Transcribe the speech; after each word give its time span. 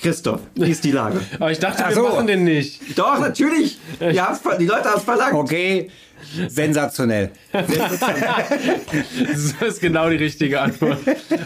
Christoph, 0.00 0.40
wie 0.54 0.70
ist 0.70 0.84
die 0.84 0.92
Lage? 0.92 1.20
Aber 1.38 1.50
ich 1.50 1.58
dachte, 1.58 1.82
Ach 1.84 1.88
wir 1.88 1.96
so. 1.96 2.02
machen 2.04 2.26
den 2.26 2.44
nicht. 2.44 2.98
Doch, 2.98 3.18
natürlich. 3.18 3.78
Die, 4.00 4.04
Leute 4.04 4.84
haben 4.84 4.96
es 4.96 5.02
verlangt. 5.02 5.34
Okay, 5.34 5.90
sensationell. 6.48 7.30
Das 9.60 9.68
ist 9.68 9.80
genau 9.80 10.08
die 10.10 10.16
richtige 10.16 10.60
Antwort. 10.60 10.98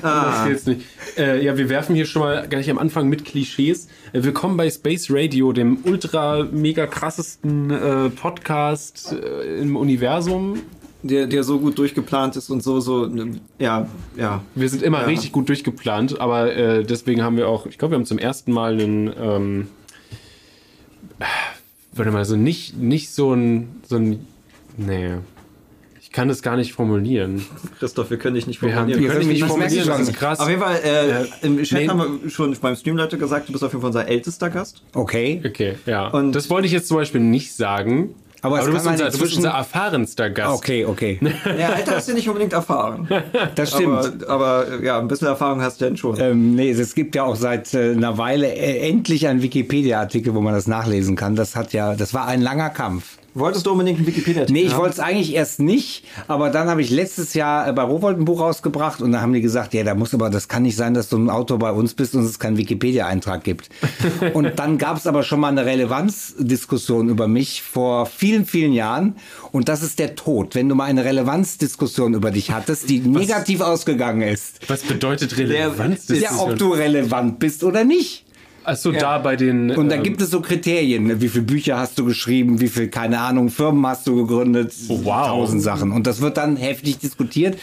Das 0.02 0.46
geht's 0.46 0.66
nicht. 0.66 0.82
Äh, 1.16 1.44
ja, 1.44 1.56
wir 1.56 1.68
werfen 1.68 1.94
hier 1.94 2.06
schon 2.06 2.22
mal 2.22 2.46
gleich 2.48 2.70
am 2.70 2.78
Anfang 2.78 3.08
mit 3.08 3.24
Klischees. 3.24 3.88
Äh, 4.12 4.22
willkommen 4.22 4.56
bei 4.56 4.70
Space 4.70 5.08
Radio, 5.10 5.52
dem 5.52 5.78
ultra 5.84 6.46
mega 6.50 6.86
krassesten 6.86 7.70
äh, 7.70 8.10
Podcast 8.10 9.12
äh, 9.12 9.60
im 9.60 9.76
Universum. 9.76 10.60
Der, 11.04 11.26
der 11.26 11.42
so 11.42 11.58
gut 11.58 11.78
durchgeplant 11.78 12.36
ist 12.36 12.48
und 12.50 12.62
so, 12.62 12.78
so, 12.78 13.10
ja, 13.58 13.88
ja. 14.16 14.42
Wir 14.54 14.68
sind 14.68 14.82
immer 14.84 15.00
Ja. 15.00 15.06
richtig 15.06 15.32
gut 15.32 15.48
durchgeplant, 15.48 16.20
aber 16.20 16.54
äh, 16.54 16.84
deswegen 16.84 17.22
haben 17.22 17.36
wir 17.36 17.48
auch, 17.48 17.66
ich 17.66 17.76
glaube, 17.76 17.92
wir 17.92 17.96
haben 17.98 18.06
zum 18.06 18.18
ersten 18.18 18.52
Mal 18.52 18.74
einen, 18.74 19.12
ähm, 19.20 19.68
äh, 21.18 21.24
warte 21.94 22.10
mal, 22.12 22.24
so 22.24 22.36
nicht, 22.36 22.76
nicht 22.78 23.10
so 23.10 23.32
ein, 23.34 23.68
so 23.88 23.96
ein, 23.96 24.26
nee, 24.76 25.10
ich 26.00 26.12
kann 26.12 26.28
das 26.28 26.42
gar 26.42 26.56
nicht 26.56 26.72
formulieren. 26.72 27.44
Christoph, 27.78 28.10
wir 28.10 28.18
können 28.18 28.34
dich 28.36 28.46
nicht 28.46 28.60
Wir, 28.62 28.74
haben, 28.76 28.86
wir 28.86 28.94
formulieren. 28.94 29.12
können 29.18 29.28
dich 29.30 29.40
nicht 29.42 29.48
formulieren, 29.48 29.86
das 29.88 30.00
ist 30.08 30.14
krass. 30.14 30.40
Auf 30.40 30.48
jeden 30.48 30.60
Fall, 30.60 30.76
äh, 30.84 31.46
im 31.46 31.62
Chat 31.64 31.80
nee. 31.80 31.88
haben 31.88 32.20
wir 32.22 32.30
schon 32.30 32.54
beim 32.60 32.76
Stream 32.76 32.96
Leute 32.96 33.18
gesagt, 33.18 33.48
du 33.48 33.52
bist 33.52 33.64
auf 33.64 33.72
jeden 33.72 33.80
Fall 33.80 33.88
unser 33.88 34.06
ältester 34.06 34.50
Gast. 34.50 34.82
Okay. 34.94 35.42
Okay, 35.44 35.74
ja. 35.86 36.08
Und- 36.08 36.32
das 36.32 36.48
wollte 36.50 36.66
ich 36.66 36.72
jetzt 36.72 36.86
zum 36.88 36.98
Beispiel 36.98 37.20
nicht 37.22 37.54
sagen. 37.54 38.14
Aber 38.44 38.58
es 38.58 38.66
du, 38.66 38.72
bist 38.72 38.86
unser, 38.86 39.08
du 39.10 39.18
bist 39.18 39.36
unser 39.36 39.50
erfahrenster 39.50 40.28
Gast. 40.28 40.58
Okay, 40.58 40.84
okay. 40.84 41.18
Ja, 41.58 41.68
Alter 41.70 41.98
ist 41.98 42.08
ja 42.08 42.14
nicht 42.14 42.28
unbedingt 42.28 42.52
erfahren. 42.52 43.08
Das 43.54 43.70
stimmt. 43.70 44.28
Aber, 44.28 44.66
aber 44.66 44.82
ja, 44.82 44.98
ein 44.98 45.06
bisschen 45.06 45.28
Erfahrung 45.28 45.62
hast 45.62 45.80
du 45.80 45.84
denn 45.84 45.96
schon. 45.96 46.18
Ähm, 46.18 46.54
nee, 46.54 46.70
es 46.70 46.94
gibt 46.94 47.14
ja 47.14 47.22
auch 47.22 47.36
seit 47.36 47.72
äh, 47.74 47.92
einer 47.92 48.18
Weile 48.18 48.52
äh, 48.52 48.88
endlich 48.88 49.28
einen 49.28 49.42
Wikipedia-Artikel, 49.42 50.34
wo 50.34 50.40
man 50.40 50.54
das 50.54 50.66
nachlesen 50.66 51.14
kann. 51.14 51.36
Das 51.36 51.54
hat 51.54 51.72
ja, 51.72 51.94
das 51.94 52.14
war 52.14 52.26
ein 52.26 52.42
langer 52.42 52.70
Kampf. 52.70 53.18
Wolltest 53.34 53.64
du 53.66 53.72
unbedingt 53.72 53.98
einen 53.98 54.06
wikipedia 54.06 54.44
Nee, 54.48 54.62
ich 54.62 54.76
wollte 54.76 54.94
es 54.94 55.00
eigentlich 55.00 55.32
erst 55.34 55.58
nicht, 55.58 56.04
aber 56.28 56.50
dann 56.50 56.68
habe 56.68 56.82
ich 56.82 56.90
letztes 56.90 57.32
Jahr 57.34 57.66
äh, 57.66 57.72
bei 57.72 57.82
Rowold 57.82 58.18
ein 58.18 58.24
Buch 58.26 58.40
rausgebracht 58.40 59.00
und 59.00 59.12
da 59.12 59.20
haben 59.22 59.32
die 59.32 59.40
gesagt, 59.40 59.72
ja, 59.72 59.84
da 59.84 59.94
muss 59.94 60.12
aber, 60.12 60.28
das 60.28 60.48
kann 60.48 60.62
nicht 60.64 60.76
sein, 60.76 60.92
dass 60.92 61.08
du 61.08 61.16
ein 61.16 61.30
Autor 61.30 61.58
bei 61.58 61.70
uns 61.72 61.94
bist 61.94 62.14
und 62.14 62.24
es 62.24 62.38
keinen 62.38 62.58
Wikipedia-Eintrag 62.58 63.42
gibt. 63.42 63.70
und 64.34 64.52
dann 64.56 64.76
gab 64.76 64.96
es 64.98 65.06
aber 65.06 65.22
schon 65.22 65.40
mal 65.40 65.48
eine 65.48 65.64
Relevanzdiskussion 65.64 67.08
über 67.08 67.28
mich 67.28 67.62
vor 67.62 68.06
vielen, 68.06 68.46
vielen 68.46 68.72
Jahren 68.72 69.16
und 69.50 69.68
das 69.68 69.82
ist 69.82 69.98
der 69.98 70.14
Tod. 70.14 70.54
Wenn 70.54 70.68
du 70.68 70.74
mal 70.74 70.84
eine 70.84 71.04
Relevanzdiskussion 71.04 72.14
über 72.14 72.30
dich 72.30 72.50
hattest, 72.50 72.88
die 72.90 73.00
negativ 73.00 73.60
ausgegangen 73.60 74.22
ist. 74.22 74.60
Was 74.68 74.82
bedeutet 74.82 75.36
Relevanz? 75.36 76.06
Der- 76.06 76.20
Das 76.20 76.24
Ja, 76.32 76.38
ob 76.38 76.56
du 76.58 76.72
relevant 76.72 77.38
bist 77.38 77.64
oder 77.64 77.84
nicht. 77.84 78.24
Achso, 78.64 78.92
da 78.92 79.18
bei 79.18 79.36
den. 79.36 79.70
Und 79.72 79.88
da 79.88 79.96
ähm, 79.96 80.02
gibt 80.02 80.20
es 80.20 80.30
so 80.30 80.40
Kriterien. 80.40 81.04
ne? 81.04 81.20
Wie 81.20 81.28
viele 81.28 81.44
Bücher 81.44 81.78
hast 81.78 81.98
du 81.98 82.04
geschrieben? 82.04 82.60
Wie 82.60 82.68
viel, 82.68 82.88
keine 82.88 83.20
Ahnung, 83.20 83.48
Firmen 83.48 83.86
hast 83.86 84.06
du 84.06 84.16
gegründet? 84.16 84.72
Oh, 84.88 85.00
wow. 85.04 85.26
Tausend 85.26 85.62
Sachen. 85.62 85.92
Und 85.92 86.06
das 86.06 86.20
wird 86.20 86.36
dann 86.36 86.56
heftig 86.56 86.98
diskutiert. 86.98 87.58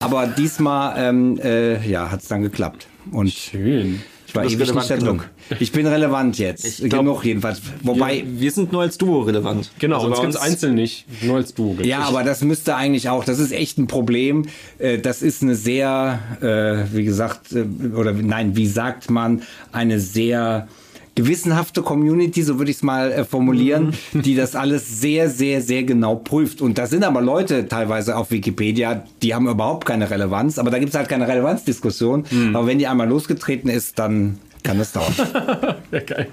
Aber 0.00 0.26
diesmal, 0.26 0.94
ähm, 0.98 1.38
äh, 1.42 1.86
ja, 1.88 2.10
hat 2.10 2.22
es 2.22 2.28
dann 2.28 2.42
geklappt. 2.42 2.86
Und 3.10 3.30
Schön. 3.30 4.02
Ich 4.28 4.34
war 4.34 4.44
ewig 4.44 4.58
nicht 4.74 4.90
da 4.90 4.96
drin. 4.96 4.98
genug. 5.06 5.28
Ich 5.58 5.72
bin 5.72 5.86
relevant 5.86 6.38
jetzt. 6.38 6.64
Ich 6.64 6.90
glaub- 6.90 7.00
Genug 7.00 7.24
jedenfalls. 7.24 7.60
Wobei, 7.82 8.24
wir, 8.26 8.40
wir 8.40 8.50
sind 8.50 8.72
nur 8.72 8.82
als 8.82 8.98
Duo 8.98 9.22
relevant. 9.22 9.70
Genau, 9.78 9.96
Also 9.96 10.10
bei 10.10 10.20
gibt's 10.20 10.36
einzeln 10.36 10.74
nicht. 10.74 11.06
Nur 11.22 11.36
als 11.36 11.54
du. 11.54 11.70
gibt's 11.72 11.86
ja, 11.88 12.00
aber 12.00 12.22
das 12.24 12.42
müsste 12.42 12.76
eigentlich 12.76 13.08
auch, 13.08 13.24
das 13.24 13.38
ist 13.38 13.52
echt 13.52 13.78
ein 13.78 13.86
Problem. 13.86 14.44
Äh, 14.78 14.98
Das 14.98 15.22
ist 15.22 15.42
eine 15.42 15.54
sehr, 15.54 16.18
äh, 16.40 16.94
wie 16.94 17.04
gesagt, 17.04 17.52
äh, 17.52 17.64
oder 17.94 18.12
nein, 18.12 18.54
wie 18.56 18.66
sagt 18.66 19.10
man, 19.10 19.42
eine 19.72 19.98
sehr 20.00 20.68
gewissenhafte 21.18 21.82
Community, 21.82 22.42
so 22.44 22.58
würde 22.58 22.70
ich 22.70 22.76
es 22.76 22.82
mal 22.84 23.10
äh, 23.10 23.24
formulieren, 23.24 23.92
die 24.12 24.36
das 24.36 24.54
alles 24.54 25.00
sehr, 25.00 25.28
sehr, 25.28 25.60
sehr 25.60 25.82
genau 25.82 26.14
prüft. 26.14 26.60
Und 26.60 26.78
da 26.78 26.86
sind 26.86 27.02
aber 27.02 27.20
Leute 27.20 27.66
teilweise 27.66 28.16
auf 28.16 28.30
Wikipedia, 28.30 29.02
die 29.22 29.34
haben 29.34 29.48
überhaupt 29.48 29.84
keine 29.84 30.08
Relevanz, 30.08 30.60
aber 30.60 30.70
da 30.70 30.78
gibt 30.78 30.90
es 30.90 30.96
halt 30.96 31.08
keine 31.08 31.26
Relevanzdiskussion. 31.26 32.24
Aber 32.54 32.68
wenn 32.68 32.78
die 32.78 32.86
einmal 32.86 33.08
losgetreten 33.08 33.68
ist, 33.68 33.98
dann 33.98 34.38
kann 34.62 34.78
das 34.78 34.92
dauern. 34.92 35.12
Ja, 35.90 36.00
geil. 36.00 36.28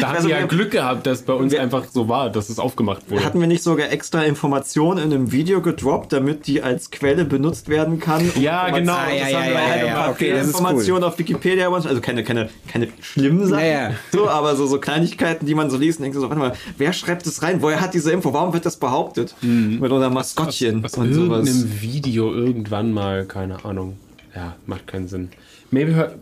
Da 0.00 0.08
haben 0.08 0.16
Also 0.16 0.28
wir 0.28 0.36
ja 0.36 0.40
wir- 0.42 0.48
Glück 0.48 0.70
gehabt, 0.70 1.06
dass 1.06 1.22
bei 1.22 1.34
uns 1.34 1.54
einfach 1.54 1.84
so 1.92 2.08
war, 2.08 2.30
dass 2.30 2.48
es 2.48 2.58
aufgemacht 2.58 3.10
wurde. 3.10 3.24
Hatten 3.24 3.40
wir 3.40 3.46
nicht 3.46 3.62
sogar 3.62 3.90
extra 3.90 4.22
Informationen 4.24 4.98
in 4.98 5.12
einem 5.12 5.32
Video 5.32 5.60
gedroppt, 5.60 6.12
damit 6.12 6.46
die 6.46 6.62
als 6.62 6.90
Quelle 6.90 7.24
benutzt 7.24 7.68
werden 7.68 8.00
kann? 8.00 8.22
Um 8.34 8.42
Ja, 8.42 8.70
genau. 8.70 8.92
Das 8.94 9.02
Ah, 9.02 9.12
ja, 9.12 9.24
haben 9.24 9.32
ja, 9.32 9.40
wir 9.44 9.52
ja, 9.52 9.60
halt 9.66 9.80
ja, 9.82 9.86
ein 9.88 9.94
paar 9.94 10.10
okay, 10.10 10.32
das 10.32 10.46
Informationen 10.46 11.04
auf 11.04 11.18
Wikipedia, 11.18 11.70
also 11.70 12.00
keine, 12.00 12.24
keine, 12.24 12.48
keine 12.68 12.88
schlimmen 13.00 13.46
Sachen, 13.46 13.64
Ja, 13.64 13.90
ja. 13.90 13.90
so, 14.12 14.28
aber 14.28 14.56
so, 14.56 14.66
so 14.66 14.78
Kleinigkeiten, 14.78 15.46
die 15.46 15.54
man 15.54 15.68
so 15.70 15.76
liest 15.76 15.98
und 15.98 16.04
denkt 16.04 16.16
so, 16.16 16.22
warte 16.22 16.36
mal, 16.38 16.52
wer 16.78 16.92
schreibt 16.92 17.26
das 17.26 17.42
rein? 17.42 17.60
Woher 17.60 17.80
hat 17.80 17.92
diese 17.94 18.12
Info? 18.12 18.32
Warum 18.32 18.52
wird 18.54 18.64
das 18.66 18.76
behauptet? 18.76 19.34
Mit 19.42 19.90
unserem 19.90 20.14
Maskottchen 20.14 20.84
aus 20.84 20.94
und 20.94 21.12
sowas. 21.12 21.46
irgendeinem 21.46 21.82
Video 21.82 22.32
irgendwann 22.34 22.92
mal, 22.92 23.24
keine 23.26 23.64
Ahnung. 23.64 23.96
Ja, 24.34 24.54
macht 24.66 24.86
keinen 24.86 25.08
Sinn. 25.08 25.28
Maybe 25.70 26.12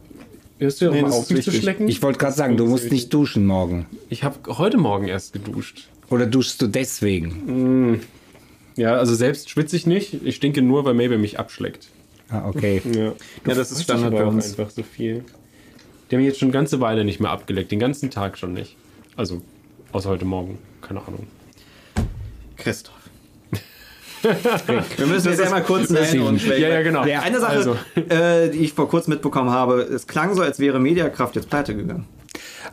hörst 0.60 0.80
du 0.80 0.84
ja 0.86 0.90
Nee, 0.92 1.02
mal 1.02 1.10
auf, 1.10 1.28
mich 1.30 1.44
zu 1.44 1.52
schlecken? 1.52 1.88
Ich 1.88 2.02
wollte 2.02 2.18
gerade 2.18 2.34
sagen, 2.34 2.56
du 2.56 2.66
musst 2.66 2.90
nicht 2.90 3.12
duschen 3.12 3.46
morgen. 3.46 3.86
Ich 4.08 4.22
habe 4.24 4.56
heute 4.58 4.78
Morgen 4.78 5.08
erst 5.08 5.32
geduscht. 5.32 5.88
Oder 6.10 6.26
duschst 6.26 6.60
du 6.62 6.66
deswegen? 6.68 8.00
Ja, 8.76 8.94
also 8.94 9.14
selbst 9.14 9.50
schwitze 9.50 9.76
ich 9.76 9.86
nicht. 9.86 10.24
Ich 10.24 10.36
stinke 10.36 10.62
nur, 10.62 10.84
weil 10.84 10.94
Maybe 10.94 11.18
mich 11.18 11.38
abschleckt. 11.38 11.88
Ah, 12.28 12.48
okay. 12.48 12.80
Ja, 12.94 13.12
Ja, 13.46 13.54
das 13.54 13.72
ist 13.72 13.82
Standard 13.82 14.12
bei 14.12 14.24
uns. 14.24 14.50
einfach 14.58 14.70
so 14.70 14.82
viel. 14.82 15.24
Die 16.10 16.16
haben 16.16 16.22
mich 16.22 16.28
jetzt 16.28 16.38
schon 16.40 16.46
eine 16.48 16.52
ganze 16.52 16.80
Weile 16.80 17.04
nicht 17.04 17.20
mehr 17.20 17.30
abgeleckt. 17.30 17.70
Den 17.72 17.78
ganzen 17.80 18.10
Tag 18.10 18.38
schon 18.38 18.52
nicht. 18.52 18.76
Also, 19.16 19.42
außer 19.92 20.08
heute 20.10 20.24
Morgen. 20.24 20.58
Keine 20.80 21.00
Ahnung. 21.00 21.26
Christoph. 22.56 22.94
Wir 24.22 25.06
müssen 25.06 25.28
jetzt 25.30 25.40
einmal 25.42 25.62
kurz 25.62 25.90
nennen 25.90 26.20
und 26.22 26.46
Ja, 26.46 26.54
ja, 26.68 26.82
genau. 26.82 27.04
Ja, 27.04 27.20
eine 27.20 27.40
Sache, 27.40 27.56
Also. 27.56 27.76
äh, 27.96 28.50
die 28.50 28.58
ich 28.58 28.72
vor 28.72 28.88
kurzem 28.88 29.12
mitbekommen 29.14 29.50
habe, 29.50 29.80
es 29.82 30.06
klang 30.06 30.34
so, 30.34 30.42
als 30.42 30.58
wäre 30.58 30.78
Mediakraft 30.78 31.36
jetzt 31.36 31.48
pleite 31.50 31.74
gegangen. 31.74 32.06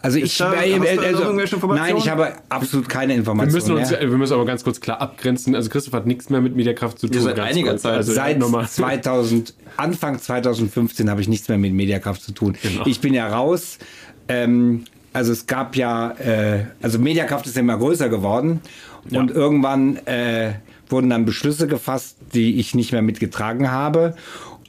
Also 0.02 0.20
ich, 0.20 0.38
da- 0.38 0.54
äh, 0.54 0.72
du 0.74 0.80
da 0.80 1.02
also, 1.08 1.24
irgendwelche 1.24 1.56
Informationen? 1.56 1.94
nein, 1.94 1.98
ich 2.04 2.10
habe 2.10 2.34
absolut 2.50 2.88
keine 2.88 3.14
Wir 3.14 3.20
Informationen. 3.20 3.56
müssen, 3.56 3.76
uns, 3.78 3.90
mehr. 3.92 4.02
wir 4.02 4.18
müssen 4.18 4.34
aber 4.34 4.46
ganz 4.46 4.64
kurz 4.64 4.80
klar 4.80 5.02
abgrenzen. 5.02 5.56
Also 5.56 5.70
Christoph 5.70 5.94
hat 5.94 6.06
nichts 6.06 6.30
mehr 6.30 6.42
mit 6.42 6.56
Mediakraft 6.56 7.00
zu 7.00 7.08
tun. 7.08 7.22
seit 7.22 7.36
ganz 7.38 7.50
einiger 7.52 7.72
kurz. 7.72 7.82
Zeit. 7.82 7.94
Also 7.96 8.14
Seit 8.14 8.38
nochmal. 8.38 8.68
2000, 8.70 9.56
Anfang 9.78 10.20
2015 10.20 11.10
habe 11.10 11.22
ich 11.22 11.28
nichts 11.28 11.48
mehr 11.50 11.58
mit 11.58 11.74
Mediakraft 11.74 12.22
zu 12.22 12.32
tun. 12.32 12.56
Genau. 12.62 12.84
Ich 12.86 13.00
bin 13.02 13.14
ja 13.14 13.28
raus. 13.28 13.80
Ähm, 14.28 14.84
also 15.14 15.32
es 15.32 15.48
gab 15.48 15.76
ja, 15.76 16.12
äh, 16.12 16.66
also 16.82 17.00
Mediakraft 17.00 17.48
ist 17.48 17.56
ja 17.56 17.62
immer 17.62 17.78
größer 17.78 18.10
geworden 18.10 18.62
und 19.10 19.32
irgendwann 19.32 19.98
äh, 20.06 20.52
wurden 20.90 21.10
dann 21.10 21.26
Beschlüsse 21.26 21.68
gefasst, 21.68 22.18
die 22.34 22.60
ich 22.60 22.76
nicht 22.76 22.92
mehr 22.92 23.02
mitgetragen 23.02 23.72
habe. 23.72 24.16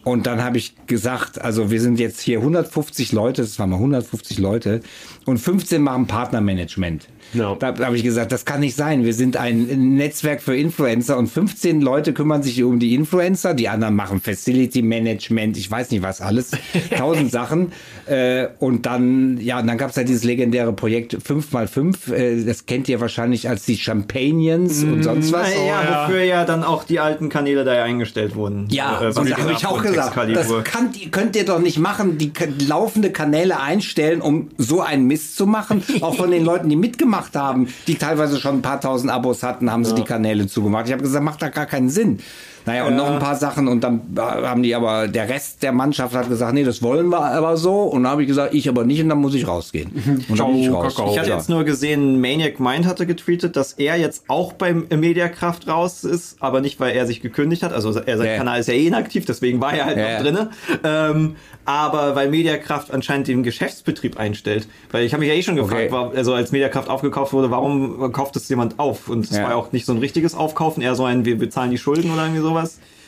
Und 0.05 0.27
dann 0.27 0.43
habe 0.43 0.57
ich 0.57 0.75
gesagt, 0.87 1.41
also 1.41 1.71
wir 1.71 1.81
sind 1.81 1.99
jetzt 1.99 2.21
hier 2.21 2.39
150 2.39 3.13
Leute, 3.13 3.43
das 3.43 3.59
waren 3.59 3.71
mal 3.71 3.77
150 3.77 4.39
Leute 4.39 4.81
und 5.27 5.39
15 5.39 5.83
machen 5.83 6.07
Partnermanagement. 6.07 7.09
Ja. 7.35 7.57
Da 7.59 7.75
habe 7.79 7.97
ich 7.97 8.03
gesagt, 8.03 8.33
das 8.33 8.45
kann 8.45 8.61
nicht 8.61 8.77
sein. 8.77 9.05
Wir 9.05 9.15
sind 9.15 9.37
ein 9.37 9.97
Netzwerk 9.97 10.43
für 10.43 10.57
Influencer 10.57 11.17
und 11.17 11.29
15 11.29 11.81
Leute 11.81 12.13
kümmern 12.13 12.43
sich 12.43 12.63
um 12.63 12.79
die 12.79 12.95
Influencer, 12.95 13.55
die 13.55 13.69
anderen 13.69 13.95
machen 13.95 14.21
Facility 14.21 14.83
Management, 14.83 15.57
ich 15.57 15.71
weiß 15.71 15.91
nicht 15.91 16.03
was 16.03 16.21
alles, 16.21 16.51
tausend 16.97 17.31
Sachen. 17.31 17.73
Äh, 18.07 18.49
und 18.59 18.87
dann, 18.87 19.39
ja, 19.41 19.61
und 19.61 19.67
dann 19.67 19.79
gab 19.79 19.91
es 19.91 19.97
ja 19.97 20.05
dieses 20.05 20.25
legendäre 20.25 20.73
Projekt 20.73 21.15
5x5, 21.15 22.13
äh, 22.13 22.45
das 22.45 22.67
kennt 22.67 22.89
ihr 22.89 23.01
wahrscheinlich 23.01 23.49
als 23.49 23.65
die 23.67 23.77
Champagnes 23.77 24.83
und 24.85 25.03
sonst 25.03 25.33
was. 25.33 25.53
ja, 25.55 25.83
ja. 25.83 26.09
wofür 26.09 26.23
ja 26.23 26.45
dann 26.45 26.65
auch 26.65 26.85
die 26.85 27.01
alten 27.01 27.29
Kanäle 27.29 27.65
da 27.65 27.75
ja 27.75 27.85
eingestellt 27.85 28.35
wurden. 28.35 28.67
Ja, 28.71 28.99
Äh, 29.01 29.13
so 29.13 29.21
und 29.21 29.27
wie 29.27 29.31
da 29.31 29.39
habe 29.39 29.53
ich 29.53 29.67
auch 29.67 29.83
gesagt, 29.83 30.17
das 30.35 30.49
kann, 30.65 30.91
könnt 31.11 31.37
ihr 31.37 31.45
doch 31.45 31.59
nicht 31.59 31.79
machen, 31.79 32.19
die 32.19 32.33
laufende 32.67 33.11
Kanäle 33.11 33.61
einstellen, 33.61 34.21
um 34.21 34.51
so 34.59 34.81
einen 34.81 35.07
Mist 35.07 35.37
zu 35.37 35.47
machen. 35.47 35.83
Auch 36.01 36.15
von 36.15 36.31
den 36.31 36.45
Leuten, 36.45 36.69
die 36.69 36.77
mitgemacht 36.77 37.18
haben, 37.35 37.69
die 37.87 37.97
teilweise 37.97 38.41
schon 38.41 38.57
ein 38.57 38.63
paar 38.63 38.81
tausend 38.81 39.11
Abos 39.11 39.43
hatten, 39.43 39.71
haben 39.71 39.85
sie 39.85 39.95
die 39.95 40.05
Kanäle 40.05 40.47
zugemacht. 40.47 40.87
Ich 40.87 40.93
habe 40.93 41.03
gesagt, 41.03 41.25
macht 41.25 41.43
da 41.43 41.49
gar 41.49 41.67
keinen 41.67 41.91
Sinn. 41.91 42.21
Naja, 42.69 42.87
und 42.87 42.97
noch 42.97 43.11
ein 43.11 43.19
paar 43.19 43.35
Sachen 43.37 43.67
und 43.69 43.83
dann 43.83 44.01
haben 44.17 44.63
die 44.63 44.75
aber, 44.75 45.09
der 45.09 45.29
Rest 45.29 45.63
der 45.63 45.73
Mannschaft 45.73 46.15
hat 46.15 46.29
gesagt, 46.29 46.53
nee, 46.55 46.65
das 46.65 46.83
wollen 46.83 47.09
wir 47.09 47.21
aber 47.21 47.57
so. 47.57 47.83
Und 47.85 48.03
dann 48.05 48.13
habe 48.13 48.23
ich 48.23 48.29
gesagt, 48.29 48.55
ich 48.55 48.69
aber 48.69 48.85
nicht 48.85 49.03
und 49.03 49.09
dann 49.09 49.19
muss 49.19 49.35
ich 49.35 49.49
rausgehen. 49.49 49.91
Und 50.29 50.39
dann 50.39 50.49
bin 50.53 50.57
ich 50.59 50.67
Ciao, 50.69 50.81
raus. 50.83 50.95
Kakao. 50.95 51.13
Ich 51.13 51.19
hatte 51.19 51.31
Ja. 51.31 51.37
jetzt 51.37 51.49
nur 51.49 51.65
gesehen, 51.65 52.21
Maniac 52.21 52.61
Mind 52.61 52.87
hatte 52.87 53.07
getweetet, 53.07 53.57
dass 53.57 53.73
er 53.75 53.97
jetzt 53.97 54.25
auch 54.29 54.53
beim 54.53 54.87
Mediakraft 54.95 55.67
raus 55.67 56.05
ist, 56.05 56.37
aber 56.41 56.61
nicht, 56.61 56.79
weil 56.81 56.95
er 56.95 57.07
sich 57.07 57.21
gekündigt 57.21 57.63
hat. 57.63 57.73
Also 57.73 57.99
er, 57.99 58.19
sein 58.19 58.27
Ja. 58.27 58.37
Kanal 58.37 58.61
ist 58.61 58.67
ja 58.69 58.75
eh 58.75 58.87
inaktiv, 58.87 59.25
deswegen 59.25 59.61
war 59.61 59.73
er 59.73 59.87
halt 59.87 59.97
noch 59.97 60.23
drinne. 60.23 60.51
Ähm, 60.85 61.37
aber 61.65 62.15
weil 62.17 62.31
Mediakraft 62.31 62.91
anscheinend 62.93 63.29
den 63.29 63.43
Geschäftsbetrieb 63.43 64.19
einstellt. 64.19 64.67
Weil 64.91 65.05
ich 65.05 65.13
habe 65.13 65.21
mich 65.21 65.29
ja 65.31 65.35
eh 65.37 65.43
schon 65.43 65.57
gefragt, 65.57 65.93
Okay. 65.93 66.17
also 66.17 66.35
als 66.35 66.51
Mediakraft 66.53 66.89
aufgekauft 66.91 67.33
wurde, 67.33 67.51
warum 67.51 68.13
kauft 68.13 68.37
es 68.37 68.49
jemand 68.49 68.79
auf? 68.79 69.09
Und 69.09 69.25
es 69.25 69.33
war 69.41 69.51
ja 69.51 69.55
auch 69.57 69.73
nicht 69.73 69.85
so 69.87 69.93
ein 69.93 69.99
richtiges 69.99 70.35
Aufkaufen, 70.35 70.83
eher 70.83 70.95
so 70.95 71.05
ein, 71.05 71.25
wir 71.25 71.39
bezahlen 71.39 71.71
die 71.71 71.79
Schulden 71.79 72.11
oder 72.11 72.23
irgendwie 72.25 72.43
sowas. 72.43 72.58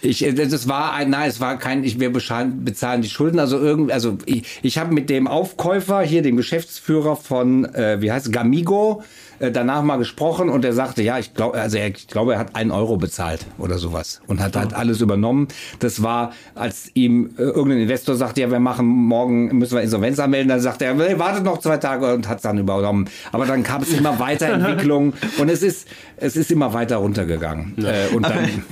Ich, 0.02 0.24
äh, 0.24 0.32
das 0.32 0.68
war 0.68 0.94
ein, 0.94 1.10
nein, 1.10 1.28
es 1.28 1.40
war 1.40 1.58
kein, 1.58 1.84
ich, 1.84 2.00
wir 2.00 2.12
bezahlen, 2.12 2.64
die 3.02 3.08
Schulden. 3.08 3.38
Also 3.38 3.58
irgendwie, 3.58 3.92
also 3.92 4.18
ich, 4.26 4.44
ich 4.62 4.78
habe 4.78 4.92
mit 4.92 5.10
dem 5.10 5.26
Aufkäufer 5.26 6.00
hier, 6.02 6.22
dem 6.22 6.36
Geschäftsführer 6.36 7.16
von, 7.16 7.66
äh, 7.74 8.00
wie 8.00 8.10
heißt 8.10 8.26
es, 8.26 8.32
Gamigo, 8.32 9.02
äh, 9.40 9.50
danach 9.50 9.82
mal 9.82 9.96
gesprochen 9.96 10.48
und 10.48 10.64
er 10.64 10.72
sagte, 10.72 11.02
ja, 11.02 11.18
ich 11.18 11.34
glaube, 11.34 11.58
also 11.58 11.78
er, 11.78 11.88
ich 11.88 12.08
glaube, 12.08 12.34
er 12.34 12.38
hat 12.38 12.56
einen 12.56 12.70
Euro 12.70 12.96
bezahlt 12.96 13.46
oder 13.58 13.78
sowas 13.78 14.20
und 14.26 14.40
hat 14.40 14.56
halt 14.56 14.74
alles 14.74 15.00
übernommen. 15.00 15.48
Das 15.78 16.02
war, 16.02 16.32
als 16.54 16.90
ihm 16.94 17.30
äh, 17.38 17.42
irgendein 17.42 17.80
Investor 17.80 18.16
sagte, 18.16 18.42
ja, 18.42 18.50
wir 18.50 18.60
machen 18.60 18.86
morgen, 18.86 19.56
müssen 19.58 19.74
wir 19.74 19.82
Insolvenz 19.82 20.18
anmelden, 20.18 20.48
dann 20.48 20.60
sagte 20.60 20.84
er, 20.84 20.94
nee, 20.94 21.18
wartet 21.18 21.44
noch 21.44 21.58
zwei 21.58 21.76
Tage 21.78 22.14
und 22.14 22.28
hat 22.28 22.36
es 22.36 22.42
dann 22.42 22.58
übernommen. 22.58 23.08
Aber 23.32 23.46
dann 23.46 23.62
kam 23.62 23.82
es 23.82 23.92
immer 23.92 24.18
Weiterentwicklung 24.18 25.14
und 25.38 25.48
es 25.50 25.62
ist, 25.62 25.88
es 26.16 26.36
ist 26.36 26.50
immer 26.50 26.72
weiter 26.72 26.96
runtergegangen. 26.96 27.74
Äh, 27.78 28.14
und 28.14 28.24
dann, 28.24 28.64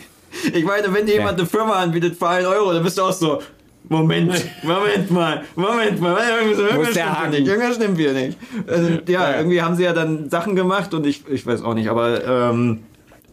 Ich 0.53 0.65
meine, 0.65 0.93
wenn 0.93 1.07
dir 1.07 1.15
jemand 1.15 1.39
eine 1.39 1.47
Firma 1.47 1.75
anbietet 1.75 2.17
für 2.17 2.29
einen 2.29 2.47
Euro, 2.47 2.73
dann 2.73 2.83
bist 2.83 2.99
du 2.99 3.03
auch 3.03 3.13
so, 3.13 3.41
Moment, 3.89 4.33
Moment 4.63 5.11
mal, 5.11 5.43
Moment 5.57 6.01
mal, 6.01 6.19
irgendwas, 6.45 6.91
stimmt 6.91 7.21
hier 7.21 7.29
nicht, 7.31 7.49
irgendwas 7.49 7.77
stimmt 7.77 7.97
hier 7.99 8.13
nicht. 8.13 8.39
Also, 8.67 8.91
ja, 9.09 9.37
irgendwie 9.37 9.63
haben 9.63 9.77
sie 9.77 9.85
ja 9.85 9.93
dann 9.95 10.29
Sachen 10.29 10.55
gemacht 10.55 10.93
und 10.93 11.07
ich, 11.07 11.23
ich 11.29 11.47
weiß 11.47 11.63
auch 11.63 11.73
nicht, 11.75 11.89
aber 11.89 12.23
ähm, 12.25 12.81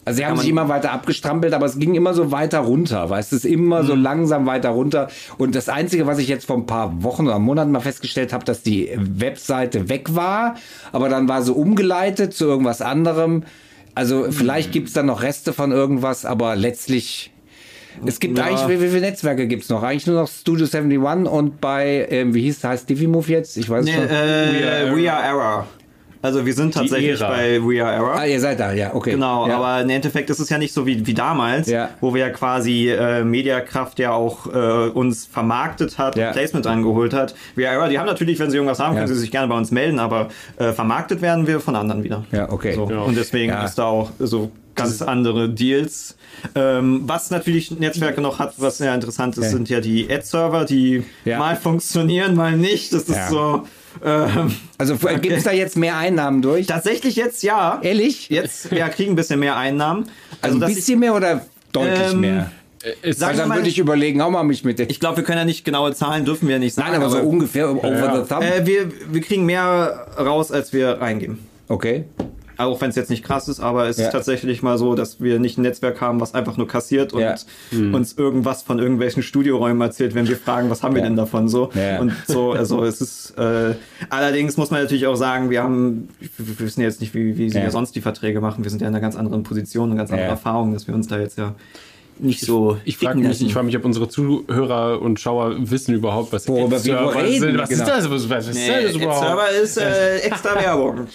Also 0.06 0.18
sie 0.18 0.26
haben 0.26 0.38
sich 0.38 0.48
immer 0.48 0.70
weiter 0.70 0.94
abgestrampelt, 0.94 1.54
aber 1.54 1.66
es 1.66 1.78
ging 1.78 1.94
immer 1.96 2.14
so 2.14 2.32
weiter 2.32 2.60
runter, 2.60 3.10
weißt 3.10 3.34
du, 3.34 3.36
es 3.36 3.44
ist 3.44 3.52
immer 3.52 3.84
Mhm. 3.84 3.88
so 3.88 3.96
langsam 3.96 4.46
weiter 4.46 4.70
runter. 4.70 5.10
Und 5.38 5.56
das 5.56 5.68
Einzige, 5.68 6.08
was 6.08 6.20
ich 6.20 6.30
jetzt 6.30 6.46
vor 6.48 6.56
ein 6.56 6.66
paar 6.68 7.04
Wochen 7.04 7.28
oder 7.28 7.38
Monaten 7.40 7.72
mal 7.72 7.82
festgestellt 7.82 8.32
habe, 8.32 8.46
dass 8.46 8.62
die 8.62 8.92
Webseite 8.96 9.90
weg 9.90 10.16
war, 10.16 10.56
aber 10.94 11.10
dann 11.10 11.28
war 11.28 11.42
sie 11.42 11.52
umgeleitet 11.52 12.34
zu 12.34 12.46
irgendwas 12.46 12.82
anderem. 12.82 13.44
Also 13.96 14.28
vielleicht 14.30 14.72
gibt's 14.72 14.94
da 14.94 15.04
noch 15.04 15.24
Reste 15.24 15.54
von 15.54 15.72
irgendwas, 15.72 16.26
aber 16.26 16.56
letztlich... 16.56 17.32
Es 18.06 18.20
gibt 18.20 18.38
Ja. 18.38 18.44
eigentlich, 18.44 18.68
wie, 18.68 18.82
wie 18.84 18.90
viele 18.90 19.02
Netzwerke 19.02 19.48
gibt's 19.48 19.70
noch? 19.70 19.82
Eigentlich 19.82 20.06
nur 20.06 20.20
noch 20.20 20.28
Studio 20.28 20.66
71 20.66 21.32
und 21.32 21.62
bei, 21.62 22.06
ähm, 22.10 22.34
wie 22.34 22.42
hieß, 22.42 22.62
heißt 22.66 22.90
Divimove 22.90 23.30
jetzt? 23.30 23.56
Ich 23.56 23.70
weiß 23.70 23.86
nee, 23.86 23.92
es 23.94 23.98
nicht. 24.02 24.12
äh, 24.12 24.94
We 24.94 25.12
Are 25.12 25.24
Error. 25.24 25.68
Also 26.26 26.44
wir 26.44 26.54
sind 26.56 26.74
tatsächlich 26.74 27.20
bei 27.20 27.62
We 27.62 27.84
Are 27.86 27.94
Error. 27.94 28.16
Ah, 28.16 28.26
ihr 28.26 28.40
seid 28.40 28.60
da, 28.60 28.74
ja, 28.74 28.96
okay. 28.96 29.12
Genau, 29.12 29.48
ja. 29.48 29.58
aber 29.58 29.82
im 29.84 29.90
Endeffekt 29.90 30.30
ist 30.32 30.40
es 30.40 30.50
ja 30.50 30.58
nicht 30.58 30.74
so 30.74 30.86
wie, 30.88 31.06
wie 31.06 31.14
damals, 31.14 31.70
Ja. 31.70 31.90
wo 32.02 32.16
wir 32.16 32.22
ja 32.22 32.30
quasi 32.32 32.90
äh, 32.90 33.24
Mediakraft 33.24 34.00
ja 34.00 34.12
auch 34.12 34.48
äh, 34.48 34.90
uns 34.90 35.28
vermarktet 35.28 36.00
hat, 36.00 36.16
Ja. 36.16 36.28
und 36.30 36.34
Placement 36.34 36.66
angeholt 36.66 37.14
hat. 37.14 37.36
Wir, 37.56 37.66
ja, 37.72 37.88
die 37.88 38.00
haben 38.00 38.08
natürlich, 38.08 38.40
wenn 38.40 38.50
sie 38.50 38.58
irgendwas 38.58 38.80
haben, 38.80 38.96
Ja. 38.96 39.02
können 39.02 39.14
sie 39.14 39.20
sich 39.20 39.30
gerne 39.30 39.48
bei 39.48 39.56
uns 39.58 39.70
melden, 39.70 40.00
aber 40.00 40.30
äh, 40.58 40.72
vermarktet 40.74 41.22
werden 41.22 41.46
wir 41.46 41.60
von 41.60 41.76
anderen 41.76 42.04
wieder. 42.04 42.26
Ja, 42.32 42.52
okay. 42.52 42.74
So. 42.74 42.90
Ja. 42.90 43.02
Und 43.02 43.16
deswegen 43.16 43.52
Ja. 43.52 43.64
ist 43.64 43.76
da 43.76 43.84
auch 43.86 44.10
so 44.18 44.50
ganz 44.74 45.02
andere 45.04 45.48
Deals. 45.50 46.18
Ähm, 46.54 47.04
was 47.06 47.32
natürlich 47.32 47.72
Netzwerke 47.72 48.20
noch 48.20 48.40
hat, 48.40 48.56
was 48.58 48.80
sehr 48.80 48.94
interessant 48.94 49.38
ist, 49.38 49.46
Ja. 49.46 49.50
sind 49.52 49.70
ja 49.70 49.80
die 49.80 50.12
Ad-Server, 50.12 50.66
die 50.66 51.04
Ja. 51.24 51.40
mal 51.40 51.56
funktionieren, 51.56 52.36
mal 52.36 52.58
nicht. 52.58 52.92
Das 52.94 53.04
ist 53.04 53.16
Ja. 53.16 53.30
so. 53.30 53.64
Ähm, 54.04 54.56
Also 54.78 54.96
gibt's 55.22 55.44
da 55.44 55.52
jetzt 55.52 55.78
mehr 55.78 55.98
Einnahmen 55.98 56.42
durch? 56.42 56.68
tatsächlich 56.68 57.16
jetzt 57.16 57.44
ja. 57.44 57.80
Ehrlich? 57.82 58.30
Jetzt 58.30 58.72
ja, 58.72 58.90
kriegen 58.90 59.14
ein 59.14 59.16
bisschen 59.16 59.40
mehr 59.40 59.56
Einnahmen. 59.58 60.10
Also 60.42 60.58
ein 60.58 60.70
ich- 60.70 60.76
bisschen 60.76 61.00
mehr 61.00 61.16
oder 61.16 61.46
deutlich 61.72 62.12
Ähm, 62.14 62.20
mehr? 62.22 62.52
Es, 63.02 63.18
Sag 63.18 63.30
Also 63.30 63.40
dann 63.42 63.50
mal- 63.50 63.58
würde 63.58 63.70
ich 63.70 63.80
überlegen, 63.80 64.22
auch 64.22 64.30
mal 64.30 64.44
mich 64.44 64.64
mit. 64.64 64.80
Ich 64.80 65.00
glaube, 65.00 65.18
wir 65.18 65.24
können 65.24 65.40
ja 65.40 65.46
nicht 65.46 65.66
genaue 65.66 65.94
Zahlen, 65.96 66.24
dürfen 66.24 66.48
wir 66.48 66.60
nicht 66.60 66.76
sagen. 66.76 66.92
Nein, 66.92 67.02
aber 67.02 67.10
so 67.10 67.18
ungefähr 67.18 67.72
over 67.72 67.88
Ja. 67.92 68.24
the 68.24 68.28
thumb. 68.32 68.44
äh, 68.44 68.66
wir, 68.66 68.92
wir 69.12 69.22
kriegen 69.22 69.46
mehr 69.46 70.06
raus, 70.20 70.52
als 70.52 70.72
wir 70.72 71.02
reingeben. 71.02 71.40
Okay. 71.68 72.06
Auch 72.58 72.80
wenn 72.82 72.90
es 72.90 72.96
jetzt 72.96 73.10
nicht 73.10 73.24
krass 73.24 73.48
ist, 73.48 73.60
aber 73.60 73.88
es 73.88 73.98
Ja. 73.98 74.06
ist 74.08 74.12
tatsächlich 74.12 74.64
mal 74.64 74.78
so, 74.78 74.96
dass 74.96 75.22
wir 75.22 75.40
nicht 75.40 75.58
ein 75.58 75.62
Netzwerk 75.64 76.02
haben, 76.02 76.20
was 76.22 76.34
einfach 76.34 76.58
nur 76.58 76.68
kassiert 76.68 77.14
und 77.14 77.22
Ja. 77.22 77.36
uns 77.92 78.14
irgendwas 78.18 78.64
von 78.64 78.80
irgendwelchen 78.80 79.24
Studioräumen 79.24 79.82
erzählt, 79.82 80.16
wenn 80.16 80.28
wir 80.28 80.38
fragen, 80.38 80.70
was 80.70 80.84
haben 80.84 80.96
wir 80.96 81.02
Ja. 81.02 81.08
denn 81.08 81.16
davon 81.16 81.48
so. 81.50 81.70
Ja. 81.74 82.00
Und 82.00 82.14
so, 82.28 82.52
also 82.54 82.84
es 82.84 83.02
ist 83.02 83.32
äh, 83.38 83.76
allerdings 84.10 84.58
muss 84.58 84.72
man 84.72 84.82
natürlich 84.82 85.08
auch 85.08 85.16
sagen, 85.16 85.50
wir 85.50 85.64
haben, 85.64 86.10
wir 86.38 86.60
wissen 86.60 86.82
jetzt 86.82 87.02
nicht, 87.02 87.14
wie, 87.14 87.38
wie 87.38 87.50
sie 87.50 87.60
Ja. 87.60 87.70
sonst 87.72 87.96
die 87.96 88.02
Verträge 88.02 88.42
machen. 88.42 88.64
Wir 88.64 88.70
sind 88.72 88.82
ja 88.82 88.88
in 88.88 88.94
einer 88.94 89.02
ganz 89.02 89.16
anderen 89.16 89.44
Position, 89.44 89.90
eine 89.90 89.98
ganz 89.98 90.10
andere 90.12 90.28
Ja. 90.28 90.32
Erfahrung, 90.34 90.74
dass 90.74 90.88
wir 90.88 90.96
uns 90.96 91.08
da 91.08 91.20
jetzt 91.20 91.38
ja 91.38 91.56
nicht 92.20 92.42
so. 92.42 92.78
ich 92.86 92.98
frage 92.98 93.18
dicken 93.18 93.30
mich, 93.30 93.42
ich 93.42 93.54
frage 93.54 93.66
mich, 93.66 93.78
ob 93.78 93.86
unsere 93.86 94.08
Zuhörer 94.08 95.02
und 95.02 95.20
Schauer 95.20 95.56
wissen 95.58 95.94
überhaupt, 95.96 96.32
was 96.32 96.48
Worüber 96.48 96.84
wir 96.84 97.00
Ad-Server 97.00 97.24
reden, 97.24 97.42
sind. 97.42 97.58
Was 97.58 97.70
genau. 97.70 97.84
ist 97.84 97.90
das? 97.90 98.10
Was, 98.10 98.30
was 98.30 98.48
ist 98.48 98.56
Nee, 98.56 98.84
das 98.84 98.96
überhaupt? 98.96 99.20
Server 99.20 99.50
ist 99.50 99.78
äh, 99.78 100.18
extra 100.20 100.56
Werbung. 100.56 101.08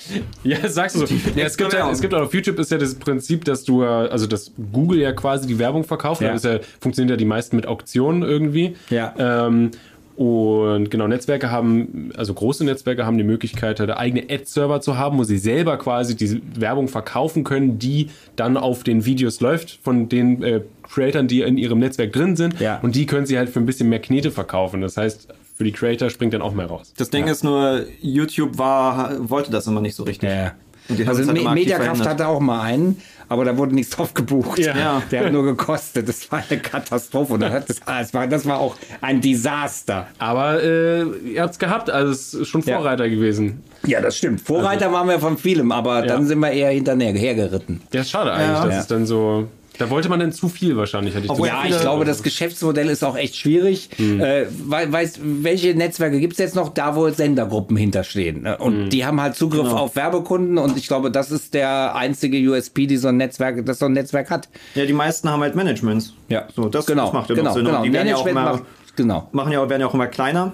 Ja, 0.44 0.69
sagst 0.69 0.97
du 0.97 1.06
so. 1.06 1.14
Ja, 1.35 1.47
es, 1.47 1.56
gibt 1.56 1.73
ja, 1.73 1.91
es 1.91 2.00
gibt 2.00 2.14
auch 2.14 2.23
auf 2.23 2.35
YouTube 2.35 2.58
ist 2.58 2.70
ja 2.70 2.79
das 2.79 2.94
Prinzip, 2.94 3.44
dass 3.44 3.64
du, 3.64 3.82
äh, 3.82 3.87
also 3.87 4.26
dass 4.26 4.52
Google 4.73 5.00
ja 5.00 5.12
quasi 5.12 5.47
die 5.47 5.58
Werbung 5.58 5.85
verkauft. 5.85 6.20
Ja. 6.20 6.37
Da 6.37 6.55
ja, 6.55 6.61
funktioniert 6.81 7.11
ja 7.11 7.17
die 7.17 7.25
meisten 7.25 7.56
mit 7.56 7.67
Auktionen 7.67 8.23
irgendwie. 8.23 8.76
Ja. 8.91 9.14
Ähm, 9.19 9.70
und 10.20 10.90
genau, 10.90 11.08
Netzwerke 11.08 11.50
haben, 11.50 12.12
also 12.14 12.34
große 12.34 12.62
Netzwerke 12.62 13.06
haben 13.06 13.17
die 13.17 13.25
Möglichkeit, 13.25 13.81
halt 13.81 13.90
eigene 13.90 14.25
Ad-Server 14.25 14.82
zu 14.82 14.99
haben, 14.99 15.17
wo 15.17 15.25
sie 15.25 15.38
selber 15.38 15.78
quasi 15.78 16.14
diese 16.14 16.43
Werbung 16.56 16.88
verkaufen 16.88 17.43
können, 17.43 17.78
die 17.78 18.11
dann 18.37 18.58
auf 18.58 18.84
den 18.84 19.06
Videos 19.06 19.40
läuft 19.40 19.78
von 19.82 20.11
den 20.11 20.43
äh, 20.43 20.61
Creatoren, 20.82 21.26
die 21.26 21.40
in 21.40 21.56
ihrem 21.56 21.78
Netzwerk 21.78 22.12
drin 22.12 22.37
sind. 22.37 22.61
Ja. 22.61 22.81
Und 22.82 22.96
die 22.96 23.06
können 23.06 23.25
sie 23.25 23.38
halt 23.38 23.49
für 23.49 23.61
ein 23.61 23.64
bisschen 23.64 23.88
mehr 23.88 24.00
Knete 24.00 24.31
verkaufen. 24.31 24.82
Das 24.82 24.99
heißt, 24.99 25.28
für 25.56 25.64
die 25.64 25.72
Creator 25.72 26.11
springt 26.11 26.34
dann 26.34 26.43
auch 26.43 26.52
mehr 26.52 26.66
raus. 26.66 26.93
Das 26.99 27.08
Ding 27.08 27.26
ist 27.26 27.43
nur, 27.43 27.87
YouTube 28.02 28.58
war, 28.58 29.31
wollte 29.31 29.50
das 29.50 29.66
immer 29.69 29.81
nicht 29.81 29.94
so 29.94 30.02
richtig. 30.02 30.28
Ja. 30.28 30.52
Und 30.90 30.99
die 30.99 31.06
Also 31.06 31.26
halt 31.26 31.55
Mediakraft 31.55 32.06
hatte 32.06 32.28
auch 32.28 32.40
mal 32.40 32.61
einen, 32.61 32.99
aber 33.31 33.44
da 33.47 33.56
wurde 33.56 33.75
nichts 33.75 33.97
drauf 33.97 34.12
gebucht. 34.12 34.59
Ja. 34.59 34.77
Ja. 34.77 35.03
Der 35.11 35.25
hat 35.25 35.32
nur 35.32 35.44
gekostet. 35.44 36.09
Das 36.09 36.31
war 36.31 36.43
eine 36.50 36.61
Katastrophe. 36.61 37.35
Und 37.35 37.41
das, 37.41 37.65
das, 37.87 38.12
war, 38.12 38.27
das 38.27 38.44
war 38.44 38.59
auch 38.59 38.77
ein 39.00 39.21
Desaster. 39.23 40.09
Aber 40.19 40.62
äh, 40.62 41.03
ihr 41.32 41.41
habt's 41.43 41.59
gehabt, 41.59 41.88
also 41.88 42.12
es 42.12 42.35
ist 42.35 42.49
schon 42.49 42.61
Ja. 42.62 42.77
Vorreiter 42.77 43.09
gewesen. 43.09 43.62
Ja, 43.87 44.00
das 44.00 44.19
stimmt. 44.19 44.41
Vorreiter 44.41 44.93
waren 44.93 45.09
wir 45.09 45.19
von 45.21 45.38
vielem, 45.38 45.73
aber 45.73 46.03
dann 46.03 46.27
sind 46.27 46.41
wir 46.41 46.50
eher 46.50 46.71
hinterher 46.71 47.12
hergeritten. 47.15 47.81
Ja, 47.93 48.00
ist 48.03 48.11
schade 48.11 48.32
eigentlich, 48.32 48.49
Ja. 48.59 48.65
dass 48.67 48.75
Ja. 48.75 48.81
es 48.81 48.87
dann 48.88 49.06
so. 49.06 49.47
Da 49.81 49.88
wollte 49.88 50.11
man 50.11 50.21
dann 50.21 50.31
zu 50.31 50.50
viel 50.50 50.77
wahrscheinlich, 50.77 51.15
hätte 51.15 51.25
ich 51.25 51.31
Obwohl 51.31 51.49
Ja, 51.49 51.62
ich 51.67 51.81
glaube, 51.81 52.05
das 52.05 52.23
Geschäftsmodell 52.23 52.88
ist 52.91 53.03
auch 53.03 53.17
echt 53.17 53.35
schwierig. 53.35 53.88
Äh, 53.99 54.44
weil, 54.67 54.93
weißt, 54.93 55.21
welche 55.23 55.75
Netzwerke 55.75 56.21
gibt's 56.21 56.38
jetzt 56.38 56.55
noch? 56.55 56.69
Da, 56.69 56.97
wo 56.97 57.09
Sendergruppen 57.09 57.79
hinterstehen. 57.79 58.43
ne? 58.43 58.59
Und 58.59 58.91
die 58.91 59.06
haben 59.06 59.21
halt 59.23 59.37
Zugriff 59.37 59.62
Genau. 59.62 59.77
auf 59.77 59.97
Werbekunden 59.97 60.59
und 60.59 60.77
ich 60.77 60.87
glaube, 60.87 61.11
das 61.11 61.31
ist 61.31 61.55
der 61.55 61.94
einzige 61.97 62.37
USP, 62.50 62.87
die 62.87 62.99
so 62.99 63.09
ein 63.09 63.17
Netzwerk, 63.17 63.65
das 63.65 63.79
so 63.79 63.87
ein 63.87 63.93
Netzwerk 63.93 64.31
hat. 64.31 64.49
Ja, 64.75 64.85
die 64.85 64.93
meisten 64.93 65.31
haben 65.31 65.41
halt 65.41 65.55
Managements. 65.55 66.12
So, 66.55 66.69
das, 66.69 66.85
genau, 66.85 67.05
das 67.06 67.12
macht 67.15 67.31
ja 67.31 67.37
genau, 67.37 67.55
Sinn. 67.55 67.65
genau. 67.65 67.79
Und 67.79 67.85
die 67.85 67.93
werden 67.93 68.09
ja 68.09 68.17
auch 68.17 68.26
immer, 68.26 68.43
macht, 68.53 68.65
genau. 68.97 69.29
machen 69.33 69.53
ja, 69.53 69.69
werden 69.69 69.81
ja 69.81 69.87
auch 69.87 69.94
immer 69.94 70.09
kleiner. 70.09 70.53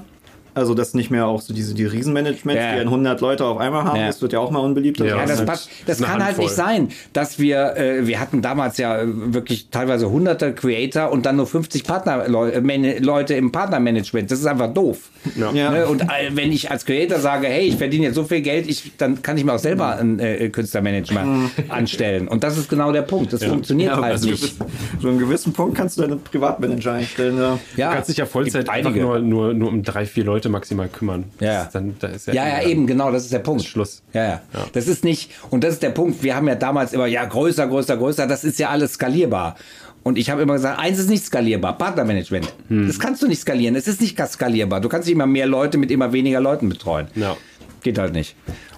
Also 0.56 0.75
das 0.75 0.94
nicht 0.94 1.11
mehr 1.11 1.26
auch 1.26 1.41
so 1.43 1.53
diese 1.55 1.75
die 1.75 1.85
Riesenmanagements, 1.85 2.61
Ja. 2.62 2.73
die 2.73 2.79
dann 2.79 2.88
100 2.88 3.20
Leute 3.20 3.44
auf 3.44 3.58
einmal 3.58 3.85
haben. 3.85 4.00
Ja. 4.00 4.06
Das 4.06 4.23
wird 4.23 4.32
ja 4.32 4.38
auch 4.41 4.50
mal 4.50 4.61
unbeliebter. 4.61 5.05
Ja, 5.05 5.25
das, 5.27 5.39
halt 5.39 5.46
passt, 5.48 5.69
das 5.86 6.01
kann 6.01 6.13
halt 6.15 6.22
Handvoll. 6.25 6.44
nicht 6.46 6.55
sein, 6.55 6.89
dass 7.13 7.39
wir, 7.39 7.77
äh, 7.77 8.06
wir 8.06 8.19
hatten 8.20 8.41
damals 8.43 8.79
ja 8.79 9.03
äh, 9.03 9.06
wirklich 9.06 9.69
teilweise 9.70 10.10
hunderte 10.10 10.53
Creator 10.55 11.13
und 11.13 11.27
dann 11.27 11.36
nur 11.36 11.46
50 11.46 11.84
Partnerleute 11.84 13.34
im 13.34 13.53
Partnermanagement. 13.53 14.31
Das 14.31 14.39
ist 14.41 14.46
einfach 14.46 14.72
doof. 14.72 15.10
Ja. 15.34 15.51
Ja. 15.53 15.70
Ne? 15.70 15.86
Und 15.86 16.03
äh, 16.03 16.06
wenn 16.32 16.53
ich 16.53 16.70
als 16.70 16.84
Creator 16.86 17.19
sage, 17.19 17.46
hey, 17.48 17.67
ich 17.69 17.77
verdiene 17.77 18.06
jetzt 18.06 18.15
so 18.15 18.25
viel 18.25 18.41
Geld, 18.41 18.69
ich, 18.69 18.93
dann 18.96 19.22
kann 19.22 19.36
ich 19.36 19.44
mir 19.44 19.53
auch 19.55 19.58
selber 19.58 19.96
einen 19.96 20.19
äh, 20.20 20.48
Künstlermanagement 20.48 21.51
anstellen. 21.69 22.29
Und 22.29 22.44
das 22.44 22.56
ist 22.58 22.69
genau 22.69 22.93
der 22.93 23.03
Punkt. 23.03 23.32
Das 23.32 23.44
funktioniert 23.44 23.93
Ja, 23.93 24.01
halt 24.01 24.13
also 24.15 24.31
nicht. 24.31 24.55
so 25.01 25.08
einen 25.08 25.19
gewissen 25.19 25.53
Punkt 25.53 25.77
kannst 25.77 25.98
du 25.98 26.03
deinen 26.03 26.20
Privatmanager 26.20 26.93
einstellen. 26.94 27.36
Ja. 27.39 27.58
Ja, 27.77 27.89
Du 27.89 27.94
kannst 27.94 28.08
dich 28.10 28.17
ja 28.19 28.27
Vollzeit 28.27 28.69
einfach 28.69 28.94
nur, 28.94 29.19
nur, 29.19 29.53
nur 29.55 29.69
um 29.69 29.82
drei, 29.82 30.06
vier 30.06 30.25
Leute 30.25 30.45
maximal 30.48 30.88
kümmern. 30.88 31.24
Ja. 31.41 31.69
Dann, 31.72 31.96
da 31.98 32.08
ist 32.08 32.26
Ja, 32.26 32.46
ja, 32.46 32.62
eben, 32.62 32.86
genau, 32.86 33.10
das 33.10 33.24
ist 33.24 33.32
der 33.32 33.41
Punkt. 33.41 33.65
Schluss. 33.65 34.03
Ja, 34.12 34.24
ja, 34.24 34.41
Das 34.72 34.88
ist 34.88 35.05
nicht, 35.05 35.31
und 35.50 35.65
das 35.65 35.74
ist 35.74 35.82
der 35.82 35.91
Punkt, 35.91 36.22
wir 36.22 36.34
haben 36.34 36.48
ja 36.48 36.55
damals 36.55 36.93
immer, 36.93 37.06
ja, 37.06 37.24
größer, 37.24 37.67
größer, 37.67 37.96
größer, 37.96 38.26
das 38.26 38.44
ist 38.44 38.58
ja 38.58 38.70
alles 38.70 38.94
skalierbar. 38.94 39.56
Und 40.03 40.19
ich 40.19 40.31
habe 40.31 40.43
immer 40.43 40.55
gesagt, 40.55 40.79
eins 40.79 40.98
ist 41.00 41.10
nicht 41.10 41.24
skalierbar, 41.24 41.76
Partnermanagement. 41.76 42.53
Hm. 42.69 42.86
Das 42.86 42.98
kannst 43.00 43.22
du 43.22 43.26
nicht 43.26 43.41
skalieren, 43.41 43.74
es 43.74 43.88
ist 43.88 44.00
nicht 44.00 44.17
skalierbar. 44.29 44.81
Du 44.81 44.88
kannst 44.88 45.08
nicht 45.08 45.15
immer 45.15 45.26
mehr 45.26 45.46
Leute 45.46 45.79
mit 45.79 45.91
immer 45.91 46.12
weniger 46.12 46.41
Leuten 46.41 46.69
betreuen. 46.69 47.08
Ja. 47.17 47.36
Geht 47.82 47.98
halt 47.98 48.12
nicht. 48.12 48.36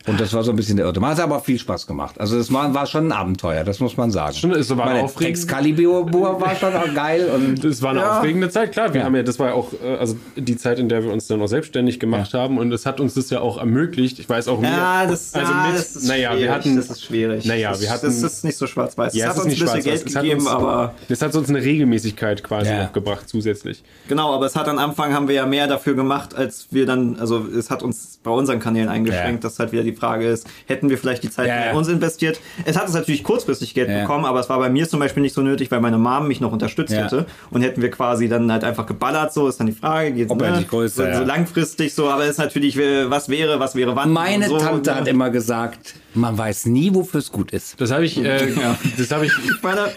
Und 0.08 0.20
das 0.20 0.32
war 0.32 0.42
so 0.42 0.50
ein 0.50 0.56
bisschen 0.56 0.76
der 0.76 0.86
Irrtum. 0.86 1.06
Hat 1.06 1.20
aber 1.20 1.36
auch 1.36 1.44
viel 1.44 1.58
Spaß 1.58 1.86
gemacht. 1.86 2.18
Also 2.18 2.36
das 2.38 2.52
war, 2.52 2.72
war 2.74 2.86
schon 2.86 3.08
ein 3.08 3.12
Abenteuer, 3.12 3.64
das 3.64 3.80
muss 3.80 3.96
man 3.96 4.10
sagen. 4.10 4.34
Schon, 4.34 4.52
es 4.52 4.68
war 4.70 4.86
Meine 4.86 5.02
aufregend. 5.04 5.36
Excalibur 5.36 6.12
war 6.40 6.54
schon 6.56 6.74
auch 6.74 6.94
geil. 6.94 7.28
Und 7.34 7.62
Das 7.64 7.82
war 7.82 7.90
eine 7.90 8.00
Ja. 8.00 8.18
aufregende 8.18 8.48
Zeit, 8.50 8.72
klar. 8.72 8.92
Wir 8.92 9.00
Ja. 9.00 9.06
haben 9.06 9.14
ja, 9.16 9.22
das 9.22 9.38
war 9.38 9.48
ja 9.48 9.54
auch, 9.54 9.72
äh, 9.84 9.96
also 9.96 10.16
die 10.36 10.56
Zeit, 10.56 10.78
in 10.78 10.88
der 10.88 11.04
wir 11.04 11.12
uns 11.12 11.26
dann 11.26 11.40
auch 11.42 11.46
selbstständig 11.46 12.00
gemacht 12.00 12.34
haben 12.34 12.58
und 12.58 12.72
es 12.72 12.86
hat 12.86 13.00
uns 13.00 13.14
das 13.14 13.30
ja 13.30 13.40
auch 13.40 13.58
ermöglicht. 13.58 14.18
Ich 14.18 14.28
weiß 14.28 14.48
auch 14.48 14.62
Ja, 14.62 15.02
mir- 15.04 15.10
das, 15.10 15.34
also 15.34 15.52
ja, 15.52 15.66
mit, 15.66 15.74
das 15.78 15.96
ist 15.96 16.08
naja, 16.08 16.30
schwierig. 16.30 16.44
wir 16.44 16.54
hatten, 16.54 16.76
das 16.76 16.90
ist 16.90 17.04
schwierig. 17.04 17.44
Naja, 17.44 17.70
das, 17.70 17.80
wir 17.80 17.90
hatten- 17.90 18.06
das 18.06 18.22
ist 18.22 18.44
nicht 18.44 18.56
so 18.56 18.66
schwarz-weiß. 18.66 19.14
ja, 19.14 19.26
es 19.26 19.32
es 19.32 19.36
hat 19.38 19.44
uns 19.44 19.52
nicht 19.52 19.62
ein 19.62 19.66
bisschen 19.76 19.84
Geld 19.84 20.06
es 20.06 20.14
gegeben, 20.14 20.40
uns, 20.40 20.48
aber 20.48 20.94
das 21.08 21.22
hat 21.22 21.34
uns 21.34 21.48
eine 21.48 21.62
Regelmäßigkeit 21.62 22.42
quasi 22.44 22.70
Ja. 22.70 22.84
noch 22.84 22.92
gebracht 22.92 23.28
zusätzlich. 23.28 23.82
genau, 24.08 24.34
aber 24.34 24.46
es 24.46 24.56
hat 24.56 24.68
am 24.68 24.78
Anfang 24.78 25.12
haben 25.14 25.28
wir 25.28 25.34
ja 25.34 25.46
mehr 25.46 25.66
dafür 25.66 25.94
gemacht, 25.94 26.34
als 26.34 26.68
wir 26.70 26.86
dann, 26.86 27.16
also 27.18 27.44
es 27.46 27.70
hat 27.70 27.82
uns 27.82 28.18
bei 28.22 28.30
unseren 28.30 28.60
Kanälen 28.60 28.88
eingeschränkt, 28.88 29.42
Ja. 29.44 29.48
dass 29.48 29.58
halt 29.58 29.72
wieder 29.72 29.82
die 29.82 29.92
Frage 29.98 30.26
ist, 30.28 30.46
hätten 30.66 30.88
wir 30.90 30.98
vielleicht 30.98 31.22
die 31.22 31.30
Zeit 31.30 31.48
Ja, 31.48 31.70
in 31.70 31.76
uns 31.76 31.88
investiert? 31.88 32.40
Es 32.64 32.76
hat 32.76 32.88
es 32.88 32.94
natürlich 32.94 33.22
kurzfristig 33.24 33.74
Geld 33.74 33.88
Ja. 33.90 34.00
bekommen, 34.00 34.24
aber 34.24 34.40
es 34.40 34.48
war 34.48 34.58
bei 34.58 34.68
mir 34.68 34.88
zum 34.88 35.00
Beispiel 35.00 35.22
nicht 35.22 35.34
so 35.34 35.42
nötig, 35.42 35.70
weil 35.70 35.80
meine 35.80 35.98
Mom 35.98 36.28
mich 36.28 36.40
noch 36.40 36.52
unterstützt 36.52 36.92
Ja. 36.92 37.04
hätte. 37.04 37.26
Und 37.50 37.62
hätten 37.62 37.82
wir 37.82 37.90
quasi 37.90 38.28
dann 38.28 38.50
halt 38.50 38.64
einfach 38.64 38.86
geballert, 38.86 39.32
so 39.32 39.48
ist 39.48 39.58
dann 39.60 39.66
die 39.66 39.72
Frage, 39.72 40.12
geht 40.12 40.30
Ob 40.30 40.40
er 40.42 40.52
nicht 40.56 40.68
größer, 40.70 41.12
so, 41.12 41.18
so 41.20 41.24
langfristig 41.24 41.94
so, 41.94 42.08
aber 42.08 42.24
es 42.24 42.30
ist 42.32 42.38
natürlich, 42.38 42.76
was 42.78 43.28
wäre, 43.28 43.60
was 43.60 43.74
wäre 43.74 43.94
wann. 43.96 44.12
Meine 44.12 44.48
so, 44.48 44.58
Tante 44.58 44.90
ne? 44.90 44.96
hat 44.96 45.08
immer 45.08 45.30
gesagt, 45.30 45.94
man 46.18 46.37
weiß 46.37 46.66
nie, 46.66 46.94
wofür 46.94 47.20
es 47.20 47.32
gut 47.32 47.52
ist. 47.52 47.80
Das 47.80 47.90
habe 47.90 48.04
ich, 48.04 48.22
äh, 48.22 48.48
das 48.98 49.10
habe 49.10 49.26
ich 49.26 49.32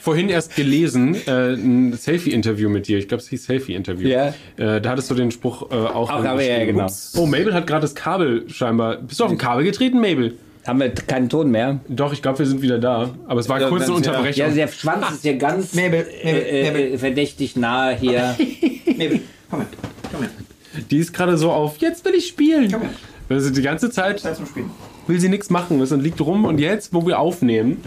vorhin 0.02 0.30
erst 0.30 0.56
gelesen, 0.56 1.16
äh, 1.28 1.54
ein 1.54 1.94
Selfie-Interview 1.94 2.70
mit 2.70 2.88
dir. 2.88 2.98
Ich 2.98 3.08
glaube, 3.08 3.22
es 3.22 3.30
hieß 3.30 3.46
Selfie-Interview. 3.46 4.08
Ja. 4.08 4.34
Äh, 4.58 4.82
da 4.82 4.90
hattest 4.92 5.10
du 5.12 5.16
den 5.16 5.32
Spruch 5.32 5.72
äh, 5.72 5.76
auch. 5.76 6.10
Auch, 6.10 6.24
aber 6.24 6.44
ja, 6.44 6.64
genau. 6.66 6.84
Ups. 6.86 7.14
Oh, 7.18 7.26
Mabel 7.26 7.54
hat 7.54 7.68
gerade 7.68 7.82
das 7.82 7.96
Kabel 7.96 8.50
scheinbar. 8.50 8.98
Bist 8.98 9.20
du 9.20 9.26
auf 9.26 9.32
ein 9.32 9.38
Kabel 9.38 9.64
getreten, 9.64 10.00
Mabel? 10.00 10.38
Haben 10.66 10.80
wir 10.80 10.90
keinen 10.92 11.28
Ton 11.28 11.50
mehr? 11.50 11.80
Doch, 11.88 12.14
ich 12.14 12.22
glaube, 12.22 12.40
wir 12.40 12.46
sind 12.46 12.62
wieder 12.62 12.78
da. 12.78 13.10
Aber 13.28 13.40
es 13.40 13.50
war 13.50 13.60
Ja, 13.60 13.68
kurz 13.68 13.84
eine 13.84 13.92
ja. 13.92 13.98
Unterbrechung. 13.98 14.40
Ja, 14.48 14.50
der 14.54 14.68
Schwanz 14.68 15.10
ist 15.12 15.24
ja 15.26 15.34
ganz 15.34 15.74
Mabel, 15.74 16.02
Mabel, 16.02 16.14
äh, 16.24 16.62
äh, 16.62 16.72
Mabel. 16.72 16.98
verdächtig 17.00 17.56
nah 17.56 17.90
hier. 17.90 18.36
Nee, 18.98 19.22
komm 19.50 19.62
her, 19.62 19.68
komm 20.12 20.22
her. 20.22 20.30
Die 20.92 20.98
ist 20.98 21.14
gerade 21.14 21.38
so 21.38 21.52
auf, 21.52 21.78
jetzt 21.78 22.06
will 22.06 22.14
ich 22.14 22.28
spielen. 22.28 22.72
Komm 22.72 22.82
her. 22.82 22.92
Also 23.30 23.50
die 23.50 23.62
ganze 23.62 23.90
Zeit 23.90 24.20
Zeit 24.20 24.36
zum 24.36 24.46
Spielen. 24.46 24.70
Will 25.12 25.20
sie 25.20 25.30
nichts 25.30 25.50
machen. 25.50 25.80
Es 25.82 25.92
liegt 25.92 26.22
rum 26.22 26.46
und 26.46 26.58
jetzt, 26.60 26.94
wo 26.94 27.06
wir 27.06 27.20
aufnehmen, 27.20 27.78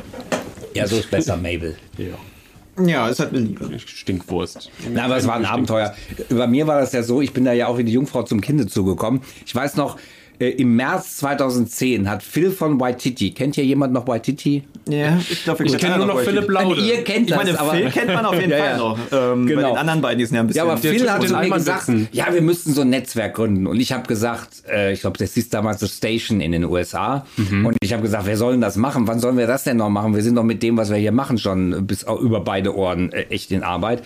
Ja, 0.75 0.87
so 0.87 0.97
ist 0.97 1.11
besser, 1.11 1.37
Mabel. 1.37 1.77
ja, 1.97 2.85
Ja, 2.85 3.09
es 3.09 3.19
hat 3.21 3.33
mir 3.33 3.39
Liebe. 3.41 3.79
Stinkwurst. 3.79 4.71
Na, 4.93 5.05
aber 5.07 5.17
es 5.17 5.27
war 5.27 5.37
ein 5.37 5.45
Abenteuer. 5.47 5.95
Bei 6.29 6.47
mir 6.47 6.67
war 6.67 6.81
das 6.81 6.93
ja 6.93 7.03
so, 7.03 7.21
ich 7.23 7.33
bin 7.33 7.45
da 7.45 7.53
ja 7.53 7.67
auch 7.69 7.79
wie 7.79 7.85
die 7.85 7.93
Jungfrau 7.93 8.25
zum 8.25 8.41
Kinde 8.41 8.67
zugekommen. 8.67 9.23
Ich 9.47 9.55
weiß 9.55 9.77
noch, 9.77 9.97
äh, 10.39 10.51
im 10.51 10.77
März 10.77 11.19
2010 11.19 12.09
hat 12.09 12.23
Phil 12.23 12.51
von 12.51 12.81
Waititi, 12.81 13.31
kennt 13.33 13.55
hier 13.55 13.65
jemand 13.65 13.93
noch 13.93 14.07
Waititi? 14.07 14.65
Ja, 14.89 15.19
ich 15.31 15.45
glaube, 15.45 15.65
Ich 15.65 15.79
kenne 15.79 15.97
nur 15.99 16.07
noch 16.07 16.21
Philipp 16.21 16.49
Laude. 16.51 16.81
Ihr 16.81 17.03
kennt 17.05 17.31
Ich 17.31 17.35
das, 17.37 17.45
meine, 17.45 17.59
aber 17.59 17.73
Phil 17.73 17.91
kennt 17.91 18.09
man 18.13 18.27
auf 18.27 18.35
jeden 18.39 18.51
Ja, 18.51 18.59
Fall 18.59 18.67
ja. 18.71 18.77
noch. 18.77 18.99
Ähm, 19.13 19.47
Bei 19.47 19.55
Genau. 19.55 19.69
den 19.71 19.77
anderen 19.79 20.01
beiden, 20.03 20.19
die 20.19 20.27
sind 20.27 20.35
ja 20.35 20.41
ein 20.43 20.47
bisschen. 20.47 20.67
Ja, 20.67 20.71
aber 20.73 20.77
Phil 20.81 21.11
hat 21.11 21.23
mir 21.23 21.51
gesagt, 21.51 21.87
sitzen. 21.87 22.09
ja, 22.13 22.27
wir 22.33 22.43
müssten 22.43 22.75
so 22.75 22.83
ein 22.83 22.91
Netzwerk 22.91 23.35
gründen. 23.35 23.67
Und 23.67 23.81
ich 23.81 23.93
habe 23.93 24.07
gesagt, 24.07 24.63
äh, 24.71 24.93
ich 24.93 25.01
glaube, 25.01 25.17
das 25.19 25.33
hieß 25.35 25.49
damals 25.49 25.81
The 25.81 25.89
Station 25.89 26.41
in 26.41 26.53
den 26.53 26.65
USA. 26.65 27.25
Mhm. 27.37 27.67
Und 27.67 27.77
ich 27.81 27.93
habe 27.93 28.03
gesagt, 28.03 28.27
wer 28.27 28.37
soll 28.37 28.53
denn 28.53 28.61
das 28.61 28.77
machen? 28.77 29.07
Wann 29.07 29.21
sollen 29.21 29.39
wir 29.39 29.47
das 29.47 29.65
denn 29.65 29.79
noch 29.79 29.89
machen? 29.91 30.15
Wir 30.15 30.23
sind 30.23 30.35
doch 30.37 30.43
mit 30.45 30.63
dem, 30.63 30.77
was 30.77 30.91
wir 30.91 30.99
hier 30.99 31.13
machen, 31.13 31.39
schon 31.39 31.87
bis 31.87 32.03
über 32.03 32.41
beide 32.41 32.77
Ohren 32.77 33.11
äh, 33.13 33.23
echt 33.31 33.53
in 33.53 33.63
Arbeit. 33.63 34.03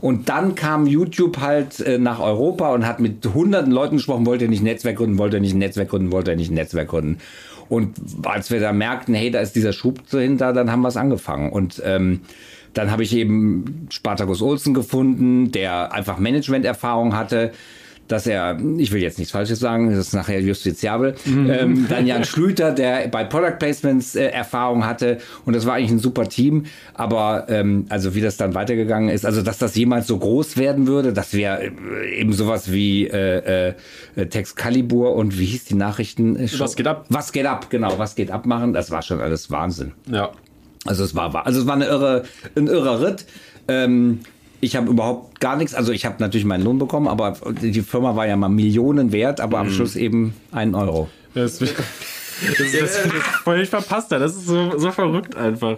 Und 0.00 0.28
dann 0.28 0.54
kam 0.54 0.86
YouTube 0.86 1.38
halt 1.38 1.80
äh, 1.80 1.98
nach 1.98 2.20
Europa 2.20 2.72
und 2.72 2.86
hat 2.86 3.00
mit 3.00 3.26
hunderten 3.34 3.72
Leuten 3.72 3.96
gesprochen, 3.96 4.26
wollte 4.26 4.48
nicht 4.48 4.60
ein 4.60 4.64
Netzwerk 4.64 4.96
gründen, 4.96 5.18
wollte 5.18 5.40
nicht 5.40 5.54
ein 5.54 5.58
Netzwerk 5.58 5.90
gründen, 5.90 6.12
wollte 6.12 6.36
nicht 6.36 6.50
ein 6.50 6.54
Netzwerk 6.54 6.88
gründen. 6.88 7.18
Und 7.68 7.94
als 8.24 8.50
wir 8.50 8.60
da 8.60 8.72
merkten, 8.72 9.14
hey, 9.14 9.30
da 9.30 9.40
ist 9.40 9.54
dieser 9.54 9.72
Schub 9.72 10.00
dahinter, 10.10 10.52
dann 10.52 10.70
haben 10.70 10.80
wir 10.80 10.88
es 10.88 10.96
angefangen. 10.96 11.50
Und 11.50 11.82
ähm, 11.84 12.20
dann 12.74 12.90
habe 12.90 13.02
ich 13.02 13.14
eben 13.14 13.88
Spartacus 13.90 14.40
Olsen 14.42 14.72
gefunden, 14.74 15.52
der 15.52 15.92
einfach 15.92 16.18
Management-Erfahrung 16.18 17.16
hatte, 17.16 17.52
dass 18.08 18.26
er, 18.26 18.58
ich 18.78 18.92
will 18.92 19.02
jetzt 19.02 19.18
nichts 19.18 19.32
Falsches 19.32 19.60
sagen, 19.60 19.90
das 19.90 19.98
ist 19.98 20.12
nachher 20.14 20.40
justiziabel, 20.40 21.14
ähm, 21.26 21.86
dann 21.88 22.06
Jan 22.06 22.24
Schlüter, 22.24 22.72
der 22.72 23.08
bei 23.08 23.24
Product 23.24 23.56
Placements 23.58 24.16
äh, 24.16 24.26
Erfahrung 24.26 24.86
hatte 24.86 25.18
und 25.44 25.54
das 25.54 25.66
war 25.66 25.74
eigentlich 25.74 25.92
ein 25.92 25.98
super 25.98 26.28
Team, 26.28 26.64
aber 26.94 27.46
ähm, 27.48 27.86
also 27.88 28.14
wie 28.14 28.20
das 28.20 28.36
dann 28.36 28.54
weitergegangen 28.54 29.08
ist, 29.10 29.24
also 29.24 29.42
dass 29.42 29.58
das 29.58 29.76
jemals 29.76 30.06
so 30.06 30.18
groß 30.18 30.56
werden 30.56 30.86
würde, 30.86 31.12
dass 31.12 31.32
wir 31.32 31.60
äh, 31.60 32.20
eben 32.20 32.32
sowas 32.32 32.72
wie 32.72 33.06
äh, 33.06 33.74
äh, 34.16 34.26
Texcalibur 34.26 35.14
und 35.14 35.38
wie 35.38 35.46
hieß 35.46 35.64
die 35.66 35.74
Nachrichten? 35.74 36.36
äh, 36.36 36.48
Was 36.58 36.76
geht 36.76 36.86
ab? 36.86 37.06
Was 37.08 37.32
geht 37.32 37.46
ab, 37.46 37.70
genau, 37.70 37.98
was 37.98 38.14
geht 38.14 38.30
ab 38.30 38.46
machen, 38.46 38.72
das 38.72 38.90
war 38.90 39.02
schon 39.02 39.20
alles 39.20 39.50
Wahnsinn. 39.50 39.92
Ja. 40.10 40.30
Also 40.86 41.04
es 41.04 41.14
war, 41.14 41.46
also 41.46 41.60
es 41.60 41.66
war 41.66 41.74
eine 41.74 41.86
irre, 41.86 42.24
ein 42.56 42.66
irrer 42.66 43.02
Ritt. 43.02 43.26
Ähm, 43.66 44.20
ich 44.60 44.76
habe 44.76 44.88
überhaupt 44.90 45.40
gar 45.40 45.56
nichts, 45.56 45.74
also 45.74 45.92
ich 45.92 46.04
habe 46.04 46.16
natürlich 46.18 46.44
meinen 46.44 46.64
Lohn 46.64 46.78
bekommen, 46.78 47.08
aber 47.08 47.36
die 47.62 47.80
Firma 47.82 48.16
war 48.16 48.26
ja 48.26 48.36
mal 48.36 48.48
Millionen 48.48 49.12
wert, 49.12 49.40
aber 49.40 49.58
am 49.58 49.70
Schluss 49.70 49.96
eben 49.96 50.34
einen 50.52 50.74
Euro. 50.74 51.08
Das, 51.34 51.58
das, 51.58 51.74
das, 51.76 52.56
das, 52.58 52.72
das 52.80 52.96
völlig 53.44 53.68
verpasst 53.68 54.10
er. 54.12 54.18
Das 54.18 54.34
ist 54.34 54.46
so, 54.46 54.76
so 54.78 54.90
verrückt 54.90 55.36
einfach. 55.36 55.76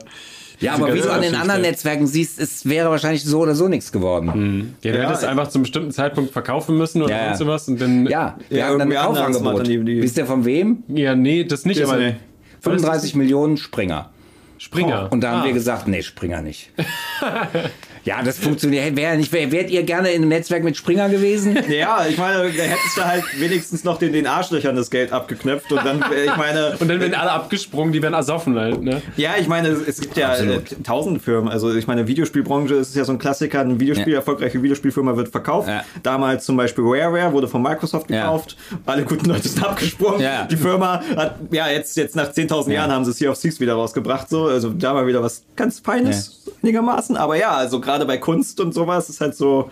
Ja, 0.61 0.75
aber 0.75 0.95
wie 0.95 1.01
du 1.01 1.11
an 1.11 1.23
den 1.23 1.35
anderen 1.35 1.63
Netzwerken 1.63 2.07
siehst, 2.07 2.39
es 2.39 2.69
wäre 2.69 2.91
wahrscheinlich 2.91 3.25
so 3.25 3.41
oder 3.41 3.55
so 3.55 3.67
nichts 3.69 3.91
geworden. 3.93 4.75
Ja, 4.83 4.93
du 4.93 4.99
Ja, 4.99 5.09
hättest 5.09 5.25
einfach 5.25 5.49
zum 5.49 5.63
bestimmten 5.63 5.91
Zeitpunkt 5.91 6.33
verkaufen 6.33 6.77
müssen 6.77 7.01
oder 7.03 7.13
Ja, 7.13 7.17
ja. 7.19 7.25
sonst 7.29 7.39
sowas 7.39 7.69
und 7.69 7.81
dann. 7.81 8.07
Ja, 8.07 8.37
wir 8.51 8.59
Ja, 8.59 8.67
haben 8.69 8.79
dann 8.79 8.93
ein 8.93 8.99
Kaufangebot. 8.99 9.67
Wisst 9.69 10.19
ihr 10.19 10.27
von 10.27 10.45
wem? 10.45 10.83
Ja, 10.89 11.15
nee, 11.15 11.45
das 11.45 11.65
nicht, 11.65 11.81
Das 11.81 11.89
aber. 11.89 11.99
nee. 11.99 12.17
35 12.61 13.15
Millionen 13.15 13.57
Springer. 13.57 14.11
Springer. 14.59 15.09
Und 15.11 15.23
da 15.23 15.31
haben 15.31 15.41
Ah. 15.41 15.45
wir 15.47 15.55
gesagt, 15.55 15.89
nee, 15.89 16.03
Springer 16.03 16.43
nicht. 16.43 16.71
ja, 18.05 18.23
das 18.23 18.39
funktioniert. 18.39 18.97
Wäre 18.97 19.17
nicht, 19.17 19.33
wär, 19.33 19.51
wärt 19.53 19.71
ihr 19.71 19.83
gerne 19.83 20.11
in 20.11 20.23
einem 20.23 20.29
Netzwerk 20.31 20.65
mit 20.65 20.77
Springer 20.77 21.09
gewesen? 21.09 21.59
Ja, 21.71 22.05
ich 22.09 22.19
meine, 22.19 22.51
da 22.51 22.63
hättest 22.65 22.97
du 22.97 23.05
halt 23.05 23.25
wenigstens 23.39 23.85
noch 23.85 23.99
den, 23.99 24.13
den 24.13 24.27
Arschlöchern 24.27 24.75
das 24.77 24.91
Geld 24.91 25.13
abgeknöpft 25.13 25.71
und 25.73 25.85
dann, 25.85 26.03
äh, 26.13 26.25
ich 26.25 26.37
meine, 26.37 26.77
Und 26.81 26.89
dann 26.89 27.01
werden 27.01 27.15
alle 27.15 27.31
abgesprungen, 27.31 27.93
die 27.93 28.03
werden 28.03 28.15
ersoffen 28.15 28.59
halt, 28.59 28.83
ne? 28.83 29.03
ja, 29.17 29.33
ich 29.39 29.47
meine, 29.49 29.69
es 29.69 30.01
gibt 30.01 30.17
ja 30.17 30.35
äh, 30.37 30.61
tausende 30.85 31.21
Firmen. 31.21 31.49
Also 31.51 31.73
ich 31.75 31.87
meine, 31.87 32.07
Videospielbranche 32.09 32.75
ist 32.75 32.95
ja 32.97 33.05
so 33.05 33.13
ein 33.13 33.19
Klassiker. 33.19 33.61
Ein 33.61 33.79
Videospiel, 33.81 34.13
Ja. 34.13 34.19
erfolgreiche 34.21 34.63
Videospielfirma 34.63 35.17
wird 35.17 35.29
verkauft. 35.29 35.69
Ja. 35.69 35.83
Damals 36.03 36.45
zum 36.45 36.57
Beispiel 36.57 36.85
Rareware 36.87 37.33
wurde 37.33 37.49
von 37.49 37.63
Microsoft 37.63 38.11
Ja. 38.11 38.23
gekauft. 38.23 38.57
Alle 38.87 39.05
guten 39.05 39.27
Leute 39.27 39.49
sind 39.49 39.63
abgesprungen. 39.65 40.21
Ja. 40.21 40.45
Die 40.45 40.57
Firma 40.57 41.03
hat, 41.17 41.37
ja, 41.51 41.69
jetzt, 41.69 41.97
jetzt 41.97 42.17
nach 42.17 42.33
10.000 42.33 42.73
Jahren 42.73 42.91
haben 42.91 43.05
sie 43.05 43.13
Sea 43.13 43.31
of 43.31 43.39
Thieves 43.41 43.61
wieder 43.61 43.75
rausgebracht. 43.75 44.29
So. 44.29 44.47
Also 44.47 44.71
da 44.71 44.95
war 44.95 45.07
wieder 45.07 45.23
was 45.23 45.43
ganz 45.57 45.81
Feines, 45.81 46.45
einigermaßen. 46.63 47.17
Aber 47.17 47.37
ja, 47.37 47.51
also 47.53 47.81
gerade 47.81 48.00
bei 48.05 48.19
Kunst 48.19 48.61
und 48.61 48.73
sowas 48.75 49.09
ist 49.09 49.21
halt 49.21 49.35
so, 49.37 49.71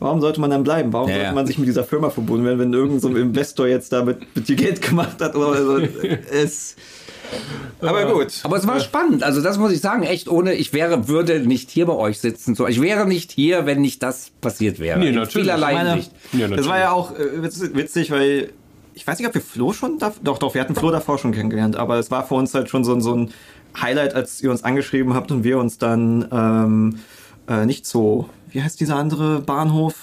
Warum 0.00 0.20
sollte 0.20 0.40
man 0.40 0.48
dann 0.50 0.62
bleiben? 0.62 0.92
Warum 0.92 1.08
Ja, 1.08 1.14
sollte 1.16 1.26
ja. 1.26 1.32
man 1.34 1.44
sich 1.48 1.58
mit 1.58 1.66
dieser 1.66 1.82
Firma 1.82 2.08
verbunden 2.10 2.44
werden, 2.46 2.60
wenn 2.60 2.72
irgendein 2.72 3.00
so 3.00 3.08
ein 3.08 3.16
Investor 3.16 3.66
jetzt 3.66 3.92
damit 3.92 4.32
mit 4.36 4.46
dir 4.48 4.54
Geld 4.54 4.80
gemacht 4.80 5.20
hat? 5.20 5.34
Oder 5.34 5.60
so? 5.64 5.78
es, 6.30 6.76
aber 7.80 8.12
gut. 8.12 8.28
Aber 8.44 8.56
es 8.56 8.66
war 8.68 8.78
spannend. 8.78 9.24
Also 9.24 9.42
das 9.42 9.58
muss 9.58 9.72
ich 9.72 9.80
sagen, 9.80 10.04
echt 10.04 10.28
ohne, 10.28 10.54
ich 10.54 10.72
wäre, 10.72 11.08
würde 11.08 11.40
nicht 11.40 11.70
hier 11.70 11.86
bei 11.86 11.94
euch 11.94 12.20
sitzen. 12.20 12.54
So, 12.54 12.68
ich 12.68 12.80
wäre 12.80 13.08
nicht 13.08 13.32
hier, 13.32 13.66
wenn 13.66 13.80
nicht 13.80 14.00
das 14.04 14.30
passiert 14.40 14.78
wäre. 14.78 15.00
Nee, 15.00 15.10
natürlich. 15.10 15.32
vielerlei 15.32 15.74
meine. 15.74 15.88
Ja, 15.90 15.96
das 15.96 16.40
natürlich. 16.50 16.68
war 16.68 16.78
ja 16.78 16.92
auch 16.92 17.12
äh, 17.18 17.40
witz- 17.42 17.74
witzig, 17.74 18.12
weil 18.12 18.50
ich 18.94 19.04
weiß 19.04 19.18
nicht, 19.18 19.26
ob 19.26 19.34
wir 19.34 19.42
Flo 19.42 19.72
schon 19.72 19.98
da, 19.98 20.12
doch, 20.22 20.38
doch, 20.38 20.54
wir 20.54 20.60
hatten 20.60 20.76
Flo 20.76 20.92
davor 20.92 21.18
schon 21.18 21.32
kennengelernt, 21.32 21.74
aber 21.74 21.98
es 21.98 22.10
war 22.12 22.24
für 22.24 22.34
uns 22.34 22.54
halt 22.54 22.68
schon 22.68 22.84
so, 22.84 22.92
ein- 22.94 23.00
so 23.00 23.14
ein 23.14 23.30
Highlight, 23.80 24.14
als 24.14 24.40
ihr 24.42 24.50
uns 24.52 24.62
angeschrieben 24.62 25.14
habt 25.14 25.30
und 25.32 25.42
wir 25.42 25.58
uns 25.58 25.78
dann 25.78 26.28
ähm, 26.32 26.98
äh, 27.48 27.66
nicht 27.66 27.86
so, 27.86 28.28
wie 28.50 28.62
heißt 28.62 28.80
dieser 28.80 28.96
andere 28.96 29.40
Bahnhof? 29.40 29.94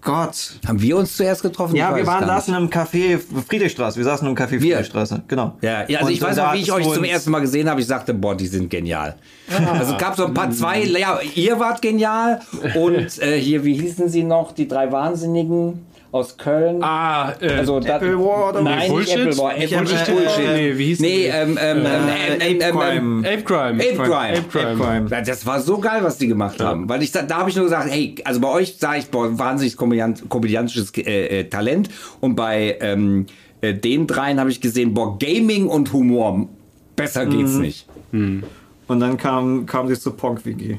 Gott. 0.00 0.54
Haben 0.66 0.80
wir 0.80 0.96
uns 0.96 1.16
zuerst 1.16 1.42
getroffen? 1.42 1.74
Ja, 1.74 1.94
wir 1.94 2.06
waren 2.06 2.24
saßen 2.24 2.54
im 2.54 2.70
Café 2.70 3.18
Friedrichstraße. 3.46 3.98
Wir 3.98 4.04
saßen 4.04 4.26
im 4.28 4.34
Café? 4.34 4.60
Friedrichstraße, 4.60 5.24
genau. 5.26 5.56
Ja, 5.60 5.88
ja 5.88 5.98
also 5.98 6.06
Und 6.06 6.12
ich 6.14 6.22
weiß 6.22 6.36
noch, 6.36 6.54
wie 6.54 6.60
ich 6.60 6.72
euch 6.72 6.88
zum 6.90 7.04
ersten 7.04 7.30
Mal 7.30 7.40
gesehen 7.40 7.68
habe. 7.68 7.80
Ich 7.80 7.86
sagte, 7.86 8.14
boah, 8.14 8.36
die 8.36 8.46
sind 8.46 8.70
genial. 8.70 9.16
Also 9.48 9.92
es 9.92 9.98
gab 9.98 10.16
so 10.16 10.26
ein 10.26 10.34
paar 10.34 10.50
zwei, 10.50 10.84
ja, 10.84 11.18
ihr 11.34 11.58
wart 11.58 11.82
genial 11.82 12.40
und 12.74 13.20
äh, 13.20 13.40
hier, 13.40 13.64
wie 13.64 13.74
hießen 13.74 14.08
sie 14.08 14.22
noch, 14.22 14.52
die 14.52 14.68
drei 14.68 14.90
Wahnsinnigen 14.92 15.84
aus 16.10 16.36
Köln. 16.38 16.82
Ah, 16.82 17.34
äh, 17.40 17.48
Also 17.58 17.80
da, 17.80 17.96
Apple 17.96 18.18
War 18.18 18.50
oder 18.50 18.62
Nein, 18.62 18.78
nicht 18.78 18.88
Bullshit? 18.90 19.16
Apple 19.18 19.38
War. 19.38 19.58
Apple 19.58 19.80
nicht 19.82 20.06
Bullshit. 20.06 20.38
äh, 20.48 20.54
nee, 20.72 20.78
wie 20.78 20.84
hieß 20.86 21.00
Nee, 21.00 21.26
ähm, 21.26 21.58
ähm, 21.60 21.78
ähm, 21.78 21.86
ähm, 21.86 22.40
ähm, 22.40 22.60
ähm, 22.60 22.72
Crime. 22.72 23.28
Ape 23.28 23.42
Crime. 23.42 23.82
Ape 23.82 23.94
Crime. 23.94 24.38
Ape 24.38 24.48
Crime. 24.50 24.68
Ape 24.68 24.76
Crime. 24.78 25.06
Ja, 25.10 25.20
Das 25.20 25.44
war 25.46 25.60
so 25.60 25.78
geil, 25.78 26.00
was 26.02 26.16
die 26.18 26.28
gemacht 26.28 26.60
haben. 26.60 26.88
Weil 26.88 27.02
ich 27.02 27.12
da, 27.12 27.22
da 27.22 27.38
habe 27.38 27.50
ich 27.50 27.56
nur 27.56 27.64
gesagt, 27.66 27.90
hey, 27.90 28.14
also 28.24 28.40
bei 28.40 28.48
euch 28.50 28.76
sah 28.78 28.96
ich 28.96 29.08
boah, 29.08 29.38
wahnsinnig 29.38 29.76
komödiant, 29.76 30.28
komödiantisches 30.28 30.92
äh, 30.96 31.40
äh, 31.40 31.44
Talent 31.44 31.90
und 32.20 32.36
bei 32.36 32.78
ähm, 32.80 33.26
äh, 33.60 33.74
den 33.74 34.06
dreien 34.06 34.40
habe 34.40 34.50
ich 34.50 34.60
gesehen, 34.60 34.94
boah, 34.94 35.18
Gaming 35.18 35.66
und 35.66 35.92
Humor. 35.92 36.48
Besser 36.96 37.26
geht's 37.26 37.52
Mhm. 37.54 37.60
nicht. 37.60 37.86
Und 38.12 39.00
dann 39.00 39.16
kam, 39.18 39.66
kam 39.66 39.86
sie 39.88 39.98
zu 40.00 40.12
Ponk 40.12 40.44
WG. 40.46 40.78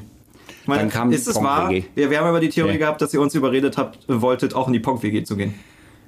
Meine, 0.70 0.82
Dann 0.82 0.90
kam 0.90 1.10
die 1.10 1.16
ist 1.16 1.26
es 1.28 1.36
wahr? 1.36 1.70
Wir, 1.70 2.10
wir 2.10 2.18
haben 2.18 2.26
aber 2.26 2.40
die 2.40 2.48
Theorie 2.48 2.72
Ja. 2.72 2.78
gehabt, 2.78 3.02
dass 3.02 3.12
ihr 3.12 3.20
uns 3.20 3.34
überredet 3.34 3.76
habt, 3.76 3.98
wolltet 4.08 4.54
auch 4.54 4.66
in 4.68 4.72
die 4.72 4.80
Ponk 4.80 5.02
WG 5.02 5.22
zu 5.24 5.36
gehen. 5.36 5.54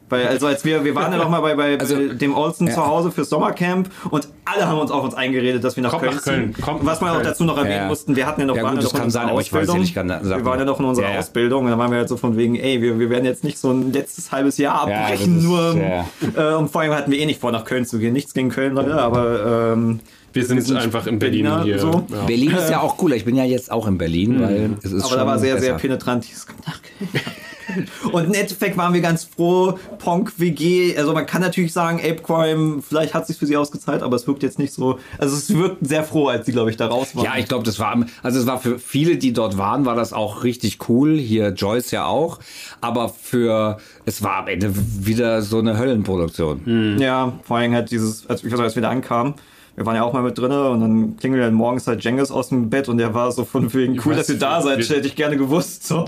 Weil, 0.08 0.28
also 0.28 0.46
als 0.46 0.62
wir, 0.66 0.84
wir 0.84 0.94
waren 0.94 1.10
ja 1.10 1.16
noch 1.16 1.30
mal 1.30 1.40
bei, 1.40 1.54
bei 1.54 1.78
Also, 1.80 1.96
dem 2.12 2.34
Olsen 2.34 2.66
ja. 2.66 2.74
zu 2.74 2.86
Hause 2.86 3.10
fürs 3.10 3.30
Sommercamp 3.30 3.88
und 4.10 4.28
alle 4.44 4.68
haben 4.68 4.78
uns 4.78 4.90
auf 4.90 5.02
uns 5.04 5.14
eingeredet, 5.14 5.64
dass 5.64 5.76
wir 5.76 5.82
nach 5.82 5.88
Kommt 5.90 6.02
Köln 6.02 6.14
nach 6.16 6.22
Köln. 6.22 6.54
ziehen. 6.54 6.62
Kommt 6.62 6.84
was 6.84 7.00
man 7.00 7.10
auch 7.10 7.14
Köln. 7.14 7.26
dazu 7.28 7.44
noch 7.44 7.56
erwähnen 7.56 7.76
Ja. 7.84 7.86
mussten, 7.88 8.14
wir 8.14 8.26
hatten 8.26 8.42
ja 8.42 8.46
noch, 8.46 8.56
Ja, 8.56 8.70
gut, 8.70 8.82
noch 8.82 8.92
kann 8.92 9.08
sein, 9.10 9.28
ich 9.28 9.34
weiß 9.34 9.46
Ausbildung. 9.46 9.80
nicht, 9.80 9.94
kann- 9.94 10.08
sag 10.08 10.22
wir 10.40 10.44
waren 10.44 10.58
ja 10.58 10.64
noch 10.66 10.78
in 10.80 10.84
unserer. 10.84 11.18
Ausbildung 11.18 11.64
und 11.64 11.70
da 11.70 11.78
waren 11.78 11.90
wir 11.90 11.98
halt 11.98 12.10
so 12.10 12.18
von 12.18 12.36
wegen, 12.36 12.56
ey, 12.56 12.82
wir, 12.82 12.98
wir 12.98 13.08
werden 13.08 13.24
jetzt 13.24 13.42
nicht 13.42 13.56
so 13.58 13.70
ein 13.70 13.90
letztes 13.92 14.30
halbes 14.32 14.58
Jahr 14.58 14.86
Ja, 14.86 14.96
abbrechen, 15.02 15.38
ist- 15.38 15.44
nur 15.44 15.76
ja. 15.78 16.04
äh, 16.36 16.54
und 16.56 16.70
vor 16.70 16.82
allem 16.82 16.92
hatten 16.92 17.10
wir 17.10 17.18
eh 17.18 17.24
nicht 17.24 17.40
vor, 17.40 17.50
nach 17.50 17.64
Köln 17.64 17.86
zu 17.86 17.98
gehen. 17.98 18.12
Nichts 18.12 18.34
gegen 18.34 18.50
Köln, 18.50 18.74
Leute, 18.74 19.00
aber 19.00 19.72
ähm, 19.72 20.00
Wir 20.32 20.44
sind, 20.44 20.76
einfach 20.76 21.06
in 21.06 21.18
Berlin 21.18 21.44
Berliner, 21.44 21.64
hier. 21.64 21.78
so. 21.78 22.06
Ja. 22.08 22.24
Berlin 22.24 22.50
ist 22.52 22.70
ja 22.70 22.80
auch 22.80 22.96
cooler. 22.96 23.16
Ich 23.16 23.24
bin 23.24 23.36
ja 23.36 23.44
jetzt 23.44 23.70
auch 23.70 23.86
in 23.86 23.98
Berlin, 23.98 24.40
weil 24.40 24.70
es 24.82 24.92
ist 24.92 25.02
Aber 25.02 25.08
schon 25.10 25.18
da 25.18 25.26
war 25.26 25.38
sehr, 25.38 25.58
sehr 25.58 25.74
besser. 25.74 25.82
penetrant. 25.82 26.26
Nach 26.66 26.80
Köln. 26.82 27.24
Und 28.12 28.24
im 28.24 28.34
Endeffekt 28.34 28.76
waren 28.76 28.92
wir 28.92 29.00
ganz 29.00 29.24
froh, 29.24 29.78
Ponk 29.98 30.32
WG, 30.38 30.96
also 30.96 31.12
man 31.12 31.26
kann 31.26 31.40
natürlich 31.40 31.72
sagen, 31.72 31.98
Ape 31.98 32.22
Crime, 32.22 32.82
vielleicht 32.82 33.14
hat 33.14 33.26
sich 33.26 33.38
für 33.38 33.46
sie 33.46 33.56
ausgezahlt, 33.56 34.02
aber 34.02 34.16
es 34.16 34.26
wirkt 34.26 34.42
jetzt 34.42 34.58
nicht 34.58 34.72
so, 34.72 34.98
also 35.18 35.36
es 35.36 35.54
wirkt 35.54 35.86
sehr 35.86 36.04
froh, 36.04 36.28
als 36.28 36.46
sie, 36.46 36.52
glaube 36.52 36.70
ich, 36.70 36.76
da 36.76 36.86
raus 36.86 37.14
waren. 37.14 37.24
Ja, 37.24 37.32
ich 37.38 37.46
glaube, 37.46 37.64
das 37.64 37.78
war, 37.78 38.04
also 38.22 38.40
es 38.40 38.46
war 38.46 38.60
für 38.60 38.78
viele, 38.78 39.16
die 39.16 39.32
dort 39.32 39.58
waren, 39.58 39.84
war 39.86 39.94
das 39.94 40.12
auch 40.12 40.44
richtig 40.44 40.88
cool. 40.88 41.16
Hier 41.16 41.50
Joyce 41.50 41.90
ja 41.92 42.06
auch. 42.06 42.38
Aber 42.80 43.08
für, 43.08 43.78
es 44.04 44.22
war 44.22 44.38
am 44.38 44.48
Ende 44.48 44.72
wieder 44.74 45.42
so 45.42 45.58
eine 45.58 45.78
Höllenproduktion. 45.78 46.98
Ja, 46.98 47.32
vor 47.44 47.58
allem 47.58 47.74
halt 47.74 47.90
dieses, 47.90 48.28
als, 48.28 48.44
ich 48.44 48.52
weiß, 48.52 48.60
als 48.60 48.74
wir 48.74 48.82
da 48.82 48.90
ankamen, 48.90 49.34
wir 49.74 49.86
waren 49.86 49.96
ja 49.96 50.02
auch 50.02 50.12
mal 50.12 50.22
mit 50.22 50.36
drinne 50.36 50.68
und 50.68 50.80
dann 50.82 51.16
klingelt 51.16 51.42
dann 51.42 51.54
morgens 51.54 51.86
halt 51.86 52.04
Jengis 52.04 52.30
aus 52.30 52.50
dem 52.50 52.68
Bett 52.68 52.88
und 52.90 52.98
der 52.98 53.14
war 53.14 53.32
so 53.32 53.44
von 53.46 53.72
wegen, 53.72 53.98
cool, 54.04 54.14
dass 54.14 54.28
ihr 54.28 54.38
da 54.38 54.60
seid, 54.60 54.78
wir- 54.78 54.96
hätte 54.96 55.06
ich 55.06 55.16
gerne 55.16 55.36
gewusst. 55.38 55.86
So. 55.86 56.04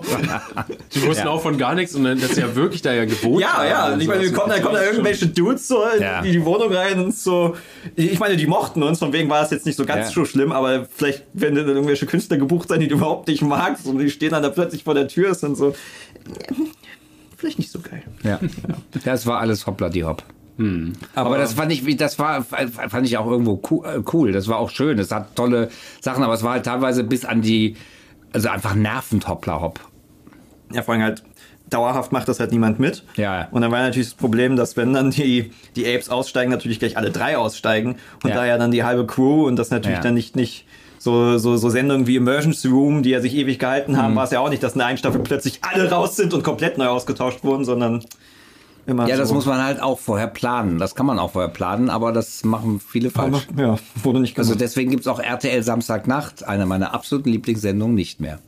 Die 0.95 1.03
wussten 1.07 1.25
Ja. 1.27 1.31
auch 1.33 1.41
von 1.41 1.57
gar 1.57 1.75
nichts 1.75 1.95
und 1.95 2.05
dann, 2.05 2.21
dass 2.21 2.35
sie 2.35 2.43
ja 2.43 2.55
wirklich 2.55 2.83
da 2.83 2.93
ja 2.93 3.07
gewohnt 3.07 3.41
Ja, 3.41 3.65
ja, 3.65 3.93
und 3.95 4.01
ich 4.03 4.07
meine, 4.07 4.21
so. 4.25 4.31
wir 4.31 4.33
kommen 4.37 4.51
da, 4.51 4.61
kommen 4.61 4.75
da 4.75 4.85
irgendwelche 4.85 5.29
Dudes 5.29 5.67
so 5.67 5.83
in 5.97 6.03
Ja. 6.03 6.21
die 6.21 6.45
Wohnung 6.45 6.73
rein 6.73 7.01
und 7.01 7.15
so. 7.15 7.57
Ich 7.97 8.19
meine, 8.19 8.37
die 8.37 8.47
mochten 8.47 8.83
uns, 8.83 8.99
von 8.99 9.13
wegen 9.15 9.31
war 9.31 9.43
es 9.43 9.51
jetzt 9.51 9.65
nicht 9.65 9.77
so 9.77 9.87
ganz 9.87 10.09
Ja. 10.09 10.13
so 10.13 10.25
schlimm, 10.27 10.53
aber 10.53 10.87
vielleicht 10.95 11.25
werden 11.33 11.55
dann 11.55 11.69
irgendwelche 11.69 12.05
Künstler 12.07 12.37
gebucht 12.37 12.69
sein, 12.69 12.81
die 12.81 12.89
du 12.89 12.97
überhaupt 12.97 13.29
nicht 13.29 13.41
magst 13.43 13.87
und 13.87 13.99
die 13.99 14.11
stehen 14.11 14.31
dann 14.33 14.43
da 14.43 14.51
plötzlich 14.51 14.85
vor 14.85 14.93
der 14.95 15.09
Tür 15.09 15.31
ist 15.31 15.43
und 15.43 15.55
so. 15.57 15.75
Vielleicht 17.37 17.59
nicht 17.59 17.71
so 17.71 17.81
geil. 17.81 18.03
Ja. 18.23 18.39
Das 19.05 19.27
war 19.27 19.41
alles 19.41 19.67
hoppla 19.67 19.89
die 19.91 20.05
hopp. 20.05 20.23
Aber, 21.15 21.39
das 21.39 21.55
fand 21.55 21.73
ich, 21.73 21.97
das 21.97 22.19
war, 22.19 22.43
fand 22.45 23.07
ich 23.07 23.19
auch 23.19 23.27
irgendwo 23.27 23.61
cool, 23.71 23.85
äh, 23.87 24.03
cool. 24.13 24.33
Das 24.33 24.47
war 24.49 24.59
auch 24.59 24.71
schön. 24.71 24.99
Es 24.99 25.11
hat 25.11 25.35
tolle 25.35 25.69
Sachen, 26.01 26.23
aber 26.23 26.35
es 26.35 26.43
war 26.43 26.53
halt 26.53 26.65
teilweise 26.67 27.03
bis 27.05 27.25
an 27.25 27.43
die, 27.43 27.77
also 28.33 28.49
einfach 28.49 28.75
nervend 28.75 29.27
hoppla 29.29 29.61
hopp. 29.61 29.81
Ja, 30.73 30.83
vor 30.83 30.95
allem 30.95 31.03
halt, 31.03 31.23
dauerhaft 31.71 32.13
macht 32.13 32.29
das 32.29 32.39
halt 32.41 32.53
niemand 32.53 32.79
mit. 32.79 33.03
Ja. 33.17 33.49
Und 33.51 33.63
dann 33.63 33.73
war 33.73 33.81
natürlich 33.81 34.09
das 34.11 34.15
Problem, 34.17 34.55
dass 34.55 34.77
wenn 34.77 34.93
dann 34.93 35.11
die, 35.11 35.51
die 35.77 35.87
Apes 35.87 36.09
aussteigen, 36.09 36.51
natürlich 36.53 36.79
gleich 36.79 36.97
alle 36.97 37.11
drei 37.11 37.37
aussteigen 37.37 37.97
und 38.23 38.31
Ja. 38.31 38.37
da 38.37 38.47
ja 38.47 38.59
dann 38.59 38.71
die 38.71 38.85
halbe 38.85 39.07
Crew 39.07 39.47
und 39.47 39.57
das 39.57 39.71
natürlich 39.71 39.97
Ja. 39.99 40.03
dann 40.03 40.15
nicht, 40.15 40.37
nicht 40.37 40.67
so, 40.99 41.37
so, 41.39 41.57
so 41.57 41.69
Sendungen 41.69 42.07
wie 42.07 42.17
Emergency 42.17 42.69
Room, 42.69 43.03
die 43.03 43.11
ja 43.11 43.21
sich 43.21 43.35
ewig 43.35 43.59
gehalten 43.59 43.93
Mhm. 43.93 43.97
haben, 43.97 44.15
war 44.17 44.25
es 44.25 44.31
ja 44.31 44.41
auch 44.41 44.51
nicht, 44.51 44.63
dass 44.63 44.75
in 44.75 44.79
der 44.79 44.87
einen 44.87 44.99
Staffel 44.99 45.21
plötzlich 45.21 45.59
alle 45.63 45.91
raus 45.91 46.17
sind 46.17 46.33
und 46.33 46.45
komplett 46.45 46.79
neu 46.79 46.87
ausgetauscht 46.87 47.43
wurden, 47.45 47.65
sondern 47.65 48.05
immer 48.87 49.09
Ja, 49.09 49.17
so. 49.17 49.23
das 49.23 49.33
muss 49.33 49.47
man 49.47 49.63
halt 49.63 49.81
auch 49.83 49.99
vorher 49.99 50.27
planen. 50.29 50.79
Das 50.79 50.95
kann 50.95 51.07
man 51.07 51.19
auch 51.19 51.33
vorher 51.33 51.51
planen, 51.51 51.91
aber 51.91 52.13
das 52.13 52.45
machen 52.45 52.81
viele 52.81 53.11
falsch. 53.11 53.47
Aber, 53.53 53.63
ja, 53.63 53.79
wurde 54.03 54.21
nicht 54.21 54.37
Also 54.39 54.51
gemacht. 54.51 54.61
deswegen 54.61 54.91
gibt's 54.91 55.07
auch 55.07 55.21
RTL 55.21 55.63
Samstagnacht, 55.63 56.45
eine 56.47 56.67
meiner 56.67 56.95
absoluten 56.95 57.31
Lieblingssendungen, 57.31 57.95
nicht 57.95 58.21
mehr. 58.21 58.39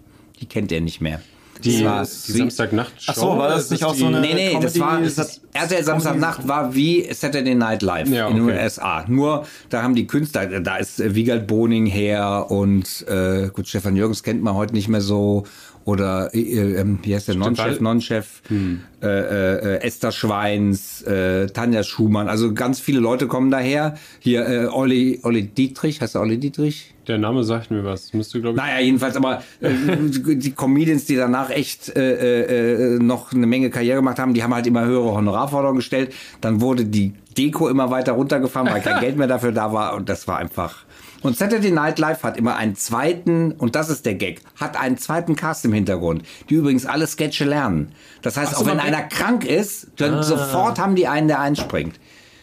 Die 0.41 0.47
kennt 0.47 0.71
ihr 0.73 0.81
nicht 0.81 1.01
mehr. 1.01 1.21
Die, 1.65 1.83
Das 1.83 1.85
war 1.85 2.03
die 2.03 2.33
Samstagnacht 2.39 2.93
Ach 3.07 3.15
so, 3.15 3.39
war 3.39 3.49
das 3.49 3.71
nicht 3.71 3.83
auch 3.83 3.95
so 3.95 4.05
eine- 4.09 4.21
Nee, 4.21 4.35
nee, 4.35 4.59
das 4.61 4.75
Comedy- 4.75 4.81
war 4.81 5.01
ist 5.01 5.19
das- 5.19 5.41
RTL 5.55 5.83
Samstagnacht 5.85 6.47
war 6.47 6.75
wie 6.75 7.09
Saturday 7.11 7.55
Night 7.55 7.81
Live 7.81 8.11
Ja, 8.11 8.29
in 8.29 8.37
den 8.37 8.45
okay. 8.45 8.63
USA. 8.63 9.07
Nur 9.09 9.47
da 9.71 9.83
haben 9.83 9.95
die 9.95 10.07
Künstler, 10.07 10.61
da 10.61 10.77
ist 10.77 11.15
Wiegald 11.15 11.47
Boning 11.47 11.87
her 11.87 12.45
und 12.51 13.07
äh, 13.09 13.49
gut, 13.55 13.67
Stefan 13.69 13.97
Jürgens 13.97 14.23
kennt 14.23 14.43
man 14.43 14.53
heute 14.55 14.75
nicht 14.75 14.89
mehr 14.89 15.01
so 15.01 15.45
oder 15.87 16.35
äh, 16.35 16.41
äh, 16.41 16.85
wie 17.03 17.15
heißt 17.15 17.29
der 17.29 17.37
Non-Chef, 17.37 17.81
Non-Chef, 17.81 18.43
äh, 18.51 19.07
äh, 19.07 19.81
Esther 19.83 20.11
Schweins, 20.11 21.01
äh, 21.03 21.47
Tanja 21.47 21.85
Schumann, 21.85 22.29
also 22.29 22.53
ganz 22.53 22.81
viele 22.81 22.99
Leute 22.99 23.29
kommen 23.29 23.53
daher. 23.53 23.95
Hier 24.19 24.47
äh, 24.47 24.67
Olli, 24.67 25.21
Olli 25.23 25.45
Dietrich, 25.45 26.01
heißt 26.01 26.17
der 26.17 26.23
Olli 26.23 26.39
Dietrich? 26.39 26.93
Der 27.07 27.19
Name 27.19 27.45
sagt 27.45 27.71
mir 27.71 27.85
was. 27.85 28.13
Müsste, 28.13 28.41
glaube 28.41 28.59
ich. 28.59 28.65
Naja, 28.65 28.81
jedenfalls, 28.81 29.17
aber 29.17 29.43
äh, 29.61 29.71
die 30.35 30.51
Comedians, 30.51 31.05
die 31.05 31.15
danach 31.15 31.51
echt 31.51 31.97
äh, 31.97 32.95
äh, 32.95 32.99
noch 32.99 33.33
eine 33.33 33.47
Menge 33.47 33.71
Karriere 33.71 33.99
gemacht 33.99 34.19
haben, 34.19 34.35
die 34.35 34.43
haben 34.43 34.55
halt 34.55 34.67
immer 34.67 34.85
höhere 34.85 35.13
Honorarforderungen 35.13 35.79
gestellt. 35.79 36.13
Dann 36.41 36.61
wurde 36.61 36.85
die 36.85 37.13
Deko 37.39 37.69
immer 37.69 37.91
weiter 37.91 38.13
runtergefahren, 38.13 38.69
weil 38.73 38.81
kein 38.81 39.01
Geld 39.01 39.17
mehr 39.17 39.29
dafür 39.29 39.53
da 39.53 39.73
war 39.73 39.95
und 39.95 40.09
das 40.09 40.27
war 40.27 40.39
einfach. 40.39 40.86
Und 41.23 41.37
Saturday 41.37 41.71
Night 41.71 41.99
Live 41.99 42.23
hat 42.23 42.37
immer 42.37 42.57
einen 42.57 42.77
zweiten, 42.77 43.53
und 43.53 43.75
das 43.75 43.89
ist 43.89 44.07
der 44.07 44.15
Gag, 44.15 44.41
hat 44.59 44.79
einen 44.79 44.99
zweiten 44.99 45.35
Cast 45.37 45.65
im 45.65 45.73
Hintergrund, 45.73 46.23
die 46.51 46.55
übrigens 46.55 46.87
alle 46.87 47.07
Sketche 47.07 47.45
lernen. 47.45 47.93
Das 48.23 48.37
heißt, 48.37 48.53
Ach 48.53 48.59
so, 48.59 48.65
auch 48.65 48.71
wenn 48.71 48.81
einer 48.81 49.03
krank 49.03 49.45
ist, 49.45 49.89
dann 49.97 50.23
sofort 50.23 50.79
haben 50.79 50.95
die 50.95 51.07
einen, 51.07 51.29
der 51.29 51.41
einspringt. 51.41 51.99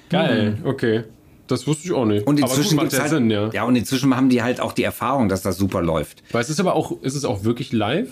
Geil, 0.10 0.58
okay. 0.64 1.04
Das 1.48 1.68
wusste 1.68 1.86
ich 1.86 1.94
auch 1.94 2.06
nicht. 2.06 2.26
Und 2.26 2.42
aber 2.42 2.48
gut, 2.48 2.58
inzwischen 2.58 2.76
macht 2.78 2.98
halt, 2.98 3.10
Sinn, 3.10 3.30
ja. 3.30 3.50
ja, 3.52 3.64
und 3.64 3.76
inzwischen 3.76 4.16
haben 4.16 4.30
die 4.30 4.42
halt 4.42 4.60
auch 4.60 4.72
die 4.72 4.84
Erfahrung, 4.84 5.30
dass 5.30 5.42
das 5.42 5.58
super 5.58 5.82
läuft. 5.82 6.24
Weil 6.32 6.42
es 6.42 6.50
ist 6.50 6.60
aber 6.60 6.74
auch, 6.76 7.02
ist 7.02 7.16
es 7.16 7.26
auch 7.26 7.44
wirklich 7.44 7.74
live? 7.74 8.10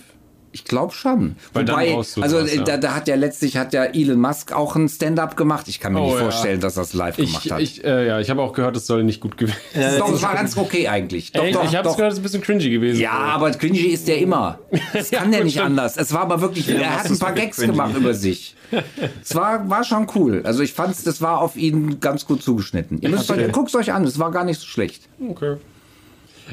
Ich 0.54 0.64
glaube 0.64 0.92
schon. 0.92 1.36
Weil 1.54 1.66
Wobei, 1.66 1.94
also 1.96 2.20
sowas, 2.22 2.54
ja. 2.54 2.62
da, 2.62 2.76
da 2.76 2.94
hat 2.94 3.08
ja 3.08 3.14
letztlich 3.14 3.56
hat 3.56 3.72
ja 3.72 3.84
Elon 3.84 4.20
Musk 4.20 4.52
auch 4.52 4.76
ein 4.76 4.86
Stand-up 4.88 5.34
gemacht. 5.36 5.66
Ich 5.68 5.80
kann 5.80 5.94
mir 5.94 6.00
Oh, 6.00 6.04
nicht 6.08 6.14
ja. 6.16 6.20
vorstellen, 6.24 6.60
dass 6.60 6.74
das 6.74 6.92
live 6.92 7.16
gemacht 7.16 7.46
Ich, 7.46 7.50
hat. 7.52 7.60
ich, 7.62 7.82
äh, 7.84 8.06
ja, 8.06 8.20
ich 8.20 8.28
habe 8.28 8.42
auch 8.42 8.52
gehört, 8.52 8.76
es 8.76 8.86
soll 8.86 9.02
nicht 9.02 9.20
gut 9.20 9.38
gewesen 9.38 9.56
sein. 9.74 9.98
doch, 9.98 10.12
es 10.12 10.22
war 10.22 10.34
ganz 10.34 10.54
okay 10.58 10.88
eigentlich. 10.88 11.32
Doch, 11.32 11.42
Echt? 11.44 11.54
doch, 11.54 11.64
ich 11.64 11.74
habe 11.74 11.88
gehört, 11.88 12.12
es 12.12 12.18
ist 12.18 12.20
ein 12.20 12.22
bisschen 12.22 12.42
cringy 12.42 12.68
gewesen. 12.68 13.00
Ja, 13.00 13.12
aber 13.12 13.50
cringy 13.52 13.78
ist 13.78 14.06
der 14.08 14.18
immer. 14.18 14.58
Das 14.92 15.10
kann 15.10 15.32
der 15.32 15.42
nicht 15.44 15.54
stimmt. 15.54 15.66
anders. 15.68 15.96
Es 15.96 16.12
war 16.12 16.20
aber 16.20 16.42
wirklich, 16.42 16.68
er 16.68 16.98
hat 16.98 17.06
ein 17.10 17.18
paar 17.18 17.32
Gags 17.32 17.56
cringy. 17.56 17.70
gemacht 17.72 17.96
über 17.96 18.12
sich. 18.14 18.54
Es 19.22 19.34
war, 19.34 19.68
war 19.68 19.84
schon 19.84 20.06
cool. 20.14 20.40
Also 20.44 20.62
ich 20.62 20.72
fand's, 20.72 21.02
das 21.04 21.20
war 21.20 21.40
auf 21.42 21.56
ihn 21.56 22.00
ganz 22.00 22.24
gut 22.26 22.42
zugeschnitten. 22.42 23.00
Ihr 23.02 23.10
müsst 23.10 23.30
euch, 23.30 23.52
guckt 23.52 23.74
euch 23.76 23.92
an, 23.92 24.04
es 24.04 24.18
war 24.18 24.30
gar 24.30 24.44
nicht 24.44 24.58
so 24.60 24.66
schlecht. 24.66 25.08
Okay. 25.28 25.56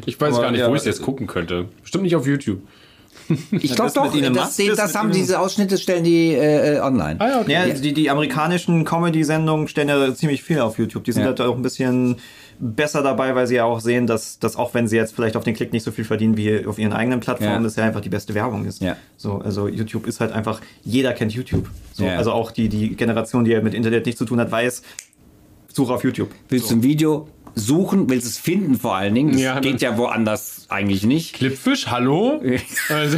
Ich 0.06 0.20
weiß 0.20 0.34
Aber, 0.34 0.44
gar 0.44 0.52
nicht, 0.52 0.60
ja, 0.60 0.70
wo 0.70 0.74
ich 0.76 0.80
es 0.82 0.86
jetzt 0.86 1.02
gucken 1.02 1.28
könnte. 1.28 1.66
Bestimmt 1.82 2.04
nicht 2.04 2.16
auf 2.18 2.28
YouTube. 2.28 2.62
Ich 3.52 3.76
glaube 3.76 3.92
das 3.92 3.94
doch, 3.94 4.12
das, 4.14 4.58
das 4.58 4.58
mit 4.58 4.96
haben 4.96 5.12
diese 5.12 5.40
Ausschnitte 5.40 5.78
stellen 5.78 6.04
die 6.04 6.34
äh, 6.34 6.78
äh, 6.78 6.80
online. 6.80 7.16
Ah 7.20 7.28
ja, 7.30 7.42
okay. 7.42 7.52
Ja, 7.52 7.66
die, 7.68 7.94
die 7.94 8.10
amerikanischen 8.10 8.86
Comedy-Sendungen 8.86 9.68
stellen 9.68 9.90
ja 9.90 10.14
ziemlich 10.14 10.44
viel 10.44 10.60
auf 10.60 10.78
YouTube. 10.78 11.04
Die 11.04 11.12
sind 11.12 11.22
Ja. 11.24 11.30
halt 11.30 11.42
auch 11.42 11.56
ein 11.56 11.62
bisschen 11.62 12.18
besser 12.60 13.02
dabei, 13.04 13.36
weil 13.36 13.48
sie 13.48 13.56
ja 13.56 13.64
auch 13.64 13.80
sehen, 13.80 14.06
dass, 14.06 14.40
dass 14.40 14.56
auch 14.58 14.74
wenn 14.74 14.88
sie 14.88 14.98
jetzt 14.98 15.16
vielleicht 15.16 15.38
auf 15.38 15.44
den 15.46 15.54
Klick 15.56 15.72
nicht 15.72 15.84
so 15.84 15.92
viel 15.92 16.04
verdienen 16.04 16.36
wie 16.36 16.66
auf 16.66 16.78
ihren 16.78 16.92
eigenen 16.92 17.20
Plattformen, 17.22 17.54
Ja. 17.54 17.62
das 17.62 17.76
ja 17.78 17.86
einfach 17.86 18.02
die 18.02 18.10
beste 18.10 18.34
Werbung 18.36 18.66
ist. 18.66 18.82
Ja. 18.82 18.98
So, 19.16 19.36
also 19.36 19.68
YouTube 19.68 20.06
ist 20.08 20.20
halt 20.20 20.34
einfach, 20.34 20.60
jeder 20.84 21.14
kennt 21.14 21.32
YouTube. 21.34 21.70
So, 21.94 22.04
Ja. 22.04 22.18
Also 22.18 22.32
auch 22.34 22.52
die, 22.52 22.68
die 22.68 22.96
Generation, 22.96 23.46
die 23.46 23.52
ja 23.52 23.62
mit 23.62 23.74
Internet 23.74 24.06
nichts 24.06 24.20
zu 24.20 24.26
tun 24.26 24.40
hat, 24.42 24.52
weiß, 24.52 24.82
suche 25.72 25.94
auf 25.94 26.04
YouTube. 26.04 26.32
Willst 26.50 26.70
du 26.70 26.76
ein 26.76 26.84
Video 26.84 27.28
suchen, 27.56 28.10
willst 28.10 28.28
es 28.28 28.38
finden 28.38 28.78
vor 28.80 28.96
allen 28.96 29.14
Dingen? 29.16 29.32
Das 29.34 29.42
Ja, 29.42 29.60
geht 29.60 29.82
ja 29.82 29.98
woanders 29.98 30.66
eigentlich 30.70 31.04
nicht. 31.06 31.36
Clipfish, 31.36 31.88
hallo? 31.88 32.42
also, 32.90 33.18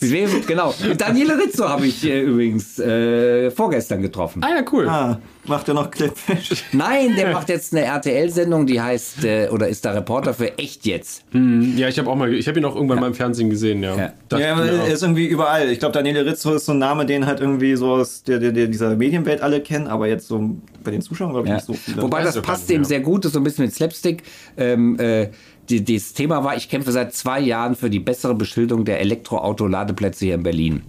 genau. 0.46 0.74
Daniele 0.96 1.38
Rizzo 1.38 1.68
habe 1.68 1.86
ich 1.86 2.04
äh, 2.04 2.22
übrigens 2.22 2.78
äh, 2.78 3.50
vorgestern 3.50 4.02
getroffen. 4.02 4.42
ah 4.42 4.48
ja, 4.56 4.64
cool. 4.72 4.88
Ah, 4.88 5.20
macht 5.48 5.68
er 5.68 5.74
noch 5.74 5.90
Clipfish? 5.90 6.64
Nein, 6.72 7.16
der 7.16 7.32
macht 7.32 7.48
jetzt 7.48 7.74
eine 7.74 7.84
RTL-Sendung, 7.84 8.66
die 8.66 8.80
heißt, 8.80 9.24
äh, 9.24 9.48
oder 9.50 9.68
ist 9.68 9.84
da 9.84 9.92
Reporter 9.92 10.34
für 10.34 10.56
Echt 10.58 10.86
jetzt. 10.86 11.24
Ja, 11.32 11.88
ich 11.88 11.98
habe 11.98 12.10
auch 12.10 12.16
mal, 12.16 12.32
ich 12.32 12.48
habe 12.48 12.58
ihn 12.58 12.64
auch 12.64 12.74
irgendwann 12.74 13.00
mal 13.00 13.08
im 13.08 13.14
Fernsehen 13.14 13.50
gesehen, 13.50 13.82
ja. 13.82 13.96
Ja. 13.96 14.12
Ja, 14.38 14.64
er 14.64 14.86
ist 14.86 15.02
irgendwie 15.02 15.26
überall. 15.26 15.70
Ich 15.70 15.78
glaube, 15.78 15.92
Daniele 15.92 16.24
Rizzo 16.24 16.54
ist 16.54 16.66
so 16.66 16.72
ein 16.72 16.78
Name, 16.78 17.06
den 17.06 17.26
halt 17.26 17.40
irgendwie 17.40 17.76
so 17.76 17.92
aus 17.92 18.22
der, 18.22 18.38
der, 18.38 18.52
der 18.52 18.66
dieser 18.66 18.94
Medienwelt 18.96 19.40
alle 19.40 19.60
kennen, 19.60 19.86
aber 19.86 20.08
jetzt 20.08 20.28
so 20.28 20.56
bei 20.82 20.90
den 20.90 21.02
Zuschauern, 21.02 21.32
glaube 21.32 21.46
ich, 21.46 21.50
Ja. 21.50 21.56
nicht 21.56 21.66
so 21.66 21.74
viele. 21.74 22.02
Wobei 22.02 22.22
das 22.22 22.40
passt 22.42 22.68
dem 22.68 22.82
ja. 22.82 22.88
sehr 22.88 23.00
gut, 23.00 23.24
das 23.24 23.30
ist 23.30 23.34
so 23.34 23.40
ein 23.40 23.44
bisschen 23.44 23.64
mit 23.64 23.74
Slapstick. 23.74 24.22
Ähm, 24.56 24.98
äh, 24.98 25.28
die, 25.68 25.84
das 25.84 26.12
Thema 26.12 26.44
war, 26.44 26.56
ich 26.56 26.68
kämpfe 26.68 26.92
seit 26.92 27.12
zwei 27.12 27.40
Jahren 27.40 27.74
für 27.74 27.90
die 27.90 27.98
bessere 27.98 28.34
Beschilderung 28.34 28.84
der 28.84 29.00
Elektroauto-Ladeplätze 29.00 30.26
hier 30.26 30.34
in 30.34 30.42
Berlin. 30.42 30.82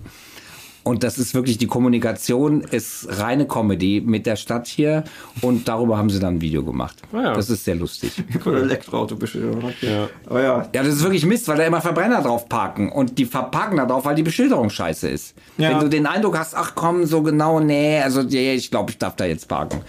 Und 0.88 1.04
das 1.04 1.18
ist 1.18 1.34
wirklich, 1.34 1.58
die 1.58 1.68
Kommunikation 1.68 2.62
ist 2.62 3.10
reine 3.20 3.46
Comedy 3.46 4.02
mit 4.06 4.26
der 4.26 4.38
Stadt 4.38 4.68
hier 4.68 5.04
und 5.42 5.68
darüber 5.68 5.98
haben 5.98 6.10
sie 6.10 6.20
dann 6.20 6.36
ein 6.36 6.42
Video 6.42 6.64
gemacht. 6.64 6.96
Ah 7.12 7.24
ja. 7.24 7.34
Das 7.34 7.50
ist 7.50 7.66
sehr 7.66 7.76
lustig. 7.76 8.14
Oder 8.46 8.62
Elektroautobeschilderung. 8.62 9.66
Okay. 9.66 9.94
Ja. 9.94 10.10
Aber 10.28 10.42
ja. 10.42 10.70
Ja, 10.74 10.84
das 10.84 10.88
ist 10.88 11.04
wirklich 11.04 11.26
Mist, 11.26 11.46
weil 11.50 11.58
da 11.58 11.66
immer 11.66 11.82
Verbrenner 11.82 12.22
drauf 12.22 12.48
parken. 12.48 12.90
Und 12.90 13.18
die 13.18 13.26
verparken 13.26 13.76
da 13.76 13.86
drauf, 13.86 14.06
weil 14.06 14.16
die 14.16 14.24
Beschilderung 14.24 14.70
scheiße 14.70 15.10
ist. 15.10 15.36
Ja. 15.58 15.72
Wenn 15.72 15.82
du 15.82 15.90
den 15.90 16.06
Eindruck 16.06 16.38
hast, 16.38 16.56
ach 16.56 16.72
komm, 16.74 17.06
so 17.06 17.22
genau, 17.22 17.60
nee, 17.60 18.00
also 18.00 18.22
ja, 18.22 18.54
ich 18.54 18.72
glaube, 18.72 18.92
ich 18.92 18.98
darf 18.98 19.18
da 19.18 19.26
jetzt 19.26 19.50
parken. 19.50 19.82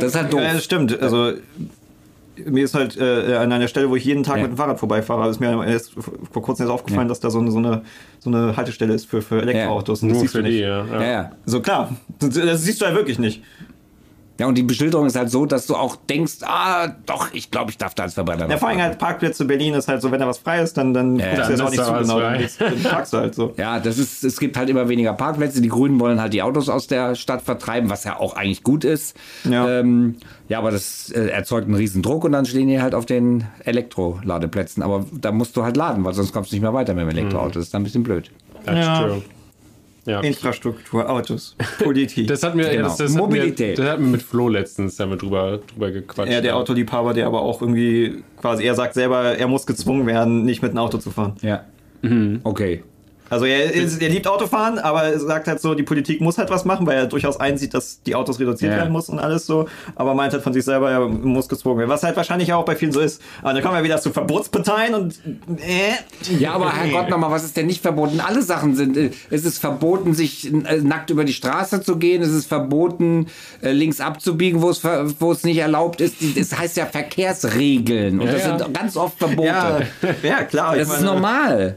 Das 0.00 0.10
ist 0.10 0.14
halt 0.14 0.32
doof. 0.32 0.40
Ja, 0.40 0.54
das 0.54 0.64
stimmt. 0.64 0.98
Also 0.98 1.34
mir 2.46 2.64
ist 2.64 2.74
halt 2.74 2.96
äh, 2.96 3.36
an 3.36 3.52
einer 3.52 3.68
Stelle, 3.68 3.88
wo 3.90 3.96
ich 3.96 4.04
jeden 4.04 4.22
Tag 4.22 4.36
Ja. 4.36 4.42
mit 4.42 4.52
dem 4.52 4.56
Fahrrad 4.56 4.78
vorbeifahre, 4.78 5.28
ist 5.28 5.40
mir 5.40 5.64
erst 5.66 5.94
vor 6.30 6.42
kurzem 6.42 6.64
erst 6.64 6.72
aufgefallen, 6.72 7.08
dass 7.08 7.20
da 7.20 7.30
so 7.30 7.38
eine, 7.40 7.50
so 7.50 7.58
eine, 7.58 7.82
so 8.18 8.30
eine 8.30 8.56
Haltestelle 8.56 8.94
ist 8.94 9.06
für, 9.06 9.22
für 9.22 9.40
Elektroautos. 9.42 10.02
Und 10.02 10.10
das 10.10 10.14
Nur 10.16 10.22
siehst 10.22 10.34
du 10.34 10.38
für 10.38 10.44
die, 10.44 10.50
nicht. 10.50 10.60
ja. 10.62 10.86
ja, 10.86 11.02
ja. 11.02 11.32
So 11.46 11.60
klar, 11.60 11.94
das, 12.20 12.62
siehst 12.62 12.80
du 12.80 12.84
ja 12.84 12.94
wirklich 12.94 13.18
nicht. 13.18 13.42
Ja, 14.40 14.46
und 14.46 14.54
die 14.56 14.62
Beschilderung 14.62 15.06
ist 15.06 15.16
halt 15.16 15.30
so, 15.30 15.46
dass 15.46 15.66
du 15.66 15.74
auch 15.74 15.96
denkst, 15.96 16.34
ah, 16.42 16.86
doch, 17.06 17.32
ich 17.32 17.50
glaube, 17.50 17.72
ich 17.72 17.76
darf 17.76 17.94
da 17.96 18.04
als 18.04 18.14
Verbrenner 18.14 18.48
Ja, 18.48 18.56
vor 18.56 18.68
allem 18.68 18.80
halt 18.80 18.96
Parkplätze 18.96 19.44
Berlin 19.44 19.74
ist 19.74 19.88
halt 19.88 20.00
so, 20.00 20.12
wenn 20.12 20.20
da 20.20 20.28
was 20.28 20.38
frei 20.38 20.62
ist, 20.62 20.76
dann, 20.76 20.94
dann 20.94 21.18
guckst 21.18 21.48
du 21.48 21.52
jetzt 21.54 21.60
auch 21.60 21.70
nicht 21.70 21.84
zu 21.84 21.90
was 21.90 22.06
genau. 22.06 22.20
dann 22.20 22.82
parkst 22.84 23.12
du 23.12 23.16
halt 23.16 23.34
so. 23.34 23.52
Ja, 23.56 23.80
das 23.80 23.98
ist, 23.98 24.22
es 24.22 24.38
gibt 24.38 24.56
halt 24.56 24.70
immer 24.70 24.88
weniger 24.88 25.12
Parkplätze. 25.14 25.60
Die 25.60 25.68
Grünen 25.68 25.98
wollen 25.98 26.20
halt 26.20 26.34
die 26.34 26.42
Autos 26.42 26.68
aus 26.68 26.86
der 26.86 27.16
Stadt 27.16 27.42
vertreiben, 27.42 27.90
was 27.90 28.04
ja 28.04 28.16
auch 28.20 28.36
eigentlich 28.36 28.62
gut 28.62 28.84
ist. 28.84 29.16
Ja. 29.42 29.80
ähm, 29.80 30.14
ja 30.48 30.58
aber 30.58 30.70
das 30.70 31.10
äh, 31.10 31.28
erzeugt 31.28 31.66
einen 31.66 31.74
riesen 31.76 32.02
Druck 32.02 32.24
und 32.24 32.32
dann 32.32 32.46
stehen 32.46 32.68
die 32.68 32.80
halt 32.80 32.94
auf 32.94 33.06
den 33.06 33.44
Elektroladeplätzen. 33.64 34.82
Aber 34.82 35.06
da 35.12 35.32
musst 35.32 35.56
du 35.56 35.62
halt 35.64 35.76
laden, 35.76 36.04
weil 36.04 36.14
sonst 36.14 36.32
kommst 36.32 36.50
du 36.52 36.56
nicht 36.56 36.62
mehr 36.62 36.74
weiter 36.74 36.94
mit 36.94 37.02
dem 37.02 37.10
Elektroauto. 37.10 37.54
Das 37.54 37.64
ist 37.64 37.74
dann 37.74 37.82
ein 37.82 37.84
bisschen 37.84 38.02
blöd. 38.02 38.30
That's 38.64 38.78
Ja. 38.86 39.02
true. 39.06 39.22
Ja. 40.06 40.20
Infrastruktur, 40.20 41.10
Autos, 41.10 41.54
Politik. 41.84 42.28
Das 42.28 42.42
hat 42.42 42.54
mir, 42.54 42.70
Genau. 42.70 42.84
das, 42.84 42.96
das 42.96 43.12
Mobilität. 43.12 43.72
Hat 43.72 43.78
mir, 43.78 43.84
das 43.84 43.92
hat 43.92 44.00
mir 44.00 44.06
mit 44.06 44.22
Flo 44.22 44.48
letztens 44.48 44.96
damit 44.96 45.20
drüber, 45.20 45.58
drüber 45.70 45.90
gequatscht. 45.90 46.32
ja, 46.32 46.40
der. 46.40 46.56
Autoliebhaber, 46.56 47.12
der 47.12 47.26
aber 47.26 47.42
auch 47.42 47.60
irgendwie 47.60 48.22
quasi, 48.40 48.64
er 48.64 48.74
sagt 48.74 48.94
selber, 48.94 49.36
er 49.36 49.48
muss 49.48 49.66
gezwungen 49.66 50.06
werden, 50.06 50.46
nicht 50.46 50.62
mit 50.62 50.70
einem 50.70 50.78
Auto 50.78 50.96
zu 50.96 51.10
fahren. 51.10 51.34
Ja. 51.42 51.64
Okay. 52.44 52.84
Also 53.30 53.44
er, 53.44 53.72
ist, 53.74 54.00
er 54.00 54.08
liebt 54.08 54.26
Autofahren, 54.26 54.78
aber 54.78 55.04
er 55.04 55.18
sagt 55.20 55.48
halt 55.48 55.60
so, 55.60 55.74
die 55.74 55.82
Politik 55.82 56.20
muss 56.20 56.38
halt 56.38 56.50
was 56.50 56.64
machen, 56.64 56.86
weil 56.86 56.96
er 56.96 57.06
durchaus 57.06 57.38
einsieht, 57.38 57.74
dass 57.74 58.02
die 58.02 58.14
Autos 58.14 58.38
reduziert 58.40 58.72
Ja. 58.72 58.78
werden 58.78 58.92
muss 58.92 59.08
und 59.08 59.18
alles 59.18 59.46
so. 59.46 59.66
Aber 59.96 60.14
meint 60.14 60.32
halt 60.32 60.42
von 60.42 60.52
sich 60.52 60.64
selber, 60.64 60.90
er 60.90 61.00
muss 61.08 61.48
gezwungen 61.48 61.78
werden. 61.78 61.90
Was 61.90 62.02
halt 62.02 62.16
wahrscheinlich 62.16 62.52
auch 62.52 62.64
bei 62.64 62.76
vielen 62.76 62.92
so 62.92 63.00
ist. 63.00 63.20
Aber 63.42 63.52
dann 63.52 63.62
kommen 63.62 63.74
wir 63.76 63.84
wieder 63.84 64.00
zu 64.00 64.10
Verbotsparteien 64.12 64.94
und 64.94 65.14
äh. 65.58 66.34
Ja, 66.38 66.52
aber 66.52 66.72
Herrgott 66.72 67.10
nochmal, 67.10 67.30
was 67.30 67.44
ist 67.44 67.56
denn 67.56 67.66
nicht 67.66 67.82
verboten? 67.82 68.20
Alle 68.20 68.42
Sachen 68.42 68.74
sind. 68.76 68.96
äh, 68.96 69.10
Es 69.30 69.44
ist 69.44 69.58
verboten, 69.58 70.14
sich 70.14 70.52
äh, 70.52 70.78
nackt 70.82 71.10
über 71.10 71.24
die 71.24 71.32
Straße 71.32 71.80
zu 71.82 71.96
gehen. 71.96 72.22
Es 72.22 72.30
ist 72.30 72.46
verboten, 72.46 73.26
äh, 73.62 73.72
links 73.72 74.00
abzubiegen, 74.00 74.62
wo 74.62 74.70
es 74.70 74.82
wo 74.84 75.32
es 75.32 75.44
nicht 75.44 75.58
erlaubt 75.58 76.00
ist. 76.00 76.16
Das 76.36 76.58
heißt 76.58 76.76
ja 76.76 76.86
Verkehrsregeln. 76.86 78.20
Und 78.20 78.26
das 78.26 78.44
ja. 78.44 78.58
sind 78.58 78.74
ganz 78.74 78.96
oft 78.96 79.18
Verbote. 79.18 79.86
Ja, 80.22 80.42
klar. 80.48 80.76
das 80.76 80.88
ist 80.90 81.02
normal. 81.02 81.76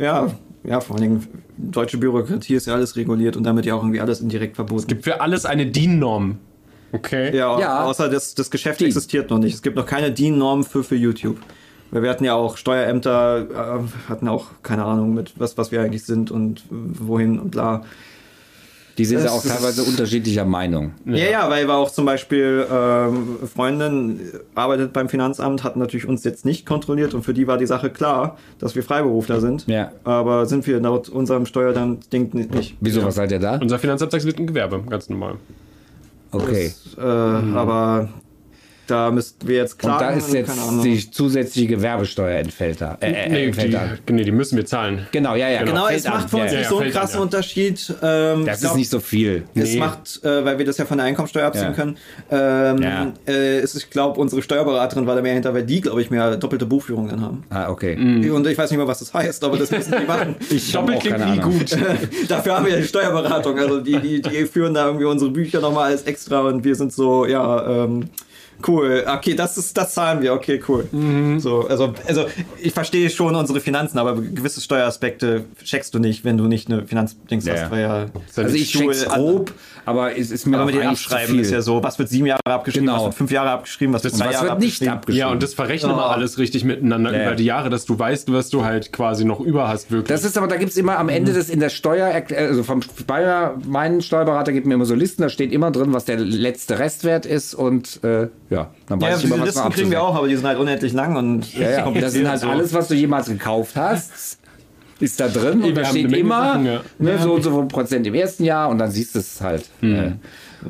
Ja, 0.00 0.30
ja, 0.64 0.80
vor 0.80 0.96
allen 0.96 1.02
Dingen, 1.02 1.26
deutsche 1.56 1.98
Bürokratie 1.98 2.54
ist 2.54 2.66
ja 2.66 2.74
alles 2.74 2.96
reguliert 2.96 3.36
und 3.36 3.44
damit 3.44 3.66
ja 3.66 3.74
auch 3.74 3.82
irgendwie 3.82 4.00
alles 4.00 4.20
indirekt 4.20 4.56
verboten. 4.56 4.86
gibt 4.86 5.04
für 5.04 5.20
alles 5.20 5.46
eine 5.46 5.66
DIN-Norm. 5.66 6.38
Okay. 6.92 7.34
Ja, 7.36 7.58
Ja. 7.60 7.84
außer 7.84 8.08
das, 8.08 8.34
das 8.34 8.50
Geschäft 8.50 8.80
Die. 8.80 8.86
existiert 8.86 9.30
noch 9.30 9.38
nicht. 9.38 9.54
Es 9.54 9.62
gibt 9.62 9.76
noch 9.76 9.86
keine 9.86 10.10
DIN-Norm 10.10 10.64
für, 10.64 10.82
für 10.82 10.96
YouTube. 10.96 11.36
Weil 11.92 12.02
wir 12.02 12.10
hatten 12.10 12.24
ja 12.24 12.34
auch 12.34 12.56
Steuerämter, 12.56 13.80
äh, 13.80 14.08
hatten 14.08 14.28
auch 14.28 14.46
keine 14.62 14.84
Ahnung 14.84 15.12
mit 15.14 15.34
was, 15.38 15.58
was 15.58 15.72
wir 15.72 15.80
eigentlich 15.82 16.04
sind 16.04 16.30
und 16.30 16.60
äh, 16.60 16.62
wohin 16.70 17.38
und 17.38 17.50
bla. 17.50 17.82
Die 19.00 19.06
sind 19.06 19.20
ja 19.20 19.24
Das 19.24 19.32
auch 19.32 19.42
teilweise 19.42 19.82
unterschiedlicher 19.82 20.44
Meinung. 20.44 20.92
Ja, 21.06 21.16
ja, 21.16 21.48
weil 21.48 21.66
wir 21.66 21.74
auch 21.74 21.90
zum 21.90 22.04
Beispiel 22.04 22.66
ähm, 22.70 23.38
Freundin 23.50 24.20
arbeitet 24.54 24.92
beim 24.92 25.08
Finanzamt, 25.08 25.64
hat 25.64 25.74
natürlich 25.78 26.06
uns 26.06 26.22
jetzt 26.22 26.44
nicht 26.44 26.66
kontrolliert 26.66 27.14
und 27.14 27.22
für 27.22 27.32
die 27.32 27.46
war 27.46 27.56
die 27.56 27.64
Sache 27.64 27.88
klar, 27.88 28.36
dass 28.58 28.74
wir 28.74 28.82
Freiberufler 28.82 29.40
sind. 29.40 29.66
Ja. 29.68 29.90
Aber 30.04 30.44
sind 30.44 30.66
wir 30.66 30.78
laut 30.80 31.08
unserem 31.08 31.46
Steuerding 31.46 32.00
nicht. 32.12 32.76
Wieso, 32.80 33.02
was 33.02 33.14
seid 33.14 33.32
ihr 33.32 33.38
da? 33.38 33.56
Unser 33.56 33.78
Finanzamt 33.78 34.12
sagt, 34.12 34.20
es 34.20 34.26
wird 34.26 34.38
ein 34.38 34.46
Gewerbe, 34.46 34.82
ganz 34.86 35.08
normal. 35.08 35.36
Okay. 36.30 36.70
Äh, 36.98 37.00
Aber 37.00 38.10
da 38.90 39.10
müssten 39.10 39.46
wir 39.48 39.56
jetzt 39.56 39.74
Und 39.74 39.78
klagen. 39.80 40.00
da 40.00 40.10
ist 40.10 40.26
keine 40.32 40.38
jetzt 40.38 40.84
die 40.84 41.10
zusätzliche 41.10 41.68
Gewerbesteuer 41.68 42.38
entfällt 42.38 42.80
da. 42.80 42.96
Äh, 43.00 43.12
äh, 43.12 43.28
Nee, 43.30 43.44
entfällt 43.46 43.68
die, 43.68 43.72
da. 43.72 43.88
nee, 44.10 44.24
die 44.24 44.32
müssen 44.32 44.56
wir 44.56 44.66
zahlen. 44.66 45.06
Genau, 45.12 45.34
ja, 45.34 45.48
ja. 45.48 45.62
Genau, 45.62 45.86
fällt 45.86 45.98
es 45.98 46.04
macht 46.08 46.30
für 46.30 46.36
uns 46.38 46.52
ja, 46.52 46.58
nicht 46.58 46.62
ja, 46.64 46.68
so 46.68 46.76
einen 46.78 46.84
fällt 46.84 46.96
an, 46.96 47.00
krassen 47.00 47.16
ja. 47.18 47.22
Unterschied. 47.22 47.94
Ähm, 48.02 48.44
Das 48.46 48.60
glaub, 48.60 48.72
ist 48.72 48.78
nicht 48.78 48.90
so 48.90 49.00
viel. 49.00 49.44
Es 49.54 49.72
Nee. 49.72 49.78
macht, 49.78 50.20
äh, 50.24 50.44
weil 50.44 50.58
wir 50.58 50.64
das 50.64 50.78
ja 50.78 50.84
von 50.84 50.98
der 50.98 51.06
Einkommensteuer 51.06 51.46
abziehen 51.46 51.64
Ja. 51.68 51.72
können. 51.72 51.96
Ähm, 52.30 52.82
Ja. 52.82 53.12
äh, 53.26 53.58
es 53.58 53.74
ist, 53.74 53.84
ich 53.84 53.90
glaube, 53.90 54.20
unsere 54.20 54.42
Steuerberaterin 54.42 55.06
war 55.06 55.14
da 55.16 55.22
mehr 55.22 55.34
hinter, 55.34 55.54
weil 55.54 55.64
die, 55.64 55.80
glaube 55.80 56.00
ich, 56.02 56.10
mehr 56.10 56.36
doppelte 56.36 56.66
Buchführung 56.66 57.08
dann 57.08 57.20
haben. 57.20 57.44
Ah, 57.50 57.68
okay. 57.70 57.94
Und 58.30 58.46
ich 58.46 58.56
weiß 58.58 58.70
nicht 58.70 58.78
mehr, 58.78 58.86
was 58.88 58.98
das 59.00 59.12
heißt, 59.14 59.42
aber 59.44 59.56
das 59.56 59.70
müssen 59.70 59.94
die 60.00 60.06
machen. 60.06 60.36
Ich 60.50 60.72
Doppelt 60.72 61.00
klingt 61.00 61.18
nie 61.18 61.40
Ahnung. 61.40 61.58
gut. 61.58 61.76
Dafür 62.28 62.56
haben 62.56 62.66
wir 62.66 62.72
ja 62.74 62.78
die 62.80 62.86
Steuerberatung. 62.86 63.58
Also 63.58 63.80
die, 63.80 63.98
die, 63.98 64.20
die 64.22 64.44
führen 64.46 64.74
da 64.74 64.86
irgendwie 64.86 65.04
unsere 65.06 65.30
Bücher 65.30 65.60
nochmal 65.60 65.90
als 65.92 66.02
extra 66.02 66.40
und 66.40 66.64
wir 66.64 66.74
sind 66.74 66.92
so, 66.92 67.26
ja, 67.26 67.84
ähm, 67.84 68.08
cool. 68.68 69.04
Okay, 69.06 69.34
das 69.34 69.56
ist, 69.58 69.76
das 69.76 69.94
zahlen 69.94 70.20
wir. 70.22 70.32
Okay, 70.34 70.60
cool. 70.68 70.86
So, 71.38 71.66
also, 71.68 71.94
also 72.06 72.26
ich 72.58 72.72
verstehe 72.72 73.10
schon 73.10 73.34
unsere 73.34 73.60
Finanzen, 73.60 73.98
aber 73.98 74.14
gewisse 74.16 74.60
Steueraspekte 74.60 75.44
checkst 75.64 75.94
du 75.94 75.98
nicht, 75.98 76.24
wenn 76.24 76.36
du 76.36 76.44
nicht 76.46 76.70
eine 76.70 76.86
Finanzdings 76.86 77.44
Ja. 77.46 77.54
hast, 77.54 77.70
weil 77.70 77.80
ja. 77.82 78.06
Also 78.36 78.54
ich 78.54 78.72
check's 78.72 79.04
grob, 79.04 79.52
aber 79.90 80.16
es 80.16 80.30
ist 80.30 80.46
mir 80.46 80.56
Aber 80.56 80.66
mit 80.66 80.74
den 80.76 80.86
Abschreiben 80.88 81.34
viel. 81.34 81.40
ist 81.42 81.50
ja 81.50 81.60
so, 81.60 81.82
was 81.82 81.98
wird 81.98 82.08
sieben 82.08 82.26
Jahre 82.26 82.40
abgeschrieben, 82.46 82.86
Genau. 82.86 82.98
was 82.98 83.04
wird 83.06 83.14
fünf 83.14 83.30
Jahre 83.30 83.50
abgeschrieben, 83.50 83.94
was 83.94 84.04
wird 84.04 84.14
zwei 84.14 84.26
was 84.26 84.32
Jahre 84.34 84.48
wird 84.48 84.58
nicht 84.60 84.72
abgeschrieben. 84.72 84.92
abgeschrieben? 84.94 85.18
Ja, 85.28 85.32
und 85.32 85.42
das 85.42 85.54
verrechnen 85.54 85.90
Oh. 85.90 85.94
immer 85.94 86.10
alles 86.10 86.38
richtig 86.38 86.64
miteinander 86.64 87.12
Ja, 87.14 87.22
über 87.26 87.34
die 87.34 87.44
Jahre, 87.44 87.70
dass 87.70 87.84
du 87.84 87.98
weißt, 87.98 88.32
was 88.32 88.48
du 88.50 88.64
halt 88.64 88.92
quasi 88.92 89.24
noch 89.24 89.40
über 89.40 89.68
hast, 89.68 89.90
wirklich. 89.90 90.08
Das 90.08 90.24
ist 90.24 90.36
aber, 90.38 90.46
da 90.48 90.56
gibt's 90.56 90.76
immer 90.76 90.98
am 90.98 91.08
Ende 91.08 91.32
des 91.32 91.50
in 91.50 91.60
der 91.60 91.68
Steuer, 91.70 92.22
also 92.36 92.62
vom 92.62 92.82
Steuer, 92.82 93.56
mein 93.66 94.00
Steuerberater 94.00 94.52
gibt 94.52 94.66
mir 94.66 94.74
immer 94.74 94.86
so 94.86 94.94
Listen, 94.94 95.22
da 95.22 95.28
steht 95.28 95.52
immer 95.52 95.70
drin, 95.70 95.92
was 95.92 96.04
der 96.04 96.16
letzte 96.18 96.78
Restwert 96.78 97.26
ist 97.26 97.54
und 97.54 98.02
äh, 98.04 98.28
ja, 98.50 98.70
dann 98.88 99.00
weiß 99.00 99.08
Ja, 99.10 99.14
ich 99.16 99.22
diese 99.22 99.34
immer, 99.34 99.42
was 99.46 99.54
Listen 99.54 99.70
kriegen 99.72 99.90
wir 99.90 100.02
auch, 100.02 100.14
aber 100.14 100.28
die 100.28 100.36
sind 100.36 100.46
halt 100.46 100.58
unendlich 100.58 100.92
lang 100.92 101.16
und 101.16 101.52
Ja, 101.54 101.70
ja. 101.70 101.90
Das 102.00 102.12
sind 102.12 102.28
halt 102.28 102.42
alles, 102.44 102.72
was 102.74 102.88
du 102.88 102.94
jemals 102.94 103.26
gekauft 103.28 103.76
hast. 103.76 104.38
Ist 105.00 105.18
da 105.18 105.28
drin 105.28 105.62
und 105.62 105.74
da 105.74 105.84
steht 105.84 106.12
immer 106.12 106.52
Sachen, 106.52 106.66
ja. 106.66 106.80
ne, 106.98 107.18
so 107.18 107.32
und 107.34 107.42
so 107.42 107.56
viel 107.56 107.66
Prozent 107.66 108.06
im 108.06 108.14
ersten 108.14 108.44
Jahr 108.44 108.68
und 108.68 108.78
dann 108.78 108.90
siehst 108.90 109.14
du 109.14 109.18
es 109.20 109.40
halt. 109.40 109.64
Äh, 109.82 110.12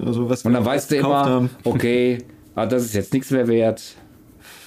Also, 0.04 0.30
was 0.30 0.44
Und 0.44 0.52
dann 0.52 0.64
weißt 0.64 0.92
du 0.92 0.96
immer, 0.96 1.24
haben. 1.26 1.50
okay, 1.64 2.18
ah, 2.54 2.66
das 2.66 2.84
ist 2.84 2.94
jetzt 2.94 3.12
nichts 3.12 3.30
mehr 3.32 3.48
wert. 3.48 3.82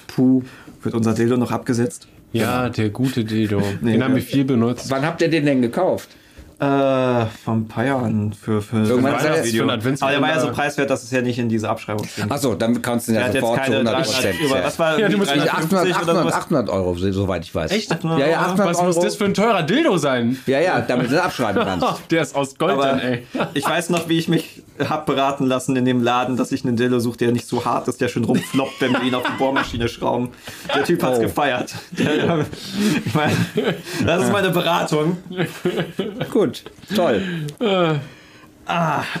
Puh. 0.06 0.42
Wird 0.82 0.94
unser 0.94 1.14
Dildo 1.14 1.36
noch 1.36 1.50
abgesetzt? 1.50 2.08
ja, 2.32 2.68
der 2.68 2.90
gute 2.90 3.24
Dildo. 3.24 3.62
Den 3.80 4.00
ja. 4.00 4.04
haben 4.04 4.14
wir 4.16 4.22
viel 4.22 4.44
benutzt. 4.44 4.90
Wann 4.90 5.06
habt 5.06 5.22
ihr 5.22 5.30
den 5.30 5.46
denn 5.46 5.62
gekauft? 5.62 6.10
Äh, 6.60 6.64
Jahren 6.64 8.32
für, 8.32 8.62
für, 8.62 8.86
für 8.86 9.02
Weihnachtsvideo. 9.02 9.64
für 9.64 9.72
ein 9.72 9.78
Adventskalender. 9.78 10.18
Aber 10.18 10.26
der 10.28 10.36
war 10.36 10.42
ja 10.42 10.48
so 10.50 10.54
preiswert, 10.54 10.88
dass 10.90 11.02
es 11.02 11.10
ja 11.10 11.20
nicht 11.20 11.38
in 11.38 11.48
diese 11.48 11.68
Abschreibung 11.68 12.06
steht. 12.06 12.30
Achso, 12.30 12.54
dann 12.54 12.80
kannst 12.80 13.08
du 13.08 13.12
ihn 13.12 13.16
ja 13.18 13.32
sofort 13.32 13.56
zu 13.56 13.60
keine 13.72 13.76
100 13.76 13.94
300, 13.94 14.14
Prozent. 14.14 14.40
über, 14.40 14.64
was 14.64 14.78
war 14.78 14.98
Ja, 14.98 15.08
du 15.08 15.18
musst 15.18 15.30
350 15.30 15.50
800, 15.52 16.02
oder 16.02 16.12
800, 16.12 16.22
sowas? 16.22 16.34
800 16.34 16.68
Euro, 16.70 16.94
soweit 16.94 17.44
ich 17.44 17.54
weiß. 17.54 17.70
Echt? 17.72 17.90
Ja, 18.04 18.18
ja, 18.18 18.40
800 18.40 18.66
Was 18.68 18.82
muss 18.82 18.96
Euro. 18.96 19.04
das 19.04 19.16
für 19.16 19.24
ein 19.24 19.34
teurer 19.34 19.62
Dildo 19.62 19.96
sein? 19.98 20.38
Ja, 20.46 20.60
ja, 20.60 20.80
damit 20.80 21.10
du 21.10 21.22
abschreiben 21.22 21.62
kannst. 21.80 21.86
Der 22.10 22.22
ist 22.22 22.34
aus 22.36 22.56
Gold 22.56 22.72
Aber 22.72 22.86
dann, 22.86 23.00
ey. 23.00 23.26
ich 23.54 23.64
weiß 23.68 23.90
noch, 23.90 24.08
wie 24.08 24.18
ich 24.18 24.28
mich 24.28 24.62
hab 24.88 25.06
beraten 25.06 25.46
lassen 25.46 25.76
in 25.76 25.84
dem 25.84 26.02
Laden, 26.02 26.36
dass 26.36 26.50
ich 26.52 26.64
einen 26.64 26.76
Dildo 26.76 26.98
suche, 27.00 27.18
der 27.18 27.32
nicht 27.32 27.46
so 27.46 27.64
hart 27.64 27.86
ist, 27.88 28.00
der 28.00 28.08
schön 28.08 28.24
rumfloppt, 28.24 28.80
wenn 28.80 28.92
wir 28.92 29.02
ihn 29.02 29.14
auf 29.14 29.22
die 29.24 29.36
Bohrmaschine 29.38 29.88
schrauben. 29.88 30.30
Der 30.74 30.84
Typ 30.84 31.02
hat's 31.02 31.18
Oh. 31.18 31.22
gefeiert. 31.22 31.72
Der, 31.92 32.44
ich 33.04 33.14
meine, 33.14 33.34
das 34.04 34.24
ist 34.24 34.32
meine 34.32 34.50
Beratung. 34.50 35.16
Gut, 36.32 36.43
toll. 36.94 37.22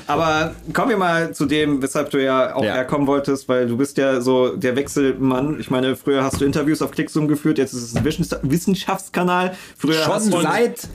Aber 0.06 0.54
kommen 0.72 0.88
wir 0.90 0.96
mal 0.96 1.34
zu 1.34 1.44
dem, 1.44 1.82
weshalb 1.82 2.10
du 2.10 2.22
ja 2.22 2.54
auch 2.54 2.64
Ja. 2.64 2.74
herkommen 2.74 3.06
wolltest, 3.06 3.46
weil 3.48 3.66
du 3.66 3.76
bist 3.76 3.98
ja 3.98 4.20
so 4.22 4.56
der 4.56 4.74
Wechselmann. 4.74 5.60
Ich 5.60 5.70
meine, 5.70 5.96
früher 5.96 6.24
hast 6.24 6.40
du 6.40 6.46
Interviews 6.46 6.80
auf 6.80 6.92
Clickzoom 6.92 7.28
geführt, 7.28 7.58
jetzt 7.58 7.74
ist 7.74 7.82
es 7.82 7.94
ein 7.96 8.04
Wissens- 8.04 8.36
Wissenschaftskanal. 8.42 9.54
Früher 9.76 10.02
Schon 10.02 10.12
hast 10.14 10.32
du 10.32 10.40
seit 10.40 10.88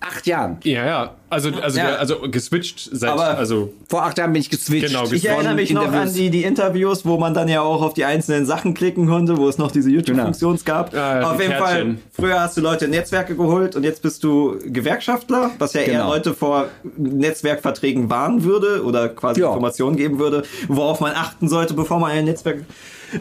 acht 0.00 0.26
Jahren. 0.26 0.58
Ja, 0.64 0.84
ja. 0.86 1.14
Also, 1.28 1.50
also, 1.62 1.78
Ja. 1.78 1.86
Der, 1.90 2.00
also 2.00 2.20
geswitcht 2.22 2.88
seit, 2.92 3.10
Aber- 3.10 3.36
also 3.38 3.72
Vor 3.88 4.02
acht 4.04 4.18
Jahren 4.18 4.32
bin 4.32 4.40
ich 4.40 4.50
geswitcht. 4.50 4.88
Genau, 4.88 5.04
Ich 5.12 5.24
erinnere 5.26 5.54
mich 5.54 5.72
noch 5.72 5.92
an 5.92 6.12
die, 6.12 6.30
die 6.30 6.42
Interviews, 6.42 7.04
wo 7.04 7.18
man 7.18 7.34
dann 7.34 7.46
ja 7.48 7.60
auch 7.60 7.82
auf 7.82 7.94
die 7.94 8.04
einzelnen 8.04 8.46
Sachen 8.46 8.74
klicken 8.74 9.06
konnte, 9.06 9.36
wo 9.36 9.48
es 9.48 9.58
noch 9.58 9.70
diese 9.70 9.90
YouTube-Funktion 9.90 10.58
gab. 10.64 10.92
Ja, 10.94 11.30
auf 11.30 11.40
jeden 11.40 11.54
Fall, 11.54 11.96
früher 12.12 12.40
hast 12.40 12.56
du 12.56 12.60
Leute 12.62 12.86
in 12.86 12.90
Netzwerke 12.92 13.36
geholt 13.36 13.76
und 13.76 13.84
jetzt 13.84 14.02
bist 14.02 14.24
du 14.24 14.58
Gewerkschaftler, 14.66 15.50
was 15.58 15.74
ja 15.74 15.82
eher 15.82 15.92
Genau. 15.98 16.08
Leute 16.08 16.34
vor 16.34 16.66
Netzwerkverträgen 16.96 18.10
warnen 18.10 18.42
würde 18.44 18.82
oder 18.84 19.08
quasi 19.10 19.40
Ja. 19.40 19.48
Informationen 19.48 19.96
geben 19.96 20.18
würde, 20.18 20.42
worauf 20.68 21.00
man 21.00 21.12
achten 21.12 21.48
sollte, 21.48 21.74
bevor 21.74 21.98
man 22.00 22.10
in 22.12 22.18
ein 22.18 22.24
Netzwerk 22.24 22.64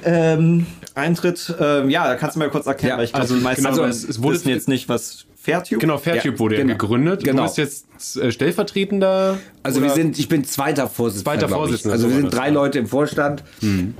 ähm, 0.03 0.65
eintritt. 0.95 1.53
Ähm, 1.59 1.89
ja, 1.89 2.07
da 2.07 2.15
kannst 2.15 2.35
du 2.35 2.39
mir 2.39 2.49
kurz 2.49 2.65
erklären, 2.67 2.91
Ja, 2.93 2.97
weil 2.97 3.05
ich 3.05 3.11
glaube, 3.11 3.21
also 3.23 3.35
die 3.35 3.41
meisten 3.41 3.63
genau, 3.63 3.77
aber 3.77 3.87
es- 3.87 4.03
es 4.03 4.21
wurde- 4.21 4.35
wissen 4.35 4.49
jetzt 4.49 4.67
nicht, 4.67 4.87
was 4.87 5.25
Fairtube 5.41 5.79
genau, 5.79 5.97
Fairtube 5.97 6.33
Ja, 6.35 6.39
wurde 6.39 6.55
ja 6.55 6.61
genau. 6.63 6.73
gegründet. 6.77 7.23
Genau. 7.23 7.43
Du 7.43 7.55
bist 7.55 7.57
jetzt 7.57 8.17
äh, 8.17 8.31
stellvertretender. 8.31 9.37
Also 9.63 9.81
wir 9.81 9.91
sind, 9.91 10.19
ich 10.19 10.27
bin 10.27 10.43
zweiter 10.43 10.87
Vorsitzender. 10.87 11.31
Zweiter. 11.39 11.49
Vorsitzender, 11.49 11.93
Also 11.93 12.09
wir 12.09 12.15
sind 12.17 12.33
drei 12.33 12.47
ja. 12.47 12.53
Leute 12.53 12.79
im 12.79 12.87
Vorstand. 12.87 13.43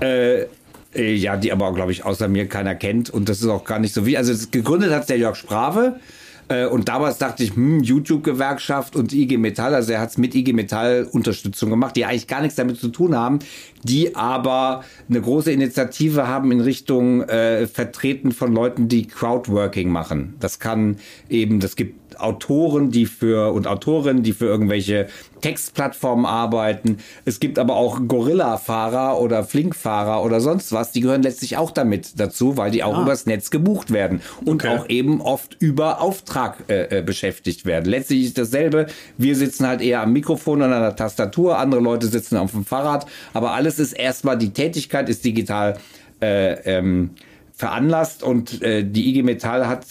Äh, 0.02 0.44
äh, 0.96 1.14
ja, 1.14 1.38
die 1.38 1.52
aber, 1.52 1.74
glaube 1.74 1.92
ich, 1.92 2.04
außer 2.04 2.28
mir 2.28 2.48
keiner 2.48 2.76
kennt. 2.76 3.10
Und 3.10 3.30
das 3.30 3.40
ist 3.42 3.48
auch 3.48 3.64
gar 3.64 3.80
nicht 3.80 3.94
so 3.94 4.06
wie. 4.06 4.18
Also 4.18 4.32
es- 4.34 4.52
gegründet 4.52 4.92
hat 4.92 5.08
der 5.10 5.18
Jörg 5.18 5.36
Sprave. 5.36 6.00
Äh, 6.50 6.66
Und 6.66 6.90
damals 6.90 7.18
dachte 7.18 7.44
ich, 7.44 7.56
hm, 7.56 7.82
YouTube-Gewerkschaft 7.82 8.96
und 8.96 9.14
IG 9.14 9.38
Metall, 9.38 9.74
also 9.74 9.94
er 9.94 10.02
hat 10.02 10.10
es 10.10 10.18
mit 10.18 10.36
IG 10.36 10.54
Metall 10.54 11.08
Unterstützung 11.12 11.70
gemacht, 11.70 11.96
die 11.96 12.06
eigentlich 12.06 12.28
gar 12.28 12.42
nichts 12.42 12.56
damit 12.56 12.80
zu 12.80 12.90
tun 12.90 13.16
haben, 13.16 13.40
die 13.84 14.16
aber 14.16 14.84
eine 15.10 15.22
große 15.22 15.52
Initiative 15.52 16.28
haben 16.28 16.52
in 16.52 16.62
Richtung 16.62 17.22
äh, 17.24 17.68
Vertreten 17.68 18.32
von 18.32 18.54
Leuten, 18.54 18.88
die 18.88 19.08
Crowdworking 19.08 19.90
machen. 19.90 20.36
Das 20.40 20.60
kann 20.60 20.98
eben, 21.30 21.60
das 21.60 21.76
gibt 21.76 22.09
Autoren, 22.22 22.92
die 22.92 23.06
für 23.06 23.54
und 23.54 23.68
Autorinnen, 23.68 24.24
die 24.24 24.34
für 24.34 24.46
irgendwelche 24.46 25.08
Textplattformen 25.42 26.26
arbeiten. 26.26 26.98
Es 27.26 27.40
gibt 27.40 27.60
aber 27.60 27.76
auch 27.76 28.00
Gorilla-Fahrer 28.08 29.20
oder 29.20 29.44
Flink-Fahrer 29.44 30.24
oder 30.24 30.42
sonst 30.42 30.72
was. 30.72 30.92
Die 30.92 31.02
gehören 31.02 31.24
letztlich 31.24 31.58
auch 31.58 31.72
damit 31.72 32.20
dazu, 32.20 32.58
weil 32.58 32.72
die 32.72 32.84
auch 32.84 33.02
übers 33.02 33.26
Netz 33.26 33.50
gebucht 33.50 33.92
werden 33.92 34.22
und 34.46 34.60
Okay. 34.60 34.78
auch 34.78 34.90
eben 34.90 35.22
oft 35.22 35.56
über 35.60 36.02
Auftrag 36.02 36.66
äh, 36.68 36.98
äh, 37.00 37.02
beschäftigt 37.02 37.66
werden. 37.66 37.86
Letztlich 37.86 38.26
ist 38.26 38.38
dasselbe. 38.38 38.88
Wir 39.18 39.36
sitzen 39.36 39.66
halt 39.66 39.82
eher 39.82 40.02
am 40.02 40.12
Mikrofon 40.12 40.62
und 40.62 40.74
an 40.74 40.82
der 40.82 40.96
Tastatur, 40.98 41.58
andere 41.58 41.80
Leute 41.82 42.08
sitzen 42.08 42.36
auf 42.36 42.52
dem 42.52 42.66
Fahrrad, 42.66 43.06
aber 43.34 43.52
alles 43.52 43.80
ist 43.80 43.94
erstmal 43.94 44.38
die 44.38 44.52
Tätigkeit 44.52 45.08
ist 45.08 45.24
digital 45.24 45.78
äh, 46.22 46.54
ähm, 46.66 47.12
veranlasst 47.54 48.24
und 48.24 48.62
äh, 48.62 48.84
die 48.84 49.10
IG 49.10 49.24
Metall 49.24 49.68
hat 49.68 49.86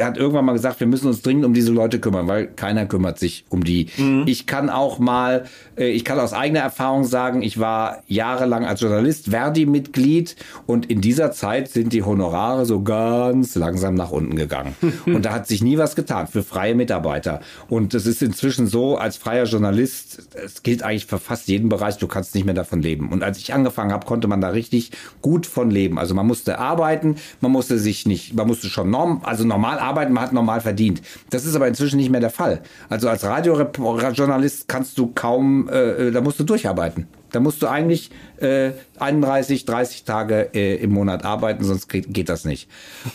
hat 0.00 0.16
irgendwann 0.16 0.44
mal 0.44 0.52
gesagt, 0.52 0.80
wir 0.80 0.86
müssen 0.86 1.08
uns 1.08 1.22
dringend 1.22 1.44
um 1.44 1.54
diese 1.54 1.72
Leute 1.72 2.00
kümmern, 2.00 2.26
weil 2.28 2.46
keiner 2.46 2.86
kümmert 2.86 3.18
sich 3.18 3.44
um 3.48 3.64
die. 3.64 3.88
Mhm. 3.96 4.24
Ich 4.26 4.46
kann 4.46 4.70
auch 4.70 4.98
mal, 4.98 5.44
äh, 5.76 5.88
ich 5.88 6.04
kann 6.04 6.18
aus 6.18 6.32
eigener 6.32 6.60
Erfahrung 6.60 7.04
sagen, 7.04 7.42
ich 7.42 7.58
war 7.58 8.02
jahrelang 8.06 8.64
als 8.64 8.80
Journalist 8.80 9.30
Verdi-Mitglied 9.30 10.36
und 10.66 10.86
in 10.86 11.00
dieser 11.00 11.32
Zeit 11.32 11.68
sind 11.68 11.92
die 11.92 12.02
Honorare 12.02 12.64
so 12.64 12.82
ganz 12.82 13.54
langsam 13.54 13.94
nach 13.94 14.10
unten 14.10 14.36
gegangen. 14.36 14.74
und 15.06 15.24
da 15.24 15.32
hat 15.32 15.46
sich 15.46 15.62
nie 15.62 15.78
was 15.78 15.96
getan 15.96 16.26
für 16.26 16.42
freie 16.42 16.74
Mitarbeiter. 16.74 17.40
Und 17.68 17.94
es 17.94 18.06
ist 18.06 18.22
inzwischen 18.22 18.66
so, 18.66 18.96
als 18.96 19.16
freier 19.16 19.44
Journalist, 19.44 20.28
es 20.34 20.62
gilt 20.62 20.82
eigentlich 20.82 21.06
für 21.06 21.18
fast 21.18 21.48
jeden 21.48 21.68
Bereich, 21.68 21.98
du 21.98 22.06
kannst 22.06 22.34
nicht 22.34 22.44
mehr 22.44 22.54
davon 22.54 22.80
leben. 22.80 23.10
Und 23.10 23.22
als 23.22 23.38
ich 23.38 23.52
angefangen 23.52 23.92
habe, 23.92 24.06
konnte 24.06 24.28
man 24.28 24.40
da 24.40 24.48
richtig 24.48 24.92
gut 25.20 25.46
von 25.46 25.70
leben. 25.70 25.98
Also 25.98 26.14
man 26.14 26.26
musste 26.26 26.58
arbeiten, 26.58 27.16
man 27.40 27.52
musste 27.52 27.78
sich 27.78 28.06
nicht, 28.06 28.34
man 28.34 28.46
musste 28.46 28.68
schon 28.68 28.90
norm, 28.90 29.22
also 29.24 29.44
normal 29.44 29.78
arbeiten, 29.82 30.12
man 30.12 30.24
hat 30.24 30.32
normal 30.32 30.60
verdient. 30.60 31.02
Das 31.30 31.44
ist 31.44 31.54
aber 31.54 31.68
inzwischen 31.68 31.96
nicht 31.96 32.10
mehr 32.10 32.20
der 32.20 32.30
Fall. 32.30 32.62
Also 32.88 33.08
als 33.08 33.24
Radiojournalist 33.24 34.68
kannst 34.68 34.96
du 34.98 35.08
kaum, 35.14 35.68
äh, 35.68 36.10
da 36.10 36.20
musst 36.20 36.40
du 36.40 36.44
durcharbeiten. 36.44 37.06
Da 37.32 37.40
musst 37.40 37.62
du 37.62 37.66
eigentlich 37.66 38.10
äh, 38.40 38.72
31, 38.98 39.64
30 39.64 40.04
Tage 40.04 40.50
äh, 40.54 40.76
im 40.76 40.90
Monat 40.90 41.24
arbeiten, 41.24 41.64
sonst 41.64 41.88
geht, 41.88 42.12
geht 42.12 42.28
das 42.28 42.44
nicht. 42.44 42.68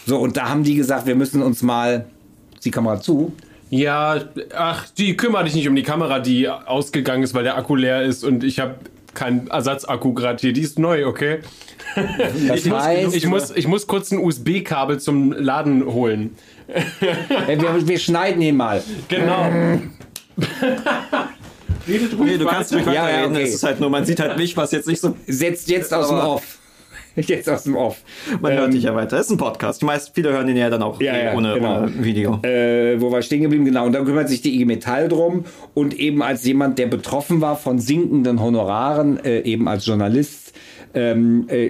So, 0.05 0.17
und 0.19 0.37
da 0.37 0.49
haben 0.49 0.63
die 0.63 0.75
gesagt, 0.75 1.05
wir 1.05 1.15
müssen 1.15 1.41
uns 1.41 1.61
mal, 1.61 2.05
die 2.63 2.71
Kamera 2.71 2.99
zu, 2.99 3.33
Ja, 3.69 4.19
ach, 4.55 4.87
die 4.97 5.15
kümmere 5.15 5.43
dich 5.43 5.55
nicht 5.55 5.67
um 5.67 5.75
die 5.75 5.83
Kamera, 5.83 6.19
die 6.19 6.49
ausgegangen 6.49 7.23
ist, 7.23 7.33
weil 7.33 7.43
der 7.43 7.57
Akku 7.57 7.75
leer 7.75 8.01
ist 8.01 8.23
und 8.23 8.43
ich 8.43 8.59
habe 8.59 8.75
keinen 9.13 9.47
Ersatzakku 9.47 10.13
gerade 10.13 10.39
hier. 10.39 10.53
Die 10.53 10.61
ist 10.61 10.79
neu, 10.79 11.05
okay? 11.05 11.39
das 12.47 12.65
Ich 12.65 12.65
muss, 12.65 13.15
ich, 13.15 13.25
muss, 13.25 13.51
ich 13.51 13.67
muss 13.67 13.87
kurz 13.87 14.11
ein 14.11 14.19
USB-Kabel 14.19 14.99
zum 14.99 15.31
Laden 15.31 15.85
holen. 15.85 16.35
Wir, 16.67 17.87
wir 17.87 17.99
schneiden 17.99 18.41
ihn 18.41 18.57
mal. 18.57 18.81
Genau. 19.07 19.49
Redet 21.87 22.17
ruhig 22.17 22.31
Nee, 22.31 22.37
du 22.37 22.45
kannst 22.45 22.73
weiter. 22.73 22.83
ruhig 22.85 22.95
Ja, 22.95 23.03
weiterreden. 23.03 23.33
ja, 23.33 23.39
okay. 23.39 23.47
Es 23.47 23.53
ist 23.55 23.63
halt 23.63 23.79
nur, 23.79 23.89
man 23.89 24.05
sieht 24.05 24.19
halt 24.19 24.37
mich, 24.37 24.55
was 24.57 24.71
jetzt 24.71 24.87
nicht 24.87 24.99
so. 24.99 25.15
Setzt 25.27 25.69
jetzt 25.69 25.93
aus 25.93 26.09
dem 26.09 26.17
Off. 26.17 26.57
Jetzt 27.19 27.49
aus 27.49 27.63
dem 27.63 27.75
Off. 27.75 27.97
Man 28.41 28.53
hört 28.53 28.65
Ähm, 28.67 28.71
dich 28.73 28.83
ja 28.83 28.93
weiter. 28.93 29.17
Es 29.17 29.25
ist 29.25 29.31
ein 29.31 29.37
Podcast. 29.39 29.81
Die 29.81 29.85
meisten, 29.85 30.11
viele 30.13 30.29
hören 30.33 30.45
den 30.45 30.55
ja 30.55 30.69
dann 30.69 30.83
auch 30.83 31.01
Ja, 31.01 31.13
eh 31.15 31.25
ja, 31.25 31.33
ohne, 31.33 31.55
genau. 31.55 31.77
ohne 31.79 32.03
Video. 32.03 32.39
äh, 32.43 33.01
wo 33.01 33.11
war 33.11 33.17
ich 33.21 33.25
stehen 33.25 33.41
geblieben? 33.41 33.65
Genau, 33.65 33.87
und 33.87 33.93
da 33.93 34.01
kümmert 34.03 34.29
sich 34.29 34.43
die 34.43 34.53
IG 34.53 34.65
Metall 34.65 35.07
drum. 35.07 35.45
Und 35.73 35.95
eben 35.95 36.21
als 36.21 36.45
jemand, 36.45 36.77
der 36.77 36.85
betroffen 36.85 37.41
war 37.41 37.55
von 37.57 37.79
sinkenden 37.79 38.39
Honoraren, 38.39 39.17
äh, 39.25 39.39
eben 39.39 39.67
als 39.67 39.87
Journalist, 39.87 40.46
ähm, 40.97 41.47
äh, 41.47 41.69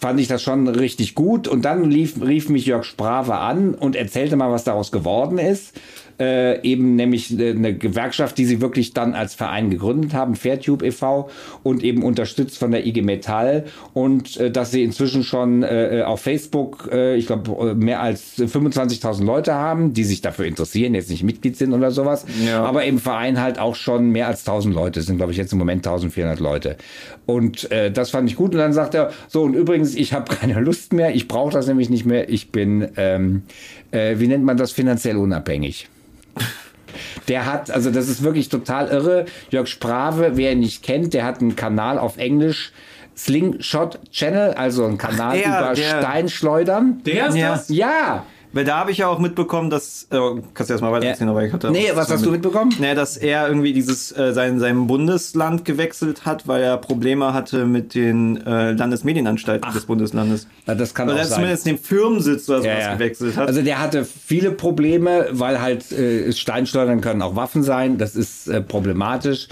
fand 0.00 0.20
ich 0.20 0.28
das 0.28 0.42
schon 0.42 0.68
richtig 0.68 1.14
gut. 1.14 1.48
Und 1.48 1.64
dann 1.64 1.90
lief, 1.90 2.20
rief 2.22 2.48
mich 2.48 2.66
Jörg 2.66 2.84
Sprave 2.84 3.34
an 3.34 3.74
und 3.74 3.96
erzählte 3.96 4.36
mal, 4.36 4.52
was 4.52 4.64
daraus 4.64 4.92
geworden 4.92 5.38
ist. 5.38 5.74
Äh, 6.20 6.62
eben 6.62 6.94
nämlich 6.94 7.36
äh, 7.38 7.50
eine 7.50 7.74
Gewerkschaft, 7.74 8.38
die 8.38 8.44
sie 8.44 8.60
wirklich 8.60 8.94
dann 8.94 9.14
als 9.14 9.34
Verein 9.34 9.68
gegründet 9.70 10.14
haben, 10.14 10.36
Fairtube 10.36 10.86
e.V. 10.86 11.28
und 11.64 11.82
eben 11.82 12.04
unterstützt 12.04 12.56
von 12.58 12.70
der 12.70 12.86
IG 12.86 13.02
Metall 13.02 13.64
und 13.94 14.36
äh, 14.36 14.50
dass 14.52 14.70
sie 14.70 14.84
inzwischen 14.84 15.24
schon 15.24 15.64
äh, 15.64 16.04
auf 16.06 16.20
Facebook, 16.20 16.88
äh, 16.92 17.16
ich 17.16 17.26
glaube, 17.26 17.74
mehr 17.74 18.00
als 18.00 18.38
25.000 18.38 19.24
Leute 19.24 19.54
haben, 19.54 19.92
die 19.92 20.04
sich 20.04 20.20
dafür 20.20 20.44
interessieren, 20.46 20.94
jetzt 20.94 21.10
nicht 21.10 21.24
Mitglied 21.24 21.56
sind 21.56 21.72
oder 21.72 21.90
sowas, 21.90 22.24
Ja. 22.46 22.62
aber 22.64 22.84
im 22.84 22.98
Verein 23.00 23.40
halt 23.40 23.58
auch 23.58 23.74
schon 23.74 24.10
mehr 24.10 24.28
als 24.28 24.46
1000 24.46 24.72
Leute, 24.72 25.02
sind 25.02 25.16
glaube 25.16 25.32
ich 25.32 25.38
jetzt 25.38 25.52
im 25.52 25.58
Moment 25.58 25.84
1400 25.84 26.38
Leute. 26.38 26.76
Und 27.26 27.70
äh, 27.72 27.90
das 27.90 28.10
fand 28.10 28.30
ich 28.30 28.36
gut 28.36 28.52
und 28.52 28.58
dann 28.58 28.72
sagt 28.72 28.94
er, 28.94 29.10
so 29.26 29.42
und 29.42 29.54
übrigens, 29.54 29.96
ich 29.96 30.12
habe 30.12 30.32
keine 30.36 30.60
Lust 30.60 30.92
mehr, 30.92 31.12
ich 31.12 31.26
brauche 31.26 31.52
das 31.52 31.66
nämlich 31.66 31.90
nicht 31.90 32.06
mehr, 32.06 32.28
ich 32.28 32.52
bin, 32.52 32.86
ähm, 32.96 33.42
äh, 33.94 34.18
wie 34.18 34.26
nennt 34.28 34.44
man 34.44 34.56
das, 34.56 34.72
finanziell 34.72 35.16
unabhängig. 35.16 35.88
Der 37.28 37.46
hat, 37.50 37.70
also 37.70 37.90
das 37.90 38.08
ist 38.08 38.22
wirklich 38.22 38.48
total 38.50 38.88
irre. 38.88 39.24
Jörg 39.50 39.66
Sprave, 39.66 40.32
wer 40.34 40.52
ihn 40.52 40.60
nicht 40.60 40.82
kennt, 40.82 41.14
der 41.14 41.24
hat 41.24 41.40
einen 41.40 41.56
Kanal 41.56 41.98
auf 41.98 42.18
Englisch, 42.18 42.72
Slingshot 43.16 43.98
Channel, 44.10 44.52
also 44.54 44.84
ein 44.84 44.98
Kanal 44.98 45.38
Ach, 45.38 45.42
der, 45.42 45.58
über 45.60 45.74
der. 45.74 45.98
Steinschleudern. 46.02 47.02
Der 47.04 47.28
ist 47.28 47.36
Ja. 47.36 47.48
das? 47.52 47.68
Ja, 47.68 48.26
Weil 48.54 48.64
da 48.64 48.78
habe 48.78 48.92
ich 48.92 48.98
ja 48.98 49.08
auch 49.08 49.18
mitbekommen, 49.18 49.68
dass. 49.68 50.06
Äh, 50.10 50.16
kannst 50.54 50.70
du 50.70 50.74
erst 50.74 50.82
mal 50.82 50.92
weiter 50.92 51.06
erzählen, 51.06 51.28
aber 51.28 51.44
ich 51.44 51.52
hatte. 51.52 51.70
Nee, 51.70 51.90
was 51.94 52.08
hast 52.10 52.24
du 52.24 52.30
mitbekommen? 52.30 52.72
Nee, 52.78 52.94
dass 52.94 53.16
er 53.16 53.48
irgendwie 53.48 53.72
dieses 53.72 54.16
äh, 54.16 54.32
sein, 54.32 54.60
sein 54.60 54.86
Bundesland 54.86 55.64
gewechselt 55.64 56.24
hat, 56.24 56.46
weil 56.46 56.62
er 56.62 56.76
Probleme 56.76 57.34
hatte 57.34 57.66
mit 57.66 57.94
den 57.94 58.36
äh, 58.46 58.72
Landesmedienanstalten 58.72 59.72
des 59.72 59.86
Bundeslandes. 59.86 60.46
Na, 60.66 60.74
das 60.76 60.94
kann 60.94 61.08
Weil 61.08 61.16
auch 61.16 61.18
er 61.18 61.24
sein. 61.24 61.34
zumindest 61.36 61.66
den 61.66 61.78
Firmensitz 61.78 62.48
oder 62.48 62.58
sowas 62.62 62.72
Ja, 62.72 62.80
ja. 62.80 62.94
gewechselt 62.94 63.36
hat. 63.36 63.48
Also 63.48 63.60
der 63.62 63.80
hatte 63.80 64.04
viele 64.04 64.52
Probleme, 64.52 65.26
weil 65.32 65.60
halt 65.60 65.90
äh, 65.92 66.32
Steinschleudern 66.32 67.00
können 67.00 67.22
auch 67.22 67.34
Waffen 67.36 67.64
sein. 67.64 67.98
Das 67.98 68.14
ist 68.14 68.46
äh, 68.46 68.60
problematisch. 68.60 69.48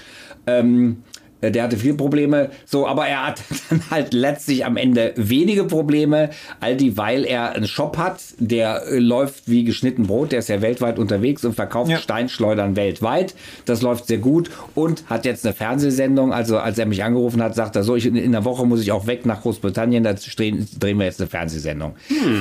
Ähm, 0.46 1.02
äh, 1.02 1.11
der 1.50 1.64
hatte 1.64 1.76
viele 1.76 1.94
Probleme. 1.94 2.50
So, 2.64 2.86
aber 2.86 3.06
er 3.06 3.26
hat 3.26 3.40
dann 3.70 3.82
halt 3.90 4.14
letztlich 4.14 4.64
am 4.64 4.76
Ende 4.76 5.12
wenige 5.16 5.64
Probleme, 5.64 6.30
all 6.60 6.76
die, 6.76 6.96
weil 6.96 7.24
er 7.24 7.52
einen 7.52 7.66
Shop 7.66 7.96
hat, 7.98 8.20
der 8.38 8.82
äh, 8.86 8.98
läuft 8.98 9.48
wie 9.50 9.64
geschnitten 9.64 10.06
Brot. 10.06 10.32
Der 10.32 10.38
ist 10.40 10.48
ja 10.48 10.62
weltweit 10.62 10.98
unterwegs 10.98 11.44
und 11.44 11.54
verkauft 11.54 11.90
Ja. 11.90 11.98
Steinschleudern 11.98 12.76
weltweit. 12.76 13.34
Das 13.64 13.82
läuft 13.82 14.06
sehr 14.06 14.18
gut 14.18 14.50
und 14.74 15.04
hat 15.08 15.24
jetzt 15.24 15.44
eine 15.44 15.54
Fernsehsendung. 15.54 16.32
Also 16.32 16.58
als 16.58 16.78
er 16.78 16.86
mich 16.86 17.02
angerufen 17.02 17.42
hat, 17.42 17.54
sagt 17.54 17.76
er 17.76 17.82
so, 17.82 17.96
ich, 17.96 18.06
in, 18.06 18.32
der 18.32 18.44
Woche 18.44 18.66
muss 18.66 18.80
ich 18.80 18.92
auch 18.92 19.06
weg 19.06 19.26
nach 19.26 19.42
Großbritannien, 19.42 20.04
da 20.04 20.12
drehen, 20.14 20.68
drehen 20.78 20.98
wir 20.98 21.06
jetzt 21.06 21.20
eine 21.20 21.28
Fernsehsendung. 21.28 21.94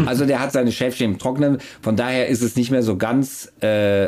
Also 0.06 0.26
der 0.26 0.40
hat 0.40 0.52
seine 0.52 0.72
Schäfchen 0.72 1.12
im 1.14 1.18
Trocknen. 1.18 1.58
Von 1.82 1.96
daher 1.96 2.28
ist 2.28 2.42
es 2.42 2.56
nicht 2.56 2.72
mehr 2.72 2.84
so 2.84 2.98
ganz 2.98 3.52
äh, 3.62 4.06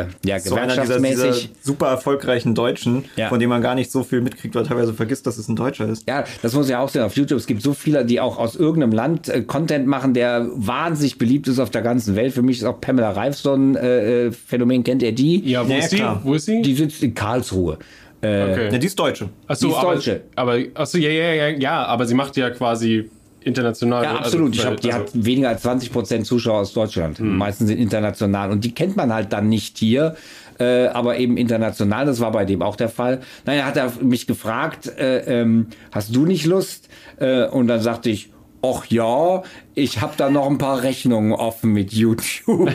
äh, 0.00 0.06
ja, 0.24 0.38
so 0.38 0.54
einer 0.54 0.66
dieser, 0.68 0.82
dieser 0.82 0.96
gewerkschaftsmäßig. 0.98 1.50
super 1.62 1.88
erfolgreichen 1.88 2.54
Deutschen, 2.54 3.04
Ja. 3.16 3.28
von 3.28 3.38
dem 3.40 3.50
man 3.50 3.62
gar 3.62 3.74
nicht 3.74 3.90
so 3.90 4.02
viel 4.02 4.20
mitkriegt, 4.36 4.54
weil 4.54 4.64
teilweise 4.66 4.92
vergisst, 4.94 5.26
dass 5.26 5.38
es 5.38 5.48
ein 5.48 5.56
Deutscher 5.56 5.88
ist. 5.88 6.06
Ja, 6.08 6.24
das 6.42 6.54
muss 6.54 6.68
ja 6.68 6.80
auch 6.80 6.88
sehen 6.88 7.02
auf 7.02 7.16
YouTube. 7.16 7.38
Es 7.38 7.46
gibt 7.46 7.62
so 7.62 7.72
viele, 7.74 8.04
die 8.04 8.20
auch 8.20 8.38
aus 8.38 8.54
irgendeinem 8.56 8.92
Land 8.92 9.28
äh, 9.28 9.42
Content 9.42 9.86
machen, 9.86 10.14
der 10.14 10.48
wahnsinnig 10.54 11.18
beliebt 11.18 11.48
ist 11.48 11.58
auf 11.58 11.70
der 11.70 11.82
ganzen 11.82 12.16
Welt. 12.16 12.32
Für 12.34 12.42
mich 12.42 12.58
ist 12.58 12.64
auch 12.64 12.80
Pamela 12.80 13.10
Reif 13.10 13.36
so 13.36 13.54
ein 13.54 13.76
äh, 13.76 14.26
äh, 14.26 14.32
Phänomen. 14.32 14.84
Kennt 14.84 15.02
ihr 15.02 15.12
die? 15.12 15.40
Ja, 15.48 15.66
wo 15.66 15.72
Ja, 15.72 15.78
ist 15.78 15.92
die? 15.92 15.96
klar. 15.96 16.20
Wo 16.22 16.34
ist 16.34 16.46
die? 16.48 16.62
Die 16.62 16.74
sitzt 16.74 17.02
in 17.02 17.14
Karlsruhe. 17.14 17.78
okay. 18.20 18.68
Ja, 18.72 18.78
die 18.78 18.86
ist 18.86 18.98
Deutsche. 18.98 19.28
Achso, 19.46 19.66
die 19.66 19.72
ist 19.72 19.78
aber, 19.78 19.94
Deutsche. 19.94 20.20
aber 20.34 20.58
achso, 20.74 20.98
ja, 20.98 21.10
ja, 21.10 21.32
ja, 21.32 21.48
ja, 21.48 21.84
aber 21.86 22.06
sie 22.06 22.14
macht 22.14 22.36
ja 22.36 22.50
quasi 22.50 23.08
international. 23.40 24.02
Ja, 24.02 24.10
also- 24.10 24.22
absolut. 24.24 24.54
Ich 24.56 24.64
hab, 24.66 24.80
die 24.80 24.92
also- 24.92 25.04
hat 25.06 25.10
weniger 25.14 25.48
als 25.50 25.62
20 25.62 25.92
Prozent 25.92 26.26
Zuschauer 26.26 26.60
aus 26.60 26.72
Deutschland. 26.72 27.18
Hm. 27.18 27.24
Die 27.26 27.36
meisten 27.36 27.66
sind 27.66 27.78
international. 27.78 28.50
Und 28.50 28.64
die 28.64 28.72
kennt 28.74 28.96
man 28.96 29.12
halt 29.12 29.32
dann 29.32 29.48
nicht 29.48 29.78
hier, 29.78 30.16
äh, 30.58 30.86
aber 30.88 31.18
eben 31.18 31.36
international. 31.36 32.06
Das 32.06 32.20
war 32.20 32.32
bei 32.32 32.44
dem 32.44 32.62
auch 32.62 32.76
der 32.76 32.88
Fall. 32.88 33.20
Naja, 33.44 33.64
hat 33.64 33.76
er 33.76 33.92
mich 34.00 34.26
gefragt, 34.26 34.86
äh, 34.98 35.40
ähm, 35.40 35.68
hast 35.92 36.14
du 36.14 36.26
nicht 36.26 36.46
Lust? 36.46 36.88
Äh, 37.18 37.46
und 37.46 37.68
dann 37.68 37.80
sagte 37.80 38.10
ich, 38.10 38.30
Och 38.68 38.90
ja, 38.90 39.44
ich 39.76 40.00
habe 40.00 40.14
da 40.16 40.28
noch 40.28 40.50
ein 40.50 40.58
paar 40.58 40.82
Rechnungen 40.82 41.32
offen 41.32 41.72
mit 41.72 41.92
YouTube. 41.92 42.68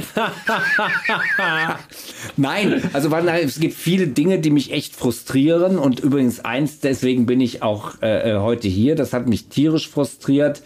Nein, 2.37 2.81
also 2.93 3.13
es 3.13 3.59
gibt 3.59 3.73
viele 3.73 4.07
Dinge, 4.07 4.39
die 4.39 4.51
mich 4.51 4.71
echt 4.71 4.95
frustrieren 4.95 5.77
und 5.77 5.99
übrigens 5.99 6.45
eins, 6.45 6.79
deswegen 6.79 7.25
bin 7.25 7.41
ich 7.41 7.61
auch 7.61 8.01
äh, 8.01 8.31
äh, 8.31 8.37
heute 8.37 8.69
hier. 8.69 8.95
Das 8.95 9.11
hat 9.11 9.27
mich 9.27 9.47
tierisch 9.47 9.89
frustriert 9.89 10.63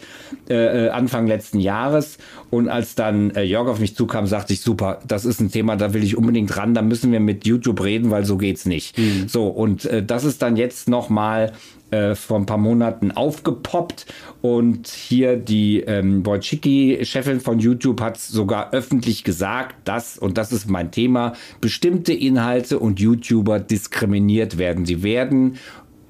äh, 0.48 0.86
äh, 0.86 0.90
Anfang 0.90 1.26
letzten 1.26 1.58
Jahres 1.58 2.18
und 2.50 2.68
als 2.68 2.94
dann 2.94 3.30
äh, 3.30 3.42
Jörg 3.42 3.66
auf 3.66 3.80
mich 3.80 3.96
zukam, 3.96 4.28
sagte 4.28 4.52
ich 4.52 4.60
super, 4.60 5.00
das 5.08 5.24
ist 5.24 5.40
ein 5.40 5.50
Thema, 5.50 5.74
da 5.74 5.92
will 5.92 6.04
ich 6.04 6.16
unbedingt 6.16 6.56
ran, 6.56 6.72
da 6.72 6.82
müssen 6.82 7.10
wir 7.10 7.18
mit 7.18 7.44
YouTube 7.46 7.82
reden, 7.82 8.12
weil 8.12 8.24
so 8.24 8.36
geht's 8.36 8.64
nicht. 8.64 8.94
So 9.26 9.48
und 9.48 9.86
äh, 9.86 10.04
das 10.04 10.22
ist 10.22 10.40
dann 10.42 10.54
jetzt 10.54 10.88
noch 10.88 11.08
mal 11.08 11.52
äh, 11.90 12.14
vor 12.14 12.38
ein 12.38 12.46
paar 12.46 12.58
Monaten 12.58 13.12
aufgepoppt 13.12 14.06
und 14.42 14.88
hier 14.88 15.36
die 15.36 15.80
ähm, 15.80 16.26
Wojcicki, 16.26 17.00
Chefin 17.02 17.40
von 17.40 17.58
YouTube, 17.58 18.00
hat 18.00 18.18
sogar 18.18 18.72
öffentlich 18.72 19.24
gesagt, 19.24 19.76
dass, 19.84 20.18
und 20.18 20.36
das 20.36 20.52
ist 20.52 20.68
mein 20.68 20.90
Thema, 20.90 21.34
bestimmte 21.60 22.12
Inhalte 22.12 22.78
und 22.78 22.98
YouTuber 22.98 23.60
diskriminiert 23.60 24.58
werden. 24.58 24.84
Sie 24.84 25.02
werden 25.02 25.58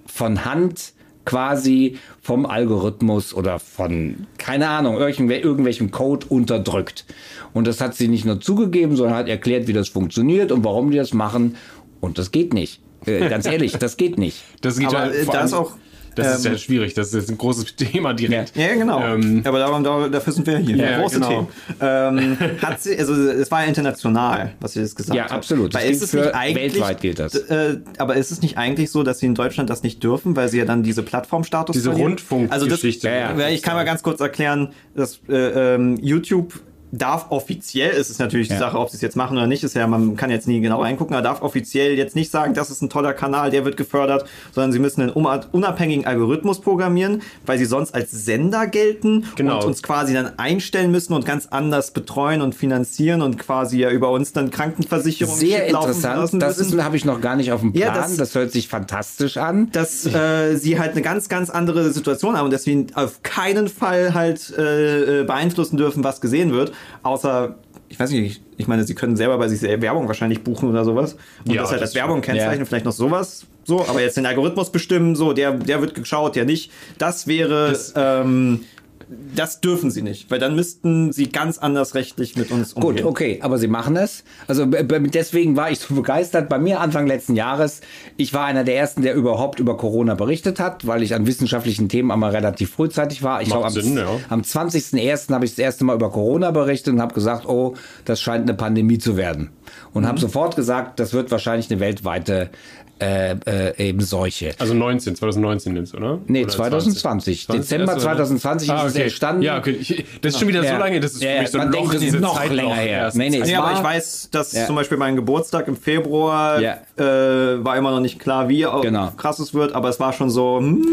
von 0.06 0.44
Hand 0.44 0.94
quasi 1.26 1.98
vom 2.22 2.46
Algorithmus 2.46 3.34
oder 3.34 3.58
von, 3.58 4.26
keine 4.38 4.68
Ahnung, 4.68 4.94
irgendwelchem, 4.94 5.30
irgendwelchem 5.30 5.90
Code 5.90 6.26
unterdrückt. 6.26 7.04
Und 7.52 7.66
das 7.66 7.82
hat 7.82 7.94
sie 7.94 8.08
nicht 8.08 8.24
nur 8.24 8.40
zugegeben, 8.40 8.96
sondern 8.96 9.16
hat 9.16 9.28
erklärt, 9.28 9.66
wie 9.66 9.74
das 9.74 9.88
funktioniert 9.88 10.52
und 10.52 10.64
warum 10.64 10.90
die 10.90 10.96
das 10.96 11.12
machen. 11.12 11.56
Und 12.00 12.16
das 12.16 12.30
geht 12.30 12.54
nicht. 12.54 12.80
Äh, 13.04 13.28
ganz 13.28 13.46
ehrlich, 13.46 13.72
das 13.78 13.96
geht 13.96 14.18
nicht. 14.18 14.42
Das 14.62 14.78
geht 14.78 14.88
Aber, 14.88 15.06
ja, 15.06 15.12
äh, 15.12 15.26
da 15.26 15.40
ist 15.44 15.52
auch, 15.52 15.72
Das 16.14 16.38
ist 16.38 16.46
ähm, 16.46 16.52
ja 16.52 16.58
schwierig, 16.58 16.94
das 16.94 17.08
ist 17.08 17.14
jetzt 17.14 17.30
ein 17.30 17.36
großes 17.36 17.76
Thema 17.76 18.14
direkt. 18.14 18.56
Ja, 18.56 18.74
genau. 18.74 19.00
Ähm, 19.04 19.42
Aber 19.44 19.58
darum, 19.58 19.84
da- 19.84 20.08
dafür 20.08 20.32
sind 20.32 20.46
wir 20.46 20.56
hier. 20.58 20.76
Ja, 20.76 21.00
Große 21.00 21.16
genau. 21.16 21.28
Themen. 21.28 21.48
Ähm, 21.80 22.38
hat 22.62 22.80
sie, 22.80 22.98
also 22.98 23.12
es 23.14 23.50
war 23.50 23.62
ja 23.62 23.68
international, 23.68 24.54
was 24.60 24.72
sie 24.72 24.80
jetzt 24.80 24.96
gesagt 24.96 25.14
Ja, 25.14 25.24
hat. 25.24 25.32
absolut. 25.32 25.74
Weil 25.74 25.90
ist 25.90 26.02
es 26.02 26.10
für 26.12 26.22
nicht 26.22 26.34
eigentlich, 26.34 26.74
weltweit 26.74 27.00
gilt 27.02 27.18
das. 27.18 27.34
Äh, 27.34 27.80
aber 27.98 28.16
ist 28.16 28.30
es 28.30 28.40
nicht 28.40 28.56
eigentlich 28.56 28.90
so, 28.90 29.02
dass 29.02 29.18
sie 29.18 29.26
in 29.26 29.34
Deutschland 29.34 29.68
das 29.68 29.82
nicht 29.82 30.02
dürfen, 30.02 30.34
weil 30.36 30.48
sie 30.48 30.56
ja 30.58 30.64
dann 30.64 30.82
diese 30.82 31.02
Plattformstatus 31.02 31.74
Diese 31.74 31.90
verlieren? 31.90 32.12
Rundfunkgeschichte. 32.12 32.54
Also 32.54 32.66
das, 32.66 33.02
Ja, 33.02 33.10
ja. 33.10 33.38
ja, 33.38 33.48
ich 33.54 33.62
kann 33.62 33.74
mal 33.74 33.84
ganz 33.84 34.02
kurz 34.02 34.20
erklären, 34.20 34.70
dass 34.94 35.20
äh, 35.28 35.74
ähm, 35.74 35.98
YouTube 36.00 36.54
darf 36.96 37.26
offiziell, 37.30 37.90
es 37.90 38.10
ist 38.10 38.18
natürlich 38.18 38.48
Ja. 38.48 38.54
die 38.56 38.60
Sache, 38.60 38.78
ob 38.78 38.90
sie 38.90 38.96
es 38.96 39.02
jetzt 39.02 39.16
machen 39.16 39.36
oder 39.36 39.46
nicht, 39.46 39.64
ist 39.64 39.74
ja, 39.74 39.86
man 39.86 40.16
kann 40.16 40.30
jetzt 40.30 40.46
nie 40.48 40.60
genau 40.60 40.82
reingucken, 40.82 41.14
aber 41.14 41.22
darf 41.22 41.42
offiziell 41.42 41.94
jetzt 41.96 42.16
nicht 42.16 42.30
sagen, 42.30 42.54
das 42.54 42.70
ist 42.70 42.82
ein 42.82 42.88
toller 42.90 43.12
Kanal, 43.12 43.50
der 43.50 43.64
wird 43.64 43.76
gefördert, 43.76 44.24
sondern 44.54 44.72
sie 44.72 44.78
müssen 44.78 45.02
einen 45.02 45.10
unabhängigen 45.10 46.06
Algorithmus 46.06 46.60
programmieren, 46.60 47.22
weil 47.44 47.58
sie 47.58 47.64
sonst 47.64 47.94
als 47.94 48.10
Sender 48.12 48.66
gelten 48.66 49.24
Genau. 49.36 49.58
und 49.60 49.64
uns 49.66 49.82
quasi 49.82 50.14
dann 50.14 50.38
einstellen 50.38 50.90
müssen 50.90 51.12
und 51.12 51.24
ganz 51.26 51.46
anders 51.50 51.90
betreuen 51.90 52.40
und 52.40 52.54
finanzieren 52.54 53.22
und 53.22 53.38
quasi 53.38 53.78
ja 53.78 53.90
über 53.90 54.10
uns 54.10 54.32
dann 54.32 54.50
Krankenversicherung 54.50 55.36
Sehr 55.36 55.70
laufen 55.72 55.88
interessant. 55.90 56.16
lassen 56.20 56.40
Das 56.40 56.84
habe 56.84 56.96
ich 56.96 57.04
noch 57.04 57.20
gar 57.20 57.36
nicht 57.36 57.52
auf 57.52 57.60
dem 57.60 57.72
Ja, 57.74 57.90
Plan. 57.90 58.04
das- 58.08 58.16
das, 58.16 58.34
hört 58.34 58.52
sich 58.52 58.68
fantastisch 58.68 59.36
an. 59.36 59.70
dass 59.72 60.04
äh, 60.06 60.56
sie 60.56 60.78
halt 60.78 60.92
eine 60.92 61.02
ganz, 61.02 61.28
ganz 61.28 61.50
andere 61.50 61.90
Situation 61.92 62.36
haben 62.36 62.44
und 62.46 62.50
deswegen 62.52 62.86
auf 62.94 63.22
keinen 63.22 63.68
Fall 63.68 64.14
halt 64.14 64.52
äh, 64.56 65.20
äh, 65.20 65.24
beeinflussen 65.24 65.76
dürfen, 65.76 66.04
was 66.04 66.20
gesehen 66.20 66.52
wird, 66.52 66.72
außer, 67.02 67.56
ich 67.88 67.98
weiß 68.00 68.10
nicht, 68.10 68.42
ich, 68.56 68.66
meine, 68.68 68.84
sie 68.84 68.94
können 68.94 69.16
selber 69.16 69.38
bei 69.38 69.48
sich 69.48 69.60
selber 69.60 69.82
Werbung 69.82 70.08
wahrscheinlich 70.08 70.42
buchen 70.42 70.68
oder 70.70 70.84
sowas. 70.84 71.16
Und 71.44 71.52
Ja, 71.54 71.62
das 71.62 71.70
halt 71.70 71.80
das 71.82 71.90
als 71.90 71.94
Werbung 71.94 72.20
kennzeichnen, 72.20 72.60
Ja. 72.60 72.64
vielleicht 72.64 72.84
noch 72.84 72.92
sowas, 72.92 73.46
so, 73.64 73.84
aber 73.86 74.00
jetzt 74.00 74.16
den 74.16 74.26
Algorithmus 74.26 74.70
bestimmen, 74.70 75.16
so, 75.16 75.32
der, 75.32 75.52
der 75.52 75.80
wird 75.80 75.94
geschaut, 75.94 76.36
der 76.36 76.44
nicht, 76.44 76.70
das 76.98 77.26
wäre, 77.26 77.76
ähm, 77.96 78.64
das 79.08 79.60
dürfen 79.60 79.90
sie 79.90 80.02
nicht, 80.02 80.30
weil 80.30 80.38
dann 80.40 80.56
müssten 80.56 81.12
sie 81.12 81.28
ganz 81.28 81.58
anders 81.58 81.94
rechtlich 81.94 82.36
mit 82.36 82.50
uns 82.50 82.72
umgehen. 82.72 82.96
Gut, 82.96 83.04
okay, 83.04 83.38
aber 83.40 83.58
sie 83.58 83.68
machen 83.68 83.96
es. 83.96 84.24
Also 84.48 84.66
deswegen 84.66 85.56
war 85.56 85.70
ich 85.70 85.78
so 85.78 85.94
begeistert. 85.94 86.48
Bei 86.48 86.58
mir 86.58 86.80
Anfang 86.80 87.06
letzten 87.06 87.36
Jahres, 87.36 87.82
ich 88.16 88.34
war 88.34 88.46
einer 88.46 88.64
der 88.64 88.76
ersten, 88.76 89.02
der 89.02 89.14
überhaupt 89.14 89.60
über 89.60 89.76
Corona 89.76 90.14
berichtet 90.14 90.58
hat, 90.58 90.86
weil 90.86 91.02
ich 91.02 91.14
an 91.14 91.26
wissenschaftlichen 91.26 91.88
Themen 91.88 92.10
einmal 92.10 92.32
relativ 92.32 92.70
frühzeitig 92.70 93.22
war. 93.22 93.42
Ich 93.42 93.48
Macht 93.48 93.60
glaube, 93.60 93.66
am, 93.68 93.72
Sinn, 93.82 93.96
ja. 93.96 94.08
am 94.28 94.40
20.01. 94.40 95.32
habe 95.32 95.44
ich 95.44 95.52
das 95.52 95.58
erste 95.60 95.84
Mal 95.84 95.94
über 95.94 96.10
Corona 96.10 96.50
berichtet 96.50 96.92
und 96.94 97.00
habe 97.00 97.14
gesagt, 97.14 97.46
oh, 97.48 97.74
das 98.04 98.20
scheint 98.20 98.42
eine 98.48 98.54
Pandemie 98.54 98.98
zu 98.98 99.16
werden. 99.16 99.50
Und 99.92 100.02
Mhm. 100.02 100.08
habe 100.08 100.20
sofort 100.20 100.56
gesagt, 100.56 100.98
das 101.00 101.12
wird 101.12 101.30
wahrscheinlich 101.30 101.70
eine 101.70 101.80
weltweite 101.80 102.50
äh, 102.98 103.32
äh, 103.46 103.88
eben 103.88 104.00
Seuche. 104.00 104.54
Also 104.58 104.72
19, 104.74 105.16
2019 105.16 105.76
jetzt, 105.76 105.94
oder? 105.94 106.18
Nee, 106.26 106.44
Oder 106.44 106.52
2020. 106.52 107.46
Dezember 107.46 107.92
erst, 107.92 108.04
oder? 108.06 108.16
2020 108.16 108.68
ist 108.68 108.74
es 108.84 108.92
okay. 108.94 109.02
entstanden. 109.02 109.42
Ja, 109.42 109.58
okay. 109.58 109.72
Ich, 109.80 110.04
das 110.22 110.32
ist 110.34 110.38
schon 110.40 110.48
wieder 110.48 110.62
so 110.62 110.68
Ja. 110.68 110.78
lange, 110.78 111.00
das 111.00 111.12
ist 111.12 111.22
Ja, 111.22 111.32
für 111.36 111.40
mich 111.40 111.50
so 111.50 111.58
man 111.58 111.66
ein 111.68 111.72
denkt, 111.72 111.86
Loch, 111.86 111.92
das 111.94 112.02
ist 112.02 112.06
diese 112.12 112.22
noch 112.22 112.36
Zeitloch 112.36 112.54
länger 112.56 112.74
her. 112.74 113.10
Nee, 113.14 113.30
nee, 113.30 113.42
Ja, 113.44 113.62
aber 113.62 113.76
ich 113.78 113.84
weiß, 113.84 114.28
dass 114.30 114.52
Ja. 114.52 114.66
zum 114.66 114.76
Beispiel 114.76 114.96
mein 114.98 115.14
Geburtstag 115.16 115.68
im 115.68 115.76
Februar 115.76 116.60
Ja. 116.60 116.78
äh, 116.96 117.62
war 117.64 117.76
immer 117.76 117.90
noch 117.90 118.00
nicht 118.00 118.18
klar, 118.18 118.48
wie 118.48 118.64
au- 118.66 118.80
Genau. 118.80 119.10
krass 119.16 119.38
es 119.40 119.52
wird, 119.52 119.74
aber 119.74 119.88
es 119.90 120.00
war 120.00 120.12
schon 120.14 120.30
so, 120.30 120.58
hm, 120.58 120.86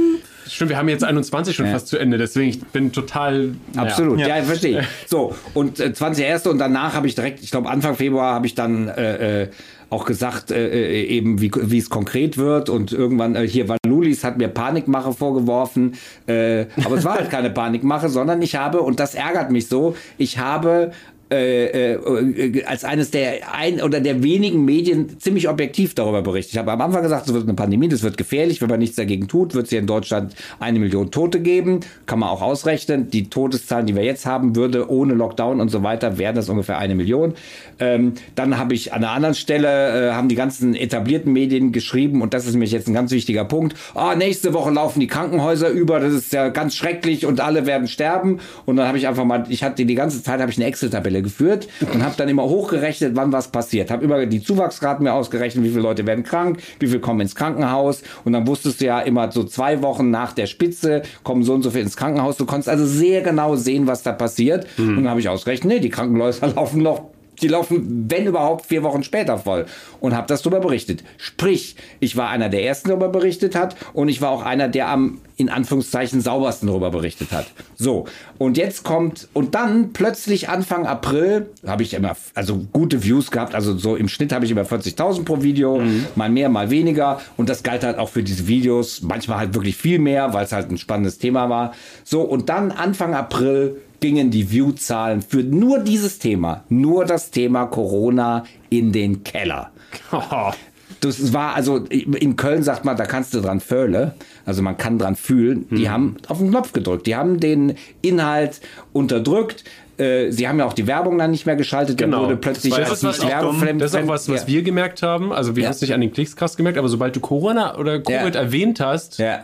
Stimmt, 0.48 0.70
wir 0.70 0.78
haben 0.78 0.90
jetzt 0.90 1.04
21 1.04 1.56
schon 1.56 1.66
Ja. 1.66 1.74
fast 1.74 1.88
zu 1.88 1.98
Ende, 1.98 2.18
deswegen 2.18 2.50
ich 2.50 2.62
bin 2.64 2.92
total... 2.92 3.56
Absolut, 3.76 4.20
ja, 4.20 4.28
Ja. 4.28 4.44
verstehe. 4.44 4.82
ich. 4.82 4.88
So, 5.10 5.36
und 5.54 5.80
äh, 5.80 5.86
20.1. 5.96 6.48
und 6.50 6.58
danach 6.60 6.94
habe 6.96 7.08
ich 7.08 7.16
direkt, 7.16 7.44
ich 7.44 7.52
glaube 7.52 7.70
Anfang 7.70 7.96
Februar 7.96 8.34
habe 8.36 8.46
ich 8.46 8.56
dann 8.56 8.88
äh, 8.88 9.44
äh, 9.44 9.48
auch 9.90 10.06
gesagt, 10.06 10.50
äh, 10.50 10.68
äh, 10.70 11.04
eben 11.06 11.40
wie, 11.40 11.52
wie 11.56 11.78
es 11.78 11.90
konkret 11.90 12.38
wird 12.38 12.70
und 12.70 12.92
irgendwann 12.92 13.36
äh, 13.36 13.48
hier 13.48 13.68
Valulis 13.70 14.24
hat 14.24 14.38
mir 14.40 14.48
Panikmache 14.48 15.14
vorgeworfen, 15.14 15.94
äh, 16.26 16.66
aber 16.84 16.96
es 16.98 17.04
war 17.04 17.16
halt 17.16 17.30
keine 17.30 17.50
Panikmache, 17.52 18.10
sondern 18.10 18.42
ich 18.42 18.56
habe, 18.56 18.82
und 18.82 19.00
das 19.00 19.14
ärgert 19.14 19.52
mich 19.52 19.68
so, 19.68 19.96
ich 20.18 20.40
habe 20.40 20.92
äh, 21.34 21.93
äh, 21.93 22.63
als 22.65 22.84
eines 22.84 23.12
der 23.12 23.54
ein 23.54 23.82
oder 23.82 24.00
der 24.00 24.24
wenigen 24.24 24.65
Medien 24.65 25.19
ziemlich 25.19 25.50
objektiv 25.50 25.96
darüber 25.96 26.22
berichtet. 26.22 26.54
Ich 26.54 26.60
habe 26.60 26.72
am 26.72 26.82
Anfang 26.82 27.04
gesagt, 27.04 27.28
es 27.28 27.34
wird 27.34 27.43
eine 27.43 27.56
Pandemie, 27.56 27.89
das 27.89 28.04
wird 28.04 28.17
gefährlich, 28.17 28.62
wenn 28.62 28.69
man 28.69 28.80
nichts 28.80 28.96
dagegen 28.96 29.28
tut, 29.28 29.56
wird 29.56 29.65
es 29.65 29.69
hier 29.72 29.80
in 29.80 29.88
Deutschland 29.88 30.36
eine 30.60 30.80
Million 30.80 31.12
Tote 31.12 31.39
geben, 31.39 31.80
kann 32.06 32.19
man 32.19 32.30
auch 32.30 32.41
ausrechnen. 32.41 33.10
Die 33.10 33.30
Todeszahlen, 33.30 33.86
die 33.86 33.96
wir 33.96 34.04
jetzt 34.04 34.26
haben, 34.26 34.56
würde 34.56 34.89
ohne 34.89 35.13
Lockdown 35.13 35.60
und 35.60 35.69
so 35.69 35.84
weiter, 35.84 36.17
wären 36.17 36.36
das 36.36 36.50
ungefähr 36.50 36.78
eine 36.78 36.96
Million. 36.96 37.34
Ähm, 37.80 38.13
dann 38.36 38.58
habe 38.58 38.76
ich 38.76 38.93
an 38.93 39.04
einer 39.04 39.13
anderen 39.13 39.36
Stelle, 39.36 40.10
äh, 40.10 40.13
haben 40.13 40.30
die 40.30 40.36
ganzen 40.36 40.76
etablierten 40.76 41.34
Medien 41.34 41.72
geschrieben, 41.72 42.22
und 42.22 42.34
das 42.34 42.46
ist 42.46 42.54
nämlich 42.54 42.72
jetzt 42.72 42.88
ein 42.88 42.93
ganz 42.93 43.12
wichtiger 43.12 43.46
Punkt, 43.46 43.76
ah, 43.96 44.15
nächste 44.15 44.54
Woche 44.54 44.69
laufen 44.69 45.00
die 45.00 45.08
Krankenhäuser 45.08 45.69
über, 45.69 46.00
das 46.00 46.13
ist 46.13 46.32
ja 46.32 46.50
ganz 46.50 46.76
schrecklich 46.76 47.26
und 47.26 47.41
alle 47.41 47.65
werden 47.65 47.88
sterben. 47.88 48.39
Und 48.65 48.78
dann 48.78 48.88
habe 48.88 48.98
ich 48.98 49.08
einfach 49.08 49.26
mal, 49.26 49.46
ich 49.50 49.63
hatte 49.63 49.86
die 49.86 49.96
ganze 49.96 50.22
Zeit 50.22 50.39
habe 50.39 50.52
ich 50.52 50.58
eine 50.58 50.65
Excel-Tabelle 50.67 51.23
geführt 51.24 51.68
und 51.94 52.04
habe 52.04 52.16
dann 52.18 52.30
immer 52.30 52.44
hochgerechnet, 52.44 53.16
wann 53.16 53.32
was 53.32 53.48
passiert. 53.50 53.92
Habe 53.92 54.06
über 54.06 54.26
die 54.26 54.42
Zuwachsraten 54.42 55.04
mir 55.04 55.14
ausgerechnet, 55.14 55.64
wie 55.64 55.70
viele 55.70 55.82
Leute 55.82 56.06
werden 56.06 56.24
krank, 56.24 56.60
wie 56.80 56.88
viele 56.88 57.00
kommen 57.00 57.22
ins 57.22 57.36
Krankenhaus. 57.36 58.04
Und 58.24 58.34
dann 58.34 58.48
wusstest 58.48 58.82
du 58.82 58.86
ja 58.86 59.00
immer 59.00 59.32
so 59.32 59.44
zwei 59.44 59.82
Wochen 59.82 60.12
nach 60.12 60.34
der 60.34 60.46
Spitze 60.46 61.04
kommen 61.24 61.44
so 61.44 61.54
und 61.54 61.64
so 61.64 61.72
viel 61.72 61.82
ins 61.82 61.98
Krankenhaus. 61.98 62.38
Du 62.38 62.46
konntest 62.46 62.70
also 62.70 62.86
sehr 62.86 63.22
genau 63.22 63.56
sehen, 63.56 63.88
was 63.88 64.04
da 64.04 64.12
passiert. 64.12 64.68
Und 64.78 64.98
dann 64.98 65.10
habe 65.10 65.20
ich 65.20 65.30
ausgerechnet, 65.30 65.74
nee, 65.74 65.80
die 65.80 65.90
Krankenhäuser 65.90 66.48
laufen 66.56 66.82
noch 66.82 67.10
die 67.41 67.48
laufen, 67.48 68.06
wenn 68.10 68.28
überhaupt, 68.28 68.65
vier 68.65 68.84
Wochen 68.84 69.04
später 69.04 69.38
voll. 69.38 69.65
Und 70.00 70.15
habe 70.15 70.28
das 70.28 70.41
darüber 70.41 70.60
berichtet. 70.60 71.04
Sprich, 71.17 71.76
ich 72.00 72.15
war 72.17 72.30
einer 72.30 72.50
der 72.50 72.63
Ersten, 72.63 72.89
der 72.89 72.98
darüber 72.98 73.19
berichtet 73.19 73.56
hat. 73.56 73.76
Und 73.93 74.10
ich 74.10 74.22
war 74.22 74.30
auch 74.30 74.43
einer, 74.43 74.67
der 74.67 74.89
am, 74.89 75.22
in 75.38 75.50
Anführungszeichen, 75.50 76.22
saubersten 76.22 76.67
darüber 76.67 76.91
berichtet 76.91 77.32
hat. 77.32 77.48
So, 77.76 78.06
und 78.38 78.58
jetzt 78.58 78.84
kommt, 78.84 79.28
und 79.34 79.56
dann 79.56 79.93
plötzlich 79.93 80.50
Anfang 80.50 80.86
April 80.86 81.50
habe 81.65 81.84
ich 81.84 81.93
immer, 81.93 82.15
also 82.34 82.65
gute 82.72 83.04
Views 83.04 83.32
gehabt. 83.32 83.56
Also 83.56 83.78
so 83.78 83.96
im 83.96 84.08
Schnitt 84.10 84.32
habe 84.32 84.46
ich 84.46 84.52
immer 84.52 84.63
40.000 84.63 85.26
pro 85.26 85.41
Video. 85.41 85.82
Mal 86.15 86.30
mehr, 86.30 86.50
mal 86.50 86.69
weniger. 86.69 87.22
Und 87.38 87.50
das 87.50 87.63
galt 87.63 87.84
halt 87.84 87.98
auch 87.98 88.10
für 88.10 88.24
diese 88.24 88.48
Videos. 88.48 89.02
Manchmal 89.02 89.39
halt 89.39 89.54
wirklich 89.54 89.76
viel 89.76 90.00
mehr, 90.00 90.34
weil 90.34 90.46
es 90.46 90.52
halt 90.52 90.69
ein 90.69 90.78
spannendes 90.78 91.17
Thema 91.17 91.50
war. 91.50 91.74
So, 92.04 92.22
und 92.22 92.50
dann 92.50 92.72
Anfang 92.72 93.13
April 93.15 93.82
gingen 94.04 94.32
die 94.32 94.52
View-Zahlen 94.52 95.22
für 95.22 95.44
nur 95.44 95.80
dieses 95.80 96.20
Thema, 96.20 96.66
nur 96.68 97.06
das 97.06 97.32
Thema 97.32 97.68
Corona 97.68 98.44
in 98.70 98.92
den 98.92 99.24
Keller. 99.24 99.72
Das 101.00 101.34
war 101.34 101.54
also 101.56 101.78
in 101.80 102.38
Köln 102.38 102.63
sagt 102.63 102.86
man, 102.86 102.96
da 102.96 103.06
kannst 103.06 103.34
du 103.34 103.42
dran 103.42 103.60
fühlen. 103.60 104.12
Also 104.46 104.62
man 104.62 104.78
kann 104.78 104.98
dran 105.00 105.18
fühlen. 105.18 105.66
Die 105.70 105.89
haben 105.89 106.16
auf 106.30 106.38
den 106.38 106.50
Knopf 106.50 106.72
gedrückt. 106.72 107.08
Die 107.08 107.16
haben 107.18 107.42
den 107.42 107.76
Inhalt 108.02 108.62
unterdrückt. 108.94 109.66
Äh, 109.98 110.32
Sie 110.32 110.48
haben 110.48 110.60
ja 110.60 110.66
auch 110.66 110.72
die 110.74 110.88
Werbung 110.88 111.18
dann 111.18 111.32
nicht 111.32 111.46
mehr 111.46 111.58
geschaltet. 111.58 112.00
Dann 112.00 112.12
Genau. 112.12 112.24
wurde 112.24 112.38
plötzlich 112.38 112.74
Das 112.74 113.02
dumm. 113.02 113.10
werbefremd- 113.12 113.80
Das 113.82 113.94
ist 113.94 113.98
auch 114.02 114.08
was, 114.08 114.30
was 114.30 114.42
ja. 114.44 114.48
wir 114.48 114.62
gemerkt 114.63 115.04
haben. 115.04 115.34
Also 115.34 115.58
wir 115.58 115.63
Ja. 115.63 115.70
haben 115.70 115.76
es 115.76 115.82
nicht 115.82 115.94
an 115.94 116.00
den 116.00 116.13
Klicks 116.13 116.38
krass 116.38 116.56
gemerkt, 116.56 116.78
aber 116.78 116.88
sobald 116.88 117.13
du 117.16 117.20
Corona 117.20 117.78
oder 117.78 118.00
Covid 118.00 118.36
Ja. 118.36 118.42
erwähnt 118.42 118.80
hast, 118.80 119.18
Ja. 119.18 119.39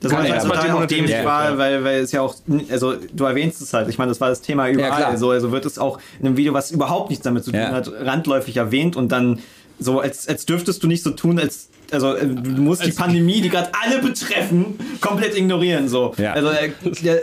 Das 0.00 0.12
war 0.12 0.24
ich 0.24 0.32
aber 0.32 0.40
total 0.42 0.58
auch 0.58 0.64
demontieren. 0.64 1.06
dämlich 1.06 1.16
Ja, 1.16 1.24
war, 1.24 1.58
weil, 1.58 1.84
weil 1.84 2.00
es 2.00 2.12
ja 2.12 2.20
auch, 2.20 2.34
also 2.70 2.94
du 3.12 3.24
erwähnst 3.24 3.60
es 3.62 3.72
halt, 3.72 3.88
ich 3.88 3.98
meine, 3.98 4.10
das 4.10 4.20
war 4.20 4.28
das 4.28 4.40
Thema 4.40 4.68
überall, 4.68 4.90
klar. 4.90 5.16
so, 5.16 5.30
also 5.30 5.52
wird 5.52 5.64
es 5.66 5.78
auch 5.78 5.98
in 6.20 6.26
einem 6.26 6.36
Video, 6.36 6.52
was 6.52 6.70
überhaupt 6.70 7.10
nichts 7.10 7.24
damit 7.24 7.44
zu 7.44 7.50
tun 7.50 7.60
Ja. 7.60 7.72
hat, 7.72 7.90
randläufig 8.00 8.56
erwähnt 8.56 8.96
und 8.96 9.10
dann 9.12 9.40
so, 9.78 10.00
als, 10.00 10.28
als 10.28 10.46
dürftest 10.46 10.82
du 10.82 10.86
nicht 10.86 11.02
so 11.02 11.10
tun, 11.10 11.38
als 11.38 11.68
also 11.90 12.14
äh, 12.14 12.26
du 12.26 12.62
musst 12.62 12.84
die 12.84 12.92
Pandemie, 12.92 13.40
die 13.40 13.48
gerade 13.50 13.70
alle 13.84 14.00
betreffen, 14.00 14.78
komplett 15.00 15.36
ignorieren. 15.36 15.88
So. 15.88 16.14
Ja. 16.16 16.32
Also 16.32 16.48
äh, 16.50 16.70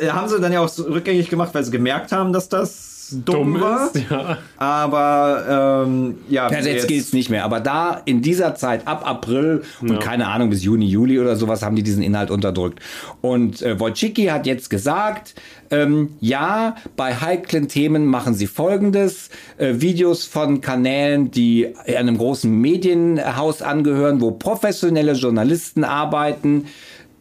haben 0.10 0.30
sie 0.30 0.40
dann 0.40 0.54
ja 0.54 0.62
auch 0.62 0.70
so 0.70 0.84
rückgängig 0.84 1.30
gemacht, 1.30 1.50
weil 1.54 1.64
sie 1.64 1.72
gemerkt 1.72 2.12
haben, 2.12 2.32
dass 2.32 2.48
das 2.50 2.91
dumm, 3.12 3.54
dumm 3.54 3.62
war. 3.62 3.86
ist. 3.88 4.04
Ja. 4.10 4.38
Aber 4.58 5.86
ähm, 5.86 6.16
ja, 6.30 6.52
Ja, 6.52 6.60
jetzt 6.60 6.88
geht's 6.88 7.14
nicht 7.14 7.30
mehr. 7.30 7.46
Aber 7.46 7.60
da 7.60 8.02
in 8.06 8.22
dieser 8.22 8.56
Zeit 8.56 8.88
ab 8.88 9.04
April 9.06 9.64
und 9.82 10.00
keine 10.00 10.28
Ahnung 10.28 10.50
bis 10.50 10.64
Juni, 10.64 10.86
Juli 10.86 11.20
oder 11.20 11.36
sowas 11.36 11.64
haben 11.64 11.76
die 11.76 11.84
diesen 11.84 12.04
Inhalt 12.04 12.32
unterdrückt. 12.32 12.80
Und 13.22 13.62
äh, 13.62 13.80
Wojcicki 13.80 14.26
hat 14.26 14.46
jetzt 14.46 14.70
gesagt, 14.70 15.36
ähm, 15.72 16.10
ja, 16.20 16.76
bei 16.98 17.16
heiklen 17.16 17.70
Themen 17.70 18.06
machen 18.06 18.34
sie 18.34 18.48
Folgendes: 18.48 19.30
äh, 19.58 19.76
Videos 19.76 20.26
von 20.26 20.62
Kanälen, 20.62 21.32
die 21.32 21.74
einem 21.86 22.18
großen 22.18 22.52
Medienhaus 22.52 23.62
angehören, 23.62 24.22
wo 24.22 24.32
professionelle 24.32 25.14
Journalisten 25.14 25.84
arbeiten. 25.84 26.66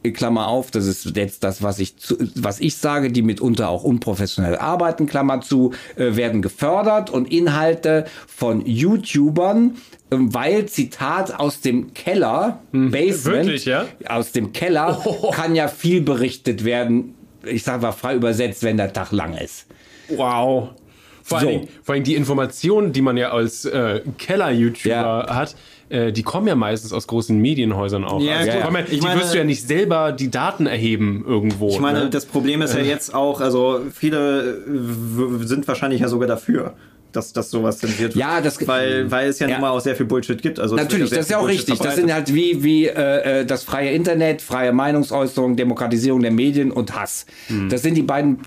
Klammer 0.03 0.49
auf, 0.49 0.71
das 0.71 0.87
ist 0.87 1.15
jetzt 1.17 1.45
das, 1.45 1.63
was 1.63 1.79
ich, 1.79 1.97
zu, 1.99 2.17
was 2.37 2.59
ich 2.61 2.77
sage, 2.77 3.11
die 3.13 3.21
mitunter 3.23 3.69
auch 3.69 3.85
unprofessionell 3.85 4.57
arbeiten, 4.57 5.07
Klammer 5.07 5.43
zu, 5.43 5.73
äh, 5.97 6.17
werden 6.17 6.41
gefördert 6.41 7.11
und 7.11 7.31
Inhalte 7.31 8.07
von 8.27 8.65
YouTubern, 8.65 9.77
ähm, 10.11 10.33
weil, 10.35 10.67
Zitat, 10.67 11.39
aus 11.39 11.61
dem 11.61 11.93
Keller, 11.93 12.61
Basement, 12.73 13.25
wirklich, 13.47 13.67
ja? 13.67 13.85
aus 14.09 14.33
dem 14.33 14.53
Keller 14.53 15.03
kann 15.33 15.55
ja 15.55 15.69
viel 15.69 16.01
berichtet 16.01 16.65
werden, 16.65 17.15
ich 17.45 17.63
sage 17.63 17.83
mal 17.83 17.93
frei 17.93 18.15
übersetzt, 18.17 18.63
wenn 18.63 18.77
der 18.79 18.93
Tag 18.93 19.13
lang 19.13 19.35
ist. 19.37 19.67
Wow. 20.09 20.71
Vor, 21.23 21.41
So. 21.41 21.47
allem, 21.49 21.69
vor 21.83 21.95
allem 21.95 22.05
die 22.05 22.15
Informationen, 22.17 22.93
die 22.93 23.03
man 23.03 23.17
ja 23.17 23.31
als 23.31 23.65
äh, 23.67 24.01
Keller-YouTuber 24.19 25.27
Ja. 25.29 25.35
hat, 25.35 25.55
äh, 25.91 26.13
die 26.13 26.23
kommen 26.23 26.47
ja 26.47 26.55
meistens 26.55 26.93
aus 26.93 27.07
großen 27.07 27.37
Medienhäusern 27.38 28.05
auch. 28.05 28.21
Ja, 28.21 28.37
also, 28.38 28.51
die 28.53 28.59
ja, 28.59 28.79
Ich 28.85 28.88
die 28.91 29.01
meine- 29.01 29.21
wirst 29.21 29.35
du 29.35 29.38
ja 29.38 29.45
nicht 29.45 29.67
selber 29.67 30.13
die 30.13 30.31
Daten 30.31 30.67
erheben 30.67 31.25
irgendwo. 31.27 31.69
Ich 31.69 31.81
meine, 31.81 32.05
ne? 32.05 32.11
das 32.11 32.27
Problem 32.27 32.63
ist 32.63 32.75
ja 32.75 32.81
jetzt 32.81 33.15
auch, 33.15 33.41
also 33.41 33.81
viele 33.93 34.63
äh, 35.43 35.47
sind 35.47 35.67
wahrscheinlich 35.69 36.01
ja 36.01 36.09
sogar 36.09 36.29
dafür. 36.29 36.75
Dass, 37.13 37.33
dass 37.33 37.50
sowas 37.50 37.79
zensiert 37.79 38.15
wird. 38.15 38.17
Ja, 38.17 38.40
das- 38.40 38.67
weil, 38.69 39.11
weil 39.11 39.29
es 39.29 39.38
ja, 39.38 39.46
Ja. 39.48 39.54
nun 39.54 39.63
mal 39.63 39.71
auch 39.71 39.81
sehr 39.81 39.96
viel 39.96 40.06
Bullshit 40.06 40.40
gibt. 40.40 40.58
Also 40.61 40.77
Natürlich, 40.77 41.11
das 41.11 41.21
ist 41.21 41.31
ja 41.31 41.38
auch 41.38 41.42
Bullshit 41.42 41.61
richtig. 41.61 41.79
Das 41.79 41.94
verbreitet. 41.94 42.04
sind 42.04 42.15
halt 42.15 42.35
wie, 42.35 42.63
wie 42.63 42.87
äh, 42.87 43.40
äh, 43.40 43.44
das 43.46 43.65
freie 43.65 43.92
Internet, 43.92 44.42
freie 44.42 44.73
Meinungsäußerung, 44.73 45.56
Demokratisierung 45.56 46.23
der 46.23 46.31
Medien 46.31 46.71
und 46.71 46.94
Hass. 46.98 47.27
Hm. 47.48 47.69
Das 47.69 47.83
sind 47.83 47.94
die 47.94 48.02
beiden 48.02 48.38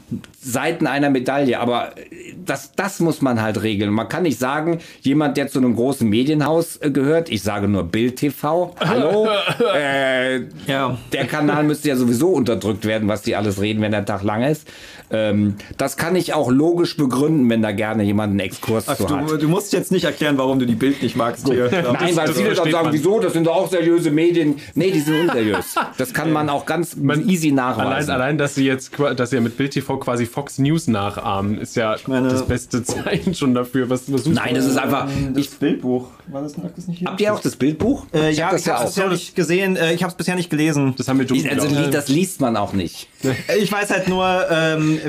Seiten 0.42 0.88
einer 0.88 1.10
Medaille. 1.10 1.60
Aber 1.60 1.98
äh, 1.98 2.34
das, 2.46 2.72
das 2.76 3.00
muss 3.00 3.22
man 3.22 3.42
halt 3.42 3.62
regeln. 3.64 3.92
Man 3.92 4.08
kann 4.10 4.24
nicht 4.24 4.40
sagen, 4.40 4.80
jemand, 5.02 5.38
der 5.38 5.48
zu 5.48 5.60
einem 5.60 5.76
großen 5.76 6.08
Medienhaus 6.08 6.78
äh, 6.78 6.92
gehört, 6.92 7.30
ich 7.30 7.42
sage 7.44 7.68
nur 7.68 7.84
Bild 7.84 8.18
TV, 8.18 8.76
hallo, 8.80 9.28
äh, 9.76 10.42
Ja. 10.68 10.98
der 11.12 11.26
Kanal 11.28 11.64
müsste 11.64 11.90
ja 11.90 11.96
sowieso 11.96 12.30
unterdrückt 12.30 12.86
werden, 12.86 13.08
was 13.08 13.22
die 13.22 13.36
alles 13.36 13.62
reden, 13.62 13.82
wenn 13.82 13.92
der 13.92 14.06
Tag 14.06 14.24
lang 14.24 14.44
ist. 14.44 14.68
Ähm, 15.14 15.56
das 15.78 15.96
kann 15.96 16.16
ich 16.16 16.34
auch 16.34 16.52
logisch 16.52 16.98
begründen, 16.98 17.50
wenn 17.50 17.62
da 17.62 17.72
gerne 17.72 18.04
jemand 18.04 18.32
einen 18.32 18.40
Exkurs 18.40 18.86
Ach, 18.90 18.98
zu 18.98 19.10
hat. 19.10 19.30
du, 19.30 19.38
du 19.38 19.48
musst 19.48 19.72
jetzt 19.72 19.92
nicht 19.92 20.06
erklären, 20.06 20.38
warum 20.38 20.60
du 20.60 20.66
die 20.66 20.76
Bild 20.76 21.02
nicht 21.04 21.16
magst. 21.16 21.48
Hier. 21.48 21.70
Nein, 21.72 22.16
weil 22.16 22.28
das 22.28 22.36
viele 22.38 22.54
dann 22.56 22.72
sagen, 22.72 22.86
man. 22.86 22.94
wieso, 22.94 23.20
das 23.20 23.34
sind 23.34 23.46
doch 23.48 23.56
auch 23.56 23.70
seriöse 23.70 24.10
Medien. 24.12 24.56
Nee, 24.76 24.92
die 24.92 25.00
sind 25.00 25.22
unseriös. 25.22 25.76
Das 25.98 26.14
kann 26.14 26.32
man 26.32 26.50
auch 26.50 26.66
ganz 26.66 26.96
easy 27.28 27.50
Allein, 27.52 27.56
nachweisen. 27.56 28.12
allein, 28.12 28.38
dass 28.38 28.56
sie 28.56 28.66
jetzt, 28.66 28.92
dass 29.16 29.30
sie 29.30 29.40
mit 29.40 29.56
Bild 29.58 29.72
TV 29.72 29.98
quasi 29.98 30.26
Fox 30.26 30.58
News 30.58 30.88
nachahmen, 30.88 31.60
ist 31.60 31.76
ja 31.76 31.96
meine- 32.08 32.30
das 32.30 32.46
beste 32.48 32.84
Zeichen 32.84 33.36
schon 33.36 33.54
dafür. 33.54 33.90
Was, 33.90 34.12
was 34.12 34.26
Nein, 34.26 34.56
das 34.56 34.66
ist 34.66 34.78
einfach. 34.78 35.08
das 35.34 35.48
Bildbuch. 35.48 36.08
War 36.28 36.42
das, 36.42 36.56
lag 36.58 36.70
das 36.76 36.88
nicht 36.88 37.00
hier? 37.00 37.08
Habt 37.10 37.20
ihr 37.22 37.34
auch 37.34 37.40
das 37.42 37.56
Bildbuch? 37.56 38.06
Äh, 38.14 38.32
Ich 38.32 38.38
ja, 38.38 38.46
hab 38.46 38.52
das 38.54 38.62
ich 38.62 38.68
ja 38.68 38.74
habe 38.76 38.84
auch. 38.86 38.88
es 38.90 38.96
bisher 38.96 39.10
nicht 39.10 39.36
gesehen. 39.36 39.76
Äh, 39.76 39.94
ich 39.94 40.04
habe 40.04 40.12
es 40.12 40.16
bisher 40.18 40.36
nicht 40.36 40.50
gelesen. 40.50 40.94
Das 40.98 41.08
haben 41.08 41.20
wir 41.20 41.30
Ich- 41.30 41.50
Also, 41.52 41.68
das 41.92 42.08
liest 42.08 42.40
man 42.42 42.56
auch 42.56 42.74
nicht. 42.74 43.08
Äh, 43.24 43.58
Ich 43.60 43.72
weiß 43.72 43.90
halt 43.92 44.08
nur, 44.08 44.26
ähm, 44.50 45.00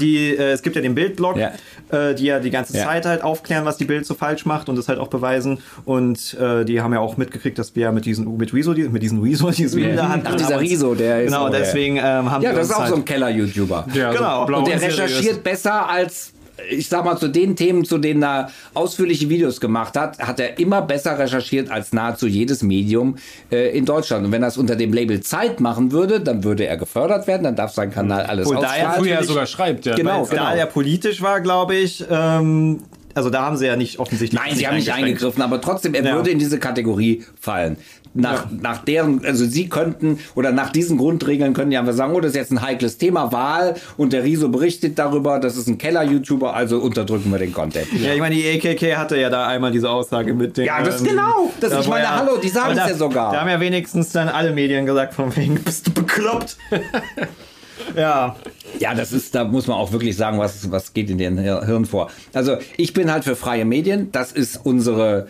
die, 0.00 0.34
äh, 0.36 0.50
es 0.52 0.62
gibt 0.62 0.76
ja 0.76 0.82
den 0.82 0.94
Bildblog, 0.94 1.36
Ja. 1.36 1.52
Äh, 1.90 2.14
die 2.14 2.24
ja 2.24 2.38
die 2.38 2.50
ganze 2.50 2.76
Ja. 2.76 2.84
Zeit 2.84 3.06
halt 3.06 3.22
aufklären, 3.22 3.64
was 3.64 3.78
die 3.78 3.86
Bild 3.86 4.04
so 4.04 4.14
falsch 4.14 4.44
macht 4.44 4.68
und 4.68 4.76
das 4.76 4.88
halt 4.88 4.98
auch 4.98 5.08
beweisen. 5.08 5.58
Und 5.86 6.34
äh, 6.38 6.64
die 6.64 6.80
haben 6.82 6.92
ja 6.92 7.00
auch 7.00 7.16
mitgekriegt, 7.16 7.58
dass 7.58 7.74
wir 7.74 7.84
ja 7.84 7.92
mit 7.92 8.04
diesen 8.04 8.36
mit 8.36 8.52
Rezo, 8.52 8.74
die- 8.74 8.88
mit 8.88 9.02
diesen 9.02 9.22
Rezo, 9.22 9.50
dieses 9.50 9.74
Video 9.74 9.90
in 9.90 9.96
der 9.96 10.08
Hand 10.08 10.24
Ach, 10.26 10.34
dieser 10.36 10.60
Riso, 10.60 10.94
der 10.94 11.22
ist. 11.22 11.32
Genau, 11.32 11.48
deswegen 11.48 11.96
ähm, 11.96 12.30
haben 12.30 12.42
Ja, 12.42 12.50
wir 12.50 12.56
das 12.58 12.68
ist 12.68 12.74
auch 12.74 12.80
halt, 12.80 12.90
so 12.90 12.96
ein 12.96 13.04
Keller-YouTuber. 13.04 13.86
Ja, 13.94 14.12
genau. 14.12 14.44
blau 14.44 14.58
Und 14.58 14.68
der 14.68 14.78
seriös. 14.78 14.98
recherchiert 14.98 15.42
besser 15.42 15.88
als, 15.88 16.32
ich 16.70 16.88
sag 16.88 17.04
mal, 17.04 17.16
zu 17.16 17.28
den 17.28 17.56
Themen, 17.56 17.84
zu 17.84 17.98
denen 17.98 18.22
er 18.22 18.50
ausführliche 18.74 19.28
Videos 19.28 19.60
gemacht 19.60 19.96
hat, 19.96 20.18
hat 20.18 20.40
er 20.40 20.58
immer 20.58 20.82
besser 20.82 21.18
recherchiert 21.18 21.70
als 21.70 21.92
nahezu 21.92 22.26
jedes 22.26 22.62
Medium 22.62 23.16
äh, 23.50 23.76
in 23.76 23.84
Deutschland. 23.84 24.26
Und 24.26 24.32
wenn 24.32 24.42
er 24.42 24.48
es 24.48 24.56
unter 24.58 24.76
dem 24.76 24.92
Label 24.92 25.20
Zeit 25.20 25.60
machen 25.60 25.92
würde, 25.92 26.20
dann 26.20 26.44
würde 26.44 26.66
er 26.66 26.76
gefördert 26.76 27.26
werden, 27.26 27.44
dann 27.44 27.56
darf 27.56 27.72
sein 27.72 27.90
Kanal 27.90 28.22
alles 28.26 28.46
Obwohl, 28.48 28.62
da 28.62 28.74
er. 28.74 28.92
Früher 28.92 29.22
sogar 29.22 29.46
schreibt, 29.46 29.86
ja. 29.86 29.94
Genau. 29.94 30.16
Weil 30.16 30.22
es 30.22 30.30
da 30.30 30.56
ja 30.56 30.66
politisch 30.66 31.22
war, 31.22 31.40
glaube 31.40 31.76
ich. 31.76 32.04
Ähm, 32.10 32.80
also 33.14 33.30
da 33.30 33.42
haben 33.42 33.56
sie 33.56 33.66
ja 33.66 33.74
nicht 33.74 33.98
offensichtlich. 33.98 34.40
Nein, 34.40 34.54
sie 34.54 34.66
haben 34.66 34.76
nicht 34.76 34.92
eingegriffen, 34.92 35.42
aber 35.42 35.60
trotzdem, 35.60 35.94
er 35.94 36.04
Ja. 36.04 36.14
würde 36.14 36.30
in 36.30 36.38
diese 36.38 36.58
Kategorie 36.58 37.24
fallen. 37.40 37.76
Nach, 38.20 38.46
nach 38.50 38.84
deren, 38.84 39.24
also 39.24 39.46
sie 39.46 39.68
könnten, 39.68 40.18
oder 40.34 40.50
nach 40.50 40.70
diesen 40.70 40.98
Grundregeln 40.98 41.54
können 41.54 41.70
die 41.70 41.76
einfach 41.78 41.92
sagen, 41.92 42.14
oh, 42.14 42.20
das 42.20 42.32
ist 42.32 42.36
jetzt 42.36 42.50
ein 42.52 42.60
heikles 42.60 42.98
Thema, 42.98 43.30
Wahl, 43.32 43.74
und 43.96 44.12
der 44.12 44.24
Riso 44.24 44.48
berichtet 44.48 44.98
darüber, 44.98 45.38
das 45.38 45.56
ist 45.56 45.68
ein 45.68 45.78
Keller-YouTuber, 45.78 46.52
also 46.52 46.78
unterdrücken 46.80 47.30
wir 47.30 47.38
den 47.38 47.52
Content. 47.52 47.86
Ja, 47.92 48.12
ich 48.14 48.20
meine, 48.20 48.34
die 48.34 48.44
AKK 48.58 48.96
hatte 48.96 49.16
ja 49.20 49.30
da 49.30 49.46
einmal 49.46 49.70
diese 49.70 49.88
Aussage 49.88 50.34
mit 50.34 50.56
dem. 50.56 50.64
Ja, 50.66 50.82
das 50.82 51.00
ähm, 51.00 51.06
genau. 51.06 51.50
Das, 51.60 51.70
da 51.70 51.80
ich 51.80 51.88
meine, 51.88 52.04
er- 52.06 52.16
hallo, 52.18 52.38
die 52.42 52.48
sagen 52.48 52.72
es 52.76 52.88
ja 52.90 52.94
sogar. 52.94 53.32
Da 53.32 53.40
haben 53.40 53.48
ja 53.48 53.60
wenigstens 53.60 54.10
dann 54.10 54.28
alle 54.28 54.52
Medien 54.52 54.84
gesagt, 54.84 55.14
von 55.14 55.34
wegen, 55.36 55.54
bist 55.64 55.86
du 55.86 55.92
bekloppt? 55.92 56.56
ja. 57.96 58.36
Ja, 58.78 58.94
das 58.94 59.12
ist, 59.12 59.34
da 59.34 59.44
muss 59.44 59.66
man 59.66 59.76
auch 59.78 59.92
wirklich 59.92 60.16
sagen, 60.16 60.38
was, 60.38 60.70
was 60.70 60.92
geht 60.92 61.08
in 61.10 61.18
den 61.18 61.38
Hir- 61.38 61.64
Hirn 61.64 61.84
vor. 61.86 62.10
Also 62.34 62.56
ich 62.76 62.92
bin 62.92 63.10
halt 63.10 63.24
für 63.24 63.34
freie 63.34 63.64
Medien. 63.64 64.12
Das 64.12 64.30
ist 64.32 64.60
unsere, 64.64 65.26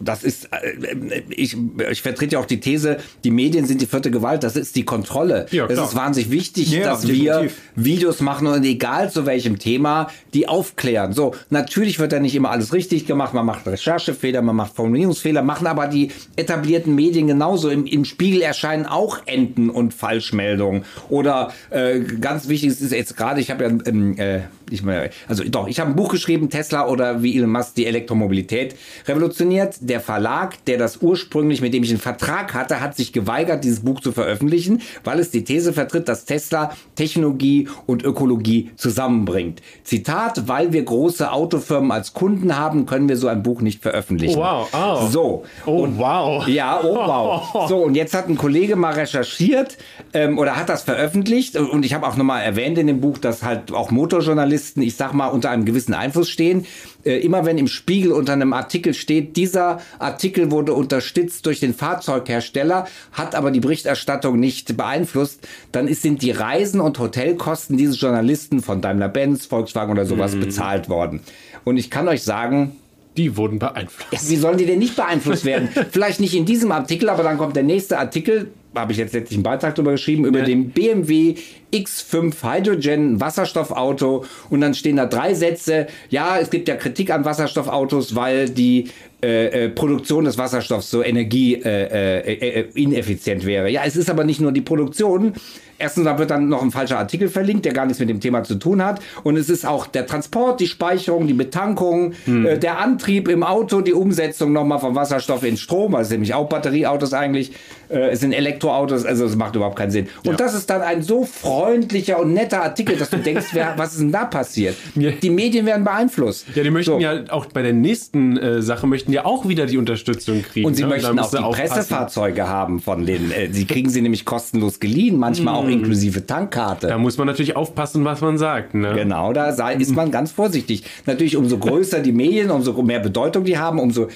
das 0.00 0.24
ist, 0.24 0.48
äh, 0.52 1.22
ich, 1.28 1.56
ich 1.90 2.02
vertrete 2.02 2.34
ja 2.34 2.40
auch 2.40 2.46
die 2.46 2.60
These, 2.60 2.98
die 3.24 3.30
Medien 3.30 3.66
sind 3.66 3.80
die 3.80 3.86
vierte 3.86 4.10
Gewalt, 4.10 4.42
das 4.42 4.56
ist 4.56 4.76
die 4.76 4.84
Kontrolle. 4.84 5.46
Ja, 5.50 5.66
es 5.66 5.78
ist 5.78 5.94
wahnsinnig 5.94 6.30
wichtig, 6.30 6.70
Ja, 6.70 6.84
dass 6.84 7.06
wir 7.06 7.34
definitiv. 7.34 7.58
Videos 7.76 8.20
machen 8.20 8.46
und 8.46 8.64
egal 8.64 9.10
zu 9.10 9.26
welchem 9.26 9.58
Thema, 9.58 10.08
die 10.34 10.48
aufklären. 10.48 11.12
So, 11.12 11.34
natürlich 11.50 11.98
wird 11.98 12.12
da 12.12 12.20
nicht 12.20 12.34
immer 12.34 12.50
alles 12.50 12.72
richtig 12.72 13.06
gemacht, 13.06 13.34
man 13.34 13.46
macht 13.46 13.66
Recherchefehler, 13.66 14.42
man 14.42 14.56
macht 14.56 14.74
Formulierungsfehler, 14.74 15.42
machen 15.42 15.66
aber 15.66 15.86
die 15.86 16.10
etablierten 16.36 16.94
Medien 16.94 17.26
genauso. 17.26 17.68
Im, 17.68 17.84
im 17.86 18.04
Spiegel 18.04 18.42
erscheinen 18.42 18.86
auch 18.86 19.18
Enten 19.26 19.70
und 19.70 19.92
Falschmeldungen. 19.94 20.84
Oder 21.08 21.52
äh, 21.70 22.00
ganz 22.00 22.48
wichtig 22.48 22.70
ist 22.70 22.92
jetzt 22.92 23.16
gerade, 23.16 23.40
ich 23.40 23.50
habe 23.50 23.64
ja, 23.64 23.70
ähm, 23.86 24.18
äh, 24.18 24.40
ich 24.70 24.82
meine, 24.82 25.10
also 25.28 25.44
doch, 25.44 25.68
ich 25.68 25.80
habe 25.80 25.90
ein 25.90 25.96
Buch 25.96 26.10
geschrieben, 26.10 26.50
Tesla 26.50 26.86
oder 26.86 27.22
wie 27.22 27.36
Elon 27.36 27.50
Musk 27.50 27.74
die 27.74 27.86
Elektromobilität 27.86 28.76
revolutioniert. 29.06 29.76
Der 29.80 30.00
Verlag, 30.00 30.64
der 30.64 30.78
das 30.78 30.98
ursprünglich, 30.98 31.60
mit 31.60 31.74
dem 31.74 31.82
ich 31.82 31.90
einen 31.90 32.00
Vertrag 32.00 32.54
hatte, 32.54 32.80
hat 32.80 32.96
sich 32.96 33.12
geweigert, 33.12 33.64
dieses 33.64 33.80
Buch 33.80 34.00
zu 34.00 34.12
veröffentlichen, 34.12 34.82
weil 35.04 35.18
es 35.18 35.30
die 35.30 35.44
These 35.44 35.72
vertritt, 35.72 36.08
dass 36.08 36.24
Tesla 36.24 36.76
Technologie 36.94 37.68
und 37.86 38.04
Ökologie 38.04 38.70
zusammenbringt. 38.76 39.60
Zitat, 39.84 40.48
weil 40.48 40.72
wir 40.72 40.82
große 40.82 41.30
Autofirmen 41.30 41.90
als 41.90 42.12
Kunden 42.12 42.56
haben, 42.56 42.86
können 42.86 43.08
wir 43.08 43.16
so 43.16 43.28
ein 43.28 43.42
Buch 43.42 43.60
nicht 43.60 43.82
veröffentlichen. 43.82 44.38
Oh, 44.38 44.42
wow. 44.42 44.68
Oh. 44.72 45.06
So. 45.08 45.44
Oh, 45.66 45.88
wow. 45.96 46.46
Ja, 46.48 46.80
oh 46.82 46.94
wow. 46.94 47.66
So, 47.68 47.78
und 47.78 47.94
jetzt 47.94 48.14
hat 48.14 48.28
ein 48.28 48.36
Kollege 48.36 48.76
mal 48.76 48.94
recherchiert 48.94 49.76
ähm, 50.12 50.38
oder 50.38 50.56
hat 50.56 50.68
das 50.68 50.82
veröffentlicht. 50.82 51.56
Und 51.56 51.84
ich 51.84 51.94
habe 51.94 52.06
auch 52.06 52.16
nochmal 52.16 52.42
erwähnt 52.42 52.78
in 52.78 52.86
dem 52.86 53.00
Buch, 53.00 53.18
dass 53.18 53.42
halt 53.42 53.72
auch 53.72 53.90
Motorjournalisten, 53.90 54.59
ich 54.76 54.96
sag 54.96 55.12
mal, 55.12 55.28
unter 55.28 55.50
einem 55.50 55.64
gewissen 55.64 55.94
Einfluss 55.94 56.28
stehen. 56.28 56.66
Äh, 57.04 57.18
immer 57.20 57.44
wenn 57.44 57.58
im 57.58 57.68
Spiegel 57.68 58.12
unter 58.12 58.32
einem 58.32 58.52
Artikel 58.52 58.94
steht, 58.94 59.36
dieser 59.36 59.80
Artikel 59.98 60.50
wurde 60.50 60.74
unterstützt 60.74 61.46
durch 61.46 61.60
den 61.60 61.74
Fahrzeughersteller, 61.74 62.86
hat 63.12 63.34
aber 63.34 63.50
die 63.50 63.60
Berichterstattung 63.60 64.38
nicht 64.38 64.76
beeinflusst, 64.76 65.46
dann 65.72 65.88
ist, 65.88 66.02
sind 66.02 66.22
die 66.22 66.30
Reisen 66.30 66.80
und 66.80 66.98
Hotelkosten 66.98 67.76
dieses 67.76 68.00
Journalisten 68.00 68.62
von 68.62 68.80
Daimler-Benz, 68.80 69.46
Volkswagen 69.46 69.92
oder 69.92 70.04
sowas 70.06 70.34
bezahlt 70.36 70.88
worden. 70.88 71.20
Und 71.64 71.76
ich 71.76 71.90
kann 71.90 72.08
euch 72.08 72.22
sagen, 72.22 72.76
Die 73.16 73.36
wurden 73.36 73.58
beeinflusst. 73.58 74.12
ja, 74.12 74.30
wie 74.30 74.36
sollen 74.36 74.56
die 74.58 74.66
denn 74.66 74.78
nicht 74.78 74.96
beeinflusst 74.96 75.44
werden? 75.44 75.68
Vielleicht 75.90 76.20
nicht 76.20 76.34
in 76.34 76.44
diesem 76.46 76.70
Artikel, 76.72 77.08
aber 77.08 77.22
dann 77.22 77.38
kommt 77.38 77.56
der 77.56 77.62
nächste 77.64 77.98
Artikel, 77.98 78.50
habe 78.74 78.92
ich 78.92 78.98
jetzt 78.98 79.12
letztlich 79.14 79.36
einen 79.36 79.42
Beitrag 79.42 79.74
darüber 79.74 79.92
geschrieben, 79.92 80.24
über 80.24 80.42
den 80.42 80.70
BMW 80.70 81.34
X5 81.72 82.34
Hydrogen 82.42 83.20
Wasserstoffauto 83.20 84.24
und 84.48 84.60
dann 84.60 84.74
stehen 84.74 84.96
da 84.96 85.06
drei 85.06 85.34
Sätze. 85.34 85.86
Ja, 86.08 86.38
es 86.38 86.50
gibt 86.50 86.68
ja 86.68 86.76
Kritik 86.76 87.10
an 87.10 87.24
Wasserstoffautos, 87.24 88.14
weil 88.14 88.48
die 88.48 88.90
äh, 89.22 89.64
äh, 89.66 89.68
Produktion 89.68 90.24
des 90.24 90.38
Wasserstoffs 90.38 90.90
so 90.90 91.02
energieineffizient 91.02 92.42
äh, 92.42 92.60
ineffizient 92.74 93.46
wäre. 93.46 93.68
Ja, 93.70 93.82
es 93.84 93.96
ist 93.96 94.10
aber 94.10 94.24
nicht 94.24 94.40
nur 94.40 94.52
die 94.52 94.60
Produktion. 94.62 95.34
Erstens, 95.78 96.04
da 96.04 96.18
wird 96.18 96.30
dann 96.30 96.48
noch 96.50 96.62
ein 96.62 96.70
falscher 96.70 96.98
Artikel 96.98 97.28
verlinkt, 97.28 97.64
der 97.64 97.72
gar 97.72 97.86
nichts 97.86 98.00
mit 98.00 98.10
dem 98.10 98.20
Thema 98.20 98.42
zu 98.44 98.56
tun 98.56 98.84
hat. 98.84 99.00
Und 99.22 99.38
es 99.38 99.48
ist 99.48 99.66
auch 99.66 99.86
der 99.86 100.06
Transport, 100.06 100.60
die 100.60 100.66
Speicherung, 100.66 101.26
die 101.26 101.32
Betankung, 101.32 102.12
äh, 102.26 102.58
der 102.58 102.78
Antrieb 102.78 103.28
im 103.28 103.42
Auto, 103.42 103.80
die 103.80 103.94
Umsetzung 103.94 104.52
nochmal 104.52 104.78
vom 104.78 104.94
Wasserstoff 104.94 105.42
in 105.42 105.56
Strom, 105.56 105.92
weil 105.94 106.02
es 106.02 106.08
sind 106.08 106.16
nämlich 106.16 106.34
auch 106.34 106.48
Batterieautos 106.50 107.14
eigentlich, 107.14 107.52
es 107.88 108.20
sind 108.20 108.32
Elektroautos, 108.32 109.04
also 109.04 109.24
es 109.24 109.34
macht 109.34 109.56
überhaupt 109.56 109.74
keinen 109.76 109.90
Sinn. 109.90 110.06
Und 110.24 110.38
das 110.38 110.54
ist 110.54 110.70
dann 110.70 110.80
ein 110.80 111.02
so 111.02 111.24
freundlicher 111.24 112.20
und 112.20 112.34
netter 112.34 112.62
Artikel, 112.62 112.96
dass 112.96 113.10
du 113.10 113.16
denkst, 113.16 113.46
wer, 113.52 113.74
was 113.76 113.94
ist 113.94 114.00
denn 114.00 114.12
da 114.12 114.26
passiert? 114.26 114.76
Die 114.94 115.30
Medien 115.30 115.66
werden 115.66 115.82
beeinflusst. 115.82 116.46
Ja, 116.54 116.62
die 116.62 116.70
möchten 116.70 116.92
So. 116.92 117.00
ja 117.00 117.24
auch 117.30 117.46
bei 117.46 117.62
der 117.62 117.72
nächsten 117.72 118.36
äh, 118.36 118.62
Sache 118.62 118.86
möchten 118.86 119.09
ja 119.12 119.24
auch 119.24 119.48
wieder 119.48 119.66
die 119.66 119.78
Unterstützung 119.78 120.42
kriegen. 120.42 120.66
Und 120.66 120.74
sie 120.74 120.82
ne? 120.82 120.88
Möchten 120.88 121.18
auch 121.18 121.30
die 121.30 121.36
aufpassen. 121.38 121.74
Pressefahrzeuge 121.74 122.48
haben 122.48 122.80
von 122.80 123.06
den, 123.06 123.30
äh, 123.30 123.52
sie 123.52 123.66
kriegen 123.66 123.90
sie 123.90 124.02
nämlich 124.02 124.24
kostenlos 124.24 124.80
geliehen, 124.80 125.16
manchmal 125.16 125.54
auch 125.54 125.68
inklusive 125.68 126.26
Tankkarte. 126.26 126.88
Da 126.88 126.98
muss 126.98 127.18
man 127.18 127.26
natürlich 127.26 127.56
aufpassen, 127.56 128.04
was 128.04 128.20
man 128.20 128.38
sagt. 128.38 128.74
Ne? 128.74 128.94
Genau, 128.94 129.32
da 129.32 129.50
ist 129.70 129.94
man 129.94 130.10
ganz 130.10 130.32
vorsichtig. 130.32 130.84
Natürlich, 131.06 131.36
umso 131.36 131.58
größer 131.58 132.00
die 132.00 132.12
Medien, 132.12 132.50
umso 132.50 132.80
mehr 132.82 133.00
Bedeutung 133.00 133.44
die 133.44 133.58
haben, 133.58 133.78
umso 133.78 134.08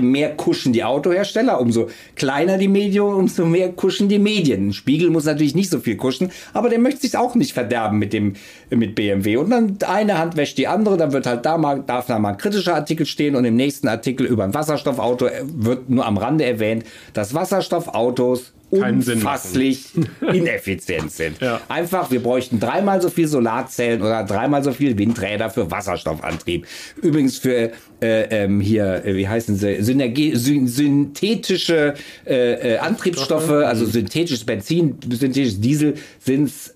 mehr 0.00 0.36
kuschen 0.36 0.72
die 0.72 0.84
Autohersteller, 0.84 1.60
umso 1.60 1.88
kleiner 2.16 2.58
die 2.58 2.68
Medien, 2.68 3.04
umso 3.04 3.44
mehr 3.46 3.72
kuschen 3.72 4.08
die 4.08 4.18
Medien. 4.18 4.68
Ein 4.68 4.72
Spiegel 4.72 5.10
muss 5.10 5.24
natürlich 5.24 5.54
nicht 5.54 5.70
so 5.70 5.80
viel 5.80 5.96
kuschen, 5.96 6.30
aber 6.52 6.68
der 6.68 6.78
möchte 6.78 7.00
sich 7.00 7.16
auch 7.16 7.34
nicht 7.34 7.52
verderben 7.52 7.98
mit 7.98 8.12
dem 8.12 8.34
mit 8.70 8.94
BMW. 8.94 9.36
Und 9.36 9.50
dann 9.50 9.78
eine 9.86 10.18
Hand 10.18 10.36
wäscht 10.36 10.58
die 10.58 10.66
andere, 10.66 10.96
dann 10.96 11.12
wird 11.12 11.26
halt 11.26 11.44
da 11.44 11.58
mal, 11.58 11.82
darf 11.82 12.06
da 12.06 12.18
mal 12.18 12.30
ein 12.30 12.36
kritischer 12.36 12.74
Artikel 12.74 13.06
stehen 13.06 13.36
und 13.36 13.44
im 13.44 13.56
nächsten 13.56 13.88
Artikel 13.88 14.26
über 14.32 14.44
ein 14.44 14.54
Wasserstoffauto 14.54 15.26
äh, 15.26 15.42
wird 15.44 15.88
nur 15.88 16.06
am 16.06 16.16
Rande 16.16 16.44
erwähnt, 16.44 16.84
dass 17.12 17.34
Wasserstoffautos 17.34 18.52
unfasslich 18.70 19.90
ineffizient 20.32 21.12
sind. 21.12 21.40
Ja. 21.40 21.60
Einfach, 21.68 22.10
wir 22.10 22.22
bräuchten 22.22 22.58
dreimal 22.58 23.02
so 23.02 23.10
viel 23.10 23.28
Solarzellen 23.28 24.00
oder 24.00 24.24
dreimal 24.24 24.64
so 24.64 24.72
viel 24.72 24.96
Windräder 24.96 25.50
für 25.50 25.70
Wasserstoffantrieb. 25.70 26.66
Übrigens 27.02 27.36
für 27.36 27.72
äh, 28.00 28.22
ähm, 28.44 28.60
hier, 28.60 29.04
äh, 29.04 29.14
wie 29.14 29.28
heißen 29.28 29.56
sie, 29.56 29.82
Synergie, 29.82 30.34
syn 30.36 30.66
synthetische 30.66 31.94
äh, 32.26 32.74
äh, 32.74 32.78
Antriebsstoffe, 32.78 33.50
also 33.50 33.84
synthetisches 33.84 34.44
Benzin, 34.44 34.96
synthetisches 35.02 35.60
Diesel, 35.60 35.94
sind 36.18 36.44
es, 36.44 36.74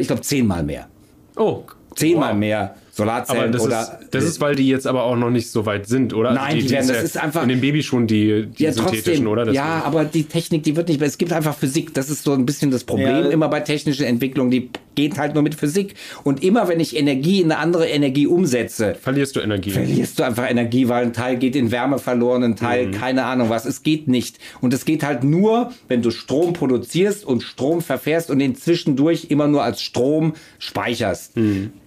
ich 0.00 0.06
glaube, 0.06 0.22
zehnmal 0.22 0.62
mehr. 0.62 0.88
Oh, 1.36 1.64
Zehnmal 1.94 2.32
wow. 2.32 2.38
mehr 2.38 2.76
Solarzellen 2.96 3.42
Aber 3.44 3.52
das, 3.52 3.62
oder. 3.62 3.80
ist, 3.82 4.14
das 4.14 4.24
ist, 4.24 4.40
weil 4.40 4.54
die 4.56 4.66
jetzt 4.68 4.86
aber 4.86 5.02
auch 5.04 5.16
noch 5.16 5.28
nicht 5.30 5.50
so 5.50 5.66
weit 5.66 5.86
sind, 5.86 6.14
oder? 6.14 6.30
Also 6.30 6.40
Nein, 6.40 6.58
die 6.60 6.70
werden- 6.70 6.88
das 6.88 7.02
ist 7.02 7.22
einfach- 7.22 7.42
In 7.42 7.50
dem 7.50 7.60
Baby 7.60 7.82
schon 7.82 8.06
die, 8.06 8.46
die 8.46 8.62
ja, 8.64 8.72
synthetischen, 8.72 9.04
trotzdem. 9.04 9.26
oder? 9.28 9.44
Das 9.44 9.54
ja, 9.54 9.82
aber 9.84 10.04
die 10.06 10.24
Technik, 10.24 10.62
die 10.62 10.76
wird 10.76 10.88
nicht 10.88 10.98
mehr. 10.98 11.08
Es 11.08 11.18
gibt 11.18 11.32
einfach 11.32 11.54
Physik. 11.54 11.92
Das 11.92 12.08
ist 12.08 12.24
so 12.24 12.32
ein 12.32 12.46
bisschen 12.46 12.70
das 12.70 12.84
Problem 12.84 13.08
Ja. 13.08 13.28
immer 13.28 13.48
bei 13.48 13.60
technischen 13.60 14.06
Entwicklungen. 14.06 14.50
Die 14.50 14.70
geht 14.94 15.18
halt 15.18 15.34
nur 15.34 15.42
mit 15.42 15.54
Physik. 15.54 15.94
Und 16.24 16.42
immer 16.42 16.68
wenn 16.68 16.80
ich 16.80 16.96
Energie 16.96 17.42
in 17.42 17.52
eine 17.52 17.60
andere 17.60 17.86
Energie 17.86 18.26
umsetze, 18.26 18.94
verlierst 18.98 19.36
du 19.36 19.40
Energie. 19.40 19.70
verlierst 19.72 20.18
du 20.18 20.22
einfach 20.22 20.48
Energie, 20.50 20.88
weil 20.88 21.02
ein 21.04 21.12
Teil 21.12 21.36
geht 21.36 21.54
in 21.54 21.70
Wärme 21.70 21.98
verloren, 21.98 22.42
ein 22.44 22.56
Teil, 22.56 22.90
keine 22.92 23.26
Ahnung 23.26 23.50
was. 23.50 23.66
Es 23.66 23.82
geht 23.82 24.08
nicht. 24.08 24.38
Und 24.62 24.72
es 24.72 24.86
geht 24.86 25.02
halt 25.02 25.22
nur, 25.22 25.70
wenn 25.88 26.00
du 26.00 26.10
Strom 26.10 26.54
produzierst 26.54 27.26
und 27.26 27.42
Strom 27.42 27.82
verfährst 27.82 28.30
und 28.30 28.38
den 28.38 28.54
zwischendurch 28.54 29.26
immer 29.28 29.48
nur 29.48 29.62
als 29.62 29.82
Strom 29.82 30.32
speicherst, 30.58 31.32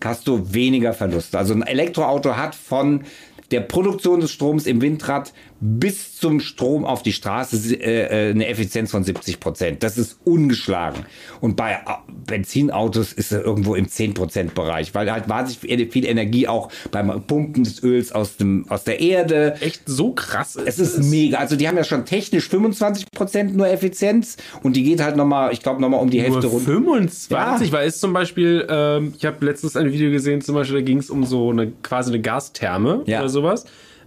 hast 0.03 0.27
du 0.27 0.53
weniger 0.53 0.93
Verluste. 0.99 1.37
Also 1.37 1.53
ein 1.53 1.63
Elektroauto 1.63 2.35
hat 2.35 2.53
von 2.53 3.05
der 3.51 3.61
Produktion 3.61 4.19
des 4.19 4.31
Stroms 4.31 4.67
im 4.67 4.81
Windrad 4.81 5.33
bis 5.61 6.15
zum 6.15 6.39
Strom 6.39 6.85
auf 6.85 7.03
die 7.03 7.11
Straße 7.11 7.75
äh, 7.75 8.27
äh, 8.27 8.31
eine 8.31 8.47
Effizienz 8.47 8.91
von 8.91 9.03
70 9.03 9.39
Prozent. 9.39 9.83
Das 9.83 9.97
ist 9.97 10.19
ungeschlagen. 10.23 11.05
Und 11.41 11.55
bei 11.57 11.71
äh, 11.73 11.77
Benzinautos 12.25 13.11
ist 13.13 13.31
er 13.31 13.43
irgendwo 13.43 13.75
im 13.75 13.87
10 13.89 14.13
Prozent 14.13 14.55
Bereich, 14.55 14.95
weil 14.95 15.11
halt 15.11 15.27
wahnsinnig 15.27 15.91
viel 15.91 16.05
Energie 16.05 16.47
auch 16.47 16.71
beim 16.91 17.23
Pumpen 17.23 17.63
des 17.63 17.83
Öls 17.83 18.11
aus, 18.11 18.37
dem, 18.37 18.65
aus 18.69 18.83
der 18.85 18.99
Erde. 19.01 19.55
Echt 19.59 19.81
so 19.85 20.11
krass. 20.13 20.55
Es 20.55 20.79
ist 20.79 21.03
mega. 21.03 21.37
Also 21.37 21.55
die 21.55 21.67
haben 21.67 21.77
ja 21.77 21.83
schon 21.83 22.05
technisch 22.05 22.47
25 22.47 23.07
Prozent 23.11 23.55
nur 23.55 23.67
Effizienz 23.67 24.37
und 24.63 24.75
die 24.75 24.83
geht 24.83 25.01
halt 25.01 25.17
nochmal, 25.17 25.51
ich 25.51 25.61
glaube, 25.61 25.81
nochmal 25.81 25.99
um 25.99 26.09
die 26.09 26.21
Hälfte 26.21 26.41
Nur 26.43 26.51
runter. 26.51 26.71
25, 26.71 27.29
Ja. 27.31 27.71
weil 27.73 27.87
es 27.87 27.99
zum 27.99 28.13
Beispiel, 28.13 28.65
ähm, 28.69 29.13
ich 29.17 29.25
habe 29.25 29.45
letztens 29.45 29.75
ein 29.75 29.91
Video 29.91 30.09
gesehen, 30.11 30.41
zum 30.41 30.55
Beispiel, 30.55 30.77
da 30.79 30.85
ging 30.85 30.99
es 30.99 31.09
um 31.09 31.25
so 31.25 31.49
eine 31.49 31.71
quasi 31.83 32.11
eine 32.11 32.21
Gastherme 32.21 33.03
Ja. 33.05 33.19
oder 33.19 33.29
sowas. 33.29 33.65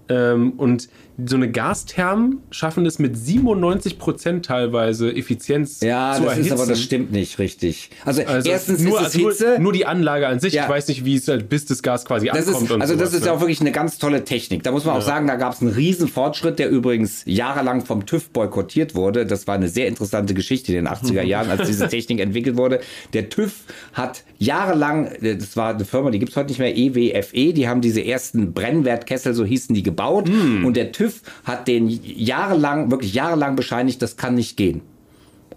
Ähm, 0.09 0.55
und 0.57 0.89
so 1.27 1.37
eine 1.37 1.51
Gasthermen 1.51 2.39
schaffen 2.51 2.87
es 2.87 2.99
mit 2.99 3.17
97 3.17 3.99
Prozent 3.99 4.47
teilweise 4.47 5.15
Effizienz 5.15 5.81
Ja, 5.81 6.15
zu 6.17 6.23
das 6.23 6.33
erhitzen. 6.33 6.47
ist 6.47 6.53
aber, 6.61 6.67
das 6.67 6.81
stimmt 6.81 7.13
nicht 7.13 7.39
richtig. 7.39 7.91
Also, 8.05 8.23
also 8.25 8.49
erstens 8.49 8.81
nur, 8.81 9.01
ist 9.01 9.09
es 9.09 9.15
also 9.17 9.29
Hitze. 9.29 9.47
Nur, 9.51 9.59
nur 9.61 9.73
die 9.75 9.85
Anlage 9.87 10.27
an 10.27 10.41
sich. 10.41 10.55
Ja. 10.55 10.65
Ich 10.65 10.69
weiß 10.71 10.89
nicht, 10.89 11.05
wie 11.05 11.17
es 11.17 11.29
halt, 11.29 11.49
bis 11.51 11.67
das 11.67 11.83
Gas 11.83 12.05
quasi 12.07 12.29
Das 12.29 12.49
ankommt. 12.49 12.65
ist, 12.65 12.73
also 12.81 12.95
das 12.97 13.11
sowas, 13.11 13.15
ist 13.15 13.27
ja 13.27 13.33
ne? 13.33 13.37
auch 13.37 13.41
wirklich 13.41 13.61
eine 13.61 13.73
ganz 13.73 13.99
tolle 13.99 14.25
Technik. 14.25 14.63
Da 14.63 14.71
muss 14.73 14.85
man 14.87 14.97
auch 14.97 15.03
sagen, 15.03 15.27
da 15.27 15.37
gab 15.37 15.53
es 15.53 15.61
einen 15.61 15.71
riesen 15.73 16.09
Fortschritt, 16.09 16.59
der 16.59 16.71
übrigens 16.71 17.23
jahrelang 17.27 17.85
vom 17.85 18.07
TÜV 18.07 18.31
boykottiert 18.31 18.95
wurde. 18.95 19.27
Das 19.27 19.47
war 19.47 19.55
eine 19.55 19.69
sehr 19.69 19.89
interessante 19.89 20.33
Geschichte 20.33 20.73
in 20.75 20.85
den 20.85 20.89
80er 20.89 21.23
Jahren, 21.25 21.51
als 21.51 21.69
diese 21.69 21.89
Technik 21.89 22.21
entwickelt 22.21 22.57
wurde. 22.57 22.81
Der 23.13 23.29
TÜV 23.29 23.53
hat 23.93 24.25
jahrelang, 24.39 25.11
das 25.21 25.57
war 25.57 25.75
eine 25.75 25.85
Firma, 25.85 26.11
die 26.11 26.19
gibt's 26.19 26.37
heute 26.37 26.49
nicht 26.49 26.59
mehr, 26.59 26.75
E 26.75 26.87
EWFE, 26.89 27.53
die 27.53 27.69
haben 27.69 27.81
diese 27.83 28.03
ersten 28.05 28.53
Brennwertkessel, 28.53 29.35
so 29.35 29.45
hießen 29.45 29.75
die, 29.75 29.83
gebaut. 29.83 30.29
Und 30.29 30.75
der 30.77 30.91
TÜV 30.93 31.02
hat 31.45 31.69
den 31.69 31.89
jahrelang, 31.89 32.91
wirklich 32.91 33.15
jahrelang 33.15 33.57
bescheinigt, 33.57 34.03
das 34.03 34.17
kann 34.17 34.35
nicht 34.35 34.57
gehen. 34.57 34.83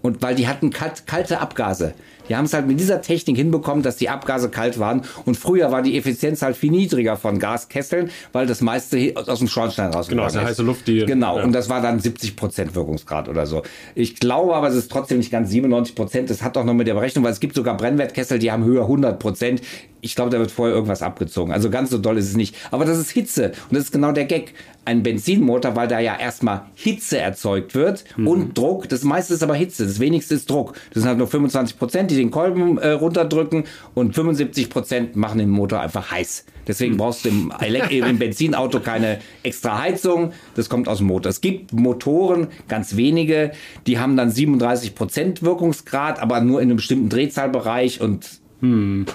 Und 0.02 0.22
weil 0.22 0.34
die 0.34 0.48
hatten 0.48 0.70
kalt, 0.70 1.06
kalte 1.06 1.40
Abgase. 1.40 1.94
Die 2.28 2.36
haben 2.36 2.44
es 2.46 2.52
halt 2.54 2.66
mit 2.66 2.78
dieser 2.80 3.00
Technik 3.02 3.36
hinbekommen, 3.36 3.82
dass 3.82 3.96
die 3.96 4.08
Abgase 4.08 4.48
kalt 4.48 4.78
waren. 4.78 5.02
Und 5.24 5.36
früher 5.36 5.70
war 5.72 5.82
die 5.82 5.96
Effizienz 5.96 6.42
halt 6.42 6.56
viel 6.56 6.70
niedriger 6.70 7.16
von 7.16 7.38
Gaskesseln, 7.38 8.10
weil 8.32 8.46
das 8.46 8.60
meiste 8.60 9.12
aus 9.14 9.38
dem 9.38 9.48
Schornstein 9.48 9.92
rausgekommen 9.92 10.08
Genau, 10.16 10.26
aus 10.26 10.32
der 10.32 10.42
ist. 10.42 10.48
heiße 10.48 10.62
Luft, 10.62 10.86
die- 10.88 11.04
Genau, 11.06 11.38
ja. 11.38 11.44
und 11.44 11.52
das 11.52 11.68
war 11.68 11.80
dann 11.82 12.00
70 12.00 12.36
Prozent 12.36 12.74
Wirkungsgrad 12.74 13.28
oder 13.28 13.46
so. 13.46 13.62
Ich 13.94 14.16
glaube 14.16 14.54
aber, 14.54 14.68
es 14.68 14.74
ist 14.74 14.90
trotzdem 14.90 15.18
nicht 15.18 15.30
ganz 15.30 15.50
97 15.50 15.94
Prozent. 15.94 16.30
Das 16.30 16.42
hat 16.42 16.56
auch 16.56 16.64
noch 16.64 16.74
mit 16.74 16.86
der 16.86 16.94
Berechnung, 16.94 17.24
weil 17.24 17.32
es 17.32 17.40
gibt 17.40 17.54
sogar 17.54 17.76
Brennwertkessel, 17.76 18.38
die 18.38 18.50
haben 18.50 18.64
höher 18.64 18.82
100 18.88 19.18
Prozent. 19.18 19.60
Ich 20.02 20.14
glaube, 20.14 20.30
da 20.30 20.38
wird 20.38 20.50
vorher 20.52 20.74
irgendwas 20.74 21.02
abgezogen. 21.02 21.52
Also 21.52 21.68
ganz 21.70 21.90
so 21.90 21.98
doll 21.98 22.16
ist 22.18 22.28
es 22.28 22.36
nicht. 22.36 22.54
Aber 22.70 22.84
das 22.84 22.98
ist 22.98 23.10
Hitze. 23.10 23.46
Und 23.70 23.72
das 23.76 23.84
ist 23.84 23.92
genau 23.92 24.12
der 24.12 24.24
Gag. 24.26 24.54
Ein 24.84 25.02
Benzinmotor, 25.02 25.74
weil 25.74 25.88
da 25.88 25.98
ja 25.98 26.16
erstmal 26.16 26.62
Hitze 26.74 27.18
erzeugt 27.18 27.74
wird 27.74 28.04
Mhm. 28.16 28.28
und 28.28 28.58
Druck. 28.58 28.88
Das 28.88 29.02
meiste 29.02 29.34
ist 29.34 29.42
aber 29.42 29.56
Hitze. 29.56 29.84
Das 29.84 29.98
wenigste 29.98 30.34
ist 30.36 30.48
Druck. 30.48 30.74
Das 30.94 31.02
sind 31.02 31.08
halt 31.08 31.18
nur 31.18 31.26
25 31.26 31.76
Prozent, 31.76 32.12
die 32.12 32.15
den 32.18 32.30
Kolben 32.30 32.78
äh, 32.78 32.90
runterdrücken 32.90 33.64
und 33.94 34.14
75 34.14 34.70
Prozent 34.70 35.16
machen 35.16 35.38
den 35.38 35.50
Motor 35.50 35.80
einfach 35.80 36.10
heiß. 36.10 36.44
Deswegen 36.66 36.94
Mhm. 36.94 36.98
brauchst 36.98 37.24
du 37.24 37.28
im, 37.28 37.52
im 37.90 38.18
Benzinauto 38.18 38.80
keine 38.80 39.18
extra 39.42 39.78
Heizung. 39.78 40.32
Das 40.54 40.68
kommt 40.68 40.88
aus 40.88 40.98
dem 40.98 41.06
Motor. 41.06 41.30
Es 41.30 41.40
gibt 41.40 41.72
Motoren, 41.72 42.48
ganz 42.68 42.96
wenige, 42.96 43.52
die 43.86 43.98
haben 43.98 44.16
dann 44.16 44.30
37 44.30 44.94
Prozent 44.94 45.42
Wirkungsgrad, 45.42 46.20
aber 46.20 46.40
nur 46.40 46.60
in 46.60 46.68
einem 46.68 46.76
bestimmten 46.76 47.08
Drehzahlbereich 47.08 48.00
und 48.00 48.40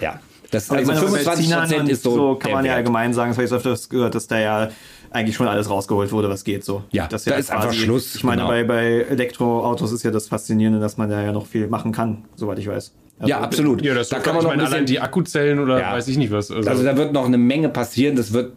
ja. 0.02 0.20
Das, 0.52 0.70
also 0.70 0.91
meine, 0.91 0.99
bei 0.99 1.08
25 1.08 1.26
Benzinern 1.26 1.70
Prozent 1.70 1.89
ist 1.89 2.04
so, 2.04 2.14
so 2.14 2.36
kann 2.36 2.52
man 2.52 2.66
ja 2.66 2.76
allgemein 2.76 3.14
sagen, 3.14 3.32
das 3.32 3.38
habe 3.38 3.47
ich 3.47 3.54
öfters 3.54 3.88
gehört, 3.88 4.16
dass 4.16 4.28
da 4.28 4.38
ja 4.38 4.70
eigentlich 5.12 5.36
schon 5.36 5.47
alles 5.47 5.70
rausgeholt 5.70 6.12
wurde, 6.12 6.30
was 6.30 6.43
geht 6.43 6.64
so. 6.64 6.84
Ja, 6.91 7.07
das 7.07 7.26
da 7.26 7.36
ist 7.36 7.51
einfach 7.51 7.74
Schluss, 7.74 8.16
Ich 8.16 8.24
meine, 8.24 8.41
genau. 8.43 8.49
bei, 8.51 8.64
bei 8.64 8.86
Elektroautos 9.09 9.91
ist 9.91 10.03
ja 10.03 10.12
das 10.12 10.28
Faszinierende, 10.28 10.80
dass 10.80 10.97
man 10.97 11.09
da 11.09 11.22
ja 11.22 11.32
noch 11.32 11.45
viel 11.45 11.68
machen 11.68 11.91
kann, 11.91 12.24
soweit 12.36 12.59
ich 12.59 12.68
weiß. 12.68 12.93
Also, 13.20 13.30
Ja, 13.30 13.39
absolut. 13.41 13.84
Ja, 13.84 13.93
das 13.93 14.09
da 14.09 14.18
da 14.18 14.22
kann 14.24 14.36
man 14.36 14.43
noch 14.43 14.51
ein 14.51 14.57
meine, 14.57 14.70
allein 14.70 14.84
bisschen, 14.86 14.95
die 14.95 14.99
Akkuzellen 15.01 15.59
oder 15.59 15.80
Ja. 15.80 15.93
weiß 15.93 16.07
ich 16.07 16.18
nicht 16.18 16.32
was. 16.32 16.49
Also, 16.49 16.70
also 16.70 16.84
da 16.84 16.95
wird 16.97 17.14
noch 17.14 17.26
eine 17.26 17.38
Menge 17.38 17.70
passieren. 17.70 18.16
Das 18.16 18.32
wird, 18.34 18.53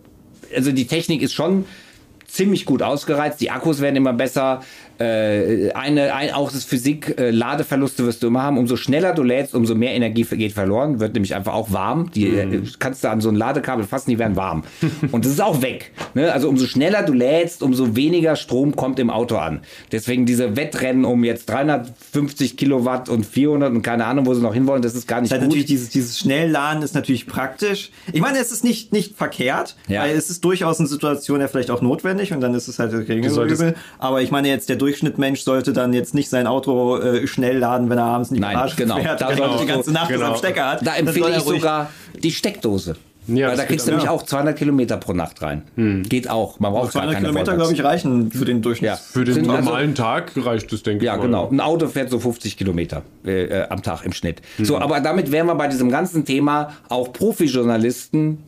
also 0.54 0.70
die 0.72 0.86
Technik 0.86 1.22
ist 1.22 1.32
schon 1.34 1.64
ziemlich 2.26 2.64
gut 2.64 2.82
ausgereizt. 2.82 3.40
Die 3.40 3.50
Akkus 3.50 3.80
werden 3.80 3.96
immer 3.96 4.12
besser. 4.12 4.60
Äh, 4.98 5.70
eine, 5.72 6.14
ein, 6.14 6.32
auch 6.32 6.50
das 6.52 6.64
Physik, 6.64 7.18
äh, 7.18 7.30
Ladeverluste 7.30 8.04
wirst 8.06 8.22
du 8.22 8.28
immer 8.28 8.42
haben. 8.42 8.58
Umso 8.58 8.76
schneller 8.76 9.12
du 9.14 9.22
lädst, 9.22 9.54
umso 9.54 9.74
mehr 9.74 9.92
Energie 9.92 10.24
geht 10.24 10.52
verloren. 10.52 11.00
Wird 11.00 11.14
nämlich 11.14 11.34
einfach 11.34 11.54
auch 11.54 11.72
warm. 11.72 12.10
Die 12.14 12.28
äh, 12.28 12.62
kannst 12.78 13.02
du 13.04 13.08
an 13.10 13.20
so 13.20 13.28
ein 13.28 13.34
Ladekabel 13.34 13.84
fassen, 13.84 14.10
die 14.10 14.18
werden 14.18 14.36
warm. 14.36 14.64
Und 15.12 15.24
das 15.24 15.32
ist 15.32 15.40
auch 15.42 15.62
weg. 15.62 15.90
Ne? 16.14 16.32
Also 16.32 16.48
umso 16.48 16.66
schneller 16.66 17.02
du 17.02 17.12
lädst, 17.12 17.62
umso 17.62 17.96
weniger 17.96 18.36
Strom 18.36 18.76
kommt 18.76 18.98
im 18.98 19.10
Auto 19.10 19.36
an. 19.36 19.60
Deswegen 19.92 20.26
diese 20.26 20.56
Wettrennen 20.56 21.04
um 21.04 21.24
jetzt 21.24 21.46
350 21.50 22.56
Kilowatt 22.56 23.08
und 23.08 23.26
400 23.26 23.72
und 23.72 23.82
keine 23.82 24.06
Ahnung, 24.06 24.26
wo 24.26 24.34
sie 24.34 24.42
noch 24.42 24.54
hinwollen, 24.54 24.82
das 24.82 24.94
ist 24.94 25.08
gar 25.08 25.20
nicht 25.20 25.32
gut. 25.32 25.40
natürlich 25.40 25.66
dieses, 25.66 25.90
dieses 25.90 26.18
Schnellladen 26.18 26.82
ist 26.82 26.94
natürlich 26.94 27.26
praktisch. 27.26 27.90
Ich 28.12 28.20
meine, 28.20 28.38
es 28.38 28.52
ist 28.52 28.64
nicht, 28.64 28.92
nicht 28.92 29.16
verkehrt, 29.16 29.76
Ja. 29.88 30.02
weil 30.02 30.16
es 30.16 30.30
ist 30.30 30.44
durchaus 30.44 30.80
in 30.80 30.86
Situationen 30.86 31.42
ja 31.42 31.48
vielleicht 31.48 31.70
auch 31.70 31.82
notwendig 31.82 32.32
und 32.32 32.40
dann 32.40 32.54
ist 32.54 32.68
es 32.68 32.78
halt 32.78 32.92
solltest- 32.92 33.60
Übel. 33.60 33.74
Aber 33.98 34.22
ich 34.22 34.30
meine 34.30 34.48
jetzt, 34.48 34.68
der 34.68 34.76
Durchschnittmensch 34.84 35.40
sollte 35.40 35.72
dann 35.72 35.94
jetzt 35.94 36.12
nicht 36.12 36.28
sein 36.28 36.46
Auto 36.46 36.98
äh, 36.98 37.26
schnell 37.26 37.56
laden, 37.56 37.88
wenn 37.88 37.96
er 37.96 38.04
abends 38.04 38.28
in 38.28 38.34
die 38.34 38.40
Nein, 38.42 38.54
Garage 38.54 38.76
genau. 38.76 38.96
fährt, 38.96 39.18
Da 39.18 39.34
solltest 39.34 39.62
die 39.62 39.66
ganze 39.66 39.92
Nacht 39.92 40.10
genau. 40.10 40.26
am 40.26 40.36
Stecker 40.36 40.72
hat. 40.72 40.86
Da 40.86 40.94
empfehle 40.96 41.34
ich 41.38 41.42
sogar 41.42 41.90
die 42.22 42.30
Steckdose. 42.30 42.96
Ja, 43.26 43.48
Weil 43.48 43.56
da 43.56 43.64
kriegst 43.64 43.86
du 43.86 43.92
nämlich 43.92 44.08
auch. 44.08 44.22
auch 44.22 44.22
200 44.24 44.56
Kilometer 44.56 44.96
pro 44.98 45.12
Nacht 45.12 45.40
rein. 45.42 45.62
Geht 46.08 46.28
auch. 46.28 46.60
Man 46.60 46.72
braucht 46.72 46.92
gar 46.92 47.02
200 47.02 47.14
keine 47.14 47.28
Kilometer, 47.28 47.56
glaube 47.56 47.72
ich, 47.72 47.82
reichen 47.84 48.30
für 48.30 48.44
den 48.44 48.60
Durchschnitt. 48.62 48.90
Ja. 48.90 48.96
Für 48.96 49.24
den 49.24 49.34
Sind 49.34 49.48
also- 49.48 49.62
normalen 49.64 49.94
Tag 49.94 50.32
reicht 50.36 50.72
es, 50.72 50.82
denke 50.82 51.04
Ja, 51.04 51.12
ich 51.14 51.18
mal. 51.20 51.26
genau. 51.26 51.48
Ein 51.50 51.60
Auto 51.60 51.88
fährt 51.88 52.10
so 52.10 52.18
50 52.18 52.56
Kilometer 52.56 53.02
äh, 53.26 53.44
äh, 53.44 53.68
am 53.68 53.82
Tag 53.82 54.04
im 54.04 54.12
Schnitt. 54.12 54.42
Mhm. 54.58 54.64
So, 54.64 54.78
aber 54.78 55.00
damit 55.00 55.32
wären 55.32 55.46
wir 55.46 55.54
bei 55.54 55.68
diesem 55.68 55.90
ganzen 55.90 56.24
Thema 56.24 56.72
auch 56.88 57.12
Profijournalisten 57.12 58.38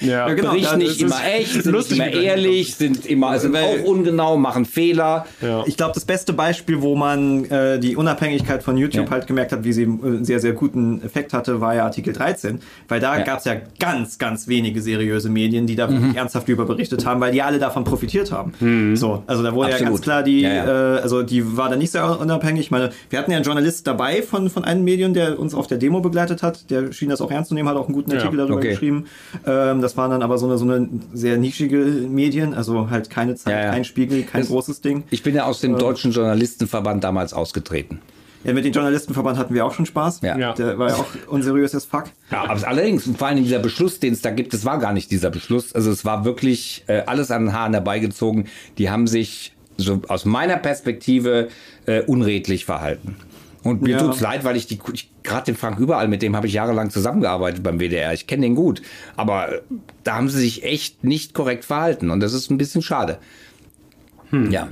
Ja, 0.00 0.28
Ja, 0.28 0.34
genau. 0.34 0.50
berichten 0.52 0.78
nicht 0.78 1.00
immer 1.00 1.16
echt, 1.24 1.48
sind 1.52 1.66
nicht 1.66 1.72
lustig, 1.74 1.98
immer 1.98 2.08
ehrlich, 2.12 2.74
sind 2.74 3.06
immer 3.06 3.38
sind 3.38 3.52
Weil- 3.52 3.64
auch 3.64 3.84
ungenau, 3.84 4.36
machen 4.36 4.64
Fehler. 4.64 5.26
Ja. 5.40 5.64
Ich 5.66 5.76
glaube, 5.76 5.92
das 5.94 6.04
beste 6.04 6.32
Beispiel, 6.32 6.80
wo 6.82 6.96
man 6.96 7.44
äh, 7.46 7.78
die 7.78 7.96
Unabhängigkeit 7.96 8.62
von 8.62 8.76
YouTube 8.76 9.06
Ja. 9.06 9.10
halt 9.10 9.26
gemerkt 9.26 9.52
hat, 9.52 9.64
wie 9.64 9.72
sie 9.72 9.82
äh, 9.82 9.86
einen 9.86 10.24
sehr, 10.24 10.40
sehr 10.40 10.52
guten 10.52 11.02
Effekt 11.04 11.32
hatte, 11.32 11.60
war 11.60 11.74
ja 11.74 11.84
Artikel 11.84 12.12
13. 12.12 12.60
Weil 12.88 13.00
da 13.00 13.18
Ja. 13.18 13.24
gab 13.24 13.38
es 13.40 13.44
ja 13.44 13.56
ganz, 13.78 14.01
ganz 14.18 14.48
wenige 14.48 14.80
seriöse 14.82 15.28
Medien, 15.30 15.66
die 15.66 15.76
da 15.76 15.90
wirklich 15.90 16.16
ernsthaft 16.16 16.48
über 16.48 16.64
berichtet 16.66 17.04
haben, 17.06 17.20
weil 17.20 17.32
die 17.32 17.42
alle 17.42 17.58
davon 17.58 17.84
profitiert 17.84 18.30
haben. 18.32 18.52
So, 18.96 19.22
also 19.26 19.42
da 19.42 19.54
wurde 19.54 19.68
ja 19.70 19.74
Absolut. 19.76 19.92
ganz 19.94 20.02
klar 20.02 20.22
die, 20.22 20.40
Ja, 20.42 20.52
ja. 20.54 20.96
Äh, 20.96 21.00
also 21.00 21.22
die 21.22 21.56
war 21.56 21.68
da 21.70 21.76
nicht 21.76 21.90
sehr 21.90 22.20
unabhängig. 22.20 22.60
Ich 22.66 22.70
meine, 22.70 22.90
wir 23.10 23.18
hatten 23.18 23.30
ja 23.30 23.36
einen 23.38 23.44
Journalist 23.44 23.86
dabei 23.86 24.22
von, 24.22 24.50
von 24.50 24.64
einem 24.64 24.84
Medium, 24.84 25.14
der 25.14 25.38
uns 25.38 25.54
auf 25.54 25.66
der 25.66 25.78
Demo 25.78 26.00
begleitet 26.00 26.42
hat. 26.42 26.70
Der 26.70 26.92
schien 26.92 27.08
das 27.08 27.20
auch 27.20 27.30
ernst 27.30 27.48
zu 27.48 27.54
nehmen, 27.54 27.68
hat 27.68 27.76
auch 27.76 27.86
einen 27.86 27.94
guten 27.94 28.10
Ja, 28.10 28.18
Artikel 28.18 28.36
darüber 28.38 28.56
okay. 28.56 28.70
geschrieben. 28.70 29.06
Ähm, 29.46 29.80
das 29.80 29.96
waren 29.96 30.10
dann 30.10 30.22
aber 30.22 30.38
so 30.38 30.46
eine, 30.46 30.58
so 30.58 30.64
eine 30.64 30.88
sehr 31.12 31.36
nischige 31.38 31.76
Medien, 31.76 32.54
also 32.54 32.90
halt 32.90 33.10
keine 33.10 33.34
Zeit, 33.34 33.54
Ja, 33.54 33.64
ja. 33.66 33.70
kein 33.70 33.84
Spiegel, 33.84 34.22
kein 34.22 34.42
Das- 34.42 34.50
großes 34.50 34.80
Ding. 34.80 35.04
Ich 35.10 35.22
bin 35.22 35.34
ja 35.34 35.44
aus 35.44 35.60
dem 35.60 35.78
Deutschen 35.78 36.12
Journalistenverband 36.12 37.02
damals 37.04 37.32
ausgetreten. 37.32 38.00
Ja, 38.44 38.52
mit 38.52 38.64
dem 38.64 38.72
Journalistenverband 38.72 39.38
hatten 39.38 39.54
wir 39.54 39.64
auch 39.64 39.72
schon 39.72 39.86
Spaß. 39.86 40.20
Ja. 40.22 40.52
Der 40.54 40.78
war 40.78 40.88
ja 40.88 40.96
auch 40.96 41.06
unseriös 41.28 41.74
as 41.74 41.84
fuck. 41.84 42.04
Ja, 42.30 42.44
aber 42.48 42.66
allerdings, 42.66 43.06
und 43.06 43.16
vor 43.18 43.28
allem 43.28 43.42
dieser 43.42 43.58
Beschluss, 43.60 44.00
den 44.00 44.12
es 44.12 44.20
da 44.22 44.30
gibt, 44.30 44.52
das 44.52 44.64
war 44.64 44.78
gar 44.78 44.92
nicht 44.92 45.10
dieser 45.10 45.30
Beschluss. 45.30 45.72
Also 45.74 45.90
es 45.90 46.04
war 46.04 46.24
wirklich 46.24 46.84
äh, 46.88 47.02
alles 47.06 47.30
an 47.30 47.44
den 47.46 47.52
Haaren 47.52 47.72
herbeigezogen. 47.72 48.46
Die 48.78 48.90
haben 48.90 49.06
sich 49.06 49.52
so 49.76 50.02
aus 50.08 50.24
meiner 50.24 50.56
Perspektive 50.56 51.48
äh, 51.86 52.02
unredlich 52.02 52.64
verhalten. 52.64 53.16
Und 53.62 53.82
mir 53.82 53.90
Ja. 53.90 53.98
tut's 53.98 54.20
leid, 54.20 54.42
weil 54.44 54.56
ich 54.56 54.66
die 54.66 54.80
ich, 54.92 55.08
gerade 55.22 55.44
den 55.46 55.56
Frank 55.56 55.78
überall, 55.78 56.08
mit 56.08 56.20
dem 56.20 56.34
habe 56.34 56.48
ich 56.48 56.52
jahrelang 56.52 56.90
zusammengearbeitet 56.90 57.62
beim 57.62 57.78
WDR. 57.78 58.12
Ich 58.12 58.26
kenne 58.26 58.42
den 58.42 58.56
gut. 58.56 58.82
Aber 59.16 59.52
äh, 59.54 59.60
da 60.02 60.16
haben 60.16 60.28
sie 60.28 60.40
sich 60.40 60.64
echt 60.64 61.04
nicht 61.04 61.32
korrekt 61.32 61.64
verhalten. 61.64 62.10
Und 62.10 62.18
das 62.20 62.32
ist 62.32 62.50
ein 62.50 62.58
bisschen 62.58 62.82
schade. 62.82 63.18
Ja. 64.50 64.68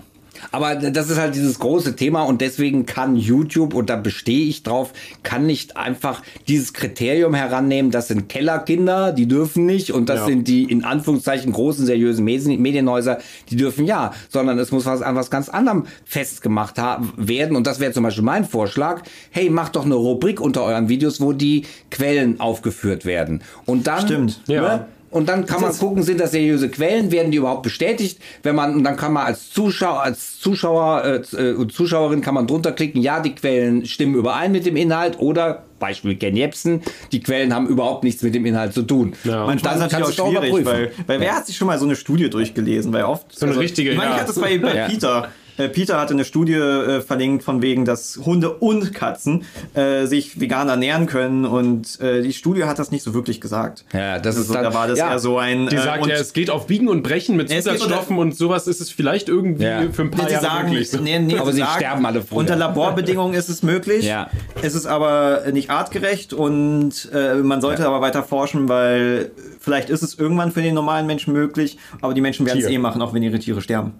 Aber 0.52 0.74
das 0.76 1.10
ist 1.10 1.18
halt 1.18 1.34
dieses 1.34 1.58
große 1.58 1.96
Thema 1.96 2.22
und 2.22 2.40
deswegen 2.40 2.86
kann 2.86 3.16
YouTube, 3.16 3.74
und 3.74 3.90
da 3.90 3.96
bestehe 3.96 4.46
ich 4.46 4.62
drauf, 4.62 4.92
kann 5.22 5.46
nicht 5.46 5.76
einfach 5.76 6.22
dieses 6.48 6.72
Kriterium 6.72 7.34
herannehmen, 7.34 7.90
das 7.90 8.08
sind 8.08 8.28
Kellerkinder, 8.28 9.12
die 9.12 9.26
dürfen 9.26 9.66
nicht 9.66 9.92
und 9.92 10.08
das 10.08 10.20
Ja. 10.20 10.26
sind 10.26 10.48
die 10.48 10.64
in 10.64 10.84
Anführungszeichen 10.84 11.52
großen, 11.52 11.86
seriösen 11.86 12.24
Medien- 12.24 12.60
Medienhäuser, 12.60 13.18
die 13.50 13.56
dürfen 13.56 13.84
ja, 13.86 14.12
sondern 14.28 14.58
es 14.58 14.72
muss 14.72 14.86
was 14.86 15.02
an 15.02 15.16
was 15.16 15.30
ganz 15.30 15.48
anderem 15.48 15.84
festgemacht 16.04 16.78
haben, 16.78 17.12
werden 17.16 17.56
und 17.56 17.66
das 17.66 17.80
wäre 17.80 17.92
zum 17.92 18.02
Beispiel 18.04 18.24
mein 18.24 18.44
Vorschlag, 18.44 19.02
hey, 19.30 19.50
macht 19.50 19.76
doch 19.76 19.84
eine 19.84 19.94
Rubrik 19.94 20.40
unter 20.40 20.62
euren 20.64 20.88
Videos, 20.88 21.20
wo 21.20 21.32
die 21.32 21.64
Quellen 21.90 22.40
aufgeführt 22.40 23.04
werden. 23.04 23.42
Und 23.66 23.86
dann, 23.86 24.00
Stimmt. 24.02 24.42
Ne, 24.48 24.54
Ja. 24.54 24.86
Und 25.10 25.28
dann 25.28 25.44
kann 25.46 25.60
man 25.60 25.76
gucken, 25.76 26.02
sind 26.02 26.20
das 26.20 26.30
seriöse 26.30 26.68
Quellen, 26.68 27.10
werden 27.10 27.30
die 27.30 27.38
überhaupt 27.38 27.62
bestätigt? 27.62 28.18
Wenn 28.42 28.54
man, 28.54 28.74
und 28.76 28.84
dann 28.84 28.96
kann 28.96 29.12
man 29.12 29.26
als 29.26 29.50
Zuschauer, 29.50 30.02
als 30.02 30.38
Zuschauer 30.38 31.04
äh, 31.04 31.36
äh, 31.36 31.54
und 31.54 31.72
Zuschauerin 31.72 32.20
kann 32.20 32.34
man 32.34 32.46
drunter 32.46 32.72
klicken, 32.72 33.02
ja, 33.02 33.20
die 33.20 33.34
Quellen 33.34 33.84
stimmen 33.86 34.14
überein 34.14 34.52
mit 34.52 34.66
dem 34.66 34.76
Inhalt 34.76 35.18
oder 35.18 35.64
Beispiel 35.80 36.14
Ken 36.16 36.36
Jebsen, 36.36 36.82
die 37.10 37.20
Quellen 37.20 37.54
haben 37.54 37.66
überhaupt 37.66 38.04
nichts 38.04 38.22
mit 38.22 38.34
dem 38.34 38.46
Inhalt 38.46 38.72
zu 38.72 38.82
tun. 38.82 39.14
Ja. 39.24 39.46
Manchmal 39.46 39.76
ist 39.78 39.84
es 39.84 39.92
natürlich 39.92 40.20
auch 40.20 40.30
schwierig, 40.30 40.50
überprüfen. 40.50 40.66
weil, 40.66 40.92
weil 41.06 41.20
wer 41.20 41.34
hat 41.36 41.46
sich 41.46 41.56
schon 41.56 41.66
mal 41.66 41.78
so 41.78 41.86
eine 41.86 41.96
Studie 41.96 42.30
durchgelesen? 42.30 42.92
Weil 42.92 43.04
oft 43.04 43.36
So 43.36 43.46
eine 43.46 43.58
richtige, 43.58 43.90
Ich 43.92 43.96
meine, 43.96 44.10
ich 44.10 44.16
ja. 44.16 44.22
hatte 44.22 44.32
es 44.32 44.40
bei, 44.40 44.58
bei 44.58 44.76
Ja. 44.76 44.86
Peter. 44.88 45.28
Äh, 45.60 45.68
Peter 45.68 46.00
hatte 46.00 46.14
eine 46.14 46.24
Studie 46.24 46.54
äh, 46.54 47.00
verlinkt 47.00 47.42
von 47.44 47.62
wegen, 47.62 47.84
dass 47.84 48.20
Hunde 48.24 48.50
und 48.54 48.94
Katzen 48.94 49.44
äh, 49.74 50.06
sich 50.06 50.40
vegan 50.40 50.68
ernähren 50.68 51.06
können 51.06 51.44
und 51.44 52.00
äh, 52.00 52.22
die 52.22 52.32
Studie 52.32 52.64
hat 52.64 52.78
das 52.78 52.90
nicht 52.90 53.02
so 53.02 53.14
wirklich 53.14 53.40
gesagt. 53.40 53.84
Ja, 53.92 54.18
das 54.18 54.36
ist 54.36 54.42
also, 54.42 54.54
dann- 54.54 54.64
da 54.64 54.74
war 54.74 54.88
das 54.88 54.98
ja. 54.98 55.10
eher 55.10 55.18
so 55.18 55.38
ein. 55.38 55.68
Die 55.68 55.76
äh, 55.76 55.82
sagt 55.82 56.02
und- 56.02 56.08
ja, 56.08 56.16
es 56.16 56.32
geht 56.32 56.50
auf 56.50 56.66
Biegen 56.66 56.88
und 56.88 57.02
Brechen 57.02 57.36
mit 57.36 57.50
Es 57.50 57.64
geht 57.64 57.78
Zusatzstoffen 57.78 58.18
und 58.18 58.36
sowas 58.36 58.66
ist 58.66 58.80
es 58.80 58.90
vielleicht 58.90 59.28
irgendwie 59.28 59.64
Ja. 59.64 59.82
für 59.92 60.02
ein 60.02 60.10
paar 60.10 60.22
Nee, 60.24 60.28
sie 60.28 60.34
Jahre 60.34 60.44
sagen, 60.46 60.70
möglich. 60.70 60.92
nee, 61.00 61.18
nee, 61.18 61.36
Aber 61.38 61.52
sie 61.52 61.58
sagen, 61.58 61.72
sterben 61.76 62.06
alle 62.06 62.22
früher. 62.22 62.38
Unter 62.38 62.56
Laborbedingungen 62.56 63.34
ist 63.34 63.48
es 63.48 63.62
möglich. 63.62 64.04
Ja. 64.06 64.28
Es 64.62 64.74
ist 64.74 64.86
aber 64.86 65.42
nicht 65.52 65.70
artgerecht 65.70 66.32
und 66.32 67.08
äh, 67.12 67.34
man 67.36 67.60
sollte 67.60 67.86
aber 67.86 68.00
weiter 68.00 68.22
forschen, 68.22 68.68
weil 68.68 69.30
vielleicht 69.60 69.90
ist 69.90 70.02
es 70.02 70.18
irgendwann 70.18 70.52
für 70.52 70.62
den 70.62 70.74
normalen 70.74 71.06
Menschen 71.06 71.32
möglich, 71.32 71.78
aber 72.00 72.14
die 72.14 72.20
Menschen 72.20 72.46
werden 72.46 72.60
es 72.60 72.66
eh 72.68 72.78
machen, 72.78 73.02
auch 73.02 73.12
wenn 73.14 73.22
ihre 73.22 73.38
Tiere 73.38 73.60
sterben. 73.60 73.92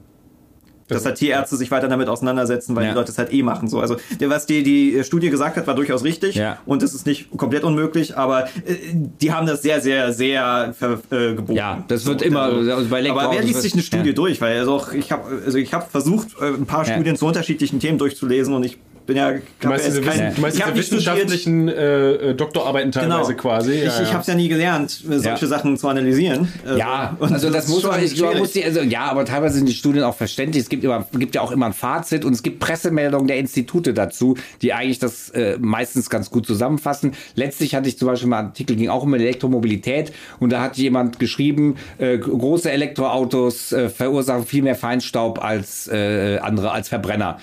Dass 0.91 1.07
halt 1.07 1.17
Tierärzte 1.17 1.57
sich 1.57 1.71
weiter 1.71 1.89
damit 1.89 2.09
auseinandersetzen, 2.09 2.77
weil 2.77 2.85
Ja. 2.85 2.91
die 2.91 2.97
Leute 2.97 3.13
es 3.13 3.19
halt 3.19 3.33
eh 3.33 3.43
machen. 3.43 3.69
So, 3.69 3.81
also 3.81 3.97
was 4.27 4.47
die, 4.47 4.63
die 4.63 5.03
Studie 5.05 5.31
gesagt 5.31 5.57
hat, 5.57 5.67
war 5.67 5.75
durchaus 5.75 6.05
richtig 6.05 6.35
Ja. 6.35 6.59
und 6.67 6.83
es 6.83 6.93
ist 6.95 7.07
nicht 7.07 7.31
komplett 7.37 7.65
unmöglich, 7.65 8.17
aber 8.17 8.45
äh, 8.67 8.75
die 8.93 9.33
haben 9.33 9.47
das 9.47 9.63
sehr, 9.63 9.81
sehr, 9.81 10.13
sehr 10.13 10.75
äh, 10.81 11.35
geboten. 11.35 11.53
Ja, 11.53 11.83
das 11.89 12.05
wird 12.07 12.23
immer- 12.23 12.43
also 12.43 12.89
bei 12.91 13.11
aber 13.11 13.31
wer 13.33 13.43
liest 13.43 13.63
sich 13.63 13.73
eine 13.73 13.83
Studie 13.83 14.11
ja. 14.11 14.15
durch? 14.15 14.41
Weil 14.41 14.59
also 14.59 14.83
ich 14.93 15.11
habe 15.13 15.43
also 15.47 15.57
ich 15.59 15.73
habe 15.73 15.87
versucht 15.91 16.29
äh, 16.41 16.47
ein 16.49 16.67
paar. 16.67 16.85
Studien 16.91 17.15
zu 17.17 17.27
unterschiedlichen 17.27 17.79
Themen 17.79 17.99
durchzulesen 17.99 18.53
und 18.53 18.65
ich 18.65 18.79
bin 19.07 19.17
ja 19.17 19.33
Du 19.61 19.69
meinst 19.69 19.87
diese, 19.87 20.05
Wissen, 20.05 20.35
du 20.35 20.41
meinst 20.41 20.59
ich 20.59 20.65
diese 20.65 20.77
wissenschaftlichen 20.77 21.69
äh, 21.69 22.13
äh, 22.31 22.35
Doktorarbeiten 22.35 22.91
Genau. 22.91 23.17
teilweise 23.17 23.35
quasi? 23.35 23.73
ich 23.73 23.85
ich 24.01 24.13
habe 24.13 24.21
es 24.21 24.27
ja 24.27 24.35
nie 24.35 24.49
gelernt, 24.49 25.03
äh, 25.11 25.19
solche 25.19 25.45
Ja. 25.45 25.47
Sachen 25.47 25.77
zu 25.77 25.89
analysieren. 25.89 26.49
Also, 26.65 26.79
Ja, 26.79 27.17
und 27.19 27.33
also 27.33 27.51
das, 27.51 27.65
ist 27.65 27.71
muss 27.71 27.83
man, 27.83 28.03
ich, 28.03 28.21
man 28.21 28.39
muss 28.39 28.53
die, 28.53 28.65
also 28.65 28.81
ja, 28.81 29.03
aber 29.05 29.25
teilweise 29.25 29.57
sind 29.57 29.69
die 29.69 29.75
Studien 29.75 30.05
auch 30.05 30.15
verständlich. 30.15 30.63
Es 30.63 30.69
gibt, 30.69 30.85
immer, 30.85 31.07
gibt 31.15 31.35
ja 31.35 31.41
auch 31.41 31.51
immer 31.53 31.67
ein 31.67 31.73
Fazit 31.73 32.25
und 32.25 32.33
es 32.33 32.43
gibt 32.43 32.61
Pressemeldungen 32.61 33.27
der 33.27 33.39
Institute 33.39 33.93
dazu, 33.95 34.37
die 34.63 34.73
eigentlich 34.73 34.99
das 34.99 35.31
äh, 35.31 35.57
meistens 35.61 36.11
ganz 36.11 36.31
gut 36.31 36.47
zusammenfassen. 36.47 37.13
Letztlich 37.35 37.75
hatte 37.75 37.89
ich 37.89 37.99
zum 37.99 38.09
Beispiel 38.09 38.29
mal 38.29 38.39
einen 38.39 38.49
Artikel, 38.49 38.77
ging 38.77 38.89
auch 38.89 39.03
um 39.03 39.15
Elektromobilität 39.15 40.13
und 40.39 40.51
da 40.51 40.61
hat 40.61 40.77
jemand 40.77 41.19
geschrieben, 41.19 41.77
äh, 41.99 42.19
große 42.19 42.71
Elektroautos 42.71 43.73
äh, 43.73 43.89
verursachen 43.89 44.47
viel 44.47 44.63
mehr 44.63 44.75
Feinstaub 44.77 45.43
als 45.43 45.89
äh, 45.89 46.39
andere, 46.39 46.73
als 46.73 46.89
Verbrenner. 46.89 47.39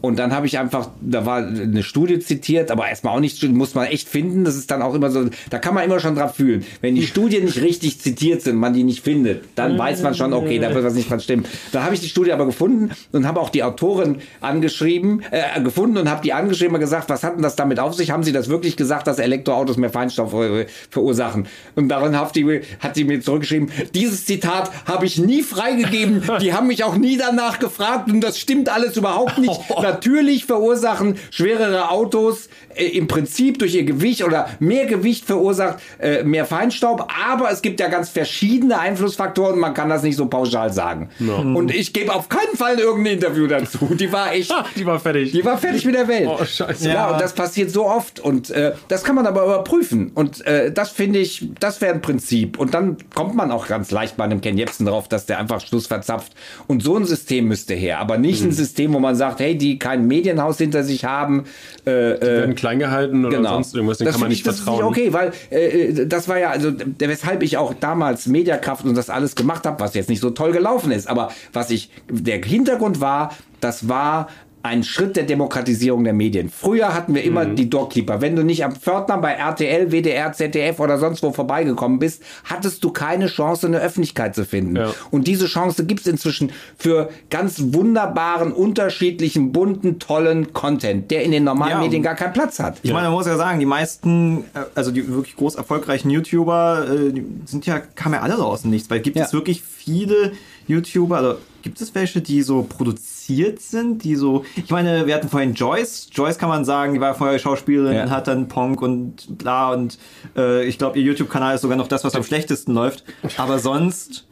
Und 0.00 0.18
dann 0.18 0.32
habe 0.32 0.46
ich 0.46 0.58
einfach, 0.58 0.90
da 1.00 1.26
war 1.26 1.38
eine 1.38 1.82
Studie 1.82 2.20
zitiert, 2.20 2.70
aber 2.70 2.88
erstmal 2.88 3.16
auch 3.16 3.20
nicht, 3.20 3.42
muss 3.48 3.74
man 3.74 3.86
echt 3.86 4.08
finden. 4.08 4.44
Das 4.44 4.56
ist 4.56 4.70
dann 4.70 4.80
auch 4.80 4.94
immer 4.94 5.10
so, 5.10 5.28
da 5.50 5.58
kann 5.58 5.74
man 5.74 5.84
immer 5.84 5.98
schon 5.98 6.14
drauf 6.14 6.36
fühlen. 6.36 6.64
Wenn 6.80 6.94
die 6.94 7.06
Studien 7.06 7.44
nicht 7.44 7.60
richtig 7.60 8.00
zitiert 8.00 8.42
sind, 8.42 8.56
man 8.56 8.74
die 8.74 8.84
nicht 8.84 9.02
findet, 9.02 9.44
dann 9.56 9.76
weiß 9.76 10.02
man 10.02 10.14
schon, 10.14 10.32
okay, 10.32 10.58
da 10.58 10.72
wird 10.72 10.84
was 10.84 10.94
nicht 10.94 11.10
dran 11.10 11.20
stimmen. 11.20 11.44
Da 11.72 11.82
habe 11.82 11.94
ich 11.94 12.00
die 12.00 12.08
Studie 12.08 12.32
aber 12.32 12.46
gefunden 12.46 12.90
und 13.12 13.26
habe 13.26 13.40
auch 13.40 13.50
die 13.50 13.62
Autorin 13.64 14.18
angeschrieben, 14.40 15.22
äh, 15.30 15.60
gefunden 15.60 15.98
und 15.98 16.08
habe 16.08 16.22
die 16.22 16.32
angeschrieben 16.32 16.74
und 16.74 16.80
gesagt, 16.80 17.08
was 17.08 17.24
hat 17.24 17.34
denn 17.34 17.42
das 17.42 17.56
damit 17.56 17.80
auf 17.80 17.94
sich? 17.94 18.10
Haben 18.10 18.22
sie 18.22 18.32
das 18.32 18.48
wirklich 18.48 18.76
gesagt, 18.76 19.06
dass 19.08 19.18
Elektroautos 19.18 19.76
mehr 19.76 19.90
Feinstaub 19.90 20.30
ver 20.30 20.66
verursachen? 20.90 21.46
Und 21.74 21.88
darin 21.88 22.18
hat 22.18 22.36
die, 22.36 22.60
hat 22.80 22.94
sie 22.94 23.04
mir 23.04 23.20
zurückgeschrieben, 23.20 23.70
dieses 23.94 24.26
Zitat 24.26 24.70
habe 24.86 25.06
ich 25.06 25.18
nie 25.18 25.42
freigegeben. 25.42 26.22
Die 26.40 26.52
haben 26.52 26.68
mich 26.68 26.84
auch 26.84 26.96
nie 26.96 27.16
danach 27.16 27.58
gefragt 27.58 28.10
und 28.10 28.20
das 28.20 28.38
stimmt 28.38 28.68
alles 28.68 28.96
überhaupt 28.96 29.38
nicht. 29.38 29.58
Natürlich 29.92 30.44
verursachen 30.44 31.16
schwerere 31.30 31.90
Autos 31.90 32.48
äh, 32.74 32.84
im 32.86 33.08
Prinzip 33.08 33.58
durch 33.58 33.74
ihr 33.74 33.84
Gewicht 33.84 34.22
oder 34.24 34.48
mehr 34.58 34.86
Gewicht 34.86 35.24
verursacht 35.24 35.78
äh, 35.98 36.22
mehr 36.24 36.44
Feinstaub, 36.44 37.08
aber 37.30 37.50
es 37.50 37.62
gibt 37.62 37.80
ja 37.80 37.88
ganz 37.88 38.10
verschiedene 38.10 38.78
Einflussfaktoren 38.78 39.54
und 39.54 39.60
man 39.60 39.74
kann 39.74 39.88
das 39.88 40.02
nicht 40.02 40.16
so 40.16 40.26
pauschal 40.26 40.72
sagen. 40.72 41.08
Und 41.54 41.74
ich 41.74 41.92
gebe 41.92 42.14
auf 42.14 42.28
keinen 42.28 42.56
Fall 42.56 42.78
irgendein 42.78 43.14
Interview 43.14 43.46
dazu. 43.46 43.78
Die 43.94 44.10
war 44.12 44.32
echt 44.32 44.52
Ah, 44.58 44.64
die 44.76 44.84
war 44.86 44.98
fertig. 44.98 45.32
die 45.32 45.44
war 45.44 45.56
fertig 45.58 45.84
mit 45.84 45.94
der 45.94 46.08
Welt. 46.08 46.28
Oh, 46.28 46.44
scheiße. 46.44 46.88
Ja, 46.88 46.94
Ja. 46.94 47.10
und 47.12 47.20
das 47.20 47.32
passiert 47.32 47.70
so 47.70 47.86
oft. 47.86 48.20
Und 48.20 48.50
äh, 48.50 48.72
das 48.88 49.04
kann 49.04 49.14
man 49.14 49.26
aber 49.26 49.44
überprüfen. 49.44 50.10
Und 50.14 50.44
äh, 50.46 50.72
das 50.72 50.90
finde 50.90 51.18
ich, 51.18 51.48
das 51.60 51.80
wäre 51.80 51.94
ein 51.94 52.00
Prinzip. 52.02 52.58
Und 52.58 52.74
dann 52.74 52.96
kommt 53.14 53.34
man 53.34 53.50
auch 53.52 53.66
ganz 53.68 53.90
leicht 53.90 54.16
bei 54.16 54.24
einem 54.24 54.40
Ken 54.40 54.56
Jebsen 54.58 54.86
drauf, 54.86 55.08
dass 55.08 55.26
der 55.26 55.38
einfach 55.38 55.60
Schluss 55.60 55.86
verzapft. 55.86 56.32
Und 56.66 56.82
so 56.82 56.96
ein 56.96 57.04
System 57.04 57.46
müsste 57.46 57.74
her. 57.74 57.98
Aber 58.00 58.18
nicht 58.18 58.42
Mhm. 58.42 58.48
ein 58.48 58.52
System, 58.52 58.92
wo 58.94 58.98
man 58.98 59.14
sagt, 59.16 59.40
hey, 59.40 59.56
die 59.56 59.77
kein 59.78 60.06
Medienhaus 60.06 60.58
hinter 60.58 60.84
sich 60.84 61.04
haben. 61.04 61.44
Äh, 61.86 62.12
äh, 62.12 62.20
werden 62.20 62.54
klein 62.54 62.78
gehalten 62.78 63.24
oder 63.24 63.36
Genau. 63.38 63.54
sonst 63.54 63.74
irgendwas, 63.74 63.98
denen 63.98 64.06
das 64.06 64.14
kann 64.14 64.20
man 64.20 64.28
nicht 64.30 64.38
ich, 64.40 64.44
das 64.44 64.60
vertrauen. 64.60 64.86
Nicht 64.94 64.98
okay, 64.98 65.12
weil 65.12 65.32
äh, 65.50 66.06
das 66.06 66.28
war 66.28 66.38
ja, 66.38 66.50
also 66.50 66.72
weshalb 66.98 67.42
ich 67.42 67.56
auch 67.56 67.74
damals 67.74 68.26
Mediakraft 68.26 68.84
und 68.84 68.94
das 68.94 69.10
alles 69.10 69.34
gemacht 69.34 69.66
habe, 69.66 69.80
was 69.80 69.94
jetzt 69.94 70.08
nicht 70.08 70.20
so 70.20 70.30
toll 70.30 70.52
gelaufen 70.52 70.92
ist, 70.92 71.08
aber 71.08 71.30
was 71.52 71.70
ich, 71.70 71.90
der 72.10 72.42
Hintergrund 72.42 73.00
war, 73.00 73.36
das 73.60 73.88
war 73.88 74.28
ein 74.62 74.82
Schritt 74.82 75.16
der 75.16 75.24
Demokratisierung 75.24 76.04
der 76.04 76.12
Medien. 76.12 76.48
Früher 76.50 76.92
hatten 76.94 77.14
wir 77.14 77.22
Mhm. 77.22 77.28
immer 77.28 77.44
die 77.46 77.70
Doorkeeper. 77.70 78.20
Wenn 78.20 78.34
du 78.36 78.42
nicht 78.42 78.64
am 78.64 78.74
Pförtner 78.74 79.18
bei 79.18 79.32
RTL, 79.32 79.92
WDR, 79.92 80.32
ZDF 80.32 80.80
oder 80.80 80.98
sonst 80.98 81.22
wo 81.22 81.32
vorbeigekommen 81.32 81.98
bist, 81.98 82.22
hattest 82.44 82.82
du 82.82 82.90
keine 82.90 83.26
Chance, 83.26 83.66
eine 83.68 83.78
Öffentlichkeit 83.80 84.34
zu 84.34 84.44
finden. 84.44 84.76
Ja. 84.76 84.92
Und 85.10 85.26
diese 85.26 85.46
Chance 85.46 85.84
gibt 85.86 86.00
es 86.00 86.06
inzwischen 86.06 86.50
für 86.76 87.08
ganz 87.30 87.62
wunderbaren, 87.72 88.52
unterschiedlichen, 88.52 89.52
bunten, 89.52 89.98
tollen 89.98 90.52
Content, 90.52 91.10
der 91.10 91.22
in 91.22 91.30
den 91.30 91.44
normalen 91.44 91.72
Ja. 91.72 91.80
Medien 91.80 92.02
gar 92.02 92.14
keinen 92.14 92.32
Platz 92.32 92.58
hat. 92.58 92.78
Ich 92.82 92.92
meine, 92.92 93.04
man 93.08 93.12
muss 93.14 93.26
ja 93.26 93.36
sagen, 93.36 93.60
die 93.60 93.66
meisten, 93.66 94.44
äh, 94.54 94.60
also 94.74 94.90
die 94.90 95.06
wirklich 95.08 95.36
groß 95.36 95.54
erfolgreichen 95.54 96.10
YouTuber, 96.10 96.86
äh, 96.90 97.12
die 97.12 97.24
sind 97.46 97.64
ja, 97.66 97.78
kamen 97.78 98.14
ja 98.16 98.22
alle 98.22 98.34
raus 98.38 98.64
und 98.64 98.70
nichts, 98.70 98.90
weil 98.90 99.00
gibt 99.00 99.16
Ja. 99.16 99.24
es 99.24 99.32
wirklich 99.32 99.62
viele 99.62 100.32
YouTuber, 100.66 101.16
also 101.16 101.36
gibt 101.62 101.80
es 101.80 101.94
welche, 101.94 102.20
die 102.20 102.42
so 102.42 102.62
produziert 102.62 103.60
sind, 103.60 104.04
die 104.04 104.14
so, 104.16 104.44
ich 104.56 104.70
meine, 104.70 105.06
wir 105.06 105.14
hatten 105.14 105.28
vorhin 105.28 105.54
Joyce, 105.54 106.08
Joyce 106.12 106.38
kann 106.38 106.48
man 106.48 106.64
sagen, 106.64 106.94
die 106.94 107.00
war 107.00 107.14
vorher 107.14 107.38
Schauspielerin 107.38 107.94
Ja. 107.96 108.02
und 108.04 108.10
hat 108.10 108.26
dann 108.28 108.48
Ponk 108.48 108.80
und 108.80 109.38
bla 109.38 109.72
und 109.72 109.98
äh, 110.36 110.64
ich 110.66 110.78
glaube, 110.78 110.98
ihr 110.98 111.04
YouTube-Kanal 111.04 111.56
ist 111.56 111.62
sogar 111.62 111.76
noch 111.76 111.88
das, 111.88 112.04
was 112.04 112.14
am 112.14 112.22
schlechtesten 112.22 112.72
läuft, 112.74 113.04
aber 113.36 113.58
sonst, 113.58 114.24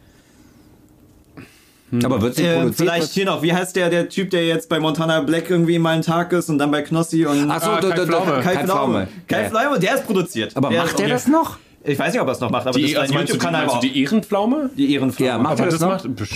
Aber 2.04 2.20
wird 2.20 2.34
sie 2.36 2.42
äh, 2.44 2.54
produziert? 2.60 2.76
vielleicht 2.76 3.12
hier 3.12 3.24
noch, 3.26 3.42
wie 3.42 3.52
heißt 3.52 3.76
der, 3.76 3.90
der 3.90 4.08
Typ, 4.08 4.30
der 4.30 4.46
jetzt 4.46 4.68
bei 4.68 4.80
Montana 4.80 5.20
Black 5.20 5.50
irgendwie 5.50 5.78
mal 5.78 5.90
einen 5.94 6.02
Tag 6.02 6.32
ist 6.32 6.48
und 6.48 6.58
dann 6.58 6.70
bei 6.70 6.82
Knossi 6.82 7.26
und 7.26 7.50
Ach 7.50 7.62
so, 7.62 7.70
Ah, 7.70 7.80
Kai 7.80 8.04
Pflaume. 8.06 8.32
Kai, 8.42 8.54
Kai 8.54 8.64
Pflaume. 8.64 8.66
Pflaume. 8.66 9.08
Kai 9.28 9.42
Ja. 9.42 9.48
Pflaume, 9.50 9.78
der 9.78 9.94
ist 9.94 10.06
produziert. 10.06 10.56
Aber 10.56 10.68
der 10.70 10.78
macht 10.82 10.90
ist 10.92 10.98
der 10.98 11.08
das 11.08 11.26
noch? 11.28 11.58
Ich 11.84 11.96
weiß 11.98 12.12
nicht, 12.12 12.20
ob 12.20 12.26
er 12.28 12.32
es 12.32 12.40
noch 12.40 12.50
macht, 12.50 12.62
aber 12.66 12.72
das 12.72 12.84
Die, 12.84 12.92
ist 12.92 12.96
ein 12.98 13.02
also 13.02 13.14
YouTube-Kanal. 13.14 13.68
aber 13.68 13.80
die 13.80 14.02
Ehrenpflaume? 14.02 14.70
Die 14.76 14.94
Ehrenfrau. 14.94 15.24
Ja, 15.24 15.38
macht 15.38 15.52
Aber 15.52 15.60
er 15.60 15.66
das 15.66 15.74
das 15.78 16.04
noch? 16.04 16.18
macht. 16.18 16.30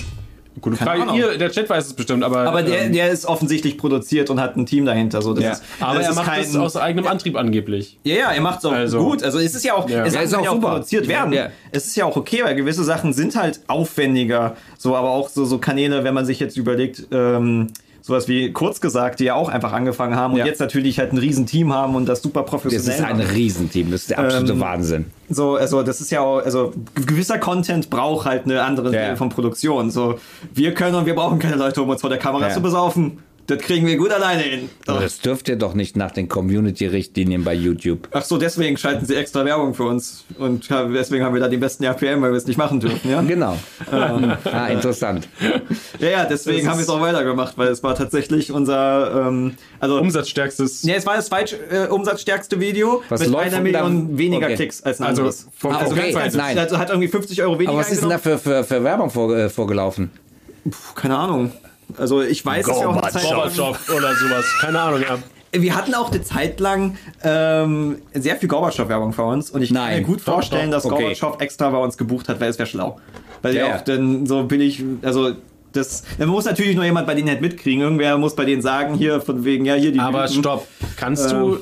Gute 0.61 0.76
Keine 0.76 1.05
Frage. 1.05 1.18
Ihr, 1.18 1.38
der 1.38 1.51
Chat 1.51 1.70
weiß 1.70 1.86
es 1.86 1.92
bestimmt, 1.94 2.24
aber. 2.24 2.40
aber 2.40 2.62
der, 2.62 2.82
ähm, 2.86 2.92
der 2.92 3.11
ist 3.11 3.24
offensichtlich 3.24 3.78
produziert 3.78 4.30
und 4.30 4.40
hat 4.40 4.57
ein 4.57 4.66
Team 4.66 4.84
dahinter. 4.84 5.22
So, 5.22 5.32
das 5.32 5.44
Ja. 5.44 5.51
ist, 5.53 5.62
aber 5.78 5.94
das 5.98 6.05
er 6.07 6.11
ist 6.11 6.16
macht 6.16 6.26
kein, 6.26 6.40
es 6.42 6.57
aus 6.57 6.76
eigenem 6.76 7.07
Antrieb 7.07 7.36
angeblich. 7.36 7.98
Ja, 8.03 8.14
ja, 8.16 8.30
er 8.32 8.40
macht 8.40 8.59
es 8.59 8.64
auch 8.64 8.72
Also- 8.72 8.98
gut. 8.98 9.22
Also 9.22 9.38
es 9.38 9.55
ist 9.55 9.64
ja 9.64 9.74
auch, 9.74 9.88
Ja. 9.88 10.05
es 10.05 10.12
Ja, 10.12 10.18
kann 10.20 10.28
ist 10.28 10.34
auch 10.34 10.44
ja 10.44 10.51
auch 10.51 10.55
super. 10.57 10.68
produziert 10.72 11.09
werden. 11.09 11.32
Ja. 11.32 11.51
Es 11.70 11.86
ist 11.86 11.96
ja 11.96 12.05
auch 12.05 12.16
okay, 12.16 12.40
weil 12.42 12.57
gewisse 12.57 12.82
Sachen 12.84 13.12
sind 13.12 13.36
halt 13.36 13.61
aufwendiger. 13.68 14.57
So, 14.76 14.96
aber 14.96 15.11
auch 15.11 15.28
so, 15.28 15.44
so 15.44 15.59
Kanäle, 15.59 16.05
wenn 16.05 16.14
man 16.14 16.26
sich 16.26 16.40
jetzt 16.40 16.57
überlegt, 16.57 17.07
ähm, 17.12 17.68
sowas 18.03 18.28
wie 18.28 18.53
kurz 18.53 18.80
gesagt, 18.80 19.20
die 19.20 19.24
ja 19.24 19.34
auch 19.34 19.48
einfach 19.48 19.72
angefangen 19.72 20.16
haben 20.16 20.32
und 20.34 20.38
Ja. 20.40 20.46
jetzt 20.46 20.61
natürlich 20.61 20.98
halt 20.98 21.12
ein 21.12 21.18
riesen 21.18 21.46
Team 21.46 21.72
haben 21.72 21.94
und 21.94 22.07
das 22.07 22.22
super 22.22 22.42
Das 22.42 22.51
professionell 22.51 22.98
ist 22.98 23.05
ein. 23.05 23.20
Riesenteam, 23.20 23.90
das 23.90 24.03
ist 24.03 24.11
der 24.11 24.18
absolute 24.20 24.53
Ähm, 24.53 24.61
Wahnsinn. 24.61 25.05
So, 25.28 25.57
also 25.57 25.82
das 25.82 26.01
ist 26.01 26.11
ja 26.11 26.20
auch, 26.20 26.38
also 26.38 26.72
gewisser 26.94 27.38
Content 27.38 27.90
braucht 27.90 28.26
halt 28.26 28.44
eine 28.44 28.62
andere 28.62 28.94
Ja. 28.94 29.16
Von 29.16 29.28
Produktion. 29.28 29.90
So, 29.90 30.18
wir 30.55 30.74
können 30.74 30.94
und 30.94 31.07
wir 31.07 31.14
brauchen 31.14 31.38
keine 31.38 31.57
Leute, 31.57 31.82
um 31.82 31.88
uns 31.88 32.01
vor 32.01 32.11
der 32.11 32.18
Kamera 32.18 32.48
Ja. 32.48 32.55
zu 32.55 32.61
besaufen. 32.61 33.18
Das 33.51 33.59
kriegen 33.59 33.84
wir 33.84 33.96
gut 33.96 34.12
alleine 34.12 34.42
hin. 34.42 34.70
Aber 34.86 35.01
das 35.01 35.18
dürft 35.18 35.48
ihr 35.48 35.57
doch 35.57 35.74
nicht 35.74 35.96
nach 35.96 36.12
den 36.12 36.28
Community-Richtlinien 36.28 37.42
bei 37.42 37.53
YouTube. 37.53 38.07
Ach 38.12 38.22
so, 38.22 38.38
deswegen 38.38 38.76
schalten 38.76 39.05
sie 39.07 39.16
extra 39.16 39.44
Werbung 39.44 39.74
für 39.74 39.82
uns. 39.84 40.24
Und 40.38 40.70
deswegen 40.70 41.24
haben 41.24 41.34
wir 41.34 41.40
da 41.40 41.48
den 41.48 41.59
besten 41.59 41.82
RPM, 41.82 42.22
weil 42.22 42.30
wir 42.30 42.36
es 42.36 42.46
nicht 42.46 42.59
machen 42.59 42.78
dürfen, 42.78 43.11
ja? 43.11 43.20
Genau. 43.30 43.57
ah, 43.90 44.68
interessant. 44.68 45.28
Ja, 45.98 46.09
ja, 46.11 46.24
deswegen 46.26 46.68
haben 46.68 46.78
wir 46.78 46.82
es 46.84 46.88
auch 46.88 47.01
weitergemacht, 47.01 47.59
weil 47.59 47.68
es 47.68 47.82
war 47.82 47.96
tatsächlich 47.96 48.53
unser, 48.53 49.26
ähm, 49.28 49.55
also. 49.80 49.98
Umsatzstärkstes. 50.01 50.84
Ja, 50.84 50.94
es 50.94 51.05
war 51.07 51.16
das 51.16 51.26
zweit, 51.26 51.57
äh, 51.70 51.88
umsatzstärkste 51.88 52.61
Video 52.61 53.03
Was 53.09 53.20
mit 53.20 53.30
läuft 53.30 53.53
einer 53.53 53.61
Million 53.62 54.16
weniger 54.16 54.46
okay. 54.46 54.57
Klicks 54.57 54.82
als 54.82 55.01
ein 55.01 55.09
Also, 55.09 55.22
anderes. 55.22 55.48
vom- 55.57 55.74
also 55.74 55.92
okay, 55.92 56.12
ganz, 56.12 56.14
ganz, 56.14 56.34
nein. 56.36 56.57
Also 56.59 56.78
hat 56.78 56.90
irgendwie 56.90 57.09
50 57.09 57.42
Euro 57.42 57.55
weniger 57.55 57.70
Aber 57.72 57.80
was 57.80 57.90
ist 57.90 58.01
denn 58.03 58.11
da 58.11 58.18
für, 58.18 58.38
für, 58.38 58.62
für 58.62 58.84
Werbung 58.84 59.11
vor, 59.11 59.36
äh, 59.36 59.48
vorgelaufen? 59.48 60.11
Puh, 60.64 60.70
keine 60.94 61.16
Ahnung. 61.16 61.53
Also 61.99 62.22
ich 62.22 62.45
weiß 62.45 62.66
es 62.66 62.80
ja 62.80 62.86
auch 62.88 62.97
eine 63.03 63.11
Zeit 63.12 63.22
lang. 63.24 63.34
Gorbatschow 63.34 63.91
oder 63.97 64.14
sowas. 64.16 64.45
Keine 64.61 64.80
Ahnung, 64.80 65.01
ja. 65.03 65.18
Wir 65.53 65.74
hatten 65.74 65.95
auch 65.95 66.12
eine 66.12 66.22
Zeit 66.22 66.61
lang 66.61 66.97
ähm, 67.24 67.97
sehr 68.14 68.36
viel 68.36 68.49
Gorbatschow-Werbung 68.49 69.12
für 69.12 69.24
uns 69.24 69.51
und 69.51 69.62
ich 69.62 69.70
kann 69.74 69.82
Nein. 69.84 69.99
mir 70.03 70.07
gut 70.07 70.20
vorstellen, 70.20 70.70
doch. 70.70 70.76
dass 70.76 70.84
Okay. 70.86 71.03
Gorbatschow 71.03 71.41
extra 71.41 71.70
bei 71.70 71.78
uns 71.78 71.97
gebucht 71.99 72.28
hat, 72.28 72.38
weil 72.41 72.51
es 72.51 72.59
wäre 72.59 72.68
schlau. 72.68 73.01
Weil 73.43 73.57
Ja, 73.57 73.62
ja 73.62 73.68
ja. 73.70 73.76
auch 73.76 73.80
dann 73.80 74.26
so 74.26 74.45
billig, 74.45 74.82
also 75.03 75.32
das, 75.72 76.05
man 76.18 76.28
muss 76.28 76.45
natürlich 76.45 76.76
nur 76.76 76.84
jemand 76.84 77.07
bei 77.07 77.14
denen 77.14 77.28
halt 77.28 77.41
mitkriegen. 77.41 77.80
Irgendwer 77.82 78.16
muss 78.18 78.34
bei 78.36 78.45
denen 78.45 78.62
sagen, 78.62 78.95
hier 78.95 79.20
von 79.20 79.45
wegen, 79.45 79.64
ja, 79.64 79.74
hier 79.74 79.93
die. 79.93 79.99
Aber 80.01 80.22
Mythen. 80.22 80.38
stopp. 80.41 80.66
Kannst 80.97 81.30
du, 81.32 81.59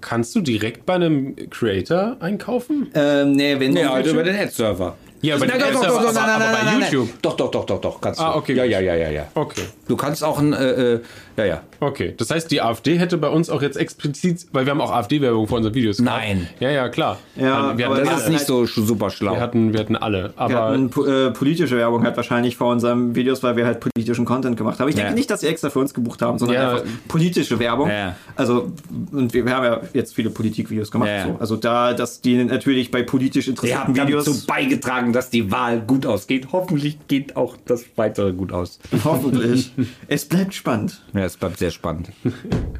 kannst 0.00 0.34
du 0.34 0.40
direkt 0.40 0.84
bei 0.86 0.94
einem 0.94 1.36
Creator 1.50 2.16
einkaufen? 2.20 2.90
Ähm, 2.94 3.32
nee, 3.32 3.58
wenn 3.58 3.74
Ja, 3.76 3.88
du 3.88 3.90
halt 3.94 4.06
über 4.06 4.22
den 4.22 4.36
Ad-Server. 4.36 4.96
Ja, 5.26 5.34
aber 5.34 5.46
Nein, 5.46 5.58
doch, 5.58 5.72
doch, 5.72 6.02
doch, 6.02 6.12
nein, 6.12 6.38
nein, 6.38 6.78
bei 6.78 6.86
YouTube? 6.86 7.08
Doch, 7.20 7.36
doch, 7.36 7.50
doch, 7.50 7.64
doch, 7.66 7.80
doch, 7.80 8.00
kannst 8.00 8.20
Ah, 8.20 8.32
du. 8.32 8.38
okay, 8.38 8.54
Ja, 8.54 8.64
ja, 8.64 8.78
ja, 8.80 8.94
ja, 8.94 9.10
ja. 9.10 9.26
Okay. 9.34 9.62
Du 9.88 9.96
kannst 9.96 10.22
auch 10.22 10.38
ein, 10.38 10.52
äh, 10.52 10.94
äh, 10.94 11.00
ja, 11.36 11.44
ja. 11.44 11.62
Okay, 11.80 12.14
das 12.16 12.30
heißt, 12.30 12.50
die 12.50 12.62
AfD 12.62 12.96
hätte 12.98 13.18
bei 13.18 13.28
uns 13.28 13.50
auch 13.50 13.60
jetzt 13.62 13.76
explizit, 13.76 14.46
weil 14.52 14.64
wir 14.66 14.70
haben 14.70 14.80
auch 14.80 14.92
AfD-Werbung 14.92 15.46
vor 15.48 15.58
unseren 15.58 15.74
Videos 15.74 15.98
gehabt. 15.98 16.16
Nein. 16.18 16.48
Ja, 16.60 16.70
ja, 16.70 16.88
klar. 16.88 17.18
Ja, 17.36 17.76
wir, 17.76 17.86
aber 17.86 17.96
hatten 17.96 18.06
Das 18.06 18.22
ist 18.22 18.28
nicht 18.30 18.46
so 18.46 18.64
super 18.66 19.10
schlau. 19.10 19.32
wir, 19.34 19.40
hatten, 19.40 19.72
wir 19.72 19.80
hatten 19.80 19.96
alle. 19.96 20.32
Wir 20.36 20.40
Aber 20.40 20.54
hatten 20.70 20.90
po- 20.90 21.04
äh, 21.04 21.30
politische 21.32 21.76
Werbung 21.76 22.02
halt 22.04 22.16
wahrscheinlich 22.16 22.56
vor 22.56 22.72
unseren 22.72 23.14
Videos, 23.14 23.42
weil 23.42 23.56
wir 23.56 23.66
halt 23.66 23.80
politischen 23.80 24.24
Content 24.24 24.56
gemacht 24.56 24.80
haben. 24.80 24.88
Ich 24.88 24.94
denke 24.94 25.10
Ja. 25.10 25.14
nicht, 25.14 25.30
dass 25.30 25.40
sie 25.40 25.48
extra 25.48 25.68
für 25.70 25.80
uns 25.80 25.92
gebucht 25.92 26.22
haben, 26.22 26.38
sondern 26.38 26.56
Ja. 26.56 26.70
einfach 26.70 26.84
politische 27.08 27.58
Werbung. 27.58 27.90
Ja. 27.90 28.16
Also, 28.34 28.72
und 29.12 29.34
wir, 29.34 29.44
wir 29.44 29.54
haben 29.54 29.64
ja 29.64 29.80
jetzt 29.92 30.14
viele 30.14 30.30
Politikvideos 30.30 30.90
gemacht. 30.90 31.10
Ja. 31.10 31.26
So. 31.26 31.36
Also 31.38 31.56
da, 31.56 31.92
dass 31.92 32.20
die 32.22 32.42
natürlich 32.44 32.90
bei 32.90 33.02
politisch 33.02 33.46
Wir 33.46 33.52
interessierten 33.52 33.88
haben 33.98 34.06
Videos 34.08 34.24
dazu 34.24 34.46
beigetragen, 34.46 35.12
dass 35.12 35.30
die 35.30 35.50
Wahl 35.52 35.80
gut 35.80 36.06
ausgeht. 36.06 36.48
Hoffentlich 36.52 36.98
geht 37.08 37.36
auch 37.36 37.56
das 37.66 37.84
weitere 37.96 38.32
gut 38.32 38.52
aus. 38.52 38.78
hoffentlich. 39.04 39.72
es 40.08 40.24
bleibt 40.24 40.54
spannend. 40.54 41.02
Ja, 41.12 41.25
es 41.26 41.36
bleibt 41.36 41.58
sehr 41.58 41.70
spannend. 41.70 42.10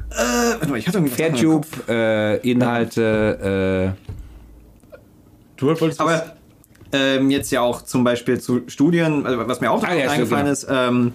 Warte 0.09 0.67
mal, 0.69 0.77
ich 0.79 0.87
hatte 0.87 1.05
Fairtube, 1.07 1.67
äh, 1.87 2.49
Inhalte, 2.49 3.95
du 5.57 5.67
wolltest 5.67 5.99
Aber 5.99 6.37
ähm, 6.93 7.29
jetzt 7.29 7.51
ja 7.51 7.61
auch 7.61 7.81
zum 7.83 8.03
Beispiel 8.05 8.39
zu 8.39 8.61
Studien, 8.67 9.25
also 9.25 9.45
was 9.47 9.59
mir 9.59 9.69
auch 9.69 9.83
Ah, 9.83 9.93
ja, 9.93 10.09
eingefallen 10.09 10.55
stimmt, 10.55 10.63
ist, 10.63 10.67
ähm, 10.69 11.13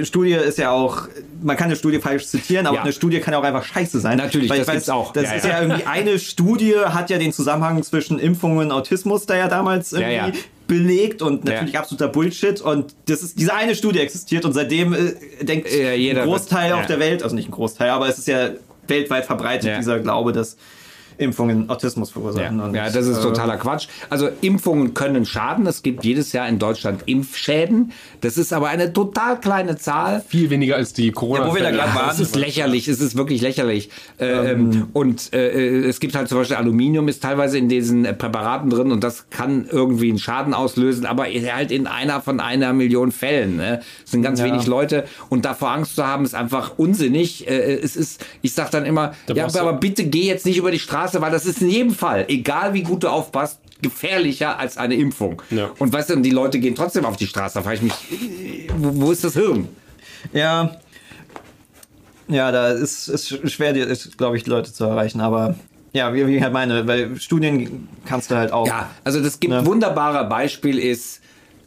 äh, 0.00 0.04
Studie 0.04 0.32
ist 0.32 0.56
ja 0.56 0.70
auch, 0.70 1.08
man 1.42 1.56
kann 1.58 1.66
eine 1.66 1.76
Studie 1.76 1.98
falsch 1.98 2.26
zitieren, 2.26 2.66
aber 2.66 2.76
Ja. 2.76 2.82
eine 2.84 2.92
Studie 2.94 3.20
kann 3.20 3.32
ja 3.34 3.38
auch 3.40 3.44
einfach 3.44 3.64
scheiße 3.64 4.00
sein. 4.00 4.16
Natürlich, 4.16 4.48
Weil 4.48 4.60
das 4.60 4.68
gibt's 4.70 4.88
auch. 4.88 5.12
Das 5.12 5.24
Ja, 5.24 5.32
ist 5.32 5.44
ja. 5.44 5.50
ja. 5.50 5.60
irgendwie 5.62 5.84
eine 5.86 6.18
Studie, 6.18 6.74
hat 6.86 7.10
ja 7.10 7.18
den 7.18 7.34
Zusammenhang 7.34 7.82
zwischen 7.82 8.18
Impfungen 8.18 8.58
und 8.66 8.72
Autismus 8.72 9.26
da 9.26 9.36
ja 9.36 9.48
damals 9.48 9.92
irgendwie 9.92 10.14
Ja, 10.14 10.26
ja. 10.28 10.32
Belegt 10.68 11.20
und 11.22 11.48
Ja. 11.48 11.54
natürlich 11.54 11.76
absoluter 11.76 12.06
Bullshit 12.08 12.60
und 12.60 12.94
das 13.06 13.22
ist, 13.22 13.40
diese 13.40 13.52
eine 13.54 13.74
Studie 13.74 13.98
existiert 13.98 14.44
und 14.44 14.52
seitdem 14.52 14.92
äh, 14.94 15.14
denkt 15.44 15.68
Ja, 15.72 15.92
jeder 15.92 16.22
ein 16.22 16.28
Großteil 16.28 16.66
wird- 16.70 16.74
auf 16.74 16.82
ja. 16.82 16.86
der 16.86 17.00
Welt, 17.00 17.22
also 17.24 17.34
nicht 17.34 17.48
ein 17.48 17.52
Großteil, 17.52 17.90
aber 17.90 18.06
es 18.08 18.18
ist 18.18 18.28
ja 18.28 18.50
weltweit 18.86 19.26
verbreitet, 19.26 19.68
Ja. 19.70 19.78
dieser 19.78 19.98
Glaube, 19.98 20.32
dass 20.32 20.56
Impfungen 21.18 21.68
Autismus 21.68 22.10
verursachen. 22.10 22.58
Ja, 22.58 22.64
Und, 22.64 22.74
ja, 22.74 22.90
das 22.90 23.06
ist 23.06 23.18
äh, 23.18 23.22
totaler 23.22 23.56
Quatsch. 23.56 23.88
Also 24.08 24.28
Impfungen 24.40 24.94
können 24.94 25.26
schaden. 25.26 25.66
Es 25.66 25.82
gibt 25.82 26.04
jedes 26.04 26.32
Jahr 26.32 26.48
in 26.48 26.58
Deutschland 26.58 27.02
Impfschäden. 27.06 27.92
Das 28.20 28.38
ist 28.38 28.52
aber 28.52 28.68
eine 28.68 28.92
total 28.92 29.38
kleine 29.40 29.76
Zahl. 29.76 30.22
viel 30.28 30.50
weniger 30.50 30.76
als 30.76 30.92
die 30.92 31.10
corona 31.12 31.44
Ja, 31.44 31.50
wo 31.50 31.54
wir 31.54 31.62
da 31.62 31.70
gerade 31.70 31.88
Ja, 31.90 31.94
waren. 31.94 32.10
es 32.10 32.20
ist 32.20 32.36
lächerlich, 32.36 32.88
es 32.88 33.00
ist 33.00 33.16
wirklich 33.16 33.40
lächerlich. 33.42 33.90
Äh, 34.18 34.52
ähm, 34.52 34.88
und 34.92 35.32
äh, 35.32 35.80
es 35.86 36.00
gibt 36.00 36.14
halt 36.14 36.28
zum 36.28 36.38
Beispiel 36.38 36.56
Aluminium 36.56 37.08
ist 37.08 37.22
teilweise 37.22 37.58
in 37.58 37.68
diesen 37.68 38.04
äh, 38.04 38.14
Präparaten 38.14 38.70
drin 38.70 38.92
und 38.92 39.02
das 39.04 39.28
kann 39.30 39.66
irgendwie 39.70 40.08
einen 40.10 40.18
Schaden 40.18 40.54
auslösen, 40.54 41.06
aber 41.06 41.24
halt 41.24 41.70
in 41.70 41.86
einer 41.86 42.20
von 42.20 42.40
einer 42.40 42.72
Million 42.72 43.12
Fällen. 43.12 43.56
Ne? 43.56 43.80
Es 44.04 44.10
sind 44.12 44.22
ganz 44.22 44.38
Ja. 44.40 44.46
wenig 44.46 44.66
Leute 44.66 45.04
und 45.28 45.44
davor 45.44 45.70
Angst 45.70 45.96
zu 45.96 46.06
haben, 46.06 46.24
ist 46.24 46.34
einfach 46.34 46.72
unsinnig. 46.76 47.46
Äh, 47.48 47.74
es 47.76 47.96
ist, 47.96 48.24
ich 48.42 48.52
sag 48.54 48.70
dann 48.70 48.84
immer, 48.86 49.12
ja, 49.28 49.34
brauchst 49.44 49.56
du- 49.56 49.60
aber 49.60 49.72
bitte 49.74 50.04
geh 50.04 50.22
jetzt 50.22 50.46
nicht 50.46 50.58
über 50.58 50.70
die 50.70 50.78
Straße, 50.78 51.07
weil 51.14 51.30
das 51.30 51.46
ist 51.46 51.60
in 51.62 51.70
jedem 51.70 51.94
Fall, 51.94 52.24
egal 52.28 52.74
wie 52.74 52.82
gut 52.82 53.02
du 53.04 53.08
aufpasst, 53.08 53.60
gefährlicher 53.82 54.58
als 54.58 54.76
eine 54.76 54.94
Impfung. 54.96 55.40
Ja. 55.50 55.70
Und 55.78 55.92
weißt 55.92 56.10
du, 56.10 56.16
die 56.16 56.30
Leute 56.30 56.58
gehen 56.58 56.74
trotzdem 56.74 57.04
auf 57.04 57.16
die 57.16 57.26
Straße. 57.26 57.54
Da 57.54 57.62
frage 57.62 57.76
ich 57.76 57.82
mich, 57.82 58.68
wo, 58.76 59.06
wo 59.06 59.12
ist 59.12 59.22
das 59.24 59.34
Hirn? 59.34 59.68
Ja. 60.32 60.76
Ja, 62.28 62.52
da 62.52 62.68
ist 62.72 63.08
es 63.08 63.28
schwer, 63.28 63.72
die- 63.72 63.80
ist, 63.80 64.18
glaube 64.18 64.36
ich, 64.36 64.44
die 64.44 64.50
Leute 64.50 64.72
zu 64.72 64.84
erreichen, 64.84 65.20
aber 65.20 65.54
ja, 65.94 66.12
wie, 66.12 66.26
wie 66.26 66.36
ich 66.36 66.42
halt 66.42 66.52
meine, 66.52 66.86
weil 66.86 67.18
Studien 67.18 67.88
kannst 68.04 68.30
du 68.30 68.36
halt 68.36 68.52
auch. 68.52 68.66
Ja, 68.66 68.90
also 69.04 69.22
das 69.22 69.40
gibt 69.40 69.54
Ne? 69.54 69.64
wunderbare 69.64 70.28
Beispiel 70.28 70.78
ist 70.78 71.20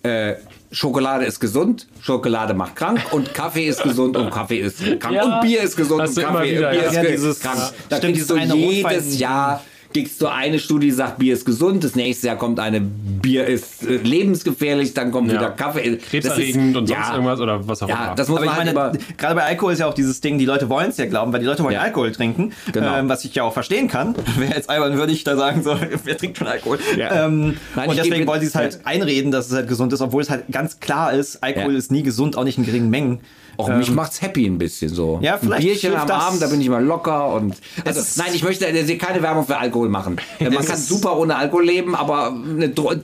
äh, 0.04 0.36
Schokolade 0.72 1.26
ist 1.26 1.39
gesund, 1.39 1.88
Schokolade 2.02 2.54
macht 2.54 2.76
krank 2.78 3.02
und 3.12 3.34
Kaffee 3.34 3.68
ist 3.68 3.84
gesund 3.84 4.16
und 4.16 4.30
Kaffee 4.32 4.60
ist 4.60 4.80
krank 4.99 5.16
Ja. 5.16 5.24
und 5.24 5.41
Bier 5.41 5.62
ist 5.62 5.76
gesund 5.76 6.02
und 6.08 6.16
Kaffee 6.16 6.52
wieder, 6.58 6.72
Bier 6.72 6.82
ja. 6.82 6.88
ist 6.88 6.95
Ja, 6.95 7.02
ge- 7.02 7.12
dieses- 7.12 7.39
krank. 7.41 7.60
Da 7.89 7.97
Stimmt, 7.97 8.14
kriegst 8.16 8.30
du 8.30 8.38
jedes 8.38 9.20
Jahr 9.20 9.62
kriegst 9.93 10.21
du 10.21 10.27
eine 10.27 10.59
Studie, 10.59 10.87
die 10.87 10.91
sagt, 10.93 11.19
Bier 11.19 11.33
ist 11.33 11.45
gesund, 11.45 11.83
das 11.83 11.95
nächste 11.95 12.27
Jahr 12.27 12.35
kommt 12.37 12.59
eine, 12.59 12.81
Bier 12.81 13.45
ist 13.45 13.83
äh, 13.83 13.97
lebensgefährlich, 13.97 14.93
dann 14.93 15.11
kommt 15.11 15.31
Ja. 15.31 15.39
wieder 15.39 15.49
Kaffee. 15.51 15.97
Das 15.97 16.09
Krebserregend 16.09 16.71
ist- 16.71 16.77
und 16.77 16.87
sonst 16.87 16.89
ja, 16.91 17.13
irgendwas 17.13 17.39
oder 17.39 17.67
was 17.67 17.81
auch 17.83 17.89
Ja, 17.89 18.05
immer. 18.05 18.15
das 18.15 18.27
muss 18.27 18.37
Aber 18.37 18.45
ich 18.45 18.51
man 18.51 18.65
halt 18.65 18.75
meine, 18.75 18.99
gerade 19.17 19.35
bei 19.35 19.43
Alkohol 19.43 19.73
ist 19.73 19.79
ja 19.79 19.87
auch 19.87 19.93
dieses 19.93 20.21
Ding, 20.21 20.37
die 20.37 20.45
Leute 20.45 20.69
wollen 20.69 20.89
es 20.89 20.97
ja 20.97 21.05
glauben, 21.05 21.33
weil 21.33 21.39
die 21.39 21.45
Leute 21.45 21.63
wollen 21.63 21.73
Ja. 21.75 21.81
Alkohol 21.81 22.11
trinken, 22.11 22.53
Genau. 22.71 22.95
ähm, 22.95 23.09
was 23.09 23.25
ich 23.25 23.33
ja 23.35 23.43
auch 23.43 23.53
verstehen 23.53 23.87
kann. 23.87 24.15
Wäre 24.37 24.53
jetzt 24.53 24.69
albern, 24.69 24.97
würde 24.97 25.11
ich 25.13 25.23
da 25.23 25.35
sagen, 25.35 25.63
so, 25.63 25.75
wer 26.03 26.17
trinkt 26.17 26.37
schon 26.37 26.47
Alkohol? 26.47 26.79
Ja. 26.97 27.25
Ähm, 27.25 27.57
Nein, 27.75 27.89
und 27.89 27.95
ich 27.95 28.01
deswegen 28.01 28.27
wollen 28.27 28.41
sie 28.41 28.47
es 28.47 28.55
halt 28.55 28.73
ja. 28.75 28.79
einreden, 28.85 29.31
dass 29.31 29.47
es 29.49 29.53
halt 29.55 29.67
gesund 29.67 29.93
ist, 29.93 30.01
obwohl 30.01 30.21
es 30.21 30.29
halt 30.29 30.45
ganz 30.51 30.79
klar 30.79 31.13
ist, 31.13 31.43
Alkohol 31.43 31.73
Ja. 31.73 31.77
ist 31.77 31.91
nie 31.91 32.03
gesund, 32.03 32.37
auch 32.37 32.43
nicht 32.43 32.57
in 32.57 32.65
geringen 32.65 32.89
Mengen. 32.89 33.19
Auch 33.58 33.70
mich 33.70 33.91
macht's 33.91 34.22
happy 34.22 34.45
ein 34.45 34.58
bisschen 34.58 34.89
so. 34.89 35.20
Ja, 35.22 35.34
ein 35.36 35.39
vielleicht 35.41 35.62
Bierchen 35.62 35.91
hilft 35.91 36.10
am. 36.10 36.22
Abend, 36.22 36.41
da 36.41 36.47
bin 36.47 36.62
ich 36.62 36.70
mal 36.70 36.84
locker 36.84 37.34
und 37.34 37.56
also, 37.86 38.02
nein, 38.22 38.32
ich 38.34 38.43
möchte 38.43 38.66
keine 38.97 39.22
Werbung 39.22 39.45
für 39.45 39.58
Alkohol 39.58 39.89
machen. 39.89 40.18
Man 40.39 40.66
kann 40.66 40.78
super 40.78 41.18
ohne 41.18 41.36
Alkohol 41.36 41.66
leben, 41.66 41.95
aber 41.95 42.36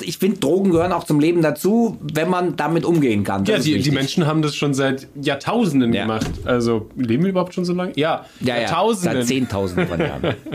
ich 0.01 0.17
finde 0.17 0.39
Drogen 0.39 0.71
gehören 0.71 0.91
auch 0.93 1.03
zum 1.03 1.19
Leben 1.19 1.41
dazu, 1.41 1.97
wenn 2.01 2.29
man 2.29 2.55
damit 2.55 2.85
umgehen 2.85 3.23
kann. 3.23 3.43
Das 3.45 3.65
Ja, 3.67 3.73
die, 3.75 3.81
die. 3.81 3.91
Menschen 3.91 4.25
haben 4.27 4.41
das 4.41 4.55
schon 4.55 4.73
seit 4.73 5.07
Jahrtausenden 5.21 5.93
Ja. 5.93 6.03
gemacht. 6.03 6.27
Also, 6.45 6.89
leben 6.95 7.23
wir 7.23 7.29
überhaupt 7.31 7.53
schon 7.53 7.65
so 7.65 7.73
lange? 7.73 7.91
Ja, 7.95 8.25
ja, 8.39 8.55
ja, 8.55 8.61
Jahrtausenden. 8.61 9.19
seit 9.19 9.27
Zehntausenden 9.27 9.87
von 9.87 9.99
Jahren. 9.99 10.35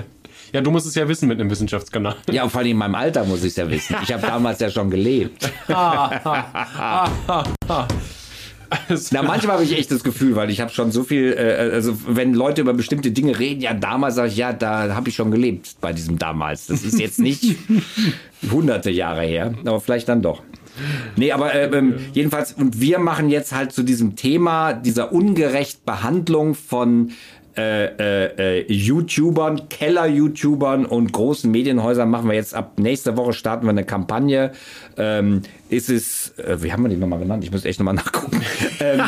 Ja, 0.54 0.60
du 0.60 0.70
musst 0.70 0.86
es 0.86 0.94
ja 0.94 1.08
wissen 1.08 1.28
mit 1.28 1.40
einem 1.40 1.48
Wissenschaftskanal. 1.48 2.14
Ja, 2.30 2.44
und 2.44 2.50
vor 2.50 2.60
allem 2.60 2.72
in 2.72 2.76
meinem 2.76 2.94
Alter 2.94 3.24
muss 3.24 3.38
ich 3.38 3.46
es 3.52 3.56
ja 3.56 3.70
wissen. 3.70 3.96
Ich 4.02 4.12
habe 4.12 4.20
damals 4.26 4.60
ja 4.60 4.68
schon 4.68 4.90
gelebt. 4.90 5.50
Na, 9.10 9.22
manchmal 9.22 9.56
habe 9.56 9.64
ich 9.64 9.76
echt 9.76 9.90
das 9.90 10.04
Gefühl, 10.04 10.36
weil 10.36 10.50
ich 10.50 10.60
habe 10.60 10.70
schon 10.72 10.92
so 10.92 11.02
viel, 11.02 11.32
äh, 11.32 11.70
also 11.72 11.96
wenn 12.06 12.34
Leute 12.34 12.60
über 12.60 12.74
bestimmte 12.74 13.10
Dinge 13.10 13.38
reden, 13.38 13.60
ja, 13.60 13.74
damals 13.74 14.14
sage 14.14 14.28
ich, 14.28 14.36
ja, 14.36 14.52
da 14.52 14.94
habe 14.94 15.08
ich 15.08 15.14
schon 15.14 15.30
gelebt 15.30 15.76
bei 15.80 15.92
diesem 15.92 16.18
damals. 16.18 16.66
Das 16.66 16.82
ist 16.84 16.98
jetzt 16.98 17.18
nicht 17.18 17.56
hunderte 18.50 18.90
Jahre 18.90 19.22
her, 19.22 19.54
aber 19.64 19.80
vielleicht 19.80 20.08
dann 20.08 20.22
doch. 20.22 20.42
Nee, 21.16 21.32
aber 21.32 21.54
äh, 21.54 21.66
ähm, 21.76 21.96
jedenfalls, 22.12 22.52
und 22.52 22.80
wir 22.80 22.98
machen 22.98 23.28
jetzt 23.28 23.52
halt 23.52 23.72
zu 23.72 23.82
diesem 23.82 24.16
Thema 24.16 24.72
dieser 24.72 25.12
ungerecht 25.12 25.84
Behandlung 25.84 26.54
von 26.54 27.12
äh, 27.56 27.84
äh, 27.86 28.60
äh, 28.60 28.72
YouTubern, 28.72 29.68
Keller-YouTubern 29.68 30.86
und 30.86 31.12
großen 31.12 31.50
Medienhäusern 31.50 32.08
machen 32.08 32.28
wir 32.28 32.34
jetzt 32.34 32.54
ab 32.54 32.78
nächster 32.78 33.16
Woche 33.16 33.32
starten 33.34 33.66
wir 33.66 33.70
eine 33.70 33.84
Kampagne. 33.84 34.52
Ähm, 34.96 35.42
ist 35.68 35.90
es, 35.90 36.32
äh, 36.38 36.62
wie 36.62 36.72
haben 36.72 36.82
wir 36.82 36.88
die 36.88 36.96
nochmal 36.96 37.18
genannt? 37.18 37.44
Ich 37.44 37.50
muss 37.52 37.64
echt 37.64 37.78
nochmal 37.78 37.94
nachgucken. 37.96 38.40
ähm, 38.80 39.00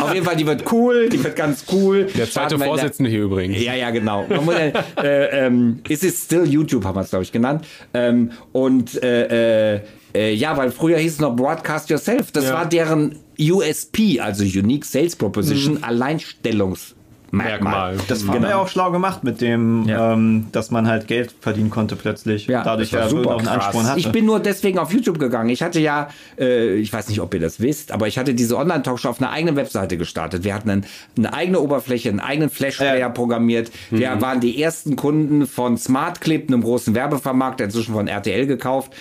auf 0.00 0.14
jeden 0.14 0.24
Fall, 0.24 0.36
die 0.36 0.46
wird 0.46 0.70
cool, 0.72 1.08
die 1.08 1.22
wird 1.22 1.36
ganz 1.36 1.64
cool. 1.72 2.06
Der 2.16 2.30
zweite 2.30 2.58
Vorsitzende 2.58 3.10
hier 3.10 3.22
übrigens. 3.22 3.62
ja, 3.62 3.74
ja, 3.74 3.90
genau. 3.90 4.26
Man 4.28 4.56
äh, 4.56 5.46
ähm, 5.46 5.80
ist 5.88 6.02
es 6.04 6.24
still 6.24 6.44
YouTube, 6.46 6.84
haben 6.84 6.96
wir 6.96 7.02
es, 7.02 7.10
glaube 7.10 7.24
ich, 7.24 7.32
genannt. 7.32 7.66
Ähm, 7.92 8.30
und 8.52 9.02
äh, 9.02 9.80
ja, 10.14 10.56
weil 10.56 10.70
früher 10.72 10.98
hieß 10.98 11.12
es 11.12 11.20
noch 11.20 11.36
Broadcast 11.36 11.88
Yourself. 11.90 12.32
Das 12.32 12.46
Ja. 12.46 12.54
war 12.54 12.66
deren 12.68 13.16
USP, 13.38 14.20
also 14.20 14.42
Unique 14.42 14.84
Sales 14.84 15.14
Proposition, 15.16 15.82
Alleinstellungsmerkmal. 15.84 16.99
Merkmal. 17.30 17.96
Das 18.08 18.26
haben 18.26 18.42
wir 18.42 18.50
ja 18.50 18.56
auch 18.58 18.68
schlau 18.68 18.90
gemacht 18.90 19.22
mit 19.24 19.40
dem, 19.40 19.86
Ja. 19.86 20.12
ähm, 20.14 20.46
dass 20.52 20.70
man 20.70 20.86
halt 20.88 21.06
Geld 21.06 21.34
verdienen 21.40 21.70
konnte 21.70 21.96
plötzlich. 21.96 22.46
Ja, 22.46 22.62
Dadurch 22.64 22.90
ja 22.90 23.08
super 23.08 23.34
auch 23.36 23.38
einen. 23.38 23.48
Ansporn 23.48 23.86
hatte. 23.86 24.00
Ich 24.00 24.10
bin 24.10 24.26
nur 24.26 24.40
deswegen 24.40 24.78
auf 24.78 24.92
YouTube 24.92 25.18
gegangen. 25.18 25.48
Ich 25.50 25.62
hatte 25.62 25.80
ja, 25.80 26.08
äh, 26.38 26.74
ich 26.74 26.92
weiß 26.92 27.08
nicht, 27.08 27.20
ob 27.20 27.32
ihr 27.34 27.40
das 27.40 27.60
wisst, 27.60 27.92
aber 27.92 28.08
ich 28.08 28.18
hatte 28.18 28.34
diese 28.34 28.56
Online-Talkshow 28.56 29.08
auf 29.08 29.20
einer 29.20 29.30
eigenen 29.30 29.56
Webseite 29.56 29.96
gestartet. 29.96 30.44
Wir 30.44 30.54
hatten 30.54 30.70
einen, 30.70 30.86
eine 31.16 31.32
eigene 31.32 31.60
Oberfläche, 31.60 32.08
einen 32.08 32.20
eigenen 32.20 32.50
Flash-Player 32.50 32.96
Ja. 32.98 33.08
programmiert. 33.08 33.70
Wir 33.90 34.10
Mhm. 34.16 34.20
waren 34.22 34.40
die 34.40 34.60
ersten 34.62 34.96
Kunden 34.96 35.46
von 35.46 35.76
SmartClip, 35.78 36.48
einem 36.48 36.62
großen 36.62 36.94
Werbevermarkter, 36.94 37.64
inzwischen 37.64 37.94
von 37.94 38.08
RTL 38.08 38.46
gekauft. 38.46 38.92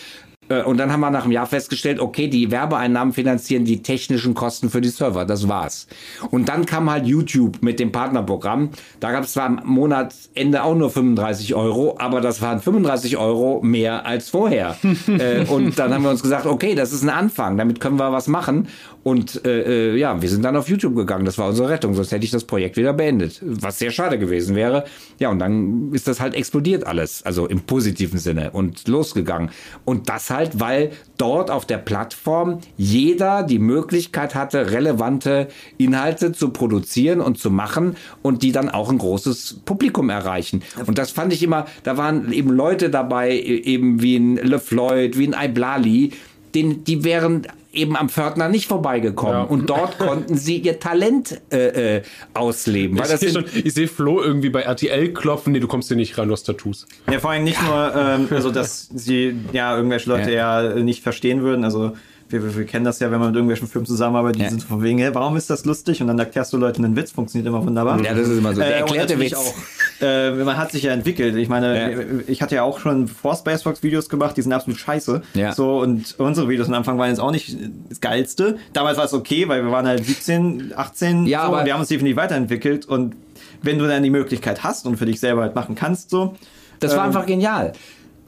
Äh, 0.50 0.64
Und 0.64 0.78
dann 0.78 0.92
haben 0.92 1.00
wir 1.00 1.10
nach 1.12 1.24
einem 1.24 1.32
Jahr 1.32 1.46
festgestellt, 1.46 2.00
okay, 2.00 2.28
die 2.28 2.52
Werbeeinnahmen 2.52 3.14
finanzieren 3.14 3.66
die 3.66 3.82
technischen 3.82 4.34
Kosten 4.34 4.70
für 4.70 4.82
die 4.82 4.90
Server. 4.90 5.26
Das 5.26 5.48
war's. 5.48 5.88
Und 6.32 6.50
dann 6.50 6.66
kam 6.66 6.90
halt 6.90 7.06
YouTube 7.06 7.62
mit 7.62 7.80
dem 7.80 7.92
Partnerprogramm. 7.92 8.72
Da 9.00 9.12
gab 9.12 9.24
es 9.24 9.34
zwar 9.34 9.46
am 9.46 9.62
Monatsende 9.64 10.64
auch 10.64 10.76
nur 10.76 10.90
35 10.90 11.56
Euro, 11.56 11.96
aber 12.00 12.22
das 12.22 12.42
waren 12.42 12.60
35 12.60 13.18
Euro 13.18 13.62
mehr 13.64 14.06
als 14.06 14.30
vorher. 14.30 14.76
äh, 15.08 15.46
und 15.46 15.78
dann 15.80 15.94
haben 15.94 16.04
wir 16.04 16.10
uns 16.10 16.24
gesagt, 16.24 16.46
okay, 16.46 16.76
das 16.76 16.92
ist 16.92 17.04
ein 17.04 17.10
Anfang, 17.10 17.58
damit 17.58 17.80
können 17.80 17.98
wir 17.98 18.12
was 18.12 18.28
machen. 18.28 18.68
Und 19.02 19.46
äh, 19.46 19.94
äh, 19.94 19.98
ja, 19.98 20.22
wir 20.22 20.28
sind 20.30 20.44
dann 20.44 20.58
auf 20.58 20.68
YouTube 20.68 20.96
gegangen. 20.96 21.24
Das 21.26 21.38
war 21.38 21.48
unsere 21.48 21.70
Rettung, 21.70 21.94
sonst 21.94 22.12
hätte 22.12 22.26
ich 22.26 22.32
das 22.32 22.44
Projekt 22.44 22.76
wieder 22.76 22.94
beendet. 22.94 23.40
Was 23.42 23.80
sehr 23.80 23.92
schade 23.92 24.20
gewesen 24.20 24.56
wäre. 24.56 24.84
Ja, 25.20 25.30
und 25.30 25.40
dann 25.40 25.94
ist 25.94 26.08
das 26.08 26.20
halt 26.20 26.36
explodiert 26.36 26.86
alles, 26.86 27.24
also 27.24 27.48
im 27.48 27.62
positiven 27.62 28.20
Sinne 28.20 28.52
und 28.52 28.88
losgegangen. 28.88 29.52
Und 29.86 30.10
das 30.10 30.30
halt, 30.30 30.60
weil 30.60 30.92
dort 31.18 31.50
auf 31.50 31.66
der 31.66 31.78
Plattform 31.78 32.60
jeder 32.78 33.44
die 33.44 33.60
Möglichkeit 33.60 34.36
hatte, 34.36 34.72
relevante 34.72 35.48
Inhalte 35.78 36.34
zu 36.34 36.50
produzieren 36.50 37.22
und 37.22 37.38
zu 37.38 37.52
machen 37.52 37.96
und 38.22 38.44
die 38.44 38.52
dann 38.52 38.70
auch 38.70 38.90
ein 38.90 38.98
großes 38.98 39.62
Publikum 39.66 40.10
erreichen. 40.10 40.62
Und 40.86 40.98
das 40.98 41.12
fand 41.12 41.32
ich 41.32 41.42
immer, 41.42 41.68
da 41.84 41.98
waren 41.98 42.34
eben 42.34 42.50
Leute 42.50 42.90
dabei, 42.90 43.32
e- 43.32 43.62
eben 43.62 44.02
wie 44.02 44.18
ein 44.18 44.36
LeFloid, 44.36 45.18
wie 45.18 45.34
ein 45.34 45.50
Iblali, 45.50 46.12
den, 46.54 46.84
die 46.84 47.04
wären 47.04 47.48
eben 47.72 47.96
am 47.96 48.10
Pförtner 48.10 48.50
nicht 48.50 48.68
vorbeigekommen. 48.68 49.34
Ja. 49.36 49.44
Und 49.44 49.70
dort 49.70 49.98
konnten 50.00 50.36
sie 50.38 50.58
ihr 50.58 50.80
Talent 50.80 51.40
äh, 51.52 51.98
äh, 51.98 52.02
ausleben. 52.34 52.98
Weil 52.98 53.06
Ich 53.06 53.12
das 53.12 53.20
sehe 53.20 53.32
schon- 53.32 53.46
ich 53.54 53.74
sehe 53.74 53.88
Flo 53.88 54.22
irgendwie 54.22 54.50
bei 54.50 54.62
RTL 54.62 55.14
klopfen. 55.14 55.54
Nee, 55.54 55.60
du 55.60 55.68
kommst 55.68 55.88
hier 55.88 55.98
nicht 55.98 56.18
rein, 56.18 56.28
du 56.28 56.34
hast 56.34 56.44
Tattoos. 56.44 56.88
Ja, 57.12 57.20
vor 57.20 57.32
allem 57.32 57.44
nicht 57.44 57.62
nur, 57.62 57.94
ähm, 57.96 58.28
also 58.32 58.52
dass 58.52 58.90
sie 58.94 59.36
ja 59.54 59.76
irgendwelche 59.76 60.10
Leute 60.10 60.32
ja, 60.32 60.74
nicht 60.76 61.04
verstehen 61.04 61.42
würden. 61.42 61.64
Also 61.64 61.94
wir, 62.30 62.44
wir, 62.44 62.56
wir 62.56 62.66
kennen 62.66 62.86
das 62.86 63.00
ja, 63.00 63.10
wenn 63.12 63.20
man 63.20 63.30
mit 63.30 63.36
irgendwelchen 63.36 63.68
Firmen 63.68 63.86
zusammenarbeitet, 63.88 64.40
die 64.40 64.44
Ja. 64.46 64.50
sind 64.50 64.64
von 64.64 64.82
wegen, 64.82 65.00
hey, 65.00 65.14
warum 65.14 65.36
ist 65.36 65.50
das 65.50 65.66
lustig? 65.66 66.02
Und 66.02 66.08
dann 66.08 66.18
erklärst 66.20 66.54
du 66.54 66.58
Leuten 66.58 66.86
einen 66.86 66.96
Witz, 66.96 67.12
funktioniert 67.12 67.48
immer 67.48 67.66
wunderbar. 67.66 68.00
Ja, 68.04 68.14
das 68.14 68.28
ist 68.28 68.38
immer 68.38 68.54
so. 68.54 68.62
Der 68.62 68.84
und 68.84 68.96
erklärte 68.96 69.20
Witz. 69.20 69.34
Auch, 69.34 69.54
äh, 70.02 70.32
man 70.32 70.58
hat 70.58 70.72
sich 70.72 70.84
ja 70.84 70.92
entwickelt. 70.94 71.36
Ich 71.36 71.50
meine, 71.50 71.92
Ja. 71.92 72.00
ich 72.28 72.42
hatte 72.42 72.56
ja 72.56 72.64
auch 72.64 72.80
schon 72.80 73.08
vor 73.08 73.36
Spacebox 73.36 73.84
Videos 73.84 74.10
gemacht, 74.10 74.38
die 74.38 74.42
sind 74.42 74.54
absolut 74.54 74.80
scheiße. 74.80 75.22
Ja. 75.34 75.54
So, 75.54 75.80
und 75.80 76.16
unsere 76.20 76.48
Videos 76.48 76.68
am 76.68 76.76
Anfang 76.76 76.98
waren 76.98 77.10
jetzt 77.10 77.20
auch 77.20 77.32
nicht 77.32 77.58
das 77.90 78.00
Geilste. 78.00 78.58
Damals 78.74 78.98
war 78.98 79.06
es 79.06 79.14
okay, 79.14 79.48
weil 79.48 79.64
wir 79.64 79.72
waren 79.72 79.88
halt 79.88 80.06
17, 80.06 80.74
18 80.76 81.26
Ja, 81.26 81.42
so, 81.42 81.48
aber- 81.48 81.60
und 81.60 81.66
wir 81.66 81.74
haben 81.74 81.80
uns 81.82 81.90
definitiv 81.90 82.18
weiterentwickelt. 82.18 82.86
Und 82.86 83.16
wenn 83.62 83.78
du 83.80 83.88
dann 83.88 84.04
die 84.04 84.10
Möglichkeit 84.10 84.64
hast 84.64 84.86
und 84.86 84.98
für 84.98 85.06
dich 85.06 85.20
selber 85.20 85.42
halt 85.42 85.56
machen 85.56 85.76
kannst, 85.76 86.10
so, 86.12 86.36
Das 86.82 86.92
war 86.96 87.00
Ähm, 87.04 87.08
einfach 87.08 87.26
genial. 87.26 87.74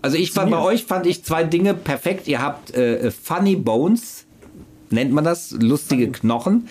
Also 0.01 0.17
ich 0.17 0.31
fand 0.31 0.51
bei 0.51 0.59
euch 0.59 0.85
fand 0.85 1.05
ich 1.05 1.23
zwei 1.23 1.43
Dinge 1.43 1.73
perfekt. 1.73 2.27
Ihr 2.27 2.41
habt 2.41 2.71
äh, 2.73 3.11
Funny 3.11 3.55
Bones, 3.55 4.25
nennt 4.89 5.11
man 5.11 5.23
das, 5.23 5.51
lustige 5.51 6.11
Knochen. 6.11 6.67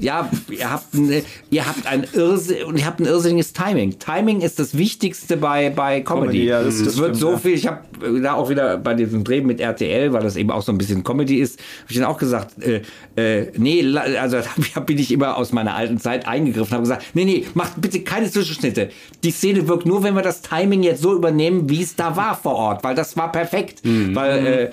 Ja, 0.00 0.28
ihr 0.50 0.70
habt, 0.70 0.92
ein, 0.94 1.22
ihr 1.50 1.66
habt 1.66 1.86
ein 1.86 2.04
Irrsinn, 2.12 2.64
und 2.64 2.76
ihr 2.78 2.84
habt 2.86 3.00
ein 3.00 3.06
irrsinniges 3.06 3.52
Timing. 3.52 3.98
Timing 3.98 4.40
ist 4.40 4.58
das 4.58 4.76
Wichtigste 4.76 5.36
bei, 5.36 5.70
bei 5.70 6.00
Comedy. 6.00 6.26
Comedy, 6.26 6.44
ja, 6.46 6.62
das- 6.62 6.74
es 6.74 6.84
das 6.84 6.96
wird 6.98 7.16
stimmt, 7.16 7.32
so 7.32 7.38
viel, 7.38 7.54
ich 7.54 7.66
habe 7.66 7.80
da 8.20 8.34
auch 8.34 8.48
wieder 8.50 8.76
bei 8.78 8.94
diesem 8.94 9.22
Dreh 9.22 9.40
mit 9.40 9.60
RTL, 9.60 10.12
weil 10.12 10.22
das 10.22 10.34
eben 10.36 10.50
auch 10.50 10.62
so 10.62 10.72
ein 10.72 10.78
bisschen 10.78 11.04
Comedy 11.04 11.36
ist, 11.38 11.60
habe 11.82 11.90
ich 11.92 11.96
dann 11.96 12.06
auch 12.06 12.18
gesagt, 12.18 12.54
äh, 12.62 12.82
äh, 13.16 13.52
nee, 13.56 13.84
also 13.96 14.38
da 14.74 14.80
bin 14.80 14.98
ich 14.98 15.12
immer 15.12 15.36
aus 15.36 15.52
meiner 15.52 15.74
alten 15.76 15.98
Zeit 15.98 16.26
eingegriffen, 16.26 16.72
habe 16.72 16.82
gesagt, 16.82 17.04
nee, 17.14 17.24
nee, 17.24 17.46
macht 17.54 17.80
bitte 17.80 18.00
keine 18.00 18.28
Zwischenschnitte. 18.30 18.90
Die 19.22 19.30
Szene 19.30 19.68
wirkt 19.68 19.86
nur, 19.86 20.02
wenn 20.02 20.14
wir 20.14 20.22
das 20.22 20.42
Timing 20.42 20.82
jetzt 20.82 21.02
so 21.02 21.14
übernehmen, 21.14 21.70
wie 21.70 21.82
es 21.82 21.94
da 21.94 22.16
war 22.16 22.36
vor 22.36 22.56
Ort, 22.56 22.82
weil 22.84 22.94
das 22.96 23.16
war 23.16 23.30
perfekt. 23.30 23.80
Weil, 23.84 24.46
äh, 24.46 24.70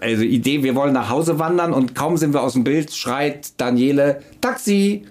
also 0.00 0.22
Idee, 0.22 0.62
wir 0.62 0.74
wollen 0.74 0.92
nach 0.92 1.10
Hause 1.10 1.38
wandern 1.38 1.72
und 1.72 1.94
kaum 1.94 2.16
sind 2.16 2.32
wir 2.32 2.42
aus 2.42 2.54
dem 2.54 2.64
Bild, 2.64 2.92
schreit 2.92 3.60
Daniele, 3.60 4.22
Taxi! 4.40 5.04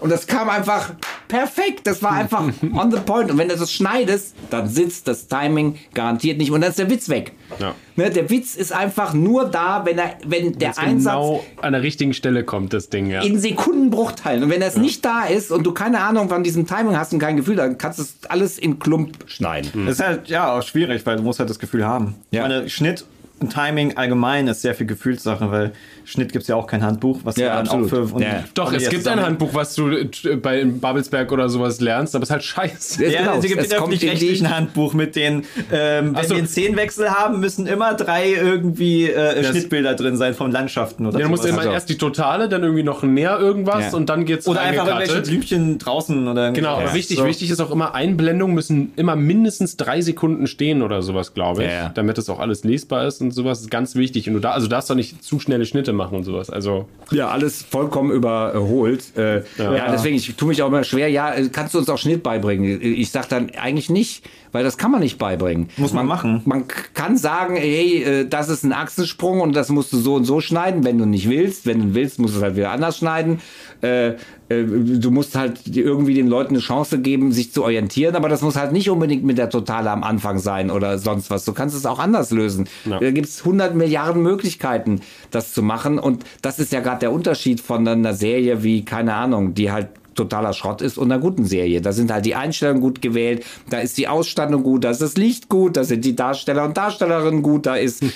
Und 0.00 0.10
das 0.10 0.26
kam 0.26 0.48
einfach 0.48 0.94
perfekt. 1.28 1.86
Das 1.86 2.02
war 2.02 2.12
einfach 2.12 2.42
on 2.74 2.90
the 2.90 2.98
point. 3.04 3.30
Und 3.30 3.38
wenn 3.38 3.48
du 3.48 3.56
das 3.56 3.72
schneidest, 3.72 4.34
dann 4.48 4.68
sitzt 4.68 5.06
das 5.06 5.28
Timing 5.28 5.76
garantiert 5.94 6.38
nicht. 6.38 6.50
Und 6.50 6.62
dann 6.62 6.70
ist 6.70 6.78
der 6.78 6.90
Witz 6.90 7.08
weg. 7.08 7.32
Ja. 7.58 7.74
Ne, 7.96 8.10
der 8.10 8.30
Witz 8.30 8.56
ist 8.56 8.72
einfach 8.72 9.12
nur 9.12 9.44
da, 9.44 9.84
wenn, 9.84 9.98
er, 9.98 10.16
wenn 10.26 10.58
der 10.58 10.68
Wenn's 10.68 10.78
Einsatz 10.78 11.12
genau 11.12 11.44
an 11.60 11.72
der 11.72 11.82
richtigen 11.82 12.14
Stelle 12.14 12.44
kommt, 12.44 12.72
das 12.72 12.88
Ding, 12.88 13.10
ja. 13.10 13.22
in 13.22 13.38
Sekundenbruchteilen. 13.38 14.44
Und 14.44 14.50
wenn 14.50 14.60
das 14.60 14.76
nicht 14.76 15.04
da 15.04 15.24
ist 15.24 15.50
und 15.50 15.64
du 15.64 15.72
keine 15.72 16.00
Ahnung 16.00 16.28
von 16.28 16.42
diesem 16.42 16.66
Timing 16.66 16.96
hast 16.96 17.12
und 17.12 17.18
kein 17.18 17.36
Gefühl, 17.36 17.56
dann 17.56 17.76
kannst 17.76 17.98
du 17.98 18.02
es 18.02 18.16
alles 18.28 18.58
in 18.58 18.78
Klump 18.78 19.18
schneiden. 19.26 19.86
Das 19.86 19.96
ist 19.96 20.04
halt 20.04 20.28
ja 20.28 20.56
auch 20.56 20.62
schwierig, 20.62 21.04
weil 21.04 21.16
du 21.16 21.22
musst 21.22 21.40
halt 21.40 21.50
das 21.50 21.58
Gefühl 21.58 21.84
haben. 21.84 22.16
Ja. 22.30 22.42
Ich 22.42 22.48
meine, 22.48 22.68
Schnitt 22.70 23.04
Timing 23.48 23.96
allgemein 23.96 24.48
ist 24.48 24.62
sehr 24.62 24.74
viel 24.74 24.86
Gefühlssache, 24.86 25.50
weil 25.50 25.72
Schnitt 26.04 26.32
gibt 26.32 26.42
es 26.42 26.48
ja 26.48 26.56
auch 26.56 26.66
kein 26.66 26.82
Handbuch, 26.84 27.20
was 27.24 27.36
Ja, 27.36 27.48
dann 27.56 27.58
absolut. 27.66 27.86
auch 27.86 27.88
für 28.08 28.14
und 28.16 28.22
Ja. 28.22 28.44
Doch, 28.54 28.72
es 28.72 28.88
gibt 28.88 29.06
ein 29.08 29.22
Handbuch, 29.22 29.54
was 29.54 29.74
du 29.74 29.88
äh, 29.90 30.04
bei 30.36 30.64
Babelsberg 30.64 31.32
oder 31.32 31.48
sowas 31.48 31.80
lernst, 31.80 32.14
aber 32.14 32.22
es 32.24 32.28
ist 32.28 32.32
halt 32.32 32.42
scheiße. 32.44 33.04
Ja, 33.06 33.20
genau. 33.20 33.38
es 33.38 33.44
gibt 33.46 33.60
Es 33.62 33.72
ein 33.72 33.78
kommt 33.78 33.92
in 33.94 33.98
die- 34.00 34.06
öffentlich-rechtlichen 34.08 34.54
Handbuch 34.54 34.92
mit 34.94 35.16
den, 35.16 35.44
ähm, 35.72 36.14
wenn 36.16 36.24
so. 36.24 36.34
die 36.34 36.38
einen 36.40 36.48
Szenenwechsel 36.48 37.10
haben, 37.10 37.40
müssen 37.40 37.66
immer 37.66 37.94
drei 37.94 38.32
irgendwie 38.32 39.08
äh, 39.10 39.42
Schnittbilder 39.44 39.94
drin 39.94 40.16
sein 40.16 40.34
von 40.34 40.50
Landschaften 40.50 41.06
oder 41.06 41.18
Ja, 41.18 41.24
du 41.26 41.30
musst 41.30 41.44
immer 41.46 41.58
Also- 41.60 41.70
erst 41.70 41.88
die 41.88 41.98
totale, 41.98 42.48
dann 42.48 42.62
irgendwie 42.62 42.82
noch 42.82 43.02
näher 43.02 43.38
irgendwas 43.38 43.92
Ja. 43.92 43.96
und 43.96 44.08
dann 44.08 44.24
geht's 44.24 44.46
oder 44.48 44.60
einfach 44.60 44.86
irgendwelche 44.86 45.20
Blümchen 45.22 45.78
draußen 45.78 46.26
oder 46.28 46.52
Genau, 46.52 46.76
aber 46.76 46.92
wichtig, 46.94 47.18
So. 47.18 47.24
wichtig 47.26 47.50
ist 47.50 47.60
auch 47.60 47.70
immer, 47.70 47.94
Einblendungen 47.94 48.54
müssen 48.54 48.92
immer 48.96 49.16
mindestens 49.16 49.76
drei 49.76 50.00
Sekunden 50.00 50.46
stehen 50.46 50.82
oder 50.82 51.02
sowas, 51.02 51.34
glaube 51.34 51.62
ich. 51.64 51.68
Ja, 51.70 51.74
ja. 51.84 51.88
Damit 51.94 52.18
das 52.18 52.28
auch 52.28 52.40
alles 52.40 52.64
lesbar 52.64 53.06
ist 53.06 53.20
und 53.20 53.29
sowas. 53.32 53.58
Das 53.58 53.64
ist 53.64 53.70
ganz 53.70 53.94
wichtig. 53.94 54.28
Und 54.28 54.34
du 54.34 54.40
da, 54.40 54.52
also 54.52 54.66
darfst 54.66 54.90
doch 54.90 54.94
nicht 54.94 55.22
zu 55.22 55.40
schnelle 55.40 55.66
Schnitte 55.66 55.92
machen 55.92 56.16
und 56.16 56.24
sowas. 56.24 56.50
Also, 56.50 56.86
Ja, 57.10 57.28
alles 57.28 57.62
vollkommen 57.62 58.10
überholt. 58.10 59.16
Äh, 59.16 59.42
ja. 59.58 59.90
deswegen, 59.92 60.16
ich 60.16 60.34
tue 60.36 60.48
mich 60.48 60.62
auch 60.62 60.68
immer 60.68 60.84
schwer. 60.84 61.08
Ja, 61.08 61.34
kannst 61.52 61.74
du 61.74 61.78
uns 61.78 61.88
auch 61.88 61.98
Schnitt 61.98 62.22
beibringen? 62.22 62.80
Ich 62.82 63.10
sag 63.10 63.28
dann 63.28 63.50
eigentlich 63.50 63.90
nicht, 63.90 64.24
weil 64.52 64.64
das 64.64 64.78
kann 64.78 64.90
man 64.90 65.00
nicht 65.00 65.18
beibringen. 65.18 65.68
Muss 65.76 65.92
man 65.92 66.06
machen. 66.06 66.42
Man 66.44 66.64
kann 66.94 67.16
sagen, 67.16 67.56
hey, 67.56 68.02
äh, 68.02 68.28
das 68.28 68.48
ist 68.48 68.64
ein 68.64 68.72
Achsensprung 68.72 69.40
und 69.40 69.54
das 69.54 69.68
musst 69.68 69.92
du 69.92 69.98
so 69.98 70.14
und 70.14 70.24
so 70.24 70.40
schneiden, 70.40 70.84
wenn 70.84 70.98
du 70.98 71.06
nicht 71.06 71.28
willst. 71.28 71.66
Wenn 71.66 71.80
du 71.80 71.94
willst, 71.94 72.18
musst 72.18 72.34
du 72.34 72.38
es 72.38 72.42
halt 72.42 72.56
wieder 72.56 72.70
anders 72.70 72.98
schneiden. 72.98 73.40
Äh, 73.80 74.14
äh, 74.50 74.64
du 74.64 75.10
musst 75.10 75.36
halt 75.36 75.60
irgendwie 75.76 76.14
den 76.14 76.26
Leuten 76.26 76.54
eine 76.54 76.62
Chance 76.62 76.98
geben, 76.98 77.32
sich 77.32 77.52
zu 77.52 77.62
orientieren, 77.62 78.16
aber 78.16 78.28
das 78.28 78.42
muss 78.42 78.56
halt 78.56 78.72
nicht 78.72 78.90
unbedingt 78.90 79.24
mit 79.24 79.38
der 79.38 79.48
Totale 79.48 79.90
am 79.90 80.02
Anfang 80.02 80.38
sein 80.38 80.70
oder 80.70 80.98
sonst 80.98 81.30
was. 81.30 81.44
Du 81.44 81.52
kannst 81.52 81.76
es 81.76 81.86
auch 81.86 82.00
anders 82.00 82.32
lösen. 82.32 82.68
Ja. 82.84 82.98
Da 82.98 83.10
gibt 83.12 83.28
es 83.28 83.40
100 83.40 83.74
Milliarden 83.74 84.22
Möglichkeiten, 84.22 85.00
das 85.30 85.52
zu 85.52 85.62
machen 85.62 85.98
und 85.98 86.24
das 86.42 86.58
ist 86.58 86.72
ja 86.72 86.80
gerade 86.80 87.00
der 87.00 87.12
Unterschied 87.12 87.60
von 87.60 87.86
einer 87.86 88.14
Serie 88.14 88.62
wie, 88.62 88.84
keine 88.84 89.14
Ahnung, 89.14 89.54
die 89.54 89.70
halt 89.70 89.88
totaler 90.14 90.52
Schrott 90.52 90.82
ist 90.82 90.98
und 90.98 91.10
einer 91.10 91.20
guten 91.20 91.44
Serie. 91.44 91.80
Da 91.80 91.92
sind 91.92 92.12
halt 92.12 92.26
die 92.26 92.34
Einstellungen 92.34 92.80
gut 92.80 93.00
gewählt, 93.02 93.44
da 93.68 93.78
ist 93.78 93.96
die 93.98 94.08
Ausstattung 94.08 94.62
gut, 94.62 94.84
da 94.84 94.90
ist 94.90 95.00
das 95.00 95.16
Licht 95.16 95.48
gut, 95.48 95.76
da 95.76 95.84
sind 95.84 96.04
die 96.04 96.14
Darsteller 96.16 96.64
und 96.64 96.76
Darstellerinnen 96.76 97.42
gut, 97.42 97.66
da 97.66 97.76
ist 97.76 98.02
äh, 98.02 98.08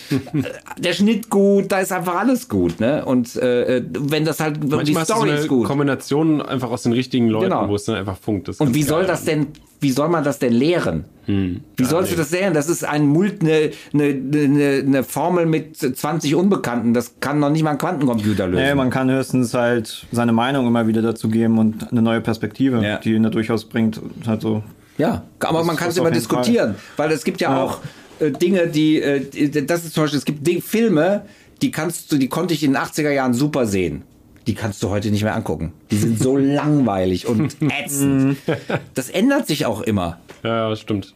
der 0.78 0.92
Schnitt 0.92 1.30
gut, 1.30 1.70
da 1.72 1.80
ist 1.80 1.92
einfach 1.92 2.16
alles 2.16 2.48
gut. 2.48 2.80
Ne? 2.80 3.04
Und 3.04 3.36
äh, 3.36 3.82
wenn 3.90 4.24
das 4.24 4.40
halt, 4.40 4.62
die 4.62 4.66
manchmal 4.68 5.06
so 5.06 5.14
Story 5.14 5.30
eine 5.30 5.40
ist 5.40 5.48
gut. 5.48 5.66
Kombination 5.66 6.42
einfach 6.42 6.70
aus 6.70 6.82
den 6.82 6.92
richtigen 6.92 7.28
Leuten, 7.28 7.50
Genau. 7.50 7.68
wo 7.68 7.74
es 7.74 7.84
dann 7.84 7.96
einfach 7.96 8.16
funkt. 8.16 8.48
Und 8.48 8.74
wie 8.74 8.82
soll 8.82 9.06
das 9.06 9.24
denn, 9.24 9.48
wie 9.84 9.90
soll 9.92 10.08
man 10.08 10.24
das 10.24 10.38
denn 10.38 10.52
lehren? 10.54 11.04
Hm. 11.26 11.60
Wie 11.76 11.84
sollst 11.84 12.10
du 12.10 12.16
das 12.16 12.30
lehren? 12.30 12.54
Das 12.54 12.68
ist 12.68 12.84
ein 12.84 13.06
Mult, 13.06 13.42
eine, 13.42 13.70
eine, 13.92 14.04
eine, 14.04 14.82
eine 14.86 15.04
Formel 15.04 15.44
mit 15.46 15.76
20 15.76 16.34
Unbekannten. 16.34 16.94
Das 16.94 17.14
kann 17.20 17.38
noch 17.38 17.50
nicht 17.50 17.62
mal 17.62 17.72
ein 17.72 17.78
Quantencomputer 17.78 18.48
lösen. 18.48 18.64
Nee, 18.64 18.74
man 18.74 18.88
kann 18.90 19.10
höchstens 19.10 19.52
halt 19.54 20.06
seine 20.10 20.32
Meinung 20.32 20.66
immer 20.66 20.86
wieder 20.86 21.02
dazu 21.02 21.28
geben 21.28 21.58
und 21.58 21.92
eine 21.92 22.02
neue 22.02 22.20
Perspektive, 22.22 22.82
Ja. 22.82 22.96
die 22.98 23.12
ihn 23.12 23.22
da 23.22 23.30
durchaus 23.30 23.66
bringt. 23.66 24.00
Halt 24.26 24.40
so. 24.40 24.62
Ja, 24.98 25.22
aber 25.40 25.58
Das 25.58 25.66
man 25.66 25.76
kann 25.76 25.90
es 25.90 25.96
immer 25.98 26.10
diskutieren, 26.10 26.74
weil 26.96 27.12
es 27.12 27.22
gibt 27.24 27.40
ja, 27.40 27.50
Ja. 27.50 27.62
auch 27.62 27.80
äh, 28.20 28.30
Dinge, 28.30 28.66
die, 28.68 29.00
äh, 29.02 29.64
das 29.66 29.84
ist 29.84 29.94
zum 29.94 30.04
Beispiel, 30.04 30.18
es 30.18 30.24
gibt 30.24 30.64
Filme, 30.64 31.22
die 31.62 31.70
kannst 31.70 32.10
du, 32.10 32.16
die 32.16 32.28
konnte 32.28 32.54
ich 32.54 32.64
in 32.64 32.72
den 32.72 32.82
80er 32.82 33.10
Jahren 33.10 33.34
super 33.34 33.66
sehen. 33.66 34.02
Die 34.46 34.54
kannst 34.54 34.82
du 34.82 34.90
heute 34.90 35.10
nicht 35.10 35.22
mehr 35.22 35.34
angucken. 35.34 35.72
Die 35.90 35.96
sind 35.96 36.18
so 36.18 36.36
langweilig 36.38 37.26
und 37.26 37.56
ätzend. 37.62 38.36
Das 38.94 39.08
ändert 39.10 39.46
sich 39.46 39.64
auch 39.66 39.80
immer. 39.80 40.18
Ja, 40.42 40.68
ja, 40.68 40.76
stimmt. 40.76 41.14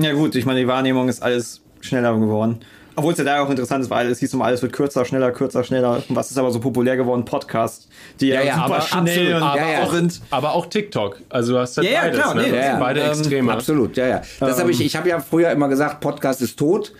Ja 0.00 0.12
gut, 0.12 0.34
ich 0.34 0.44
meine, 0.44 0.60
die 0.60 0.66
Wahrnehmung 0.66 1.08
ist 1.08 1.22
alles 1.22 1.60
schneller 1.80 2.18
geworden. 2.18 2.58
Obwohl 2.96 3.12
es 3.12 3.18
ja 3.18 3.24
da 3.24 3.42
auch 3.42 3.50
interessant 3.50 3.82
ist, 3.82 3.90
weil 3.90 4.08
es 4.08 4.20
hieß 4.20 4.34
immer, 4.34 4.44
alles 4.44 4.62
wird 4.62 4.72
kürzer, 4.72 5.04
schneller, 5.04 5.32
kürzer, 5.32 5.64
schneller. 5.64 6.02
Und 6.08 6.14
was 6.14 6.30
ist 6.30 6.38
aber 6.38 6.52
so 6.52 6.60
populär 6.60 6.96
geworden? 6.96 7.24
Podcast, 7.24 7.88
die 8.20 8.28
ja, 8.28 8.36
Ja, 8.40 8.42
ja, 8.46 8.54
super 8.54 8.64
aber 8.66 8.80
schnell 8.82 9.34
absolut. 9.34 9.42
und 9.52 9.56
Ja, 9.58 9.68
ja. 9.72 9.82
auch 9.82 9.92
sind. 9.92 10.20
Aber 10.30 10.54
auch 10.54 10.66
TikTok. 10.66 11.20
Also 11.28 11.54
du 11.54 11.58
hast 11.58 11.76
halt 11.76 11.88
Ja, 11.88 11.92
ja, 11.92 12.00
beides. 12.02 12.20
klar, 12.20 12.34
ne? 12.34 12.42
nee, 12.42 12.50
Das 12.52 12.78
beide 12.80 13.00
ähm, 13.00 13.08
Extreme. 13.10 13.52
Absolut, 13.52 13.96
ja, 13.96 14.06
ja. 14.06 14.22
Das 14.38 14.60
habe 14.60 14.70
ich, 14.70 14.80
ich 14.80 14.94
habe 14.94 15.08
ja 15.08 15.18
früher 15.18 15.50
immer 15.50 15.68
gesagt, 15.68 16.00
Podcast 16.00 16.40
ist 16.40 16.56
tot. 16.56 16.92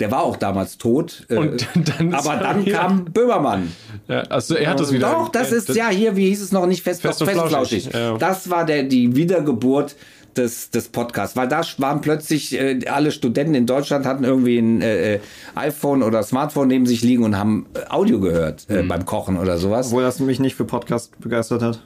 Der 0.00 0.10
war 0.10 0.22
auch 0.22 0.36
damals 0.36 0.78
tot. 0.78 1.26
äh, 1.28 1.36
Und 1.36 1.66
dann 1.98 2.14
aber 2.14 2.34
er 2.34 2.40
dann 2.40 2.64
wieder- 2.66 2.78
kam 2.78 3.04
Böhmermann. 3.04 3.72
Ja, 4.08 4.20
also 4.22 4.54
er 4.56 4.70
hat 4.70 4.80
das 4.80 4.92
wieder. 4.92 5.10
Doch, 5.12 5.28
das 5.28 5.52
ist 5.52 5.68
ja 5.74 5.88
hier, 5.90 6.16
wie 6.16 6.28
hieß 6.28 6.42
es 6.42 6.52
noch 6.52 6.66
nicht, 6.66 6.82
fest, 6.82 7.02
Fest 7.02 7.20
doch, 7.20 7.26
und 7.26 7.32
fest 7.32 7.42
und 7.44 7.48
flauschig, 7.50 7.82
flauschig. 7.88 8.00
ja. 8.12 8.18
Das 8.18 8.50
war 8.50 8.64
der, 8.64 8.82
die 8.84 9.14
Wiedergeburt 9.14 9.94
des, 10.36 10.70
des 10.70 10.88
Podcasts, 10.88 11.36
weil 11.36 11.46
da 11.46 11.60
waren 11.76 12.00
plötzlich 12.00 12.58
äh, 12.58 12.80
alle 12.86 13.12
Studenten 13.12 13.54
in 13.54 13.66
Deutschland 13.66 14.06
hatten 14.06 14.24
irgendwie 14.24 14.58
ein 14.58 14.80
äh, 14.80 15.16
äh, 15.16 15.20
iPhone 15.54 16.02
oder 16.02 16.22
Smartphone 16.22 16.68
neben 16.68 16.86
sich 16.86 17.02
liegen 17.02 17.22
und 17.22 17.36
haben 17.36 17.66
äh, 17.74 17.90
Audio 17.90 18.18
gehört 18.18 18.66
Mhm. 18.70 18.76
äh, 18.76 18.82
beim 18.84 19.04
Kochen 19.04 19.36
oder 19.36 19.58
sowas. 19.58 19.88
Obwohl 19.88 20.02
das 20.02 20.20
mich 20.20 20.40
nicht 20.40 20.54
für 20.56 20.64
Podcast 20.64 21.20
begeistert 21.20 21.60
hat. 21.62 21.82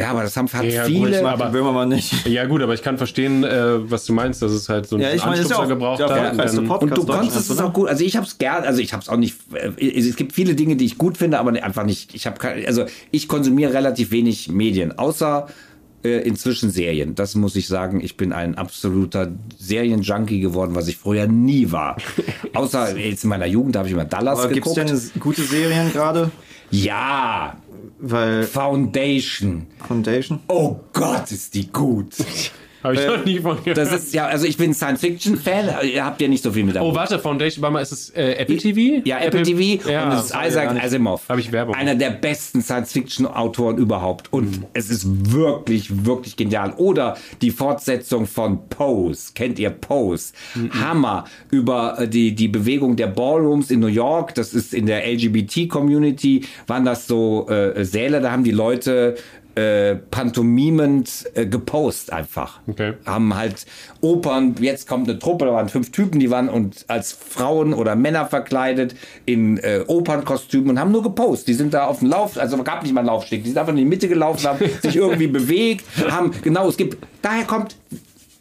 Ja, 0.00 0.10
aber 0.12 0.22
das 0.22 0.36
haben 0.36 0.48
hat 0.52 0.64
Ja, 0.64 0.84
gut, 0.86 0.92
viele. 0.92 1.16
ich 1.16 1.22
mag- 1.22 1.34
Aber 1.34 1.50
Böhmermann 1.50 1.88
nicht. 1.88 2.26
Ja 2.26 2.44
gut, 2.46 2.62
aber 2.62 2.72
ich 2.74 2.82
kann 2.82 2.98
verstehen, 2.98 3.42
äh, 3.42 3.90
was 3.90 4.06
du 4.06 4.12
meinst, 4.12 4.40
dass 4.42 4.52
es 4.52 4.68
halt 4.68 4.86
so 4.86 4.94
einen 4.96 5.02
Ja, 5.04 5.10
ich 5.12 5.22
ja 5.22 5.26
Anstupser 5.28 5.58
auch 5.60 5.68
gebraucht 5.68 6.00
hat. 6.02 6.10
erfolgreichste 6.10 6.56
Dann- 6.58 6.66
Podcast 6.68 6.92
Und 6.98 6.98
du 7.08 7.12
konntest 7.12 7.50
es 7.50 7.58
auch 7.58 7.72
gut, 7.72 7.88
also 7.88 8.04
ich 8.04 8.16
habe 8.16 8.24
es 8.26 8.38
gern, 8.38 8.62
also 8.64 8.80
ich 8.80 8.92
habe 8.92 9.02
es 9.02 9.08
auch 9.08 9.16
nicht, 9.16 9.36
äh, 9.54 9.98
es 9.98 10.14
gibt 10.16 10.32
viele 10.32 10.54
Dinge, 10.54 10.76
die 10.76 10.84
ich 10.84 10.98
gut 10.98 11.16
finde, 11.18 11.38
aber 11.40 11.50
einfach 11.62 11.84
nicht, 11.84 12.14
ich 12.14 12.26
habe 12.28 12.36
also 12.66 12.84
ich 13.10 13.26
konsumiere 13.26 13.72
relativ 13.74 14.12
wenig 14.12 14.48
Medien, 14.48 14.96
außer 14.96 15.48
äh, 16.04 16.20
inzwischen 16.22 16.70
Serien. 16.70 17.16
Das 17.16 17.34
muss 17.34 17.56
ich 17.56 17.66
sagen, 17.66 18.00
ich 18.00 18.16
bin 18.16 18.32
ein 18.32 18.54
absoluter 18.54 19.32
Serienjunkie 19.58 20.38
geworden, 20.38 20.76
was 20.76 20.86
ich 20.86 20.96
früher 20.96 21.26
nie 21.26 21.72
war. 21.72 21.96
außer 22.54 22.96
jetzt 22.96 23.24
in 23.24 23.30
meiner 23.30 23.46
Jugend 23.46 23.76
habe 23.76 23.88
ich 23.88 23.94
immer 23.94 24.04
Dallas 24.04 24.38
Aber 24.38 24.52
gibt 24.52 24.64
es 24.64 24.74
geguckt. 24.76 24.90
denn 25.14 25.20
gute 25.20 25.42
Serien 25.42 25.92
gerade? 25.92 26.30
ja, 26.70 27.56
Weil 28.00 28.44
Foundation. 28.44 29.66
Foundation. 29.86 30.40
Oh 30.48 30.76
Gott, 30.92 31.32
ist 31.32 31.54
die 31.54 31.70
gut. 31.70 32.14
Habe 32.82 32.94
ich 32.94 33.06
noch 33.06 33.24
nie 33.24 33.38
von 33.40 33.56
gehört. 33.58 33.78
Das 33.78 33.92
ist 33.92 34.14
ja, 34.14 34.26
also 34.26 34.46
ich 34.46 34.56
bin 34.56 34.72
Science-Fiction-Fan, 34.72 35.88
ihr 35.92 36.04
habt 36.04 36.20
ja 36.20 36.28
nicht 36.28 36.42
so 36.44 36.52
viel 36.52 36.64
mit 36.64 36.76
oh, 36.76 36.94
warte, 36.94 37.18
Foundation, 37.18 37.62
warte 37.62 37.72
mal, 37.72 37.80
ist 37.80 37.92
es 37.92 38.10
äh, 38.10 38.34
Apple 38.34 38.56
TV? 38.56 39.02
Ja, 39.04 39.18
Apple, 39.18 39.42
TV 39.42 39.88
Ja, 39.88 40.04
und 40.04 40.12
es 40.12 40.24
ist 40.26 40.34
Isaac. 40.34 40.82
Asimov. 40.82 41.28
Hab 41.28 41.38
ich 41.38 41.50
Werbung. 41.50 41.74
Einer 41.74 41.94
der 41.94 42.10
besten 42.10 42.62
Science-Fiction-Autoren 42.62 43.78
überhaupt. 43.78 44.32
Und 44.32 44.66
es 44.74 44.90
ist 44.90 45.32
wirklich, 45.32 46.06
wirklich 46.06 46.36
genial. 46.36 46.74
Oder 46.76 47.16
die 47.42 47.50
Fortsetzung 47.50 48.26
von 48.26 48.68
Pose. 48.68 49.32
Kennt 49.34 49.58
ihr 49.58 49.70
Pose? 49.70 50.32
Hammer. 50.80 51.24
Über 51.50 52.00
äh, 52.00 52.08
die, 52.08 52.34
die 52.34 52.48
Bewegung 52.48 52.96
der 52.96 53.08
Ballrooms 53.08 53.70
in 53.70 53.80
New 53.80 53.86
York. 53.86 54.34
Das 54.34 54.54
ist 54.54 54.72
in 54.72 54.86
der 54.86 55.06
LGBT-Community. 55.06 56.44
Waren 56.66 56.84
das 56.84 57.06
so 57.06 57.48
äh, 57.48 57.84
Säle, 57.84 58.20
da 58.20 58.30
haben 58.30 58.44
die 58.44 58.50
Leute 58.50 59.16
äh, 59.58 59.96
pantomimend 59.96 61.28
äh, 61.34 61.44
gepost 61.44 62.12
einfach. 62.12 62.60
Okay. 62.68 62.92
Haben 63.04 63.34
halt 63.34 63.66
Opern, 64.00 64.54
jetzt 64.60 64.88
kommt 64.88 65.08
eine 65.08 65.18
Truppe, 65.18 65.46
da 65.46 65.52
waren 65.52 65.68
fünf 65.68 65.90
Typen, 65.90 66.20
die 66.20 66.30
waren 66.30 66.48
und 66.48 66.84
als 66.86 67.10
Frauen 67.12 67.74
oder 67.74 67.96
Männer 67.96 68.26
verkleidet 68.26 68.94
in 69.26 69.58
äh, 69.58 69.82
Opernkostümen 69.84 70.70
und 70.70 70.78
haben 70.78 70.92
nur 70.92 71.02
gepost. 71.02 71.48
Die 71.48 71.54
sind 71.54 71.74
da 71.74 71.86
auf 71.86 71.98
dem 71.98 72.08
Lauf, 72.08 72.38
also 72.38 72.62
gab 72.62 72.84
nicht 72.84 72.92
mal 72.92 73.00
einen 73.00 73.08
Laufsteg, 73.08 73.42
die 73.42 73.48
sind 73.48 73.58
einfach 73.58 73.72
in 73.72 73.78
die 73.78 73.84
Mitte 73.84 74.06
gelaufen, 74.06 74.46
haben 74.46 74.64
sich 74.82 74.94
irgendwie 74.94 75.26
bewegt, 75.26 75.84
haben, 76.08 76.30
genau, 76.42 76.68
es 76.68 76.76
gibt, 76.76 76.96
daher 77.20 77.44
kommt, 77.44 77.74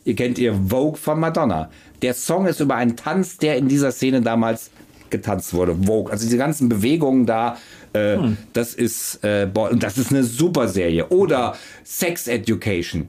ihr 0.05 0.15
kennt 0.15 0.37
ihr 0.37 0.53
Vogue 0.53 0.97
von 0.97 1.19
Madonna. 1.19 1.71
Der 2.03 2.13
Song 2.13 2.45
ist 2.45 2.59
über 2.59 2.75
einen 2.75 2.95
Tanz, 2.95 3.37
der 3.37 3.57
in 3.57 3.67
dieser 3.67 3.91
Szene 3.91 4.21
damals 4.21 4.69
getanzt 5.09 5.53
wurde. 5.55 5.75
Vogue, 5.75 6.11
also 6.11 6.25
diese 6.25 6.37
ganzen 6.37 6.69
Bewegungen 6.69 7.25
da, 7.25 7.57
äh, 7.93 8.17
das 8.53 8.73
ist 8.73 9.23
äh, 9.23 9.47
boah, 9.51 9.73
das 9.75 9.97
ist 9.97 10.11
eine 10.11 10.23
super 10.23 10.67
Serie. 10.67 11.07
Oder 11.09 11.55
Sex 11.83 12.27
Education. 12.27 13.07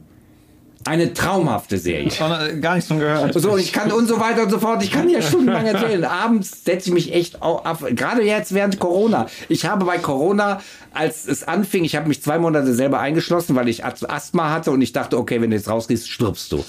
Eine 0.85 1.13
traumhafte 1.13 1.77
Serie. 1.77 2.07
Äh, 2.07 2.57
Gar 2.59 2.75
nichts 2.75 2.87
von 2.87 2.99
gehört. 2.99 3.33
So, 3.39 3.57
ich 3.57 3.73
kann 3.73 3.91
und 3.91 4.07
so 4.07 4.17
weiter 4.19 4.43
und 4.43 4.49
so 4.49 4.59
fort. 4.59 4.81
Ich 4.81 4.91
kann 4.91 5.09
hier 5.09 5.21
stundenlang 5.21 5.65
erzählen. 5.65 6.05
Abends 6.05 6.63
setze 6.63 6.87
ich 6.89 6.93
mich 6.93 7.13
echt 7.13 7.41
au- 7.41 7.57
ab. 7.59 7.83
Gerade 7.91 8.23
jetzt 8.23 8.53
während 8.53 8.79
Corona. 8.79 9.27
Ich 9.49 9.65
habe 9.65 9.83
bei 9.83 9.97
Corona, 9.97 10.61
als 10.93 11.27
es 11.27 11.43
anfing, 11.45 11.83
ich 11.83 11.97
habe 11.97 12.07
mich 12.07 12.23
zwei 12.23 12.39
Monate 12.39 12.73
selber 12.73 13.01
eingeschlossen, 13.01 13.55
weil 13.57 13.67
ich 13.67 13.83
Asthma 13.83 14.51
hatte 14.51 14.71
und 14.71 14.81
ich 14.81 14.93
dachte, 14.93 15.17
okay, 15.17 15.41
wenn 15.41 15.49
du 15.49 15.57
jetzt 15.57 15.69
rausgehst, 15.69 16.09
stirbst 16.09 16.51
du. 16.53 16.63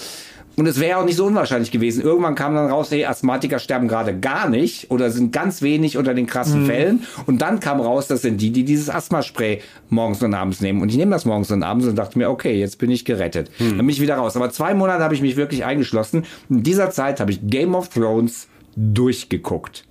Und 0.57 0.67
es 0.67 0.79
wäre 0.79 0.99
auch 0.99 1.05
nicht 1.05 1.15
so 1.15 1.25
unwahrscheinlich 1.25 1.71
gewesen. 1.71 2.03
Irgendwann 2.03 2.35
kam 2.35 2.53
dann 2.55 2.69
raus, 2.69 2.91
hey, 2.91 3.05
Asthmatiker 3.05 3.57
sterben 3.57 3.87
gerade 3.87 4.17
gar 4.19 4.49
nicht 4.49 4.91
oder 4.91 5.09
sind 5.09 5.31
ganz 5.31 5.61
wenig 5.61 5.97
unter 5.97 6.13
den 6.13 6.27
krassen 6.27 6.65
Fällen. 6.65 7.03
Und 7.25 7.41
dann 7.41 7.59
kam 7.59 7.79
raus, 7.79 8.07
das 8.07 8.21
sind 8.21 8.41
die, 8.41 8.51
die 8.51 8.65
dieses 8.65 8.89
Asthmaspray 8.89 9.61
morgens 9.89 10.21
und 10.21 10.33
abends 10.33 10.59
nehmen. 10.61 10.81
Und 10.81 10.89
ich 10.89 10.97
nehme 10.97 11.11
das 11.11 11.25
morgens 11.25 11.51
und 11.51 11.63
abends 11.63 11.87
und 11.87 11.95
dachte 11.95 12.17
mir, 12.17 12.29
okay, 12.29 12.59
jetzt 12.59 12.77
bin 12.79 12.91
ich 12.91 13.05
gerettet. 13.05 13.49
Dann 13.59 13.77
bin 13.77 13.89
ich 13.89 14.01
wieder 14.01 14.15
raus. 14.15 14.35
Aber 14.35 14.49
zwei 14.49 14.73
Monate 14.73 15.03
habe 15.03 15.15
ich 15.15 15.21
mich 15.21 15.37
wirklich 15.37 15.63
eingeschlossen. 15.63 16.25
In 16.49 16.63
dieser 16.63 16.91
Zeit 16.91 17.19
habe 17.19 17.31
ich 17.31 17.39
Game 17.43 17.73
of 17.73 17.89
Thrones 17.89 18.47
durchgeguckt. 18.75 19.85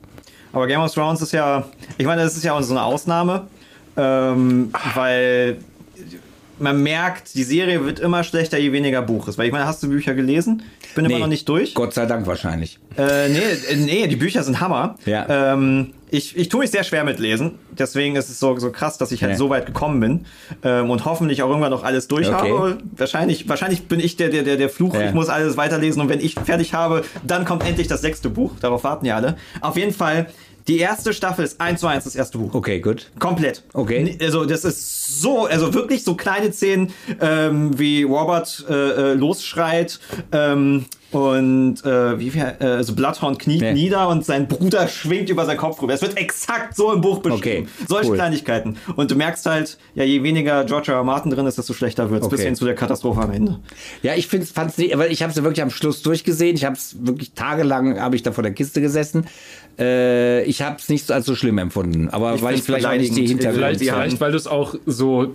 Aber 0.52 0.66
Game 0.66 0.80
of 0.80 0.92
Thrones 0.92 1.22
ist 1.22 1.32
ja, 1.32 1.64
ich 1.96 2.06
meine, 2.06 2.22
das 2.22 2.36
ist 2.36 2.44
ja 2.44 2.54
auch 2.54 2.62
so 2.62 2.74
eine 2.74 2.82
Ausnahme, 2.82 3.46
ähm, 3.96 4.72
weil 4.94 5.58
man 6.61 6.82
merkt, 6.82 7.34
die 7.34 7.42
Serie 7.44 7.84
wird 7.84 8.00
immer 8.00 8.22
schlechter, 8.24 8.58
je 8.58 8.72
weniger 8.72 9.02
Buch 9.02 9.28
ist. 9.28 9.38
Weil 9.38 9.46
ich 9.46 9.52
meine, 9.52 9.66
hast 9.66 9.82
du 9.82 9.88
Bücher 9.88 10.14
gelesen? 10.14 10.62
Ich 10.86 10.94
bin 10.94 11.04
immer 11.04 11.18
noch 11.18 11.26
nicht 11.26 11.48
durch. 11.48 11.74
Gott 11.74 11.94
sei 11.94 12.06
Dank 12.06 12.26
wahrscheinlich. 12.26 12.78
Äh, 12.98 13.28
nee, 13.28 13.38
äh, 13.70 13.76
nee, 13.76 14.06
die 14.08 14.16
Bücher 14.16 14.42
sind 14.42 14.61
Hammer. 14.61 14.96
Ja. 15.06 15.52
Ähm, 15.54 15.94
ich, 16.12 16.36
ich 16.36 16.48
tue 16.48 16.61
mich 16.61 16.70
sehr 16.72 16.82
schwer 16.82 17.04
mit 17.04 17.20
Lesen. 17.20 17.58
Deswegen 17.70 18.16
ist 18.16 18.28
es 18.28 18.40
so, 18.40 18.58
so 18.58 18.72
krass, 18.72 18.98
dass 18.98 19.12
ich 19.12 19.22
halt 19.22 19.32
Ja. 19.32 19.38
so 19.38 19.48
weit 19.48 19.66
gekommen 19.66 20.00
bin. 20.00 20.26
Ähm, 20.64 20.90
und 20.90 21.04
hoffentlich 21.04 21.42
auch 21.42 21.48
irgendwann 21.48 21.70
noch 21.70 21.84
alles 21.84 22.08
durch 22.08 22.28
Okay. 22.28 22.50
habe. 22.50 22.78
Wahrscheinlich, 22.96 23.48
wahrscheinlich 23.48 23.86
bin 23.86 24.00
ich 24.00 24.16
der, 24.16 24.28
der, 24.28 24.42
der, 24.42 24.56
der 24.56 24.68
Fluch. 24.68 24.94
Ja. 24.94 25.02
Ich 25.06 25.14
muss 25.14 25.28
alles 25.28 25.56
weiterlesen. 25.56 26.02
Und 26.02 26.08
wenn 26.08 26.20
ich 26.20 26.34
fertig 26.34 26.74
habe, 26.74 27.04
dann 27.22 27.44
kommt 27.44 27.64
endlich 27.66 27.86
das 27.86 28.00
sechste 28.00 28.28
Buch. 28.28 28.52
Darauf 28.61 28.82
warten 28.84 29.06
ja 29.06 29.16
alle. 29.16 29.36
Auf 29.61 29.76
jeden 29.76 29.92
Fall, 29.94 30.26
die 30.71 30.79
erste 30.79 31.12
Staffel 31.12 31.45
ist 31.45 31.61
eins 31.61 31.81
zu 31.81 31.89
eins 31.89 32.05
das 32.05 32.14
erste 32.14 32.39
Buch. 32.39 32.55
Okay, 32.55 32.81
gut. 32.81 33.11
Komplett. 33.18 33.64
Okay. 33.73 34.16
Also 34.23 34.45
das 34.45 34.64
ist 34.64 35.21
so, 35.21 35.47
also 35.47 35.75
wirklich 35.75 36.05
so 36.05 36.14
kleine 36.14 36.53
Szenen, 36.53 36.93
ähm, 37.21 37.77
wie 37.79 38.05
Robert 38.05 38.64
äh, 38.71 38.73
äh, 38.73 39.14
losschreit 39.14 39.99
ähm, 40.31 40.87
und 41.11 41.85
äh, 41.85 42.18
wie 42.21 42.31
viel, 42.31 42.41
äh, 42.61 42.64
also 42.64 42.95
Bloodhound 42.95 43.41
kniet 43.41 43.62
Ja. 43.62 43.73
nieder 43.73 44.09
und 44.09 44.25
sein 44.25 44.47
Bruder 44.47 44.87
schwingt 44.87 45.29
über 45.29 45.45
seinen 45.45 45.57
Kopf 45.57 45.83
rüber. 45.83 45.93
Es 45.93 46.03
wird 46.03 46.16
exakt 46.16 46.77
so 46.77 46.93
im 46.93 47.01
Buch 47.01 47.18
beschrieben. 47.18 47.66
Okay, 47.66 47.87
Solche 47.89 48.11
cool. 48.11 48.16
Kleinigkeiten. 48.16 48.77
Und 48.95 49.11
du 49.11 49.16
merkst 49.16 49.45
halt, 49.47 49.77
ja, 49.97 50.05
je 50.05 50.23
weniger 50.23 50.62
George 50.64 50.93
R. 50.93 50.99
R. 50.99 51.05
Martin 51.05 51.33
drin 51.33 51.47
ist, 51.47 51.59
desto 51.59 51.73
schlechter 51.73 52.11
wird 52.11 52.23
es, 52.23 52.29
bis 52.29 52.39
Okay. 52.39 52.47
hin 52.47 52.55
zu 52.55 52.64
der 52.64 52.77
Katastrophe 52.77 53.21
am 53.23 53.33
Ende. 53.33 53.59
Ja, 54.03 54.14
ich 54.14 54.29
find's, 54.29 54.53
fand's 54.53 54.79
nicht, 54.79 54.97
weil 54.97 55.11
ich 55.11 55.23
habe 55.23 55.33
es 55.33 55.43
wirklich 55.43 55.62
am 55.62 55.71
Schluss 55.71 56.03
durchgesehen. 56.03 56.55
Ich 56.55 56.64
habe 56.64 56.77
es 56.77 56.95
wirklich 57.01 57.33
tagelang, 57.33 57.99
habe 58.01 58.14
ich 58.14 58.23
da 58.23 58.31
vor 58.31 58.43
der 58.45 58.53
Kiste 58.53 58.81
gesessen. 58.81 59.27
Äh, 59.79 60.43
ich 60.45 60.62
habe 60.62 60.77
es 60.79 60.89
nicht 60.89 61.11
als 61.11 61.27
so 61.27 61.35
schlimm 61.35 61.59
empfunden. 61.59 62.09
Aber 62.11 62.35
Ich 62.35 62.43
weil 62.43 62.55
ich 62.55 62.62
vielleicht 62.62 62.87
auch 62.87 62.93
nicht 62.93 63.16
die. 63.16 63.27
Hintergründe 63.27 63.79
Vielleicht, 63.79 63.81
vielleicht 63.81 64.21
weil 64.21 64.33
du 64.33 64.37
es 64.37 64.47
auch 64.47 64.75
so 64.87 65.35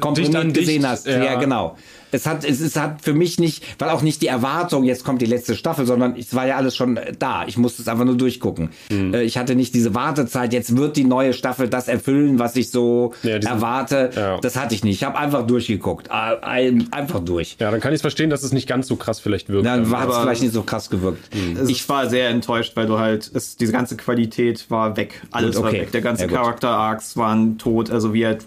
Dicht- 0.00 0.54
gesehen 0.54 0.86
hast. 0.88 1.06
Ja. 1.06 1.34
genau. 1.38 1.76
Es 2.14 2.26
hat, 2.26 2.44
es, 2.44 2.60
es 2.60 2.76
hat 2.76 3.00
für 3.00 3.14
mich 3.14 3.38
nicht, 3.40 3.64
weil 3.78 3.88
auch 3.88 4.02
nicht 4.02 4.20
die 4.20 4.26
Erwartung, 4.26 4.84
jetzt 4.84 5.02
kommt 5.02 5.22
die 5.22 5.26
letzte 5.26 5.54
Staffel, 5.56 5.86
sondern 5.86 6.14
es 6.14 6.34
war 6.34 6.46
ja 6.46 6.56
alles 6.56 6.76
schon 6.76 7.00
da. 7.18 7.46
Ich 7.46 7.56
musste 7.56 7.80
es 7.80 7.88
einfach 7.88 8.04
nur 8.04 8.18
durchgucken. 8.18 8.68
Mhm. 8.90 9.14
Äh, 9.14 9.22
Ich 9.22 9.38
hatte 9.38 9.54
nicht 9.54 9.74
diese 9.74 9.94
Wartezeit, 9.94 10.52
jetzt 10.52 10.76
wird 10.76 10.98
die 10.98 11.04
neue 11.04 11.32
Staffel 11.32 11.68
das 11.70 11.88
erfüllen, 11.88 12.38
was 12.38 12.54
ich 12.56 12.70
so 12.70 13.14
Ja, 13.22 13.38
diesen- 13.38 13.50
erwarte. 13.54 14.10
Ja. 14.14 14.38
Das 14.40 14.56
hatte 14.56 14.74
ich 14.74 14.84
nicht. 14.84 14.96
Ich 14.96 15.04
habe 15.04 15.16
einfach 15.16 15.46
durchgeguckt. 15.46 16.08
Äh, 16.08 16.12
ein- 16.42 16.88
Einfach 16.92 17.20
durch. 17.20 17.56
Ja, 17.58 17.70
dann 17.70 17.80
kann 17.80 17.92
ich 17.92 17.96
es 17.96 18.00
verstehen, 18.02 18.28
dass 18.28 18.42
es 18.42 18.52
nicht 18.52 18.68
ganz 18.68 18.88
so 18.88 18.96
krass 18.96 19.18
vielleicht 19.18 19.48
wirkt. 19.48 19.64
Dann 19.64 19.90
hat 19.90 20.10
es 20.10 20.18
vielleicht 20.18 20.42
nicht 20.42 20.52
so 20.52 20.64
krass 20.64 20.90
gewirkt. 20.90 21.34
Ich 21.66 21.88
war 21.88 22.10
sehr 22.10 22.28
enttäuscht, 22.28 22.72
weil 22.76 22.86
du 22.88 22.98
halt, 22.98 23.30
es, 23.32 23.56
diese 23.56 23.72
ganze 23.72 23.96
Qualität 23.96 24.66
war 24.70 24.98
weg. 24.98 25.22
Alles 25.30 25.56
Gut, 25.56 25.64
okay. 25.64 25.76
war 25.76 25.80
weg. 25.84 25.92
Der 25.92 26.02
ganze 26.02 26.24
Ja. 26.24 26.28
Charakter-Arcs 26.28 27.16
waren 27.16 27.56
tot. 27.56 27.90
Also 27.90 28.12
wie 28.12 28.26
halt 28.26 28.44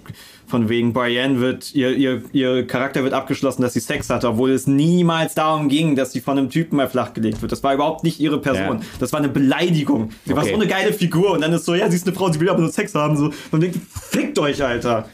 von 0.56 0.70
wegen 0.70 0.93
Brienne 0.93 1.41
wird, 1.41 1.76
ihr, 1.76 1.91
ihr, 1.97 2.22
ihr 2.32 2.66
Charakter 2.66 3.03
wird 3.03 3.14
abgeschlossen, 3.14 3.62
dass 3.62 3.74
sie 3.74 3.82
Sex 3.82 4.10
hatte, 4.10 4.30
obwohl 4.30 4.51
es 4.51 4.68
niemals 4.68 5.34
darum 5.34 5.68
ging, 5.68 5.97
dass 5.97 6.14
sie 6.14 6.22
von 6.22 6.38
einem 6.38 6.49
Typen 6.49 6.78
mal 6.78 6.88
flachgelegt 6.88 7.41
wird. 7.41 7.51
Das 7.51 7.62
war 7.62 7.74
überhaupt 7.74 8.06
nicht 8.06 8.22
ihre 8.22 8.39
Person. 8.39 8.78
Ja. 8.78 8.86
Das 8.99 9.12
war 9.12 9.20
eine 9.20 9.28
Beleidigung. 9.28 10.12
Sie 10.26 10.34
war 10.34 10.43
Okay. 10.43 10.51
so 10.53 10.56
eine 10.62 10.68
geile 10.68 10.93
Figur 10.93 11.32
und 11.34 11.41
dann 11.41 11.51
ist 11.51 11.66
so, 11.66 11.76
ja, 11.76 11.89
sie 11.89 11.97
ist 11.97 12.08
eine 12.08 12.16
Frau, 12.16 12.32
sie 12.32 12.39
will 12.39 12.47
aber 12.49 12.62
nur 12.62 12.72
Sex 12.72 12.95
haben. 12.95 13.18
So. 13.18 13.32
Und 13.51 13.62
denkt, 13.62 13.78
fickt 14.12 14.39
euch, 14.39 14.64
Alter. 14.64 15.10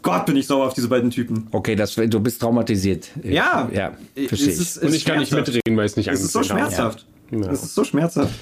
Gott, 0.00 0.24
bin 0.24 0.36
ich 0.36 0.46
sauer 0.46 0.66
auf 0.66 0.72
diese 0.72 0.88
beiden 0.88 1.10
Typen. 1.10 1.46
Okay, 1.52 1.76
das, 1.76 1.94
du 1.94 2.20
bist 2.20 2.40
traumatisiert. 2.40 3.10
Ja. 3.22 3.68
Ja, 3.70 3.92
verstehe 4.28 4.48
ich. 4.48 4.54
ist- 4.58 4.78
es 4.78 4.82
Und 4.82 4.94
ich 4.94 5.04
kann 5.04 5.18
nicht 5.18 5.30
mitreden, 5.32 5.76
weil 5.76 5.84
ich 5.84 5.92
es 5.92 5.96
nicht 5.98 6.08
Es 6.08 6.22
ist 6.22 6.32
so 6.32 6.38
angesehen 6.38 6.58
habe. 6.62 6.72
schmerzhaft. 6.72 7.06
Ja. 7.32 7.50
Es 7.52 7.62
ist 7.64 7.74
so 7.74 7.84
schmerzhaft. 7.84 8.32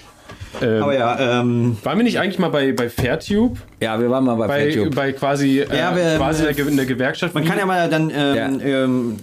Ähm, 0.62 0.82
Aber 0.82 0.94
ja, 0.96 1.40
ähm, 1.40 1.76
Waren 1.82 1.99
wir 1.99 2.05
nicht 2.05 2.18
eigentlich 2.18 2.38
mal 2.38 2.49
bei, 2.49 2.72
bei 2.72 2.88
Fairtube? 2.88 3.59
Ja, 3.80 4.01
wir 4.01 4.11
waren 4.11 4.24
mal 4.24 4.34
bei, 4.36 4.46
Bei, 4.46 4.61
Fairtube. 4.72 4.90
bei 4.96 5.12
quasi, 5.12 5.61
äh, 5.61 5.76
Ja, 5.78 5.94
wir- 5.94 6.16
quasi 6.16 6.42
der, 6.44 6.55
Ge- 6.55 6.66
eine 6.66 6.86
Gewerkschaft. 6.86 7.34
Man 7.34 7.44
kann 7.44 7.59
ja 7.59 7.66
mal 7.66 7.88
dann 7.88 8.11
ähm, 8.14 8.61
ähm, 8.64 9.16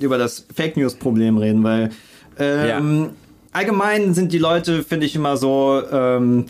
über 0.00 0.18
das 0.18 0.46
Fake 0.54 0.76
News 0.76 0.94
Problem 0.94 1.36
reden, 1.38 1.62
weil 1.64 1.90
ähm, 2.38 3.10
allgemein 3.52 4.12
sind 4.14 4.32
die 4.32 4.38
Leute, 4.38 4.82
finde 4.82 5.06
ich 5.06 5.14
immer 5.14 5.36
so, 5.36 5.80
ähm, 5.92 6.46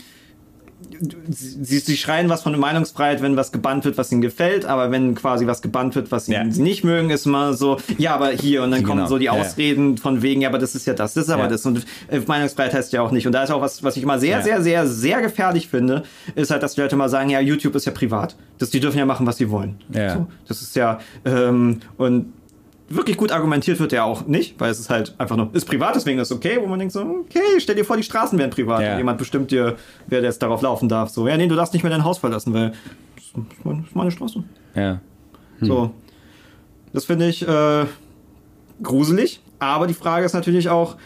sie, 1.29 1.79
sie 1.79 1.97
schreien 1.97 2.29
was 2.29 2.43
von 2.43 2.51
der 2.53 2.59
Meinungsfreiheit, 2.59 3.21
wenn 3.21 3.35
was 3.37 3.51
gebannt 3.51 3.85
wird, 3.85 3.97
was 3.97 4.11
ihnen 4.11 4.21
gefällt, 4.21 4.65
aber 4.65 4.91
wenn 4.91 5.15
quasi 5.15 5.47
was 5.47 5.61
gebannt 5.61 5.95
wird, 5.95 6.11
was 6.11 6.27
Ja. 6.27 6.43
sie 6.49 6.61
nicht 6.61 6.83
mögen, 6.83 7.09
ist 7.09 7.25
immer 7.25 7.53
so, 7.53 7.77
ja, 7.97 8.13
aber 8.15 8.29
hier 8.29 8.63
und 8.63 8.71
dann 8.71 8.81
Genau. 8.81 8.89
kommen 8.93 9.07
so 9.07 9.17
die 9.17 9.25
Ja, 9.25 9.35
ja. 9.35 9.41
Ausreden 9.41 9.97
von 9.97 10.21
wegen, 10.21 10.41
ja, 10.41 10.49
aber 10.49 10.57
das 10.59 10.75
ist 10.75 10.85
ja 10.87 10.93
das, 10.93 11.13
das 11.13 11.25
ist 11.25 11.29
aber 11.29 11.43
Ja. 11.43 11.49
das 11.49 11.65
und 11.65 11.85
äh, 12.09 12.19
Meinungsfreiheit 12.25 12.73
heißt 12.73 12.93
ja 12.93 13.01
auch 13.01 13.11
nicht. 13.11 13.25
Und 13.27 13.33
da 13.33 13.43
ist 13.43 13.51
auch 13.51 13.61
was, 13.61 13.83
was 13.83 13.97
ich 13.97 14.03
immer 14.03 14.19
sehr, 14.19 14.41
sehr, 14.41 14.61
sehr, 14.61 14.87
sehr 14.87 15.21
gefährlich 15.21 15.67
finde, 15.67 16.03
ist 16.35 16.51
halt, 16.51 16.63
dass 16.63 16.75
die 16.75 16.81
Leute 16.81 16.95
mal 16.95 17.09
sagen, 17.09 17.29
ja, 17.29 17.39
YouTube 17.39 17.75
ist 17.75 17.85
ja 17.85 17.91
privat, 17.91 18.35
dass 18.59 18.69
die 18.69 18.79
dürfen 18.79 18.97
ja 18.97 19.05
machen, 19.05 19.25
was 19.25 19.37
sie 19.37 19.49
wollen. 19.49 19.75
Ja. 19.91 20.13
So, 20.15 20.27
das 20.47 20.61
ist 20.61 20.75
ja 20.75 20.99
ähm, 21.25 21.79
und 21.97 22.33
wirklich 22.87 23.17
gut 23.17 23.31
argumentiert 23.31 23.79
wird 23.79 23.91
ja 23.91 24.03
auch 24.03 24.27
nicht, 24.27 24.59
weil 24.59 24.69
es 24.69 24.79
ist 24.79 24.89
halt 24.89 25.15
einfach 25.17 25.35
nur, 25.35 25.49
ist 25.53 25.65
privat, 25.65 25.95
deswegen 25.95 26.19
ist 26.19 26.29
es 26.29 26.37
okay, 26.37 26.59
wo 26.61 26.67
man 26.67 26.77
denkt 26.79 26.93
so, 26.93 27.01
okay, 27.01 27.59
stell 27.59 27.75
dir 27.75 27.83
vor, 27.83 27.97
die 27.97 28.03
Straßen 28.03 28.37
wären 28.37 28.51
privat. 28.51 28.81
Ja. 28.81 28.97
Jemand 28.97 29.17
bestimmt 29.17 29.51
dir, 29.51 29.75
wer 30.07 30.21
jetzt 30.21 30.41
darauf 30.41 30.61
laufen 30.61 30.87
darf. 30.87 31.09
So, 31.09 31.27
ja, 31.27 31.35
nee, 31.37 31.47
du 31.47 31.55
darfst 31.55 31.73
nicht 31.73 31.83
mehr 31.83 31.91
dein 31.91 32.03
Haus 32.03 32.19
verlassen, 32.19 32.53
weil 32.53 32.73
das 33.15 33.25
ist 33.25 33.65
meine, 33.65 33.79
das 33.79 33.87
ist 33.87 33.95
meine 33.95 34.11
Straße. 34.11 34.43
Ja. 34.75 35.01
So. 35.61 35.91
Das 36.93 37.05
finde 37.05 37.27
ich 37.27 37.47
äh, 37.47 37.85
gruselig. 38.81 39.41
Aber 39.59 39.87
die 39.87 39.93
Frage 39.93 40.25
ist 40.25 40.33
natürlich 40.33 40.69
auch, 40.69 40.97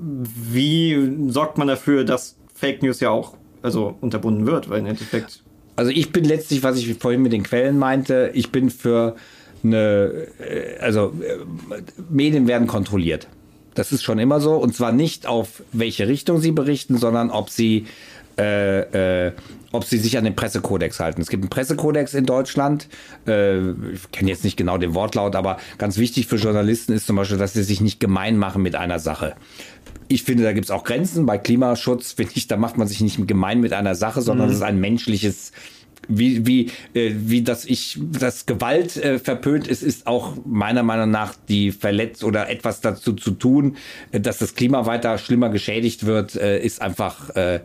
wie 0.00 1.16
sorgt 1.28 1.56
man 1.56 1.68
dafür, 1.68 2.04
dass 2.04 2.36
Fake 2.54 2.82
News 2.82 3.00
ja 3.00 3.10
auch 3.10 3.36
also 3.62 3.96
unterbunden 4.00 4.46
wird, 4.46 4.68
weil 4.68 4.80
im 4.80 4.86
Endeffekt 4.86 5.42
Also 5.76 5.90
ich 5.90 6.12
bin 6.12 6.24
letztlich, 6.24 6.62
was 6.62 6.76
ich 6.76 6.94
vorhin 6.98 7.22
mit 7.22 7.32
den 7.32 7.42
Quellen 7.42 7.78
meinte, 7.78 8.30
ich 8.34 8.50
bin 8.50 8.70
für 8.70 9.16
eine, 9.64 10.28
äh, 10.38 10.78
also 10.80 11.12
äh, 11.22 11.38
Medien 12.10 12.46
werden 12.46 12.66
kontrolliert. 12.66 13.28
Das 13.74 13.92
ist 13.92 14.02
schon 14.02 14.18
immer 14.18 14.40
so. 14.40 14.54
Und 14.56 14.74
zwar 14.74 14.92
nicht 14.92 15.26
auf 15.26 15.62
welche 15.72 16.08
Richtung 16.08 16.40
sie 16.40 16.52
berichten, 16.52 16.98
sondern 16.98 17.30
ob 17.30 17.48
sie, 17.48 17.86
äh, 18.38 19.26
äh, 19.26 19.32
ob 19.72 19.84
sie 19.84 19.98
sich 19.98 20.18
an 20.18 20.24
den 20.24 20.36
Pressekodex 20.36 21.00
halten. 21.00 21.22
Es 21.22 21.28
gibt 21.28 21.42
einen 21.42 21.50
Pressekodex 21.50 22.12
in 22.14 22.26
Deutschland. 22.26 22.88
Äh, 23.26 23.70
ich 23.70 24.10
kenne 24.12 24.30
jetzt 24.30 24.44
nicht 24.44 24.56
genau 24.56 24.76
den 24.76 24.94
Wortlaut, 24.94 25.34
aber 25.36 25.56
ganz 25.78 25.96
wichtig 25.96 26.26
für 26.26 26.36
Journalisten 26.36 26.92
ist 26.92 27.06
zum 27.06 27.16
Beispiel, 27.16 27.38
dass 27.38 27.54
sie 27.54 27.62
sich 27.62 27.80
nicht 27.80 27.98
gemein 27.98 28.36
machen 28.36 28.62
mit 28.62 28.74
einer 28.74 28.98
Sache. 28.98 29.34
Ich 30.08 30.24
finde, 30.24 30.42
da 30.44 30.52
gibt 30.52 30.66
es 30.66 30.70
auch 30.70 30.84
Grenzen. 30.84 31.24
Bei 31.24 31.38
Klimaschutz, 31.38 32.12
finde 32.12 32.32
ich, 32.34 32.46
da 32.46 32.58
macht 32.58 32.76
man 32.76 32.86
sich 32.86 33.00
nicht 33.00 33.26
gemein 33.26 33.60
mit 33.60 33.72
einer 33.72 33.94
Sache, 33.94 34.20
sondern 34.20 34.50
es 34.50 34.56
ist 34.56 34.62
ein 34.62 34.78
menschliches 34.78 35.52
wie, 36.08 36.46
wie, 36.46 36.70
äh, 36.94 37.12
wie 37.14 37.42
das 37.42 37.64
ich, 37.64 37.98
das 38.00 38.46
Gewalt 38.46 38.96
äh, 38.96 39.18
verpönt 39.18 39.68
ist, 39.68 39.82
ist 39.82 40.06
auch 40.06 40.36
meiner 40.44 40.82
Meinung 40.82 41.10
nach 41.10 41.34
die 41.48 41.72
Verletz 41.72 42.22
oder 42.24 42.48
etwas 42.50 42.80
dazu 42.80 43.12
zu 43.12 43.32
tun, 43.32 43.76
äh, 44.10 44.20
dass 44.20 44.38
das 44.38 44.54
Klima 44.54 44.86
weiter 44.86 45.18
schlimmer 45.18 45.50
geschädigt 45.50 46.06
wird, 46.06 46.34
äh, 46.36 46.58
ist 46.60 46.82
einfach 46.82 47.30
äh, 47.36 47.60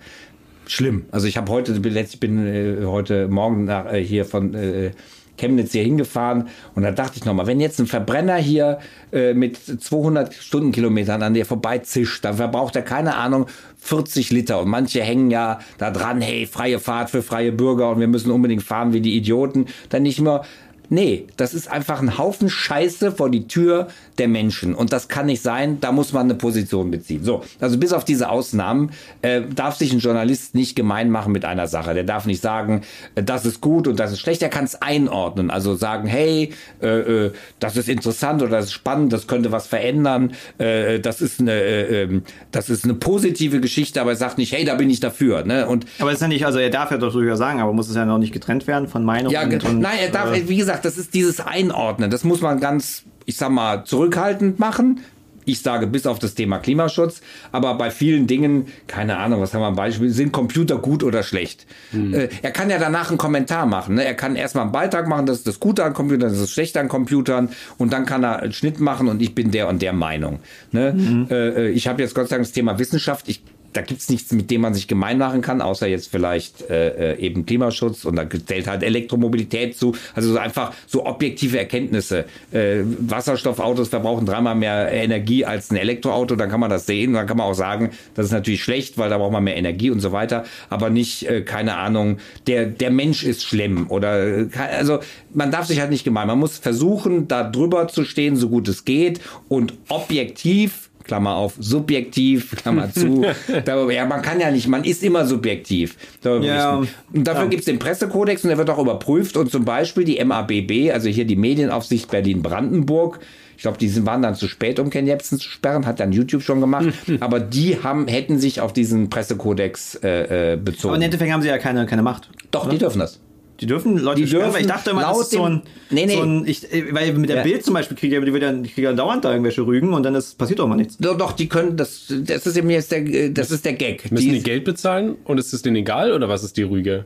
schlimm. 0.68 1.06
Also 1.12 1.28
ich 1.28 1.38
habe 1.38 1.52
heute, 1.52 1.74
ich 1.74 2.20
bin 2.20 2.48
äh, 2.48 2.86
heute 2.86 3.28
Morgen 3.28 3.66
nach, 3.66 3.92
äh, 3.92 4.04
hier 4.04 4.26
von 4.26 4.54
äh, 4.54 4.92
Chemnitz 5.38 5.72
hier 5.72 5.84
hingefahren 5.84 6.50
und 6.76 6.84
da 6.84 6.92
dachte 6.92 7.18
ich 7.18 7.26
nochmal, 7.26 7.48
wenn 7.48 7.60
jetzt 7.60 7.80
ein 7.80 7.88
Verbrenner 7.88 8.36
hier 8.36 8.80
äh, 9.12 9.34
mit 9.34 9.58
200 9.58 10.34
Stundenkilometern 10.34 11.22
an 11.24 11.34
dir 11.34 11.46
vorbeizischt, 11.46 12.26
dann 12.26 12.36
verbraucht 12.36 12.76
er 12.76 12.82
keine 12.82 13.16
Ahnung 13.16 13.48
40 13.80 14.32
Liter 14.32 14.62
und 14.62 14.70
manche 14.70 15.02
hängen 15.02 15.32
ja 15.32 15.60
da 15.78 15.92
dran, 15.92 16.20
hey, 16.22 16.46
freie 16.46 16.80
Fahrt 16.80 17.10
für 17.10 17.22
freie 17.22 17.52
Bürger 17.52 17.90
und 17.92 18.00
wir 18.00 18.08
müssen 18.08 18.32
unbedingt 18.32 18.64
fahren 18.64 18.92
wie 18.92 19.02
die 19.02 19.16
Idioten. 19.16 19.68
Dann 19.90 20.04
nicht 20.04 20.20
mehr, 20.20 20.44
Nee, 20.90 21.28
das 21.36 21.54
ist 21.54 21.70
einfach 21.70 22.02
ein 22.02 22.18
Haufen 22.18 22.50
Scheiße 22.50 23.12
vor 23.12 23.30
die 23.30 23.48
Tür 23.48 23.88
der 24.18 24.28
Menschen. 24.28 24.74
Und 24.74 24.94
das 24.94 25.08
kann 25.08 25.26
nicht 25.26 25.42
sein, 25.42 25.80
da 25.80 25.92
muss 25.92 26.14
man 26.14 26.24
eine 26.24 26.36
Position 26.36 26.92
beziehen. 26.92 27.24
So, 27.24 27.44
also 27.60 27.78
bis 27.78 27.94
auf 27.94 28.06
diese 28.06 28.30
Ausnahmen 28.30 28.92
äh, 29.22 29.42
darf 29.54 29.76
sich 29.76 29.92
ein 29.92 30.00
Journalist 30.00 30.56
nicht 30.56 30.76
gemein 30.76 31.10
machen 31.10 31.32
mit 31.34 31.46
einer 31.46 31.68
Sache. 31.68 31.94
Der 31.94 32.04
darf 32.04 32.26
nicht 32.26 32.42
sagen, 32.42 32.82
äh, 33.16 33.24
das 33.24 33.46
ist 33.46 33.62
gut 33.62 33.88
und 33.88 34.00
das 34.00 34.12
ist 34.12 34.20
schlecht. 34.20 34.42
Er 34.42 34.50
kann 34.50 34.66
es 34.66 34.82
einordnen. 34.82 35.52
Also 35.52 35.76
sagen, 35.76 36.08
hey, 36.08 36.54
äh, 36.82 36.88
äh, 36.88 37.32
das 37.60 37.78
ist 37.78 37.90
interessant 37.90 38.42
oder 38.42 38.52
das 38.52 38.66
ist 38.66 38.74
spannend, 38.74 39.14
das 39.14 39.28
könnte 39.28 39.52
was 39.52 39.68
verändern. 39.68 40.34
Äh, 40.58 41.00
das, 41.00 41.22
ist 41.22 41.40
eine, 41.40 41.54
äh, 41.54 42.04
ähm, 42.04 42.24
das 42.52 42.70
ist 42.70 42.86
eine 42.86 42.94
positive 42.94 43.60
Geschichte, 43.60 44.02
aber 44.02 44.12
er 44.12 44.18
sagt 44.18 44.38
nicht, 44.38 44.54
hey, 44.54 44.66
da 44.66 44.76
bin 44.76 44.90
ich 44.90 45.00
dafür. 45.00 45.44
Ne? 45.44 45.68
Und 45.68 45.86
Aber 46.00 46.12
ist 46.12 46.22
ja 46.22 46.28
nicht, 46.28 46.46
also 46.46 46.60
er 46.60 46.70
darf 46.70 46.92
ja 46.92 46.98
doch 46.98 47.12
durchaus 47.12 47.38
sagen, 47.38 47.60
aber 47.60 47.74
muss 47.74 47.90
es 47.90 47.96
ja 47.96 48.06
noch 48.06 48.18
nicht 48.18 48.34
getrennt 48.34 48.68
werden 48.68 48.88
von 48.88 49.04
Meinung 49.04 49.32
ja, 49.32 49.44
und, 49.44 49.64
und, 49.64 49.80
nein, 49.80 49.98
er 50.00 50.10
darf, 50.10 50.36
äh, 50.36 50.48
wie 50.48 50.58
gesagt, 50.58 50.77
das 50.86 50.98
ist 50.98 51.14
dieses 51.14 51.40
Einordnen. 51.40 52.10
Das 52.10 52.24
muss 52.24 52.42
man 52.42 52.60
ganz, 52.60 53.04
ich 53.26 53.38
sag 53.38 53.50
mal, 53.50 53.86
zurückhaltend 53.86 54.60
machen. 54.60 55.02
Ich 55.48 55.62
sage 55.62 55.88
bis 55.88 56.06
auf 56.06 56.20
das 56.20 56.36
Thema 56.36 56.60
Klimaschutz, 56.60 57.22
aber 57.54 57.76
bei 57.76 57.90
vielen 57.90 58.28
Dingen, 58.28 58.68
keine 58.88 59.16
Ahnung, 59.16 59.40
was 59.40 59.54
haben 59.54 59.62
wir 59.62 59.70
ein 59.70 59.76
Beispiel, 59.78 60.10
sind 60.10 60.34
Computer 60.34 60.78
gut 60.78 61.04
oder 61.06 61.24
schlecht? 61.24 61.66
Äh, 61.94 62.28
er 62.42 62.52
kann 62.52 62.70
ja 62.70 62.78
danach 62.80 63.08
einen 63.08 63.18
Kommentar 63.18 63.66
machen. 63.66 63.96
Ne? 63.96 64.04
Er 64.04 64.14
kann 64.14 64.36
erstmal 64.36 64.64
einen 64.64 64.74
Beitrag 64.74 65.08
machen, 65.08 65.26
das 65.26 65.38
ist 65.38 65.48
das 65.48 65.62
Gute 65.62 65.86
an 65.86 65.94
Computern, 65.94 66.20
das 66.20 66.34
ist 66.34 66.42
das 66.42 66.52
Schlechte 66.52 66.82
an 66.82 66.90
Computern 66.90 67.48
und 67.78 67.94
dann 67.94 68.06
kann 68.06 68.26
er 68.26 68.40
einen 68.42 68.52
Schnitt 68.52 68.82
machen 68.82 69.08
und 69.08 69.22
ich 69.22 69.36
bin 69.36 69.52
der 69.52 69.70
und 69.70 69.82
der 69.82 69.94
Meinung. 69.94 70.40
Ne? 70.74 71.28
Äh, 71.32 71.68
äh, 71.68 71.70
ich 71.70 71.88
habe 71.88 72.02
jetzt 72.02 72.14
Gott 72.14 72.28
sei 72.28 72.36
Dank 72.36 72.46
das 72.46 72.52
Thema 72.52 72.78
Wissenschaft. 72.78 73.30
Ich 73.30 73.42
da 73.78 73.84
gibt's 73.84 74.10
nichts, 74.10 74.32
mit 74.32 74.50
dem 74.50 74.62
man 74.62 74.74
sich 74.74 74.88
gemein 74.88 75.20
machen 75.20 75.42
kann, 75.42 75.62
außer 75.62 75.88
jetzt 75.88 76.10
vielleicht 76.10 76.68
äh, 76.68 77.14
äh, 77.14 77.20
eben 77.20 77.46
Klimaschutz 77.46 78.06
und 78.06 78.16
da 78.16 78.28
zählt 78.28 78.66
halt 78.66 78.82
Elektromobilität 78.82 79.78
zu. 79.78 79.96
Also 80.16 80.32
so 80.32 80.40
einfach 80.40 80.74
so 80.88 81.06
objektive 81.06 81.60
Erkenntnisse. 81.60 82.26
Äh, 82.52 82.80
Wasserstoffautos 82.82 83.90
verbrauchen 83.90 84.26
dreimal 84.26 84.56
mehr 84.56 84.92
Energie 84.92 85.46
als 85.46 85.70
ein 85.70 85.76
Elektroauto, 85.76 86.36
dann 86.36 86.50
kann 86.50 86.60
man 86.60 86.72
das 86.72 86.88
sehen. 86.88 87.14
Dann 87.14 87.28
kann 87.28 87.38
man 87.38 87.46
auch 87.46 87.54
sagen, 87.54 87.92
das 88.16 88.26
ist 88.26 88.32
natürlich 88.32 88.64
schlecht, 88.64 88.98
weil 88.98 89.12
da 89.12 89.20
braucht 89.20 89.32
man 89.32 89.44
mehr 89.44 89.58
Energie 89.58 89.92
und 89.92 90.00
so 90.00 90.12
weiter. 90.12 90.44
Aber 90.72 90.90
nicht, 90.90 91.28
äh, 91.30 91.42
keine 91.42 91.78
Ahnung, 91.78 92.18
der, 92.48 92.66
der 92.66 92.90
Mensch 92.90 93.24
ist 93.24 93.44
schlimm 93.44 93.92
oder 93.92 94.40
äh, 94.40 94.48
also 94.76 95.00
man 95.36 95.52
darf 95.52 95.68
sich 95.68 95.80
halt 95.80 95.92
nicht 95.92 96.04
gemein. 96.04 96.26
Man 96.26 96.40
muss 96.40 96.58
versuchen, 96.58 97.28
da 97.28 97.44
drüber 97.44 97.88
zu 97.90 98.06
stehen, 98.06 98.38
so 98.38 98.50
gut 98.50 98.68
es 98.68 98.86
geht 98.86 99.22
und 99.50 99.76
objektiv 99.88 100.87
Klammer 101.08 101.36
auf, 101.36 101.54
subjektiv, 101.60 102.56
Klammer 102.56 102.92
zu. 102.94 103.26
Darüber, 103.66 103.94
ja, 103.94 104.06
man 104.06 104.22
kann 104.22 104.40
ja 104.40 104.52
nicht, 104.52 104.68
man 104.68 104.84
ist 104.84 105.04
immer 105.04 105.26
subjektiv. 105.26 105.96
Ja, 106.24 106.78
und 106.78 107.28
dafür 107.28 107.44
ja. 107.44 107.50
gibt's 107.50 107.66
den 107.66 107.80
Pressekodex 107.80 108.44
und 108.44 108.50
der 108.50 108.58
wird 108.58 108.70
auch 108.70 108.80
überprüft. 108.80 109.38
Und 109.38 109.52
zum 109.52 109.66
Beispiel 109.66 110.04
die 110.04 110.24
MABB, 110.24 110.92
also 110.94 111.10
hier 111.10 111.26
die 111.26 111.36
Medienaufsicht 111.36 112.12
Berlin-Brandenburg, 112.12 113.20
ich 113.58 113.64
glaube, 113.64 113.80
die 113.80 114.06
waren 114.06 114.22
dann 114.22 114.36
zu 114.36 114.48
spät, 114.48 114.80
um 114.80 114.92
Ken 114.92 115.08
Jebsen 115.08 115.40
zu 115.40 115.50
sperren, 115.50 115.88
hat 115.88 116.00
dann 116.00 116.12
YouTube 116.12 116.44
schon 116.44 116.62
gemacht. 116.62 116.94
aber 117.20 117.40
die 117.40 117.82
haben, 117.82 118.08
hätten 118.08 118.38
sich 118.38 118.62
auf 118.62 118.72
diesen 118.72 119.10
Pressekodex 119.10 119.96
äh, 119.96 120.54
äh, 120.54 120.58
bezogen. 120.58 120.90
aber 120.90 120.98
im 120.98 121.02
Endeffekt 121.02 121.32
haben 121.32 121.42
sie 121.42 121.48
ja 121.48 121.58
keine, 121.58 121.88
keine 121.88 122.04
Macht. 122.04 122.30
Doch, 122.52 122.70
die 122.70 122.78
dürfen 122.78 123.00
das. 123.00 123.20
Die 123.60 123.66
dürfen 123.66 123.98
Leute 123.98 124.22
Die 124.22 124.28
sperren, 124.28 124.46
dürfen 124.52 124.62
ich 124.62 124.68
dachte 124.68 124.92
immer, 124.92 125.02
das 125.02 125.20
ist 125.22 125.32
so 125.32 125.44
ein, 125.44 125.64
Nee, 125.90 126.06
nee. 126.06 126.14
so 126.16 126.22
ein 126.22 126.46
ich, 126.48 126.72
äh, 126.72 126.94
weil 126.94 127.12
mit 127.14 127.30
der 127.30 127.38
Ja. 127.38 127.44
Bild 127.44 127.64
zum 127.66 127.74
Beispiel 127.74 127.98
kriege 127.98 128.18
ich, 128.18 128.24
die, 128.24 128.34
wird 128.34 128.44
ja- 128.44 128.52
die 128.54 128.70
kriegen 128.70 128.86
ja 128.86 128.94
dauernd 128.94 129.26
da 129.26 129.32
irgendwelche 129.32 129.66
Rügen 129.66 129.94
und 129.94 130.04
dann 130.04 130.14
ist, 130.16 130.38
passiert 130.38 130.60
doch 130.60 130.68
mal 130.68 130.76
nichts. 130.76 130.98
Doch, 130.98 131.18
doch, 131.18 131.32
die 131.32 131.48
können, 131.50 131.76
das, 131.76 132.06
das 132.24 132.46
ist 132.46 132.56
eben 132.58 132.70
jetzt 132.70 132.92
der, 132.92 133.30
das 133.30 133.50
ist 133.52 133.66
der 133.66 133.74
Gag. 133.74 134.12
Müssen 134.12 134.26
die 134.30 134.38
Die- 134.38 134.44
Geld 134.44 134.64
bezahlen 134.64 135.16
und 135.24 135.40
ist 135.40 135.54
es 135.54 135.62
denen 135.64 135.78
egal 135.78 136.12
oder 136.14 136.30
was 136.30 136.44
ist 136.44 136.56
die 136.58 136.64
Rüge? 136.64 137.06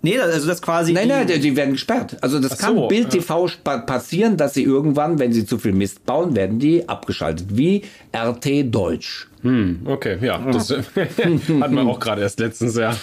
Nee, 0.00 0.16
also 0.20 0.46
das 0.46 0.62
quasi. 0.62 0.92
Nein, 0.92 1.08
nein, 1.08 1.26
die, 1.26 1.40
die 1.40 1.56
werden 1.56 1.72
gesperrt. 1.72 2.16
Also 2.20 2.38
das 2.38 2.52
Ach 2.52 2.58
kann 2.58 2.76
so, 2.76 2.86
Bild 2.86 3.12
ja. 3.12 3.18
TV 3.20 3.48
spa- 3.48 3.78
passieren, 3.78 4.36
dass 4.36 4.54
sie 4.54 4.62
irgendwann, 4.62 5.18
wenn 5.18 5.32
sie 5.32 5.44
zu 5.44 5.58
viel 5.58 5.72
Mist 5.72 6.06
bauen, 6.06 6.36
werden 6.36 6.60
die 6.60 6.88
abgeschaltet. 6.88 7.46
Wie 7.50 7.82
RT 8.16 8.62
Deutsch. 8.72 9.26
Hm, 9.42 9.80
okay, 9.86 10.18
ja. 10.22 10.38
Das 10.52 10.70
hatten 10.96 11.74
wir 11.74 11.82
auch 11.82 11.98
gerade 11.98 12.22
erst 12.22 12.38
letztens, 12.38 12.76
ja. 12.76 12.96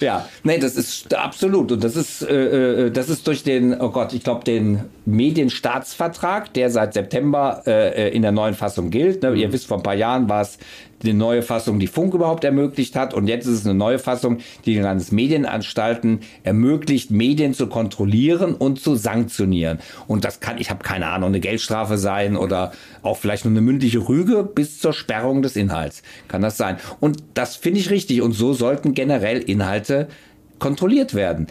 Ja, 0.00 0.26
nee, 0.42 0.58
das 0.58 0.76
ist 0.76 1.14
absolut. 1.14 1.72
Und 1.72 1.84
das 1.84 1.94
ist, 1.94 2.22
äh, 2.22 2.86
äh, 2.86 2.90
das 2.90 3.08
ist 3.08 3.26
durch 3.26 3.42
den, 3.42 3.78
oh 3.78 3.90
Gott, 3.90 4.12
ich 4.12 4.24
glaube, 4.24 4.44
den 4.44 4.80
Medienstaatsvertrag, 5.04 6.52
der 6.54 6.70
seit 6.70 6.94
September 6.94 7.62
äh, 7.66 8.08
äh, 8.08 8.14
in 8.14 8.22
der 8.22 8.32
neuen 8.32 8.54
Fassung 8.54 8.90
gilt. 8.90 9.22
Ne? 9.22 9.34
Ihr 9.34 9.52
wisst, 9.52 9.66
vor 9.66 9.76
ein 9.76 9.82
paar 9.82 9.94
Jahren 9.94 10.28
war 10.28 10.42
es 10.42 10.58
die 11.02 11.12
neue 11.12 11.42
Fassung, 11.42 11.78
die 11.78 11.86
Funk 11.86 12.14
überhaupt 12.14 12.44
ermöglicht 12.44 12.96
hat. 12.96 13.14
Und 13.14 13.26
jetzt 13.26 13.46
ist 13.46 13.60
es 13.60 13.66
eine 13.66 13.74
neue 13.74 13.98
Fassung, 13.98 14.38
die 14.64 14.74
den 14.74 14.82
Landesmedienanstalten 14.82 16.20
ermöglicht, 16.42 17.10
Medien 17.10 17.54
zu 17.54 17.66
kontrollieren 17.66 18.54
und 18.54 18.80
zu 18.80 18.94
sanktionieren. 18.94 19.78
Und 20.06 20.24
das 20.24 20.40
kann, 20.40 20.58
ich 20.58 20.70
habe 20.70 20.82
keine 20.82 21.08
Ahnung, 21.08 21.28
eine 21.28 21.40
Geldstrafe 21.40 21.98
sein 21.98 22.36
oder 22.36 22.72
auch 23.02 23.16
vielleicht 23.16 23.44
nur 23.44 23.52
eine 23.52 23.60
mündliche 23.60 24.08
Rüge 24.08 24.44
bis 24.44 24.80
zur 24.80 24.92
Sperrung 24.92 25.42
des 25.42 25.56
Inhalts. 25.56 26.02
Kann 26.28 26.42
das 26.42 26.56
sein. 26.56 26.76
Und 27.00 27.22
das 27.34 27.56
finde 27.56 27.80
ich 27.80 27.90
richtig. 27.90 28.22
Und 28.22 28.32
so 28.32 28.52
sollten 28.52 28.94
generell 28.94 29.38
Inhalte 29.38 30.08
kontrolliert 30.58 31.14
werden. 31.14 31.46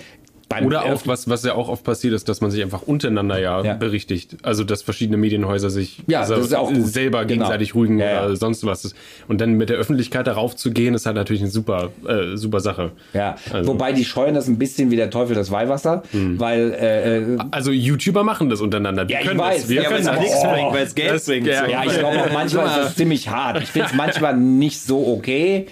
Beim 0.50 0.66
Oder 0.66 0.84
auch, 0.86 1.06
was, 1.06 1.30
was 1.30 1.44
ja 1.44 1.54
auch 1.54 1.70
oft 1.70 1.84
passiert 1.84 2.12
ist, 2.16 2.28
dass 2.28 2.42
man 2.42 2.50
sich 2.50 2.64
einfach 2.64 2.82
untereinander 2.82 3.40
ja, 3.40 3.64
Ja. 3.64 3.74
berichtigt. 3.76 4.38
Also, 4.42 4.64
dass 4.64 4.82
verschiedene 4.82 5.16
Medienhäuser 5.16 5.70
sich 5.70 6.00
Ja, 6.08 6.26
das 6.28 6.40
ist 6.48 6.56
auch 6.56 6.74
gut. 6.74 6.88
selber 6.88 7.20
Genau. 7.26 7.46
gegenseitig 7.46 7.76
rügen 7.76 8.00
Ja, 8.00 8.26
oder 8.26 8.36
sonst 8.36 8.66
was. 8.66 8.96
Und 9.28 9.42
dann 9.42 9.54
mit 9.54 9.70
der 9.70 9.78
Öffentlichkeit 9.78 10.26
darauf 10.26 10.56
zu 10.56 10.72
gehen, 10.72 10.96
ist 10.96 11.06
halt 11.06 11.16
natürlich 11.18 11.44
eine 11.44 11.52
super, 11.52 11.92
äh, 12.08 12.36
super 12.36 12.62
Sache. 12.62 12.94
Ja, 13.14 13.36
Also- 13.54 13.70
wobei 13.72 13.92
die 13.94 14.04
scheuen 14.04 14.34
das 14.34 14.48
ein 14.48 14.58
bisschen 14.58 14.90
wie 14.90 14.96
der 14.96 15.12
Teufel 15.12 15.36
das 15.36 15.52
Weihwasser, 15.52 16.02
weil 16.12 16.74
äh, 16.74 17.18
äh, 17.20 17.38
Also, 17.52 17.70
YouTuber 17.72 18.24
machen 18.24 18.50
das 18.50 18.60
untereinander. 18.62 19.06
Die 19.06 19.14
Ja, 19.14 19.20
ich 19.22 19.28
können 19.28 19.40
weiß. 19.40 19.62
das. 19.62 19.70
Wir 19.70 19.84
können 19.84 20.04
das. 20.06 20.20
nichts 20.20 20.42
bringt, 20.42 20.74
weil 20.74 20.84
es 20.86 20.96
Geld 20.96 21.26
bringt. 21.26 21.46
ja, 21.46 21.66
so. 21.66 21.72
ja, 21.72 21.84
ich 21.86 22.00
glaube 22.00 22.22
auch 22.24 22.34
manchmal 22.34 22.66
ist 22.66 22.78
das 22.78 22.96
ziemlich 22.96 23.30
hart. 23.30 23.62
Ich 23.62 23.70
finde 23.70 23.90
es 23.90 23.94
manchmal 23.94 24.36
nicht 24.36 24.82
so 24.82 25.06
okay. 25.16 25.68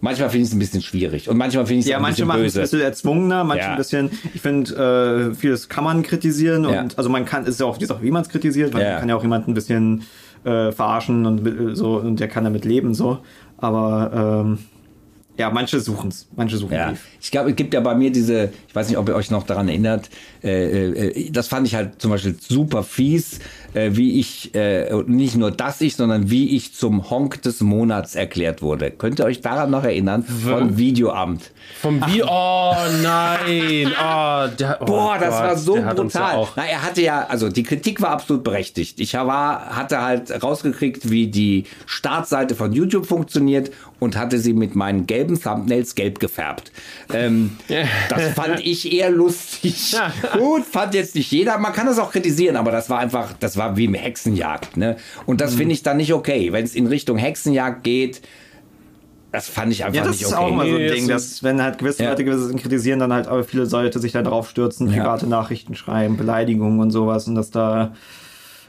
Manchmal 0.00 0.30
finde 0.30 0.42
ich 0.44 0.48
es 0.50 0.54
ein 0.54 0.58
bisschen 0.60 0.80
schwierig 0.82 1.28
und 1.28 1.36
manchmal 1.36 1.66
finde 1.66 1.80
ich 1.80 1.86
es 1.86 1.90
Ja, 1.90 1.96
ein 1.96 2.02
manche 2.02 2.14
bisschen 2.22 2.28
machen 2.28 2.44
es 2.44 2.52
böse. 2.54 2.60
ein 2.60 2.62
bisschen 2.62 2.80
erzwungener, 2.82 3.42
manche 3.44 3.64
Ja. 3.64 3.70
ein 3.72 3.76
bisschen, 3.76 4.10
ich 4.32 4.40
finde, 4.40 5.30
äh, 5.32 5.34
vieles 5.34 5.68
kann 5.68 5.82
man 5.84 6.02
kritisieren 6.04 6.64
Ja. 6.64 6.82
und 6.82 6.96
also 6.96 7.10
man 7.10 7.24
kann, 7.24 7.44
ist 7.46 7.58
ja 7.58 7.66
auch 7.66 7.78
die 7.78 7.86
Sache, 7.86 8.02
wie 8.02 8.10
man 8.12 8.22
es 8.22 8.28
kritisiert, 8.28 8.72
Ja. 8.74 8.78
man 8.78 9.00
kann 9.00 9.08
ja 9.08 9.16
auch 9.16 9.22
jemanden 9.22 9.50
ein 9.50 9.54
bisschen 9.54 10.02
äh, 10.44 10.70
verarschen 10.70 11.26
und 11.26 11.44
äh, 11.46 11.74
so 11.74 11.96
und 11.96 12.20
der 12.20 12.28
kann 12.28 12.44
damit 12.44 12.64
leben, 12.64 12.94
so. 12.94 13.18
Aber 13.56 14.44
ähm, 14.46 14.58
ja, 15.36 15.50
manche 15.50 15.80
suchen 15.80 16.08
es, 16.10 16.28
manche 16.36 16.56
suchen 16.56 16.74
Ja, 16.74 16.90
Beef. 16.90 17.04
ich 17.20 17.30
glaube, 17.32 17.50
es 17.50 17.56
gibt 17.56 17.74
ja 17.74 17.80
bei 17.80 17.94
mir 17.96 18.10
diese, 18.12 18.50
ich 18.68 18.74
weiß 18.74 18.88
nicht, 18.88 18.98
ob 18.98 19.08
ihr 19.08 19.16
euch 19.16 19.30
noch 19.32 19.42
daran 19.44 19.68
erinnert, 19.68 20.10
äh, 20.44 21.08
äh, 21.08 21.30
das 21.30 21.48
fand 21.48 21.66
ich 21.66 21.74
halt 21.74 22.00
zum 22.00 22.12
Beispiel 22.12 22.36
super 22.40 22.82
fies, 22.84 23.40
äh, 23.74 23.90
wie 23.92 24.18
ich, 24.18 24.54
äh, 24.54 24.92
nicht 25.06 25.36
nur 25.36 25.50
dass 25.50 25.80
ich, 25.80 25.96
sondern 25.96 26.30
wie 26.30 26.56
ich 26.56 26.74
zum 26.74 27.10
Honk 27.10 27.42
des 27.42 27.60
Monats 27.60 28.14
erklärt 28.14 28.62
wurde. 28.62 28.90
Könnt 28.90 29.18
ihr 29.18 29.24
euch 29.26 29.40
daran 29.40 29.70
noch 29.70 29.84
erinnern? 29.84 30.22
Von 30.24 30.76
Videoamt. 30.78 31.50
Vom 31.80 32.00
Wie. 32.06 32.22
Oh 32.30 32.74
nein. 33.02 33.88
Oh, 34.00 34.46
der, 34.58 34.78
oh 34.80 34.84
Boah, 34.84 35.18
das 35.18 35.34
Gott, 35.34 35.42
war 35.44 35.56
so 35.56 35.76
ja 35.76 35.92
brutal. 35.94 36.34
auch- 36.36 36.52
Na, 36.56 36.64
er 36.64 36.82
hatte 36.82 37.02
ja, 37.02 37.26
also 37.28 37.48
die 37.48 37.62
Kritik 37.62 38.00
war 38.00 38.10
absolut 38.10 38.42
berechtigt. 38.44 39.00
Ich 39.00 39.14
war, 39.14 39.76
hatte 39.76 40.00
halt 40.02 40.42
rausgekriegt, 40.42 41.10
wie 41.10 41.26
die 41.28 41.64
Startseite 41.86 42.54
von 42.54 42.72
YouTube 42.72 43.06
funktioniert 43.06 43.70
und 44.00 44.16
hatte 44.16 44.38
sie 44.38 44.52
mit 44.52 44.76
meinen 44.76 45.06
gelben 45.06 45.40
Thumbnails 45.40 45.94
gelb 45.94 46.20
gefärbt. 46.20 46.72
Ähm, 47.12 47.56
das 48.08 48.28
fand 48.34 48.60
ich 48.64 48.92
eher 48.92 49.10
lustig. 49.10 49.94
Gut, 50.38 50.64
fand 50.64 50.94
jetzt 50.94 51.14
nicht 51.14 51.30
jeder. 51.30 51.58
Man 51.58 51.72
kann 51.72 51.86
das 51.86 51.98
auch 51.98 52.10
kritisieren, 52.12 52.56
aber 52.56 52.70
das 52.72 52.88
war 52.88 52.98
einfach, 52.98 53.32
das 53.40 53.56
war 53.58 53.76
wie 53.76 53.86
eine 53.88 53.98
Hexenjagd. 53.98 54.76
Ne? 54.76 54.96
Und 55.26 55.40
das 55.40 55.54
finde 55.54 55.74
ich 55.74 55.82
dann 55.82 55.98
nicht 55.98 56.12
okay. 56.14 56.52
Wenn 56.52 56.64
es 56.64 56.74
in 56.74 56.86
Richtung 56.86 57.18
Hexenjagd 57.18 57.84
geht, 57.84 58.22
das 59.30 59.46
fand 59.48 59.70
ich 59.72 59.84
einfach 59.84 59.96
Ja, 59.96 60.02
das 60.04 60.12
nicht 60.12 60.22
ist 60.22 60.32
okay. 60.32 60.42
auch 60.42 60.48
immer 60.48 60.66
so 60.66 60.74
ein 60.76 60.88
Ding, 60.88 61.06
das 61.08 61.30
dass 61.30 61.42
wenn 61.42 61.60
halt 61.62 61.78
gewisse 61.78 62.02
Ja. 62.02 62.10
Leute 62.10 62.24
gewisse 62.24 62.54
kritisieren, 62.54 62.98
dann 62.98 63.12
halt 63.12 63.26
aber 63.26 63.44
viele 63.44 63.64
Leute 63.64 63.98
sich 63.98 64.12
da 64.12 64.22
drauf 64.22 64.48
stürzen, 64.48 64.88
Ja. 64.90 65.02
private 65.02 65.26
Nachrichten 65.26 65.74
schreiben, 65.74 66.16
Beleidigungen 66.16 66.80
und 66.80 66.90
sowas 66.90 67.28
und 67.28 67.34
dass 67.34 67.50
da 67.50 67.92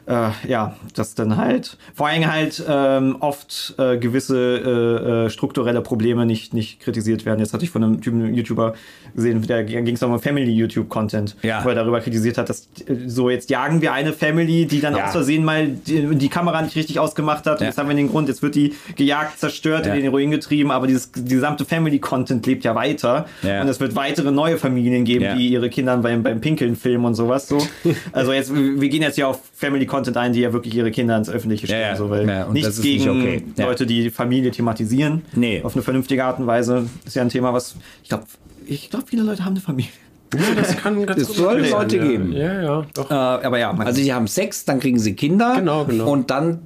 äh, 0.10 0.30
ja, 0.48 0.76
dass 0.95 1.14
dann 1.15 1.38
halt 1.38 1.77
vor 1.94 2.07
allem 2.07 2.30
halt 2.31 2.64
ähm, 2.68 3.18
oft 3.19 3.76
äh, 3.77 3.98
gewisse 3.98 4.38
äh, 4.57 5.26
äh, 5.26 5.30
strukturelle 5.30 5.81
Probleme 5.81 6.26
nicht, 6.26 6.53
nicht 6.53 6.80
kritisiert 6.81 7.26
werden. 7.26 7.40
Jetzt 7.40 7.53
hatte 7.53 7.64
ich 7.64 7.69
von 7.69 7.84
einem 7.84 8.02
Typen, 8.02 8.22
einem 8.23 8.34
YouTuber 8.34 8.73
gesehen, 9.15 9.45
da 9.48 9.61
ging 9.64 9.88
es 9.95 10.03
um 10.03 10.19
Family 10.19 10.52
YouTube 10.52 10.90
Content, 10.90 11.36
Ja. 11.44 11.64
wo 11.64 11.69
er 11.69 11.76
darüber 11.76 11.99
kritisiert 12.02 12.38
hat, 12.38 12.49
dass 12.49 12.68
äh, 12.88 12.95
so 13.07 13.30
jetzt 13.30 13.49
jagen 13.49 13.81
wir 13.81 13.94
eine 13.94 14.11
Family, 14.14 14.65
die 14.65 14.81
dann 14.81 14.95
Ja. 14.95 15.06
aus 15.06 15.11
Versehen 15.11 15.45
mal 15.45 15.68
die, 15.68 16.15
die 16.15 16.30
Kamera 16.30 16.61
nicht 16.61 16.76
richtig 16.76 16.99
ausgemacht 16.99 17.45
hat. 17.45 17.60
Und 17.60 17.61
Ja. 17.61 17.68
jetzt 17.68 17.77
haben 17.77 17.88
wir 17.88 17.95
den 17.95 18.10
Grund, 18.10 18.27
jetzt 18.30 18.41
wird 18.41 18.56
die 18.56 18.73
gejagt, 18.95 19.40
zerstört, 19.40 19.86
in 19.86 19.94
den 19.94 20.07
Ruin 20.07 20.31
getrieben, 20.31 20.72
aber 20.72 20.88
dieses 20.88 21.11
die 21.11 21.26
gesamte 21.36 21.65
Family 21.65 21.99
Content 21.99 22.45
lebt 22.48 22.64
ja 22.64 22.73
weiter 22.76 23.26
und 23.44 23.68
es 23.68 23.80
wird 23.80 23.95
weitere 23.95 24.31
neue 24.31 24.57
Familien 24.57 25.06
geben, 25.06 25.38
die 25.38 25.49
ihre 25.49 25.69
Kinder 25.69 25.95
beim, 25.98 26.23
beim 26.23 26.41
Pinkeln 26.41 26.76
filmen 26.76 27.06
und 27.06 27.15
sowas 27.15 27.48
so. 27.48 27.60
Also 28.11 28.34
jetzt, 28.34 28.53
wir 28.56 28.90
gehen 28.90 29.02
jetzt 29.03 29.18
ja 29.18 29.27
auf 29.27 29.40
Family 29.56 29.86
Content 29.99 30.17
ein, 30.17 30.34
die 30.34 30.39
ja 30.41 30.53
wirklich 30.53 30.73
ihre 30.76 30.91
Kinder 30.91 31.17
ins 31.17 31.30
Öffentliche 31.30 31.67
stellen, 31.67 31.91
Ja, 31.91 31.95
so, 31.95 32.09
weil 32.09 32.27
Ja, 32.27 32.45
und 32.45 32.53
nichts 32.53 32.69
das 32.69 32.77
ist 32.80 32.84
nicht 32.85 33.05
gegen 33.05 33.09
okay. 33.21 33.43
Ja. 33.57 33.65
Leute, 33.65 33.85
die 33.85 34.03
die 34.03 34.09
Familie 34.09 34.51
thematisieren. 34.51 35.23
Nee. 35.34 35.61
Auf 35.63 35.76
eine 35.76 35.84
vernünftige 35.84 36.23
Art 36.23 36.39
und 36.39 36.47
Weise. 36.47 36.88
Ist 37.05 37.15
ja 37.15 37.21
ein 37.21 37.30
Thema, 37.30 37.53
was, 37.53 37.76
ich 38.03 38.09
glaube, 38.09 38.23
ich 38.65 38.89
glaube, 38.89 39.05
viele 39.07 39.23
Leute 39.23 39.43
haben 39.45 39.53
eine 39.53 39.61
Familie. 39.61 39.91
Ja, 40.34 40.41
das 40.55 40.77
kann 40.77 41.05
ganz 41.05 41.21
Es 41.21 41.35
soll 41.35 41.61
sein, 41.61 41.71
Leute 41.71 41.97
ja. 41.97 42.03
geben. 42.05 42.34
Ja, 42.34 42.61
ja, 42.61 42.85
doch. 42.93 43.09
Äh, 43.09 43.13
aber 43.13 43.57
ja, 43.59 43.73
man, 43.73 43.88
Also 43.88 44.01
die 44.01 44.13
haben 44.13 44.27
Sex, 44.27 44.65
dann 44.65 44.80
kriegen 44.80 44.99
sie 44.99 45.13
Kinder. 45.15 45.55
Genau, 45.57 45.85
genau. 45.85 46.11
Und 46.11 46.30
dann 46.30 46.59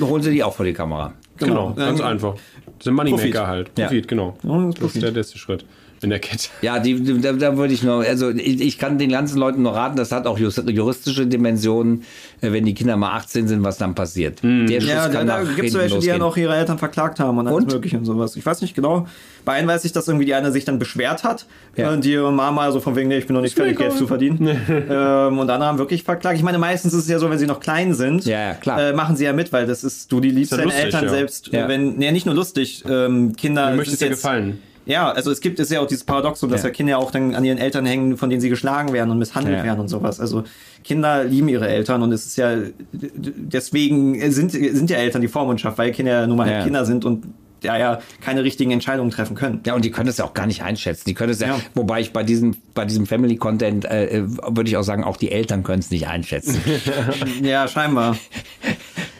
holen 0.00 0.22
sie 0.22 0.30
die 0.32 0.42
auch 0.44 0.54
vor 0.54 0.66
die 0.66 0.72
Kamera. 0.74 1.14
genau, 1.38 1.72
ganz 1.74 2.00
Ähm, 2.00 2.06
einfach. 2.06 2.34
Das 2.34 2.72
ist 2.80 2.88
ein 2.88 2.94
Moneymaker 2.94 3.22
Profit. 3.22 3.46
halt. 3.46 3.70
Ja. 3.78 3.86
Profit, 3.86 4.08
genau. 4.08 4.36
Ja, 4.42 4.48
das 4.48 4.58
ist 4.58 4.66
das 4.66 4.74
ist 4.74 4.80
Profit. 4.80 5.02
der 5.02 5.10
letzte 5.12 5.38
Schritt 5.38 5.64
in 6.06 6.10
der 6.10 6.18
Kette. 6.20 6.48
Ja, 6.62 6.78
die, 6.78 7.00
die, 7.02 7.20
da, 7.20 7.32
da 7.34 7.56
würde 7.56 7.74
ich 7.74 7.82
nur, 7.82 8.02
also 8.04 8.30
ich, 8.30 8.60
ich 8.60 8.78
kann 8.78 8.96
den 8.98 9.10
ganzen 9.10 9.38
Leuten 9.38 9.62
nur 9.62 9.74
raten, 9.74 9.96
das 9.96 10.12
hat 10.12 10.26
auch 10.26 10.38
juristische 10.38 11.26
Dimensionen, 11.26 12.04
äh, 12.40 12.52
wenn 12.52 12.64
die 12.64 12.74
Kinder 12.74 12.96
mal 12.96 13.12
18 13.16 13.46
sind, 13.48 13.62
was 13.64 13.76
dann 13.78 13.94
passiert. 13.94 14.40
Der 14.42 14.80
Schuss 14.80 14.88
ja, 14.88 15.08
da, 15.08 15.12
kann 15.12 15.26
da 15.26 15.42
nach 15.42 15.54
gibt 15.56 15.68
es 15.68 15.74
welche, 15.74 15.88
die 15.88 15.94
losgehen. 15.96 16.14
ja 16.14 16.18
noch 16.18 16.36
ihre 16.36 16.54
Eltern 16.56 16.78
verklagt 16.78 17.20
haben 17.20 17.38
und 17.38 17.46
alles 17.46 17.58
Und? 17.64 17.72
mögliche 17.72 17.98
und 17.98 18.04
sowas. 18.04 18.36
Ich 18.36 18.46
weiß 18.46 18.62
nicht 18.62 18.74
genau. 18.74 19.06
Bei 19.44 19.52
einem 19.52 19.68
weiß 19.68 19.84
ich, 19.84 19.92
dass 19.92 20.08
irgendwie 20.08 20.24
die 20.26 20.34
eine 20.34 20.50
sich 20.50 20.64
dann 20.64 20.78
beschwert 20.78 21.22
hat 21.22 21.46
Ja. 21.76 21.92
und 21.92 22.04
die 22.04 22.12
ihre 22.12 22.32
Mama 22.32 22.72
so 22.72 22.80
von 22.80 22.96
wegen, 22.96 23.08
nee, 23.08 23.18
ich 23.18 23.26
bin 23.26 23.34
noch 23.34 23.42
nicht 23.42 23.54
fertig, 23.54 23.78
Geld 23.78 23.92
zu 23.92 24.06
verdienen. 24.06 24.48
ähm, 24.68 25.38
und 25.38 25.48
andere 25.50 25.68
haben 25.68 25.78
wirklich 25.78 26.02
verklagt. 26.02 26.36
Ich 26.36 26.42
meine, 26.42 26.58
meistens 26.58 26.92
ist 26.94 27.02
es 27.04 27.08
ja 27.08 27.18
so, 27.18 27.30
wenn 27.30 27.38
sie 27.38 27.46
noch 27.46 27.60
klein 27.60 27.94
sind, 27.94 28.24
Ja, 28.24 28.54
klar. 28.54 28.80
Äh, 28.80 28.92
machen 28.92 29.16
sie 29.16 29.24
ja 29.24 29.32
mit, 29.32 29.52
weil 29.52 29.66
das 29.66 29.84
ist, 29.84 30.10
du 30.10 30.20
die 30.20 30.30
liebst 30.30 30.52
ja 30.52 30.58
deine 30.58 30.68
lustig, 30.68 30.84
Eltern 30.86 31.04
ja. 31.04 31.10
selbst, 31.10 31.48
Ja. 31.52 31.66
äh, 31.66 31.68
wenn, 31.68 31.96
nee, 31.96 32.10
nicht 32.12 32.26
nur 32.26 32.34
lustig, 32.34 32.84
ähm, 32.88 33.34
Kinder. 33.36 33.66
Du 33.66 33.70
es 33.72 33.76
möchtest 33.76 34.02
dir 34.02 34.08
gefallen. 34.10 34.58
Ja, 34.86 35.10
also 35.10 35.30
es 35.32 35.40
gibt 35.40 35.58
es 35.60 35.68
ja 35.70 35.80
auch 35.80 35.86
dieses 35.86 36.04
Paradoxon, 36.04 36.48
dass 36.48 36.62
Ja. 36.62 36.68
ja. 36.68 36.72
Kinder 36.74 36.90
ja 36.92 36.96
auch 36.98 37.10
dann 37.10 37.34
an 37.34 37.44
ihren 37.44 37.58
Eltern 37.58 37.84
hängen, 37.86 38.16
von 38.16 38.30
denen 38.30 38.40
sie 38.40 38.48
geschlagen 38.48 38.92
werden 38.92 39.10
und 39.10 39.18
misshandelt 39.18 39.58
Ja. 39.58 39.64
werden 39.64 39.80
und 39.80 39.88
sowas. 39.88 40.20
Also 40.20 40.44
Kinder 40.84 41.24
lieben 41.24 41.48
ihre 41.48 41.68
Eltern 41.68 42.02
und 42.02 42.12
es 42.12 42.24
ist 42.26 42.36
ja 42.36 42.56
deswegen 42.92 44.30
sind 44.30 44.52
sind 44.52 44.90
ja 44.90 44.96
Eltern 44.98 45.22
die 45.22 45.28
Vormundschaft, 45.28 45.76
weil 45.78 45.92
Kinder 45.92 46.12
ja 46.20 46.26
nun 46.26 46.36
mal 46.36 46.48
Ja. 46.48 46.54
halt 46.54 46.64
Kinder 46.64 46.84
sind 46.84 47.04
und 47.04 47.24
ja 47.62 47.76
ja 47.78 48.00
keine 48.20 48.44
richtigen 48.44 48.70
Entscheidungen 48.70 49.10
treffen 49.10 49.34
können. 49.34 49.60
Ja, 49.66 49.74
und 49.74 49.84
die 49.84 49.90
können 49.90 50.08
es 50.08 50.18
ja 50.18 50.24
auch 50.24 50.34
gar 50.34 50.46
nicht 50.46 50.62
einschätzen. 50.62 51.04
Die 51.08 51.14
können 51.14 51.32
es 51.32 51.40
ja, 51.40 51.48
Ja. 51.48 51.60
wobei 51.74 52.00
ich 52.00 52.12
bei 52.12 52.22
diesem, 52.22 52.56
bei 52.74 52.84
diesem 52.84 53.06
Family 53.06 53.36
Content 53.36 53.86
äh, 53.86 54.18
äh, 54.18 54.22
würde 54.28 54.68
ich 54.68 54.76
auch 54.76 54.82
sagen, 54.82 55.02
auch 55.04 55.16
die 55.16 55.32
Eltern 55.32 55.62
können 55.62 55.80
es 55.80 55.90
nicht 55.90 56.06
einschätzen. 56.06 56.60
Ja, 57.42 57.66
scheinbar. 57.66 58.16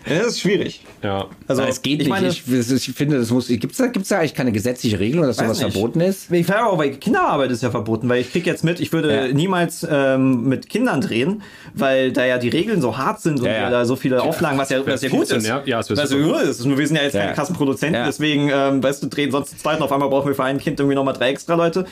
Ja, 0.09 0.19
das 0.19 0.27
ist 0.29 0.41
schwierig. 0.41 0.83
Ja. 1.03 1.27
Also 1.49 1.63
Na, 1.63 1.69
es 1.69 1.83
geht 1.83 1.95
ich 1.95 1.99
nicht. 1.99 2.09
Meine, 2.09 2.29
ich, 2.29 2.43
ich 2.49 2.95
finde, 2.95 3.19
das 3.19 3.31
muss. 3.31 3.49
Gibt 3.49 3.73
es 3.73 3.79
da, 3.79 3.87
gibt's 3.89 4.09
da 4.09 4.19
eigentlich 4.19 4.35
keine 4.35 4.53
gesetzliche 4.53 5.01
Regelung, 5.01 5.27
dass 5.27 5.37
sowas 5.39 5.61
nicht. 5.61 5.73
verboten 5.73 6.01
ist? 6.01 6.31
Ich 6.31 6.47
glaube 6.47 6.67
auch 6.67 6.79
bei 6.79 6.91
Kinderarbeit 6.91 7.51
ist 7.51 7.63
ja 7.63 7.71
verboten, 7.71 8.09
weil 8.09 8.21
ich 8.21 8.31
krieg 8.31 8.47
jetzt 8.47 8.63
mit, 8.65 8.79
ich 8.81 8.93
würde 8.93 9.13
Ja. 9.29 9.29
niemals 9.33 9.87
ähm, 9.91 10.45
mit 10.49 10.69
Kindern 10.69 11.01
drehen, 11.01 11.43
weil 11.75 12.13
da 12.13 12.25
ja 12.25 12.39
die 12.39 12.49
Regeln 12.49 12.81
so 12.81 12.97
hart 12.97 13.21
sind 13.21 13.41
und 13.41 13.47
Ja, 13.47 13.53
ja. 13.53 13.71
da 13.71 13.85
so 13.85 13.97
viele 13.97 14.23
Auflagen, 14.23 14.59
was 14.59 14.71
ja, 14.71 14.87
was 14.87 15.03
ja 15.03 15.09
gut 15.09 15.23
ist. 15.31 15.47
nerv- 15.47 15.67
ja, 15.67 15.81
es 15.81 15.91
was 15.91 16.11
ja 16.11 16.19
gut 16.19 16.41
ist. 16.43 16.65
Nur 16.65 16.79
wir 16.79 16.87
sind 16.87 16.97
ja 16.97 17.03
jetzt 17.03 17.15
Ja. 17.15 17.23
keine 17.23 17.35
krassen 17.35 17.57
Produzenten, 17.57 17.97
Ja. 17.97 18.07
deswegen, 18.07 18.49
ähm, 18.55 18.83
weißt 18.83 19.03
du, 19.03 19.09
drehen 19.09 19.31
sonst 19.33 19.51
zu 19.51 19.57
zweit 19.57 19.79
und 19.79 19.83
auf 19.83 19.93
einmal 19.93 20.09
brauchen 20.09 20.29
wir 20.29 20.35
für 20.35 20.45
ein 20.45 20.59
Kind 20.59 20.79
irgendwie 20.79 20.95
nochmal 20.95 21.15
drei 21.15 21.31
extra 21.31 21.55
Leute. 21.57 21.85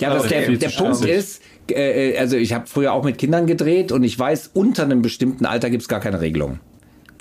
Ja, 0.00 0.12
das 0.12 0.24
Okay. 0.24 0.46
der, 0.46 0.56
der 0.56 0.76
Punkt 0.76 1.04
ist, 1.06 1.42
äh, 1.70 2.18
also 2.18 2.36
ich 2.36 2.52
habe 2.52 2.66
früher 2.66 2.92
auch 2.92 3.02
mit 3.04 3.16
Kindern 3.18 3.46
gedreht 3.46 3.92
und 3.92 4.04
ich 4.04 4.18
weiß, 4.18 4.50
unter 4.52 4.82
einem 4.82 5.00
bestimmten 5.00 5.46
Alter 5.46 5.70
gibt's 5.70 5.88
gar 5.88 6.00
keine 6.00 6.20
Regelung. 6.20 6.58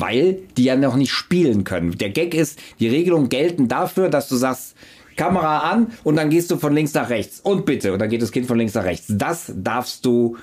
Weil 0.02 0.40
die 0.58 0.64
ja 0.64 0.76
noch 0.76 0.96
nicht 0.96 1.12
spielen 1.12 1.64
können. 1.64 1.98
Der 1.98 2.10
Gag 2.10 2.34
ist, 2.34 2.60
die 2.80 2.88
Regelungen 2.88 3.30
gelten 3.30 3.68
dafür, 3.68 4.10
dass 4.10 4.28
du 4.28 4.36
sagst, 4.36 4.76
Kamera 5.16 5.60
an 5.60 5.92
und 6.04 6.16
dann 6.16 6.32
gehst 6.32 6.50
du 6.50 6.58
von 6.58 6.74
links 6.74 6.96
nach 6.96 7.10
rechts. 7.10 7.40
Und 7.40 7.66
bitte. 7.66 7.94
Und 7.94 8.00
dann 8.00 8.10
geht 8.10 8.24
das 8.24 8.32
Kind 8.32 8.48
von 8.48 8.58
links 8.58 8.74
nach 8.74 8.84
rechts. 8.84 9.06
Das 9.10 9.54
darfst 9.56 10.04
du, 10.06 10.38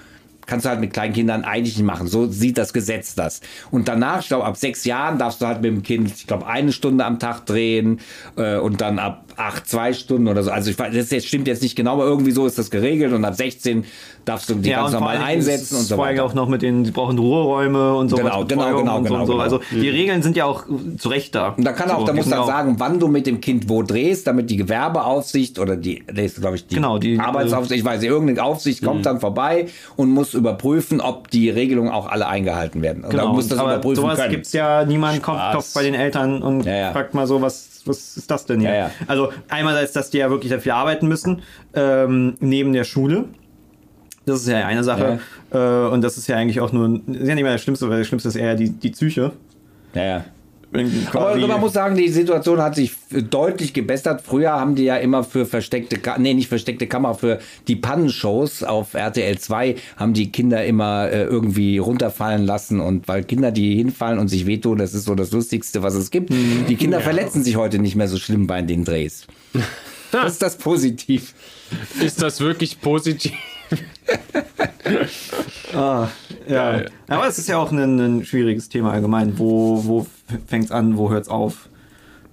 kannst 0.46 0.64
du 0.64 0.70
halt 0.70 0.78
mit 0.78 0.92
kleinen 0.92 1.12
Kindern 1.12 1.42
eigentlich 1.42 1.76
nicht 1.76 1.86
machen. 1.86 2.06
So 2.06 2.28
sieht 2.28 2.56
das 2.56 2.72
Gesetz 2.72 3.16
das. 3.16 3.40
Und 3.72 3.88
danach, 3.88 4.20
ich 4.20 4.28
glaube, 4.28 4.44
ab 4.44 4.56
sechs 4.56 4.84
Jahren 4.84 5.18
darfst 5.18 5.42
du 5.42 5.46
halt 5.46 5.60
mit 5.62 5.72
dem 5.72 5.82
Kind, 5.82 6.12
ich 6.14 6.28
glaube, 6.28 6.46
eine 6.46 6.70
Stunde 6.70 7.04
am 7.04 7.18
Tag 7.18 7.44
drehen 7.46 7.98
äh, 8.36 8.58
und 8.58 8.80
dann 8.80 9.00
ab 9.00 9.27
acht, 9.38 9.68
zwei 9.68 9.92
Stunden 9.92 10.28
oder 10.28 10.42
so. 10.42 10.50
Also 10.50 10.70
ich 10.70 10.78
weiß, 10.78 10.94
das 10.94 11.10
jetzt, 11.10 11.26
stimmt 11.28 11.46
jetzt 11.48 11.62
nicht 11.62 11.76
genau, 11.76 11.92
aber 11.94 12.04
irgendwie 12.04 12.32
so 12.32 12.44
ist 12.46 12.58
das 12.58 12.70
geregelt 12.70 13.12
und 13.12 13.24
ab 13.24 13.34
16 13.34 13.84
darfst 14.24 14.50
du 14.50 14.54
die 14.54 14.70
ganz 14.70 14.86
und 14.86 14.90
vor 14.92 15.00
normal 15.00 15.18
einsetzen 15.18 15.74
es 15.76 15.80
und 15.80 15.86
so 15.86 15.96
vor 15.96 16.04
weiter. 16.06 16.24
auch 16.24 16.34
noch 16.34 16.48
mit 16.48 16.60
den, 16.62 16.84
sie 16.84 16.90
brauchen 16.90 17.18
Ruheräume 17.18 17.94
und 17.94 18.08
sowas. 18.10 18.24
Genau, 18.24 18.44
genau, 18.44 18.62
Betreuung 18.64 18.82
genau, 18.84 18.96
so 18.98 19.02
genau, 19.04 19.20
und 19.20 19.26
so. 19.26 19.32
genau. 19.32 19.42
Also 19.44 19.60
die 19.70 19.88
Regeln 19.88 20.22
sind 20.22 20.36
ja 20.36 20.44
auch 20.44 20.64
zu 20.98 21.08
Recht 21.08 21.34
da. 21.34 21.50
Und 21.56 21.64
da 21.64 21.72
kann 21.72 21.90
auch, 21.90 22.00
So, 22.00 22.06
da 22.06 22.12
du 22.12 22.22
sind 22.22 22.32
dann 22.32 22.46
sagen, 22.46 22.74
wann 22.78 22.98
du 23.00 23.08
mit 23.08 23.26
dem 23.26 23.40
Kind 23.40 23.68
wo 23.68 23.82
drehst, 23.82 24.26
damit 24.26 24.50
die 24.50 24.56
Gewerbeaufsicht 24.56 25.58
oder 25.58 25.76
die, 25.76 26.02
das 26.12 26.34
glaube 26.36 26.56
ich, 26.56 26.66
die, 26.66 26.74
Genau, 26.74 26.98
die- 26.98 27.18
Arbeitsaufsicht, 27.18 27.78
ich 27.80 27.84
weiß 27.84 28.00
nicht, 28.00 28.10
irgendeine 28.10 28.42
Aufsicht 28.42 28.82
Mhm. 28.82 28.86
kommt 28.86 29.06
dann 29.06 29.20
vorbei 29.20 29.66
und 29.96 30.10
muss 30.10 30.34
überprüfen, 30.34 31.00
ob 31.00 31.30
die 31.30 31.50
Regelungen 31.50 31.90
auch 31.90 32.06
alle 32.08 32.26
eingehalten 32.28 32.82
werden. 32.82 33.04
Und 33.04 33.10
Genau, 33.10 33.24
dann 33.26 33.32
muss 33.34 33.48
das 33.48 33.58
aber 33.58 33.74
überprüfen 33.74 33.96
sowas 34.02 34.18
können. 34.18 34.30
gibt's 34.32 34.52
ja, 34.52 34.84
niemand 34.84 35.22
kommt, 35.22 35.40
klopft 35.52 35.74
bei 35.74 35.82
den 35.82 35.94
Eltern 35.94 36.42
und 36.42 36.64
Ja, 36.64 36.74
ja. 36.76 36.92
fragt 36.92 37.14
mal 37.14 37.26
so, 37.26 37.40
was, 37.42 37.77
was 37.88 38.16
ist 38.16 38.30
das 38.30 38.46
denn 38.46 38.60
hier? 38.60 38.70
Ja, 38.70 38.76
ja. 38.76 38.90
Also 39.06 39.32
einerseits, 39.48 39.92
dass 39.92 40.10
die 40.10 40.18
ja 40.18 40.30
wirklich 40.30 40.52
dafür 40.52 40.76
arbeiten 40.76 41.08
müssen, 41.08 41.42
ähm, 41.74 42.36
neben 42.40 42.72
der 42.72 42.84
Schule. 42.84 43.24
Das 44.26 44.42
ist 44.42 44.48
ja 44.48 44.66
eine 44.66 44.84
Sache. 44.84 45.20
Äh, 45.50 45.58
und 45.58 46.02
das 46.02 46.18
ist 46.18 46.26
ja 46.26 46.36
eigentlich 46.36 46.60
auch 46.60 46.72
nur, 46.72 47.00
ist 47.06 47.28
ja 47.28 47.34
nicht 47.34 47.44
mehr 47.44 47.52
das 47.52 47.62
Schlimmste, 47.62 47.88
weil 47.88 48.00
das 48.00 48.06
Schlimmste 48.06 48.28
ist 48.28 48.36
eher 48.36 48.54
die, 48.54 48.70
die 48.70 48.90
Psyche. 48.90 49.32
ja, 49.94 50.04
ja. 50.04 50.24
Aber 50.70 51.32
quasi- 51.32 51.46
man 51.46 51.60
muss 51.60 51.72
sagen, 51.72 51.96
die 51.96 52.08
Situation 52.08 52.60
hat 52.60 52.74
sich 52.74 52.92
deutlich 53.10 53.72
gebessert. 53.72 54.20
Früher 54.22 54.52
haben 54.52 54.74
die 54.74 54.84
ja 54.84 54.96
immer 54.96 55.24
für 55.24 55.46
versteckte, 55.46 55.96
Ka 55.98 56.18
nee, 56.18 56.34
nicht 56.34 56.48
versteckte 56.48 56.86
Kamera, 56.86 57.14
für 57.14 57.38
die 57.68 57.76
Pannenshows 57.76 58.62
auf 58.62 58.94
RTL 58.94 59.38
2 59.38 59.76
haben 59.96 60.12
die 60.12 60.30
Kinder 60.30 60.64
immer 60.64 61.08
äh, 61.10 61.24
irgendwie 61.24 61.78
runterfallen 61.78 62.44
lassen 62.44 62.80
und 62.80 63.08
weil 63.08 63.24
Kinder, 63.24 63.50
die 63.50 63.76
hinfallen 63.76 64.18
und 64.18 64.28
sich 64.28 64.46
wehtun, 64.46 64.78
das 64.78 64.92
ist 64.94 65.04
so 65.06 65.14
das 65.14 65.30
Lustigste, 65.32 65.82
was 65.82 65.94
es 65.94 66.10
gibt. 66.10 66.30
Die 66.68 66.76
Kinder 66.76 67.00
verletzen 67.00 67.42
sich 67.42 67.56
heute 67.56 67.78
nicht 67.78 67.96
mehr 67.96 68.08
so 68.08 68.18
schlimm 68.18 68.46
bei 68.46 68.60
den 68.62 68.84
Drehs. 68.84 69.26
Das 70.10 70.32
ist 70.32 70.40
das 70.42 70.56
positiv. 70.56 71.34
Ist 72.00 72.22
das 72.22 72.40
wirklich 72.40 72.80
positiv? 72.80 73.32
Ah, 75.74 76.08
ja. 76.48 76.72
Geil. 76.72 76.90
Aber 77.08 77.26
es 77.26 77.38
ist 77.38 77.48
ja 77.48 77.58
auch 77.58 77.70
ein, 77.70 77.98
ein 77.98 78.24
schwieriges 78.24 78.68
Thema 78.68 78.92
allgemein. 78.92 79.38
Wo, 79.38 79.84
wo 79.84 80.06
fängt's 80.46 80.70
an, 80.70 80.96
wo 80.96 81.10
hört's 81.10 81.28
auf? 81.28 81.68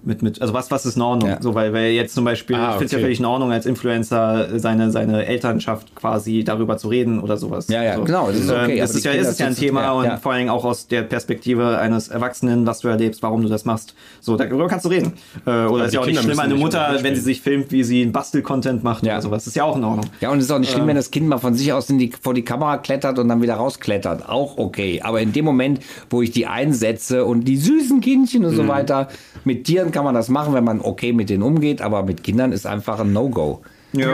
Mit, 0.06 0.22
mit, 0.22 0.41
also 0.41 0.53
was, 0.53 0.72
was 0.72 0.86
ist 0.86 0.95
in 0.95 1.02
Ordnung? 1.02 1.30
Ja. 1.30 1.41
So, 1.41 1.56
weil, 1.56 1.73
weil 1.73 1.91
jetzt 1.91 2.14
zum 2.14 2.23
Beispiel, 2.26 2.56
Ah, 2.56 2.68
ich 2.69 2.73
finde 2.73 2.86
es 2.86 2.91
ja 2.91 2.99
völlig 2.99 3.19
in 3.19 3.26
Ordnung, 3.26 3.52
als 3.52 3.65
Influencer 3.65 4.60
seine, 4.60 4.91
seine 4.91 5.26
Elternschaft 5.26 5.95
quasi 5.95 6.44
darüber 6.44 6.77
zu 6.77 6.88
reden 6.90 7.19
oder 7.19 7.38
sowas. 7.38 7.68
Ja, 7.68 7.84
ja, 7.84 7.95
so. 7.95 8.03
genau, 8.03 8.27
das 8.27 8.38
ist 8.38 8.49
okay, 8.52 8.72
Ähm, 8.73 8.77
das 8.77 8.95
ist 8.95 9.03
ja, 9.06 9.11
Kinder 9.11 9.27
ist 9.27 9.34
es 9.34 9.40
ja 9.40 9.48
ein 9.48 9.56
Thema 9.56 9.82
ja, 9.82 9.91
und 9.94 10.06
ja. 10.06 10.18
vor 10.18 10.32
allen 10.32 10.40
Dingen 10.40 10.52
auch 10.52 10.64
aus 10.65 10.88
der 10.88 11.02
Perspektive 11.03 11.77
eines 11.80 12.07
Erwachsenen, 12.10 12.65
was 12.65 12.80
du 12.80 12.88
erlebst, 12.88 13.23
warum 13.23 13.41
du 13.41 13.49
das 13.49 13.65
machst. 13.65 13.95
So, 14.22 14.38
darüber 14.38 14.68
kannst 14.68 14.86
du 14.86 14.90
reden. 14.90 15.14
Äh, 15.45 15.65
oder 15.65 15.86
ist 15.86 15.91
die 15.91 15.95
ja 15.95 16.02
auch 16.02 16.06
nicht 16.06 16.22
schlimm, 16.22 16.40
eine 16.40 16.56
Mutter, 16.56 16.98
wenn 17.02 17.15
sie 17.15 17.22
sich 17.22 17.41
filmt, 17.41 17.72
wie 17.72 17.84
sie 17.84 18.02
einen 18.03 18.11
Bastel-Content 18.11 18.84
macht 18.84 19.06
Ja. 19.06 19.14
oder 19.14 19.22
sowas. 19.23 19.48
ist 19.48 19.56
ja 19.56 19.64
auch 19.64 19.76
in 19.76 19.84
Ordnung. 19.84 20.06
Ja, 20.22 20.30
und 20.32 20.38
es 20.40 20.45
ist 20.45 20.52
auch 20.52 20.60
nicht 20.60 20.72
schlimm, 20.72 20.88
wenn 20.88 20.95
das 20.95 21.11
Kind 21.11 21.27
mal 21.27 21.38
von 21.38 21.53
sich 21.56 21.73
aus 21.73 21.90
in 21.90 21.98
die, 21.98 22.11
vor 22.22 22.34
die 22.34 22.44
Kamera 22.44 22.77
klettert 22.77 23.19
und 23.19 23.27
dann 23.27 23.41
wieder 23.41 23.56
rausklettert. 23.56 24.30
Auch 24.30 24.57
okay. 24.57 25.02
Aber 25.03 25.22
in 25.22 25.34
dem 25.34 25.45
Moment, 25.45 25.80
wo 26.10 26.22
ich 26.22 26.32
die 26.32 26.45
einsetze 26.48 27.26
und 27.26 27.45
die 27.45 27.57
süßen 27.57 28.02
Kindchen 28.02 28.45
und 28.45 28.56
so 28.56 28.68
weiter, 28.68 29.07
mit 29.44 29.64
Tieren 29.65 29.91
kann 29.95 30.03
man 30.03 30.13
das 30.13 30.27
machen, 30.30 30.53
wenn 30.53 30.63
man 30.65 30.81
okay 30.81 31.13
mit 31.13 31.30
denen 31.30 31.41
umgeht, 31.41 31.81
aber 31.81 32.03
mit 32.03 32.22
Kindern 32.23 32.51
ist 32.51 32.67
einfach 32.67 32.99
ein 32.99 33.13
No-Go. 33.13 33.61
Ja. 33.93 34.07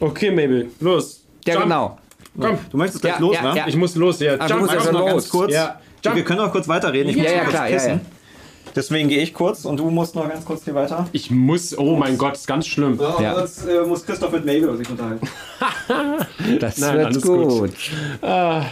Okay, 0.00 0.30
Mabel, 0.30 0.68
los. 0.80 1.22
Ja, 1.46 1.54
Jump. 1.54 1.64
genau. 1.64 1.98
Komm, 2.40 2.58
Du 2.70 2.76
möchtest 2.76 3.02
gleich 3.02 3.14
Ja, 3.14 3.20
los, 3.20 3.36
ja, 3.36 3.52
ne? 3.52 3.58
ja. 3.58 3.68
ich 3.68 3.76
muss 3.76 3.94
los. 3.94 4.18
Ja, 4.20 4.34
Ach, 4.38 4.46
du 4.48 4.54
jump, 4.54 4.62
musst 4.72 4.86
ja 4.86 4.92
noch 4.92 5.00
los. 5.00 5.10
ganz 5.10 5.28
kurz. 5.30 5.52
Ja. 5.52 5.80
Jump. 6.04 6.16
Wir 6.16 6.24
können 6.24 6.40
auch 6.40 6.50
kurz 6.50 6.66
weiterreden. 6.66 7.10
Ich 7.10 7.16
Ja, 7.16 7.22
muss 7.22 7.30
ja, 7.30 7.36
noch 7.38 7.44
kurz 7.44 7.54
klar, 7.54 7.68
ja, 7.68 7.76
pissen. 7.76 7.90
ja. 7.92 8.00
Deswegen 8.74 9.08
gehe 9.08 9.22
ich 9.22 9.34
kurz 9.34 9.64
und 9.64 9.76
du 9.78 9.90
musst 9.90 10.14
noch 10.14 10.28
ganz 10.28 10.44
kurz 10.44 10.64
hier 10.64 10.74
weiter. 10.74 11.06
Ich 11.12 11.30
muss, 11.30 11.76
oh 11.78 11.94
mein 11.96 12.16
Gott, 12.18 12.34
ist 12.34 12.46
ganz 12.46 12.66
schlimm. 12.66 12.98
Ja. 13.20 13.38
Jetzt 13.40 13.68
äh, 13.68 13.82
muss 13.86 14.04
Christoph 14.04 14.32
mit 14.32 14.44
Mabel 14.46 14.76
sich 14.76 14.88
unterhalten. 14.90 15.28
Das 16.58 16.78
Nein, 16.78 16.94
wird 16.96 17.06
alles 17.06 17.22
gut. 17.22 17.48
gut. 17.48 17.72
Ah, 18.22 18.64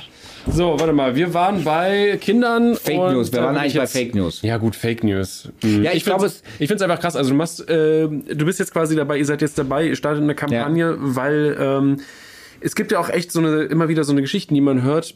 so, 0.46 0.78
warte 0.78 0.92
mal, 0.92 1.14
wir 1.16 1.34
waren 1.34 1.64
bei 1.64 2.18
Kindern. 2.20 2.74
Fake 2.76 2.96
News, 2.96 3.32
wir 3.32 3.40
waren 3.42 3.54
bin 3.54 3.60
eigentlich 3.62 3.72
ich 3.74 3.78
bei 3.78 3.82
jetzt- 3.84 3.92
Fake 3.92 4.14
News. 4.14 4.42
Ja, 4.42 4.56
gut, 4.56 4.74
Fake 4.76 5.04
News. 5.04 5.48
Hm. 5.62 5.82
Ja, 5.82 5.92
ich 5.92 6.04
glaube, 6.04 6.28
find's- 6.28 6.42
ich 6.58 6.68
finde 6.68 6.76
es 6.76 6.82
einfach 6.82 7.00
krass. 7.00 7.16
Also, 7.16 7.30
du 7.30 7.36
machst, 7.36 7.68
äh, 7.68 8.08
du 8.08 8.44
bist 8.44 8.58
jetzt 8.58 8.72
quasi 8.72 8.96
dabei, 8.96 9.18
ihr 9.18 9.26
seid 9.26 9.42
jetzt 9.42 9.58
dabei, 9.58 9.86
ihr 9.86 9.96
startet 9.96 10.22
eine 10.22 10.34
Kampagne, 10.34 10.96
weil 10.98 11.56
ähm, 11.60 11.96
es 12.60 12.74
gibt 12.74 12.92
ja 12.92 12.98
auch 13.00 13.08
echt 13.10 13.32
so 13.32 13.40
eine, 13.40 13.62
immer 13.64 13.88
wieder 13.88 14.04
so 14.04 14.12
eine 14.12 14.20
Geschichten, 14.22 14.54
die 14.54 14.60
man 14.60 14.82
hört. 14.82 15.14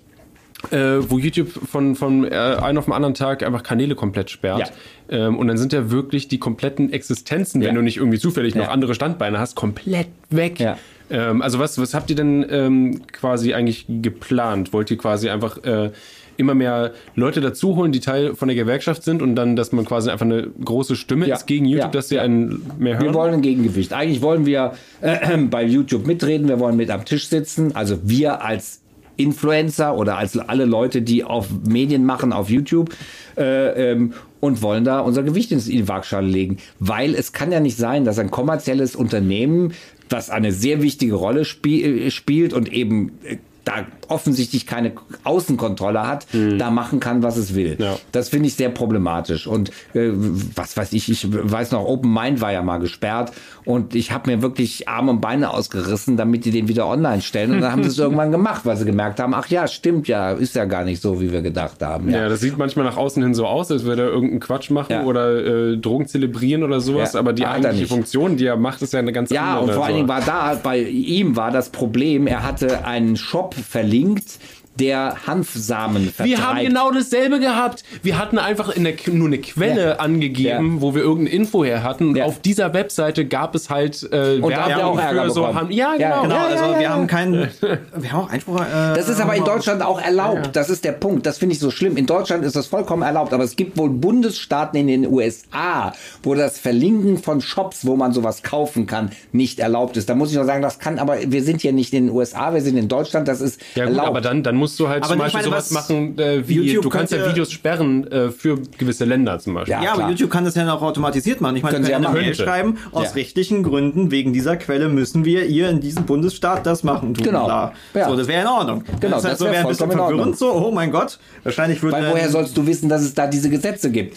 Äh, 0.70 1.10
wo 1.10 1.18
YouTube 1.18 1.50
von, 1.50 1.94
von 1.94 2.24
äh, 2.24 2.30
einem 2.34 2.78
auf 2.78 2.86
den 2.86 2.94
anderen 2.94 3.12
Tag 3.12 3.42
einfach 3.42 3.62
Kanäle 3.62 3.94
komplett 3.96 4.30
sperrt. 4.30 4.72
Ähm, 5.10 5.36
und 5.36 5.46
dann 5.48 5.58
sind 5.58 5.74
ja 5.74 5.90
wirklich 5.90 6.28
die 6.28 6.38
kompletten 6.38 6.90
Existenzen, 6.90 7.60
Ja. 7.60 7.68
wenn 7.68 7.74
du 7.74 7.82
nicht 7.82 7.98
irgendwie 7.98 8.18
zufällig 8.18 8.54
noch 8.54 8.64
Ja. 8.66 8.70
andere 8.70 8.94
Standbeine 8.94 9.38
hast, 9.38 9.56
komplett 9.56 10.06
weg. 10.30 10.60
Ja. 10.60 10.78
Ähm, 11.10 11.42
also 11.42 11.58
was, 11.58 11.78
was 11.78 11.94
habt 11.94 12.10
ihr 12.10 12.16
denn 12.16 12.44
ähm, 12.48 13.02
quasi 13.12 13.54
eigentlich 13.54 13.86
geplant? 13.88 14.72
Wollt 14.72 14.90
ihr 14.90 14.96
quasi 14.98 15.28
einfach 15.28 15.62
äh, 15.64 15.90
immer 16.36 16.54
mehr 16.54 16.92
Leute 17.14 17.40
dazu 17.40 17.76
holen, 17.76 17.92
die 17.92 18.00
Teil 18.00 18.34
von 18.34 18.48
der 18.48 18.56
Gewerkschaft 18.56 19.04
sind 19.04 19.22
und 19.22 19.36
dann, 19.36 19.54
dass 19.54 19.70
man 19.72 19.84
quasi 19.84 20.10
einfach 20.10 20.26
eine 20.26 20.48
große 20.64 20.96
Stimme 20.96 21.28
Ja. 21.28 21.36
ist 21.36 21.46
gegen 21.46 21.64
YouTube, 21.66 21.84
Ja. 21.86 21.90
dass 21.90 22.08
sie 22.08 22.18
einen 22.18 22.62
mehr 22.78 22.94
hören? 22.94 23.04
Wir 23.06 23.14
wollen 23.14 23.34
ein 23.34 23.42
Gegengewicht. 23.42 23.92
Eigentlich 23.92 24.20
wollen 24.22 24.44
wir 24.46 24.72
äh, 25.00 25.36
bei 25.50 25.62
YouTube 25.64 26.06
mitreden, 26.06 26.48
wir 26.48 26.58
wollen 26.58 26.76
mit 26.76 26.90
am 26.90 27.04
Tisch 27.04 27.28
sitzen. 27.28 27.76
Also 27.76 27.98
wir 28.02 28.42
als 28.42 28.80
Influencer 29.16 29.96
oder 29.96 30.18
als 30.18 30.36
alle 30.36 30.64
Leute, 30.64 31.00
die 31.02 31.22
auf 31.22 31.46
Medien 31.64 32.04
machen 32.04 32.32
auf 32.32 32.50
YouTube 32.50 32.90
äh, 33.36 33.92
ähm, 33.92 34.12
und 34.40 34.60
wollen 34.60 34.84
da 34.84 34.98
unser 35.00 35.22
Gewicht 35.22 35.52
ins- 35.52 35.68
in 35.68 35.76
die 35.76 35.88
Waagschale 35.88 36.26
legen. 36.26 36.56
Weil 36.80 37.14
es 37.14 37.32
kann 37.32 37.52
ja 37.52 37.60
nicht 37.60 37.76
sein, 37.78 38.04
dass 38.04 38.18
ein 38.18 38.32
kommerzielles 38.32 38.96
Unternehmen, 38.96 39.72
was 40.08 40.30
eine 40.30 40.52
sehr 40.52 40.82
wichtige 40.82 41.14
Rolle 41.14 41.44
spie 41.44 41.82
äh, 41.82 42.10
spielt 42.10 42.52
und 42.52 42.72
eben 42.72 43.12
äh, 43.24 43.38
da 43.64 43.72
offensichtlich 44.08 44.66
keine 44.66 44.92
Außenkontrolle 45.24 46.06
hat, 46.06 46.26
da 46.58 46.70
machen 46.70 47.00
kann, 47.00 47.22
was 47.22 47.36
es 47.36 47.54
will. 47.54 47.76
Ja. 47.78 47.96
Das 48.12 48.28
finde 48.28 48.48
ich 48.48 48.54
sehr 48.54 48.68
problematisch. 48.68 49.46
Und 49.46 49.70
äh, 49.94 50.10
was 50.54 50.76
weiß 50.76 50.92
ich, 50.92 51.10
ich 51.10 51.26
weiß 51.30 51.72
noch, 51.72 51.84
Open 51.84 52.12
Mind 52.12 52.40
war 52.40 52.52
ja 52.52 52.62
mal 52.62 52.78
gesperrt 52.78 53.32
und 53.64 53.94
ich 53.94 54.12
habe 54.12 54.30
mir 54.30 54.42
wirklich 54.42 54.88
Arme 54.88 55.12
und 55.12 55.20
Beine 55.20 55.50
ausgerissen, 55.50 56.16
damit 56.16 56.44
die 56.44 56.50
den 56.50 56.68
wieder 56.68 56.86
online 56.86 57.22
stellen. 57.22 57.52
Und 57.52 57.60
dann 57.62 57.72
haben 57.72 57.82
sie 57.82 57.88
es 57.88 57.98
irgendwann 58.04 58.30
gemacht, 58.30 58.66
weil 58.66 58.76
sie 58.76 58.84
gemerkt 58.84 59.18
haben, 59.20 59.32
ach 59.34 59.48
ja, 59.48 59.66
stimmt 59.66 60.08
ja, 60.08 60.32
ist 60.32 60.54
ja 60.54 60.66
gar 60.66 60.84
nicht 60.84 61.00
so, 61.00 61.20
wie 61.20 61.32
wir 61.32 61.40
gedacht 61.42 61.80
haben. 61.82 62.10
Ja, 62.10 62.28
das 62.28 62.40
sieht 62.40 62.58
manchmal 62.58 62.84
nach 62.84 62.96
außen 62.98 63.22
hin 63.22 63.32
so 63.34 63.46
aus, 63.46 63.70
als 63.70 63.84
würde 63.84 64.02
er 64.02 64.08
irgendeinen 64.08 64.40
Quatsch 64.40 64.70
machen 64.70 64.92
Ja. 64.92 65.04
oder 65.04 65.72
äh, 65.72 65.76
Drogen 65.78 66.06
zelebrieren 66.06 66.62
oder 66.62 66.80
sowas, 66.80 67.14
Ja, 67.14 67.20
aber 67.20 67.32
die 67.32 67.46
eigentliche. 67.46 67.86
Funktion, 67.86 68.36
die 68.36 68.44
er 68.46 68.56
macht, 68.56 68.82
ist 68.82 68.92
ja 68.92 68.98
eine 68.98 69.12
ganz 69.12 69.30
Ja, 69.30 69.54
andere. 69.54 69.64
und 69.64 69.72
vor 69.72 69.84
allen. 69.86 69.94
Dingen 69.96 70.08
war 70.08 70.20
da, 70.20 70.58
bei 70.62 70.80
ihm 70.80 71.36
war 71.36 71.50
das 71.50 71.70
Problem, 71.70 72.26
er 72.26 72.42
hatte 72.42 72.84
einen 72.84 73.16
Shop 73.16 73.53
verlinkt, 73.62 74.38
der 74.78 75.16
Hanfsamen 75.26 76.06
vertreibt. 76.10 76.28
Wir 76.28 76.46
haben 76.46 76.58
genau 76.60 76.90
dasselbe 76.90 77.38
gehabt. 77.40 77.84
Wir 78.02 78.18
hatten 78.18 78.38
einfach 78.38 78.70
in 78.70 78.84
der, 78.84 78.94
nur 79.12 79.28
eine 79.28 79.38
Quelle 79.38 79.84
Ja. 79.90 79.96
angegeben, 79.96 80.76
Ja. 80.76 80.80
wo 80.82 80.94
wir 80.94 81.02
irgendeine 81.02 81.36
Info 81.36 81.64
her 81.64 81.82
hatten. 81.82 82.08
Und 82.08 82.16
Ja. 82.16 82.24
auf 82.24 82.40
dieser 82.40 82.72
Webseite 82.74 83.24
gab 83.26 83.54
es 83.54 83.70
halt 83.70 84.02
äh, 84.12 84.38
Und 84.40 84.50
da 84.50 84.62
habt 84.62 84.68
ihr 84.70 84.86
auch 84.86 84.98
Ärger 84.98 85.24
für 85.24 85.30
so 85.30 85.46
bekommen. 85.46 85.70
Ja, 85.70 85.94
Ja, 85.96 86.10
genau. 86.16 86.22
Genau, 86.22 86.34
Ja, 86.34 86.46
also 86.46 86.64
ja, 86.72 86.78
wir 86.80 86.88
haben 86.90 87.06
keinen. 87.06 87.48
Wir 87.96 88.12
haben 88.12 88.20
auch 88.24 88.30
Einspruch. 88.30 88.60
Äh, 88.60 88.94
Das 88.94 89.08
ist 89.08 89.20
aber 89.20 89.34
in 89.34 89.40
haben 89.40 89.46
wir- 89.48 89.54
Deutschland 89.54 89.82
auch 89.82 90.00
erlaubt. 90.00 90.50
Das 90.54 90.68
ist 90.70 90.84
der 90.84 90.92
Punkt. 90.92 91.24
Das 91.26 91.38
finde 91.38 91.54
ich 91.54 91.60
so 91.60 91.70
schlimm. 91.70 91.96
In 91.96 92.06
Deutschland 92.06 92.44
ist 92.44 92.56
das 92.56 92.66
vollkommen 92.66 93.02
erlaubt. 93.02 93.32
Aber 93.32 93.44
es 93.44 93.56
gibt 93.56 93.76
wohl 93.78 93.90
Bundesstaaten 93.90 94.78
in 94.78 94.86
den 94.88 95.06
USA, 95.10 95.92
wo 96.22 96.34
das 96.34 96.58
Verlinken 96.58 97.18
von 97.18 97.40
Shops, 97.40 97.86
wo 97.86 97.96
man 97.96 98.12
sowas 98.12 98.42
kaufen 98.42 98.86
kann, 98.86 99.10
nicht 99.32 99.60
erlaubt 99.60 99.96
ist. 99.96 100.08
Da 100.08 100.14
muss 100.14 100.30
ich 100.30 100.36
noch 100.36 100.44
sagen, 100.44 100.62
das 100.62 100.78
kann, 100.78 100.98
aber 100.98 101.16
wir 101.26 101.42
sind 101.42 101.60
hier 101.60 101.72
nicht 101.72 101.92
in 101.94 102.06
den 102.06 102.14
USA, 102.14 102.52
wir 102.54 102.60
sind 102.60 102.76
in 102.76 102.88
Deutschland. 102.88 103.28
Das 103.28 103.40
ist 103.40 103.60
Ja 103.74 103.84
gut, 103.84 103.92
erlaubt. 103.92 104.08
aber 104.08 104.20
dann, 104.20 104.42
dann 104.42 104.56
musst 104.64 104.80
du 104.80 104.88
halt 104.88 105.02
Aber 105.04 105.10
zum 105.12 105.18
Beispiel 105.18 105.38
meine, 105.42 105.50
sowas 105.50 105.74
was- 105.74 105.88
machen, 105.90 106.18
äh, 106.18 106.48
wie 106.48 106.54
YouTube 106.60 106.82
du 106.82 106.88
kannst 106.88 107.12
ja 107.12 107.28
Videos 107.28 107.52
sperren 107.52 108.10
äh, 108.10 108.30
für 108.30 108.58
gewisse 108.78 109.04
Länder 109.04 109.38
zum 109.38 109.54
Beispiel. 109.54 109.72
Ja, 109.72 109.82
Ja, 109.82 109.88
aber 109.90 109.98
klar. 109.98 110.10
YouTube 110.10 110.30
kann 110.30 110.44
das 110.44 110.54
ja 110.54 110.72
auch 110.72 110.82
automatisiert 110.82 111.40
machen. 111.40 111.56
Ich 111.56 111.62
meine, 111.62 111.74
Können 111.74 111.84
sie 111.84 111.90
ja 111.92 111.98
können 111.98 112.08
eine. 112.08 112.20
Mail 112.20 112.34
schreiben, 112.34 112.78
aus 112.92 113.08
Ja. 113.08 113.10
rechtlichen 113.12 113.62
Gründen, 113.62 114.10
wegen 114.10 114.32
dieser 114.32 114.56
Quelle 114.56 114.88
müssen 114.88 115.24
wir 115.24 115.42
hier 115.42 115.68
in 115.68 115.80
diesem 115.80 116.04
Bundesstaat 116.06 116.64
das 116.66 116.82
machen. 116.82 117.14
Du, 117.14 117.22
Genau. 117.22 117.44
bla. 117.44 117.72
Ja. 117.94 118.08
So, 118.08 118.16
das 118.16 118.26
wäre 118.28 118.42
in 118.42 118.48
Ordnung. 118.48 118.84
Genau, 119.00 119.16
das 119.16 119.24
halt 119.24 119.32
das 119.34 119.38
so, 119.38 119.44
wär 119.44 119.52
wäre 119.52 119.62
ein 119.64 119.68
bisschen 119.68 119.90
verwirrend 119.90 120.38
so, 120.38 120.52
oh 120.52 120.70
mein 120.72 120.90
Gott. 120.90 121.18
Wahrscheinlich 121.42 121.82
würde 121.82 121.96
Weil 121.98 122.10
woher 122.12 122.28
sollst 122.30 122.56
du 122.56 122.66
wissen, 122.66 122.88
dass 122.88 123.02
es 123.02 123.14
da 123.14 123.26
diese 123.26 123.50
Gesetze 123.50 123.90
gibt? 123.90 124.16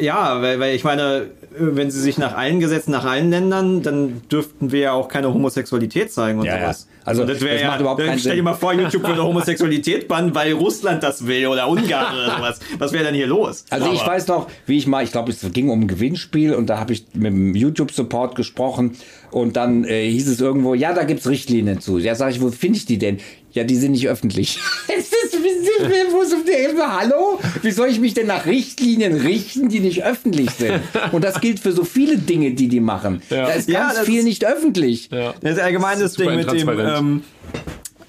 Ja, 0.00 0.40
weil, 0.42 0.60
weil 0.60 0.74
ich 0.74 0.84
meine, 0.84 1.26
wenn 1.58 1.90
sie 1.90 2.00
sich 2.00 2.18
nach 2.18 2.36
allen 2.36 2.60
Gesetzen, 2.60 2.90
nach 2.92 3.04
allen 3.04 3.30
Ländern, 3.30 3.82
dann 3.82 4.22
dürften 4.30 4.70
wir 4.72 4.80
ja 4.80 4.92
auch 4.92 5.08
keine 5.08 5.32
Homosexualität 5.32 6.12
zeigen 6.12 6.38
und 6.38 6.44
Ja, 6.46 6.54
ja. 6.56 6.60
sowas. 6.62 6.86
Also, 7.10 7.22
und 7.22 7.28
das, 7.28 7.40
wär 7.40 7.52
das 7.52 7.62
ja, 7.62 7.78
überhaupt 7.78 8.00
keinen 8.00 8.18
Stell 8.18 8.36
dir 8.36 8.42
mal 8.42 8.54
vor, 8.54 8.72
YouTube 8.72 9.06
würde 9.06 9.22
Homosexualität 9.22 10.08
bannen, 10.08 10.34
weil 10.34 10.52
Russland 10.52 11.02
das 11.02 11.26
will 11.26 11.46
oder 11.46 11.68
Ungarn 11.68 12.14
oder 12.16 12.36
sowas. 12.38 12.60
Was 12.78 12.92
wäre 12.92 13.04
denn 13.04 13.14
hier 13.14 13.26
los? 13.26 13.64
Also 13.70 13.92
ich 13.92 14.00
Aber- 14.00 14.12
weiß 14.12 14.26
noch, 14.28 14.48
wie 14.66 14.78
ich 14.78 14.86
mal, 14.86 15.04
ich 15.04 15.12
glaube, 15.12 15.30
es 15.32 15.40
ging 15.52 15.68
um 15.68 15.82
ein 15.82 15.88
Gewinnspiel 15.88 16.54
und 16.54 16.68
da 16.68 16.78
habe 16.78 16.92
ich 16.92 17.04
mit 17.14 17.32
dem 17.32 17.54
YouTube-Support 17.54 18.34
gesprochen 18.34 18.92
und 19.30 19.56
dann 19.56 19.84
äh, 19.84 20.08
hieß 20.10 20.28
es 20.28 20.40
irgendwo, 20.40 20.74
ja, 20.74 20.92
da 20.92 21.04
gibt's 21.04 21.26
Richtlinien 21.28 21.80
zu. 21.80 21.98
Ja, 21.98 22.14
sage 22.14 22.32
ich, 22.32 22.40
wo 22.40 22.50
finde 22.50 22.78
ich 22.78 22.86
die 22.86 22.98
denn? 22.98 23.18
Ja, 23.52 23.64
die 23.64 23.76
sind 23.76 23.92
nicht 23.92 24.08
öffentlich. 24.08 24.58
Es 24.88 25.06
ist, 25.06 25.32
wie 25.42 25.64
sind 25.64 25.88
wir, 25.90 26.12
wo 26.12 26.24
sind 26.24 26.46
wir 26.46 26.70
immer, 26.70 27.00
hallo? 27.00 27.38
Wie 27.62 27.70
soll 27.70 27.88
ich 27.88 28.00
mich 28.00 28.12
denn 28.14 28.26
nach 28.26 28.44
Richtlinien 28.46 29.14
richten, 29.20 29.68
die 29.68 29.80
nicht 29.80 30.04
öffentlich 30.04 30.50
sind? 30.50 30.80
Und 31.12 31.22
das 31.24 31.40
gilt 31.40 31.58
für 31.60 31.72
so 31.72 31.84
viele 31.84 32.16
Dinge, 32.18 32.52
die 32.52 32.68
die 32.68 32.80
machen. 32.80 33.22
Ja. 33.30 33.46
Da 33.46 33.52
ist 33.52 33.68
Ja, 33.68 33.80
ganz 33.86 33.94
das 33.96 34.06
viel 34.06 34.18
ist- 34.20 34.24
nicht 34.24 34.44
öffentlich. 34.44 35.08
Ja. 35.10 35.34
Das 35.40 35.52
ist 35.54 35.60
allgemein 35.60 35.98
das 36.00 36.14
Super 36.14 36.30
Ding 36.36 36.38
mit 36.38 36.50
dem 36.52 36.68
ähm, 36.78 37.22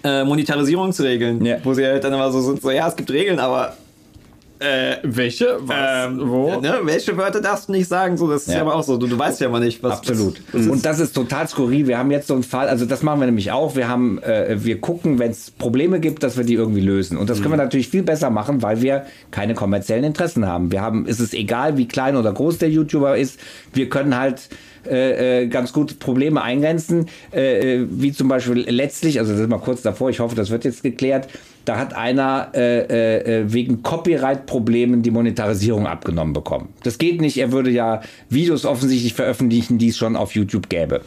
äh, 0.04 0.24
Monetarisierungsregeln, 0.24 1.46
Ja. 1.46 1.58
wo 1.64 1.74
sie 1.74 1.86
halt 1.86 2.04
dann 2.04 2.14
immer 2.14 2.32
so 2.32 2.42
sind, 2.42 2.62
so 2.62 2.72
ja, 2.72 2.88
es 2.88 2.96
gibt 2.96 3.12
Regeln, 3.12 3.40
aber 3.40 3.76
äh, 4.62 4.98
Welche? 5.04 5.58
Was? 5.62 6.08
ähm, 6.08 6.22
Wo? 6.24 6.60
Ne, 6.62 6.80
welche 6.84 7.18
Wörter 7.18 7.42
darfst 7.42 7.68
du 7.68 7.74
nicht 7.74 7.88
sagen? 7.88 8.18
So, 8.18 8.30
das 8.30 8.44
ist 8.44 8.50
Ja. 8.50 8.56
ja 8.56 8.62
aber 8.62 8.76
auch 8.76 8.84
so. 8.84 8.98
Du, 8.98 9.08
du 9.08 9.18
weißt 9.18 9.42
ja 9.42 9.48
immer 9.48 9.60
nicht, 9.60 9.82
was. 9.82 10.00
Absolut. 10.00 10.42
Was, 10.52 10.68
und 10.68 10.86
das 10.86 11.00
ist 11.00 11.14
total 11.14 11.48
skurril. 11.48 11.88
Wir 11.88 11.98
haben 11.98 12.12
jetzt 12.12 12.28
so 12.28 12.36
einen 12.36 12.44
Fall, 12.44 12.68
also 12.70 12.86
das 12.86 13.02
machen 13.04 13.20
wir 13.20 13.26
nämlich 13.26 13.52
auch. 13.52 13.76
Wir 13.76 13.88
haben, 13.88 14.22
äh, 14.22 14.64
wir 14.64 14.80
gucken, 14.80 15.20
wenn 15.20 15.32
es 15.32 15.52
Probleme 15.52 16.00
gibt, 16.00 16.24
dass 16.24 16.38
wir 16.38 16.44
die 16.44 16.54
irgendwie 16.54 16.82
lösen. 16.82 17.18
Und 17.18 17.30
das 17.30 17.40
können 17.42 17.54
wir 17.54 17.58
natürlich 17.58 17.90
viel 17.90 18.04
besser 18.04 18.30
machen, 18.30 18.62
weil 18.62 18.82
wir 18.82 19.06
keine 19.32 19.54
kommerziellen 19.56 20.04
Interessen 20.04 20.46
haben. 20.46 20.72
Wir 20.72 20.82
haben, 20.82 21.06
ist 21.08 21.20
es 21.20 21.34
egal, 21.34 21.78
wie 21.78 21.88
klein 21.88 22.16
oder 22.16 22.32
groß 22.32 22.60
der 22.60 22.70
YouTuber 22.70 23.18
ist, 23.18 23.40
wir 23.74 23.90
können 23.90 24.18
halt 24.18 24.50
äh, 24.90 25.44
äh, 25.44 25.48
ganz 25.48 25.74
gut 25.74 26.00
Probleme 26.00 26.42
eingrenzen, 26.42 27.08
äh, 27.34 27.76
äh, 27.82 27.88
wie 27.90 28.12
zum 28.12 28.28
Beispiel 28.28 28.66
letztlich, 28.68 29.20
also 29.20 29.32
das 29.32 29.42
ist 29.42 29.48
mal 29.50 29.60
kurz 29.60 29.84
davor, 29.84 30.10
ich 30.10 30.20
hoffe, 30.20 30.36
das 30.36 30.50
wird 30.50 30.66
jetzt 30.66 30.82
geklärt, 30.82 31.28
da 31.66 31.78
hat 31.78 31.94
einer 31.94 32.52
äh, 32.54 32.80
äh, 32.80 33.40
äh, 33.42 33.54
wegen 33.54 33.84
Copyright-Problemen 33.84 35.02
die 35.02 35.12
Monetarisierung 35.12 35.88
abgenommen 35.88 36.34
bekommen. 36.34 36.70
Das 36.84 36.98
geht 36.98 37.22
nicht, 37.22 37.38
er 37.38 37.52
würde 37.52 37.70
ja 37.70 38.02
Videos 38.30 38.66
offensichtlich 38.66 39.14
veröffentlichen, 39.14 39.78
die 39.78 39.90
es 39.90 39.98
schon 39.98 40.16
auf 40.16 40.36
YouTube 40.36 40.70
gäbe. 40.70 41.02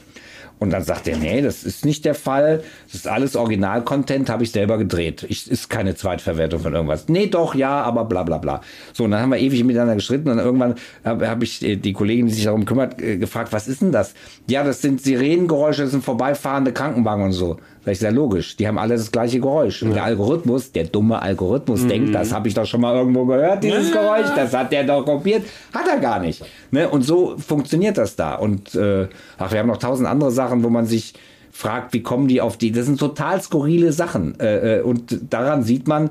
Und 0.61 0.71
dann 0.71 0.85
sagt 0.85 1.09
er, 1.09 1.17
nee, 1.17 1.43
das 1.43 1.65
ist 1.65 1.85
nicht 1.85 2.05
der 2.05 2.15
Fall. 2.15 2.63
Das 2.87 2.95
ist 2.95 3.09
alles 3.09 3.37
Original-Content, 3.37 4.31
habe 4.31 4.45
ich 4.45 4.53
selber 4.53 4.79
gedreht. 4.79 5.27
Ich, 5.29 5.51
ist 5.51 5.69
keine 5.69 5.95
Zweitverwertung 5.95 6.61
von 6.61 6.73
irgendwas. 6.73 7.09
Nee, 7.09 7.27
doch, 7.27 7.55
ja, 7.55 7.83
aber 7.83 8.05
bla 8.05 8.23
bla 8.23 8.39
bla. 8.39 8.61
So, 8.93 9.05
und 9.05 9.11
dann 9.11 9.21
haben 9.21 9.31
wir 9.31 9.39
ewig 9.39 9.65
miteinander 9.65 9.97
gestritten 9.97 10.31
und 10.31 10.39
irgendwann 10.39 10.77
habe 11.05 11.29
hab 11.29 11.43
ich 11.43 11.63
äh, 11.63 11.77
die 11.77 11.93
Kollegin, 11.93 12.27
die 12.27 12.33
sich 12.33 12.45
darum 12.45 12.65
kümmert, 12.65 13.03
äh, 13.03 13.19
gefragt, 13.19 13.53
was 13.53 13.67
ist 13.67 13.83
denn 13.83 13.93
das? 13.93 14.15
Ja, 14.49 14.63
das 14.63 14.81
sind 14.81 15.03
Sirenengeräusche, 15.03 15.83
das 15.83 15.91
sind 15.91 16.05
vorbeifahrende 16.05 16.73
Krankenwagen 16.73 17.25
und 17.25 17.33
so. 17.33 17.59
Das 17.85 17.93
ist 17.99 18.03
ja 18.03 18.11
logisch. 18.11 18.57
Die 18.57 18.67
haben 18.67 18.79
alle 18.79 18.95
das 18.97 19.13
gleiche 19.13 19.41
Geräusch. 19.41 19.83
Und 19.83 19.95
der 19.95 20.05
Algorithmus, 20.05 20.73
der 20.73 20.85
dumme 20.85 21.21
Algorithmus 21.21 21.87
denkt, 21.87 22.15
das 22.15 22.33
habe 22.33 22.49
ich 22.49 22.55
doch 22.55 22.65
schon 22.65 22.81
mal 22.81 22.95
irgendwo 22.97 23.27
gehört, 23.27 23.63
dieses 23.63 23.93
Geräusch. 23.93 24.29
Das 24.35 24.55
hat 24.55 24.73
der 24.73 24.85
doch 24.85 25.05
kopiert. 25.05 25.43
Hat 25.75 25.87
er 25.87 25.99
gar 25.99 26.19
nicht. 26.21 26.43
Ne? 26.71 26.89
Und 26.89 27.03
so 27.03 27.37
funktioniert 27.37 27.99
das 27.99 28.17
da. 28.17 28.37
Und 28.37 28.75
äh, 28.75 29.07
ach, 29.39 29.53
wir 29.53 29.59
haben 29.59 29.69
noch 29.69 29.77
tausend 29.77 30.09
andere 30.09 30.31
Sachen, 30.31 30.65
wo 30.65 30.71
man 30.71 30.87
sich 30.87 31.13
fragt, 31.53 31.93
wie 31.93 32.03
kommen 32.03 32.27
die 32.27 32.41
auf 32.41 32.57
die? 32.57 32.73
Das 32.73 32.87
sind 32.87 32.99
total 32.99 33.41
skurrile 33.43 33.93
Sachen. 33.93 34.41
Äh, 34.41 34.79
äh, 34.79 34.83
und 34.83 35.19
daran 35.31 35.63
sieht 35.63 35.87
man, 35.87 36.11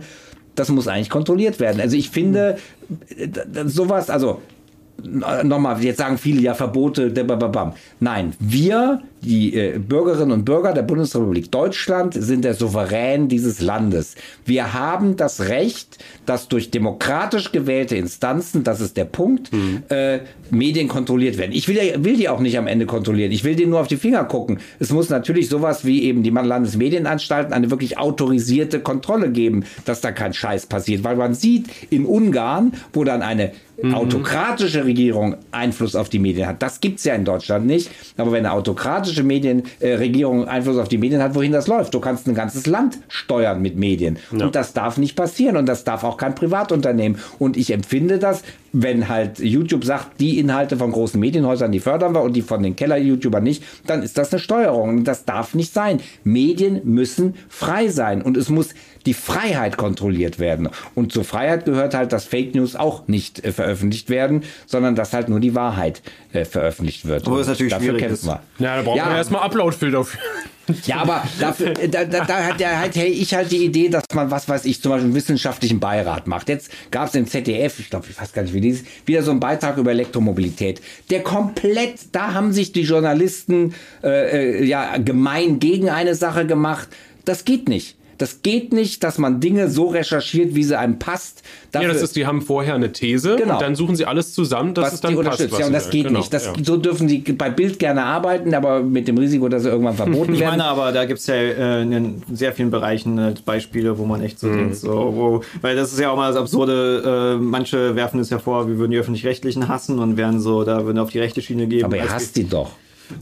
das 0.55 0.69
muss 0.69 0.87
eigentlich 0.87 1.09
kontrolliert 1.09 1.59
werden. 1.59 1.81
Also 1.81 1.97
ich 1.97 2.11
finde, 2.11 2.57
d- 3.09 3.67
sowas, 3.67 4.11
also 4.11 4.41
nochmal, 5.43 5.83
jetzt 5.83 5.97
sagen 5.97 6.17
viele 6.19 6.39
ja 6.41 6.53
Verbote, 6.53 7.09
bababam. 7.09 7.73
Nein, 7.99 8.33
wir, 8.39 9.01
die 9.23 9.55
äh, 9.55 9.79
Bürgerinnen 9.79 10.31
und 10.31 10.45
Bürger 10.45 10.73
der 10.73 10.83
Bundesrepublik 10.83 11.51
Deutschland, 11.51 12.13
sind 12.13 12.43
der 12.43 12.53
Souverän 12.53 13.27
dieses 13.27 13.61
Landes. 13.61 14.15
Wir 14.45 14.73
haben 14.73 15.15
das 15.15 15.41
Recht, 15.41 15.97
dass 16.25 16.47
durch 16.47 16.71
demokratisch 16.71 17.51
gewählte 17.51 17.95
Instanzen, 17.95 18.63
das 18.63 18.81
ist 18.81 18.97
der 18.97 19.05
Punkt, 19.05 19.51
äh, 19.89 20.19
Medien 20.49 20.87
kontrolliert 20.87 21.37
werden. 21.37 21.51
Ich 21.51 21.67
will, 21.67 21.77
will 21.97 22.17
die 22.17 22.29
auch 22.29 22.39
nicht 22.39 22.57
am 22.57 22.67
Ende 22.67 22.85
kontrollieren. 22.85 23.31
Ich 23.31 23.43
will 23.43 23.55
denen 23.55 23.71
nur 23.71 23.79
auf 23.79 23.87
die 23.87 23.97
Finger 23.97 24.23
gucken. 24.25 24.59
Es 24.79 24.91
muss 24.91 25.09
natürlich 25.09 25.49
sowas 25.49 25.85
wie 25.85 26.03
eben 26.03 26.23
die 26.23 26.29
Landesmedienanstalten 26.29 27.53
eine 27.53 27.71
wirklich 27.71 27.97
autorisierte 27.97 28.79
Kontrolle 28.79 29.31
geben, 29.31 29.65
dass 29.85 30.01
da 30.01 30.11
kein 30.11 30.33
Scheiß 30.33 30.65
passiert. 30.65 31.03
Weil 31.03 31.15
man 31.15 31.33
sieht, 31.33 31.67
in 31.89 32.05
Ungarn, 32.05 32.73
wo 32.91 33.03
dann 33.03 33.21
eine 33.21 33.51
autokratische 33.91 34.85
Regierung 34.85 35.35
Einfluss 35.51 35.95
auf 35.95 36.07
die 36.07 36.19
Medien 36.19 36.47
hat. 36.47 36.61
Das 36.61 36.79
gibt's 36.79 37.03
ja 37.03 37.15
in 37.15 37.25
Deutschland 37.25 37.65
nicht. 37.65 37.89
Aber 38.17 38.31
wenn 38.31 38.45
eine 38.45 38.53
autokratische 38.53 39.12
Medien, 39.21 39.63
äh, 39.79 39.93
Regierung 39.93 40.47
Einfluss 40.47 40.77
auf 40.77 40.87
die 40.87 40.97
Medien 40.97 41.21
hat, 41.21 41.35
wohin 41.35 41.51
das 41.51 41.67
läuft? 41.67 41.93
Du 41.93 41.99
kannst 41.99 42.27
ein 42.27 42.33
ganzes 42.33 42.65
Land 42.65 42.97
steuern 43.07 43.61
mit 43.61 43.77
Medien. 43.77 44.17
Und 44.31 44.55
das 44.55 44.73
darf 44.73 44.97
nicht 44.97 45.15
passieren. 45.15 45.57
Und 45.57 45.67
das 45.67 45.83
darf 45.83 46.03
auch 46.03 46.17
kein 46.17 46.33
Privatunternehmen. 46.33 47.19
Und 47.37 47.57
ich 47.57 47.71
empfinde 47.71 48.17
das, 48.17 48.41
wenn 48.71 49.07
halt 49.07 49.37
YouTube 49.37 49.85
sagt, 49.85 50.19
die 50.19 50.39
Inhalte 50.39 50.77
von 50.77 50.91
großen 50.91 51.19
Medienhäusern, 51.19 51.71
die 51.71 51.79
fördern 51.79 52.15
wir 52.15 52.23
und 52.23 52.33
die 52.33 52.41
von 52.41 52.63
den 52.63 52.75
Keller-YouTubern 52.75 53.43
nicht, 53.43 53.63
dann 53.85 54.01
ist 54.01 54.17
das 54.17 54.33
eine 54.33 54.39
Steuerung. 54.39 54.89
Und 54.89 55.03
das 55.03 55.25
darf 55.25 55.53
nicht 55.53 55.73
sein. 55.73 55.99
Medien 56.23 56.81
müssen 56.83 57.35
frei 57.49 57.89
sein. 57.89 58.23
Und 58.23 58.37
es 58.37 58.49
muss 58.49 58.69
die 59.05 59.13
Freiheit 59.13 59.77
kontrolliert 59.77 60.39
werden. 60.39 60.69
Und 60.95 61.11
zur 61.11 61.23
Freiheit 61.23 61.65
gehört 61.65 61.93
halt, 61.93 62.11
dass 62.13 62.25
Fake 62.25 62.55
News 62.55 62.75
auch 62.75 63.07
nicht 63.07 63.43
äh, 63.43 63.51
veröffentlicht 63.51 64.09
werden, 64.09 64.43
sondern 64.65 64.95
dass 64.95 65.13
halt 65.13 65.29
nur 65.29 65.39
die 65.39 65.55
Wahrheit 65.55 66.01
äh, 66.31 66.45
veröffentlicht 66.45 67.05
wird. 67.05 67.27
Obwohl 67.27 67.41
es 67.41 67.47
Und 67.47 67.53
natürlich 67.53 67.73
dafür 67.73 67.85
schwierig 67.89 67.99
kämpfen 68.01 68.13
ist. 68.15 68.25
wir. 68.25 68.41
Ja, 68.59 68.75
da 68.77 68.81
braucht 68.83 68.97
Ja. 68.97 69.05
man 69.05 69.15
erstmal 69.17 69.41
Uploadfilter 69.43 70.03
für. 70.03 70.17
Ja, 70.85 71.01
aber 71.01 71.21
dafür, 71.41 71.77
äh, 71.77 71.89
da, 71.89 72.05
da, 72.05 72.23
da 72.23 72.43
hat 72.45 72.61
ja 72.61 72.77
halt, 72.79 72.95
hey, 72.95 73.09
ich 73.09 73.33
halt 73.33 73.51
die 73.51 73.65
Idee, 73.65 73.89
dass 73.89 74.05
man, 74.13 74.31
was 74.31 74.47
weiß 74.47 74.63
ich, 74.63 74.81
zum 74.81 74.91
Beispiel 74.91 75.07
einen 75.07 75.15
wissenschaftlichen 75.15 75.81
Beirat 75.81 76.25
macht. 76.27 76.47
Jetzt 76.47 76.71
gab 76.89 77.09
es 77.09 77.15
im 77.15 77.27
ZDF, 77.27 77.79
ich 77.79 77.89
glaube, 77.89 78.05
ich 78.09 78.17
weiß 78.19 78.31
gar 78.31 78.43
nicht, 78.43 78.53
wie 78.53 78.61
die 78.61 78.69
ist, 78.69 78.85
wieder 79.05 79.23
so 79.23 79.31
einen 79.31 79.41
Beitrag 79.41 79.75
über 79.77 79.91
Elektromobilität. 79.91 80.79
Der 81.09 81.21
komplett, 81.21 81.95
da 82.13 82.33
haben 82.33 82.53
sich 82.53 82.71
die 82.71 82.83
Journalisten 82.83 83.73
äh, 84.03 84.59
äh, 84.61 84.63
ja 84.65 84.95
gemein 84.99 85.59
gegen 85.59 85.89
eine 85.89 86.15
Sache 86.15 86.45
gemacht. 86.47 86.87
Das 87.25 87.43
geht 87.43 87.67
nicht. 87.67 87.97
Das 88.17 88.41
geht 88.43 88.73
nicht, 88.73 89.03
dass 89.03 89.17
man 89.17 89.39
Dinge 89.39 89.69
so 89.69 89.87
recherchiert, 89.87 90.53
wie 90.55 90.63
sie 90.63 90.77
einem 90.77 90.99
passt. 90.99 91.41
Ja, 91.73 91.79
Dafür- 91.81 91.93
das 91.93 92.01
ist, 92.03 92.15
die 92.15 92.25
haben 92.27 92.41
vorher 92.41 92.75
eine 92.75 92.91
These 92.91 93.35
Genau. 93.37 93.53
und 93.53 93.61
dann 93.61 93.75
suchen 93.75 93.95
sie 93.95 94.05
alles 94.05 94.33
zusammen, 94.33 94.73
dass 94.73 94.85
was 94.85 94.93
es 94.93 95.01
dann 95.01 95.11
die 95.11 95.15
passt. 95.17 95.25
unterstützt. 95.41 95.51
was 95.53 95.59
Ja, 95.59 95.65
und 95.67 95.73
das 95.73 95.89
geht 95.89 96.07
Genau, 96.07 96.19
nicht. 96.19 96.33
Das, 96.33 96.45
ja. 96.45 96.53
So 96.63 96.77
dürfen 96.77 97.09
sie 97.09 97.19
bei 97.19 97.49
Bild 97.49 97.79
gerne 97.79 98.03
arbeiten, 98.03 98.53
aber 98.53 98.81
mit 98.81 99.07
dem 99.07 99.17
Risiko, 99.17 99.49
dass 99.49 99.63
sie 99.63 99.69
irgendwann 99.69 99.95
verboten 99.97 100.33
Ich 100.33 100.39
werden. 100.39 100.51
meine, 100.57 100.65
aber 100.65 100.91
da 100.91 101.05
gibt 101.05 101.19
es 101.19 101.27
ja 101.27 101.35
äh, 101.35 101.81
in 101.81 102.21
sehr 102.31 102.53
vielen 102.53 102.69
Bereichen 102.71 103.17
äh, 103.17 103.33
Beispiele, 103.45 103.97
wo 103.97 104.05
man 104.05 104.21
echt 104.21 104.39
so 104.39 104.47
denkt, 104.47 104.75
so, 104.75 104.91
wo, 104.91 105.41
weil 105.61 105.75
das 105.75 105.91
ist 105.91 105.99
ja 105.99 106.11
auch 106.11 106.15
mal 106.17 106.27
das 106.31 106.39
Absurde, 106.39 107.35
äh, 107.39 107.41
manche 107.43 107.95
werfen 107.95 108.19
es 108.19 108.29
ja 108.29 108.39
vor, 108.39 108.67
wir 108.67 108.77
würden 108.77 108.91
die 108.91 108.97
Öffentlich-Rechtlichen 108.97 109.67
hassen 109.67 109.99
und 109.99 110.17
wären 110.17 110.39
so, 110.39 110.63
da 110.63 110.85
würden 110.85 110.99
auf 110.99 111.09
die 111.09 111.19
rechte 111.19 111.41
Schiene 111.41 111.67
geben. 111.67 111.85
aber 111.85 111.97
ihr 111.97 112.09
hasst 112.11 112.35
die 112.37 112.47
doch. 112.47 112.71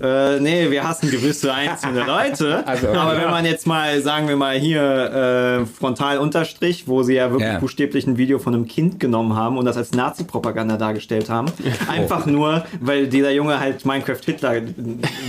Äh, 0.02 0.40
nee, 0.40 0.70
wir 0.72 0.88
hassen 0.88 1.10
gewisse 1.12 1.54
einzelne 1.54 2.04
Leute. 2.06 2.64
Also, 2.72 2.88
okay. 2.90 2.98
Aber 2.98 3.18
wenn 3.20 3.30
man 3.30 3.46
jetzt 3.46 3.66
mal, 3.68 4.00
sagen 4.02 4.28
wir 4.28 4.36
mal 4.36 4.56
hier 4.58 4.82
äh, 4.82 5.66
frontal 5.66 6.20
Unterstrich, 6.20 6.88
wo 6.88 7.04
sie 7.04 7.16
ja 7.16 7.32
wirklich 7.32 7.50
Ja. 7.52 7.60
buchstäblich 7.60 8.06
ein 8.08 8.18
Video 8.18 8.40
von 8.40 8.54
einem 8.54 8.68
Kind 8.68 9.00
genommen 9.00 9.36
haben 9.36 9.58
und 9.58 9.66
das 9.66 9.78
als 9.78 9.92
Nazi-Propaganda 9.92 10.78
dargestellt 10.78 11.30
haben. 11.30 11.48
Einfach 11.90 12.26
nur, 12.26 12.64
weil 12.80 13.08
dieser 13.08 13.32
Junge 13.32 13.60
halt 13.60 13.86
Minecraft 13.86 14.20
Hitler 14.24 14.54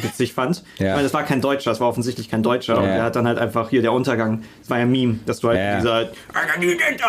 witzig 0.02 0.34
fand. 0.34 0.62
Ja. 0.78 0.86
Ich 0.88 0.90
meine, 0.92 1.02
das 1.04 1.14
war 1.14 1.22
kein 1.24 1.40
Deutscher, 1.40 1.70
das 1.70 1.80
war 1.80 1.88
offensichtlich 1.88 2.28
kein 2.30 2.42
Deutscher. 2.42 2.78
Und 2.78 2.84
Ja. 2.84 2.90
er 2.96 3.02
hat 3.04 3.16
dann 3.16 3.26
halt 3.26 3.38
einfach 3.38 3.70
hier 3.70 3.82
der 3.82 3.92
Untergang, 3.92 4.42
das 4.60 4.70
war 4.70 4.78
ja 4.78 4.84
ein 4.84 4.90
Meme, 4.92 5.18
dass 5.26 5.40
du 5.40 5.48
halt 5.48 5.58
Ja. 5.58 5.76
dieser 5.78 6.08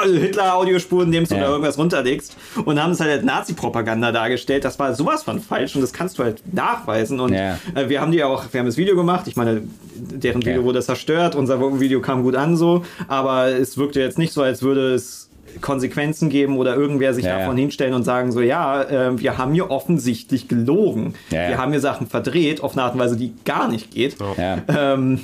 Hitler-Audiospuren 0.03 1.09
nimmst 1.09 1.31
oder 1.31 1.47
irgendwas 1.47 1.77
runterlegst 1.77 2.35
und 2.65 2.81
haben 2.81 2.91
es 2.91 2.99
halt 2.99 3.11
als 3.11 3.23
Nazi-Propaganda 3.23 4.11
dargestellt. 4.11 4.65
Das 4.65 4.80
war 4.80 4.93
sowas 4.93 5.23
von 5.23 5.39
falsch 5.39 5.75
und 5.75 5.81
das 5.81 5.93
kannst 5.93 6.17
du 6.19 6.23
halt 6.23 6.41
nachweisen. 6.53 7.19
Und 7.19 7.34
Ja. 7.44 7.82
äh, 7.82 7.90
wir 7.90 8.02
haben 8.02 8.11
die 8.11 8.24
auch, 8.24 8.45
wir 8.52 8.60
haben 8.60 8.68
das 8.68 8.78
Video 8.78 8.95
gemacht. 8.95 9.28
Ich 9.28 9.36
meine, 9.36 9.61
deren 9.95 10.41
Video 10.41 10.61
Ja. 10.61 10.64
wurde 10.64 10.82
zerstört, 10.82 11.36
unser 11.36 11.60
Video 11.80 11.99
kam 12.02 12.24
gut 12.24 12.36
an 12.36 12.56
so, 12.57 12.84
aber 13.07 13.48
es 13.48 13.78
wirkte 13.78 13.99
jetzt 13.99 14.18
nicht 14.18 14.34
so, 14.34 14.41
als 14.41 14.61
würde 14.61 14.94
es 14.94 15.30
Konsequenzen 15.61 16.30
geben 16.30 16.57
oder 16.57 16.76
irgendwer 16.76 17.14
sich 17.14 17.26
Ja, 17.26 17.38
davon 17.40 17.57
ja. 17.57 17.61
hinstellen 17.61 17.94
und 17.94 18.03
sagen 18.03 18.32
so, 18.32 18.41
ja, 18.41 18.82
äh, 18.82 19.20
wir 19.20 19.38
haben 19.38 19.53
hier 19.53 19.70
offensichtlich 19.70 20.48
gelogen. 20.48 21.14
Ja. 21.30 21.48
Wir 21.49 21.57
haben 21.60 21.72
hier 21.72 21.80
Sachen 21.82 22.07
verdreht 22.07 22.61
auf 22.64 22.74
eine 22.74 22.84
Art 22.84 22.94
und 22.95 22.99
Weise, 22.99 23.15
die 23.18 23.34
gar 23.45 23.70
nicht 23.70 23.91
geht. 23.91 24.15
Ja. 24.38 24.57
Ähm, 24.68 25.20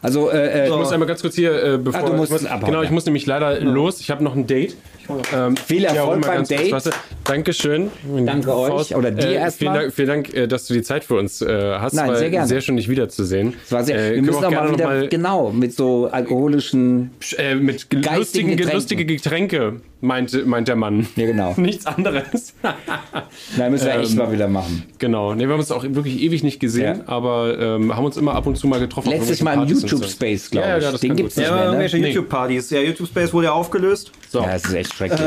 Also, 0.00 0.30
äh, 0.30 0.64
äh, 0.64 0.68
Ich 0.68 0.74
muss 0.76 0.92
einmal 0.92 1.06
ganz 1.08 1.20
kurz 1.20 1.34
hier, 1.34 1.62
äh, 1.74 1.78
bevor 1.78 2.00
Ah, 2.04 2.06
du 2.10 2.12
musst 2.14 2.32
ich 2.32 2.40
muss, 2.42 2.50
abhauen, 2.50 2.70
genau, 2.70 2.82
ich 2.82 2.90
muss 2.90 3.04
nämlich 3.04 3.26
leider 3.26 3.60
los. 3.60 4.00
Ich 4.00 4.10
habe 4.10 4.24
noch 4.24 4.34
ein 4.34 4.46
Date. 4.46 4.76
Ähm, 5.34 5.56
Viel 5.56 5.84
Erfolg 5.84 5.96
ja, 6.24 6.28
beim 6.30 6.36
ganz 6.38 6.48
kurz 6.48 6.60
Date. 6.60 6.72
Wasser. 6.72 6.90
Dankeschön. 7.24 7.90
Danke 8.24 8.54
euch, 8.56 8.94
oder 8.94 9.10
dir 9.10 9.28
äh, 9.28 9.34
erst 9.34 9.58
vielen. 9.58 9.74
Dank, 9.74 9.92
vielen 9.92 10.08
Dank, 10.08 10.34
äh, 10.34 10.46
dass 10.46 10.66
du 10.66 10.74
die 10.74 10.82
Zeit 10.82 11.04
für 11.04 11.14
uns 11.16 11.40
äh, 11.42 11.74
hast. 11.78 11.94
Nein, 11.94 12.14
sehr 12.16 12.30
gerne. 12.30 12.46
Sehr 12.48 12.60
schön, 12.60 12.76
dich 12.76 12.88
wiederzusehen. 12.88 13.54
es 13.64 13.72
war 13.72 13.84
sehr, 13.84 14.12
äh, 14.12 14.14
wir 14.16 14.22
müssen 14.22 14.44
auch 14.44 14.50
mal 14.50 14.72
wieder, 14.72 14.84
mal, 14.86 15.08
genau, 15.08 15.50
mit 15.50 15.74
so 15.74 16.08
alkoholischen, 16.10 17.10
äh, 17.38 17.54
mit 17.54 17.86
lustigen, 17.92 18.50
Getränken. 18.50 18.74
lustige 18.74 19.04
Getränke, 19.04 19.80
meint, 20.00 20.46
meint 20.46 20.68
der 20.68 20.76
Mann. 20.76 21.06
ja 21.16 21.26
genau, 21.26 21.54
Nichts 21.58 21.86
anderes. 21.86 22.54
da 23.56 23.70
müssen 23.70 23.86
wir 23.86 23.98
echt 24.00 24.10
Ähm, 24.12 24.18
mal 24.18 24.32
wieder 24.32 24.48
machen. 24.48 24.84
genau. 24.98 25.34
Nee, 25.34 25.44
wir 25.46 25.52
haben 25.52 25.60
uns 25.60 25.70
auch 25.70 25.84
wirklich 25.84 26.20
ewig 26.20 26.42
nicht 26.42 26.60
gesehen, 26.60 26.98
Ja. 26.98 27.02
aber 27.08 27.58
ähm, 27.58 27.94
haben 27.96 28.04
uns 28.04 28.16
immer 28.16 28.34
ab 28.34 28.46
und 28.46 28.56
zu 28.56 28.66
mal 28.66 28.80
getroffen. 28.80 29.10
Letztes 29.10 29.42
Mal 29.42 29.54
im. 29.54 29.64
YouTube-Space, 29.66 30.50
glaube 30.50 30.68
Ja, 30.68 30.76
ich. 30.78 30.84
ja, 30.84 30.92
das 30.92 31.00
Den 31.00 31.16
gibt's 31.16 31.34
gut 31.34 31.42
nicht 31.44 31.50
ja, 31.50 31.70
mehr, 31.72 31.88
ne? 31.88 32.08
YouTube-Partys. 32.08 32.70
Ja, 32.70 32.80
YouTube 32.80 33.08
Space 33.08 33.32
wurde 33.32 33.46
ja 33.46 33.52
aufgelöst. 33.52 34.12
So. 34.28 34.40
Ja, 34.40 34.52
das 34.52 34.64
ist 34.64 34.74
echt 34.74 34.93
schrecklich. 34.96 35.20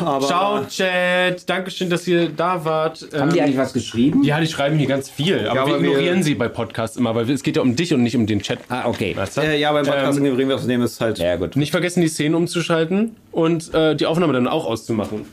Aber 0.00 0.26
Ciao, 0.26 0.64
Chat. 0.66 1.48
Dankeschön, 1.48 1.88
dass 1.90 2.06
ihr 2.06 2.28
da 2.28 2.64
wart. 2.64 3.06
Haben 3.14 3.30
die 3.30 3.38
Ähm, 3.38 3.44
eigentlich 3.44 3.58
was 3.58 3.72
geschrieben? 3.72 4.22
Ja, 4.24 4.40
die 4.40 4.46
schreiben 4.46 4.76
hier 4.78 4.86
ganz 4.88 5.08
viel, 5.08 5.46
aber, 5.48 5.60
aber 5.62 5.70
wir 5.74 5.80
wir- 5.82 5.88
ignorieren 5.90 6.22
sie 6.22 6.34
bei 6.34 6.48
Podcasts 6.48 6.96
immer, 6.96 7.14
weil 7.14 7.28
es 7.30 7.42
geht 7.42 7.56
ja 7.56 7.62
um 7.62 7.76
dich 7.76 7.92
und 7.94 8.02
nicht 8.02 8.16
um 8.16 8.26
den 8.26 8.40
Chat. 8.40 8.58
Ah, 8.68 8.86
okay. 8.88 9.14
Weißt 9.16 9.36
du? 9.36 9.40
äh, 9.42 9.58
ja, 9.58 9.72
beim 9.72 9.84
Podcast 9.86 10.18
Ähm, 10.18 10.24
ignorieren 10.26 10.48
wir 10.48 10.56
außerdem 10.56 10.82
ist 10.82 11.00
halt. 11.00 11.18
Ja, 11.18 11.36
gut. 11.36 11.56
Nicht 11.56 11.70
vergessen, 11.70 12.00
die 12.00 12.08
Szenen 12.08 12.34
umzuschalten 12.34 13.16
und 13.32 13.72
äh, 13.74 13.94
die 13.96 14.06
Aufnahme 14.06 14.32
dann 14.32 14.46
auch 14.48 14.66
auszumachen. 14.66 15.24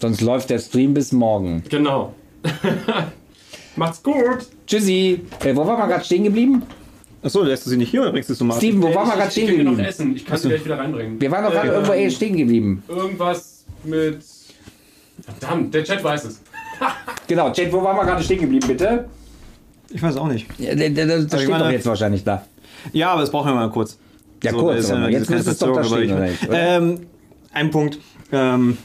Sonst 0.00 0.20
läuft 0.20 0.50
der 0.50 0.58
Stream 0.58 0.94
bis 0.94 1.12
morgen. 1.12 1.62
Genau. 1.68 2.14
Macht's 3.76 4.02
gut. 4.02 4.16
Tschüssi. 4.66 5.20
Äh, 5.44 5.54
wo 5.56 5.66
waren 5.66 5.78
wir 5.78 5.86
gerade 5.86 6.04
stehen 6.04 6.24
geblieben? 6.24 6.62
Achso, 7.22 7.42
lässt 7.44 7.64
du 7.66 7.70
sie 7.70 7.76
nicht 7.76 7.90
hier 7.90 8.02
oder 8.02 8.10
bringst 8.12 8.28
du 8.28 8.32
es 8.32 8.40
nochmal? 8.40 8.56
Steven, 8.58 8.82
wo 8.82 8.86
waren 8.94 8.94
wir 8.94 9.02
ich, 9.04 9.10
gerade 9.12 9.26
ich 9.28 9.32
stehen 9.32 9.46
gebe 9.46 9.58
dir 9.58 9.64
noch 9.64 9.70
geblieben? 9.72 9.88
Essen. 9.88 10.16
Ich 10.16 10.26
kann 10.26 10.38
sie 10.38 10.48
gleich 10.48 10.64
wieder 10.64 10.78
reinbringen. 10.78 11.20
Wir 11.20 11.30
waren 11.30 11.44
doch 11.44 11.52
gerade 11.52 11.68
Äh, 11.68 11.72
irgendwo 11.72 11.92
eh 11.92 12.10
stehen 12.10 12.36
geblieben. 12.36 12.82
Irgendwas 12.88 13.64
mit. 13.84 14.22
Verdammt, 15.22 15.72
der 15.74 15.84
Chat 15.84 16.02
weiß 16.02 16.24
es. 16.24 16.40
Genau, 17.28 17.50
Chat, 17.52 17.72
wo 17.72 17.82
waren 17.82 17.96
wir 17.96 18.04
gerade 18.04 18.22
stehen 18.24 18.40
geblieben, 18.40 18.66
bitte? 18.66 19.04
Ich 19.90 20.02
weiß 20.02 20.16
auch 20.16 20.26
nicht. 20.26 20.46
Ja, 20.58 20.74
der 20.74 20.88
ich 20.88 21.26
steht 21.28 21.48
meine- 21.48 21.64
doch 21.64 21.70
jetzt 21.70 21.86
wahrscheinlich 21.86 22.24
da. 22.24 22.44
Ja, 22.92 23.10
aber 23.12 23.20
das 23.20 23.30
brauchen 23.30 23.48
wir 23.50 23.54
mal 23.54 23.70
kurz. 23.70 23.96
Ja, 24.42 24.50
So, 24.50 24.58
kurz, 24.58 24.76
das 24.76 24.84
ist 24.86 24.90
ja 24.90 24.96
aber 24.96 25.06
diese 25.06 25.18
jetzt 25.20 25.30
müsste 25.30 25.50
es 25.52 25.58
doch 25.58 25.72
da 25.76 25.84
stehen, 25.84 26.02
ich- 26.24 26.30
nicht? 26.40 26.48
Oder? 26.48 26.58
Ähm, 26.78 27.00
ein 27.52 27.70
Punkt. 27.70 27.98
Ähm, 28.32 28.76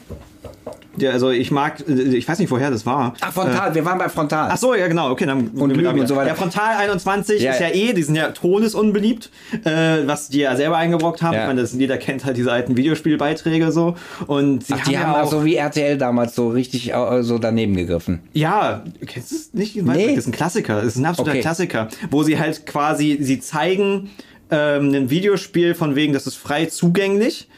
ja, 0.97 1.11
also 1.11 1.29
ich 1.29 1.51
mag, 1.51 1.83
äh, 1.87 1.93
ich 1.93 2.27
weiß 2.27 2.39
nicht, 2.39 2.51
woher 2.51 2.69
das 2.71 2.85
war. 2.85 3.13
Ach, 3.21 3.33
Frontal, 3.33 3.73
wir 3.75 3.85
waren 3.85 3.97
bei 3.97 4.09
Frontal. 4.09 4.49
Ach 4.51 4.57
so, 4.57 4.73
ja 4.75 4.87
genau, 4.87 5.11
okay, 5.11 5.25
dann 5.25 5.47
Und 5.49 5.75
Lügen 5.75 5.99
und 5.99 6.07
so 6.07 6.15
weiter. 6.15 6.25
Der 6.25 6.35
Frontal 6.35 6.77
21 6.77 7.41
Ja. 7.41 7.51
ist 7.51 7.59
ja 7.61 7.69
eh, 7.69 7.93
die 7.93 8.03
sind 8.03 8.15
ja 8.15 8.31
todesunbeliebt, 8.31 9.29
äh, 9.63 9.69
was 10.05 10.29
die 10.29 10.39
ja 10.39 10.55
selber 10.55 10.77
eingebrockt 10.77 11.21
haben. 11.21 11.33
Ja. 11.35 11.41
Ich 11.41 11.47
meine, 11.47 11.61
das, 11.61 11.73
jeder 11.73 11.97
kennt 11.97 12.25
halt 12.25 12.37
diese 12.37 12.51
alten 12.51 12.77
Videospielbeiträge 12.77 13.71
so. 13.71 13.95
Und 14.27 14.65
sie 14.65 14.73
Ach, 14.73 14.87
die 14.87 14.97
haben 14.97 15.13
ja 15.13 15.23
auch 15.23 15.31
so 15.31 15.45
wie 15.45 15.55
RTL 15.55 15.97
damals 15.97 16.35
so 16.35 16.49
richtig 16.49 16.93
äh, 16.93 17.23
so 17.23 17.37
daneben 17.37 17.75
gegriffen. 17.75 18.21
Ja, 18.33 18.83
kennst 19.05 19.31
du 19.31 19.35
es 19.35 19.53
nicht? 19.53 19.75
Nee. 19.75 20.07
Das 20.09 20.17
ist 20.19 20.27
ein 20.27 20.31
Klassiker. 20.31 20.75
Das 20.75 20.85
ist 20.85 20.97
ein 20.97 21.05
absoluter 21.05 21.31
Okay. 21.31 21.41
Klassiker, 21.41 21.87
wo 22.09 22.23
sie 22.23 22.39
halt 22.39 22.65
quasi, 22.65 23.17
sie 23.21 23.39
zeigen 23.39 24.09
ähm, 24.49 24.93
ein 24.93 25.09
Videospiel 25.09 25.75
von 25.75 25.95
wegen, 25.95 26.13
das 26.13 26.25
ist 26.27 26.35
frei 26.35 26.65
zugänglich. 26.67 27.49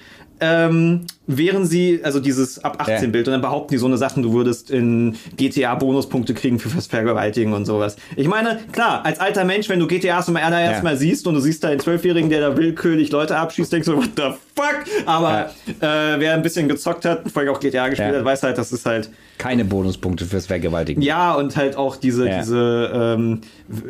Ähm, 0.42 1.02
wären 1.32 1.66
sie, 1.66 2.00
also 2.04 2.20
dieses 2.20 2.64
ab 2.64 2.78
18 2.80 2.96
Ja. 3.04 3.08
Bild, 3.12 3.28
und 3.28 3.34
dann 3.34 3.42
behaupten 3.42 3.72
die 3.74 3.78
so 3.78 3.86
eine 3.86 3.98
Sachen, 3.98 4.24
du 4.24 4.34
würdest 4.34 4.72
in 4.72 5.16
GTA 5.38 5.76
Bonuspunkte 5.76 6.34
kriegen 6.34 6.58
für 6.58 6.70
fürs 6.70 6.88
Vergewaltigen 6.88 7.54
und 7.54 7.66
sowas. 7.66 7.98
Ich 8.16 8.28
meine, 8.28 8.60
klar, 8.72 9.06
als 9.06 9.20
alter 9.20 9.46
Mensch, 9.46 9.70
wenn 9.70 9.80
du 9.80 9.86
GTA 9.88 10.24
zum 10.24 10.36
allerersten 10.38 10.86
Ja. 10.86 10.92
Mal 10.92 10.98
siehst 10.98 11.28
und 11.28 11.36
du 11.36 11.40
siehst 11.40 11.64
da 11.64 11.70
einen 11.70 11.80
Zwölfjährigen, 11.80 12.30
der 12.32 12.42
da 12.42 12.58
willkürlich 12.58 13.12
Leute 13.12 13.38
abschießt, 13.38 13.72
denkst 13.72 13.86
du, 13.88 13.98
what 13.98 14.10
the 14.18 14.24
fuck? 14.56 14.84
Aber 15.06 15.52
äh, 15.80 16.20
wer 16.20 16.34
ein 16.34 16.42
bisschen 16.42 16.68
gezockt 16.68 17.06
hat, 17.06 17.30
vor 17.32 17.42
allem 17.44 17.52
auch 17.54 17.60
GTA 17.60 17.90
gespielt 17.90 18.12
Ja. 18.12 18.18
hat, 18.20 18.26
weiß 18.26 18.44
halt, 18.44 18.58
das 18.58 18.72
ist 18.72 18.86
halt 18.88 19.10
Keine 19.38 19.66
Bonuspunkte 19.66 20.26
fürs 20.26 20.48
Vergewaltigen. 20.48 21.02
ja, 21.04 21.36
und 21.36 21.56
halt 21.56 21.76
auch 21.78 21.96
diese, 21.96 22.28
Ja. 22.28 22.40
diese 22.40 22.92
ähm, 22.94 23.42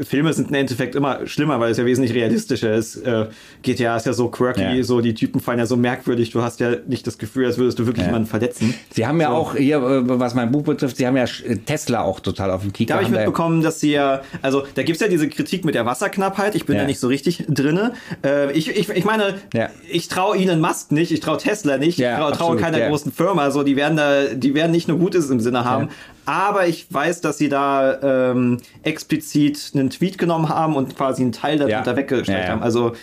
Filme 0.04 0.34
sind 0.34 0.50
im 0.50 0.56
Endeffekt 0.56 0.94
immer 0.96 1.26
schlimmer, 1.26 1.60
weil 1.62 1.72
es 1.72 1.78
ja 1.78 1.86
wesentlich 1.86 2.14
realistischer 2.14 2.74
ist. 2.76 2.98
Äh, 2.98 3.28
GTA 3.64 3.96
ist 3.98 4.06
ja 4.06 4.14
so 4.14 4.28
quirky, 4.28 4.62
Ja. 4.78 4.84
so 4.84 5.00
die 5.02 5.14
Typen 5.14 5.40
fallen 5.40 5.60
ja 5.60 5.66
so 5.66 5.78
merkwürdig, 5.78 6.32
du 6.32 6.42
hast 6.42 6.60
ja 6.60 6.72
nicht 6.88 7.08
das 7.08 7.18
Gefühl, 7.18 7.29
als 7.38 7.58
würdest 7.58 7.80
du 7.80 7.86
wirklich 7.86 8.04
Ja. 8.06 8.12
jemanden 8.12 8.28
verletzen. 8.28 8.74
Sie 8.92 9.06
haben 9.08 9.20
ja 9.22 9.30
So. 9.30 9.36
auch 9.36 9.56
hier, 9.56 9.78
äh, 9.78 10.02
was 10.20 10.34
mein 10.36 10.52
Buch 10.52 10.64
betrifft, 10.64 10.98
Sie 10.98 11.06
haben 11.08 11.18
ja 11.18 11.24
äh, 11.24 11.58
Tesla 11.66 12.02
auch 12.02 12.20
total 12.20 12.52
auf 12.52 12.62
dem 12.62 12.74
Kicker. 12.74 12.90
Da 12.90 12.94
habe 12.96 13.04
ich 13.06 13.10
mitbekommen, 13.12 13.62
dass 13.62 13.80
sie 13.80 13.92
ja, 13.92 14.22
also 14.42 14.64
da 14.76 14.84
gibt's 14.84 15.02
ja 15.02 15.08
diese 15.08 15.30
Kritik 15.30 15.66
mit 15.66 15.76
der 15.76 15.86
Wasserknappheit, 15.86 16.56
ich 16.56 16.66
bin 16.66 16.76
Ja. 16.76 16.82
da 16.82 16.88
nicht 16.88 17.00
so 17.00 17.08
richtig 17.08 17.46
drinne. 17.48 17.94
Äh, 18.24 18.52
ich, 18.54 18.70
ich, 18.76 18.90
ich 18.90 19.06
meine, 19.06 19.36
Ja. 19.54 19.70
ich 19.90 20.08
traue 20.08 20.38
Elon 20.38 20.60
Musk 20.62 20.92
nicht, 20.92 21.12
ich 21.12 21.20
traue 21.20 21.38
Tesla 21.38 21.78
nicht, 21.78 21.98
Ja, 22.00 22.14
ich 22.14 22.18
traue 22.20 22.32
absolut, 22.34 22.60
keiner 22.62 22.80
großen 22.88 23.12
Firma, 23.12 23.52
so 23.52 23.64
die 23.64 23.76
werden 23.76 23.98
da, 23.98 24.26
die 24.34 24.54
werden 24.54 24.72
nicht 24.72 24.88
nur 24.88 24.98
Gutes 24.98 25.30
im 25.30 25.40
Sinne 25.40 25.66
haben. 25.66 25.90
Aber 26.26 26.68
ich 26.68 26.86
weiß, 26.94 27.22
dass 27.22 27.38
sie 27.40 27.50
da 27.50 28.30
ähm, 28.32 28.58
explizit 28.84 29.72
einen 29.74 29.90
Tweet 29.90 30.18
genommen 30.18 30.50
haben 30.50 30.76
und 30.76 30.96
quasi 30.96 31.24
einen 31.24 31.32
Teil 31.32 31.58
darunter 31.58 31.96
Ja. 31.98 32.40
ja. 32.40 32.48
haben. 32.50 32.62
Also 32.62 32.94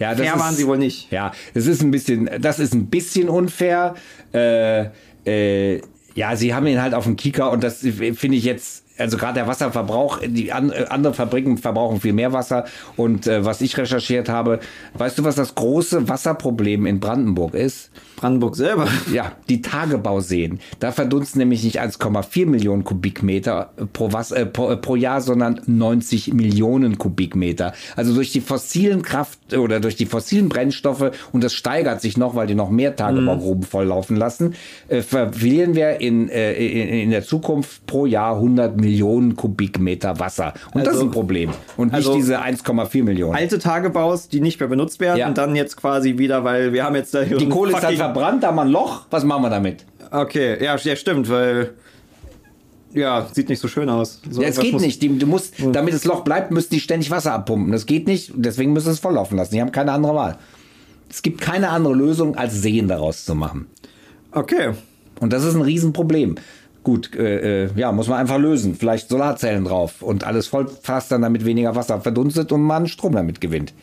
ja, 0.00 0.16
fair 0.16 0.38
waren 0.38 0.54
sie 0.54 0.66
wohl 0.66 0.78
nicht. 0.78 1.12
Ja, 1.12 1.32
es 1.54 1.66
ist 1.66 1.82
ein 1.82 1.90
bisschen, 1.90 2.28
das 2.40 2.58
ist 2.58 2.74
ein 2.74 2.86
bisschen 2.86 3.28
unfair. 3.28 3.94
Äh, 4.32 4.86
äh, 5.26 5.80
ja, 6.14 6.34
sie 6.36 6.54
haben 6.54 6.66
ihn 6.66 6.82
halt 6.82 6.94
auf 6.94 7.04
dem 7.04 7.16
Kicker 7.16 7.50
und 7.50 7.62
das 7.62 7.78
finde 7.80 8.36
ich 8.36 8.44
jetzt, 8.44 8.79
also 9.00 9.16
gerade 9.16 9.34
der 9.34 9.46
Wasserverbrauch, 9.46 10.20
die 10.24 10.52
an, 10.52 10.70
äh, 10.70 10.86
andere 10.88 11.14
Fabriken 11.14 11.58
verbrauchen 11.58 12.00
viel 12.00 12.12
mehr 12.12 12.32
Wasser 12.32 12.64
und 12.96 13.26
äh, 13.26 13.44
was 13.44 13.60
ich 13.60 13.76
recherchiert 13.76 14.28
habe, 14.28 14.60
weißt 14.94 15.18
du, 15.18 15.24
was 15.24 15.34
das 15.34 15.54
große 15.54 16.08
Wasserproblem 16.08 16.86
in 16.86 17.00
Brandenburg 17.00 17.54
ist? 17.54 17.90
Brandenburg 18.16 18.54
selber. 18.54 18.86
Ja, 19.12 19.32
die 19.48 19.62
Tagebauseen. 19.62 20.60
Da 20.78 20.92
verdunsten 20.92 21.38
nämlich 21.38 21.64
nicht 21.64 21.80
1,4 21.80 22.46
Millionen 22.46 22.84
Kubikmeter 22.84 23.72
pro, 23.94 24.12
Was 24.12 24.30
äh, 24.30 24.44
pro, 24.44 24.70
äh, 24.70 24.76
pro 24.76 24.94
Jahr, 24.94 25.22
sondern 25.22 25.60
90 25.66 26.34
Millionen 26.34 26.98
Kubikmeter. 26.98 27.72
Also 27.96 28.14
durch 28.14 28.30
die 28.30 28.42
fossilen 28.42 29.02
Kraft 29.02 29.38
äh, 29.52 29.56
oder 29.56 29.80
durch 29.80 29.96
die 29.96 30.06
fossilen 30.06 30.50
Brennstoffe, 30.50 31.12
und 31.32 31.42
das 31.42 31.54
steigert 31.54 32.02
sich 32.02 32.18
noch, 32.18 32.34
weil 32.34 32.46
die 32.46 32.54
noch 32.54 32.70
mehr 32.70 32.94
Tagebaugruben 32.94 33.62
volllaufen 33.62 34.16
lassen, 34.16 34.54
äh, 34.88 35.00
verlieren 35.00 35.74
wir 35.74 36.00
in, 36.00 36.28
äh, 36.28 36.52
in, 36.52 36.88
in 36.88 37.10
der 37.10 37.24
Zukunft 37.24 37.86
pro 37.86 38.04
Jahr 38.04 38.34
100 38.34 38.76
Millionen 38.76 38.89
Kubikmeter 39.36 40.18
Wasser. 40.18 40.54
Und 40.74 40.80
das 40.86 40.88
Also- 40.88 41.00
ist 41.00 41.06
ein 41.06 41.10
Problem. 41.12 41.50
Und 41.76 41.88
nicht 41.88 41.96
also- 41.96 42.14
diese 42.14 42.40
1,4 42.40 43.04
Millionen. 43.04 43.34
Alte 43.34 43.58
Tagebaus, 43.58 44.28
die 44.28 44.40
nicht 44.40 44.58
mehr 44.60 44.68
benutzt 44.68 45.00
werden 45.00 45.18
Ja. 45.18 45.28
und 45.28 45.38
dann 45.38 45.54
jetzt 45.56 45.76
quasi 45.76 46.18
wieder, 46.18 46.44
weil 46.44 46.72
wir 46.72 46.84
haben 46.84 46.96
jetzt 46.96 47.14
da 47.14 47.22
hier 47.22 47.36
die 47.38 47.48
Kohle 47.48 47.72
ist 47.72 47.82
halt 47.82 47.96
verbrannt, 47.96 48.42
da 48.42 48.48
haben 48.48 48.56
wir 48.56 48.62
ein 48.62 48.68
Loch. 48.68 49.06
Was 49.10 49.24
machen 49.24 49.42
wir 49.42 49.50
damit? 49.50 49.84
Okay, 50.10 50.62
ja, 50.62 50.76
ja, 50.76 50.96
stimmt, 50.96 51.28
weil 51.30 51.70
ja, 52.92 53.26
sieht 53.32 53.48
nicht 53.48 53.60
so 53.60 53.68
schön 53.68 53.88
aus. 53.88 54.20
So 54.28 54.42
Ja, 54.42 54.48
es 54.48 54.58
geht 54.58 54.80
nicht. 54.80 55.00
Die, 55.02 55.16
du 55.18 55.26
musst, 55.26 55.54
damit 55.72 55.94
das 55.94 56.04
Loch 56.04 56.22
bleibt, 56.22 56.50
müssen 56.50 56.70
die 56.70 56.80
ständig 56.80 57.10
Wasser 57.10 57.32
abpumpen. 57.34 57.70
Das 57.72 57.86
geht 57.86 58.08
nicht. 58.08 58.32
Deswegen 58.34 58.72
müssen 58.72 58.86
sie 58.86 58.92
es 58.92 58.98
volllaufen 58.98 59.36
lassen. 59.36 59.54
Die 59.54 59.60
haben 59.60 59.70
keine 59.70 59.92
andere 59.92 60.14
Wahl. 60.16 60.38
Es 61.08 61.22
gibt 61.22 61.40
keine 61.40 61.70
andere 61.70 61.94
Lösung, 61.94 62.36
als 62.36 62.60
Seen 62.62 62.88
daraus 62.88 63.24
zu 63.24 63.34
machen. 63.36 63.66
Okay. 64.32 64.70
Und 65.20 65.32
das 65.32 65.44
ist 65.44 65.54
ein 65.54 65.62
Riesenproblem. 65.62 66.36
Gut, 66.82 67.14
äh, 67.14 67.64
äh, 67.64 67.70
ja, 67.76 67.92
muss 67.92 68.08
man 68.08 68.18
einfach 68.18 68.38
lösen. 68.38 68.74
Vielleicht 68.74 69.10
Solarzellen 69.10 69.64
drauf 69.64 70.00
und 70.00 70.24
alles 70.24 70.46
voll 70.46 70.66
fast 70.82 71.12
dann 71.12 71.22
damit 71.22 71.44
weniger 71.44 71.74
Wasser 71.74 72.00
verdunstet 72.00 72.52
und 72.52 72.62
man 72.62 72.86
Strom 72.86 73.12
damit 73.12 73.40
gewinnt. 73.40 73.74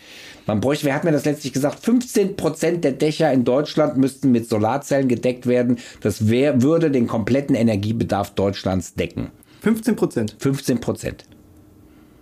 Man 0.47 0.61
bräuchte, 0.61 0.85
wer 0.85 0.95
hat 0.95 1.03
mir 1.03 1.11
das 1.11 1.25
letztlich 1.25 1.53
gesagt, 1.53 1.83
15 1.83 2.37
Prozent 2.37 2.83
der 2.83 2.93
Dächer 2.93 3.31
in 3.31 3.43
Deutschland 3.43 3.97
müssten 3.97 4.31
mit 4.31 4.49
Solarzellen 4.49 5.09
gedeckt 5.09 5.45
werden. 5.45 5.77
Das 6.01 6.29
wär, 6.29 6.61
würde 6.61 6.89
den 6.89 7.05
kompletten 7.05 7.55
Energiebedarf 7.55 8.31
Deutschlands 8.31 8.95
decken. 8.95 9.29
15 9.61 9.95
Prozent. 9.95 10.35
15 10.39 10.79
Prozent. 10.79 11.25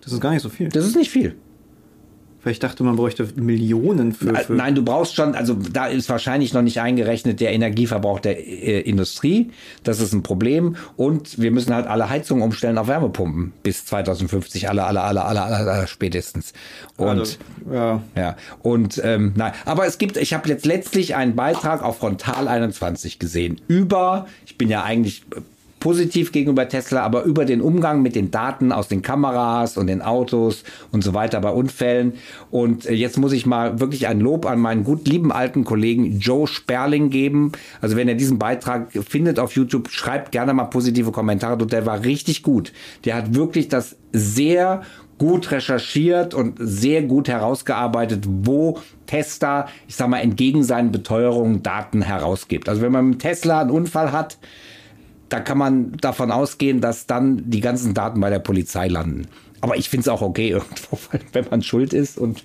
Das 0.02 0.11
ist 0.11 0.19
gar 0.19 0.31
nicht 0.31 0.41
so 0.41 0.49
viel. 0.49 0.69
Das 0.69 0.85
ist 0.85 0.95
nicht 0.95 1.11
viel. 1.11 1.35
Weil 2.45 2.51
ich 2.51 2.59
dachte, 2.59 2.84
man 2.84 2.95
bräuchte 2.95 3.27
Millionen 3.35 4.13
für. 4.13 4.35
Für 4.35 4.53
Nein, 4.53 4.76
du 4.76 4.84
brauchst 4.85 5.15
schon, 5.15 5.34
also 5.34 5.55
da 5.55 5.88
ist 5.88 6.09
wahrscheinlich 6.09 6.53
noch 6.53 6.61
nicht 6.61 6.80
eingerechnet 6.80 7.39
der 7.39 7.51
Energieverbrauch 7.53 8.19
der 8.19 8.38
äh, 8.38 8.81
Industrie. 8.81 9.49
Das 9.84 9.99
ist 9.99 10.13
ein 10.13 10.22
Problem. 10.22 10.76
Und 10.95 11.41
wir 11.41 11.49
müssen 11.49 11.73
halt 11.73 11.88
alle 11.88 12.07
Heizungen 12.07 12.43
umstellen 12.43 12.77
auf 12.77 12.88
Wärmepumpen 12.88 13.51
bis 13.63 13.85
2050. 13.85 14.69
Alle, 14.69 14.84
alle, 14.84 15.01
alle, 15.01 15.26
alle, 15.26 15.41
alle, 15.41 15.72
alle 15.72 15.88
spätestens. 15.88 16.53
Und 16.97 17.07
Also, 17.07 17.38
ja. 17.73 18.03
ja, 18.15 18.35
und 18.61 19.01
ähm, 19.03 19.34
nein, 19.35 19.53
aber 19.65 19.88
es 19.88 19.97
gibt, 19.97 20.15
ich 20.15 20.35
habe 20.35 20.47
jetzt 20.47 20.67
letztlich 20.67 21.15
einen 21.15 21.35
Beitrag 21.35 21.81
auf 21.81 21.97
Frontal 21.97 22.47
21 22.47 23.17
gesehen 23.17 23.59
über, 23.67 24.27
ich 24.45 24.55
bin 24.55 24.69
ja 24.69 24.84
eigentlich 24.84 25.23
positiv 25.85 26.31
gegenüber 26.31 26.67
Tesla, 26.67 27.03
aber 27.03 27.25
über 27.25 27.45
den 27.45 27.61
Umgang 27.61 28.01
mit 28.01 28.15
den 28.15 28.31
Daten 28.31 28.71
aus 28.71 28.87
den 28.87 29.03
Kameras 29.03 29.77
und 29.77 29.85
den 29.85 30.01
Autos 30.01 30.63
und 30.91 31.03
so 31.03 31.13
weiter 31.13 31.39
bei 31.41 31.51
Unfällen. 31.51 32.13
Und 32.49 32.87
äh, 32.87 32.93
jetzt 32.93 33.19
muss 33.19 33.33
ich 33.33 33.45
mal 33.45 33.79
wirklich 33.79 34.07
ein 34.07 34.19
Lob 34.19 34.47
an 34.47 34.59
meinen 34.59 34.83
gut 34.83 35.07
lieben 35.07 35.31
alten 35.31 35.63
Kollegen 35.63 36.17
Joe 36.17 36.47
Sperling 36.47 37.11
geben. 37.11 37.51
Also 37.81 37.95
wenn 37.97 38.07
er 38.07 38.15
diesen 38.15 38.39
Beitrag 38.39 38.87
findet 39.07 39.37
auf 39.37 39.55
YouTube, 39.55 39.91
schreibt 39.91 40.31
gerne 40.31 40.55
mal 40.55 40.63
positive 40.63 41.11
Kommentare. 41.11 41.53
Und 41.53 41.71
Der 41.71 41.85
war 41.85 42.03
richtig 42.03 42.41
gut. 42.41 42.73
Der 43.03 43.13
hat 43.15 43.35
wirklich 43.35 43.67
das 43.67 43.95
sehr 44.11 44.81
gut 45.19 45.51
recherchiert 45.51 46.33
und 46.33 46.55
sehr 46.57 47.03
gut 47.03 47.27
herausgearbeitet, 47.27 48.23
wo 48.27 48.79
Tesla, 49.05 49.67
ich 49.87 49.95
sag 49.95 50.09
mal, 50.09 50.17
entgegen 50.17 50.63
seinen 50.63 50.91
Beteuerungen 50.91 51.61
Daten 51.61 52.01
herausgibt. 52.01 52.69
Also 52.69 52.81
wenn 52.81 52.91
man 52.91 53.09
mit 53.09 53.19
Tesla 53.19 53.61
einen 53.61 53.69
Unfall 53.69 54.11
hat, 54.11 54.39
da 55.30 55.39
kann 55.39 55.57
man 55.57 55.93
davon 55.97 56.31
ausgehen, 56.31 56.81
dass 56.81 57.07
dann 57.07 57.49
die 57.49 57.61
ganzen 57.61 57.93
Daten 57.93 58.19
bei 58.19 58.30
der 58.30 58.39
Polizei 58.39 58.88
landen. 58.88 59.27
Aber 59.61 59.77
ich 59.77 59.89
finde 59.89 60.02
es 60.02 60.07
auch 60.07 60.22
okay 60.22 60.49
irgendwo, 60.52 60.99
wenn 61.34 61.45
man 61.49 61.61
schuld 61.61 61.93
ist 61.93 62.18
und 62.18 62.43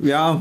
Ja, 0.00 0.40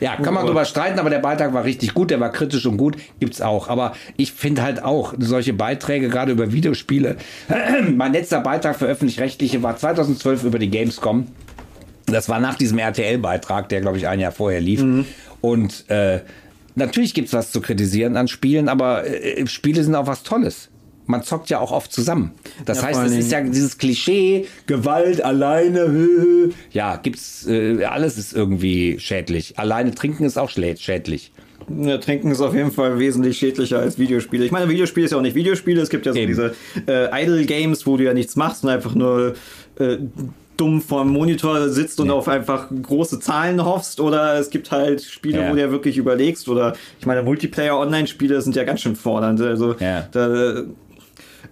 ja, 0.00 0.16
kann 0.16 0.34
man 0.34 0.46
drüber 0.46 0.64
streiten, 0.64 0.98
aber 0.98 1.10
der 1.10 1.18
Beitrag 1.18 1.52
war 1.52 1.64
richtig 1.64 1.94
gut, 1.94 2.10
der 2.10 2.20
war 2.20 2.32
kritisch 2.32 2.64
und 2.66 2.76
gut, 2.76 2.96
gibt's 3.20 3.40
auch. 3.40 3.68
Aber 3.68 3.92
ich 4.16 4.32
finde 4.32 4.62
halt 4.62 4.82
auch 4.82 5.14
solche 5.18 5.52
Beiträge, 5.52 6.08
gerade 6.08 6.32
über 6.32 6.52
Videospiele. 6.52 7.16
mein 7.94 8.12
letzter 8.12 8.40
Beitrag 8.40 8.76
für 8.76 8.86
öffentlich-rechtliche 8.86 9.62
war 9.62 9.76
2012 9.76 10.44
über 10.44 10.58
die 10.58 10.70
Gamescom. 10.70 11.26
Das 12.06 12.28
war 12.28 12.40
nach 12.40 12.56
diesem 12.56 12.78
RTL-Beitrag, 12.78 13.68
der, 13.68 13.80
glaube 13.80 13.98
ich, 13.98 14.08
ein 14.08 14.20
Jahr 14.20 14.32
vorher 14.32 14.60
lief. 14.60 14.82
Und 15.40 15.88
äh, 15.90 16.20
natürlich 16.74 17.14
gibt's 17.14 17.32
was 17.32 17.50
zu 17.52 17.60
kritisieren 17.60 18.16
an 18.16 18.28
Spielen, 18.28 18.68
aber 18.68 19.06
äh, 19.06 19.46
Spiele 19.46 19.82
sind 19.82 19.94
auch 19.94 20.06
was 20.06 20.22
Tolles. 20.22 20.70
Man 21.06 21.22
zockt 21.22 21.50
ja 21.50 21.58
auch 21.60 21.70
oft 21.70 21.92
zusammen. 21.92 22.32
Das 22.64 22.78
Ja, 22.78 22.84
heißt, 22.84 23.00
es 23.02 23.12
ist 23.12 23.30
ja 23.30 23.42
dieses 23.42 23.76
Klischee, 23.76 24.46
Gewalt 24.66 25.22
alleine, 25.22 25.80
hö, 25.80 26.08
hö. 26.22 26.50
ja, 26.70 26.96
gibt's, 26.96 27.46
äh, 27.46 27.84
alles 27.84 28.16
ist 28.16 28.32
irgendwie 28.32 28.98
schädlich. 28.98 29.58
Alleine 29.58 29.94
trinken 29.94 30.24
ist 30.24 30.38
auch 30.38 30.48
schädlich. 30.48 31.32
Ja, 31.68 31.98
Trinken 31.98 32.30
ist 32.30 32.40
auf 32.40 32.54
jeden 32.54 32.72
Fall 32.72 32.98
wesentlich 32.98 33.38
schädlicher 33.38 33.78
als 33.78 33.98
Videospiele. 33.98 34.44
Ich 34.44 34.50
meine, 34.50 34.68
Videospiele 34.68 35.06
ist 35.06 35.12
ja 35.12 35.18
auch 35.18 35.22
nicht 35.22 35.34
Videospiele. 35.34 35.80
Es 35.80 35.88
gibt 35.88 36.04
ja 36.06 36.12
so 36.12 36.18
Eben. 36.18 36.28
diese 36.28 36.54
äh, 36.86 37.22
Idle-Games, 37.24 37.86
wo 37.86 37.96
du 37.96 38.04
ja 38.04 38.12
nichts 38.12 38.36
machst 38.36 38.64
und 38.64 38.70
einfach 38.70 38.94
nur 38.94 39.34
äh, 39.78 39.96
dumm 40.56 40.80
vorm 40.80 41.10
Monitor 41.10 41.68
sitzt 41.68 42.00
und 42.00 42.10
auf 42.10 42.28
einfach 42.28 42.68
große 42.82 43.20
Zahlen 43.20 43.64
hoffst. 43.64 44.00
Oder 44.00 44.38
es 44.38 44.50
gibt 44.50 44.70
halt 44.70 45.02
Spiele, 45.02 45.40
Ja. 45.42 45.50
wo 45.50 45.54
du 45.54 45.60
ja 45.60 45.70
wirklich 45.70 45.96
überlegst. 45.96 46.48
Oder 46.48 46.74
ich 47.00 47.06
meine, 47.06 47.22
Multiplayer-Online-Spiele 47.22 48.40
sind 48.40 48.56
ja 48.56 48.64
ganz 48.64 48.80
schön 48.80 48.96
fordernd. 48.96 49.40
Also 49.40 49.74
Ja. 49.78 50.06
da, 50.12 50.62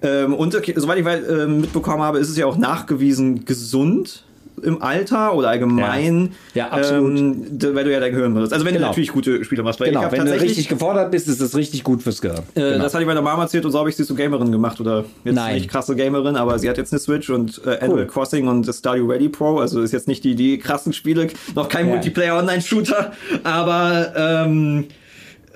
ähm, 0.02 0.34
und 0.34 0.54
okay, 0.54 0.74
soweit 0.76 0.98
ich 0.98 1.06
ähm, 1.06 1.60
mitbekommen 1.60 2.02
habe, 2.02 2.18
ist 2.18 2.28
es 2.28 2.36
ja 2.36 2.46
auch 2.46 2.56
nachgewiesen 2.56 3.44
gesund 3.44 4.24
im 4.62 4.82
Alter 4.82 5.34
oder 5.34 5.48
allgemein. 5.48 6.30
Ja. 6.54 6.66
Ja, 6.66 6.72
absolut. 6.72 7.18
Ähm, 7.18 7.46
weil 7.74 7.84
du 7.84 7.92
ja 7.92 8.00
dein 8.00 8.12
Gehirn 8.12 8.34
benutzt. 8.34 8.52
Also 8.52 8.64
wenn 8.66 8.74
Genau. 8.74 8.86
du 8.86 8.90
natürlich 8.90 9.10
gute 9.12 9.44
Spiele 9.44 9.62
machst. 9.62 9.80
Weil 9.80 9.88
Genau, 9.88 10.06
wenn 10.10 10.26
du 10.26 10.32
richtig 10.40 10.68
gefordert 10.68 11.10
bist, 11.10 11.26
ist 11.28 11.40
das 11.40 11.56
richtig 11.56 11.82
gut 11.84 12.02
fürs 12.02 12.20
Gehirn. 12.20 12.40
äh, 12.54 12.60
genau. 12.72 12.84
Das 12.84 12.92
hatte 12.94 13.02
ich 13.02 13.06
meiner 13.08 13.22
Mama 13.22 13.42
erzählt 13.44 13.64
und 13.64 13.72
so 13.72 13.78
habe 13.78 13.88
ich 13.88 13.96
sie 13.96 14.04
zur 14.04 14.16
Gamerin 14.16 14.52
gemacht. 14.52 14.78
Oder 14.80 15.04
jetzt 15.24 15.34
Nein. 15.34 15.54
nicht 15.54 15.68
krasse 15.70 15.96
Gamerin, 15.96 16.36
aber 16.36 16.58
sie 16.58 16.68
hat 16.68 16.76
jetzt 16.78 16.92
eine 16.92 17.00
Switch 17.00 17.30
und 17.30 17.60
äh, 17.66 17.78
Animal 17.80 18.06
Crossing 18.06 18.46
und 18.48 18.68
das 18.68 18.78
Stardew 18.78 19.06
Ready 19.10 19.28
Pro. 19.30 19.58
Also 19.58 19.80
ist 19.80 19.92
jetzt 19.92 20.06
nicht 20.08 20.22
die, 20.24 20.34
die 20.34 20.58
krassen 20.58 20.92
Spiele, 20.92 21.28
noch 21.54 21.68
kein 21.68 21.86
Ja. 21.88 21.94
Multiplayer-Online-Shooter, 21.94 23.12
aber 23.44 24.12
ähm, 24.16 24.84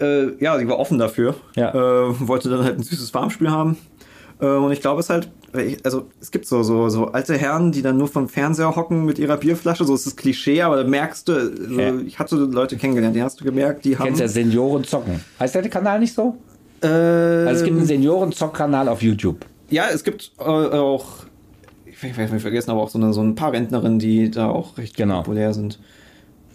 äh, 0.00 0.42
ja, 0.42 0.58
sie 0.58 0.68
war 0.68 0.78
offen 0.78 0.98
dafür. 0.98 1.34
Ja. 1.54 1.70
Äh, 1.74 2.28
wollte 2.28 2.48
dann 2.48 2.64
halt 2.64 2.78
ein 2.78 2.82
süßes 2.82 3.10
Farmspiel 3.10 3.50
haben. 3.50 3.76
Äh, 4.40 4.46
und 4.46 4.72
ich 4.72 4.80
glaube, 4.80 5.00
es 5.00 5.06
ist 5.06 5.10
halt 5.10 5.28
also 5.84 6.06
es 6.20 6.30
gibt 6.30 6.46
so, 6.46 6.62
so, 6.62 6.88
so 6.88 7.06
alte 7.06 7.36
Herren, 7.36 7.72
die 7.72 7.82
dann 7.82 7.96
nur 7.96 8.08
vom 8.08 8.28
Fernseher 8.28 8.74
hocken 8.76 9.04
mit 9.04 9.18
ihrer 9.18 9.36
Bierflasche, 9.36 9.84
so 9.84 9.94
ist 9.94 10.06
das 10.06 10.16
Klischee, 10.16 10.62
aber 10.62 10.76
da 10.82 10.84
merkst 10.88 11.28
du, 11.28 11.56
so, 11.68 11.80
Ja. 11.80 11.94
ich 11.98 12.18
hatte 12.18 12.36
Leute 12.36 12.76
kennengelernt, 12.76 13.14
die 13.16 13.22
hast 13.22 13.40
du 13.40 13.44
gemerkt, 13.44 13.84
die 13.84 13.92
Du 13.92 13.98
haben. 13.98 14.06
kennst 14.06 14.20
ja 14.20 14.28
Senioren 14.28 14.84
zocken. 14.84 15.20
Heißt 15.40 15.54
der 15.54 15.68
Kanal 15.68 16.00
nicht 16.00 16.14
so? 16.14 16.36
äh, 16.82 16.86
Also 16.86 17.60
es 17.60 17.64
gibt 17.64 17.76
einen 17.76 17.86
Senioren-Zock-Kanal 17.86 18.88
auf 18.88 19.02
YouTube. 19.02 19.44
ja, 19.70 19.84
es 19.92 20.04
gibt 20.04 20.32
äh, 20.38 20.42
auch, 20.42 21.06
ich 21.84 22.02
weiß 22.18 22.30
nicht 22.32 22.42
vergessen, 22.42 22.70
aber 22.70 22.82
auch 22.82 22.88
so, 22.90 22.98
eine, 22.98 23.12
so 23.12 23.22
ein 23.22 23.34
paar 23.34 23.52
Rentnerinnen, 23.52 23.98
die 23.98 24.30
da 24.30 24.48
auch 24.48 24.76
recht 24.78 24.96
Genau. 24.96 25.18
populär 25.18 25.54
sind. 25.54 25.78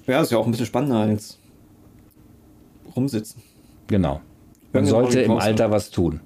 Ja, 0.07 0.21
ist 0.21 0.31
ja 0.31 0.37
auch 0.37 0.45
ein 0.45 0.51
bisschen 0.51 0.65
spannender 0.67 0.97
als 0.97 1.37
rumsitzen. 2.95 3.41
Genau. 3.87 4.21
Man 4.73 4.85
sollte 4.85 5.21
im. 5.21 5.31
Alter 5.31 5.69
was 5.71 5.89
tun. 5.91 6.21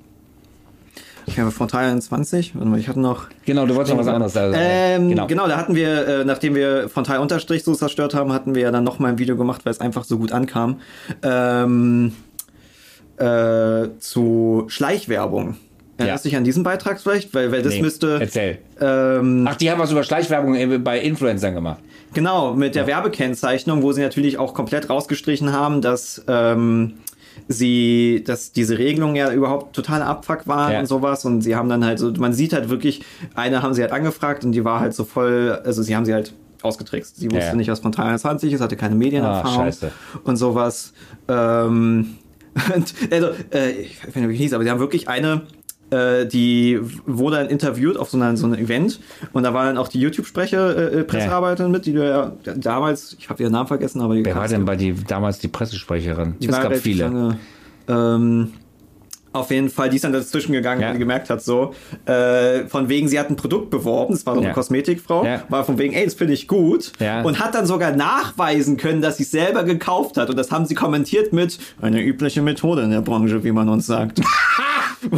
Ich 1.28 1.40
habe 1.40 1.52
Frontal 1.52 1.86
21, 1.86 2.56
warte 2.56 2.68
mal, 2.68 2.80
ich 2.80 2.88
hatte 2.88 3.00
noch. 3.00 3.28
Genau, 3.46 3.66
du 3.66 3.76
wolltest 3.76 3.96
noch 3.96 4.02
was 4.02 4.08
anderes 4.08 4.34
sagen. 4.34 4.54
Ähm, 4.58 5.10
genau. 5.10 5.28
genau. 5.28 5.48
da 5.48 5.58
hatten 5.58 5.76
wir, 5.76 6.08
äh, 6.08 6.26
nachdem 6.26 6.56
wir 6.56 6.88
Frontal 6.90 7.20
Unterstrich 7.20 7.64
so 7.64 7.74
zerstört 7.74 8.14
haben, 8.14 8.32
hatten 8.32 8.56
wir 8.56 8.64
ja 8.64 8.72
dann 8.72 8.84
noch 8.84 9.00
mal 9.00 9.10
ein 9.10 9.18
Video 9.18 9.36
gemacht, 9.36 9.66
weil 9.66 9.72
es 9.72 9.82
einfach 9.82 10.04
so 10.04 10.18
gut 10.18 10.32
ankam. 10.32 10.80
Ähm, 11.24 12.14
äh, 13.18 13.90
zu 14.00 14.66
Schleichwerbung. 14.68 15.58
Erinnerst 15.98 16.26
du 16.26 16.30
dich 16.30 16.38
an 16.38 16.44
diesen 16.44 16.64
Beitrag 16.64 17.00
vielleicht? 17.00 17.34
Weil, 17.34 17.52
weil 17.52 17.62
das 17.62 17.76
Nee, 17.76 17.82
müsste. 17.82 18.18
Erzähl. 18.20 18.58
Ähm, 18.82 19.46
Ach, 19.48 19.56
die 19.56 19.72
haben 19.72 19.80
was 19.80 19.92
über 19.92 20.04
Schleichwerbung 20.04 20.56
äh, 20.56 20.78
bei 20.78 21.00
Influencern 21.00 21.56
gemacht. 21.56 21.80
Genau, 22.14 22.54
mit 22.54 22.76
der 22.76 22.88
Werbekennzeichnung, 22.88 23.82
wo 23.82 23.92
sie 23.92 24.02
natürlich 24.02 24.38
auch 24.38 24.54
komplett 24.54 24.90
rausgestrichen 24.90 25.52
haben, 25.54 25.82
dass 25.82 26.24
ähm, 26.28 26.96
sie, 27.48 28.24
dass 28.26 28.52
diese 28.52 28.78
Regelung 28.78 29.16
ja 29.16 29.32
überhaupt 29.32 29.76
total 29.76 30.02
Abfuck 30.02 30.48
war 30.48 30.72
Ja. 30.74 30.80
und 30.80 30.86
sowas. 30.88 31.26
Und 31.26 31.41
sie 31.41 31.56
haben 31.56 31.70
dann 31.70 31.84
halt 31.86 31.99
so, 31.99 32.12
man 32.14 32.34
sieht 32.34 32.53
halt 32.53 32.70
wirklich, 32.70 33.03
eine 33.36 33.62
haben 33.62 33.74
sie 33.74 33.82
halt 33.82 33.91
angefragt 33.91 34.44
und 34.45 34.52
die 34.52 34.64
war 34.66 34.80
halt 34.80 34.94
so 34.94 35.03
voll, 35.03 35.60
also 35.64 35.84
sie 35.84 35.95
haben 35.95 36.06
sie 36.06 36.14
halt 36.14 36.34
ausgetrickst. 36.62 37.18
Sie 37.18 37.30
wusste 37.32 37.45
Ja. 37.49 37.56
nicht, 37.56 37.70
was 37.70 37.80
von 37.80 37.91
23 37.91 38.52
ist, 38.53 38.62
hatte 38.62 38.76
keine 38.76 38.95
Medienerfahrung 38.95 39.68
Ah, 39.68 39.91
und 40.24 40.36
sowas. 40.38 40.94
Ähm, 41.28 42.16
und, 42.76 42.94
also, 43.12 43.28
äh, 43.53 43.72
ich 43.72 44.06
weiß 44.07 44.16
nicht, 44.16 44.30
wie 44.30 44.36
hieß, 44.38 44.53
aber 44.53 44.64
sie 44.64 44.72
haben 44.72 44.80
wirklich 44.80 45.07
eine, 45.10 45.41
äh, 45.91 46.26
die 46.26 46.80
wurde 47.06 47.38
dann 47.38 47.48
interviewt 47.48 47.98
auf 47.98 48.10
so, 48.10 48.18
einer, 48.18 48.36
so 48.38 48.45
einem 48.48 48.56
Event 48.56 48.99
und 49.34 49.44
da 49.44 49.53
war 49.53 49.66
dann 49.66 49.78
auch 49.78 49.88
die 49.88 49.99
YouTube-Sprecher, 49.99 50.76
äh, 50.94 50.99
äh, 50.99 51.03
Pressearbeiterin 51.03 51.72
mit, 51.72 51.86
die 51.86 51.94
du 51.94 52.06
ja 52.07 52.34
damals, 52.56 53.16
ich 53.20 53.30
habe 53.30 53.41
ihren 53.44 53.52
Namen 53.52 53.68
vergessen, 53.68 54.02
aber 54.02 54.16
die 54.16 54.26
Wer 54.26 54.36
war 54.36 54.48
denn 54.48 54.66
bei 54.66 54.76
die 54.76 54.94
damals 54.94 55.40
die 55.40 55.48
Pressesprecherin? 55.48 56.36
die 56.40 56.48
es 56.48 56.60
gab 56.60 56.76
viele. 56.76 57.03
Lange, 57.03 57.38
ähm, 57.88 58.52
auf 59.32 59.52
jeden 59.52 59.70
Fall, 59.70 59.90
die 59.90 59.98
ist 59.98 60.06
dann 60.06 60.14
dazwischen 60.14 60.53
gegangen, 60.53 60.80
Ja. 60.80 60.88
weil 60.88 60.94
die 60.94 60.99
gemerkt 60.99 61.30
hat, 61.30 61.44
so, 61.44 61.74
äh, 62.06 62.68
von 62.68 62.88
wegen, 62.88 63.10
sie 63.10 63.20
hat 63.20 63.30
ein 63.30 63.36
Produkt 63.36 63.70
beworben, 63.70 64.14
das 64.14 64.26
war 64.26 64.34
so 64.34 64.40
eine 64.40 64.48
Ja. 64.49 64.53
Kosmetikfrau, 64.53 65.26
Ja. 65.26 65.44
war 65.49 65.66
von 65.66 65.78
wegen, 65.78 65.94
ey, 65.94 66.06
das 66.06 66.14
finde 66.14 66.32
ich 66.34 66.48
gut, 66.48 66.94
Ja. 67.02 67.22
und 67.22 67.40
hat 67.41 67.53
dann 67.53 67.66
sogar 67.66 67.91
nachweisen 67.95 68.78
können, 68.78 69.02
dass 69.02 69.18
sie 69.18 69.24
es 69.24 69.32
selber 69.32 69.66
gekauft 69.66 70.16
hat, 70.16 70.30
und 70.30 70.38
das 70.38 70.52
haben 70.52 70.66
sie 70.66 70.74
kommentiert 70.74 71.34
mit, 71.34 71.60
eine 71.82 72.02
übliche 72.02 72.41
Methode 72.41 72.84
in 72.84 72.91
der 72.91 73.02
Branche, 73.02 73.44
wie 73.44 73.52
man 73.52 73.68
uns 73.68 73.86
sagt. 73.88 74.22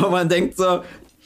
Wo 0.02 0.10
man 0.10 0.30
denkt 0.30 0.57
so, 0.57 0.82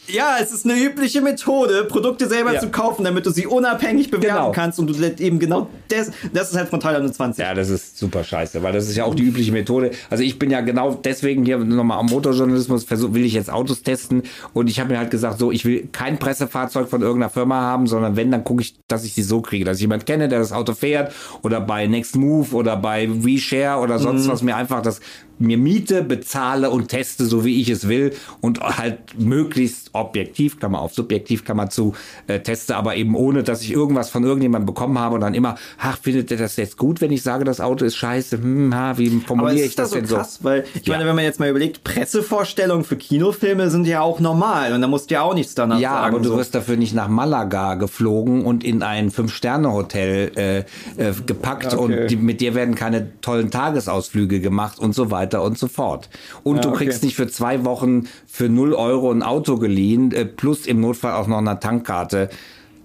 ja, 0.08 0.38
es 0.42 0.52
ist 0.52 0.66
eine 0.66 0.82
übliche 0.82 1.22
Methode, 1.22 1.84
Produkte 1.86 2.28
selber 2.28 2.54
Ja. 2.54 2.60
zu 2.60 2.70
kaufen, 2.70 3.04
damit 3.06 3.26
du 3.28 3.30
sie 3.30 3.46
unabhängig 3.46 4.10
bewerten 4.10 4.36
Genau. 4.36 4.52
kannst 4.52 4.80
und 4.80 4.88
du 4.88 5.24
eben 5.24 5.38
genau 5.38 5.68
das, 5.90 6.12
das 6.34 6.50
ist 6.50 6.58
halt 6.58 6.70
Frontal 6.70 6.96
21. 6.96 7.40
Ja, 7.42 7.54
das 7.54 7.70
ist 7.70 7.98
super 8.00 8.24
scheiße, 8.24 8.64
weil 8.64 8.74
das 8.74 8.90
ist 8.90 8.98
ja 8.98 9.04
auch 9.06 9.14
die 9.14 9.24
übliche 9.24 9.52
Methode. 9.52 9.92
Also 10.10 10.24
ich 10.24 10.40
bin 10.40 10.50
ja 10.50 10.62
genau 10.62 10.96
deswegen 10.96 11.46
hier 11.46 11.60
nochmal 11.60 12.00
am 12.00 12.08
Motorjournalismus, 12.08 12.84
versuch, 12.84 13.14
will 13.14 13.24
ich 13.24 13.34
jetzt 13.34 13.52
Autos 13.52 13.84
testen 13.84 14.24
und 14.54 14.70
ich 14.72 14.80
habe 14.80 14.92
mir 14.92 14.98
halt 14.98 15.12
gesagt, 15.12 15.38
so, 15.38 15.52
ich 15.52 15.66
will 15.66 15.88
kein 15.92 16.18
Pressefahrzeug 16.18 16.90
von 16.90 17.02
irgendeiner 17.04 17.30
Firma 17.30 17.62
haben, 17.62 17.86
sondern 17.86 18.16
wenn, 18.16 18.32
dann 18.32 18.44
gucke 18.44 18.64
ich, 18.64 18.74
dass 18.88 19.06
ich 19.06 19.14
sie 19.14 19.24
so 19.24 19.42
kriege, 19.42 19.66
dass 19.66 19.78
ich 19.78 19.82
jemand 19.82 20.08
kenne, 20.08 20.28
der 20.30 20.40
das 20.40 20.52
Auto 20.52 20.74
fährt 20.74 21.14
oder 21.44 21.62
bei 21.62 21.86
Next 21.86 22.16
Move 22.16 22.56
oder 22.56 22.76
bei 22.76 23.08
WeShare 23.08 23.80
oder 23.80 24.00
sonst 24.00 24.28
was 24.28 24.42
mir 24.42 24.56
einfach 24.56 24.82
das 24.82 25.00
mir 25.42 25.58
miete, 25.58 26.04
bezahle 26.04 26.70
und 26.70 26.88
teste, 26.90 27.26
so 27.26 27.44
wie 27.46 27.60
ich 27.62 27.70
es 27.70 27.88
will 27.88 28.14
und 28.42 28.60
halt 28.62 29.00
möglichst 29.20 29.90
objektiv, 29.94 30.60
Klammer 30.60 30.80
auf, 30.80 30.94
subjektiv, 30.94 31.44
Klammer 31.46 31.70
zu, 31.70 31.94
äh, 32.28 32.40
teste, 32.40 32.76
aber 32.76 32.96
eben 32.96 33.16
ohne, 33.16 33.44
dass 33.44 33.62
ich 33.62 33.72
irgendwas 33.72 34.10
von 34.10 34.24
irgendjemandem 34.24 34.66
bekommen 34.68 35.00
habe 35.00 35.16
und 35.16 35.22
dann 35.22 35.34
immer, 35.34 35.56
ach, 35.78 35.98
findet 36.02 36.32
ihr 36.32 36.38
das 36.38 36.56
jetzt 36.56 36.78
gut, 36.78 37.02
wenn 37.02 37.12
ich 37.12 37.22
sage, 37.24 37.44
das 37.44 37.60
Auto 37.60 37.86
ist 37.86 37.96
scheiße? 37.96 38.38
Hm, 38.38 38.74
ha, 38.76 38.98
wie 38.98 39.10
formuliere 39.26 39.66
ich 39.66 39.76
das 39.76 39.90
so 39.90 39.96
denn 39.96 40.06
so? 40.06 40.16
krass, 40.16 40.40
weil 40.44 40.66
ich 40.74 40.86
Ja. 40.88 40.94
meine, 40.94 41.08
wenn 41.08 41.16
man 41.16 41.26
jetzt 41.26 41.40
mal 41.40 41.50
überlegt, 41.50 41.84
Pressevorstellungen 41.84 42.84
für 42.86 42.96
Kinofilme 42.98 43.70
sind 43.70 43.88
ja 43.88 44.02
auch 44.02 44.20
normal 44.20 44.74
und 44.74 44.82
da 44.82 44.88
musst 44.88 45.10
du 45.10 45.16
ja 45.16 45.22
auch 45.24 45.34
nichts 45.34 45.56
danach 45.56 45.80
Ja, 45.80 45.92
sagen. 45.96 46.16
aber 46.16 46.24
du 46.24 46.30
so. 46.30 46.38
wirst 46.38 46.54
dafür 46.56 46.78
nicht 46.78 46.94
nach 46.94 47.08
Malaga 47.08 47.76
geflogen 47.76 48.46
und 48.46 48.64
in 48.64 48.84
ein 48.84 49.12
Fünf-Sterne-Hotel 49.12 50.32
äh, 50.36 50.60
äh, 51.02 51.14
gepackt 51.26 51.66
Okay. 51.74 51.76
und 51.78 52.08
die, 52.10 52.16
mit 52.18 52.42
dir 52.42 52.56
werden 52.56 52.76
keine 52.76 53.20
tollen 53.22 53.52
Tagesausflüge 53.52 54.40
gemacht 54.42 54.80
und 54.80 54.94
so 54.94 55.12
weiter 55.12 55.31
und 55.40 55.58
so 55.58 55.68
fort. 55.68 56.10
Und 56.44 56.58
Ja, 56.58 56.62
du 56.64 56.70
okay. 56.70 56.86
kriegst 56.86 57.04
nicht 57.04 57.16
für 57.16 57.28
zwei 57.28 57.64
Wochen 57.66 58.08
für 58.28 58.50
0 58.50 58.74
Euro 58.74 59.12
ein 59.12 59.24
Auto 59.24 59.58
geliehen, 59.58 60.12
äh, 60.12 60.26
plus 60.26 60.66
im 60.68 60.82
Notfall 60.82 61.14
auch 61.14 61.28
noch 61.28 61.38
eine 61.38 61.60
Tankkarte. 61.60 62.30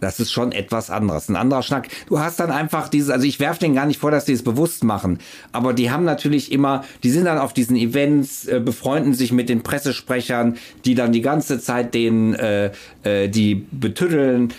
Das 0.00 0.20
ist 0.20 0.30
schon 0.30 0.52
etwas 0.52 0.90
anderes, 0.90 1.28
ein 1.28 1.36
anderer 1.36 1.62
Schnack. 1.62 1.88
Du 2.06 2.18
hast 2.18 2.38
dann 2.38 2.50
einfach 2.50 2.88
dieses, 2.88 3.10
also 3.10 3.26
ich 3.26 3.40
werfe 3.40 3.60
denen 3.60 3.74
gar 3.74 3.86
nicht 3.86 3.98
vor, 3.98 4.10
dass 4.10 4.26
die 4.26 4.34
es 4.34 4.42
bewusst 4.42 4.84
machen, 4.84 5.18
aber 5.52 5.72
die 5.72 5.90
haben 5.90 6.04
natürlich 6.04 6.52
immer, 6.52 6.84
die 7.02 7.10
sind 7.10 7.24
dann 7.24 7.38
auf 7.38 7.54
diesen 7.54 7.76
Events, 7.76 8.46
äh, 8.46 8.60
befreunden 8.60 9.14
sich 9.14 9.32
mit 9.32 9.48
den 9.48 9.62
Pressesprechern, 9.62 10.58
die 10.84 10.94
dann 10.94 11.12
die 11.12 11.22
ganze 11.22 11.60
Zeit 11.60 11.94
den, 11.94 12.34
äh, 12.34 12.72
äh, 13.04 13.28
die 13.28 13.66
betüddeln. 13.70 14.52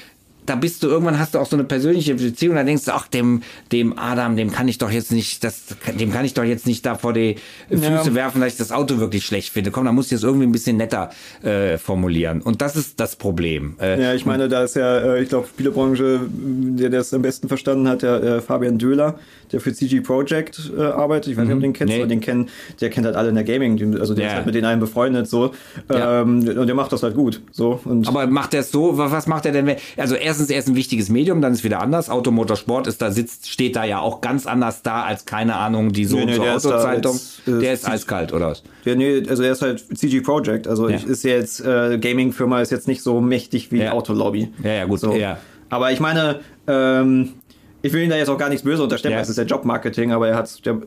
Da 0.47 0.55
bist 0.55 0.81
du 0.81 0.87
irgendwann 0.87 1.19
hast 1.19 1.35
du 1.35 1.39
auch 1.39 1.45
so 1.45 1.55
eine 1.55 1.63
persönliche 1.65 2.15
Beziehung, 2.15 2.55
da 2.55 2.63
denkst 2.63 2.85
du, 2.85 2.91
ach 2.93 3.07
dem 3.07 3.43
dem 3.71 3.97
Adam, 3.99 4.35
dem 4.35 4.51
kann 4.51 4.67
ich 4.67 4.79
doch 4.79 4.89
jetzt 4.89 5.11
nicht, 5.11 5.43
das 5.43 5.63
dem 5.99 6.11
kann 6.11 6.25
ich 6.25 6.33
doch 6.33 6.43
jetzt 6.43 6.65
nicht 6.65 6.85
da 6.85 6.95
vor 6.95 7.13
die 7.13 7.35
Füße 7.69 7.83
Ja. 7.83 8.13
werfen, 8.15 8.41
dass 8.41 8.53
ich 8.53 8.57
das 8.57 8.71
Auto 8.71 8.97
wirklich 8.97 9.25
schlecht 9.25 9.51
finde. 9.53 9.69
Komm, 9.71 9.85
da 9.85 9.91
musst 9.91 10.09
du 10.11 10.15
es 10.15 10.23
irgendwie 10.23 10.47
ein 10.47 10.51
bisschen 10.51 10.77
netter 10.77 11.11
äh, 11.43 11.77
formulieren. 11.77 12.41
Und 12.41 12.61
das 12.61 12.75
ist 12.75 12.99
das 12.99 13.15
Problem. 13.17 13.75
Äh, 13.79 14.01
Ja, 14.01 14.13
ich 14.13 14.25
meine, 14.25 14.47
da 14.49 14.63
ist 14.63 14.75
ja, 14.75 14.97
äh, 15.15 15.21
ich 15.21 15.29
glaube, 15.29 15.47
Spielebranche, 15.47 16.21
der 16.31 16.89
das 16.89 17.13
am 17.13 17.21
besten 17.21 17.47
verstanden 17.47 17.87
hat, 17.87 18.01
der 18.01 18.23
äh, 18.23 18.41
Fabian 18.41 18.77
Döhler, 18.77 19.19
der 19.51 19.61
für 19.61 19.73
CG 19.73 20.01
Projekt 20.01 20.71
äh, 20.77 20.81
arbeitet. 20.81 21.31
Ich 21.31 21.37
weiß 21.37 21.45
nicht, 21.45 21.53
ob 21.53 21.59
du 21.59 21.65
den 21.67 21.73
kennst, 21.73 21.93
Nee. 21.93 21.99
aber 21.99 22.07
den 22.07 22.19
kennt, 22.21 22.49
der 22.81 22.89
kennt 22.89 23.05
halt 23.05 23.15
alle 23.15 23.29
in 23.29 23.35
der 23.35 23.43
Gaming, 23.43 23.97
also 23.99 24.13
der 24.13 24.23
Ja. 24.25 24.29
ist 24.31 24.35
halt 24.37 24.45
mit 24.45 24.55
denen 24.55 24.65
allen 24.65 24.79
befreundet, 24.79 25.27
so. 25.27 25.53
Ja. 25.91 26.21
Ähm, 26.21 26.39
und 26.57 26.67
der 26.67 26.75
macht 26.75 26.91
das 26.93 27.03
halt 27.03 27.15
gut, 27.15 27.41
so. 27.51 27.79
Und 27.85 28.07
Aber 28.07 28.27
macht 28.27 28.53
er 28.53 28.61
es 28.61 28.71
so? 28.71 28.97
wa- 28.97 29.11
Was 29.11 29.27
macht 29.27 29.45
er 29.45 29.51
denn? 29.51 29.75
Also 29.97 30.15
erstens, 30.39 30.49
er 30.49 30.59
ist 30.59 30.67
ein 30.67 30.75
wichtiges 30.75 31.09
Medium, 31.09 31.41
dann 31.41 31.53
ist 31.53 31.63
wieder 31.63 31.81
anders. 31.81 32.09
Automotorsport 32.09 32.87
ist 32.87 33.01
da 33.01 33.11
sitzt, 33.11 33.49
steht 33.49 33.75
da 33.75 33.83
ja 33.83 33.99
auch 33.99 34.21
ganz 34.21 34.45
anders 34.45 34.81
da 34.83 35.03
als 35.03 35.25
keine 35.25 35.55
Ahnung 35.55 35.91
die 35.91 36.05
so 36.05 36.17
Nee, 36.17 36.21
und 36.23 36.27
nee, 36.29 36.35
so 36.35 36.41
der 36.43 36.55
ist 36.55 36.65
da 36.65 36.69
Autozeitung. 36.69 37.19
äh, 37.47 37.59
Der 37.59 37.73
ist 37.73 37.87
eiskalt 37.87 38.33
oder 38.33 38.49
was? 38.49 38.63
Ja, 38.85 38.95
nee, 38.95 39.23
also 39.27 39.43
er 39.43 39.51
ist 39.51 39.61
halt 39.61 39.83
CG 39.97 40.21
Project. 40.21 40.67
Also 40.67 40.89
Ja. 40.89 40.95
ich, 40.97 41.05
ist 41.05 41.23
jetzt, 41.23 41.59
äh, 41.65 41.97
Gaming-Firma 41.99 42.61
ist 42.61 42.71
jetzt 42.71 42.87
nicht 42.87 43.01
so 43.01 43.19
mächtig 43.21 43.71
wie 43.71 43.79
Ja. 43.79 43.91
Autolobby. 43.93 44.51
Ja, 44.63 44.71
ja, 44.73 44.85
gut, 44.85 44.99
So. 44.99 45.13
ja. 45.13 45.37
Aber 45.69 45.91
ich 45.91 45.99
meine, 45.99 46.39
ähm, 46.67 47.33
ich 47.83 47.93
will 47.93 48.01
ihm 48.03 48.09
da 48.09 48.17
jetzt 48.17 48.29
auch 48.29 48.37
gar 48.37 48.49
nichts 48.49 48.63
böse 48.63 48.81
unterstellen, 48.83 49.13
Ja. 49.13 49.21
es 49.21 49.29
ist 49.29 49.37
ja 49.37 49.43
Jobmarketing, 49.43 50.11
aber 50.11 50.27
er 50.27 50.35
hat, 50.35 50.65
der, 50.65 50.77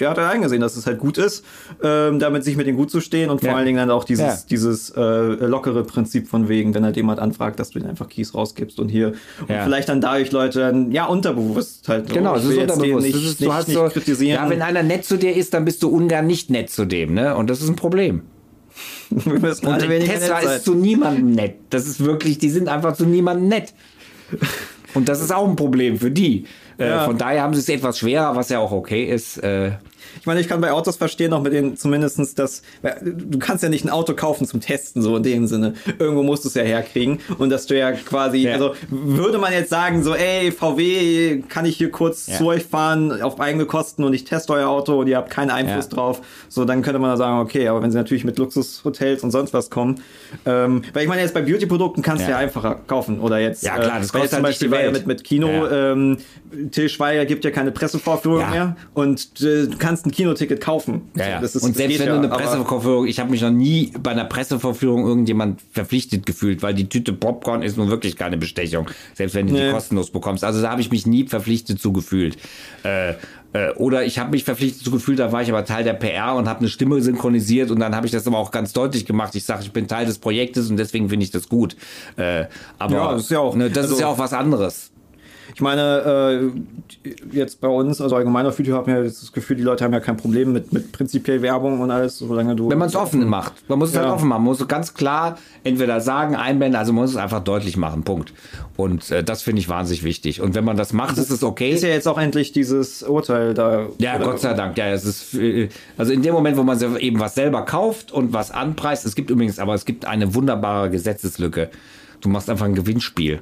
der 0.00 0.10
hat 0.10 0.16
ja 0.16 0.28
eingesehen, 0.28 0.60
dass 0.60 0.76
es 0.76 0.86
halt 0.86 0.98
gut 0.98 1.18
ist, 1.18 1.44
ähm, 1.82 2.18
damit 2.18 2.42
sich 2.44 2.56
mit 2.56 2.66
denen 2.66 2.78
gut 2.78 2.90
zu 2.90 3.00
stehen 3.00 3.28
und 3.30 3.40
vor 3.40 3.50
Ja. 3.50 3.56
allen 3.56 3.66
Dingen 3.66 3.76
dann 3.78 3.90
auch 3.90 4.04
dieses, 4.04 4.24
Ja. 4.24 4.38
dieses 4.50 4.90
äh, 4.90 5.00
lockere 5.00 5.84
Prinzip 5.84 6.28
von 6.28 6.48
wegen, 6.48 6.74
wenn 6.74 6.84
halt 6.84 6.96
jemand 6.96 7.20
anfragt, 7.20 7.58
dass 7.60 7.70
du 7.70 7.78
ihn 7.78 7.86
einfach 7.86 8.08
Keys 8.08 8.34
rausgibst 8.34 8.80
und 8.80 8.88
hier 8.88 9.08
und 9.40 9.46
vielleicht 9.48 9.88
dann 9.88 10.00
dadurch 10.00 10.32
Leute 10.32 10.60
dann, 10.60 10.90
ja, 10.90 11.04
unterbewusst 11.06 11.88
halt. 11.88 12.08
Genau, 12.12 12.34
das 12.34 12.44
ich 12.44 12.50
ist 12.52 12.58
unterbewusst. 12.58 13.04
Nicht, 13.06 13.14
das 13.16 13.22
ist, 13.22 13.40
nicht, 13.40 13.48
du 13.50 13.52
hast 13.54 13.68
nicht 13.68 13.76
so, 13.76 13.84
kritisieren. 13.84 14.42
ja, 14.44 14.50
wenn 14.50 14.62
einer 14.62 14.82
nett 14.82 15.04
zu 15.04 15.16
dir 15.18 15.34
ist, 15.36 15.52
dann 15.54 15.64
bist 15.64 15.82
du 15.82 15.88
ungern 15.88 16.26
nicht 16.26 16.50
nett 16.50 16.70
zu 16.70 16.84
dem, 16.86 17.14
ne? 17.14 17.36
Und 17.36 17.50
das 17.50 17.60
ist 17.62 17.68
ein 17.68 17.76
Problem. 17.76 18.22
wir 19.10 19.38
müssen 19.38 19.66
Und 19.66 19.80
Tesla 19.80 20.38
ist 20.38 20.64
zu 20.64 20.74
niemandem 20.74 21.32
nett. 21.32 21.56
Das 21.70 21.86
ist 21.86 22.02
wirklich, 22.02 22.38
die 22.38 22.48
sind 22.48 22.68
einfach 22.68 22.94
zu 22.96 23.04
niemandem 23.04 23.48
nett. 23.48 23.74
Und 24.94 25.08
das 25.08 25.20
ist 25.20 25.32
auch 25.32 25.48
ein 25.48 25.56
Problem 25.56 25.98
für 25.98 26.10
die. 26.10 26.46
Äh, 26.78 26.88
Ja. 26.88 27.04
Von 27.04 27.18
daher 27.18 27.42
haben 27.42 27.54
sie 27.54 27.60
es 27.60 27.68
etwas 27.68 27.98
schwerer, 27.98 28.34
was 28.36 28.48
ja 28.48 28.58
auch 28.58 28.72
okay 28.72 29.04
ist. 29.04 29.38
Äh, 29.38 29.72
Ich 30.20 30.26
meine, 30.26 30.40
ich 30.40 30.48
kann 30.48 30.60
bei 30.60 30.72
Autos 30.72 30.96
verstehen, 30.96 31.32
auch 31.32 31.42
mit 31.42 31.52
den 31.52 31.76
zumindestens 31.76 32.34
das, 32.34 32.62
du 33.02 33.38
kannst 33.38 33.62
ja 33.62 33.68
nicht 33.68 33.84
ein 33.84 33.90
Auto 33.90 34.14
kaufen 34.14 34.46
zum 34.46 34.60
Testen, 34.60 35.02
so 35.02 35.16
in 35.16 35.22
dem 35.22 35.46
Sinne. 35.46 35.74
Irgendwo 35.98 36.22
musst 36.22 36.44
du 36.44 36.48
es 36.48 36.54
ja 36.54 36.62
herkriegen. 36.62 37.18
Und 37.38 37.50
dass 37.50 37.66
du 37.66 37.76
ja 37.76 37.92
quasi, 37.92 38.38
Ja. 38.38 38.52
also 38.54 38.74
würde 38.90 39.38
man 39.38 39.52
jetzt 39.52 39.70
sagen, 39.70 40.02
so, 40.02 40.14
ey, 40.14 40.52
VW, 40.52 41.42
kann 41.48 41.64
ich 41.66 41.76
hier 41.76 41.90
kurz 41.90 42.26
Ja. 42.26 42.38
zu 42.38 42.46
euch 42.46 42.64
fahren 42.64 43.20
auf 43.22 43.40
eigene 43.40 43.66
Kosten 43.66 44.04
und 44.04 44.12
ich 44.14 44.24
teste 44.24 44.52
euer 44.52 44.68
Auto 44.68 45.00
und 45.00 45.06
ihr 45.08 45.16
habt 45.16 45.30
keinen 45.30 45.50
Einfluss 45.50 45.86
Ja. 45.90 45.96
drauf, 45.96 46.20
so, 46.48 46.64
dann 46.64 46.82
könnte 46.82 46.98
man 46.98 47.10
da 47.10 47.16
sagen, 47.16 47.40
okay, 47.40 47.68
aber 47.68 47.82
wenn 47.82 47.90
sie 47.90 47.96
natürlich 47.98 48.24
mit 48.24 48.38
Luxushotels 48.38 49.22
und 49.24 49.30
sonst 49.30 49.52
was 49.52 49.70
kommen, 49.70 50.00
ähm, 50.46 50.82
weil 50.92 51.02
ich 51.02 51.08
meine, 51.08 51.22
jetzt 51.22 51.34
bei 51.34 51.42
Beauty-Produkten 51.42 52.02
kannst 52.02 52.26
du 52.26 52.30
Ja. 52.30 52.38
einfacher 52.38 52.76
kaufen 52.86 53.20
oder 53.20 53.38
jetzt, 53.38 53.62
Ja, 53.62 53.76
klar, 53.78 53.98
das 54.00 54.12
weil 54.14 54.20
kostet 54.22 54.38
zum 54.38 54.44
halt 54.44 54.52
nicht 54.52 54.60
Beispiel 54.60 54.70
war 54.70 54.82
ja 54.84 54.90
mit, 54.90 55.06
mit 55.06 55.24
Kino, 55.24 55.48
Ja. 55.48 55.92
ähm, 55.92 56.18
Till 56.70 56.88
Schweiger 56.88 57.24
gibt 57.24 57.44
ja 57.44 57.50
keine 57.50 57.72
Pressevorführung 57.72 58.50
mehr 58.50 58.76
und 58.94 59.40
äh, 59.40 59.66
du 59.66 59.76
kannst 59.78 60.01
kannst 60.02 60.06
ein 60.06 60.10
Kinoticket 60.10 60.60
kaufen. 60.60 61.02
Ja, 61.16 61.28
ja. 61.28 61.38
Ist, 61.40 61.56
und 61.56 61.76
selbst 61.76 61.98
wenn 62.00 62.06
ja, 62.06 62.12
du 62.12 62.18
eine 62.18 62.28
Presseverführung, 62.28 63.06
ich 63.06 63.20
habe 63.20 63.30
mich 63.30 63.40
noch 63.42 63.50
nie 63.50 63.92
bei 64.02 64.10
einer 64.10 64.24
Presseverführung 64.24 65.06
irgendjemand 65.06 65.60
verpflichtet 65.72 66.26
gefühlt, 66.26 66.62
weil 66.62 66.74
die 66.74 66.88
Tüte 66.88 67.12
Popcorn 67.12 67.62
ist 67.62 67.76
nun 67.76 67.88
wirklich 67.88 68.16
keine 68.16 68.36
Bestechung, 68.36 68.88
selbst 69.14 69.34
wenn 69.34 69.46
du 69.46 69.54
die 69.54 69.60
Nee. 69.60 69.70
kostenlos 69.72 70.10
bekommst. 70.10 70.44
Also 70.44 70.60
da 70.62 70.70
habe 70.70 70.80
ich 70.80 70.90
mich 70.90 71.06
nie 71.06 71.26
verpflichtet 71.26 71.80
zu 71.80 71.92
gefühlt. 71.92 72.36
Äh, 72.84 73.14
äh, 73.54 73.70
oder 73.76 74.04
ich 74.04 74.18
habe 74.18 74.30
mich 74.30 74.44
verpflichtet 74.44 74.82
zu 74.82 74.90
gefühlt, 74.90 75.18
da 75.18 75.30
war 75.30 75.42
ich 75.42 75.50
aber 75.50 75.64
Teil 75.64 75.84
der 75.84 75.92
PR 75.92 76.34
und 76.34 76.48
habe 76.48 76.60
eine 76.60 76.68
Stimme 76.68 77.00
synchronisiert 77.02 77.70
und 77.70 77.80
dann 77.80 77.94
habe 77.94 78.06
ich 78.06 78.12
das 78.12 78.26
aber 78.26 78.38
auch 78.38 78.50
ganz 78.50 78.72
deutlich 78.72 79.04
gemacht. 79.04 79.34
Ich 79.34 79.44
sage, 79.44 79.62
ich 79.62 79.72
bin 79.72 79.86
Teil 79.88 80.06
des 80.06 80.18
Projektes 80.18 80.70
und 80.70 80.78
deswegen 80.78 81.08
finde 81.10 81.24
ich 81.24 81.30
das 81.30 81.48
gut. 81.48 81.76
Äh, 82.16 82.46
aber 82.78 82.94
Ja, 82.94 83.12
das 83.12 83.22
ist 83.24 83.30
ja 83.30 83.38
auch- 83.40 83.54
ne, 83.54 83.68
das 83.68 83.84
also- 83.84 83.94
ist 83.94 84.00
ja 84.00 84.06
auch 84.08 84.18
was 84.18 84.32
anderes. 84.32 84.90
Ich 85.54 85.60
meine, 85.60 86.50
äh, 87.04 87.10
jetzt 87.36 87.60
bei 87.60 87.68
uns, 87.68 88.00
also 88.00 88.16
allgemein 88.16 88.46
auf 88.46 88.58
YouTube, 88.58 88.74
haben 88.76 88.86
wir 88.86 89.04
das 89.04 89.32
Gefühl, 89.32 89.56
die 89.56 89.62
Leute 89.62 89.84
haben 89.84 89.92
ja 89.92 90.00
kein 90.00 90.16
Problem 90.16 90.52
mit, 90.52 90.72
mit 90.72 90.92
prinzipiell 90.92 91.42
Werbung 91.42 91.80
und 91.80 91.90
alles, 91.90 92.18
solange 92.18 92.56
du. 92.56 92.70
Wenn 92.70 92.78
man 92.78 92.88
es 92.88 92.96
offen 92.96 93.28
macht. 93.28 93.52
Man 93.68 93.78
muss 93.78 93.90
es 93.90 93.96
halt 93.96 94.06
Ja. 94.06 94.14
offen 94.14 94.28
machen. 94.28 94.42
Man 94.44 94.50
muss 94.52 94.66
ganz 94.68 94.94
klar 94.94 95.38
entweder 95.64 96.00
sagen, 96.00 96.36
einblenden, 96.36 96.78
also 96.78 96.92
man 96.92 97.02
muss 97.02 97.10
es 97.10 97.16
einfach 97.16 97.40
deutlich 97.44 97.76
machen. 97.76 98.02
Punkt. 98.02 98.32
Und 98.76 99.10
äh, 99.10 99.22
das 99.22 99.42
finde 99.42 99.60
ich 99.60 99.68
wahnsinnig 99.68 100.04
wichtig. 100.04 100.40
Und 100.40 100.54
wenn 100.54 100.64
man 100.64 100.76
das 100.76 100.92
macht, 100.92 101.18
ist 101.18 101.30
es 101.30 101.42
okay. 101.44 101.70
Ist 101.70 101.82
ja 101.82 101.90
jetzt 101.90 102.08
auch 102.08 102.18
endlich 102.18 102.52
dieses 102.52 103.02
Urteil 103.02 103.52
da. 103.54 103.86
Ja, 103.98 104.18
Gott 104.18 104.40
sei 104.40 104.54
Dank. 104.54 104.78
Ja, 104.78 104.88
es 104.90 105.04
ist 105.04 105.34
äh, 105.34 105.68
also 105.98 106.12
in 106.12 106.22
dem 106.22 106.32
Moment, 106.32 106.56
wo 106.56 106.62
man 106.62 106.78
eben 106.98 107.20
was 107.20 107.34
selber 107.34 107.64
kauft 107.64 108.10
und 108.12 108.32
was 108.32 108.50
anpreist. 108.50 109.04
Es 109.04 109.14
gibt 109.14 109.30
übrigens, 109.30 109.58
aber 109.58 109.74
es 109.74 109.84
gibt 109.84 110.06
eine 110.06 110.34
wunderbare 110.34 110.88
Gesetzeslücke. 110.90 111.70
Du 112.20 112.28
machst 112.28 112.48
einfach 112.48 112.66
ein 112.66 112.74
Gewinnspiel. 112.74 113.40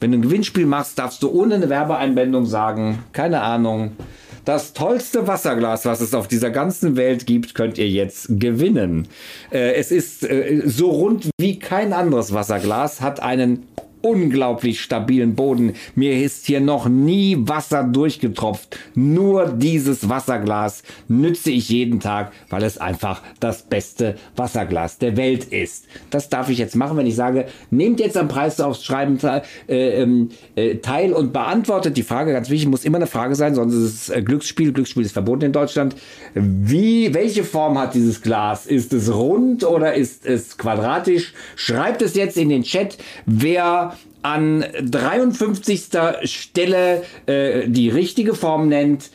Wenn 0.00 0.12
du 0.12 0.18
ein 0.18 0.22
Gewinnspiel 0.22 0.66
machst, 0.66 0.98
darfst 0.98 1.22
du 1.22 1.30
ohne 1.30 1.56
eine 1.56 1.68
Werbeeinblendung 1.68 2.46
sagen, 2.46 3.04
keine 3.12 3.40
Ahnung, 3.40 3.92
das 4.44 4.74
tollste 4.74 5.26
Wasserglas, 5.26 5.86
was 5.86 6.00
es 6.00 6.12
auf 6.12 6.28
dieser 6.28 6.50
ganzen 6.50 6.96
Welt 6.96 7.26
gibt, 7.26 7.54
könnt 7.54 7.78
ihr 7.78 7.88
jetzt 7.88 8.28
gewinnen. 8.28 9.08
Äh, 9.50 9.72
es 9.74 9.90
ist 9.90 10.22
äh, 10.22 10.62
so 10.66 10.90
rund 10.90 11.30
wie 11.38 11.58
kein 11.58 11.92
anderes 11.94 12.34
Wasserglas, 12.34 13.00
hat 13.00 13.20
einen 13.20 13.66
unglaublich 14.04 14.82
stabilen 14.82 15.34
Boden. 15.34 15.72
Mir 15.94 16.22
ist 16.22 16.46
hier 16.46 16.60
noch 16.60 16.88
nie 16.88 17.36
Wasser 17.40 17.84
durchgetropft. 17.84 18.78
Nur 18.94 19.46
dieses 19.46 20.08
Wasserglas 20.10 20.82
nütze 21.08 21.50
ich 21.50 21.70
jeden 21.70 22.00
Tag, 22.00 22.32
weil 22.50 22.62
es 22.62 22.76
einfach 22.76 23.22
das 23.40 23.62
beste 23.62 24.16
Wasserglas 24.36 24.98
der 24.98 25.16
Welt 25.16 25.44
ist. 25.44 25.86
Das 26.10 26.28
darf 26.28 26.50
ich 26.50 26.58
jetzt 26.58 26.76
machen, 26.76 26.98
wenn 26.98 27.06
ich 27.06 27.16
sage, 27.16 27.46
nehmt 27.70 27.98
jetzt 27.98 28.18
am 28.18 28.28
Preis 28.28 28.60
aufs 28.60 28.84
Schreiben 28.84 29.18
äh, 29.68 30.02
ähm, 30.02 30.28
äh, 30.54 30.76
teil 30.76 31.14
und 31.14 31.32
beantwortet 31.32 31.96
die 31.96 32.02
Frage. 32.02 32.32
Ganz 32.32 32.50
wichtig, 32.50 32.68
muss 32.68 32.84
immer 32.84 32.98
eine 32.98 33.06
Frage 33.06 33.34
sein, 33.34 33.54
sonst 33.54 33.74
ist 33.74 33.82
es 33.82 34.08
äh, 34.10 34.22
Glücksspiel. 34.22 34.72
Glücksspiel 34.72 35.04
ist 35.04 35.12
verboten 35.12 35.46
in 35.46 35.52
Deutschland. 35.52 35.96
Wie, 36.34 37.14
welche 37.14 37.42
Form 37.42 37.78
hat 37.78 37.94
dieses 37.94 38.20
Glas? 38.20 38.66
Ist 38.66 38.92
es 38.92 39.12
rund 39.14 39.64
oder 39.64 39.94
ist 39.94 40.26
es 40.26 40.58
quadratisch? 40.58 41.32
Schreibt 41.56 42.02
es 42.02 42.14
jetzt 42.14 42.36
in 42.36 42.50
den 42.50 42.64
Chat, 42.64 42.98
wer 43.24 43.93
an 44.24 44.64
53. 44.82 45.88
Stelle 46.24 47.02
äh, 47.26 47.68
die 47.68 47.90
richtige 47.90 48.34
Form 48.34 48.68
nennt, 48.68 49.10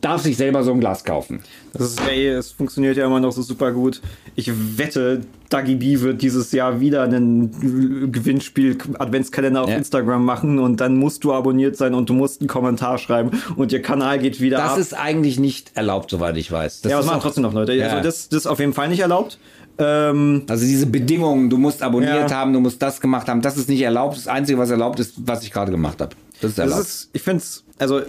darf 0.00 0.22
sich 0.22 0.36
selber 0.36 0.62
so 0.64 0.72
ein 0.72 0.80
Glas 0.80 1.04
kaufen. 1.04 1.42
Das 1.72 1.82
ist, 1.82 2.00
ey, 2.08 2.28
es 2.28 2.52
funktioniert 2.52 2.96
ja 2.96 3.06
immer 3.06 3.20
noch 3.20 3.32
so 3.32 3.40
super 3.42 3.72
gut. 3.72 4.00
Ich 4.36 4.50
wette, 4.78 5.22
Dagi 5.48 5.76
B 5.76 6.00
wird 6.00 6.20
dieses 6.22 6.52
Jahr 6.52 6.80
wieder 6.80 7.02
einen 7.04 8.10
Gewinnspiel-Adventskalender 8.12 9.62
auf 9.62 9.70
Ja. 9.70 9.76
Instagram 9.76 10.24
machen 10.24 10.58
und 10.58 10.80
dann 10.80 10.96
musst 10.96 11.24
du 11.24 11.32
abonniert 11.32 11.76
sein 11.76 11.94
und 11.94 12.08
du 12.10 12.12
musst 12.14 12.40
einen 12.40 12.48
Kommentar 12.48 12.98
schreiben 12.98 13.30
und 13.56 13.72
ihr 13.72 13.80
Kanal 13.82 14.18
geht 14.18 14.40
wieder 14.40 14.58
Das 14.58 14.72
ab. 14.72 14.78
ist 14.78 14.92
eigentlich 14.94 15.38
nicht 15.38 15.72
erlaubt, 15.74 16.10
soweit 16.10 16.36
ich 16.36 16.50
weiß. 16.52 16.82
Das 16.82 16.90
ja, 16.90 16.98
was 16.98 17.04
ist 17.06 17.10
machen 17.10 17.20
trotzdem 17.22 17.42
noch 17.42 17.54
Leute. 17.54 17.72
Ja. 17.74 17.88
Also 17.88 18.02
das, 18.02 18.28
das 18.28 18.40
ist 18.40 18.46
auf 18.46 18.58
jeden 18.60 18.72
Fall 18.74 18.88
nicht 18.88 19.00
erlaubt. 19.00 19.38
Ähm, 19.78 20.42
Also 20.48 20.64
diese 20.64 20.86
Bedingungen, 20.86 21.50
du 21.50 21.58
musst 21.58 21.82
abonniert 21.82 22.30
Ja. 22.30 22.36
haben, 22.36 22.52
du 22.52 22.60
musst 22.60 22.80
das 22.80 23.00
gemacht 23.00 23.28
haben, 23.28 23.40
das 23.42 23.56
ist 23.56 23.68
nicht 23.68 23.80
erlaubt. 23.82 24.16
Das 24.16 24.28
Einzige, 24.28 24.58
was 24.58 24.70
erlaubt 24.70 25.00
ist, 25.00 25.14
was 25.26 25.42
ich 25.42 25.50
gerade 25.50 25.70
gemacht 25.72 26.00
habe. 26.00 26.14
Das 26.40 26.50
ist 26.50 26.58
das 26.58 26.64
erlaubt. 26.70 26.82
ist, 26.86 27.10
ich 27.12 27.22
finde 27.22 27.38
es, 27.42 27.64
also 27.78 28.02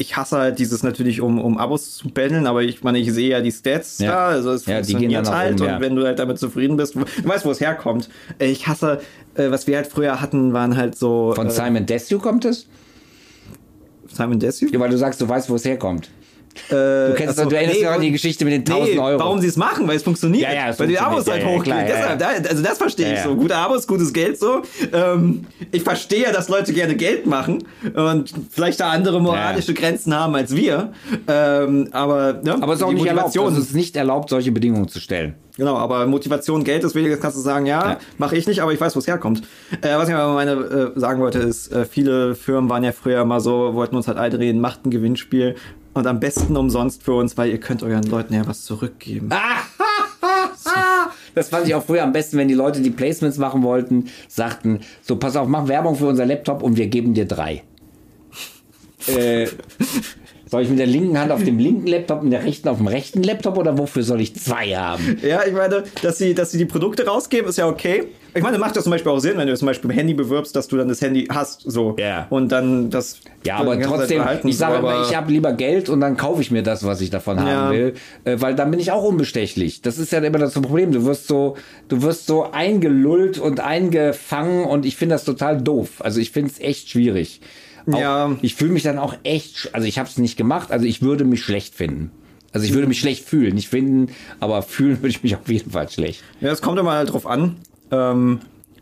ich 0.00 0.16
hasse 0.16 0.38
halt 0.38 0.58
dieses 0.60 0.82
natürlich, 0.84 1.20
um, 1.20 1.40
um 1.40 1.58
Abos 1.58 1.96
zu 1.96 2.08
betteln, 2.08 2.46
aber 2.46 2.62
ich 2.62 2.82
meine, 2.84 2.98
ich 2.98 3.12
sehe 3.12 3.30
ja 3.30 3.40
die 3.40 3.50
Stats 3.52 3.98
Ja. 3.98 4.10
da, 4.12 4.26
also 4.28 4.52
es 4.52 4.66
Ja, 4.66 4.80
die 4.80 4.86
gehen 4.94 5.10
funktioniert 5.12 5.28
halt 5.30 5.60
und 5.60 5.66
ja. 5.66 5.80
wenn 5.80 5.94
du 5.96 6.04
halt 6.04 6.18
damit 6.18 6.38
zufrieden 6.38 6.76
bist, 6.76 6.94
du 6.94 7.00
weißt, 7.24 7.44
wo 7.44 7.50
es 7.50 7.60
herkommt. 7.60 8.08
Äh, 8.38 8.46
Ich 8.46 8.66
hasse, 8.66 9.00
äh, 9.34 9.50
was 9.50 9.66
wir 9.66 9.76
halt 9.76 9.86
früher 9.88 10.20
hatten, 10.20 10.52
waren 10.52 10.76
halt 10.76 10.96
so 10.96 11.32
Von 11.34 11.48
äh, 11.48 11.50
Simon 11.50 11.84
Desue 11.86 12.18
kommt 12.18 12.44
es? 12.44 12.66
Simon 14.12 14.38
Desue. 14.40 14.68
Ja, 14.72 14.80
weil 14.80 14.90
du 14.90 14.98
sagst, 14.98 15.20
du 15.20 15.28
weißt, 15.28 15.50
wo 15.50 15.54
es 15.56 15.64
herkommt. 15.64 16.10
Du 16.68 17.14
kennst- 17.16 17.38
du 17.38 17.48
erinnerst 17.50 17.78
dich 17.80 17.88
an 17.88 18.00
die 18.00 18.10
Geschichte 18.12 18.44
mit 18.44 18.52
den 18.54 18.64
1000 18.64 18.98
Euro. 18.98 19.18
Warum 19.20 19.40
sie 19.40 19.46
es 19.46 19.56
machen, 19.56 19.86
weil 19.88 19.96
es 19.96 20.02
funktioniert. 20.02 20.48
Ja, 20.50 20.54
ja, 20.54 20.68
es 20.70 20.78
weil 20.80 20.88
die 20.88 20.96
funktioniert, 20.96 21.02
Abos 21.02 21.32
halt 21.32 21.42
ja, 21.42 21.48
hochgehen. 21.48 21.76
ja, 21.76 22.16
Deshalb, 22.16 22.50
also 22.50 22.62
das 22.62 22.78
verstehe 22.78 23.14
ich 23.14 23.20
so. 23.20 23.34
Gute 23.36 23.56
Abos, 23.56 23.86
gutes 23.86 24.12
Geld 24.12 24.38
so. 24.38 24.62
Ähm, 24.92 25.46
ich 25.72 25.82
verstehe 25.82 26.22
ja, 26.24 26.32
dass 26.32 26.48
Leute 26.48 26.72
gerne 26.72 26.96
Geld 26.96 27.26
machen 27.26 27.64
und 27.94 28.32
vielleicht 28.50 28.80
da 28.80 28.90
andere 28.90 29.20
moralische 29.20 29.74
Grenzen 29.74 30.14
haben 30.14 30.34
als 30.34 30.54
wir. 30.54 30.92
Ähm, 31.26 31.88
aber, 31.92 32.34
ne, 32.42 32.56
Aber 32.60 32.72
es 32.72 32.78
ist 32.80 32.84
auch 32.84 32.88
die 32.90 32.94
nicht 32.96 33.06
erlaubt. 33.06 33.28
Motivation- 33.28 33.46
Also 33.48 33.60
es 33.60 33.68
ist 33.68 33.74
nicht 33.74 33.96
erlaubt, 33.96 34.30
solche 34.30 34.52
Bedingungen 34.52 34.88
zu 34.88 35.00
stellen. 35.00 35.34
Genau, 35.56 35.74
aber 35.76 36.06
Motivation, 36.06 36.62
Geld 36.62 36.84
ist 36.84 36.94
das 36.94 37.20
kannst 37.20 37.36
du 37.36 37.40
sagen, 37.42 37.66
ja, 37.66 37.84
Ja. 37.92 37.98
mache 38.16 38.36
ich 38.36 38.46
nicht, 38.46 38.60
aber 38.62 38.72
ich 38.72 38.80
weiß, 38.80 38.94
wo 38.94 39.00
es 39.00 39.08
herkommt. 39.08 39.42
Äh, 39.82 39.96
was 39.96 40.08
ich 40.08 40.14
aber 40.14 40.32
meine, 40.32 40.52
äh, 40.52 41.00
sagen 41.00 41.20
wollte, 41.20 41.40
ist, 41.40 41.72
äh, 41.72 41.84
viele 41.84 42.36
Firmen 42.36 42.70
waren 42.70 42.84
ja 42.84 42.92
früher 42.92 43.24
mal 43.24 43.40
so, 43.40 43.74
wollten 43.74 43.96
uns 43.96 44.06
halt 44.06 44.18
einreden, 44.18 44.60
macht 44.60 44.86
ein 44.86 44.90
Gewinnspiel 44.90 45.56
und 45.98 46.06
am 46.06 46.20
besten 46.20 46.56
umsonst 46.56 47.02
für 47.02 47.14
uns, 47.14 47.36
weil 47.36 47.50
ihr 47.50 47.58
könnt 47.58 47.82
euren 47.82 48.04
Leuten 48.04 48.34
ja 48.34 48.46
was 48.46 48.64
zurückgeben. 48.64 49.30
Das 51.34 51.50
fand 51.50 51.68
ich 51.68 51.74
auch 51.74 51.84
früher 51.84 52.02
am 52.02 52.12
besten, 52.12 52.36
wenn 52.36 52.48
die 52.48 52.54
Leute, 52.54 52.80
die 52.80 52.90
Placements 52.90 53.38
machen 53.38 53.62
wollten, 53.62 54.08
sagten, 54.26 54.80
so 55.02 55.16
pass 55.16 55.36
auf, 55.36 55.46
mach 55.46 55.68
Werbung 55.68 55.94
für 55.94 56.06
unser 56.06 56.26
Laptop 56.26 56.64
und 56.64 56.76
wir 56.76 56.88
geben 56.88 57.14
dir 57.14 57.26
drei. 57.26 57.62
äh, 59.06 59.46
soll 60.50 60.62
ich 60.62 60.68
mit 60.68 60.78
der 60.78 60.86
linken 60.86 61.18
Hand 61.18 61.30
auf 61.30 61.42
dem 61.44 61.58
linken 61.58 61.86
Laptop, 61.86 62.22
mit 62.22 62.32
der 62.32 62.44
rechten 62.44 62.68
auf 62.68 62.78
dem 62.78 62.86
rechten 62.86 63.22
Laptop 63.22 63.56
oder 63.58 63.76
wofür 63.78 64.02
soll 64.02 64.20
ich 64.20 64.34
zwei 64.34 64.68
haben? 64.74 65.18
Ja, 65.22 65.40
ich 65.46 65.52
meine, 65.52 65.84
dass 66.02 66.18
sie, 66.18 66.34
dass 66.34 66.50
sie 66.52 66.58
die 66.58 66.64
Produkte 66.64 67.06
rausgeben, 67.06 67.48
ist 67.48 67.58
ja 67.58 67.66
okay. 67.68 68.04
Ich 68.34 68.42
meine, 68.42 68.58
macht 68.58 68.76
das 68.76 68.84
zum 68.84 68.90
Beispiel 68.92 69.10
auch 69.10 69.18
Sinn, 69.18 69.36
wenn 69.36 69.48
du 69.48 69.56
zum 69.56 69.66
Beispiel 69.66 69.90
im 69.90 69.96
Handy 69.96 70.14
bewirbst, 70.14 70.54
dass 70.54 70.68
du 70.68 70.76
dann 70.76 70.88
das 70.88 71.00
Handy 71.00 71.26
hast, 71.30 71.62
so. 71.62 71.96
Ja. 71.98 72.26
Und 72.30 72.52
dann 72.52 72.90
das. 72.90 73.20
Ja, 73.44 73.56
aber 73.56 73.80
trotzdem, 73.80 74.22
ich 74.44 74.56
sage 74.56 74.74
so, 74.74 74.78
immer, 74.80 75.02
ich 75.02 75.16
habe 75.16 75.32
lieber 75.32 75.52
Geld 75.52 75.88
und 75.88 76.00
dann 76.00 76.16
kaufe 76.16 76.40
ich 76.42 76.50
mir 76.50 76.62
das, 76.62 76.84
was 76.84 77.00
ich 77.00 77.10
davon 77.10 77.40
haben 77.40 77.48
Ja. 77.48 77.70
will, 77.70 77.94
äh, 78.24 78.36
weil 78.38 78.54
dann 78.54 78.70
bin 78.70 78.78
ich 78.80 78.92
auch 78.92 79.02
unbestechlich. 79.02 79.80
Das 79.82 79.98
ist 79.98 80.12
ja 80.12 80.18
immer 80.18 80.38
das 80.38 80.52
Problem. 80.54 80.92
Du 80.92 81.04
wirst 81.04 81.26
so, 81.26 81.56
du 81.88 82.02
wirst 82.02 82.26
so 82.26 82.50
eingelullt 82.52 83.38
und 83.38 83.60
eingefangen 83.60 84.64
und 84.64 84.84
ich 84.86 84.96
finde 84.96 85.14
das 85.14 85.24
total 85.24 85.60
doof. 85.60 85.88
Also 86.00 86.20
ich 86.20 86.30
finde 86.30 86.50
es 86.50 86.60
echt 86.60 86.90
schwierig. 86.90 87.40
Auch, 87.92 87.98
Ja. 87.98 88.36
Ich 88.42 88.54
fühle 88.54 88.72
mich 88.72 88.82
dann 88.82 88.98
auch 88.98 89.14
echt, 89.22 89.70
also 89.74 89.86
ich 89.86 89.98
habe 89.98 90.08
es 90.08 90.18
nicht 90.18 90.36
gemacht, 90.36 90.70
also 90.72 90.86
ich 90.86 91.02
würde 91.02 91.24
mich 91.24 91.42
schlecht 91.42 91.74
finden. 91.74 92.10
Also 92.52 92.66
ich 92.66 92.72
würde 92.72 92.86
mich 92.86 92.98
schlecht 93.00 93.24
fühlen, 93.24 93.54
nicht 93.54 93.68
finden, 93.68 94.10
aber 94.40 94.62
fühlen 94.62 94.98
würde 94.98 95.08
ich 95.08 95.22
mich 95.22 95.36
auf 95.36 95.48
jeden 95.48 95.70
Fall 95.70 95.88
schlecht. 95.90 96.22
Ja, 96.40 96.50
es 96.50 96.62
kommt 96.62 96.78
immer 96.78 96.92
halt 96.92 97.12
drauf 97.12 97.26
an. 97.26 97.56
Ähm, 97.90 98.40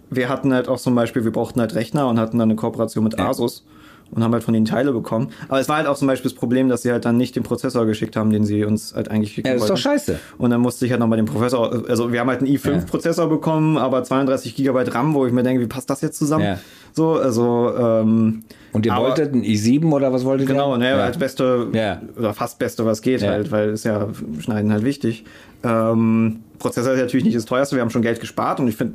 wir 0.08 0.28
hatten 0.28 0.52
halt 0.54 0.68
auch 0.68 0.78
zum 0.78 0.94
Beispiel, 0.94 1.24
wir 1.24 1.32
brauchten 1.32 1.60
halt 1.60 1.74
Rechner 1.74 2.08
und 2.08 2.18
hatten 2.20 2.38
dann 2.38 2.48
eine 2.48 2.56
Kooperation 2.56 3.02
mit 3.04 3.18
Asus 3.18 3.64
und 4.12 4.22
haben 4.22 4.32
halt 4.32 4.44
von 4.44 4.54
denen 4.54 4.66
Teile 4.66 4.92
bekommen. 4.92 5.28
Aber 5.48 5.60
es 5.60 5.68
war 5.68 5.76
halt 5.76 5.86
auch 5.86 5.96
zum 5.96 6.08
Beispiel 6.08 6.30
das 6.30 6.38
Problem, 6.38 6.68
dass 6.68 6.82
sie 6.82 6.92
halt 6.92 7.04
dann 7.04 7.16
nicht 7.16 7.34
den 7.36 7.42
Prozessor 7.42 7.86
geschickt 7.86 8.16
haben, 8.16 8.30
den 8.30 8.44
sie 8.44 8.64
uns 8.64 8.94
halt 8.94 9.10
eigentlich 9.10 9.32
schicken 9.32 9.48
Ja, 9.48 9.54
das 9.54 9.62
ist 9.62 9.68
doch 9.68 9.74
wollten. 9.74 9.82
scheiße. 9.82 10.18
Und 10.38 10.50
dann 10.50 10.60
musste 10.60 10.84
ich 10.86 10.92
halt 10.92 11.00
nochmal 11.00 11.16
den 11.16 11.26
Professor, 11.26 11.84
also 11.88 12.12
wir 12.12 12.20
haben 12.20 12.28
halt 12.28 12.40
einen 12.40 12.48
i5-Prozessor 12.56 13.28
bekommen, 13.28 13.76
aber 13.76 14.02
32 14.04 14.54
Gigabyte 14.54 14.94
RAM, 14.94 15.12
wo 15.14 15.26
ich 15.26 15.32
mir 15.32 15.42
denke, 15.42 15.60
wie 15.62 15.66
passt 15.66 15.90
das 15.90 16.00
jetzt 16.00 16.18
zusammen? 16.18 16.44
Ja. 16.44 16.58
So, 16.92 17.14
also, 17.14 17.72
ähm, 17.76 18.44
Und 18.72 18.86
ihr 18.86 18.92
aber- 18.94 19.06
wolltet 19.08 19.34
ein 19.34 19.42
i7 19.42 19.92
oder 19.92 20.12
was 20.12 20.24
wolltet 20.24 20.48
ihr? 20.48 20.54
Genau, 20.54 20.76
ne, 20.76 20.90
ja. 20.90 20.96
als 21.04 21.18
beste 21.18 21.66
Ja. 21.72 22.00
oder 22.18 22.32
fast 22.32 22.58
beste, 22.58 22.86
was 22.86 23.02
geht 23.02 23.20
Ja. 23.22 23.30
halt, 23.30 23.50
weil 23.50 23.70
ist 23.70 23.84
ja 23.84 24.08
Schneiden 24.40 24.72
halt 24.72 24.84
wichtig. 24.84 25.24
Ähm, 25.62 26.40
Prozessor 26.58 26.92
ist 26.94 27.00
natürlich 27.00 27.24
nicht 27.24 27.36
das 27.36 27.44
teuerste, 27.44 27.76
wir 27.76 27.82
haben 27.82 27.90
schon 27.90 28.02
Geld 28.02 28.20
gespart 28.20 28.60
und 28.60 28.68
ich 28.68 28.76
finde, 28.76 28.94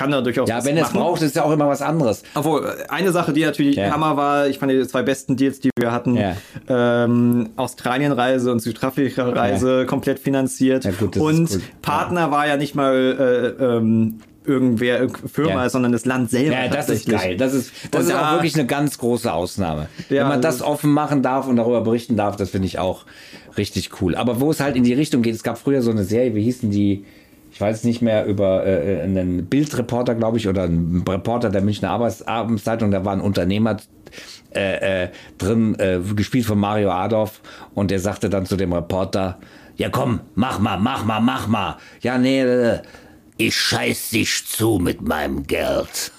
kann 0.00 0.10
da 0.10 0.22
durchaus 0.22 0.48
Ja, 0.48 0.56
was 0.58 0.64
wenn 0.64 0.76
es 0.78 0.84
machen. 0.84 0.98
braucht, 1.00 1.20
ist 1.22 1.36
ja 1.36 1.42
auch 1.44 1.52
immer 1.52 1.68
was 1.68 1.82
anderes. 1.82 2.22
Obwohl, 2.34 2.66
eine 2.88 3.12
Sache, 3.12 3.32
die 3.34 3.44
natürlich 3.44 3.76
Ja. 3.76 3.90
Hammer 3.92 4.16
war, 4.16 4.48
ich 4.48 4.58
fand 4.58 4.72
die 4.72 4.86
zwei 4.86 5.02
besten 5.02 5.36
Deals, 5.36 5.60
die 5.60 5.70
wir 5.78 5.92
hatten, 5.92 6.16
Ja. 6.16 6.36
ähm, 6.68 7.50
Australienreise 7.56 8.50
und 8.50 8.60
Südafrika-Reise 8.60 9.84
komplett 9.86 10.18
finanziert. 10.18 10.84
Ja, 10.84 10.92
gut, 10.92 11.16
und 11.18 11.48
gut. 11.50 11.60
Partner 11.82 12.30
war 12.30 12.46
ja 12.46 12.56
nicht 12.56 12.74
mal 12.74 13.56
äh, 13.60 13.62
ähm, 13.62 14.20
irgendwer, 14.46 15.00
irgendeine 15.00 15.28
Firma, 15.28 15.62
Ja. 15.64 15.68
sondern 15.68 15.92
das 15.92 16.06
Land 16.06 16.30
selber. 16.30 16.54
Ja, 16.54 16.68
das 16.68 16.88
ist 16.88 17.08
geil. 17.08 17.36
Das 17.36 17.52
ist, 17.52 17.72
das 17.90 18.02
Und 18.04 18.08
ist 18.08 18.14
auch 18.16 18.20
da- 18.22 18.32
wirklich 18.32 18.54
eine 18.54 18.66
ganz 18.66 18.96
große 18.98 19.30
Ausnahme. 19.32 19.88
Ja, 20.08 20.22
Wenn 20.22 20.28
man 20.28 20.42
das 20.42 20.56
also- 20.62 20.66
offen 20.72 20.90
machen 20.92 21.22
darf 21.22 21.46
und 21.46 21.56
darüber 21.56 21.82
berichten 21.82 22.16
darf, 22.16 22.36
das 22.36 22.50
finde 22.50 22.66
ich 22.66 22.78
auch 22.78 23.04
richtig 23.58 23.90
cool. 24.00 24.14
Aber 24.14 24.40
wo 24.40 24.50
es 24.50 24.60
halt 24.60 24.76
in 24.76 24.84
die 24.84 24.94
Richtung 24.94 25.20
geht, 25.22 25.34
es 25.34 25.42
gab 25.42 25.58
früher 25.58 25.82
so 25.82 25.90
eine 25.90 26.04
Serie, 26.04 26.34
wie 26.34 26.42
hießen 26.42 26.70
die? 26.70 27.04
Ich 27.60 27.62
weiß 27.62 27.84
nicht 27.84 28.00
mehr, 28.00 28.24
über 28.24 28.66
äh, 28.66 29.02
einen 29.02 29.44
Bildreporter, 29.44 30.14
glaube 30.14 30.38
ich, 30.38 30.48
oder 30.48 30.62
einen 30.62 31.04
Reporter 31.06 31.50
der 31.50 31.60
Münchner 31.60 31.90
Arbeits 31.90 32.24
da 32.24 33.04
war 33.04 33.12
ein 33.12 33.20
Unternehmer 33.20 33.76
äh, 34.54 35.02
äh, 35.02 35.08
drin, 35.36 35.78
äh, 35.78 35.98
gespielt 36.16 36.46
von 36.46 36.58
Mario 36.58 36.90
Adolf. 36.90 37.42
Und 37.74 37.90
der 37.90 38.00
sagte 38.00 38.30
dann 38.30 38.46
zu 38.46 38.56
dem 38.56 38.72
Reporter, 38.72 39.38
ja 39.76 39.90
komm, 39.90 40.20
mach 40.34 40.58
mal, 40.58 40.78
mach 40.78 41.04
mal, 41.04 41.20
mach 41.20 41.48
mal. 41.48 41.76
Ja, 42.00 42.16
nee, 42.16 42.40
äh, 42.40 42.78
ich 43.36 43.54
scheiß 43.54 44.08
dich 44.08 44.46
zu 44.46 44.78
mit 44.78 45.02
meinem 45.02 45.46
Geld. 45.46 46.12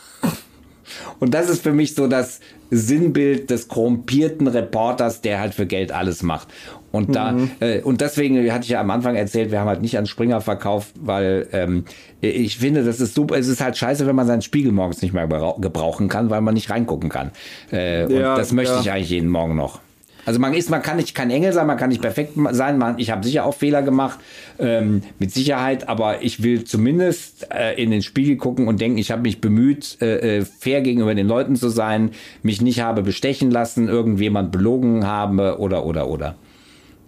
Und 1.19 1.34
das 1.34 1.49
ist 1.49 1.63
für 1.63 1.73
mich 1.73 1.95
so 1.95 2.07
das 2.07 2.39
Sinnbild 2.69 3.49
des 3.49 3.68
korrumpierten 3.68 4.45
Reporters, 4.45 5.22
der 5.22 5.39
halt 5.39 5.55
für 5.55 5.65
Geld 5.65 5.91
alles 5.91 6.22
macht. 6.22 6.49
Und 6.91 7.15
da 7.15 7.31
mhm. 7.31 7.51
äh, 7.59 7.81
und 7.81 8.01
deswegen 8.01 8.51
hatte 8.51 8.63
ich 8.63 8.69
ja 8.69 8.81
am 8.81 8.91
Anfang 8.91 9.15
erzählt, 9.15 9.51
wir 9.51 9.59
haben 9.59 9.68
halt 9.68 9.81
nicht 9.81 9.97
an 9.97 10.05
Springer 10.05 10.41
verkauft, 10.41 10.93
weil 10.99 11.47
ähm, 11.53 11.85
ich 12.19 12.57
finde, 12.57 12.84
das 12.84 12.99
ist 12.99 13.15
super. 13.15 13.38
Es 13.38 13.47
ist 13.47 13.61
halt 13.61 13.77
scheiße, 13.77 14.05
wenn 14.07 14.15
man 14.15 14.27
seinen 14.27 14.41
Spiegel 14.41 14.72
morgens 14.72 15.01
nicht 15.01 15.13
mehr 15.13 15.27
gebrauchen 15.27 16.09
kann, 16.09 16.30
weil 16.30 16.41
man 16.41 16.53
nicht 16.53 16.69
reingucken 16.69 17.09
kann. 17.09 17.31
Äh, 17.72 18.05
und 18.05 18.11
ja, 18.11 18.35
das 18.35 18.51
möchte 18.51 18.73
ja. 18.73 18.81
ich 18.81 18.91
eigentlich 18.91 19.09
jeden 19.09 19.30
Morgen 19.30 19.55
noch. 19.55 19.80
Also 20.26 20.39
man 20.39 20.53
ist, 20.53 20.69
man 20.69 20.81
kann 20.81 20.97
nicht 20.97 21.15
kein 21.15 21.31
Engel 21.31 21.51
sein, 21.51 21.65
man 21.65 21.77
kann 21.77 21.89
nicht 21.89 22.01
perfekt 22.01 22.34
sein. 22.51 22.77
Man, 22.77 22.99
ich 22.99 23.09
habe 23.09 23.23
sicher 23.23 23.45
auch 23.45 23.55
Fehler 23.55 23.81
gemacht, 23.81 24.19
ähm, 24.59 25.01
mit 25.19 25.31
Sicherheit, 25.31 25.89
aber 25.89 26.22
ich 26.22 26.43
will 26.43 26.63
zumindest 26.63 27.47
äh, 27.51 27.81
in 27.81 27.89
den 27.91 28.03
Spiegel 28.03 28.38
gucken 28.38 28.68
und 28.68 28.81
denken, 28.81 28.97
ich 28.97 29.11
habe 29.11 29.23
mich 29.23 29.41
bemüht, 29.41 29.97
äh, 30.01 30.38
äh, 30.38 30.45
fair 30.45 30.81
gegenüber 30.81 31.15
den 31.15 31.27
Leuten 31.27 31.55
zu 31.55 31.69
sein, 31.69 32.11
mich 32.43 32.61
nicht 32.61 32.81
habe 32.81 33.01
bestechen 33.01 33.49
lassen, 33.49 33.88
irgendjemand 33.88 34.51
belogen 34.51 35.07
habe 35.07 35.57
oder 35.59 35.85
oder 35.85 36.07
oder. 36.07 36.35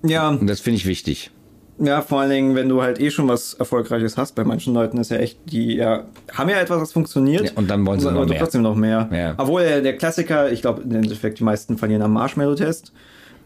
Ja. 0.03 0.29
Und 0.29 0.47
das 0.47 0.59
finde 0.59 0.77
ich 0.77 0.85
wichtig. 0.85 1.31
Ja, 1.79 2.01
vor 2.01 2.21
allen 2.21 2.29
Dingen, 2.29 2.55
wenn 2.55 2.69
du 2.69 2.81
halt 2.83 2.99
eh 2.99 3.09
schon 3.09 3.27
was 3.27 3.55
Erfolgreiches 3.55 4.15
hast. 4.15 4.35
Bei 4.35 4.43
manchen 4.43 4.73
Leuten 4.73 4.97
ist 4.99 5.09
ja 5.09 5.17
echt, 5.17 5.39
die 5.45 5.75
ja, 5.75 6.05
haben 6.31 6.49
ja 6.49 6.57
etwas, 6.59 6.79
was 6.79 6.93
funktioniert. 6.93 7.45
Ja, 7.45 7.51
und 7.55 7.69
dann 7.69 7.85
wollen 7.85 7.99
sie 7.99 8.11
noch 8.11 8.27
mehr. 8.27 8.39
trotzdem 8.39 8.61
noch 8.61 8.75
mehr. 8.75 9.09
Ja. 9.11 9.33
Obwohl 9.37 9.63
der, 9.63 9.81
der 9.81 9.97
Klassiker, 9.97 10.51
ich 10.51 10.61
glaube, 10.61 10.83
im 10.83 10.91
Endeffekt 10.91 11.39
die 11.39 11.43
meisten 11.43 11.77
verlieren 11.77 12.03
am 12.03 12.13
Marshmallow-Test. 12.13 12.93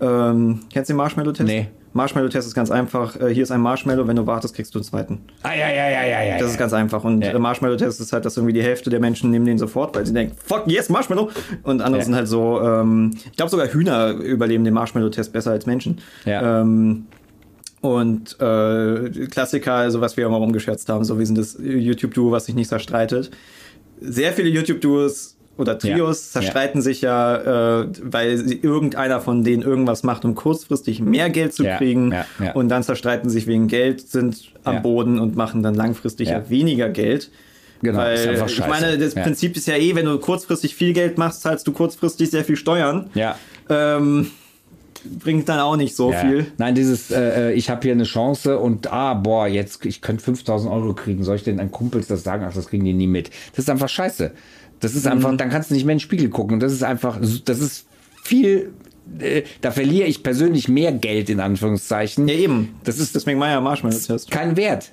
Ähm, 0.01 0.59
kennst 0.71 0.89
du 0.89 0.93
den 0.93 0.97
Marshmallow-Test? 0.97 1.47
Nee. 1.47 1.67
Marshmallow-Test 1.93 2.47
ist 2.47 2.53
ganz 2.53 2.71
einfach. 2.71 3.19
Äh, 3.19 3.33
hier 3.33 3.43
ist 3.43 3.51
ein 3.51 3.61
Marshmallow, 3.61 4.07
wenn 4.07 4.15
du 4.15 4.25
wartest, 4.27 4.55
kriegst 4.55 4.73
du 4.75 4.79
einen 4.79 4.85
zweiten. 4.85 5.21
Ah, 5.43 5.53
ja, 5.53 5.69
ja, 5.69 5.89
ja, 5.89 6.05
ja, 6.05 6.23
ja. 6.23 6.37
Das 6.37 6.51
ist 6.51 6.57
ganz 6.57 6.73
einfach. 6.73 7.03
Und 7.03 7.23
ja. 7.23 7.37
Marshmallow-Test 7.37 7.99
ist 8.01 8.13
halt, 8.13 8.25
dass 8.25 8.37
irgendwie 8.37 8.53
die 8.53 8.61
Hälfte 8.61 8.89
der 8.89 8.99
Menschen 8.99 9.31
nehmen 9.31 9.45
den 9.45 9.57
sofort, 9.57 9.95
weil 9.95 10.05
sie 10.05 10.13
denken, 10.13 10.35
fuck, 10.43 10.67
yes, 10.67 10.89
Marshmallow. 10.89 11.29
Und 11.63 11.81
andere 11.81 11.99
ja. 11.99 12.05
sind 12.05 12.15
halt 12.15 12.27
so, 12.27 12.61
ähm, 12.61 13.11
ich 13.15 13.37
glaube 13.37 13.49
sogar 13.49 13.67
Hühner 13.67 14.11
überleben 14.11 14.63
den 14.63 14.73
Marshmallow-Test 14.73 15.33
besser 15.33 15.51
als 15.51 15.65
Menschen. 15.65 15.99
Ja. 16.25 16.61
Ähm, 16.61 17.05
und 17.81 18.39
äh, 18.41 19.27
Klassiker, 19.27 19.73
also 19.75 20.01
was 20.01 20.17
wir 20.17 20.25
immer 20.25 20.37
rumgescherzt 20.37 20.89
haben, 20.89 21.03
so 21.03 21.19
wie 21.19 21.25
sind 21.25 21.37
das 21.37 21.57
YouTube-Duo, 21.59 22.31
was 22.31 22.45
sich 22.45 22.55
nicht 22.55 22.69
zerstreitet. 22.69 23.31
Sehr 24.01 24.33
viele 24.33 24.49
YouTube-Duos 24.49 25.36
oder 25.57 25.77
Trios 25.79 26.33
ja, 26.33 26.41
zerstreiten 26.41 26.79
ja. 26.79 26.83
sich 26.83 27.01
ja, 27.01 27.81
äh, 27.81 27.87
weil 28.01 28.37
sie, 28.37 28.55
irgendeiner 28.55 29.21
von 29.21 29.43
denen 29.43 29.63
irgendwas 29.63 30.03
macht, 30.03 30.25
um 30.25 30.35
kurzfristig 30.35 31.01
mehr 31.01 31.29
Geld 31.29 31.53
zu 31.53 31.63
ja, 31.63 31.77
kriegen. 31.77 32.13
Und 32.53 32.69
dann 32.69 32.83
zerstreiten 32.83 33.29
sich 33.29 33.47
wegen 33.47 33.67
Geld, 33.67 34.07
sind 34.07 34.51
am 34.63 34.81
Boden 34.81 35.19
und 35.19 35.35
machen 35.35 35.63
dann 35.63 35.75
langfristig 35.75 36.29
ja 36.29 36.49
weniger 36.49 36.89
Geld. 36.89 37.31
Genau, 37.81 37.99
weil, 37.99 38.15
ist 38.15 38.27
einfach 38.27 38.49
scheiße. 38.49 38.61
Ich 38.61 38.81
meine, 38.81 38.97
das 38.97 39.15
Prinzip 39.15 39.55
ist 39.55 39.67
ja 39.67 39.75
eh, 39.75 39.95
wenn 39.95 40.05
du 40.05 40.17
kurzfristig 40.17 40.75
viel 40.75 40.93
Geld 40.93 41.17
machst, 41.17 41.41
zahlst 41.41 41.67
du 41.67 41.71
kurzfristig 41.71 42.29
sehr 42.29 42.43
viel 42.43 42.55
Steuern. 42.55 43.09
Ja. 43.13 43.35
Ähm, 43.69 44.31
bringt 45.19 45.47
dann 45.47 45.59
auch 45.59 45.75
nicht 45.75 45.95
so 45.95 46.11
ja. 46.11 46.19
viel. 46.19 46.47
Nein, 46.57 46.75
dieses, 46.75 47.11
äh, 47.11 47.49
äh 47.49 47.53
ich 47.53 47.69
habe 47.69 47.81
hier 47.83 47.91
eine 47.91 48.03
Chance 48.03 48.59
und 48.59 48.91
ah, 48.91 49.13
boah, 49.13 49.47
jetzt, 49.47 49.85
ich 49.85 50.01
könnte 50.01 50.23
5000 50.23 50.71
Euro 50.71 50.93
kriegen. 50.93 51.23
Soll 51.23 51.35
ich 51.35 51.43
denn 51.43 51.59
an 51.59 51.71
Kumpels 51.71 52.07
das 52.07 52.23
sagen? 52.23 52.45
Ach, 52.47 52.53
das 52.53 52.67
kriegen 52.67 52.83
die 52.83 52.93
nie 52.93 53.07
mit. 53.07 53.29
Das 53.51 53.59
ist 53.59 53.69
einfach 53.69 53.89
scheiße. 53.89 54.31
Das 54.79 54.95
ist 54.95 55.07
einfach, 55.07 55.31
mhm. 55.31 55.37
dann 55.37 55.49
kannst 55.49 55.69
du 55.69 55.73
nicht 55.73 55.85
mehr 55.85 55.93
in 55.93 55.97
den 55.97 56.03
Spiegel 56.03 56.29
gucken. 56.29 56.59
Das 56.59 56.71
ist 56.71 56.83
einfach, 56.83 57.19
das 57.19 57.59
ist 57.59 57.87
viel 58.23 58.71
äh, 59.19 59.43
da 59.61 59.71
verliere 59.71 60.07
ich 60.07 60.23
persönlich 60.23 60.67
mehr 60.67 60.91
Geld 60.91 61.29
in 61.29 61.39
Anführungszeichen. 61.39 62.27
Ja, 62.27 62.35
eben. 62.35 62.75
Das 62.83 62.99
ist 62.99 63.15
deswegen 63.15 63.39
mein 63.39 63.61
Marshmallow-Test. 63.63 64.31
Kein 64.31 64.57
Wert. 64.57 64.91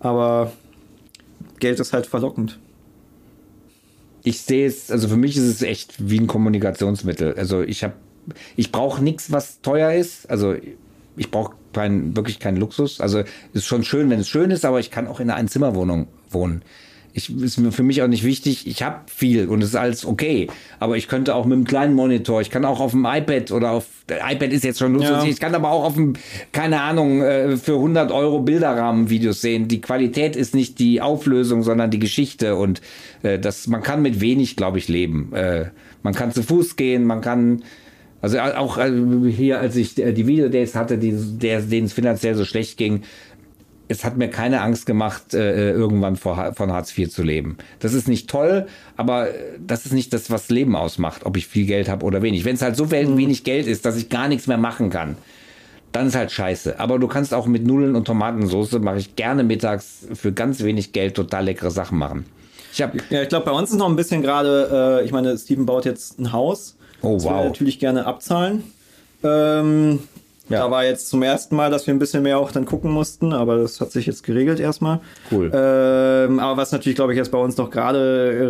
Aber 0.00 0.52
Geld 1.58 1.80
ist 1.80 1.92
halt 1.92 2.06
verlockend. 2.06 2.58
Ich 4.24 4.40
sehe 4.42 4.66
es, 4.66 4.90
also 4.90 5.08
für 5.08 5.16
mich 5.16 5.36
ist 5.36 5.44
es 5.44 5.62
echt 5.62 5.94
wie 5.98 6.18
ein 6.18 6.26
Kommunikationsmittel. 6.26 7.34
Also 7.34 7.62
ich 7.62 7.84
habe 7.84 7.94
ich 8.56 8.72
brauche 8.72 9.02
nichts, 9.02 9.32
was 9.32 9.62
teuer 9.62 9.92
ist. 9.92 10.28
Also 10.28 10.54
ich 11.16 11.30
brauche 11.30 11.54
kein, 11.72 12.14
wirklich 12.14 12.38
keinen 12.38 12.56
Luxus. 12.58 13.00
Also 13.00 13.22
ist 13.52 13.64
schon 13.64 13.84
schön, 13.84 14.10
wenn 14.10 14.20
es 14.20 14.28
schön 14.28 14.50
ist, 14.50 14.64
aber 14.64 14.80
ich 14.80 14.90
kann 14.90 15.06
auch 15.06 15.20
in 15.20 15.30
einer 15.30 15.38
Einzimmerwohnung 15.38 16.08
wohnen. 16.30 16.62
Ich, 17.12 17.34
ist 17.34 17.60
für 17.70 17.82
mich 17.82 18.02
auch 18.02 18.06
nicht 18.08 18.24
wichtig, 18.24 18.66
ich 18.66 18.82
habe 18.82 19.00
viel 19.06 19.48
und 19.48 19.62
es 19.62 19.70
ist 19.70 19.74
alles 19.74 20.04
okay. 20.04 20.48
Aber 20.78 20.96
ich 20.96 21.08
könnte 21.08 21.34
auch 21.34 21.44
mit 21.44 21.54
einem 21.54 21.64
kleinen 21.64 21.94
Monitor, 21.94 22.40
ich 22.40 22.50
kann 22.50 22.64
auch 22.64 22.80
auf 22.80 22.92
dem 22.92 23.04
iPad 23.04 23.50
oder 23.50 23.72
auf, 23.72 23.86
iPad 24.08 24.52
ist 24.52 24.64
jetzt 24.64 24.78
schon 24.78 24.94
Luxus, 24.94 25.24
ja. 25.24 25.24
ich 25.24 25.40
kann 25.40 25.54
aber 25.54 25.70
auch 25.70 25.84
auf 25.84 25.94
dem, 25.94 26.14
keine 26.52 26.80
Ahnung, 26.80 27.22
äh, 27.22 27.56
für 27.56 27.74
100 27.74 28.12
Euro 28.12 28.40
Bilderrahmen-Videos 28.40 29.40
sehen. 29.40 29.68
Die 29.68 29.80
Qualität 29.80 30.36
ist 30.36 30.54
nicht 30.54 30.78
die 30.78 31.00
Auflösung, 31.00 31.62
sondern 31.62 31.90
die 31.90 31.98
Geschichte 31.98 32.56
und 32.56 32.80
äh, 33.22 33.38
das, 33.38 33.66
man 33.66 33.82
kann 33.82 34.02
mit 34.02 34.20
wenig, 34.20 34.56
glaube 34.56 34.78
ich, 34.78 34.88
leben. 34.88 35.32
Äh, 35.34 35.66
man 36.02 36.14
kann 36.14 36.32
zu 36.32 36.42
Fuß 36.42 36.76
gehen, 36.76 37.04
man 37.04 37.20
kann 37.20 37.62
also 38.20 38.40
auch 38.40 38.78
hier, 39.28 39.60
als 39.60 39.76
ich 39.76 39.94
die 39.94 40.26
Videodays 40.26 40.74
hatte, 40.74 40.98
die, 40.98 41.14
der, 41.14 41.60
denen 41.60 41.86
es 41.86 41.92
finanziell 41.92 42.34
so 42.34 42.44
schlecht 42.44 42.76
ging, 42.76 43.02
es 43.88 44.04
hat 44.04 44.16
mir 44.16 44.28
keine 44.28 44.60
Angst 44.60 44.86
gemacht, 44.86 45.34
äh, 45.34 45.72
irgendwann 45.72 46.16
vor, 46.16 46.52
von 46.54 46.72
Hartz 46.72 46.96
IV 46.96 47.10
zu 47.10 47.22
leben. 47.22 47.58
Das 47.80 47.94
ist 47.94 48.08
nicht 48.08 48.28
toll, 48.28 48.66
aber 48.96 49.28
das 49.64 49.86
ist 49.86 49.92
nicht 49.92 50.12
das, 50.12 50.30
was 50.30 50.48
Leben 50.48 50.76
ausmacht, 50.76 51.24
ob 51.24 51.36
ich 51.36 51.46
viel 51.46 51.66
Geld 51.66 51.88
habe 51.88 52.04
oder 52.04 52.22
wenig. 52.22 52.44
Wenn 52.44 52.54
es 52.54 52.62
halt 52.62 52.76
so 52.76 52.86
mhm. 52.86 53.16
wenig 53.16 53.44
Geld 53.44 53.66
ist, 53.66 53.84
dass 53.84 53.96
ich 53.96 54.08
gar 54.08 54.28
nichts 54.28 54.46
mehr 54.46 54.58
machen 54.58 54.90
kann, 54.90 55.16
dann 55.92 56.08
ist 56.08 56.14
halt 56.14 56.30
scheiße. 56.30 56.78
Aber 56.78 56.98
du 56.98 57.08
kannst 57.08 57.32
auch 57.32 57.46
mit 57.46 57.66
Nudeln 57.66 57.96
und 57.96 58.04
Tomatensauce, 58.04 58.72
mache 58.80 58.98
ich 58.98 59.16
gerne 59.16 59.42
mittags 59.42 60.06
für 60.12 60.32
ganz 60.32 60.62
wenig 60.62 60.92
Geld 60.92 61.14
total 61.14 61.44
leckere 61.44 61.70
Sachen 61.70 61.98
machen. 61.98 62.26
Ich 62.72 62.82
hab, 62.82 62.94
ja, 63.10 63.22
ich 63.22 63.28
glaube, 63.28 63.46
bei 63.46 63.52
uns 63.52 63.70
ist 63.70 63.76
noch 63.76 63.88
ein 63.88 63.96
bisschen 63.96 64.20
gerade, 64.20 65.00
äh, 65.00 65.04
ich 65.04 65.12
meine, 65.12 65.36
Steven 65.38 65.64
baut 65.64 65.86
jetzt 65.86 66.18
ein 66.18 66.32
Haus 66.32 66.76
Oh, 67.02 67.14
das 67.14 67.24
wow. 67.24 67.44
natürlich 67.44 67.78
gerne 67.78 68.06
abzahlen. 68.06 68.64
Ähm, 69.22 70.00
ja. 70.48 70.60
Da 70.60 70.70
war 70.70 70.84
jetzt 70.84 71.08
zum 71.08 71.22
ersten 71.22 71.56
Mal, 71.56 71.70
dass 71.70 71.86
wir 71.86 71.94
ein 71.94 71.98
bisschen 71.98 72.22
mehr 72.22 72.38
auch 72.38 72.50
dann 72.50 72.64
gucken 72.64 72.90
mussten, 72.90 73.32
aber 73.32 73.56
das 73.58 73.80
hat 73.80 73.92
sich 73.92 74.06
jetzt 74.06 74.22
geregelt 74.22 74.60
erstmal. 74.60 75.00
Cool. 75.30 75.50
Ähm, 75.54 76.38
aber 76.38 76.56
was 76.56 76.72
natürlich, 76.72 76.96
glaube 76.96 77.12
ich, 77.12 77.18
jetzt 77.18 77.30
bei 77.30 77.38
uns 77.38 77.56
noch 77.56 77.70
gerade 77.70 77.98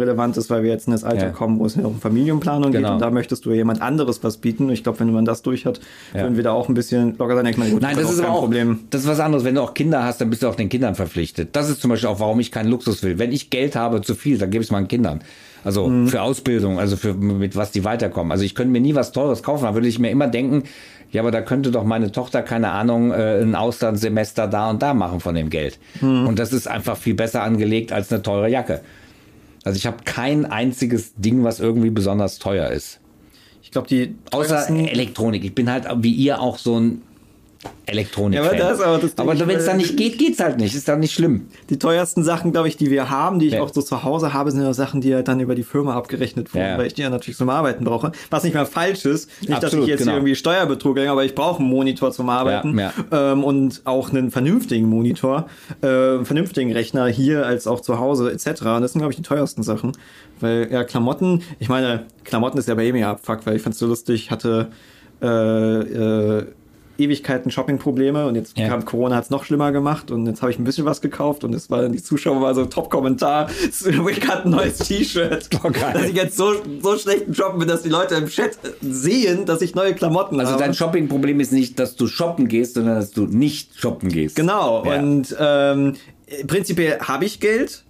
relevant 0.01 0.37
ist, 0.37 0.51
weil 0.51 0.63
wir 0.63 0.71
jetzt 0.71 0.87
in 0.87 0.93
das 0.93 1.05
Alter 1.05 1.27
ja. 1.27 1.31
kommen, 1.31 1.59
wo 1.59 1.67
es 1.67 1.75
ja 1.75 1.85
um 1.85 2.01
Familienplanung 2.01 2.73
genau. 2.73 2.89
geht 2.89 2.95
und 2.95 3.01
da 3.01 3.11
möchtest 3.11 3.47
du 3.47 3.53
jemand 3.53 3.83
anderes 3.83 4.23
was 4.23 4.37
bieten. 4.37 4.71
Ich 4.71 4.83
glaube, 4.83 5.01
wenn 5.01 5.13
man 5.13 5.25
das 5.25 5.43
durch 5.43 5.67
hat, 5.67 5.81
ja. 6.15 6.23
würden 6.23 6.37
wir 6.37 6.45
da 6.45 6.53
auch 6.53 6.69
ein 6.69 6.75
bisschen 6.75 7.17
locker 7.19 7.35
sein. 7.35 7.47
Ich 7.47 7.57
meine, 7.57 7.73
gut, 7.73 7.83
Nein, 7.83 7.97
das, 7.97 8.11
ist, 8.11 8.21
auch 8.21 8.25
kein 8.25 8.33
auch, 8.33 8.41
Problem. 8.41 8.81
Das 8.91 9.03
ist 9.03 9.09
was 9.09 9.21
anderes. 9.21 9.45
Wenn 9.45 9.55
du 9.55 9.63
auch 9.63 9.75
Kinder 9.75 10.05
hast, 10.05 10.21
dann 10.21 10.31
bist 10.31 10.43
du 10.43 10.49
auch 10.49 10.55
den 10.55 10.69
Kindern 10.69 10.95
verpflichtet. 10.95 11.51
Das 11.57 11.69
ist 11.69 11.81
zum 11.81 11.91
Beispiel 11.91 12.09
auch, 12.09 12.21
warum 12.21 12.39
ich 12.41 12.53
keinen 12.53 12.69
Luxus 12.69 13.03
will. 13.03 13.19
Wenn 13.19 13.33
ich 13.33 13.51
Geld 13.51 13.77
habe 13.77 14.01
zu 14.03 14.15
viel, 14.15 14.39
dann 14.39 14.51
gebe 14.51 14.63
ich 14.63 14.69
es 14.69 14.73
meinen 14.73 14.89
Kindern. 14.89 15.21
Also 15.65 15.89
mhm. 15.89 16.09
für 16.09 16.23
Ausbildung, 16.23 16.79
also 16.79 16.97
für 16.97 17.15
mit 17.15 17.57
was 17.57 17.71
die 17.71 17.85
weiterkommen. 17.85 18.33
Also 18.33 18.45
ich 18.45 18.55
könnte 18.55 18.73
mir 18.73 18.81
nie 18.81 18.95
was 18.95 19.13
Teures 19.13 19.43
kaufen, 19.43 19.65
da 19.65 19.75
würde 19.75 19.89
ich 19.89 19.99
mir 19.99 20.11
immer 20.11 20.29
denken, 20.29 20.65
ja, 21.11 21.23
aber 21.23 21.31
da 21.31 21.41
könnte 21.41 21.71
doch 21.71 21.85
meine 21.85 22.13
Tochter, 22.13 22.43
keine 22.43 22.71
Ahnung, 22.71 23.13
äh, 23.13 23.41
ein 23.41 23.55
Auslandssemester 23.55 24.47
da 24.47 24.69
und 24.71 24.83
da 24.83 24.93
machen 24.93 25.21
von 25.21 25.35
dem 25.35 25.49
Geld. 25.49 25.79
Mhm. 26.01 26.27
Und 26.27 26.39
das 26.39 26.53
ist 26.53 26.69
einfach 26.69 26.97
viel 26.97 27.15
besser 27.15 27.43
angelegt 27.43 27.93
als 27.93 28.13
eine 28.13 28.23
teure 28.23 28.49
Jacke. 28.51 28.83
Also 29.65 29.77
ich 29.77 29.87
habe 29.87 29.99
kein 30.05 30.45
einziges 30.47 31.15
Ding, 31.15 31.45
was 31.45 31.61
irgendwie 31.61 31.91
besonders 31.91 32.39
teuer 32.39 32.69
ist. 32.69 33.01
Ich 33.63 33.71
glaube, 33.71 33.89
die 33.89 34.15
außer 34.31 34.71
Elektronik. 34.71 35.45
Ich 35.45 35.55
bin 35.55 35.71
halt 35.71 35.87
wie 35.99 36.13
ihr 36.13 36.41
auch 36.41 36.59
so 36.59 36.79
ein 36.79 37.03
Elektronik. 37.87 38.39
Ja, 38.39 38.45
aber 38.45 38.57
das, 38.57 38.81
aber, 38.81 39.01
aber 39.17 39.39
wenn 39.49 39.57
es 39.57 39.65
dann 39.65 39.79
nicht 39.79 39.97
geht, 39.97 40.19
geht 40.19 40.35
es 40.35 40.41
halt 40.41 40.59
nicht. 40.59 40.75
Ist 40.75 40.87
dann 40.87 41.01
nicht 41.01 41.15
schlimm. 41.15 41.49
Die 41.71 41.79
teuersten 41.79 42.23
Sachen, 42.23 42.53
glaube 42.53 42.69
ich, 42.69 42.77
die 42.77 42.91
wir 42.91 43.11
haben, 43.11 43.39
die 43.39 43.47
ich 43.47 43.55
ja. 43.55 43.63
auch 43.63 43.73
so 43.73 43.83
zu 43.83 44.05
Hause 44.05 44.33
habe, 44.33 44.51
sind 44.51 44.63
ja 44.63 44.73
Sachen, 44.75 45.01
die 45.01 45.09
ja 45.09 45.23
dann 45.23 45.41
über 45.41 45.55
die 45.55 45.63
Firma 45.63 45.95
abgerechnet 45.95 46.55
wurden, 46.55 46.67
ja. 46.67 46.79
weil 46.79 46.87
ich 46.87 46.95
die 46.95 47.03
ja 47.03 47.11
natürlich 47.11 47.37
zum 47.37 47.49
Arbeiten 47.49 47.85
brauche. 47.85 48.13
Was 48.31 48.45
nicht 48.45 48.55
mal 48.55 48.67
falsch 48.67 49.07
ist. 49.07 49.29
Nicht, 49.41 49.53
Absolut, 49.53 49.73
dass 49.73 49.75
ich 49.75 49.87
jetzt 49.87 49.99
genau. 50.01 50.13
hier 50.13 50.19
irgendwie 50.19 50.35
Steuerbetrug 50.37 50.99
habe, 50.99 51.11
aber 51.11 51.25
ich 51.25 51.35
brauche 51.35 51.61
einen 51.61 51.71
Monitor 51.71 52.13
zum 52.13 52.29
Arbeiten 52.29 52.79
ja, 52.79 52.93
ähm, 53.11 53.43
und 53.43 53.81
auch 53.85 54.11
einen 54.11 54.31
vernünftigen 54.31 54.87
Monitor, 54.87 55.49
äh, 55.83 55.87
einen 55.87 56.27
vernünftigen 56.27 56.73
Rechner 56.73 57.07
hier 57.07 57.47
als 57.47 57.67
auch 57.67 57.81
zu 57.81 57.99
Hause 57.99 58.31
etc. 58.31 58.63
Und 58.63 58.83
das 58.83 58.93
sind, 58.93 59.01
glaube 59.01 59.13
ich, 59.13 59.17
die 59.17 59.23
teuersten 59.23 59.63
Sachen. 59.63 59.93
Weil 60.41 60.69
ja, 60.71 60.85
Klamotten, 60.85 61.43
ich 61.59 61.69
meine, 61.69 62.05
Klamotten 62.25 62.59
ist 62.59 62.69
ja 62.69 62.75
bei 62.75 62.93
mir 62.93 63.09
abfuck, 63.09 63.41
weil 63.47 63.57
ich 63.57 63.63
fand 63.63 63.73
es 63.73 63.81
so 63.81 63.87
lustig, 63.87 64.31
hatte 64.31 64.69
äh, 65.21 65.27
äh, 65.27 66.47
Ewigkeiten 66.99 67.51
Shopping-Probleme 67.51 68.27
und 68.27 68.35
jetzt 68.35 68.59
ja. 68.59 68.69
kam 68.69 68.85
Corona 68.85 69.17
hat 69.17 69.25
es 69.25 69.31
noch 69.31 69.45
schlimmer 69.45 69.71
gemacht 69.71 70.11
und 70.11 70.27
jetzt 70.27 70.43
habe 70.43 70.51
ich 70.51 70.59
ein 70.59 70.65
bisschen 70.65 70.85
was 70.85 71.01
gekauft 71.01 71.45
und 71.45 71.55
es 71.55 71.71
war 71.71 71.83
dann 71.83 71.93
die 71.93 72.03
Zuschauer 72.03 72.41
war 72.41 72.55
so 72.55 72.65
Top-Kommentar, 72.67 73.49
ich 73.63 74.29
hatte 74.29 74.45
ein 74.45 74.51
neues 74.51 74.79
T-Shirt, 74.79 75.49
oh, 75.65 75.71
dass 75.71 76.05
ich 76.05 76.17
jetzt 76.17 76.37
so, 76.37 76.55
so 76.83 76.99
schlechten 76.99 77.35
Shoppen 77.35 77.61
bin, 77.61 77.69
dass 77.69 77.83
die 77.83 77.89
Leute 77.89 78.17
im 78.17 78.27
Chat 78.27 78.59
sehen, 78.81 79.47
dass 79.47 79.63
ich 79.63 79.75
neue 79.75 79.95
Klamotten 79.95 80.41
also 80.41 80.53
habe. 80.53 80.65
Also 80.65 80.73
dein 80.73 80.75
Shopping-Problem 80.75 81.39
ist 81.41 81.53
nicht, 81.53 81.79
dass 81.79 81.95
du 81.95 82.09
shoppen 82.09 82.49
gehst, 82.49 82.75
sondern 82.75 82.97
dass 82.97 83.13
du 83.13 83.27
nicht 83.27 83.79
shoppen 83.79 84.09
gehst. 84.09 84.35
Genau 84.35 84.85
ja. 84.85 84.99
und 84.99 85.37
ähm, 85.39 85.95
prinzipiell 86.47 86.99
habe 87.01 87.25
ich 87.25 87.39
Geld, 87.41 87.85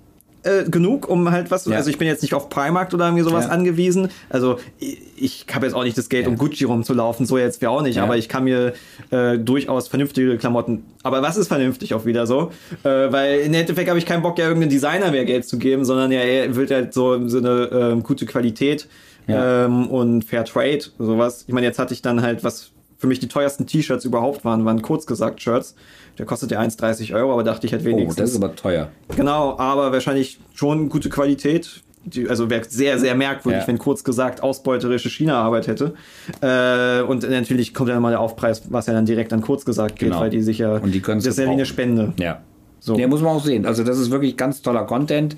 äh, 0.44 0.64
genug, 0.70 1.08
um 1.08 1.30
halt 1.30 1.50
was. 1.50 1.64
Ja. 1.66 1.76
Also 1.76 1.90
ich 1.90 1.98
bin 1.98 2.06
jetzt 2.06 2.22
nicht 2.22 2.34
auf 2.34 2.48
Primark 2.48 2.92
oder 2.94 3.06
irgendwie 3.06 3.24
sowas 3.24 3.46
Ja. 3.46 3.50
angewiesen. 3.50 4.08
Also 4.30 4.58
ich, 4.78 4.98
ich 5.16 5.46
habe 5.52 5.66
jetzt 5.66 5.74
auch 5.74 5.82
nicht 5.84 5.98
das 5.98 6.08
Geld, 6.08 6.26
um 6.26 6.36
Gucci 6.38 6.64
rumzulaufen, 6.64 7.26
so 7.26 7.38
jetzt 7.38 7.60
wir 7.60 7.70
auch 7.70 7.82
nicht. 7.82 7.96
Ja. 7.96 8.04
Aber 8.04 8.16
ich 8.16 8.28
kann 8.28 8.44
mir 8.44 8.72
äh, 9.10 9.38
durchaus 9.38 9.88
vernünftige 9.88 10.36
Klamotten. 10.38 10.84
Aber 11.02 11.22
was 11.22 11.36
ist 11.36 11.48
vernünftig 11.48 11.94
auch 11.94 12.04
wieder 12.04 12.26
so? 12.26 12.52
Äh, 12.84 12.88
weil 13.12 13.40
im 13.40 13.54
Endeffekt 13.54 13.88
habe 13.88 13.98
ich 13.98 14.06
keinen 14.06 14.22
Bock, 14.22 14.38
ja 14.38 14.46
irgendeinem 14.46 14.70
Designer 14.70 15.10
mehr 15.10 15.24
Geld 15.24 15.46
zu 15.46 15.58
geben, 15.58 15.84
sondern 15.84 16.12
ja, 16.12 16.20
er 16.20 16.54
will 16.54 16.68
halt 16.70 16.94
so 16.94 17.14
im 17.14 17.28
Sinne 17.28 17.68
ähm, 17.72 18.02
gute 18.02 18.24
Qualität 18.26 18.88
Ja. 19.26 19.64
ähm, 19.66 19.88
und 19.88 20.24
Fair 20.24 20.44
Trade, 20.44 20.80
sowas. 20.98 21.44
Ich 21.46 21.52
meine, 21.54 21.66
jetzt 21.66 21.78
hatte 21.78 21.92
ich 21.94 22.02
dann 22.02 22.22
halt 22.22 22.44
was 22.44 22.70
für 23.00 23.06
mich 23.06 23.20
die 23.20 23.28
teuersten 23.28 23.64
T-Shirts 23.66 24.04
überhaupt 24.04 24.44
waren, 24.44 24.64
waren 24.64 24.82
kurz 24.82 25.06
gesagt 25.06 25.40
Shirts. 25.40 25.76
Der 26.18 26.26
kostet 26.26 26.50
ja 26.50 26.60
1,30 26.60 27.14
Euro, 27.14 27.32
aber 27.32 27.44
dachte 27.44 27.66
ich 27.66 27.72
halt 27.72 27.82
Oh, 27.82 27.86
wenigstens. 27.86 28.16
das 28.16 28.30
ist 28.30 28.36
aber 28.36 28.54
teuer. 28.56 28.88
Genau, 29.16 29.56
aber 29.58 29.92
wahrscheinlich 29.92 30.38
schon 30.54 30.88
gute 30.88 31.08
Qualität. 31.08 31.82
Die, 32.04 32.28
also 32.28 32.48
wäre 32.48 32.64
sehr, 32.66 32.98
sehr 32.98 33.14
merkwürdig, 33.14 33.62
Ja. 33.62 33.68
wenn 33.68 33.78
kurz 33.78 34.02
gesagt 34.02 34.42
ausbeuterische 34.42 35.10
China-Arbeit 35.10 35.66
hätte. 35.66 35.94
Äh, 36.40 37.02
und 37.02 37.28
natürlich 37.28 37.74
kommt 37.74 37.90
dann 37.90 38.00
mal 38.00 38.10
der 38.10 38.20
Aufpreis, 38.20 38.62
was 38.70 38.86
ja 38.86 38.94
dann 38.94 39.04
direkt 39.04 39.32
an 39.32 39.42
kurz 39.42 39.64
gesagt 39.64 39.98
geht, 39.98 40.08
Genau. 40.10 40.20
weil 40.20 40.30
die 40.30 40.40
sich 40.40 40.58
ja. 40.58 40.76
Und 40.76 40.92
die 40.92 41.00
können's 41.00 41.24
das 41.24 41.34
ist 41.34 41.38
ja 41.40 41.46
wie 41.46 41.50
eine. 41.52 41.66
Spende. 41.66 42.14
Ja. 42.18 42.40
So. 42.80 42.96
Ja, 42.96 43.08
muss 43.08 43.20
man 43.20 43.32
auch 43.36 43.44
sehen. 43.44 43.66
Also 43.66 43.84
das 43.84 43.98
ist 43.98 44.10
wirklich 44.10 44.36
ganz 44.36 44.62
toller 44.62 44.84
Content. 44.84 45.36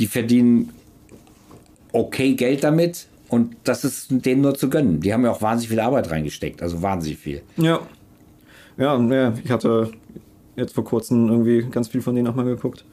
Die 0.00 0.06
verdienen 0.06 0.70
okay 1.92 2.34
Geld 2.34 2.64
damit 2.64 3.06
und 3.28 3.56
das 3.64 3.84
ist 3.84 4.06
denen 4.10 4.40
nur 4.42 4.54
zu 4.54 4.68
gönnen. 4.70 5.00
Die 5.00 5.12
haben 5.12 5.24
ja 5.24 5.30
auch 5.30 5.42
wahnsinnig 5.42 5.68
viel 5.70 5.80
Arbeit 5.80 6.10
reingesteckt, 6.10 6.62
also 6.62 6.82
wahnsinnig 6.82 7.18
viel. 7.18 7.42
Ja. 7.56 7.80
Ja, 8.76 8.98
ja, 8.98 9.32
ich 9.42 9.50
hatte 9.50 9.90
jetzt 10.56 10.74
vor 10.74 10.84
kurzem 10.84 11.28
irgendwie 11.28 11.62
ganz 11.70 11.88
viel 11.88 12.02
von 12.02 12.14
denen 12.14 12.26
nochmal 12.26 12.44
geguckt. 12.44 12.84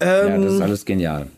Ja, 0.00 0.26
Ähm, 0.26 0.42
das 0.42 0.54
ist 0.54 0.60
alles 0.60 0.84
genial. 0.84 1.28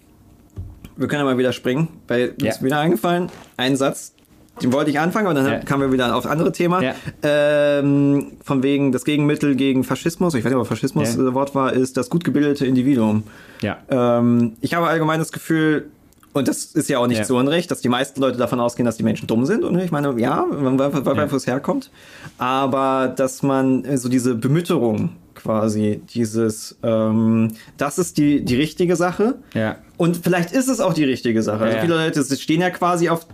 Wir 0.97 1.07
können 1.07 1.21
ja 1.21 1.25
mal 1.25 1.39
wieder 1.39 1.53
springen, 1.53 1.89
weil 2.09 2.35
mir 2.39 2.47
Ja. 2.47 2.51
ist 2.51 2.63
wieder 2.63 2.79
eingefallen. 2.81 3.29
Ein 3.57 3.77
Satz, 3.77 4.15
den 4.61 4.73
wollte 4.73 4.91
ich 4.91 4.99
anfangen, 4.99 5.27
aber 5.29 5.35
dann 5.35 5.47
Ja. 5.47 5.59
kamen 5.61 5.83
wir 5.83 5.93
wieder 5.93 6.15
auf 6.17 6.25
das 6.25 6.33
andere 6.33 6.51
Thema. 6.51 6.83
Ja. 6.83 6.95
Ähm, 7.23 8.33
von 8.43 8.63
wegen 8.65 8.91
das 8.91 9.05
Gegenmittel 9.05 9.55
gegen 9.55 9.85
Faschismus, 9.85 10.35
ich 10.35 10.45
weiß 10.45 10.51
nicht, 10.53 10.61
ob 10.61 10.67
Faschismus 10.67 11.15
Ja. 11.17 11.23
das 11.25 11.35
Wort 11.35 11.55
war, 11.55 11.73
ist 11.73 11.97
das 11.97 12.11
gut 12.11 12.25
gebildete 12.25 12.67
Individuum. 12.67 13.23
Ja. 13.63 13.79
Ähm, 13.89 14.55
ich 14.61 14.75
habe 14.75 14.89
allgemein 14.89 15.21
das 15.21 15.31
Gefühl, 15.31 15.87
und 16.33 16.47
das 16.49 16.65
ist 16.67 16.89
ja 16.89 16.99
auch 16.99 17.07
nicht 17.07 17.19
Ja. 17.19 17.25
zu 17.25 17.37
Unrecht, 17.37 17.71
dass 17.71 17.81
die 17.81 17.89
meisten 17.89 18.21
Leute 18.21 18.39
davon 18.39 18.61
ausgehen, 18.61 18.85
dass 18.87 18.97
die 18.97 19.03
Menschen 19.03 19.27
dumm 19.27 19.45
sind. 19.47 19.65
Und 19.65 19.79
ich 19.79 19.91
meine, 19.91 20.19
ja, 20.21 20.45
man 20.45 20.79
weiß, 20.79 20.93
ja. 20.95 21.33
wo 21.33 21.37
es 21.37 21.47
herkommt. 21.47 21.91
Aber 22.39 23.09
dass 23.15 23.43
man 23.43 23.85
äh, 23.85 23.97
so 23.99 24.09
diese 24.09 24.35
Bemütterung 24.35 25.11
quasi, 25.35 26.01
dieses, 26.13 26.77
ähm, 26.83 27.53
das 27.77 27.99
ist 27.99 28.19
die, 28.19 28.45
die 28.45 28.57
richtige 28.57 28.97
Sache. 28.97 29.37
Ja. 29.55 29.77
Und 29.97 30.17
vielleicht 30.19 30.53
ist 30.53 30.69
es 30.69 30.81
auch 30.81 30.95
die 30.95 31.05
richtige 31.05 31.43
Sache. 31.43 31.65
Also 31.65 31.79
viele 31.81 31.95
Leute 31.95 32.25
stehen 32.37 32.61
ja 32.61 32.71
quasi 32.71 33.09
auf 33.09 33.27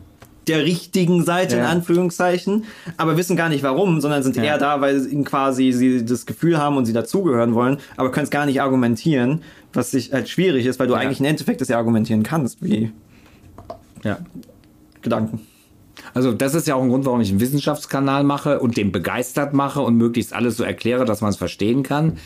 der 0.46 0.62
richtigen 0.64 1.24
Seite, 1.24 1.56
in 1.56 1.62
Ja. 1.62 1.68
Anführungszeichen, 1.70 2.64
aber 2.98 3.16
wissen 3.16 3.34
gar 3.36 3.48
nicht 3.48 3.62
warum, 3.62 4.02
sondern 4.02 4.22
sind 4.22 4.36
Ja. 4.36 4.42
eher 4.42 4.58
da, 4.58 4.82
weil 4.82 5.06
ihnen 5.06 5.24
quasi 5.24 5.72
sie 5.72 6.04
das 6.04 6.26
Gefühl 6.26 6.58
haben 6.58 6.76
und 6.76 6.84
sie 6.84 6.92
dazugehören 6.92 7.54
wollen, 7.54 7.78
aber 7.96 8.10
können 8.12 8.24
es 8.24 8.30
gar 8.30 8.44
nicht 8.44 8.60
argumentieren, 8.60 9.40
was 9.74 9.90
sich 9.90 10.12
halt 10.12 10.28
schwierig 10.28 10.66
ist, 10.66 10.78
weil 10.78 10.86
du 10.86 10.94
Ja. 10.94 11.00
eigentlich 11.00 11.20
im 11.20 11.26
Endeffekt 11.26 11.60
das 11.60 11.68
ja 11.68 11.76
argumentieren 11.78 12.22
kannst, 12.22 12.62
wie 12.62 12.92
Ja. 14.02 14.18
Gedanken. 15.02 15.40
Also 16.12 16.32
das 16.32 16.54
ist 16.54 16.66
ja 16.66 16.74
auch 16.74 16.82
ein 16.82 16.88
Grund, 16.88 17.04
warum 17.06 17.20
ich 17.20 17.30
einen 17.30 17.40
Wissenschaftskanal 17.40 18.24
mache 18.24 18.60
und 18.60 18.76
den 18.76 18.92
begeistert 18.92 19.54
mache 19.54 19.80
und 19.80 19.96
möglichst 19.96 20.32
alles 20.32 20.56
so 20.56 20.64
erkläre, 20.64 21.04
dass 21.04 21.20
man 21.20 21.30
es 21.30 21.36
verstehen 21.36 21.82
kann. 21.82 22.18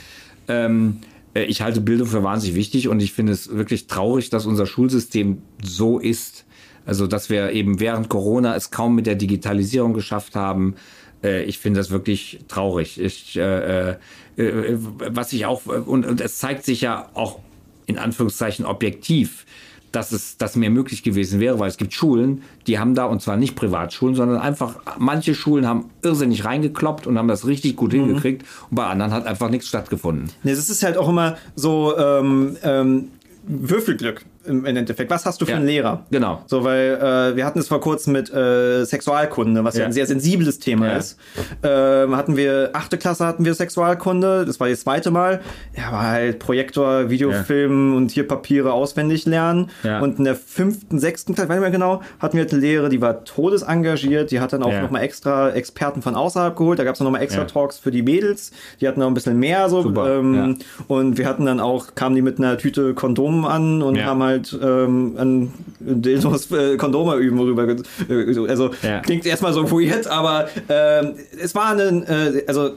Ähm, 0.48 0.98
äh, 1.34 1.44
ich 1.44 1.62
halte 1.62 1.80
Bildung 1.80 2.06
für 2.08 2.22
wahnsinnig 2.22 2.56
wichtig 2.56 2.88
und 2.88 3.00
ich 3.00 3.12
finde 3.12 3.32
es 3.32 3.54
wirklich 3.54 3.86
traurig, 3.86 4.30
dass 4.30 4.46
unser 4.46 4.66
Schulsystem 4.66 5.42
so 5.62 5.98
ist. 5.98 6.44
Also 6.86 7.06
dass 7.06 7.28
wir 7.30 7.52
eben 7.52 7.80
während 7.80 8.08
Corona 8.08 8.56
es 8.56 8.70
kaum 8.70 8.94
mit 8.94 9.06
der 9.06 9.14
Digitalisierung 9.14 9.92
geschafft 9.92 10.34
haben. 10.34 10.74
Äh, 11.22 11.44
ich 11.44 11.58
finde 11.58 11.80
das 11.80 11.90
wirklich 11.90 12.40
traurig. 12.48 13.00
Ich, 13.00 13.36
äh, 13.36 13.40
äh, 13.42 13.90
äh, 13.90 13.96
was 14.38 15.32
ich 15.32 15.46
auch 15.46 15.66
und, 15.66 16.06
und 16.06 16.20
es 16.20 16.38
zeigt 16.38 16.64
sich 16.64 16.80
ja 16.80 17.08
auch 17.14 17.40
in 17.86 17.98
Anführungszeichen 17.98 18.64
objektiv, 18.66 19.44
dass 19.90 20.12
es 20.12 20.36
dass 20.36 20.54
mehr 20.54 20.70
möglich 20.70 21.02
gewesen 21.02 21.40
wäre, 21.40 21.58
weil 21.58 21.68
es 21.68 21.76
gibt 21.76 21.92
Schulen, 21.94 22.42
die 22.66 22.78
haben 22.78 22.94
da 22.94 23.06
und 23.06 23.20
zwar 23.22 23.36
nicht 23.36 23.56
Privatschulen, 23.56 24.14
sondern 24.14 24.38
einfach 24.38 24.76
manche 24.98 25.34
Schulen 25.34 25.66
haben 25.66 25.86
irrsinnig 26.02 26.44
reingekloppt 26.44 27.06
und 27.06 27.18
haben 27.18 27.28
das 27.28 27.46
richtig 27.46 27.74
gut 27.76 27.92
Mhm. 27.94 28.06
hingekriegt 28.06 28.44
und 28.70 28.74
bei 28.76 28.86
anderen 28.86 29.12
hat 29.12 29.26
einfach 29.26 29.50
nichts 29.50 29.68
stattgefunden. 29.68 30.30
Ne, 30.44 30.52
es 30.52 30.70
ist 30.70 30.82
halt 30.82 30.96
auch 30.98 31.08
immer 31.08 31.36
so 31.56 31.96
ähm, 31.98 32.56
ähm, 32.62 33.08
Würfelglück 33.46 34.24
im 34.48 34.64
Endeffekt. 34.64 35.10
Was 35.10 35.24
hast 35.26 35.40
du 35.40 35.44
für 35.44 35.52
Ja. 35.52 35.56
einen 35.58 35.66
Lehrer? 35.66 36.06
Genau. 36.10 36.42
So, 36.46 36.64
weil 36.64 36.98
äh, 37.00 37.36
wir 37.36 37.44
hatten 37.46 37.58
es 37.58 37.68
vor 37.68 37.80
kurzem 37.80 38.12
mit 38.14 38.32
äh, 38.32 38.84
Sexualkunde, 38.84 39.62
was 39.64 39.74
ja. 39.76 39.80
Ja. 39.82 39.86
ein 39.86 39.92
sehr 39.92 40.06
sensibles 40.06 40.58
Thema 40.58 40.86
Ja. 40.88 40.96
ist. 40.96 41.18
Ähm, 41.62 42.16
hatten 42.16 42.36
wir, 42.36 42.70
achte 42.72 42.98
Klasse 42.98 43.26
hatten 43.26 43.44
wir 43.44 43.54
Sexualkunde, 43.54 44.44
das 44.46 44.58
war 44.60 44.68
das 44.68 44.80
zweite 44.80 45.10
Mal. 45.10 45.40
Ja, 45.76 45.92
war 45.92 46.02
halt 46.08 46.38
Projektor, 46.38 47.10
Videofilm 47.10 47.94
und 47.94 48.10
hier 48.10 48.26
Papiere 48.26 48.72
auswendig 48.72 49.26
lernen. 49.26 49.70
Und 50.00 50.18
in 50.18 50.24
der 50.24 50.34
fünften, 50.36 50.98
sechsten 50.98 51.34
Klasse, 51.34 51.48
weiß 51.48 51.56
nicht 51.56 51.62
mehr 51.62 51.70
genau, 51.70 52.02
hatten 52.20 52.36
wir 52.36 52.44
halt 52.44 52.52
eine 52.52 52.60
Lehre, 52.60 52.88
die 52.88 53.00
war 53.00 53.24
todesengagiert, 53.24 54.30
die 54.30 54.40
hat 54.40 54.52
dann 54.52 54.62
auch 54.62 54.72
Ja. 54.72 54.82
nochmal 54.82 55.02
extra 55.02 55.50
Experten 55.50 56.02
von 56.02 56.14
außerhalb 56.14 56.56
geholt. 56.56 56.78
Da 56.78 56.84
gab 56.84 56.94
es 56.94 57.00
nochmal 57.00 57.22
extra. 57.22 57.44
Talks 57.44 57.78
für 57.78 57.90
die 57.90 58.02
Mädels. 58.02 58.52
Die 58.80 58.86
hatten 58.88 59.00
noch 59.00 59.06
ein 59.06 59.14
bisschen 59.14 59.38
mehr 59.38 59.68
so. 59.68 59.80
Ähm. 60.06 60.58
Und 60.86 61.18
wir 61.18 61.26
hatten 61.26 61.46
dann 61.46 61.60
auch, 61.60 61.94
kamen 61.94 62.14
die 62.14 62.22
mit 62.22 62.38
einer 62.38 62.58
Tüte 62.58 62.94
Kondomen 62.94 63.44
an 63.44 63.82
und 63.82 64.04
haben 64.04 64.22
halt 64.22 64.37
ähm, 64.62 65.14
an 65.16 65.52
Dildos 65.80 66.50
äh, 66.52 66.76
Kondome 66.76 67.16
üben 67.16 67.38
rüber. 67.40 67.66
äh, 67.68 68.32
so. 68.32 68.44
Also 68.46 68.70
Ja. 68.82 69.00
klingt 69.00 69.26
erstmal 69.26 69.52
so 69.52 69.70
weird, 69.70 70.06
aber 70.06 70.48
ähm, 70.68 71.14
es 71.40 71.54
war 71.54 71.76
ein, 71.76 72.02
äh, 72.04 72.42
also 72.46 72.70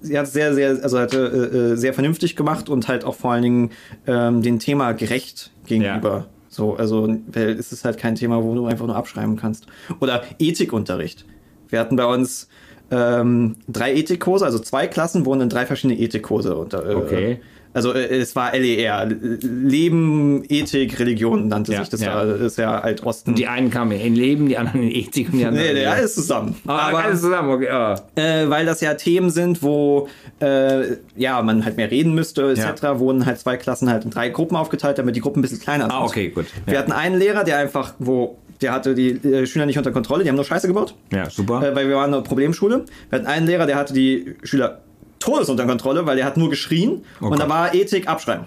sie 0.00 0.18
hat 0.18 0.26
es 0.26 0.32
sehr, 0.32 0.54
sehr, 0.54 0.70
also 0.82 0.98
hatte 0.98 1.50
äh, 1.52 1.56
äh, 1.56 1.76
sehr 1.76 1.92
vernünftig 1.94 2.36
gemacht 2.36 2.68
und 2.68 2.88
halt 2.88 3.04
auch 3.04 3.14
vor 3.14 3.32
allen 3.32 3.42
Dingen 3.42 3.70
ähm, 4.06 4.42
dem 4.42 4.58
Thema 4.58 4.92
gerecht 4.92 5.50
gegenüber. 5.66 6.26
So, 6.48 6.76
also 6.76 7.08
weil 7.32 7.50
es 7.50 7.72
ist 7.72 7.84
halt 7.84 7.98
kein 7.98 8.14
Thema, 8.14 8.42
wo 8.42 8.54
du 8.54 8.66
einfach 8.66 8.86
nur 8.86 8.96
abschreiben 8.96 9.36
kannst. 9.36 9.66
Oder 10.00 10.22
Ethikunterricht. 10.38 11.24
Wir 11.68 11.78
hatten 11.80 11.96
bei 11.96 12.06
uns 12.06 12.48
ähm, 12.90 13.56
drei 13.68 13.94
Ethikkurse, 13.94 14.46
also 14.46 14.58
zwei 14.58 14.86
Klassen 14.86 15.26
wurden 15.26 15.42
in 15.42 15.48
drei 15.50 15.66
verschiedene 15.66 16.00
Ethikkurse 16.00 16.56
unter. 16.56 16.88
Äh, 16.88 16.94
Okay. 16.94 17.40
Also 17.74 17.92
äh, 17.92 18.06
es 18.18 18.34
war 18.34 18.52
LER, 18.56 19.06
Leben, 19.06 20.42
Ethik, 20.48 20.98
Religion 20.98 21.48
nannte 21.48 21.72
Ja, 21.72 21.80
sich 21.80 21.88
das. 21.90 22.00
ja. 22.00 22.24
Das 22.24 22.40
ist 22.40 22.58
ja 22.58 22.78
Altosten. 22.80 23.34
Die 23.34 23.46
einen 23.46 23.70
kamen 23.70 23.92
in 23.92 24.14
Leben, 24.14 24.48
die 24.48 24.56
anderen 24.56 24.82
in 24.82 24.90
Ethik 24.90 25.32
und 25.32 25.38
die 25.38 25.44
anderen 25.44 25.66
nee, 25.66 25.72
nee, 25.74 25.82
ja. 25.82 25.92
alles 25.92 26.14
zusammen. 26.14 26.56
Aber 26.66 26.98
alles 27.04 27.20
zusammen, 27.20 27.50
okay. 27.50 27.68
ah. 27.68 27.94
äh, 28.16 28.48
weil 28.48 28.66
das 28.66 28.80
ja 28.80 28.94
Themen 28.94 29.30
sind, 29.30 29.62
wo 29.62 30.08
äh, 30.40 30.96
ja 31.16 31.40
man 31.42 31.64
halt 31.64 31.76
mehr 31.76 31.90
reden 31.90 32.14
müsste, 32.14 32.50
etc., 32.50 32.82
Ja. 32.82 32.98
wurden 32.98 33.26
halt 33.26 33.38
zwei 33.38 33.56
Klassen 33.56 33.90
halt 33.90 34.04
in 34.04 34.10
drei 34.10 34.28
Gruppen 34.30 34.56
aufgeteilt, 34.56 34.98
damit 34.98 35.16
die 35.16 35.20
Gruppen 35.20 35.40
ein 35.40 35.42
bisschen 35.42 35.60
kleiner 35.60 35.84
sind. 35.84 35.92
Ah, 35.92 36.04
okay, 36.04 36.28
gut. 36.30 36.46
Wir 36.64 36.74
Ja. 36.74 36.80
hatten 36.80 36.92
einen 36.92 37.18
Lehrer, 37.18 37.44
der 37.44 37.58
einfach, 37.58 37.94
wo 37.98 38.38
der 38.60 38.72
hatte 38.72 38.94
die 38.94 39.10
äh, 39.10 39.46
Schüler 39.46 39.66
nicht 39.66 39.78
unter 39.78 39.92
Kontrolle, 39.92 40.24
die 40.24 40.28
haben 40.30 40.36
nur 40.36 40.44
Scheiße 40.44 40.66
gebaut, 40.66 40.94
Ja, 41.12 41.30
super. 41.30 41.62
äh, 41.62 41.76
weil 41.76 41.88
wir 41.88 41.94
waren 41.94 42.12
eine 42.12 42.22
Problemschule. 42.24 42.84
Wir 43.10 43.18
hatten 43.20 43.28
einen 43.28 43.46
Lehrer, 43.46 43.66
der 43.66 43.76
hatte 43.76 43.92
die 43.94 44.34
Schüler 44.42 44.80
todes 45.20 45.48
unter 45.48 45.66
Kontrolle, 45.66 46.06
weil 46.06 46.16
der 46.16 46.24
hat 46.26 46.36
nur 46.36 46.50
geschrien 46.50 47.02
und 47.20 47.30
Gott. 47.30 47.40
da 47.40 47.48
war 47.48 47.74
Ethik 47.74 48.08
abschreiben. 48.08 48.46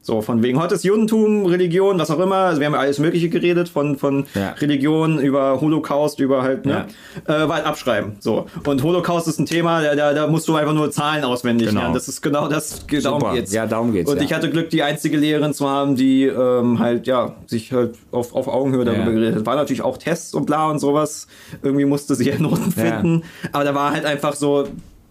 So, 0.00 0.22
von 0.22 0.42
wegen 0.42 0.58
heute 0.58 0.74
ist 0.74 0.84
Judentum, 0.84 1.44
Religion, 1.44 1.98
was 1.98 2.10
auch 2.10 2.20
immer. 2.20 2.36
Also 2.36 2.60
wir 2.60 2.66
haben 2.68 2.72
ja 2.72 2.78
alles 2.78 2.98
Mögliche 2.98 3.28
geredet, 3.28 3.68
von, 3.68 3.98
von 3.98 4.24
Ja. 4.34 4.52
Religion 4.52 5.18
über 5.18 5.60
Holocaust, 5.60 6.18
über 6.20 6.40
halt, 6.42 6.64
ne? 6.64 6.86
Äh, 7.26 7.46
war 7.46 7.56
halt 7.56 7.66
abschreiben. 7.66 8.12
So. 8.18 8.46
Und 8.64 8.82
Holocaust 8.82 9.28
ist 9.28 9.38
ein 9.38 9.44
Thema, 9.44 9.82
da, 9.82 9.94
da, 9.96 10.14
da 10.14 10.26
musst 10.26 10.48
du 10.48 10.54
einfach 10.56 10.72
nur 10.72 10.90
Zahlen 10.90 11.24
auswendig 11.24 11.68
Genau. 11.68 11.80
lernen. 11.80 11.94
Das 11.94 12.08
ist 12.08 12.22
genau 12.22 12.48
das, 12.48 12.86
darum 12.86 13.20
Super. 13.20 13.34
geht's. 13.34 13.52
Ja, 13.52 13.66
darum 13.66 13.92
geht's, 13.92 14.10
Und 14.10 14.16
ja. 14.16 14.22
ich 14.22 14.32
hatte 14.32 14.48
Glück, 14.48 14.70
die 14.70 14.82
einzige 14.82 15.18
Lehrerin 15.18 15.52
zu 15.52 15.68
haben, 15.68 15.94
die 15.94 16.22
ähm, 16.24 16.78
halt, 16.78 17.06
ja, 17.06 17.34
sich 17.46 17.72
halt 17.74 17.96
auf, 18.10 18.34
auf 18.34 18.48
Augenhöhe 18.48 18.86
darüber 18.86 19.02
Ja. 19.02 19.10
geredet 19.10 19.34
hat. 19.36 19.46
War 19.46 19.56
natürlich 19.56 19.82
auch 19.82 19.98
Tests 19.98 20.32
und 20.32 20.46
bla 20.46 20.70
und 20.70 20.78
sowas. 20.78 21.26
Irgendwie 21.62 21.84
musste 21.84 22.14
sie 22.14 22.24
ja 22.30 22.38
Noten 22.38 22.72
Ja. 22.78 22.82
finden. 23.00 23.24
Aber 23.52 23.64
da 23.64 23.74
war 23.74 23.92
halt 23.92 24.06
einfach 24.06 24.32
so 24.34 24.68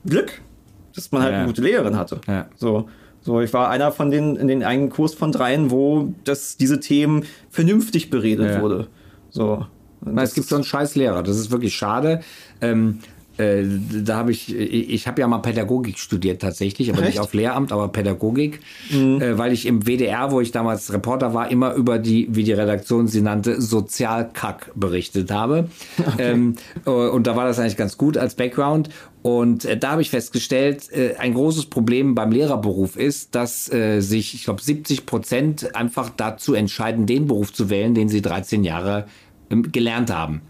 Glück, 0.07 0.41
dass 0.97 1.11
man 1.11 1.21
halt 1.21 1.31
Ja. 1.33 1.37
eine 1.39 1.47
gute 1.47 1.61
Lehrerin 1.61 1.95
hatte. 1.95 2.19
Ja. 2.27 2.47
So. 2.55 2.89
So, 3.21 3.41
ich 3.41 3.53
war 3.53 3.69
einer 3.69 3.91
von 3.91 4.09
den, 4.09 4.35
in 4.37 4.47
den 4.47 4.63
einen 4.63 4.89
Kurs 4.89 5.13
von 5.13 5.31
dreien, 5.31 5.69
wo 5.69 6.13
das, 6.23 6.57
diese 6.57 6.79
Themen 6.79 7.23
vernünftig 7.49 8.09
beredet 8.09 8.51
Ja. 8.55 8.61
wurde. 8.61 8.87
So. 9.29 9.65
Das 10.01 10.29
es 10.29 10.35
gibt 10.35 10.47
so 10.47 10.55
einen 10.55 10.63
scheiß 10.63 10.95
Lehrer. 10.95 11.23
Das 11.23 11.37
ist 11.37 11.51
wirklich 11.51 11.75
schade. 11.75 12.21
Ähm, 12.61 12.99
äh, 13.37 13.63
da 14.03 14.17
habe 14.17 14.31
ich, 14.31 14.53
ich, 14.55 14.89
ich 14.89 15.07
habe 15.07 15.21
ja 15.21 15.27
mal 15.27 15.39
Pädagogik 15.39 15.97
studiert 15.99 16.41
tatsächlich, 16.41 16.89
aber 16.89 16.99
Echt? 16.99 17.09
nicht 17.09 17.19
auf 17.19 17.33
Lehramt, 17.33 17.71
aber 17.71 17.89
Pädagogik, 17.89 18.61
äh, 18.91 19.37
weil 19.37 19.53
ich 19.53 19.65
im 19.65 19.85
WDR, 19.85 20.31
wo 20.31 20.41
ich 20.41 20.51
damals 20.51 20.91
Reporter 20.91 21.33
war, 21.33 21.51
immer 21.51 21.73
über 21.73 21.99
die, 21.99 22.27
wie 22.31 22.43
die 22.43 22.53
Redaktion 22.53 23.07
sie 23.07 23.21
nannte, 23.21 23.61
Sozialkack 23.61 24.71
berichtet 24.75 25.31
habe. 25.31 25.69
Ähm, 26.19 26.55
äh, 26.85 26.89
und 26.89 27.27
da 27.27 27.35
war 27.35 27.45
das 27.45 27.59
eigentlich 27.59 27.77
ganz 27.77 27.97
gut 27.97 28.17
als 28.17 28.35
Background. 28.35 28.89
Und 29.21 29.65
äh, 29.65 29.77
da 29.77 29.91
habe 29.91 30.01
ich 30.01 30.09
festgestellt, 30.09 30.91
äh, 30.91 31.15
ein 31.17 31.33
großes 31.33 31.67
Problem 31.67 32.15
beim 32.15 32.31
Lehrerberuf 32.31 32.95
ist, 32.95 33.35
dass 33.35 33.71
äh, 33.71 33.99
sich, 33.99 34.33
ich 34.33 34.45
glaube, 34.45 34.61
70 34.61 35.05
Prozent 35.05 35.75
einfach 35.75 36.09
dazu 36.15 36.53
entscheiden, 36.53 37.05
den 37.05 37.27
Beruf 37.27 37.53
zu 37.53 37.69
wählen, 37.69 37.93
den 37.93 38.09
sie 38.09 38.21
13 38.21 38.63
Jahre 38.63 39.05
ähm, 39.49 39.71
gelernt 39.71 40.11
haben 40.11 40.41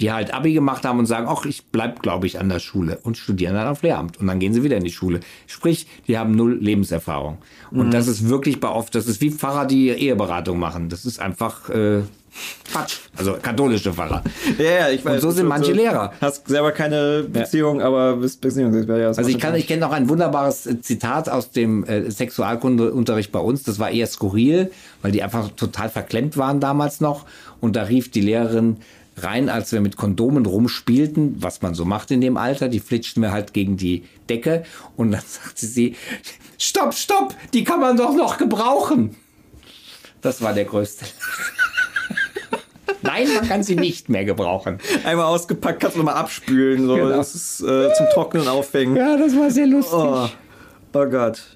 die 0.00 0.12
halt 0.12 0.34
Abi 0.34 0.52
gemacht 0.52 0.84
haben 0.84 0.98
und 0.98 1.06
sagen, 1.06 1.26
ach, 1.28 1.44
ich 1.44 1.66
bleib, 1.66 2.02
glaube 2.02 2.26
ich, 2.26 2.40
an 2.40 2.48
der 2.48 2.58
Schule 2.58 2.98
und 3.02 3.16
studieren 3.16 3.54
dann 3.54 3.68
auf 3.68 3.82
Lehramt. 3.82 4.18
Und 4.18 4.26
dann 4.26 4.38
gehen 4.38 4.52
sie 4.52 4.62
wieder 4.62 4.76
in 4.76 4.84
die 4.84 4.92
Schule. 4.92 5.20
Sprich, 5.46 5.86
die 6.08 6.18
haben 6.18 6.32
null 6.32 6.58
Lebenserfahrung. 6.60 7.38
Und 7.70 7.92
das 7.92 8.06
ist 8.06 8.28
wirklich 8.28 8.60
bei 8.60 8.68
oft, 8.68 8.94
das 8.94 9.06
ist 9.06 9.20
wie 9.20 9.30
Pfarrer, 9.30 9.66
die 9.66 9.88
Eheberatung 9.88 10.58
machen. 10.58 10.88
Das 10.88 11.04
ist 11.04 11.20
einfach 11.20 11.68
äh, 11.70 12.02
Quatsch. 12.70 12.96
Also 13.16 13.36
katholische 13.40 13.92
Pfarrer. 13.92 14.22
Ja, 14.58 14.64
ja, 14.64 14.88
ich 14.90 15.04
weiß. 15.04 15.14
Und 15.14 15.20
so 15.20 15.30
sind 15.30 15.46
manche 15.46 15.72
Lehrer. 15.72 16.12
Hast 16.20 16.48
selber 16.48 16.72
keine 16.72 17.24
Beziehung, 17.24 17.80
aber 17.80 18.16
bist 18.16 18.40
Beziehungsexperte. 18.40 19.02
Ja, 19.02 19.08
Also 19.08 19.28
ich 19.28 19.38
kann, 19.38 19.54
ich 19.54 19.66
kenne 19.66 19.80
noch 19.80 19.92
ein 19.92 20.08
wunderbares 20.08 20.66
äh, 20.66 20.80
Zitat 20.80 21.28
aus 21.28 21.50
dem 21.50 21.84
äh, 21.84 22.10
Sexualkundeunterricht 22.10 23.30
bei 23.30 23.38
uns. 23.38 23.62
Das 23.62 23.78
war 23.78 23.90
eher 23.90 24.06
skurril, 24.06 24.72
weil 25.02 25.12
die 25.12 25.22
einfach 25.22 25.50
total 25.50 25.88
verklemmt 25.88 26.36
waren 26.36 26.58
damals 26.58 27.00
noch. 27.00 27.24
Und 27.60 27.76
da 27.76 27.84
rief 27.84 28.10
die 28.10 28.20
Lehrerin 28.20 28.78
rein, 29.16 29.48
als 29.48 29.72
wir 29.72 29.80
mit 29.80 29.96
Kondomen 29.96 30.46
rumspielten, 30.46 31.42
was 31.42 31.62
man 31.62 31.74
so 31.74 31.84
macht 31.84 32.10
in 32.10 32.20
dem 32.20 32.36
Alter. 32.36 32.68
Die 32.68 32.80
flitschten 32.80 33.22
wir 33.22 33.32
halt 33.32 33.52
gegen 33.52 33.76
die 33.76 34.04
Decke. 34.28 34.64
Und 34.96 35.12
dann 35.12 35.22
sagte 35.26 35.66
sie, 35.66 35.96
stopp, 36.58 36.94
stopp, 36.94 37.34
die 37.52 37.64
kann 37.64 37.80
man 37.80 37.96
doch 37.96 38.14
noch 38.14 38.38
gebrauchen. 38.38 39.16
Das 40.20 40.40
war 40.42 40.54
der 40.54 40.64
größte. 40.64 41.04
Nein, 43.02 43.28
man 43.34 43.46
kann 43.46 43.62
sie 43.62 43.76
nicht 43.76 44.08
mehr 44.08 44.24
gebrauchen. 44.24 44.78
Einmal 45.04 45.26
ausgepackt, 45.26 45.80
kannst 45.80 45.96
du 45.96 46.00
nochmal 46.00 46.16
abspülen. 46.16 46.86
So. 46.86 46.94
Genau. 46.94 47.10
Das 47.10 47.34
ist 47.34 47.60
äh, 47.60 47.92
zum 47.92 48.06
Trocknen 48.14 48.48
aufhängen. 48.48 48.96
Ja, 48.96 49.18
das 49.18 49.36
war 49.36 49.50
sehr 49.50 49.66
lustig. 49.66 49.98
Oh, 49.98 50.28
oh 50.94 51.06
Gott. 51.06 51.53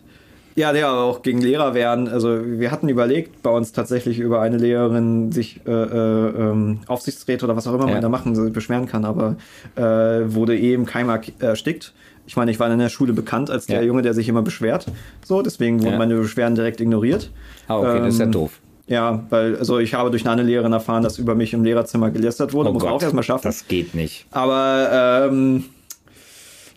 Ja, 0.59 0.71
aber 0.71 1.03
auch 1.03 1.23
gegen 1.23 1.41
Lehrer 1.41 1.73
werden. 1.75 2.09
Also 2.09 2.39
wir 2.45 2.71
hatten 2.73 2.89
überlegt, 2.89 3.43
bei 3.43 3.51
uns 3.51 3.73
tatsächlich 3.73 4.19
über 4.19 4.41
eine 4.41 4.57
Lehrerin 4.57 5.31
sich 5.31 5.61
äh, 5.67 5.71
äh, 5.71 6.29
ähm, 6.51 6.81
Aufsichtsräte 6.89 7.45
oder 7.45 7.55
was 7.57 7.67
auch 7.69 7.75
immer 7.75 7.87
Ja. 7.87 7.93
man 7.93 8.03
da 8.03 8.09
machen 8.09 8.53
beschweren 8.53 8.87
kann, 8.87 9.05
aber 9.05 9.37
äh, 9.77 9.81
wurde 9.83 10.59
eh 10.59 10.75
im 10.75 10.85
Keim 10.85 11.09
erk- 11.11 11.41
erstickt. 11.41 11.93
Ich 12.27 12.37
meine, 12.37 12.51
ich 12.51 12.59
war 12.59 12.71
in 12.71 12.79
der 12.79 12.89
Schule 12.89 13.13
bekannt 13.13 13.51
als 13.51 13.67
der 13.67 13.77
Ja. 13.81 13.83
Junge, 13.87 14.03
der 14.03 14.15
sich 14.15 14.29
immer 14.29 14.43
beschwert. 14.43 14.87
So, 15.25 15.43
deswegen 15.43 15.81
wurden 15.83 15.93
Ja. 15.93 15.99
meine 15.99 16.17
Beschwerden 16.17 16.57
direkt 16.57 16.81
ignoriert. 16.81 17.31
Ah, 17.69 17.79
okay, 17.79 18.01
das 18.01 18.15
ist 18.15 18.19
ja 18.19 18.27
Ähm, 18.27 18.33
doof. 18.33 18.61
Ja, 18.89 19.25
weil, 19.31 19.57
also 19.59 19.79
ich 19.79 19.95
habe 19.95 20.11
durch 20.11 20.27
eine 20.29 20.43
Lehrerin 20.43 20.73
erfahren, 20.73 21.03
dass 21.05 21.19
über 21.19 21.35
mich 21.35 21.53
im 21.55 21.63
Lehrerzimmer 21.63 22.11
gelästert 22.11 22.53
wurde. 22.53 22.73
Muss 22.73 22.83
man 22.83 22.93
auch 22.95 23.03
erstmal 23.03 23.23
schaffen. 23.23 23.47
Oh 23.47 23.49
Das 23.49 23.69
geht 23.69 23.95
nicht. 23.95 24.27
aber 24.33 25.29
ähm, 25.31 25.65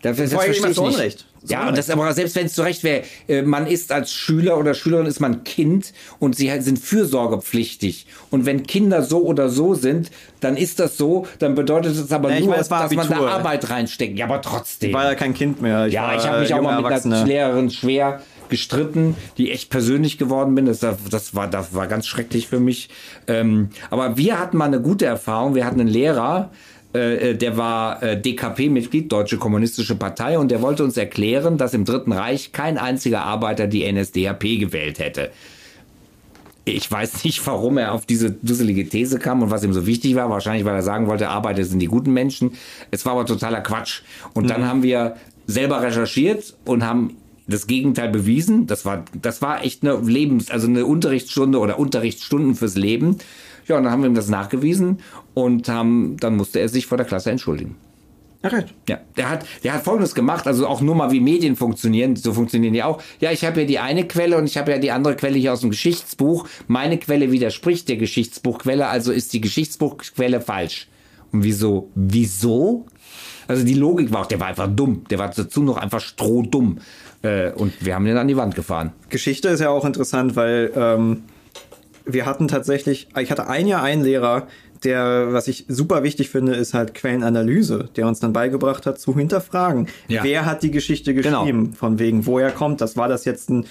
Das, 0.03 0.17
das, 0.17 0.33
allem 0.35 0.43
verstehe 0.53 0.71
ich 0.71 0.77
nicht. 0.79 0.79
Unrecht. 0.79 1.25
Ja, 1.47 1.61
und 1.61 1.69
Unrecht. 1.69 1.79
das 1.79 1.89
aber 1.89 2.13
selbst 2.13 2.35
wenn 2.35 2.45
es 2.45 2.53
zu 2.53 2.61
Recht 2.61 2.83
wäre, 2.83 3.03
äh, 3.27 3.41
man 3.41 3.65
ist 3.65 3.91
als 3.91 4.11
Schüler 4.11 4.57
oder 4.59 4.73
Schülerin 4.73 5.07
ist 5.07 5.19
man 5.19 5.43
Kind 5.43 5.93
und 6.19 6.35
sie 6.35 6.51
halt 6.51 6.63
sind 6.63 6.77
fürsorgepflichtig. 6.77 8.05
Und 8.29 8.45
wenn 8.45 8.63
Kinder 8.63 9.01
so 9.01 9.23
oder 9.23 9.49
so 9.49 9.73
sind, 9.73 10.11
dann 10.39 10.55
ist 10.55 10.79
das 10.79 10.97
so, 10.97 11.25
dann 11.39 11.55
bedeutet 11.55 11.95
es 11.95 12.11
aber 12.11 12.29
Ja, 12.29 12.35
ich 12.35 12.45
nur, 12.45 12.55
meine, 12.55 12.69
war 12.69 12.83
dass 12.83 12.93
man 12.93 13.07
da 13.09 13.15
Abitur. 13.15 13.31
Arbeit 13.31 13.69
reinsteckt. 13.69 14.17
Ja, 14.17 14.25
aber 14.25 14.41
trotzdem. 14.41 14.89
ich 14.89 14.95
war 14.95 15.05
ja 15.05 15.15
kein 15.15 15.33
Kind 15.33 15.61
mehr. 15.61 15.87
ja, 15.87 16.07
war 16.07 16.15
ich 16.15 16.27
habe 16.27 16.41
mich 16.41 16.53
auch 16.53 16.61
mal 16.61 16.81
mit 16.81 17.05
einer. 17.05 17.25
Lehrerin 17.25 17.69
schwer 17.71 18.21
gestritten, 18.49 19.15
die 19.37 19.51
echt 19.51 19.69
persönlich 19.69 20.17
geworden 20.19 20.53
bin. 20.53 20.65
Das, 20.65 20.79
das, 20.79 21.33
war, 21.33 21.47
das 21.47 21.73
war 21.73 21.87
ganz 21.87 22.05
schrecklich 22.05 22.47
für 22.47 22.59
mich. 22.59 22.89
Ähm, 23.27 23.69
aber 23.89 24.17
wir 24.17 24.37
hatten 24.37 24.57
mal 24.57 24.65
eine 24.65 24.81
gute 24.81 25.05
Erfahrung. 25.05 25.55
Wir 25.55 25.65
hatten 25.65 25.79
einen 25.79 25.89
Lehrer, 25.89 26.51
äh, 26.93 27.35
der 27.35 27.57
war 27.57 28.03
äh, 28.03 28.19
DKP-Mitglied, 28.19 29.11
Deutsche 29.11 29.37
Kommunistische 29.37 29.95
Partei, 29.95 30.37
und 30.37 30.51
der 30.51 30.61
wollte 30.61 30.83
uns 30.83 30.97
erklären, 30.97 31.57
dass 31.57 31.73
im 31.73 31.85
Dritten 31.85 32.11
Reich 32.11 32.51
kein 32.51 32.77
einziger 32.77 33.23
Arbeiter 33.23 33.67
die 33.67 33.89
NSDAP 33.89 34.41
gewählt 34.59 34.99
hätte. 34.99 35.31
Ich 36.63 36.91
weiß 36.91 37.23
nicht, 37.23 37.45
warum 37.47 37.77
er 37.77 37.93
auf 37.93 38.05
diese 38.05 38.31
dusselige 38.31 38.87
These 38.87 39.19
kam 39.19 39.41
und 39.41 39.49
was 39.49 39.63
ihm 39.63 39.73
so 39.73 39.87
wichtig 39.87 40.15
war. 40.15 40.29
Wahrscheinlich, 40.29 40.63
weil 40.63 40.75
er 40.75 40.83
sagen 40.83 41.07
wollte, 41.07 41.29
Arbeiter 41.29 41.63
sind 41.63 41.79
die 41.79 41.87
guten 41.87 42.13
Menschen. 42.13 42.51
Es 42.91 43.05
war 43.05 43.13
aber 43.13 43.25
totaler 43.25 43.61
Quatsch. 43.61 44.01
Und 44.33 44.49
dann 44.49 44.67
haben 44.67 44.83
wir 44.83 45.15
selber 45.47 45.81
recherchiert 45.81 46.55
und 46.65 46.85
haben 46.85 47.17
das 47.47 47.65
Gegenteil 47.65 48.09
bewiesen. 48.09 48.67
Das 48.67 48.85
war, 48.85 49.05
das 49.19 49.41
war 49.41 49.63
echt 49.63 49.83
eine 49.83 49.99
Lebens-, 50.01 50.51
also 50.51 50.67
eine 50.67 50.85
Unterrichtsstunde 50.85 51.57
oder 51.57 51.79
Unterrichtsstunden 51.79 52.55
fürs 52.55 52.75
Leben. 52.75 53.17
Ja, 53.71 53.77
und 53.77 53.85
dann 53.85 53.93
haben 53.93 54.01
wir 54.01 54.09
ihm 54.09 54.15
das 54.15 54.27
nachgewiesen 54.27 54.99
und 55.33 55.69
haben, 55.69 56.17
dann 56.19 56.35
musste 56.35 56.59
er 56.59 56.67
sich 56.67 56.87
vor 56.87 56.97
der 56.97 57.07
Klasse 57.07 57.31
entschuldigen. 57.31 57.77
Ach, 58.41 58.51
echt? 58.51 58.73
Ja, 58.89 58.99
der 59.15 59.29
hat, 59.29 59.45
der 59.63 59.73
hat 59.75 59.83
Folgendes 59.83 60.13
gemacht, 60.13 60.45
also 60.45 60.67
auch 60.67 60.81
nur 60.81 60.93
mal 60.93 61.09
wie 61.11 61.21
Medien 61.21 61.55
funktionieren, 61.55 62.17
so 62.17 62.33
funktionieren 62.33 62.73
die 62.73 62.83
auch. 62.83 63.01
Ja, 63.21 63.31
ich 63.31 63.45
habe 63.45 63.61
ja 63.61 63.65
die 63.65 63.79
eine 63.79 64.05
Quelle 64.05 64.37
und 64.37 64.43
ich 64.43 64.57
habe 64.57 64.71
ja 64.71 64.77
die 64.77 64.91
andere 64.91 65.15
Quelle 65.15 65.37
hier 65.37 65.53
aus 65.53 65.61
dem 65.61 65.69
Geschichtsbuch. 65.69 66.49
Meine 66.67 66.97
Quelle 66.97 67.31
widerspricht 67.31 67.87
der 67.87 67.95
Geschichtsbuchquelle, 67.95 68.87
also 68.87 69.13
ist 69.13 69.31
die 69.31 69.39
Geschichtsbuchquelle 69.39 70.41
falsch. 70.41 70.89
Und 71.31 71.45
wieso? 71.45 71.91
Wieso? 71.95 72.87
Also 73.47 73.63
die 73.63 73.75
Logik 73.75 74.11
war 74.11 74.23
auch, 74.23 74.25
der 74.25 74.41
war 74.41 74.47
einfach 74.47 74.67
dumm. 74.67 75.05
Der 75.09 75.17
war 75.17 75.29
dazu 75.29 75.63
noch 75.63 75.77
einfach 75.77 76.01
strohdumm. 76.01 76.79
Äh, 77.21 77.51
und 77.51 77.85
wir 77.85 77.95
haben 77.95 78.03
den 78.03 78.17
an 78.17 78.27
die 78.27 78.35
Wand 78.35 78.53
gefahren. 78.53 78.91
Geschichte 79.07 79.47
ist 79.47 79.61
ja 79.61 79.69
auch 79.69 79.85
interessant, 79.85 80.35
weil 80.35 80.73
ähm, 80.75 81.23
wir 82.05 82.25
hatten 82.25 82.47
tatsächlich, 82.47 83.07
ich 83.19 83.31
hatte 83.31 83.47
ein 83.47 83.67
Jahr 83.67 83.83
einen 83.83 84.03
Lehrer, 84.03 84.47
der, 84.83 85.27
was 85.31 85.47
ich 85.47 85.65
super 85.67 86.01
wichtig 86.01 86.29
finde, 86.31 86.55
ist 86.55 86.73
halt 86.73 86.95
Quellenanalyse, 86.95 87.89
der 87.95 88.07
uns 88.07 88.19
dann 88.19 88.33
beigebracht 88.33 88.87
hat, 88.87 88.99
zu 88.99 89.15
hinterfragen. 89.15 89.87
Ja. 90.07 90.23
Wer 90.23 90.45
hat 90.45 90.63
die 90.63 90.71
Geschichte 90.71 91.13
Genau. 91.13 91.41
geschrieben? 91.41 91.73
Von 91.73 91.99
wegen, 91.99 92.25
woher 92.25 92.49
kommt 92.49 92.81
das? 92.81 92.97
War 92.97 93.07
das 93.07 93.23
jetzt 93.25 93.51
ein, 93.51 93.65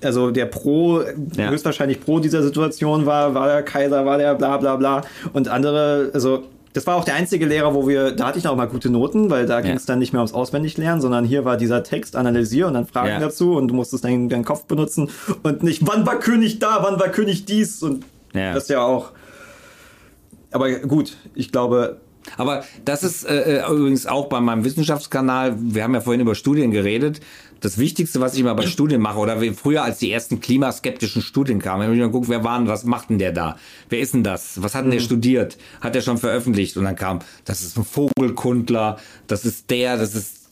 also 0.00 0.30
der 0.30 0.46
Pro, 0.46 1.02
Ja. 1.36 1.50
höchstwahrscheinlich 1.50 2.00
Pro 2.00 2.20
dieser 2.20 2.44
Situation 2.44 3.04
war, 3.04 3.34
war 3.34 3.48
der 3.48 3.62
Kaiser, 3.64 4.06
war 4.06 4.16
der 4.16 4.36
bla 4.36 4.56
bla 4.58 4.76
bla. 4.76 5.02
Und 5.32 5.48
andere, 5.48 6.10
also 6.14 6.44
das 6.74 6.86
war 6.86 6.96
auch 6.96 7.04
der 7.04 7.14
einzige 7.14 7.46
Lehrer, 7.46 7.72
wo 7.74 7.88
wir, 7.88 8.10
da 8.12 8.26
hatte 8.26 8.38
ich 8.38 8.44
noch 8.44 8.54
mal 8.56 8.66
gute 8.66 8.90
Noten, 8.90 9.30
weil 9.30 9.46
da 9.46 9.60
ging 9.62 9.74
es 9.76 9.86
dann 9.86 9.98
nicht 10.00 10.12
mehr 10.12 10.20
ums 10.20 10.34
Auswendiglernen, 10.34 11.00
sondern 11.00 11.24
hier 11.24 11.44
war 11.46 11.56
dieser 11.56 11.82
Text, 11.82 12.14
analysier 12.16 12.66
und 12.66 12.74
dann 12.74 12.86
Fragen 12.86 13.08
Ja. 13.08 13.18
dazu 13.20 13.54
und 13.56 13.68
du 13.68 13.74
musstest 13.74 14.04
deinen, 14.04 14.28
deinen 14.28 14.44
Kopf 14.44 14.64
benutzen 14.64 15.08
und 15.42 15.62
nicht, 15.62 15.86
wann 15.86 16.04
war 16.04 16.18
König 16.18 16.58
da, 16.58 16.80
wann 16.82 17.00
war 17.00 17.08
König 17.08 17.46
dies 17.46 17.82
und 17.82 18.04
Ja. 18.34 18.52
das 18.54 18.64
ist 18.64 18.70
ja 18.70 18.82
auch. 18.82 19.10
Aber 20.50 20.70
gut, 20.80 21.16
ich 21.34 21.50
glaube, 21.50 22.00
Aber 22.38 22.64
das 22.84 23.02
ist 23.02 23.24
äh, 23.24 23.60
äh, 23.60 23.70
übrigens 23.70 24.06
auch 24.06 24.28
bei 24.28 24.40
meinem 24.40 24.64
Wissenschaftskanal, 24.64 25.56
wir 25.58 25.82
haben 25.84 25.94
ja 25.94 26.00
vorhin 26.00 26.20
über 26.20 26.34
Studien 26.34 26.70
geredet, 26.70 27.20
das 27.64 27.78
Wichtigste, 27.78 28.20
was 28.20 28.34
ich 28.34 28.40
immer 28.40 28.54
bei 28.54 28.66
Studien 28.66 29.00
mache, 29.00 29.18
oder 29.18 29.40
wie 29.40 29.50
früher, 29.50 29.82
als 29.82 29.98
die 29.98 30.12
ersten 30.12 30.38
klimaskeptischen 30.40 31.22
Studien 31.22 31.60
kamen, 31.60 31.84
habe 31.84 31.94
ich 31.94 32.00
mal 32.00 32.06
geguckt, 32.06 32.28
wer 32.28 32.44
war 32.44 32.58
denn, 32.58 32.68
was 32.68 32.84
macht 32.84 33.08
denn 33.08 33.18
der 33.18 33.32
da? 33.32 33.56
Wer 33.88 34.00
ist 34.00 34.12
denn 34.12 34.22
das? 34.22 34.62
Was 34.62 34.74
hat 34.74 34.84
denn 34.84 34.90
der 34.90 35.00
studiert? 35.00 35.56
Hat 35.80 35.96
er 35.96 36.02
schon 36.02 36.18
veröffentlicht? 36.18 36.76
Und 36.76 36.84
dann 36.84 36.94
kam, 36.94 37.20
das 37.46 37.62
ist 37.62 37.78
ein 37.78 37.84
Vogelkundler, 37.84 38.98
das 39.26 39.46
ist 39.46 39.70
der, 39.70 39.96
das 39.96 40.14
ist 40.14 40.50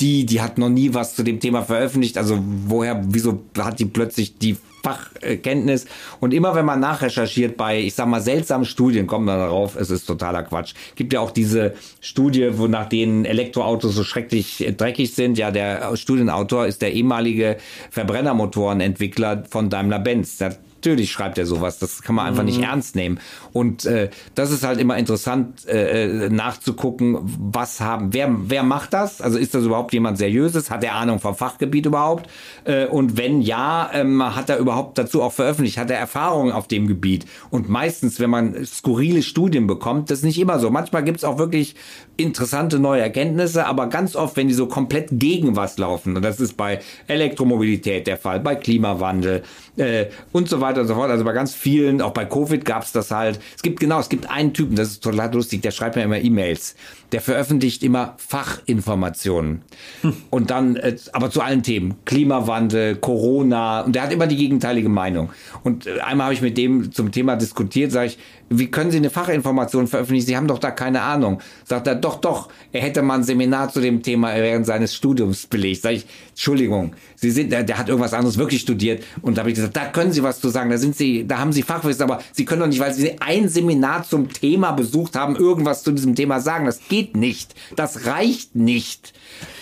die, 0.00 0.26
die 0.26 0.40
hat 0.40 0.58
noch 0.58 0.70
nie 0.70 0.92
was 0.92 1.14
zu 1.14 1.22
dem 1.22 1.38
Thema 1.38 1.62
veröffentlicht. 1.62 2.18
Also 2.18 2.42
woher, 2.66 3.00
wieso 3.06 3.44
hat 3.56 3.78
die 3.78 3.84
plötzlich 3.84 4.36
die 4.38 4.56
Fachkenntnis? 4.82 5.86
Und 6.20 6.34
immer 6.34 6.54
wenn 6.54 6.64
man 6.64 6.80
nachrecherchiert 6.80 7.56
bei, 7.56 7.80
ich 7.80 7.94
sag 7.94 8.06
mal, 8.06 8.20
seltsamen 8.20 8.64
Studien, 8.64 9.06
kommt 9.06 9.26
man 9.26 9.38
darauf, 9.38 9.76
es 9.76 9.90
ist 9.90 10.06
totaler 10.06 10.42
Quatsch. 10.42 10.74
Gibt 10.96 11.12
ja 11.12 11.20
auch 11.20 11.30
diese 11.30 11.74
Studie, 12.00 12.50
wo 12.52 12.66
nach 12.66 12.88
denen 12.88 13.24
Elektroautos 13.24 13.94
so 13.94 14.04
schrecklich 14.04 14.66
äh, 14.66 14.72
dreckig 14.72 15.14
sind. 15.14 15.38
Ja, 15.38 15.50
der 15.50 15.96
Studienautor 15.96 16.66
ist 16.66 16.82
der 16.82 16.92
ehemalige 16.92 17.56
Verbrennermotorenentwickler 17.90 19.44
von 19.48 19.70
Daimler-Benz. 19.70 20.38
Der 20.38 20.56
Natürlich 20.80 21.12
schreibt 21.12 21.36
er 21.36 21.44
sowas, 21.44 21.78
das 21.78 22.00
kann 22.00 22.14
man 22.14 22.26
einfach 22.26 22.42
nicht 22.42 22.62
ernst 22.62 22.96
nehmen. 22.96 23.20
Und 23.52 23.84
äh, 23.84 24.08
das 24.34 24.50
ist 24.50 24.64
halt 24.64 24.80
immer 24.80 24.96
interessant 24.96 25.66
äh, 25.68 26.26
äh, 26.26 26.30
nachzugucken, 26.30 27.18
was 27.38 27.80
haben, 27.80 28.14
wer, 28.14 28.34
wer 28.48 28.62
macht 28.62 28.94
das? 28.94 29.20
Also 29.20 29.36
ist 29.36 29.54
das 29.54 29.64
überhaupt 29.64 29.92
jemand 29.92 30.16
Seriöses? 30.16 30.70
Hat 30.70 30.82
er 30.82 30.94
Ahnung 30.94 31.20
vom 31.20 31.34
Fachgebiet 31.34 31.84
überhaupt? 31.84 32.30
Äh, 32.64 32.86
und 32.86 33.18
wenn 33.18 33.42
ja, 33.42 33.90
ähm, 33.92 34.34
hat 34.34 34.48
er 34.48 34.56
überhaupt 34.56 34.96
dazu 34.96 35.22
auch 35.22 35.32
veröffentlicht? 35.32 35.76
Hat 35.76 35.90
er 35.90 35.98
Erfahrung 35.98 36.50
auf 36.50 36.66
dem 36.66 36.86
Gebiet? 36.86 37.26
Und 37.50 37.68
meistens, 37.68 38.18
wenn 38.18 38.30
man 38.30 38.64
skurrile 38.64 39.22
Studien 39.22 39.66
bekommt, 39.66 40.10
das 40.10 40.20
ist 40.20 40.24
nicht 40.24 40.40
immer 40.40 40.58
so. 40.58 40.70
Manchmal 40.70 41.04
gibt 41.04 41.18
es 41.18 41.24
auch 41.24 41.36
wirklich 41.36 41.74
interessante 42.16 42.78
neue 42.78 43.02
Erkenntnisse, 43.02 43.66
aber 43.66 43.88
ganz 43.88 44.16
oft, 44.16 44.36
wenn 44.36 44.48
die 44.48 44.54
so 44.54 44.66
komplett 44.66 45.08
gegen 45.12 45.56
was 45.56 45.76
laufen, 45.76 46.16
und 46.16 46.22
das 46.22 46.40
ist 46.40 46.56
bei 46.56 46.80
Elektromobilität 47.06 48.06
der 48.06 48.16
Fall, 48.16 48.40
bei 48.40 48.54
Klimawandel 48.54 49.42
äh, 49.76 50.06
und 50.32 50.48
so 50.48 50.60
weiter 50.60 50.82
und 50.82 50.86
so 50.86 50.94
fort. 50.94 51.10
Also 51.10 51.24
bei 51.24 51.32
ganz 51.32 51.54
vielen, 51.54 52.00
auch 52.00 52.12
bei 52.12 52.24
Covid 52.24 52.64
gab 52.64 52.82
es 52.82 52.92
das 52.92 53.10
halt. 53.10 53.40
Es 53.56 53.62
gibt 53.62 53.80
genau, 53.80 54.00
es 54.00 54.08
gibt 54.08 54.30
einen 54.30 54.52
Typen, 54.52 54.76
das 54.76 54.88
ist 54.88 55.04
total 55.04 55.32
lustig, 55.32 55.62
der 55.62 55.70
schreibt 55.70 55.96
mir 55.96 56.02
immer 56.02 56.18
E-Mails. 56.18 56.74
Der 57.12 57.20
veröffentlicht 57.20 57.82
immer 57.82 58.14
Fachinformationen. 58.18 59.62
Hm. 60.02 60.12
Und 60.30 60.50
dann, 60.50 60.76
äh, 60.76 60.96
aber 61.12 61.30
zu 61.30 61.40
allen 61.40 61.62
Themen. 61.62 61.94
Klimawandel, 62.04 62.96
Corona. 62.96 63.80
Und 63.82 63.94
der 63.94 64.02
hat 64.02 64.12
immer 64.12 64.26
die 64.26 64.36
gegenteilige 64.36 64.88
Meinung. 64.88 65.30
Und 65.64 65.86
äh, 65.86 66.00
einmal 66.00 66.26
habe 66.26 66.34
ich 66.34 66.42
mit 66.42 66.56
dem 66.56 66.92
zum 66.92 67.12
Thema 67.12 67.36
diskutiert, 67.36 67.92
sage 67.92 68.08
ich, 68.08 68.18
wie 68.52 68.68
können 68.68 68.90
Sie 68.90 68.96
eine 68.96 69.10
Fachinformation 69.10 69.86
veröffentlichen? 69.86 70.26
Sie 70.26 70.36
haben 70.36 70.48
doch 70.48 70.58
da 70.58 70.72
keine 70.72 71.02
Ahnung. 71.02 71.40
Sagt 71.64 71.86
er, 71.86 71.94
doch, 71.94 72.16
doch, 72.16 72.48
er 72.72 72.82
hätte 72.82 73.00
mal 73.00 73.14
ein 73.14 73.22
Seminar 73.22 73.72
zu 73.72 73.80
dem 73.80 74.02
Thema 74.02 74.34
während 74.34 74.66
seines 74.66 74.92
Studiums 74.92 75.46
belegt. 75.46 75.82
Sag 75.82 75.92
ich, 75.92 76.06
Entschuldigung, 76.30 76.94
Sie 77.14 77.30
sind, 77.30 77.52
der, 77.52 77.62
der 77.62 77.78
hat 77.78 77.88
irgendwas 77.88 78.12
anderes 78.12 78.38
wirklich 78.38 78.62
studiert. 78.62 79.04
Und 79.22 79.36
da 79.36 79.42
habe 79.42 79.50
ich 79.50 79.54
gesagt, 79.54 79.76
da 79.76 79.86
können 79.86 80.10
Sie 80.10 80.24
was 80.24 80.40
zu 80.40 80.48
sagen, 80.48 80.68
da 80.68 80.78
sind 80.78 80.96
Sie, 80.96 81.28
da 81.28 81.38
haben 81.38 81.52
Sie 81.52 81.62
Fachwissen, 81.62 82.02
aber 82.02 82.20
Sie 82.32 82.44
können 82.44 82.60
doch 82.60 82.66
nicht, 82.66 82.80
weil 82.80 82.92
Sie 82.92 83.20
ein 83.20 83.48
Seminar 83.48 84.02
zum 84.02 84.28
Thema 84.28 84.72
besucht 84.72 85.14
haben, 85.14 85.36
irgendwas 85.36 85.84
zu 85.84 85.92
diesem 85.92 86.16
Thema 86.16 86.40
sagen. 86.40 86.66
Das 86.66 86.80
geht 86.88 86.99
nicht. 87.14 87.54
Das 87.76 88.06
reicht 88.06 88.54
nicht. 88.54 89.12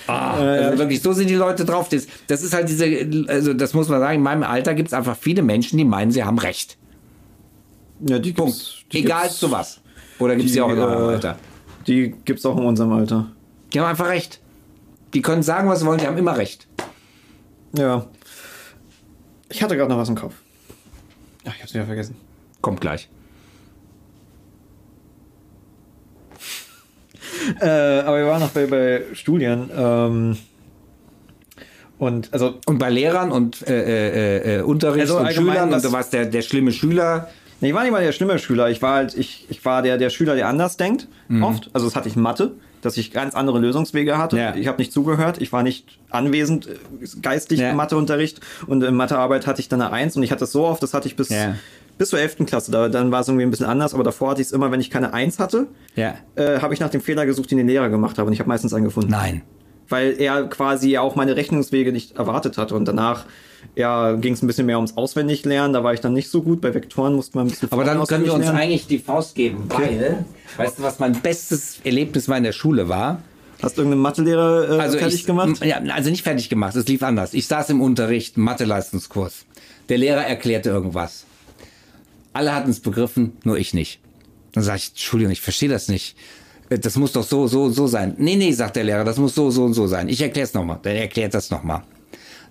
Ah, 0.07 0.35
also 0.35 0.79
wirklich, 0.79 1.03
so 1.03 1.13
sind 1.13 1.29
die 1.29 1.35
Leute 1.35 1.65
drauf. 1.65 1.89
Das, 1.89 2.07
das 2.27 2.43
ist 2.43 2.55
halt 2.55 2.69
diese, 2.69 3.29
also 3.29 3.53
das 3.55 3.75
muss 3.75 3.89
man 3.89 4.01
sagen, 4.01 4.17
in 4.17 4.23
meinem 4.23 4.43
Alter 4.43 4.75
gibt 4.75 4.89
es 4.89 4.95
einfach 4.95 5.17
viele 5.17 5.43
Menschen, 5.43 5.77
die 5.77 5.85
meinen, 5.85 6.11
sie 6.11 6.25
haben 6.25 6.39
Recht. 6.39 6.79
Ja, 8.01 8.19
die 8.19 8.33
Punkt. 8.33 8.85
Die 8.93 9.01
Egal 9.01 9.31
zu 9.31 9.51
was. 9.51 9.81
Oder 10.19 10.37
gibt 10.37 10.49
es 10.49 10.55
die, 10.55 10.61
auch 10.61 10.71
in 10.71 10.79
eurem 10.79 11.11
äh, 11.11 11.15
Alter? 11.15 11.39
Die 11.87 12.15
gibt 12.25 12.39
es 12.39 12.47
auch 12.47 12.57
in 12.57 12.65
unserem 12.65 12.93
Alter. 12.93 13.31
Die 13.73 13.81
haben 13.81 13.89
einfach 13.89 14.09
recht. 14.09 14.41
Die 15.15 15.23
können 15.23 15.43
sagen, 15.43 15.69
was 15.69 15.81
sie 15.81 15.87
wollen, 15.87 15.99
die 15.99 16.07
haben 16.07 16.19
immer 16.19 16.37
recht. 16.37 16.67
Ja. 17.77 18.07
Ich 19.49 19.63
hatte 19.63 19.77
gerade 19.77 19.91
noch 19.91 19.99
was 19.99 20.09
im 20.09 20.15
Kopf. 20.15 20.35
Ach, 21.45 21.55
ich 21.55 21.63
hab's 21.63 21.75
wieder 21.75 21.87
vergessen. 21.87 22.17
Kommt 22.61 22.81
gleich. 22.81 23.09
Äh, 27.61 28.01
aber 28.01 28.19
wir 28.19 28.27
waren 28.27 28.41
noch 28.41 28.51
bei, 28.51 28.67
bei 28.67 29.03
Studien. 29.13 29.71
Ähm, 29.77 30.37
und, 31.99 32.33
also, 32.33 32.55
und 32.67 32.79
bei 32.79 32.91
Lehrern 32.91 33.33
und 33.33 33.67
äh, 33.67 33.75
äh, 33.75 34.59
äh 34.59 34.63
Unterricht 34.63 35.03
also 35.03 35.19
und 35.19 35.33
Schülern 35.33 35.73
und 35.73 35.85
du 35.85 35.93
warst 35.93 36.13
der, 36.13 36.27
der 36.27 36.43
schlimme 36.43 36.71
Schüler. 36.73 37.29
Nee, 37.61 37.71
ich 37.71 37.75
war 37.75 37.83
nicht 37.83 37.91
mal 37.91 38.03
der 38.03 38.13
schlimme 38.13 38.39
Schüler. 38.39 38.71
Ich 38.71 38.81
war 38.83 38.95
halt, 38.95 39.17
ich, 39.17 39.47
ich 39.49 39.65
war 39.65 39.83
der, 39.83 39.99
der 39.99 40.11
Schüler, 40.11 40.37
der 40.37 40.47
anders 40.47 40.77
denkt, 40.77 41.09
mhm. 41.27 41.43
oft. 41.43 41.71
Also 41.73 41.89
das 41.89 41.97
hatte 41.97 42.09
ich 42.09 42.15
in 42.15 42.23
Mathe, 42.23 42.53
dass 42.83 42.97
ich 42.97 43.11
ganz 43.11 43.35
andere 43.35 43.59
Lösungswege 43.59 44.17
hatte. 44.17 44.39
Ja. 44.39 44.55
Ich 44.55 44.69
habe 44.69 44.79
nicht 44.79 44.93
zugehört, 44.93 45.41
ich 45.41 45.53
war 45.53 45.65
nicht 45.65 45.99
anwesend, 46.09 46.69
äh, 46.69 46.77
geistig 47.21 47.59
ja. 47.59 47.71
im 47.71 47.77
Matheunterricht. 47.77 48.41
Und 48.69 48.85
in 48.85 48.95
Mathearbeit 48.95 49.49
hatte 49.49 49.61
ich 49.61 49.69
dann 49.69 49.83
eine 49.83 49.93
Eins 49.93 50.17
und 50.17 50.23
ich 50.23 50.31
hatte 50.31 50.45
es 50.45 50.53
so 50.53 50.65
oft, 50.65 50.83
das 50.83 50.95
hatte 50.95 51.09
ich 51.09 51.17
bis, 51.17 51.31
ja. 51.31 51.57
Bis 51.99 52.11
zur 52.11 52.21
11. 52.21 52.47
Klasse. 52.47 52.71
Da, 52.71 52.89
dann 52.89 53.11
war 53.11 53.21
es 53.21 53.29
irgendwie 53.29 53.45
ein 53.45 53.51
bisschen 53.51 53.67
anders, 53.67 53.93
aber 53.93 54.05
davor 54.05 54.31
hatte 54.31 54.41
ich 54.41 54.47
es 54.47 54.53
immer, 54.53 54.71
wenn 54.71 54.81
ich 54.81 54.91
keine 54.91 55.13
Eins 55.13 55.39
hatte, 55.39 55.67
ja. 55.97 56.15
äh, 56.37 56.61
habe 56.61 56.73
ich 56.73 56.81
nach 56.81 56.91
dem 56.91 57.01
Fehler 57.01 57.27
gesucht, 57.27 57.51
den 57.51 57.59
den 57.59 57.67
Lehrer 57.67 57.89
gemacht 57.89 58.19
habe. 58.19 58.29
Und 58.29 58.33
ich 58.33 58.41
habe 58.41 58.49
meistens 58.49 58.73
einen 58.73 58.85
gefunden. 58.85 59.11
Nein. 59.11 59.43
Weil 59.89 60.21
er 60.21 60.45
quasi 60.45 60.99
auch 60.99 61.17
meine 61.17 61.37
Rechnungswege 61.37 61.93
nicht 61.93 62.17
erwartet 62.17 62.59
hatte. 62.59 62.75
Und 62.75 62.87
danach 62.87 63.25
ja, 63.75 64.13
ging 64.15 64.35
es 64.35 64.43
ein 64.43 64.47
bisschen 64.47 64.67
mehr 64.67 64.77
ums 64.77 64.97
Auswendiglernen. 64.97 65.73
Da 65.73 65.83
war 65.83 65.95
ich 65.95 66.01
dann 66.01 66.13
nicht 66.13 66.31
so 66.31 66.43
gut. 66.43 66.61
Bei 66.61 66.75
Vektoren 66.75 67.15
musste 67.15 67.39
man 67.39 67.47
ein 67.47 67.51
bisschen 67.51 67.73
Aber 67.73 67.85
dann 67.85 68.05
können 68.05 68.25
wir 68.25 68.35
uns 68.35 68.45
lernen. 68.45 68.59
eigentlich 68.59 68.87
die 68.87 68.99
Faust 68.99 69.35
geben, 69.35 69.65
weil, 69.69 70.25
weißt 70.57 70.79
du, 70.79 70.83
was 70.83 70.99
mein 70.99 71.13
bestes 71.13 71.81
Erlebnis 71.85 72.29
mal 72.29 72.37
in 72.37 72.45
der 72.45 72.53
Schule 72.53 72.89
war? 72.89 73.23
Hast 73.63 73.77
du 73.77 73.83
irgendeinen 73.83 74.03
Mathelehrer 74.03 74.71
äh, 74.71 74.81
also 74.81 74.99
fertig 74.99 75.21
ich, 75.21 75.27
gemacht? 75.27 75.65
Ja, 75.65 75.79
also 75.93 76.11
nicht 76.11 76.23
fertig 76.23 76.49
gemacht, 76.49 76.77
es 76.77 76.87
lief 76.87 77.03
anders. 77.03 77.35
Ich 77.35 77.49
saß 77.49 77.71
im 77.71 77.81
Unterricht, 77.81 78.37
Mathe-Leistungskurs. 78.37 79.47
Der 79.89 79.99
Lehrer 79.99 80.25
erklärte 80.25 80.71
irgendwas. 80.71 81.25
Alle 82.39 82.55
hatten 82.55 82.71
es 82.71 82.79
begriffen, 82.79 83.33
nur 83.43 83.59
ich 83.59 83.75
nicht. 83.75 83.99
Dann 84.53 84.63
sage 84.63 84.79
ich, 84.79 84.91
Entschuldigung, 84.91 85.33
ich 85.33 85.41
verstehe 85.41 85.69
das 85.69 85.89
nicht. 85.89 86.17
Äh, 86.71 86.79
das 86.79 86.95
muss 86.95 87.11
doch 87.11 87.25
so, 87.25 87.49
so, 87.49 87.69
so 87.71 87.89
sein. 87.89 88.15
Nee, 88.17 88.37
nee, 88.37 88.53
sagt 88.53 88.77
der 88.77 88.85
Lehrer, 88.85 89.03
das 89.03 89.17
muss 89.17 89.35
so, 89.35 89.51
so 89.51 89.65
und 89.65 89.75
so 89.75 89.89
sein. 89.89 90.09
Ich 90.09 90.23
erkläre 90.23 90.45
es 90.47 90.55
nochmal. 90.55 90.79
Der 90.85 91.01
erklärt 91.01 91.35
das 91.35 91.51
nochmal. 91.51 91.83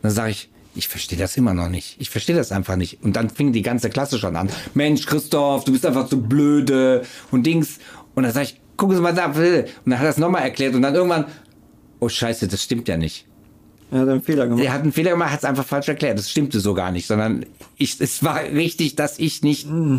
Dann 0.02 0.12
sage 0.12 0.32
ich, 0.32 0.50
ich 0.76 0.90
verstehe 0.90 1.18
das 1.18 1.38
immer 1.38 1.54
noch 1.54 1.70
nicht. 1.70 1.96
Ich 2.00 2.10
verstehe 2.10 2.36
das 2.36 2.52
einfach 2.52 2.76
nicht. 2.76 3.02
Und 3.02 3.16
dann 3.16 3.30
fing 3.30 3.54
die 3.54 3.62
ganze 3.62 3.90
Klasse 3.90 4.20
schon 4.20 4.36
an. 4.36 4.50
Mensch, 4.74 5.06
Christoph, 5.06 5.64
du 5.64 5.72
bist 5.72 5.86
einfach 5.86 6.10
zu 6.10 6.22
blöde 6.22 7.04
und 7.32 7.44
Dings. 7.44 7.78
Und 8.14 8.24
dann 8.24 8.34
sage 8.34 8.48
ich, 8.48 8.62
gucken 8.76 8.98
Sie 8.98 9.02
mal 9.02 9.14
da. 9.14 9.28
Und 9.28 9.36
dann 9.38 10.00
hat 10.00 10.06
er 10.06 10.10
es 10.10 10.18
nochmal 10.18 10.42
erklärt 10.42 10.76
und 10.76 10.82
dann 10.82 10.96
irgendwann, 10.96 11.28
oh 12.02 12.10
Scheiße, 12.10 12.50
das 12.50 12.62
stimmt 12.62 12.90
ja 12.90 12.98
nicht. 12.98 13.26
Er 13.92 14.00
hat 14.00 14.10
einen 14.10 14.22
Fehler 14.22 14.48
gemacht. 14.48 14.64
Er 14.64 14.74
hat 14.74 14.82
einen 14.82 14.92
Fehler 14.92 15.12
gemacht, 15.12 15.32
hat 15.32 15.40
es 15.40 15.46
einfach 15.46 15.66
falsch 15.66 15.88
erklärt. 15.88 16.18
Das 16.18 16.30
stimmte 16.30 16.60
so 16.60 16.74
gar 16.74 16.92
nicht, 16.92 17.08
sondern 17.08 17.46
ich, 17.78 18.00
es 18.00 18.24
war 18.24 18.42
richtig, 18.44 18.96
dass 18.96 19.20
ich 19.20 19.44
nicht 19.44 19.70
mm 19.70 19.98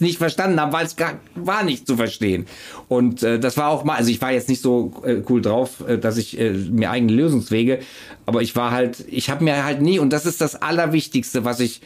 nicht 0.00 0.18
verstanden 0.18 0.60
habe, 0.60 0.72
weil 0.72 0.86
es 0.86 0.96
gar 0.96 1.20
war 1.34 1.62
nicht 1.62 1.86
zu 1.86 1.96
verstehen. 1.96 2.46
Und 2.88 3.22
äh, 3.22 3.38
das 3.38 3.56
war 3.56 3.68
auch 3.68 3.84
mal, 3.84 3.96
also 3.96 4.10
ich 4.10 4.20
war 4.20 4.32
jetzt 4.32 4.48
nicht 4.48 4.62
so 4.62 4.92
äh, 5.04 5.22
cool 5.28 5.42
drauf, 5.42 5.86
äh, 5.86 5.98
dass 5.98 6.16
ich 6.16 6.38
äh, 6.38 6.52
mir 6.52 6.90
eigene 6.90 7.12
Lösungswege, 7.12 7.80
aber 8.26 8.42
ich 8.42 8.56
war 8.56 8.70
halt, 8.70 9.04
ich 9.08 9.30
habe 9.30 9.44
mir 9.44 9.64
halt 9.64 9.82
nie, 9.82 9.98
und 9.98 10.12
das 10.12 10.26
ist 10.26 10.40
das 10.40 10.60
Allerwichtigste, 10.60 11.44
was 11.44 11.60
ich 11.60 11.82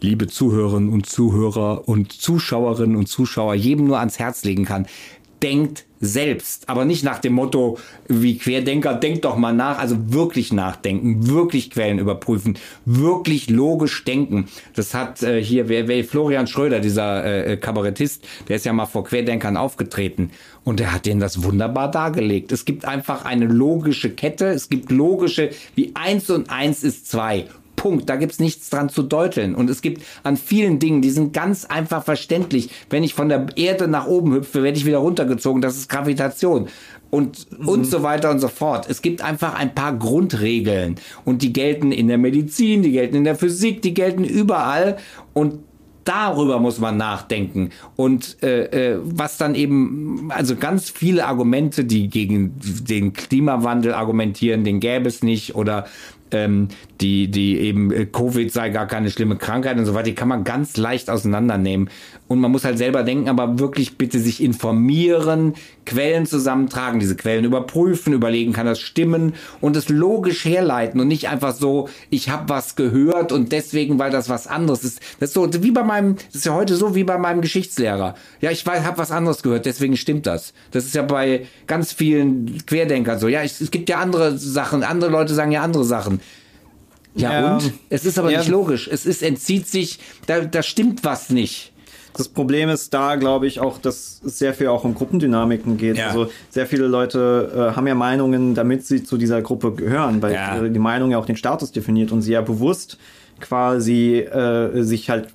liebe 0.00 0.26
Zuhörerinnen 0.26 0.88
und 0.88 1.06
Zuhörer 1.06 1.88
und 1.88 2.12
Zuschauerinnen 2.12 2.96
und 2.96 3.06
Zuschauer 3.06 3.54
jedem 3.54 3.86
nur 3.86 4.00
ans 4.00 4.18
Herz 4.18 4.42
legen 4.42 4.64
kann 4.64 4.86
denkt 5.42 5.84
selbst, 6.00 6.68
aber 6.68 6.84
nicht 6.84 7.02
nach 7.02 7.18
dem 7.18 7.32
Motto 7.32 7.78
wie 8.06 8.38
Querdenker, 8.38 8.94
denkt 8.94 9.24
doch 9.24 9.36
mal 9.36 9.52
nach, 9.52 9.78
also 9.78 10.12
wirklich 10.12 10.52
nachdenken, 10.52 11.26
wirklich 11.26 11.70
Quellen 11.70 11.98
überprüfen, 11.98 12.56
wirklich 12.84 13.50
logisch 13.50 14.04
denken. 14.04 14.48
Das 14.74 14.94
hat 14.94 15.22
äh, 15.22 15.42
hier 15.42 15.68
wer, 15.68 15.88
wer 15.88 16.04
Florian 16.04 16.46
Schröder, 16.46 16.80
dieser 16.80 17.24
äh, 17.24 17.56
Kabarettist, 17.56 18.24
der 18.48 18.56
ist 18.56 18.66
ja 18.66 18.72
mal 18.72 18.86
vor 18.86 19.04
Querdenkern 19.04 19.56
aufgetreten. 19.56 20.30
Und 20.64 20.80
der 20.80 20.92
hat 20.92 21.06
denen 21.06 21.20
das 21.20 21.42
wunderbar 21.42 21.90
dargelegt. 21.90 22.52
Es 22.52 22.64
gibt 22.64 22.84
einfach 22.84 23.24
eine 23.24 23.46
logische 23.46 24.10
Kette, 24.10 24.48
es 24.48 24.68
gibt 24.68 24.92
logische, 24.92 25.50
wie 25.74 25.92
eins 25.94 26.30
und 26.30 26.50
eins 26.50 26.84
ist 26.84 27.10
zwei 27.10 27.46
Punkt. 27.78 28.10
Da 28.10 28.16
gibt's 28.16 28.38
nichts 28.38 28.68
dran 28.68 28.90
zu 28.90 29.02
deuteln. 29.02 29.54
Und 29.54 29.70
es 29.70 29.80
gibt 29.80 30.02
an 30.24 30.36
vielen 30.36 30.78
Dingen, 30.78 31.00
die 31.00 31.10
sind 31.10 31.32
ganz 31.32 31.64
einfach 31.64 32.04
verständlich. 32.04 32.68
Wenn 32.90 33.02
ich 33.02 33.14
von 33.14 33.30
der 33.30 33.46
Erde 33.56 33.88
nach 33.88 34.06
oben 34.06 34.34
hüpfe, 34.34 34.62
werde 34.62 34.76
ich 34.76 34.84
wieder 34.84 34.98
runtergezogen. 34.98 35.62
Das 35.62 35.78
ist 35.78 35.88
Gravitation. 35.88 36.68
Und, 37.10 37.46
mhm. 37.58 37.68
und 37.68 37.84
so 37.84 38.02
weiter 38.02 38.30
und 38.30 38.40
so 38.40 38.48
fort. 38.48 38.86
Es 38.90 39.00
gibt 39.00 39.22
einfach 39.22 39.54
ein 39.54 39.74
paar 39.74 39.96
Grundregeln. 39.96 40.96
Und 41.24 41.40
die 41.40 41.54
gelten 41.54 41.90
in 41.90 42.08
der 42.08 42.18
Medizin, 42.18 42.82
die 42.82 42.92
gelten 42.92 43.16
in 43.16 43.24
der 43.24 43.36
Physik, 43.36 43.80
die 43.80 43.94
gelten 43.94 44.24
überall. 44.24 44.98
Und 45.32 45.60
darüber 46.04 46.58
muss 46.58 46.80
man 46.80 46.96
nachdenken. 46.96 47.70
Und 47.94 48.42
äh, 48.42 48.94
äh, 48.94 48.98
was 49.02 49.36
dann 49.36 49.54
eben, 49.54 50.30
also 50.30 50.56
ganz 50.56 50.90
viele 50.90 51.26
Argumente, 51.26 51.84
die 51.84 52.08
gegen 52.08 52.54
den 52.60 53.12
Klimawandel 53.12 53.94
argumentieren, 53.94 54.64
den 54.64 54.80
gäbe 54.80 55.08
es 55.08 55.22
nicht 55.22 55.54
oder 55.54 55.86
ähm, 56.30 56.68
die, 57.00 57.30
die 57.30 57.58
eben 57.60 57.92
äh, 57.92 58.06
Covid 58.06 58.52
sei 58.52 58.70
gar 58.70 58.86
keine 58.86 59.10
schlimme 59.10 59.36
Krankheit 59.36 59.78
und 59.78 59.86
so 59.86 59.94
weiter, 59.94 60.04
die 60.04 60.14
kann 60.14 60.28
man 60.28 60.44
ganz 60.44 60.76
leicht 60.76 61.10
auseinandernehmen. 61.10 61.90
Und 62.26 62.40
man 62.40 62.50
muss 62.50 62.64
halt 62.64 62.78
selber 62.78 63.04
denken, 63.04 63.28
aber 63.28 63.58
wirklich 63.58 63.96
bitte 63.96 64.18
sich 64.18 64.42
informieren, 64.42 65.54
Quellen 65.86 66.26
zusammentragen, 66.26 67.00
diese 67.00 67.16
Quellen 67.16 67.44
überprüfen, 67.44 68.12
überlegen, 68.12 68.52
kann 68.52 68.66
das 68.66 68.80
stimmen 68.80 69.34
und 69.60 69.76
es 69.76 69.88
logisch 69.88 70.44
herleiten 70.44 71.00
und 71.00 71.08
nicht 71.08 71.28
einfach 71.28 71.54
so, 71.54 71.88
ich 72.10 72.28
habe 72.28 72.48
was 72.48 72.76
gehört 72.76 73.32
und 73.32 73.52
deswegen, 73.52 73.98
weil 73.98 74.10
das 74.10 74.28
was 74.28 74.46
anderes 74.46 74.84
ist. 74.84 75.00
Das 75.20 75.30
ist 75.30 75.34
so 75.34 75.48
wie 75.62 75.70
bei 75.70 75.82
meinem, 75.82 76.16
das 76.16 76.36
ist 76.36 76.46
ja 76.46 76.54
heute 76.54 76.76
so 76.76 76.94
wie 76.94 77.04
bei 77.04 77.16
meinem 77.16 77.40
Geschichtslehrer. 77.40 78.14
Ja, 78.40 78.50
ich 78.50 78.66
habe 78.66 78.98
was 78.98 79.10
anderes 79.10 79.42
gehört, 79.42 79.64
deswegen 79.64 79.96
stimmt 79.96 80.26
das. 80.26 80.52
Das 80.72 80.84
ist 80.84 80.94
ja 80.94 81.02
bei 81.02 81.46
ganz 81.66 81.92
vielen 81.92 82.58
Querdenkern 82.66 83.18
so. 83.18 83.28
Ja, 83.28 83.42
es, 83.42 83.60
es 83.60 83.70
gibt 83.70 83.88
ja 83.88 83.98
andere 83.98 84.36
Sachen, 84.36 84.82
andere 84.82 85.10
Leute 85.10 85.32
sagen 85.32 85.52
ja 85.52 85.62
andere 85.62 85.84
Sachen. 85.84 86.20
Ja, 87.18 87.32
ja, 87.32 87.54
und? 87.54 87.72
Es 87.90 88.04
ist 88.04 88.18
aber 88.18 88.30
ja. 88.30 88.38
nicht 88.38 88.48
logisch. 88.48 88.88
Es 88.90 89.06
ist, 89.06 89.22
entzieht 89.22 89.66
sich, 89.66 89.98
da, 90.26 90.40
da 90.40 90.62
stimmt 90.62 91.04
was 91.04 91.30
nicht. 91.30 91.72
Das 92.14 92.28
Problem 92.28 92.68
ist 92.68 92.92
da, 92.92 93.14
glaube 93.14 93.46
ich, 93.46 93.60
auch, 93.60 93.78
dass 93.78 94.20
es 94.24 94.38
sehr 94.38 94.52
viel 94.52 94.66
auch 94.68 94.82
um 94.84 94.94
Gruppendynamiken 94.94 95.76
geht. 95.76 95.98
Ja. 95.98 96.08
Also 96.08 96.28
sehr 96.50 96.66
viele 96.66 96.86
Leute 96.86 97.70
äh, 97.72 97.76
haben 97.76 97.86
ja 97.86 97.94
Meinungen, 97.94 98.54
damit 98.54 98.84
sie 98.84 99.04
zu 99.04 99.18
dieser 99.18 99.40
Gruppe 99.40 99.72
gehören, 99.72 100.20
weil 100.20 100.32
ja. 100.32 100.60
die 100.68 100.78
Meinung 100.80 101.12
ja 101.12 101.18
auch 101.18 101.26
den 101.26 101.36
Status 101.36 101.70
definiert 101.70 102.10
und 102.10 102.22
sie 102.22 102.32
ja 102.32 102.40
bewusst 102.40 102.98
quasi 103.40 104.16
äh, 104.18 104.82
sich 104.82 105.10
halt 105.10 105.28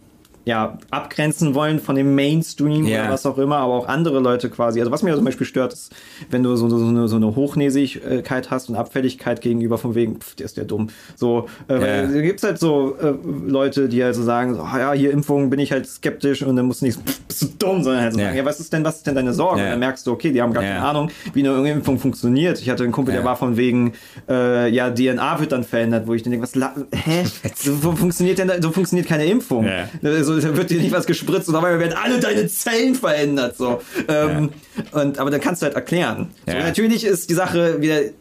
ja, 0.46 0.78
abgrenzen 0.92 1.56
wollen 1.56 1.80
von 1.80 1.96
dem 1.96 2.16
Mainstream 2.16 2.86
Ja. 2.86 3.04
oder 3.04 3.12
was 3.14 3.26
auch 3.26 3.38
immer, 3.38 3.58
aber 3.58 3.74
auch 3.76 3.88
andere 3.88 4.20
Leute 4.20 4.50
quasi. 4.50 4.80
Also 4.80 4.92
was 4.92 5.02
mir 5.04 5.16
zum 5.16 5.24
Beispiel 5.26 5.48
stört, 5.48 5.72
ist, 5.74 5.94
wenn 6.30 6.44
du 6.44 6.56
so, 6.58 6.68
so, 6.70 6.86
eine, 6.86 7.08
so 7.08 7.16
eine 7.16 7.34
Hochnäsigkeit 7.36 8.52
hast 8.52 8.70
und 8.70 8.76
Abfälligkeit 8.76 9.42
gegenüber 9.42 9.78
von 9.78 9.96
wegen, 9.96 10.20
pff, 10.20 10.36
der 10.36 10.46
ist 10.46 10.58
der 10.58 10.66
dumm. 10.66 10.90
So, 11.16 11.48
äh, 11.70 11.74
Ja. 11.74 11.82
weil 11.82 12.14
da 12.14 12.22
gibt's 12.22 12.44
halt 12.44 12.60
so 12.60 12.96
äh, 13.02 13.14
Leute, 13.48 13.88
die 13.88 14.04
halt 14.04 14.16
so 14.16 14.24
sagen, 14.24 14.56
so, 14.56 14.62
ah, 14.62 14.80
ja, 14.80 14.92
hier 14.94 15.12
Impfung 15.12 15.50
bin 15.50 15.60
ich 15.60 15.72
halt 15.72 15.88
skeptisch 15.88 16.44
und 16.44 16.56
dann 16.56 16.66
musst 16.66 16.82
du 16.82 16.86
nicht 16.86 16.96
so, 16.96 17.02
pff, 17.02 17.22
bist 17.22 17.42
du 17.42 17.48
dumm, 17.60 17.84
sondern 17.84 18.02
halt 18.04 18.14
so 18.14 18.20
Ja. 18.20 18.26
sagen, 18.26 18.38
ja, 18.38 18.46
was 18.46 18.60
ist 18.60 18.74
denn, 18.74 18.84
was 18.84 18.98
ist 18.98 19.08
denn 19.08 19.16
deine 19.16 19.34
Sorge? 19.34 19.60
Ja. 19.60 19.66
Und 19.68 19.72
dann 19.72 19.80
merkst 19.80 20.06
du, 20.06 20.12
okay, 20.12 20.32
die 20.32 20.42
haben 20.42 20.54
gar 20.54 20.64
Ja. 20.64 20.74
keine 20.74 20.86
Ahnung, 20.86 21.10
wie 21.34 21.48
eine 21.48 21.70
Impfung 21.72 22.00
funktioniert. 22.00 22.60
Ich 22.60 22.70
hatte 22.70 22.84
einen 22.84 22.92
Kumpel, 22.92 23.14
der 23.14 23.22
Ja. 23.22 23.26
war 23.28 23.36
von 23.38 23.58
wegen, 23.58 23.94
äh, 24.30 24.70
ja, 24.70 24.90
DNA 24.90 25.40
wird 25.40 25.52
dann 25.52 25.64
verändert, 25.64 26.06
wo 26.08 26.14
ich 26.14 26.24
dann 26.24 26.32
denke, 26.32 26.48
was, 26.54 26.54
hä? 26.94 27.24
So, 27.56 27.76
so 27.76 27.92
funktioniert 27.94 28.40
denn, 28.40 28.52
so 28.62 28.72
funktioniert 28.72 29.08
keine 29.08 29.26
Impfung. 29.26 29.66
Ja. 29.66 29.88
Also, 30.36 30.48
da 30.50 30.58
wird 30.58 30.70
dir 30.70 30.80
nicht 30.82 30.92
was 30.94 31.06
gespritzt 31.06 31.48
und 31.48 31.54
dabei 31.56 31.78
werden 31.80 31.94
alle 32.02 32.20
deine 32.20 32.48
Zellen 32.48 32.96
verändert, 32.96 33.58
so. 33.58 33.82
Ähm, 34.08 34.50
und, 34.92 35.20
aber 35.20 35.32
dann 35.32 35.42
kannst 35.42 35.62
du 35.62 35.66
halt 35.66 35.76
erklären. 35.76 36.32
So, 36.46 36.54
Ja. 36.54 36.64
natürlich 36.64 37.06
ist 37.06 37.30
die 37.30 37.34
Sache 37.34 37.82
wieder, 37.82 38.02
äh, 38.02 38.12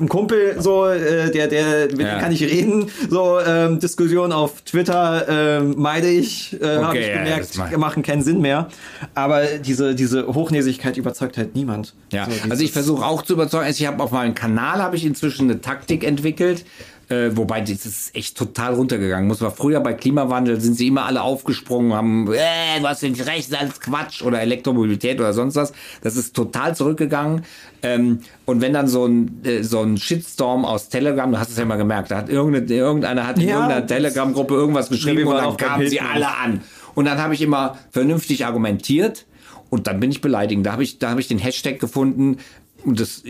ein 0.00 0.08
Kumpel, 0.08 0.56
so, 0.58 0.86
äh, 0.86 1.30
der, 1.30 1.46
der, 1.46 1.88
mit 1.88 2.00
Ja. 2.00 2.14
dem 2.14 2.20
kann 2.20 2.32
ich 2.32 2.42
reden, 2.42 2.86
so, 3.10 3.38
ähm, 3.46 3.78
Diskussion 3.78 4.32
auf 4.32 4.62
Twitter, 4.62 5.26
ähm, 5.28 5.74
meide 5.76 6.08
ich, 6.08 6.56
äh, 6.60 6.76
habe 6.78 6.86
Okay, 6.88 7.00
ich 7.00 7.06
ja, 7.08 7.18
gemerkt, 7.22 7.50
mach- 7.58 7.76
machen 7.76 8.02
keinen 8.02 8.22
Sinn 8.22 8.40
mehr. 8.40 8.68
Aber 9.14 9.42
diese, 9.44 9.94
diese 9.94 10.26
Hochnäsigkeit 10.26 10.96
überzeugt 10.96 11.36
halt 11.36 11.54
niemand. 11.54 11.94
Ja, 12.10 12.24
So, 12.24 12.32
also 12.50 12.64
ich 12.64 12.72
versuche 12.72 13.04
auch 13.04 13.22
zu 13.22 13.34
überzeugen. 13.34 13.66
Also 13.66 13.82
ich 13.82 13.86
habe 13.86 14.02
auf 14.02 14.12
meinem 14.12 14.34
Kanal 14.34 14.82
habe 14.82 14.96
ich 14.96 15.04
inzwischen 15.04 15.50
eine 15.50 15.60
Taktik 15.60 16.04
entwickelt, 16.04 16.64
äh, 17.10 17.36
wobei 17.36 17.60
das 17.60 17.84
ist 17.84 18.14
echt 18.14 18.36
total 18.36 18.74
runtergegangen. 18.74 19.26
Muss 19.26 19.40
man 19.40 19.52
früher 19.52 19.80
bei 19.80 19.94
Klimawandel 19.94 20.60
sind 20.60 20.74
sie 20.74 20.86
immer 20.86 21.06
alle 21.06 21.22
aufgesprungen, 21.22 21.92
haben, 21.92 22.32
äh, 22.32 22.80
du 22.80 22.86
hast 22.86 23.02
nicht 23.02 23.26
recht, 23.26 23.52
das 23.52 23.58
ist 23.58 23.60
alles 23.60 23.80
Quatsch 23.80 24.22
oder 24.22 24.40
Elektromobilität 24.40 25.18
oder 25.18 25.32
sonst 25.32 25.56
was. 25.56 25.72
Das 26.02 26.16
ist 26.16 26.34
total 26.34 26.76
zurückgegangen. 26.76 27.44
Ähm, 27.82 28.20
und 28.44 28.60
wenn 28.60 28.72
dann 28.72 28.86
so 28.86 29.06
ein 29.06 29.44
äh, 29.44 29.62
so 29.62 29.82
ein 29.82 29.96
Shitstorm 29.96 30.64
aus 30.64 30.88
Telegram, 30.88 31.30
du 31.30 31.38
hast 31.38 31.50
es 31.50 31.58
ja 31.58 31.64
mal 31.64 31.76
gemerkt, 31.76 32.10
da 32.10 32.18
hat 32.18 32.28
irgendeine, 32.28 32.66
irgendeiner 32.72 33.26
hat 33.26 33.38
in 33.38 33.48
Ja, 33.48 33.54
irgendeiner 33.56 33.86
Telegram-Gruppe 33.86 34.54
irgendwas 34.54 34.88
geschrieben 34.88 35.26
und 35.26 35.36
dann 35.36 35.56
kamen 35.56 35.88
sie 35.88 36.00
alle 36.00 36.28
an. 36.28 36.62
Und 36.94 37.06
dann 37.06 37.18
habe 37.18 37.34
ich 37.34 37.42
immer 37.42 37.78
vernünftig 37.90 38.46
argumentiert 38.46 39.26
und 39.68 39.86
dann 39.86 40.00
bin 40.00 40.10
ich 40.10 40.20
beleidigt. 40.20 40.64
Da 40.64 40.72
habe 40.72 40.82
ich, 40.82 40.98
da 40.98 41.10
habe 41.10 41.20
ich 41.20 41.28
den 41.28 41.38
Hashtag 41.38 41.78
gefunden. 41.78 42.38
Und 42.84 42.98
das, 42.98 43.22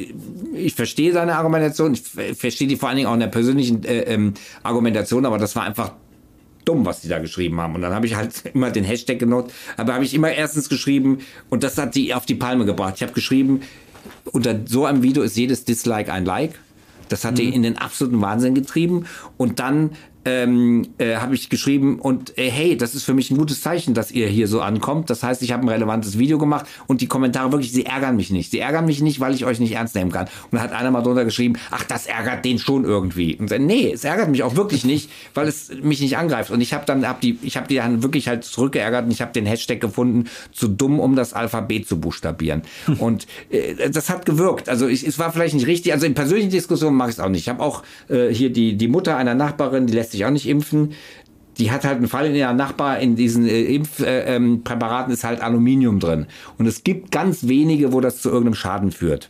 ich 0.55 0.75
verstehe 0.75 1.13
seine 1.13 1.37
Argumentation, 1.37 1.95
ich 1.95 2.03
ver- 2.03 2.35
verstehe 2.35 2.69
die 2.69 2.77
vor 2.77 2.89
allen 2.89 2.97
Dingen 2.97 3.09
auch 3.09 3.15
in 3.15 3.21
der 3.21 3.27
persönlichen 3.27 3.85
äh, 3.85 4.03
ähm, 4.03 4.35
Argumentation, 4.63 5.27
aber 5.27 5.39
das 5.39 5.57
war 5.57 5.65
einfach 5.65 5.93
dumm, 6.65 6.85
was 6.85 7.01
die 7.01 7.09
da 7.09 7.19
geschrieben 7.19 7.61
haben. 7.61 7.75
Und 7.75 7.83
dann 7.83 7.93
habe 7.93 8.07
ich 8.07 8.15
halt 8.15 8.33
immer 8.55 8.71
den 8.71 8.85
Hashtag 8.85 9.19
genutzt, 9.19 9.53
aber 9.77 9.95
habe 9.95 10.05
ich 10.05 10.15
immer 10.15 10.31
erstens 10.33 10.69
geschrieben 10.69 11.19
und 11.49 11.63
das 11.65 11.79
hat 11.79 11.95
die 11.95 12.15
auf 12.15 12.27
die 12.27 12.35
Palme 12.37 12.65
gebracht. 12.65 12.95
Ich 12.97 13.03
habe 13.03 13.13
geschrieben, 13.13 13.63
unter 14.25 14.59
so 14.67 14.85
einem 14.87 15.03
Video 15.03 15.23
ist 15.23 15.37
jedes 15.37 15.65
Dislike 15.65 16.13
ein 16.13 16.25
Like. 16.25 16.59
Das 17.09 17.25
hat 17.25 17.39
die 17.39 17.49
in 17.49 17.65
den 17.65 17.77
absoluten 17.77 18.21
Wahnsinn 18.21 18.55
getrieben. 18.55 19.05
Und 19.37 19.59
dann 19.59 19.91
ähm, 20.25 20.89
äh, 20.99 21.17
habe 21.17 21.35
ich 21.35 21.49
geschrieben 21.49 21.99
und 21.99 22.37
äh, 22.39 22.51
hey, 22.51 22.77
das 22.77 22.95
ist 22.95 23.05
für 23.05 23.15
mich 23.15 23.31
ein 23.31 23.39
gutes 23.39 23.63
Zeichen, 23.63 23.95
dass 23.95 24.11
ihr 24.11 24.27
hier 24.27 24.49
so 24.49 24.61
ankommt. 24.61 25.11
Das 25.11 25.23
heißt, 25.23 25.43
ich 25.43 25.53
habe 25.53 25.65
ein 25.65 25.69
relevantes 25.69 26.19
Video 26.19 26.39
gemacht 26.39 26.67
und 26.87 27.01
die 27.01 27.07
Kommentare 27.07 27.53
wirklich, 27.53 27.73
sie 27.73 27.87
ärgern 27.87 28.17
mich 28.17 28.31
nicht. 28.31 28.51
Sie 28.51 28.59
ärgern 28.59 28.85
mich 28.85 29.01
nicht, 29.01 29.21
weil 29.21 29.35
ich 29.35 29.45
euch 29.45 29.61
nicht 29.61 29.73
ernst 29.73 29.95
nehmen 29.95 30.13
kann. 30.13 30.27
Und 30.27 30.53
dann 30.53 30.63
hat 30.63 30.73
einer 30.73 30.91
mal 30.91 31.03
drunter 31.03 31.25
geschrieben, 31.25 31.55
ach, 31.71 31.85
das 31.85 32.07
ärgert 32.07 32.45
den 32.45 32.59
schon 32.59 32.85
irgendwie. 32.85 33.37
Und 33.37 33.51
dann, 33.51 33.67
nee, 33.67 33.93
es 33.93 34.05
ärgert 34.05 34.31
mich 34.31 34.43
auch 34.43 34.57
wirklich 34.57 34.85
nicht, 34.85 35.11
weil 35.35 35.49
es 35.49 35.71
mich 35.83 36.01
nicht 36.01 36.17
angreift. 36.17 36.51
Und 36.51 36.61
ich 36.61 36.75
habe 36.75 36.85
dann, 36.85 37.07
hab 37.09 37.21
die, 37.21 37.39
ich 37.43 37.57
habe 37.57 37.69
die 37.69 37.77
dann 37.77 38.03
wirklich 38.03 38.29
halt 38.29 38.45
zurückgeärgert 38.45 39.07
und 39.07 39.11
ich 39.11 39.23
habe 39.23 39.33
den 39.33 39.47
Hashtag 39.47 39.81
gefunden, 39.81 40.29
zu 40.53 40.69
dumm, 40.69 41.01
um 41.01 41.17
das 41.17 41.33
Alphabet 41.33 41.89
zu 41.89 41.99
buchstabieren. 41.99 42.63
Und 42.99 43.27
äh, 43.51 43.91
das 43.91 44.11
hat 44.11 44.27
gewirkt. 44.27 44.69
Also 44.69 44.87
ich, 44.87 45.07
es 45.07 45.19
war 45.19 45.33
vielleicht 45.33 45.55
nicht 45.55 45.67
richtig. 45.67 45.93
Also 45.93 46.07
in 46.07 46.15
persönlichen 46.15 46.51
Diskussionen 46.51 46.97
mache 46.97 47.11
ich 47.11 47.17
es 47.17 47.21
auch 47.21 47.29
nicht. 47.29 47.43
Ich 47.43 47.49
habe 47.49 47.63
auch 47.63 47.83
äh, 48.09 48.29
hier 48.29 48.53
die, 48.53 48.77
die 48.77 48.89
Mutter 48.89 49.17
einer 49.17 49.35
Nachbarin, 49.35 49.87
die 49.87 49.95
lässt 49.95 50.10
sich 50.11 50.25
auch 50.25 50.31
nicht 50.31 50.49
impfen. 50.49 50.93
Die 51.59 51.71
hat 51.71 51.85
halt 51.85 51.97
einen 51.97 52.09
Fall 52.09 52.27
in 52.27 52.35
ihrer 52.35 52.55
Nachbar, 52.55 53.01
in 53.01 53.17
diesen 53.17 53.47
äh, 53.47 53.63
Impfpräparaten 53.63 55.11
äh, 55.11 55.13
ähm, 55.13 55.13
ist 55.13 55.25
halt 55.25 55.43
Aluminium 55.43 56.01
drin. 56.01 56.27
Und 56.59 56.67
es 56.67 56.85
gibt 56.85 57.11
ganz 57.11 57.49
wenige, 57.49 57.93
wo 57.93 58.01
das 58.01 58.23
zu 58.23 58.31
irgendeinem 58.31 58.55
Schaden 58.55 58.93
führt. 58.93 59.29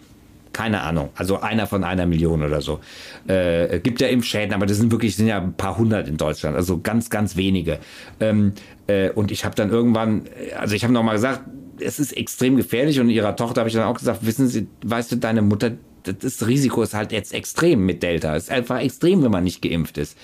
Keine 0.53 0.83
Ahnung. 0.83 1.11
Also 1.15 1.41
einer 1.41 1.67
von 1.67 1.85
einer 1.85 2.07
Million 2.07 2.43
oder 2.43 2.61
so. 2.61 2.81
Äh, 3.27 3.79
gibt 3.81 4.01
ja 4.01 4.09
Impfschäden, 4.09 4.53
aber 4.53 4.67
das 4.67 4.79
sind 4.79 4.91
wirklich, 4.91 5.17
sind 5.17 5.29
ja 5.29 5.39
ein 5.41 5.55
paar 5.55 5.79
hundert 5.79 6.09
in 6.09 6.17
Deutschland. 6.17 6.57
Also 6.57 6.81
ganz, 6.81 7.09
ganz 7.09 7.37
wenige. 7.37 7.79
Ähm, 8.19 8.53
äh, 8.87 9.11
und 9.11 9.31
ich 9.31 9.45
habe 9.45 9.55
dann 9.55 9.71
irgendwann, 9.71 10.23
also 10.59 10.75
ich 10.75 10.83
habe 10.83 10.93
nochmal 10.93 11.15
gesagt, 11.15 11.43
es 11.81 11.99
ist 11.99 12.17
extrem 12.17 12.57
gefährlich 12.57 13.01
und 13.01 13.09
ihrer 13.09 13.37
Tochter 13.37 13.61
habe 13.61 13.69
ich 13.69 13.75
dann 13.75 13.85
auch 13.85 13.99
gesagt, 13.99 14.27
wissen 14.27 14.49
Sie, 14.49 14.67
weißt 14.85 15.13
du, 15.13 15.17
deine 15.17 15.43
Mutter, 15.43 15.73
das 16.05 16.47
Risiko 16.47 16.83
ist 16.83 16.95
halt 16.95 17.13
jetzt 17.13 17.33
extrem 17.33 17.85
mit 17.85 18.03
Delta. 18.03 18.37
Es 18.37 18.45
ist 18.45 18.51
einfach 18.51 18.81
extrem, 18.81 19.23
wenn 19.23 19.31
man 19.31 19.45
nicht 19.45 19.63
geimpft 19.63 19.99
ist. 19.99 20.17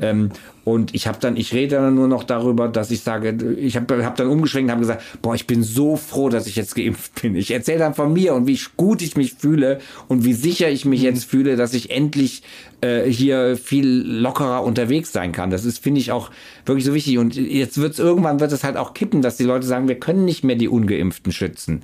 Ähm, 0.00 0.30
und 0.64 0.94
ich 0.94 1.06
habe 1.06 1.18
dann, 1.20 1.36
ich 1.36 1.52
rede 1.52 1.76
dann 1.76 1.94
nur 1.94 2.08
noch 2.08 2.24
darüber, 2.24 2.68
dass 2.68 2.90
ich 2.90 3.02
sage, 3.02 3.36
ich 3.58 3.76
habe 3.76 4.04
hab 4.04 4.16
dann 4.16 4.28
umgeschwenkt 4.28 4.68
und 4.68 4.72
habe 4.72 4.80
gesagt, 4.80 5.02
boah, 5.20 5.34
ich 5.34 5.46
bin 5.46 5.62
so 5.62 5.96
froh, 5.96 6.30
dass 6.30 6.46
ich 6.46 6.56
jetzt 6.56 6.74
geimpft 6.74 7.20
bin. 7.20 7.36
Ich 7.36 7.50
erzähle 7.50 7.80
dann 7.80 7.94
von 7.94 8.12
mir 8.12 8.34
und 8.34 8.46
wie 8.46 8.58
gut 8.76 9.02
ich 9.02 9.16
mich 9.16 9.34
fühle 9.34 9.80
und 10.08 10.24
wie 10.24 10.32
sicher 10.32 10.70
ich 10.70 10.84
mich 10.84 11.02
jetzt 11.02 11.24
fühle, 11.24 11.56
dass 11.56 11.74
ich 11.74 11.90
endlich 11.90 12.42
äh, 12.80 13.10
hier 13.10 13.56
viel 13.56 13.86
lockerer 13.86 14.64
unterwegs 14.64 15.12
sein 15.12 15.32
kann. 15.32 15.50
Das 15.50 15.64
ist, 15.64 15.78
finde 15.78 16.00
ich, 16.00 16.12
auch 16.12 16.30
wirklich 16.64 16.84
so 16.84 16.94
wichtig. 16.94 17.18
Und 17.18 17.34
jetzt 17.36 17.78
wird 17.78 17.92
es 17.92 17.98
irgendwann 17.98 18.40
wird 18.40 18.52
es 18.52 18.64
halt 18.64 18.76
auch 18.76 18.94
kippen, 18.94 19.22
dass 19.22 19.36
die 19.36 19.44
Leute 19.44 19.66
sagen, 19.66 19.88
wir 19.88 19.98
können 19.98 20.24
nicht 20.24 20.44
mehr 20.44 20.56
die 20.56 20.68
Ungeimpften 20.68 21.32
schützen. 21.32 21.82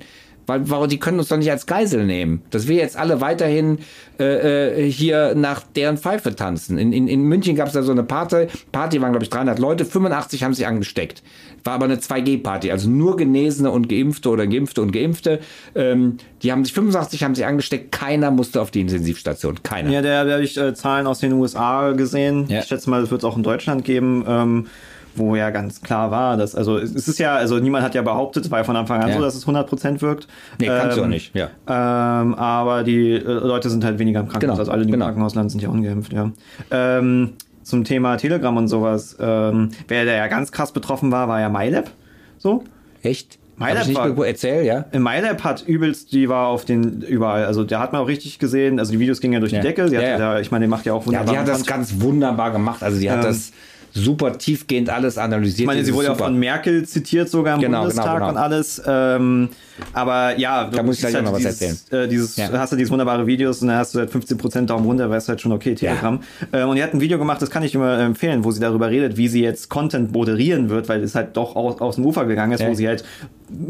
Weil, 0.51 0.69
warum, 0.69 0.89
die 0.89 0.99
können 0.99 1.17
uns 1.17 1.29
doch 1.29 1.37
nicht 1.37 1.49
als 1.49 1.65
Geisel 1.65 2.05
nehmen. 2.05 2.41
Dass 2.49 2.67
wir 2.67 2.75
jetzt 2.75 2.97
alle 2.97 3.21
weiterhin 3.21 3.79
äh, 4.19 4.83
äh, 4.83 4.91
hier 4.91 5.33
nach 5.33 5.63
deren 5.63 5.97
Pfeife 5.97 6.35
tanzen. 6.35 6.77
In, 6.77 6.91
in, 6.91 7.07
in 7.07 7.23
München 7.23 7.55
gab 7.55 7.67
es 7.67 7.73
da 7.73 7.83
so 7.83 7.93
eine 7.93 8.03
Party, 8.03 8.47
Party 8.73 9.01
waren 9.01 9.13
glaube 9.13 9.23
ich 9.23 9.29
300 9.29 9.59
Leute, 9.59 9.85
85 9.85 10.43
haben 10.43 10.53
sich 10.53 10.67
angesteckt. 10.67 11.23
War 11.63 11.75
aber 11.75 11.85
eine 11.85 11.95
2G-Party, 11.95 12.69
also 12.69 12.89
nur 12.89 13.15
Genesene 13.15 13.71
und 13.71 13.87
Geimpfte 13.87 14.27
oder 14.27 14.45
Geimpfte 14.45 14.81
und 14.81 14.91
Geimpfte. 14.91 15.39
Ähm, 15.73 16.17
die 16.43 16.51
haben 16.51 16.65
sich 16.65 16.73
85 16.73 17.23
haben 17.23 17.33
sich 17.33 17.45
angesteckt, 17.45 17.93
keiner 17.93 18.29
musste 18.29 18.61
auf 18.61 18.71
die 18.71 18.81
Intensivstation, 18.81 19.63
keiner. 19.63 19.89
Ja, 19.89 20.01
da 20.01 20.29
habe 20.33 20.43
ich 20.43 20.57
äh, 20.57 20.73
Zahlen 20.73 21.07
aus 21.07 21.19
den 21.19 21.31
USA 21.31 21.93
gesehen. 21.93 22.47
Ja. 22.49 22.59
Ich 22.59 22.65
schätze 22.65 22.89
mal, 22.89 22.99
das 22.99 23.09
wird 23.09 23.21
es 23.21 23.25
auch 23.25 23.37
in 23.37 23.43
Deutschland 23.43 23.85
geben, 23.85 24.25
ähm, 24.27 24.67
wo 25.15 25.35
ja 25.35 25.49
ganz 25.49 25.81
klar 25.81 26.11
war, 26.11 26.37
dass, 26.37 26.55
also 26.55 26.77
es 26.77 27.07
ist 27.07 27.19
ja, 27.19 27.35
also 27.35 27.59
niemand 27.59 27.83
hat 27.83 27.95
ja 27.95 28.01
behauptet, 28.01 28.45
es 28.45 28.51
war 28.51 28.59
ja 28.59 28.63
von 28.63 28.75
Anfang 28.75 29.01
an 29.01 29.09
Ja. 29.09 29.15
so, 29.17 29.21
dass 29.21 29.35
es 29.35 29.45
100% 29.45 30.01
wirkt. 30.01 30.27
Nee, 30.59 30.67
kannst 30.67 30.97
du 30.97 31.01
Ähm, 31.01 31.05
auch 31.05 31.09
nicht, 31.09 31.35
ja. 31.35 31.49
Ähm, 31.67 32.35
aber 32.35 32.83
die 32.83 33.11
äh, 33.13 33.19
Leute 33.21 33.69
sind 33.69 33.83
halt 33.83 33.99
weniger 33.99 34.19
im 34.21 34.27
Krankenhaus. 34.27 34.57
Genau, 34.57 34.59
Also 34.61 34.71
alle, 34.71 34.85
die 34.85 34.91
genau. 34.91 35.05
im 35.05 35.09
Krankenhaus 35.09 35.35
landen, 35.35 35.49
sind 35.49 35.61
ja 35.61 35.69
ungeimpft, 35.69 36.13
ja. 36.13 36.31
Ähm, 36.71 37.33
zum 37.63 37.83
Thema 37.83 38.17
Telegram 38.17 38.55
und 38.57 38.67
sowas, 38.67 39.17
ähm, 39.19 39.69
wer 39.87 40.05
da 40.05 40.11
ja 40.13 40.27
ganz 40.27 40.51
krass 40.51 40.71
betroffen 40.71 41.11
war, 41.11 41.27
war 41.27 41.39
ja 41.39 41.49
MyLab. 41.49 41.89
So. 42.37 42.63
Echt? 43.03 43.37
Hab 43.59 43.87
ich 43.87 43.95
irgendwo 43.95 44.23
erzählt, 44.23 44.65
ja? 44.65 44.85
In 44.91 45.03
MyLab 45.03 45.43
hat 45.43 45.63
übelst, 45.67 46.13
die 46.13 46.27
war 46.29 46.47
auf 46.47 46.65
den 46.65 47.01
überall, 47.01 47.45
also 47.45 47.63
der 47.63 47.79
hat 47.79 47.93
man 47.93 48.01
auch 48.01 48.07
richtig 48.07 48.39
gesehen, 48.39 48.79
also 48.79 48.91
die 48.91 48.99
Videos 48.99 49.21
gingen 49.21 49.33
ja 49.35 49.39
durch 49.39 49.51
Ja. 49.51 49.59
die 49.61 49.67
Decke, 49.67 49.87
sie 49.87 49.95
Ja, 49.95 50.01
hat 50.01 50.07
ja. 50.07 50.17
da, 50.17 50.39
ich 50.39 50.49
meine, 50.49 50.65
die 50.65 50.69
macht 50.69 50.87
ja 50.87 50.93
auch 50.93 51.01
Ja, 51.01 51.07
wunderbar. 51.07 51.33
die 51.33 51.39
hat 51.39 51.47
das 51.47 51.65
ganz 51.67 52.01
wunderbar 52.01 52.49
gemacht. 52.51 52.81
Also 52.81 52.99
die 52.99 53.11
hat 53.11 53.17
Ähm, 53.19 53.23
das 53.25 53.51
super 53.93 54.37
tiefgehend 54.37 54.89
alles 54.89 55.17
analysiert. 55.17 55.61
Ich 55.61 55.65
meine, 55.65 55.83
sie 55.83 55.93
wurde 55.93 56.07
ja 56.07 56.15
von 56.15 56.37
Merkel 56.37 56.87
zitiert 56.87 57.29
sogar 57.29 57.55
im 57.55 57.61
Genau, 57.61 57.79
Bundestag 57.81 58.05
genau, 58.05 58.17
genau. 58.17 58.29
und 58.29 58.37
alles. 58.37 58.81
Ähm, 58.85 59.49
aber 59.93 60.37
ja, 60.37 60.69
Da 60.69 60.83
muss 60.83 60.95
ich 60.95 61.01
gleich 61.07 61.21
noch 61.23 61.31
was 61.33 61.39
dieses, 61.39 61.89
Äh, 61.91 62.07
dieses, 62.07 62.37
Ja. 62.37 62.49
hast 62.53 62.71
du 62.71 62.75
dieses 62.77 62.91
wunderbare 62.91 63.27
Videos 63.27 63.61
und 63.61 63.67
dann 63.69 63.77
hast 63.77 63.93
du 63.95 63.99
halt 63.99 64.11
15% 64.11 64.65
Daumen 64.69 64.85
runter, 64.85 65.09
weißt 65.09 65.27
du 65.27 65.29
halt 65.31 65.41
schon, 65.41 65.51
okay, 65.51 65.75
Telegram. 65.75 66.19
Ähm, 66.53 66.69
und 66.69 66.75
die 66.75 66.83
hat 66.83 66.93
ein 66.93 67.01
Video 67.01 67.17
gemacht, 67.17 67.41
das 67.41 67.49
kann 67.49 67.63
ich 67.63 67.75
immer 67.75 67.99
empfehlen, 67.99 68.43
wo 68.43 68.51
sie 68.51 68.59
darüber 68.59 68.89
redet, 68.89 69.17
wie 69.17 69.27
sie 69.27 69.41
jetzt 69.41 69.69
Content 69.69 70.11
moderieren 70.13 70.69
wird, 70.69 70.87
weil 70.89 71.03
es 71.03 71.15
halt 71.15 71.35
doch 71.37 71.55
aus, 71.55 71.81
aus 71.81 71.95
dem 71.95 72.05
Ufer 72.05 72.25
gegangen 72.25 72.51
ist, 72.53 72.61
Ja. 72.61 72.69
wo 72.69 72.73
sie 72.73 72.87
halt 72.87 73.03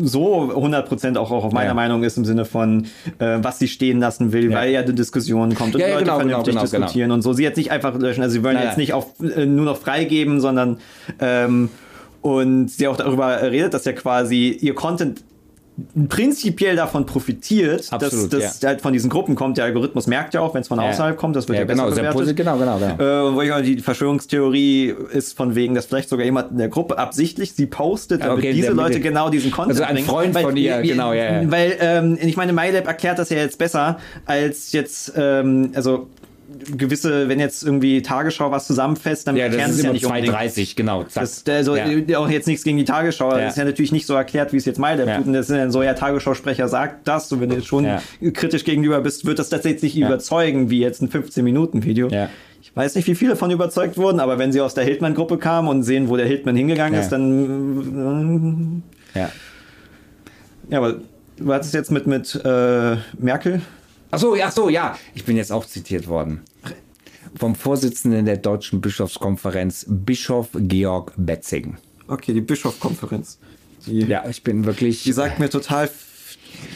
so 0.04 0.52
100% 0.54 1.18
auch, 1.18 1.32
auch 1.32 1.44
auf 1.46 1.54
meiner 1.54 1.70
Ja. 1.70 1.74
Meinung 1.74 2.04
ist 2.04 2.18
im 2.18 2.26
Sinne 2.26 2.46
von, 2.46 2.86
äh, 3.20 3.40
was 3.42 3.58
sie 3.60 3.68
stehen 3.68 4.00
lassen 4.00 4.32
will, 4.32 4.52
Ja. 4.52 4.58
weil 4.60 4.72
ja 4.72 4.84
die 4.84 4.94
Diskussion 4.94 5.56
kommt 5.56 5.74
und 5.76 5.82
Ja, 5.82 5.88
ja, 5.88 5.94
Leute 5.96 6.06
genau, 6.06 6.18
genau, 6.20 6.30
vernünftig 6.44 6.54
genau, 6.54 6.66
genau. 6.66 6.86
diskutieren 6.86 7.12
und 7.12 7.22
so. 7.24 7.34
Sie 7.34 7.44
jetzt 7.44 7.58
nicht 7.58 7.72
einfach 7.72 7.98
löschen, 7.98 8.22
also 8.22 8.34
sie 8.34 8.44
wollen 8.44 8.56
Nein, 8.56 8.66
jetzt 8.68 8.78
nicht 8.78 8.94
auf, 8.94 9.08
äh, 9.22 9.46
nur 9.46 9.66
noch 9.66 9.78
freigeben, 9.78 10.40
sondern 10.40 10.78
ähm, 11.20 11.70
und 12.22 12.70
sie 12.70 12.88
auch 12.88 12.98
darüber 12.98 13.42
redet, 13.42 13.74
dass 13.74 13.86
ja 13.86 13.94
quasi 13.94 14.50
ihr 14.50 14.76
Content 14.76 15.24
prinzipiell 16.10 16.76
davon 16.76 17.06
profitiert, 17.06 17.88
Absolut, 17.92 18.34
dass 18.34 18.60
das 18.60 18.68
halt 18.68 18.82
von 18.82 18.94
diesen 18.94 19.10
Gruppen 19.10 19.36
kommt. 19.36 19.58
Der 19.58 19.66
Algorithmus 19.66 20.08
merkt 20.08 20.34
ja 20.34 20.42
auch, 20.42 20.54
wenn 20.54 20.62
es 20.62 20.68
von 20.68 20.80
Ja. 20.80 20.90
außerhalb 20.90 21.18
kommt, 21.18 21.36
das 21.36 21.48
wird 21.48 21.58
ja, 21.58 21.64
Ja, 21.64 21.68
genau, 21.68 21.90
besser 21.90 22.02
bewertet. 22.02 22.36
genau, 22.36 22.58
genau, 22.58 22.78
genau. 22.78 23.30
Äh, 23.30 23.36
wo 23.36 23.42
ich 23.42 23.52
die 23.66 23.80
Verschwörungstheorie 23.82 24.94
ist 25.14 25.36
von 25.36 25.56
wegen, 25.56 25.76
dass 25.76 25.86
vielleicht 25.86 26.10
sogar 26.10 26.26
jemand 26.26 26.52
in 26.52 26.58
der 26.58 26.70
Gruppe 26.70 26.98
absichtlich 26.98 27.54
sie 27.54 27.66
postet, 27.66 28.22
damit 28.22 28.40
Okay, 28.40 28.54
diese 28.54 28.72
Leute 28.72 29.00
genau 29.00 29.30
diesen 29.30 29.52
Content 29.52 29.72
Also 29.80 29.84
ein 29.84 29.96
bringen. 29.96 30.08
Freund 30.08 30.38
von 30.38 30.58
ihr, 30.58 30.82
genau, 30.82 31.14
ja, 31.14 31.42
ja. 31.42 31.52
Weil, 31.52 31.78
ähm, 31.80 32.18
ich 32.22 32.38
meine, 32.38 32.54
MyLab 32.54 32.88
erklärt 32.88 33.20
das 33.20 33.30
ja 33.30 33.38
jetzt 33.38 33.58
besser 33.58 33.98
als 34.26 34.72
jetzt, 34.72 35.14
ähm, 35.16 35.72
also 35.76 36.08
gewisse, 36.78 37.30
wenn 37.30 37.40
jetzt 37.40 37.64
irgendwie 37.64 38.02
Tagesschau 38.02 38.52
was 38.52 38.68
zusammenfasst, 38.68 39.28
dann 39.28 39.36
Ja, 39.36 39.46
das 39.46 39.54
erklären 39.56 39.70
ist 39.72 39.76
sie 39.78 39.82
es 39.82 39.86
ja 39.88 39.94
nicht 39.94 40.06
unbedingt. 40.06 40.34
2,30, 40.36 40.76
genau. 40.76 41.04
Zack. 41.04 41.24
Das, 41.24 41.44
also 41.48 41.76
ja. 41.76 42.18
auch 42.20 42.30
jetzt 42.30 42.48
nichts 42.48 42.64
gegen 42.64 42.78
die 42.78 42.86
Tagesschau. 42.86 43.32
Ja. 43.32 43.38
Das 43.40 43.54
ist 43.54 43.58
ja 43.58 43.66
natürlich 43.66 43.92
nicht 43.92 44.06
so 44.06 44.14
erklärt, 44.16 44.54
wie 44.54 44.58
es 44.58 44.66
jetzt 44.66 44.80
MyLab 44.80 45.08
Ja. 45.08 45.18
tut. 45.18 45.28
Und 45.28 45.34
das 45.34 45.50
ist 45.50 45.56
dann 45.56 45.72
so, 45.72 45.84
ja, 45.84 45.94
Tagesschausprecher 45.94 46.68
sagt 46.68 47.08
das. 47.08 47.32
Und 47.32 47.42
wenn 47.42 47.50
du 47.50 47.56
jetzt 47.56 47.68
schon 47.68 47.86
Ja. 47.86 48.02
kritisch 48.34 48.64
gegenüber 48.64 49.02
bist, 49.02 49.26
wird 49.26 49.40
das 49.40 49.50
tatsächlich 49.50 49.96
nicht 49.96 50.06
überzeugen, 50.06 50.70
wie 50.70 50.80
jetzt 50.80 51.02
ein 51.02 51.10
15-Minuten-Video. 51.10 52.10
Ja. 52.10 52.30
Ich 52.62 52.76
weiß 52.76 52.96
nicht, 52.96 53.08
wie 53.08 53.16
viele 53.16 53.32
davon 53.32 53.52
überzeugt 53.52 53.98
wurden, 53.98 54.20
aber 54.20 54.38
wenn 54.40 54.52
sie 54.52 54.62
aus 54.62 54.74
der 54.74 54.84
Hildmann-Gruppe 54.84 55.38
kamen 55.38 55.68
und 55.68 55.84
sehen, 55.84 56.10
wo 56.10 56.16
der 56.18 56.26
Hildmann 56.28 56.56
hingegangen 56.56 56.94
Ja. 56.94 57.00
ist, 57.02 57.10
dann. 57.10 58.84
ja. 59.16 59.26
Äh, 59.26 59.28
ja, 60.70 60.78
aber 60.78 60.96
du 61.38 61.54
hattest 61.54 61.74
jetzt 61.74 61.92
mit, 61.92 62.08
mit 62.08 62.40
äh, 62.46 62.96
Merkel. 63.20 63.62
Ach 64.12 64.20
so, 64.20 64.36
ja, 64.36 64.52
so, 64.52 64.70
ja. 64.70 64.98
Ich 65.16 65.24
bin 65.24 65.38
jetzt 65.38 65.52
auch 65.52 65.66
zitiert 65.66 66.08
worden. 66.08 66.42
Vom 67.36 67.56
Vorsitzenden 67.56 68.26
der 68.26 68.38
Deutschen 68.38 68.82
Bischofskonferenz, 68.82 69.86
Bischof 69.88 70.50
Georg 70.54 71.14
Betzing. 71.16 71.78
Okay, 72.08 72.34
die 72.34 72.42
Bischofkonferenz. 72.42 73.40
Die, 73.88 74.02
Ja, 74.02 74.28
ich 74.30 74.44
bin 74.44 74.66
wirklich. 74.66 75.04
die 75.04 75.14
sagt 75.14 75.40
mir 75.40 75.50
total. 75.50 75.90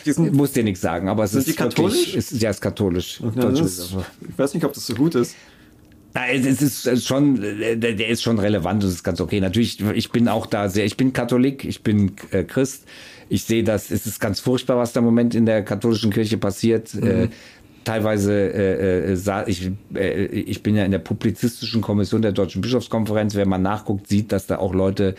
Die 0.06 0.10
Ich 0.10 0.16
sind, 0.16 0.34
muss 0.34 0.54
dir 0.54 0.64
nichts 0.64 0.80
sagen, 0.82 1.10
aber 1.10 1.26
es 1.26 1.34
ist 1.34 1.48
die 1.48 1.54
katholisch? 1.54 1.94
Wirklich, 2.08 2.16
ist, 2.16 2.42
ja, 2.42 2.50
ist 2.50 2.62
katholisch. 2.62 3.20
Ja, 3.20 3.28
Bischofs- 3.50 3.96
ich 4.30 4.38
weiß 4.40 4.54
nicht, 4.54 4.64
ob 4.64 4.74
das 4.74 4.86
so 4.88 4.96
gut 4.96 5.16
ist. 5.16 5.36
Nein, 6.16 6.46
es 6.46 6.62
ist 6.62 7.06
schon, 7.06 7.44
äh, 7.44 7.76
der 7.78 8.08
ist 8.08 8.24
schon 8.24 8.40
relevant, 8.40 8.82
das 8.84 8.92
ist 8.92 9.04
ganz 9.04 9.20
okay. 9.20 9.42
Natürlich, 9.42 9.82
ich 9.82 10.12
bin 10.12 10.30
auch 10.30 10.46
da 10.46 10.70
sehr, 10.70 10.86
ich 10.86 10.96
bin 10.96 11.12
Katholik, 11.12 11.66
ich 11.66 11.84
bin 11.84 12.14
äh, 12.32 12.44
Christ. 12.46 12.86
Ich 13.28 13.44
sehe 13.44 13.64
das, 13.64 13.92
es 13.92 14.06
ist 14.06 14.22
ganz 14.22 14.40
furchtbar, 14.40 14.78
was 14.78 14.94
da 14.94 15.02
im 15.02 15.06
Moment 15.06 15.36
in 15.36 15.46
der 15.46 15.62
katholischen 15.64 16.12
Kirche 16.12 16.38
passiert. 16.38 16.94
Äh, 16.96 17.28
teilweise, 17.84 18.34
äh, 18.34 19.12
äh, 19.12 19.16
sah- 19.16 19.46
ich, 19.48 19.72
äh, 19.94 20.26
ich 20.26 20.64
bin 20.64 20.76
ja 20.76 20.86
in 20.86 20.92
der 20.92 21.00
publizistischen 21.00 21.82
Kommission 21.82 22.22
der 22.22 22.32
Deutschen 22.32 22.62
Bischofskonferenz. 22.62 23.36
Wenn 23.36 23.50
man 23.50 23.62
nachguckt, 23.62 24.08
sieht, 24.08 24.32
dass 24.32 24.48
da 24.48 24.60
auch 24.60 24.74
Leute 24.74 25.16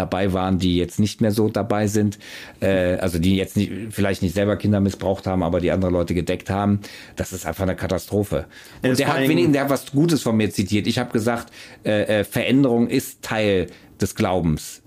dabei 0.00 0.32
waren, 0.32 0.58
die 0.58 0.76
jetzt 0.76 0.98
nicht 0.98 1.20
mehr 1.20 1.30
so 1.30 1.48
dabei 1.48 1.86
sind, 1.86 2.18
äh, 2.60 2.96
also 2.96 3.18
die 3.18 3.36
jetzt 3.36 3.56
nicht, 3.56 3.70
vielleicht 3.90 4.22
nicht 4.22 4.34
selber 4.34 4.56
Kinder 4.56 4.80
missbraucht 4.80 5.26
haben, 5.26 5.42
aber 5.42 5.60
die 5.60 5.70
andere 5.70 5.90
Leute 5.90 6.14
gedeckt 6.14 6.50
haben. 6.50 6.80
Das 7.16 7.32
ist 7.32 7.46
einfach 7.46 7.64
eine 7.64 7.76
Katastrophe. 7.76 8.46
Und 8.82 8.98
der 8.98 9.06
hat 9.08 9.16
allem- 9.18 9.28
wenig, 9.28 9.52
der 9.52 9.62
hat 9.64 9.70
was 9.70 9.92
Gutes 9.92 10.22
von 10.22 10.36
mir 10.36 10.50
zitiert. 10.50 10.86
Ich 10.86 10.98
habe 10.98 11.12
gesagt, 11.12 11.52
äh, 11.84 12.20
äh, 12.20 12.24
Veränderung 12.24 12.88
ist 12.88 13.22
Teil 13.22 13.66
des 14.00 14.14
Glaubens. 14.14 14.82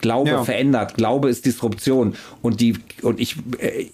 Glaube 0.00 0.30
Ja. 0.30 0.44
verändert, 0.44 0.94
Glaube 0.94 1.28
ist 1.28 1.46
Disruption 1.46 2.14
und 2.42 2.60
die 2.60 2.76
und 3.02 3.20
ich 3.20 3.36
äh, 3.58 3.86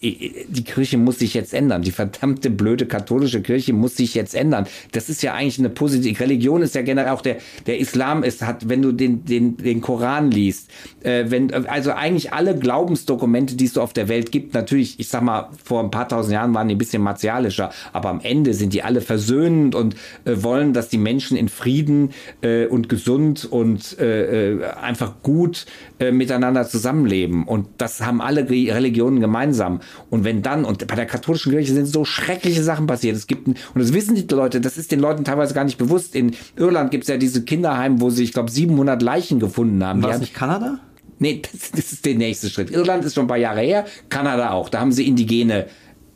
die 0.49 0.65
Kirche 0.65 0.99
muss 0.99 1.19
sich 1.19 1.35
jetzt 1.35 1.55
ändern. 1.55 1.83
Die 1.83 1.91
verdammte 1.91 2.51
blöde 2.51 2.87
katholische 2.87 3.43
Kirche 3.43 3.73
muss 3.73 3.97
sich 3.97 4.15
jetzt 4.15 4.35
ändern. 4.35 4.67
Das 4.93 5.09
ist 5.09 5.23
ja 5.23 5.35
eigentlich 5.35 5.59
eine 5.59 5.71
positive 5.71 6.21
Religion 6.21 6.63
ist 6.63 6.75
ja 6.75 6.83
generell 6.83 7.13
auch 7.13 7.23
der 7.23 7.37
der 7.67 7.79
Islam 7.79 8.23
ist 8.23 8.43
hat, 8.43 8.69
wenn 8.69 8.83
du 8.83 8.93
den 8.93 9.25
den 9.25 9.57
den 9.57 9.81
Koran 9.81 10.31
liest, 10.31 10.71
äh, 11.03 11.25
wenn 11.29 11.53
also 11.53 11.93
eigentlich 11.93 12.33
alle 12.33 12.57
Glaubensdokumente, 12.57 13.57
die 13.57 13.67
es 13.67 13.75
so 13.75 13.83
auf 13.83 13.93
der 13.93 14.09
Welt 14.09 14.33
gibt, 14.33 14.55
natürlich, 14.55 14.99
ich 14.99 15.09
sag 15.09 15.23
mal, 15.23 15.49
vor 15.65 15.83
ein 15.83 15.91
paar 15.91 16.09
tausend 16.09 16.33
Jahren 16.33 16.55
waren 16.55 16.69
die 16.69 16.75
ein 16.75 16.79
bisschen 16.79 17.03
martialischer, 17.03 17.71
aber 17.93 18.09
am 18.09 18.21
Ende 18.21 18.55
sind 18.55 18.73
die 18.73 18.83
alle 18.83 19.01
versöhnend 19.01 19.75
und 19.75 19.95
äh, 20.25 20.43
wollen, 20.43 20.73
dass 20.73 20.89
die 20.89 20.99
Menschen 20.99 21.37
in 21.37 21.49
Frieden 21.49 22.11
äh, 22.43 22.67
und 22.67 22.89
gesund 22.89 23.47
und 23.51 23.99
äh, 23.99 24.55
äh, 24.55 24.65
einfach 24.81 25.15
gut 25.23 25.67
äh, 26.01 26.13
miteinander 26.13 26.67
zusammenleben. 26.67 27.45
Und 27.45 27.69
das 27.79 28.01
haben 28.01 28.21
alle 28.21 28.49
Re- 28.49 28.75
Religionen 28.75 29.21
gemeinsam. 29.21 29.81
Und 30.09 30.25
wenn 30.25 30.43
dann, 30.43 30.65
und 30.65 30.87
bei 30.87 30.95
der 30.97 31.07
katholischen 31.07 31.53
Kirche 31.53 31.75
sind 31.75 31.87
so 31.87 32.05
schreckliche 32.05 32.63
Sachen 32.63 32.87
passiert. 32.87 33.17
Es 33.17 33.27
gibt, 33.27 33.47
und 33.47 33.57
das 33.75 33.93
wissen 33.93 34.15
die 34.15 34.27
Leute, 34.35 34.61
das 34.61 34.77
ist 34.79 34.91
den 34.93 35.01
Leuten 35.01 35.25
teilweise 35.25 35.55
gar 35.55 35.65
nicht 35.65 35.79
bewusst. 35.79 36.17
In 36.17 36.35
Irland 36.57 36.91
gibt 36.91 37.05
es 37.05 37.09
ja 37.09 37.17
diese 37.19 37.45
Kinderheime, 37.45 38.01
wo 38.01 38.11
sie, 38.11 38.25
ich 38.25 38.33
glaube, 38.33 38.51
700 38.51 39.03
Leichen 39.03 39.39
gefunden 39.41 39.85
haben. 39.85 40.03
War 40.03 40.09
es 40.11 40.15
haben 40.15 40.21
nicht 40.23 40.35
Kanada? 40.35 40.81
Nee, 41.19 41.43
das, 41.53 41.71
das 41.77 41.93
ist 41.93 42.05
der 42.07 42.15
nächste 42.15 42.49
Schritt. 42.49 42.71
Irland 42.71 43.05
ist 43.05 43.15
schon 43.15 43.25
ein 43.27 43.29
paar 43.29 43.37
Jahre 43.37 43.61
her, 43.61 43.85
Kanada 44.09 44.51
auch. 44.53 44.71
Da 44.71 44.81
haben 44.81 44.93
sie 44.93 45.07
Indigene, 45.07 45.67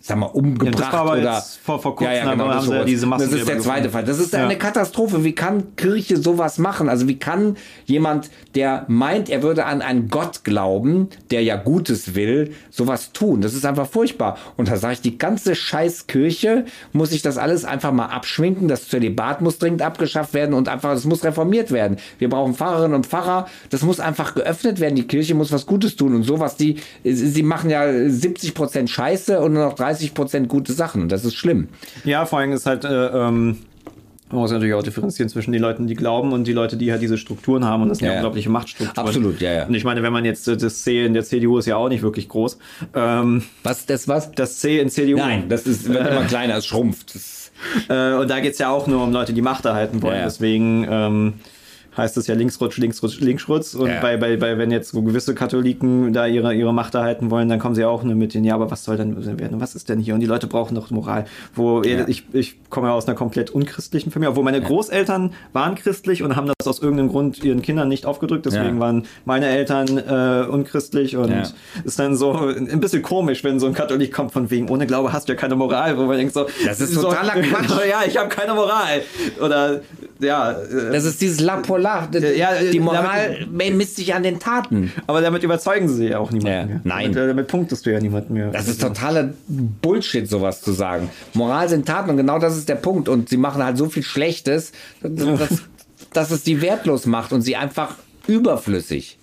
sag 0.07 0.19
mal, 0.19 0.27
umgebracht 0.27 0.93
Ja, 0.93 1.13
oder. 1.13 1.43
vor- 1.63 1.81
vor 1.81 1.97
kurzem, 1.97 2.13
ja, 2.15 2.25
ja, 2.25 2.31
genau, 2.33 2.49
das, 2.49 2.69
ja 2.69 2.85
diese 2.85 3.09
das 3.09 3.23
ist 3.23 3.49
der 3.49 3.59
zweite. 3.59 3.89
Fall. 3.89 4.05
Das 4.05 4.19
ist 4.19 4.35
eine 4.35 4.59
Katastrophe. 4.59 5.25
Wie 5.25 5.33
kann 5.35 5.77
Kirche 5.77 6.19
sowas 6.19 6.59
machen? 6.59 6.91
Also 6.91 7.09
wie 7.09 7.19
kann 7.19 7.57
jemand, 7.87 8.29
der 8.55 8.85
meint, 8.89 9.31
er 9.31 9.43
würde 9.43 9.65
an 9.65 9.81
einen 9.81 10.09
Gott 10.09 10.45
glauben, 10.45 11.09
der 11.31 11.43
ja 11.43 11.57
Gutes 11.57 12.15
will, 12.15 12.53
sowas 12.71 13.13
tun? 13.13 13.41
Das 13.41 13.55
ist 13.55 13.65
einfach 13.65 13.89
furchtbar. 13.89 14.37
Und 14.59 14.69
da 14.71 14.77
sage 14.77 14.93
ich, 14.93 15.01
die 15.01 15.17
ganze 15.17 15.55
scheiß 15.55 16.07
Kirche 16.07 16.67
muss 16.93 17.09
sich 17.09 17.23
das 17.23 17.39
alles 17.39 17.65
einfach 17.65 17.91
mal 17.93 18.07
abschminken. 18.09 18.69
Das 18.69 18.89
Zölibat 18.91 19.41
muss 19.41 19.57
dringend 19.57 19.81
abgeschafft 19.81 20.35
werden 20.35 20.55
und 20.55 20.69
einfach, 20.69 20.93
es 20.93 21.07
muss 21.07 21.25
reformiert 21.25 21.73
werden. 21.73 21.97
Wir 22.19 22.29
brauchen 22.29 22.53
Pfarrerinnen 22.53 22.95
und 22.95 23.07
Pfarrer. 23.07 23.47
Das 23.71 23.81
muss 23.81 24.01
einfach 24.01 24.35
geöffnet 24.35 24.81
werden. 24.81 24.97
Die 24.97 25.07
Kirche 25.07 25.35
muss 25.35 25.51
was 25.51 25.65
Gutes 25.65 25.97
tun. 25.97 26.15
Und 26.15 26.25
sowas, 26.25 26.57
die, 26.57 26.77
sie 27.05 27.43
machen 27.43 27.71
ja 27.71 27.87
70 28.07 28.53
Prozent 28.53 28.91
Scheiße 28.91 29.41
und 29.41 29.55
nur 29.55 29.65
noch 29.65 29.73
30 29.73 29.94
Prozent 30.15 30.49
gute 30.49 30.73
Sachen. 30.73 31.09
Das 31.09 31.25
ist 31.25 31.35
schlimm. 31.35 31.69
Ja, 32.05 32.27
vor 32.27 32.39
allem 32.41 32.53
ist 32.53 32.67
halt, 32.67 32.85
äh, 32.85 32.89
ähm, 32.89 33.59
man 34.31 34.41
muss 34.41 34.51
natürlich 34.51 34.75
auch 34.75 34.83
differenzieren 34.83 35.29
zwischen 35.29 35.53
den 35.53 35.63
Leuten, 35.63 35.87
die 35.87 35.95
glauben 35.95 36.33
und 36.33 36.45
die 36.47 36.53
Leute, 36.53 36.77
die 36.77 36.91
halt 36.91 37.03
diese 37.03 37.19
Strukturen 37.19 37.65
haben 37.65 37.83
und 37.85 37.89
das 37.91 37.99
sind 37.99 38.07
Ja, 38.07 38.15
ja 38.15 38.19
unglaubliche 38.19 38.51
Machtstrukturen. 38.51 39.07
Absolut, 39.07 39.41
ja, 39.41 39.53
ja. 39.53 39.67
Und 39.67 39.75
ich 39.75 39.85
meine, 39.85 40.03
wenn 40.03 40.13
man 40.13 40.25
jetzt 40.25 40.49
äh, 40.49 40.57
das 40.57 40.83
C 40.83 41.05
in 41.05 41.15
der 41.15 41.23
CDU 41.25 41.59
ist 41.59 41.67
ja 41.67 41.77
auch 41.77 41.89
nicht 41.89 42.03
wirklich 42.03 42.29
groß. 42.29 42.59
Ähm, 42.95 43.43
Was, 43.63 43.87
das 43.87 44.09
was? 44.09 44.33
das 44.33 44.59
C 44.59 44.81
in 44.81 44.91
CDU. 44.91 45.19
Nein, 45.19 45.49
das 45.49 45.67
ist, 45.67 45.89
wird 45.89 46.07
immer 46.09 46.25
kleiner, 46.25 46.57
es 46.57 46.67
schrumpft. 46.67 47.15
Das, 47.15 47.41
Äh, 47.89 48.15
und 48.15 48.29
da 48.29 48.41
geht's 48.41 48.59
ja 48.59 48.69
auch 48.71 48.89
nur 48.89 49.03
um 49.05 49.13
Leute, 49.13 49.33
die 49.33 49.41
Macht 49.41 49.65
erhalten 49.65 50.03
wollen. 50.03 50.15
Ja, 50.15 50.21
ja. 50.21 50.25
Deswegen 50.27 50.87
ähm, 50.91 51.35
heißt 51.97 52.17
es 52.17 52.27
ja 52.27 52.35
Linksrutsch, 52.35 52.79
Linksrutsch, 52.79 53.21
Linksrutsch. 53.21 53.75
Und 53.75 53.89
Ja. 53.89 54.01
bei, 54.01 54.17
bei, 54.17 54.37
bei, 54.37 54.59
wenn 54.59 54.71
jetzt 54.71 54.91
so 54.93 55.03
gewisse 55.03 55.35
Katholiken 55.35 56.13
da 56.13 56.27
ihre, 56.27 56.55
ihre 56.55 56.73
Macht 56.75 56.95
erhalten 56.95 57.31
wollen, 57.31 57.49
dann 57.49 57.59
kommen 57.59 57.75
sie 57.75 57.85
auch 57.85 58.03
nur 58.03 58.15
mit 58.15 58.35
den, 58.35 58.45
ja, 58.45 58.55
aber 58.55 58.71
was 58.71 58.85
soll 58.85 58.97
denn 58.97 59.15
werden? 59.39 59.61
Was 59.61 59.75
ist 59.75 59.89
denn 59.89 59.99
hier? 60.01 60.15
Und 60.15 60.21
die 60.21 60.27
Leute 60.27 60.47
brauchen 60.47 60.75
doch 60.75 60.91
Moral. 60.91 61.25
Wo 61.55 61.83
ich, 61.83 62.25
ich 62.33 62.57
komme 62.71 62.89
ja 62.89 62.95
aus 62.95 63.07
einer 63.07 63.17
komplett 63.17 63.51
unchristlichen 63.51 64.11
Familie, 64.13 64.31
obwohl 64.31 64.45
meine 64.45 64.61
Großeltern 64.61 65.33
waren 65.53 65.75
christlich 65.77 66.23
und 66.23 66.37
haben 66.37 66.47
das 66.59 66.67
aus 66.67 66.81
irgendeinem 66.81 67.09
Grund 67.11 67.43
ihren 67.43 67.63
Kindern 67.63 67.89
nicht 67.89 68.07
aufgedrückt. 68.07 68.47
Deswegen 68.47 68.75
Ja. 68.77 68.81
waren 68.81 69.07
meine 69.25 69.47
Eltern 69.47 69.99
äh, 69.99 70.47
unchristlich 70.51 71.17
und 71.17 71.31
Ja. 71.31 71.43
ist 71.85 71.99
dann 71.99 72.17
so 72.17 72.33
ein 72.33 72.81
bisschen 72.81 73.03
komisch, 73.03 73.45
wenn 73.45 73.61
so 73.61 73.67
ein 73.67 73.75
Katholik 73.75 74.13
kommt 74.13 74.33
von 74.33 74.51
wegen, 74.51 74.69
ohne 74.69 74.87
Glaube 74.87 75.13
hast 75.13 75.29
du 75.29 75.33
ja 75.33 75.39
keine 75.39 75.57
Moral, 75.57 75.97
wo 75.99 76.03
man 76.05 76.17
denkt 76.17 76.35
so, 76.35 76.47
Das 76.65 76.81
ist 76.81 76.93
so, 76.95 77.03
totaler 77.03 77.33
Quatsch. 77.43 77.71
ja, 77.89 78.03
ich 78.07 78.17
habe 78.17 78.29
keine 78.29 78.55
Moral. 78.55 79.03
Oder 79.41 79.81
ja, 80.21 80.53
äh, 80.53 80.93
das 80.93 81.05
ist 81.05 81.21
dieses 81.21 81.41
La 81.41 81.57
Polar. 81.57 82.09
Ja, 82.15 82.51
die 82.73 82.81
Moral 82.81 83.47
misst 83.51 83.97
sich 83.97 84.15
an 84.15 84.23
den 84.23 84.39
Taten. 84.39 84.93
aber 85.07 85.21
damit 85.21 85.43
überzeugen 85.43 85.89
sie 85.89 86.09
ja 86.09 86.19
auch 86.19 86.31
niemanden 86.31 86.59
Ja, 86.59 86.67
mehr. 86.67 86.81
nein. 86.85 87.13
Damit, 87.13 87.17
äh, 87.17 87.27
damit 87.29 87.49
punktest 87.49 87.87
du 87.87 87.93
ja 87.93 88.01
niemanden 88.01 88.35
mehr. 88.35 88.51
Das 88.51 88.69
ist 88.69 88.81
totaler 88.81 89.33
Bullshit, 89.49 90.29
sowas 90.29 90.61
zu 90.61 90.73
sagen. 90.73 91.11
Moral 91.35 91.69
sind 91.69 91.87
Taten 91.87 92.11
und 92.11 92.17
genau 92.17 92.39
das 92.39 92.57
ist 92.57 92.69
der 92.69 92.77
Punkt. 92.77 93.09
Und 93.09 93.29
sie 93.29 93.37
machen 93.37 93.63
halt 93.65 93.77
so 93.77 93.89
viel 93.89 94.03
Schlechtes, 94.03 94.73
dass, 95.03 95.63
dass 96.13 96.31
es 96.31 96.43
die 96.43 96.61
wertlos 96.61 97.07
macht 97.07 97.33
und 97.33 97.43
sie 97.43 97.57
einfach 97.57 97.97
überflüssig. 98.27 99.19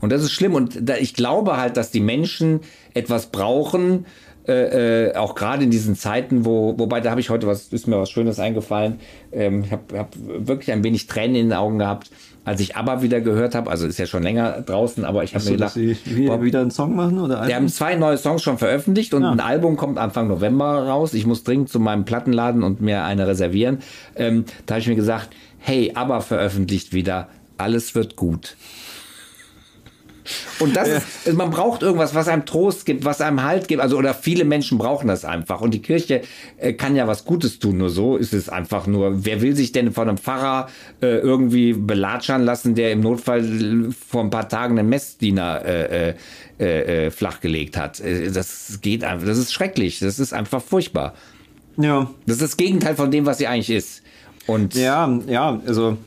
Und 0.00 0.10
das 0.10 0.22
ist 0.22 0.32
schlimm. 0.32 0.54
Und 0.54 0.88
da, 0.88 0.96
ich 0.96 1.14
glaube 1.14 1.56
halt, 1.56 1.76
dass 1.76 1.90
die 1.90 2.00
Menschen 2.00 2.60
etwas 2.94 3.26
brauchen, 3.26 4.06
äh, 4.48 5.08
äh, 5.08 5.16
auch 5.16 5.34
gerade 5.34 5.64
in 5.64 5.70
diesen 5.70 5.96
Zeiten, 5.96 6.44
wo, 6.44 6.78
wobei 6.78 7.00
da 7.00 7.10
habe 7.10 7.20
ich 7.20 7.30
heute 7.30 7.46
was, 7.46 7.68
ist 7.68 7.88
mir 7.88 7.98
was 7.98 8.10
Schönes 8.10 8.38
eingefallen. 8.38 9.00
Ähm, 9.32 9.64
ich 9.64 9.72
habe 9.72 9.98
hab 9.98 10.14
wirklich 10.16 10.70
ein 10.72 10.84
wenig 10.84 11.06
Tränen 11.06 11.36
in 11.36 11.48
den 11.48 11.58
Augen 11.58 11.78
gehabt, 11.78 12.10
als 12.44 12.60
ich 12.60 12.76
ABBA 12.76 13.02
wieder 13.02 13.20
gehört 13.20 13.54
habe. 13.56 13.70
Also 13.70 13.86
ist 13.86 13.98
ja 13.98 14.06
schon 14.06 14.22
länger 14.22 14.62
draußen, 14.62 15.04
aber 15.04 15.24
ich 15.24 15.34
habe 15.34 15.44
mir 15.44 15.50
gedacht, 15.52 15.76
wieder, 15.76 16.42
wieder 16.42 16.60
einen 16.60 16.70
Song 16.70 16.94
machen 16.94 17.18
oder 17.18 17.46
wir 17.46 17.56
haben 17.56 17.68
zwei 17.68 17.96
neue 17.96 18.18
Songs 18.18 18.42
schon 18.42 18.56
veröffentlicht 18.56 19.14
und 19.14 19.24
ein 19.24 19.40
Album 19.40 19.76
kommt 19.76 19.98
Anfang 19.98 20.28
November 20.28 20.86
raus. 20.86 21.12
Ich 21.14 21.26
muss 21.26 21.42
dringend 21.42 21.68
zu 21.68 21.80
meinem 21.80 22.04
Plattenladen 22.04 22.62
und 22.62 22.80
mir 22.80 23.02
eine 23.02 23.26
reservieren. 23.26 23.78
Ähm, 24.14 24.44
da 24.66 24.74
habe 24.74 24.80
ich 24.80 24.88
mir 24.88 24.94
gesagt, 24.94 25.30
hey, 25.58 25.92
aber 25.94 26.20
veröffentlicht 26.20 26.92
wieder, 26.92 27.28
alles 27.58 27.96
wird 27.96 28.14
gut. 28.14 28.56
Und 30.58 30.76
das 30.76 30.88
ist, 30.88 31.32
man 31.34 31.50
braucht 31.50 31.82
irgendwas, 31.82 32.14
was 32.14 32.28
einem 32.28 32.46
Trost 32.46 32.86
gibt, 32.86 33.04
was 33.04 33.20
einem 33.20 33.42
Halt 33.42 33.68
gibt. 33.68 33.80
Also, 33.80 33.96
oder 33.96 34.14
viele 34.14 34.44
Menschen 34.44 34.78
brauchen 34.78 35.08
das 35.08 35.24
einfach. 35.24 35.60
Und 35.60 35.72
die 35.72 35.82
Kirche 35.82 36.22
äh, 36.58 36.72
kann 36.72 36.96
ja 36.96 37.06
was 37.06 37.24
Gutes 37.24 37.58
tun. 37.58 37.78
Nur 37.78 37.90
so 37.90 38.16
ist 38.16 38.32
es 38.32 38.48
einfach 38.48 38.86
nur. 38.86 39.24
Wer 39.24 39.40
will 39.40 39.54
sich 39.56 39.72
denn 39.72 39.92
von 39.92 40.08
einem 40.08 40.18
Pfarrer 40.18 40.68
äh, 41.00 41.18
irgendwie 41.18 41.72
belatschern 41.72 42.42
lassen, 42.44 42.74
der 42.74 42.92
im 42.92 43.00
Notfall 43.00 43.92
vor 44.08 44.22
ein 44.22 44.30
paar 44.30 44.48
Tagen 44.48 44.78
einen 44.78 44.88
Messdiener 44.88 45.64
äh, 45.64 46.14
äh, 46.58 47.06
äh, 47.06 47.10
flachgelegt 47.10 47.76
hat? 47.76 48.00
Äh, 48.00 48.30
das 48.30 48.78
geht 48.82 49.04
einfach. 49.04 49.26
Das 49.26 49.38
ist 49.38 49.52
schrecklich. 49.52 49.98
Das 49.98 50.18
ist 50.18 50.32
einfach 50.32 50.62
furchtbar. 50.62 51.14
Ja, 51.76 52.10
Das 52.26 52.36
ist 52.36 52.42
das 52.42 52.56
Gegenteil 52.56 52.96
von 52.96 53.10
dem, 53.10 53.26
was 53.26 53.38
sie 53.38 53.46
eigentlich 53.46 53.70
ist. 53.70 54.02
Und 54.46 54.74
ja, 54.74 55.20
ja, 55.26 55.60
also 55.66 55.98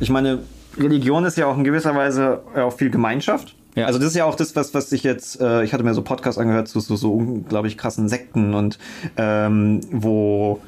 ich 0.00 0.08
meine, 0.10 0.40
Religion 0.78 1.24
ist 1.24 1.36
ja 1.36 1.46
auch 1.46 1.56
in 1.56 1.64
gewisser 1.64 1.94
Weise 1.94 2.40
auch 2.54 2.72
viel 2.72 2.90
Gemeinschaft. 2.90 3.54
Ja. 3.74 3.86
Also 3.86 3.98
das 3.98 4.08
ist 4.08 4.16
ja 4.16 4.24
auch 4.24 4.34
das, 4.34 4.56
was, 4.56 4.72
was 4.74 4.90
ich 4.92 5.02
jetzt, 5.02 5.40
äh, 5.40 5.62
ich 5.62 5.72
hatte 5.74 5.84
mir 5.84 5.92
so 5.94 6.02
Podcasts 6.02 6.38
angehört 6.38 6.68
zu 6.68 6.80
so, 6.80 6.96
so 6.96 7.12
unglaublich 7.12 7.76
krassen 7.76 8.08
Sekten 8.08 8.54
und 8.54 8.78
ähm, 9.16 9.80
wo 9.90 10.60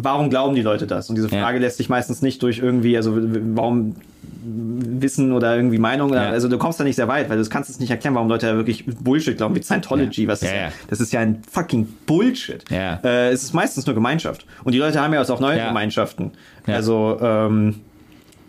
warum 0.00 0.30
glauben 0.30 0.54
die 0.54 0.62
Leute 0.62 0.86
das? 0.86 1.08
Und 1.10 1.16
diese 1.16 1.28
Ja. 1.28 1.42
Frage 1.42 1.58
lässt 1.58 1.76
sich 1.78 1.88
meistens 1.88 2.22
nicht 2.22 2.40
durch 2.44 2.60
irgendwie, 2.60 2.96
also 2.96 3.18
warum 3.54 3.96
Wissen 4.44 5.32
oder 5.32 5.56
irgendwie 5.56 5.78
Meinung, 5.78 6.10
oder, 6.10 6.26
Ja. 6.26 6.30
also 6.30 6.46
du 6.48 6.56
kommst 6.56 6.78
da 6.78 6.84
nicht 6.84 6.94
sehr 6.94 7.08
weit, 7.08 7.28
weil 7.28 7.42
du 7.42 7.48
kannst 7.48 7.68
es 7.68 7.80
nicht 7.80 7.90
erklären, 7.90 8.14
warum 8.14 8.28
Leute 8.28 8.46
da 8.46 8.54
wirklich 8.54 8.84
Bullshit 8.86 9.36
glauben, 9.36 9.56
wie 9.56 9.62
Scientology, 9.62 10.22
Ja. 10.22 10.28
was 10.28 10.42
ist 10.42 10.50
Ja, 10.52 10.56
ja. 10.56 10.68
das 10.88 11.00
ist 11.00 11.12
ja 11.12 11.18
ein 11.20 11.42
fucking 11.50 11.88
Bullshit. 12.06 12.64
Ja. 12.70 13.00
Äh, 13.02 13.30
es 13.30 13.42
ist 13.42 13.54
meistens 13.54 13.86
nur 13.86 13.96
Gemeinschaft. 13.96 14.46
Und 14.62 14.72
die 14.72 14.78
Leute 14.78 15.00
haben 15.02 15.12
ja 15.12 15.20
auch 15.20 15.40
neue 15.40 15.58
Ja. 15.58 15.66
Gemeinschaften. 15.68 16.30
Ja. 16.68 16.74
Also, 16.76 17.18
ähm, 17.20 17.80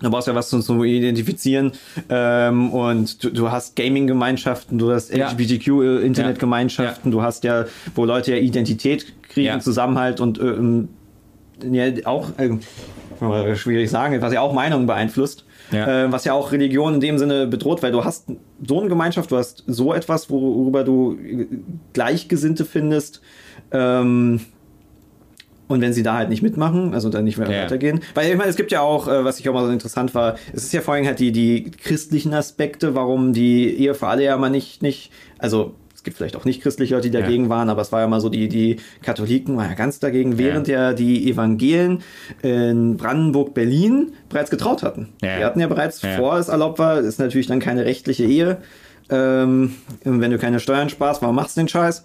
Du 0.02 0.10
brauchst 0.10 0.28
ja 0.28 0.36
was 0.36 0.50
zum, 0.50 0.62
zum 0.62 0.84
Identifizieren 0.84 1.74
ähm, 2.10 2.72
und 2.72 3.24
du, 3.24 3.30
du 3.32 3.52
hast 3.52 3.76
Gaming-Gemeinschaften, 3.76 4.78
du 4.78 4.92
hast 4.92 5.14
Ja. 5.16 5.30
LGBTQ-Internet-Gemeinschaften, 5.30 7.12
du 7.12 7.22
hast 7.22 7.44
ja, 7.44 7.66
wo 7.96 8.06
Leute 8.06 8.32
ja 8.36 8.38
Identität 8.38 9.14
kriegen, 9.30 9.48
Ja. 9.48 9.60
Zusammenhalt 9.60 10.22
und 10.22 10.40
ähm, 10.40 10.90
ja, 11.72 11.86
auch, 12.06 12.30
man 13.20 13.56
schwierig 13.58 13.90
sagen, 13.90 14.22
was 14.22 14.32
ja 14.34 14.40
auch 14.42 14.54
Meinungen 14.54 14.88
beeinflusst, 14.88 15.44
Ja. 15.72 16.06
äh, 16.06 16.12
was 16.12 16.24
ja 16.26 16.34
auch 16.34 16.52
Religion 16.54 16.94
in 16.96 17.00
dem 17.02 17.18
Sinne 17.18 17.48
bedroht, 17.48 17.84
weil 17.84 17.92
du 17.92 18.06
hast 18.06 18.28
so 18.66 18.80
eine 18.80 18.88
Gemeinschaft, 18.90 19.32
du 19.32 19.38
hast 19.38 19.64
so 19.68 19.94
etwas, 19.94 20.30
worüber 20.30 20.84
du 20.86 21.18
äh, 21.22 21.46
Gleichgesinnte 21.94 22.64
findest, 22.64 23.22
ähm, 23.72 24.40
und 25.70 25.80
wenn 25.80 25.94
sie 25.94 26.04
da 26.04 26.16
halt 26.16 26.28
nicht 26.28 26.42
mitmachen, 26.42 26.94
also 26.94 27.08
dann 27.10 27.24
nicht 27.24 27.38
mehr 27.38 27.50
Ja. 27.50 27.64
weitergehen. 27.64 28.02
Weil 28.16 28.30
ich 28.32 28.38
meine, 28.38 28.50
es 28.50 28.58
gibt 28.58 28.72
ja 28.74 28.82
auch, 28.82 29.08
äh, 29.08 29.24
was 29.24 29.40
ich 29.40 29.48
auch 29.48 29.54
mal 29.54 29.66
so 29.66 29.72
interessant 29.72 30.14
war, 30.14 30.36
es 30.52 30.64
ist 30.66 30.74
ja 30.74 30.82
vor 30.82 30.96
allem 30.96 31.06
halt 31.06 31.20
die, 31.20 31.32
die 31.32 31.72
christlichen 31.72 32.34
Aspekte, 32.34 32.94
warum 32.96 33.32
die 33.32 33.70
Ehe 33.78 33.94
für 33.94 34.08
alle 34.08 34.24
ja 34.26 34.36
mal 34.36 34.50
nicht, 34.50 34.82
nicht, 34.82 35.12
also 35.38 35.76
es 35.96 36.04
gibt 36.04 36.16
vielleicht 36.18 36.38
auch 36.38 36.46
nicht 36.46 36.62
christliche 36.62 36.96
Leute, 36.96 37.10
die 37.10 37.16
Ja. 37.18 37.22
dagegen 37.24 37.50
waren, 37.50 37.70
aber 37.70 37.82
es 37.82 37.92
war 37.92 38.00
ja 38.02 38.08
mal 38.08 38.22
so, 38.22 38.30
die, 38.30 38.48
die 38.48 38.78
Katholiken 39.04 39.58
waren 39.58 39.70
ja 39.70 39.76
ganz 39.76 40.00
dagegen, 40.00 40.38
während 40.38 40.68
ja 40.70 40.94
die 40.94 41.30
Evangelen 41.30 42.02
in 42.42 42.96
Brandenburg, 42.98 43.54
Berlin 43.54 44.14
bereits 44.30 44.50
getraut 44.50 44.82
hatten. 44.82 45.10
Ja. 45.22 45.38
Die 45.38 45.44
hatten 45.46 45.60
ja 45.60 45.68
bereits, 45.68 46.02
Ja. 46.02 46.16
vor 46.16 46.38
es 46.38 46.48
erlaubt 46.48 46.80
war, 46.80 47.00
ist 47.00 47.20
natürlich 47.20 47.48
dann 47.48 47.60
keine 47.60 47.84
rechtliche 47.86 48.24
Ehe. 48.24 48.58
Ähm, 49.12 49.74
wenn 50.04 50.32
du 50.32 50.38
keine 50.38 50.60
Steuern 50.60 50.88
sparst, 50.90 51.22
warum 51.22 51.36
machst 51.36 51.58
du 51.58 51.62
den 51.62 51.68
Scheiß? 51.68 52.04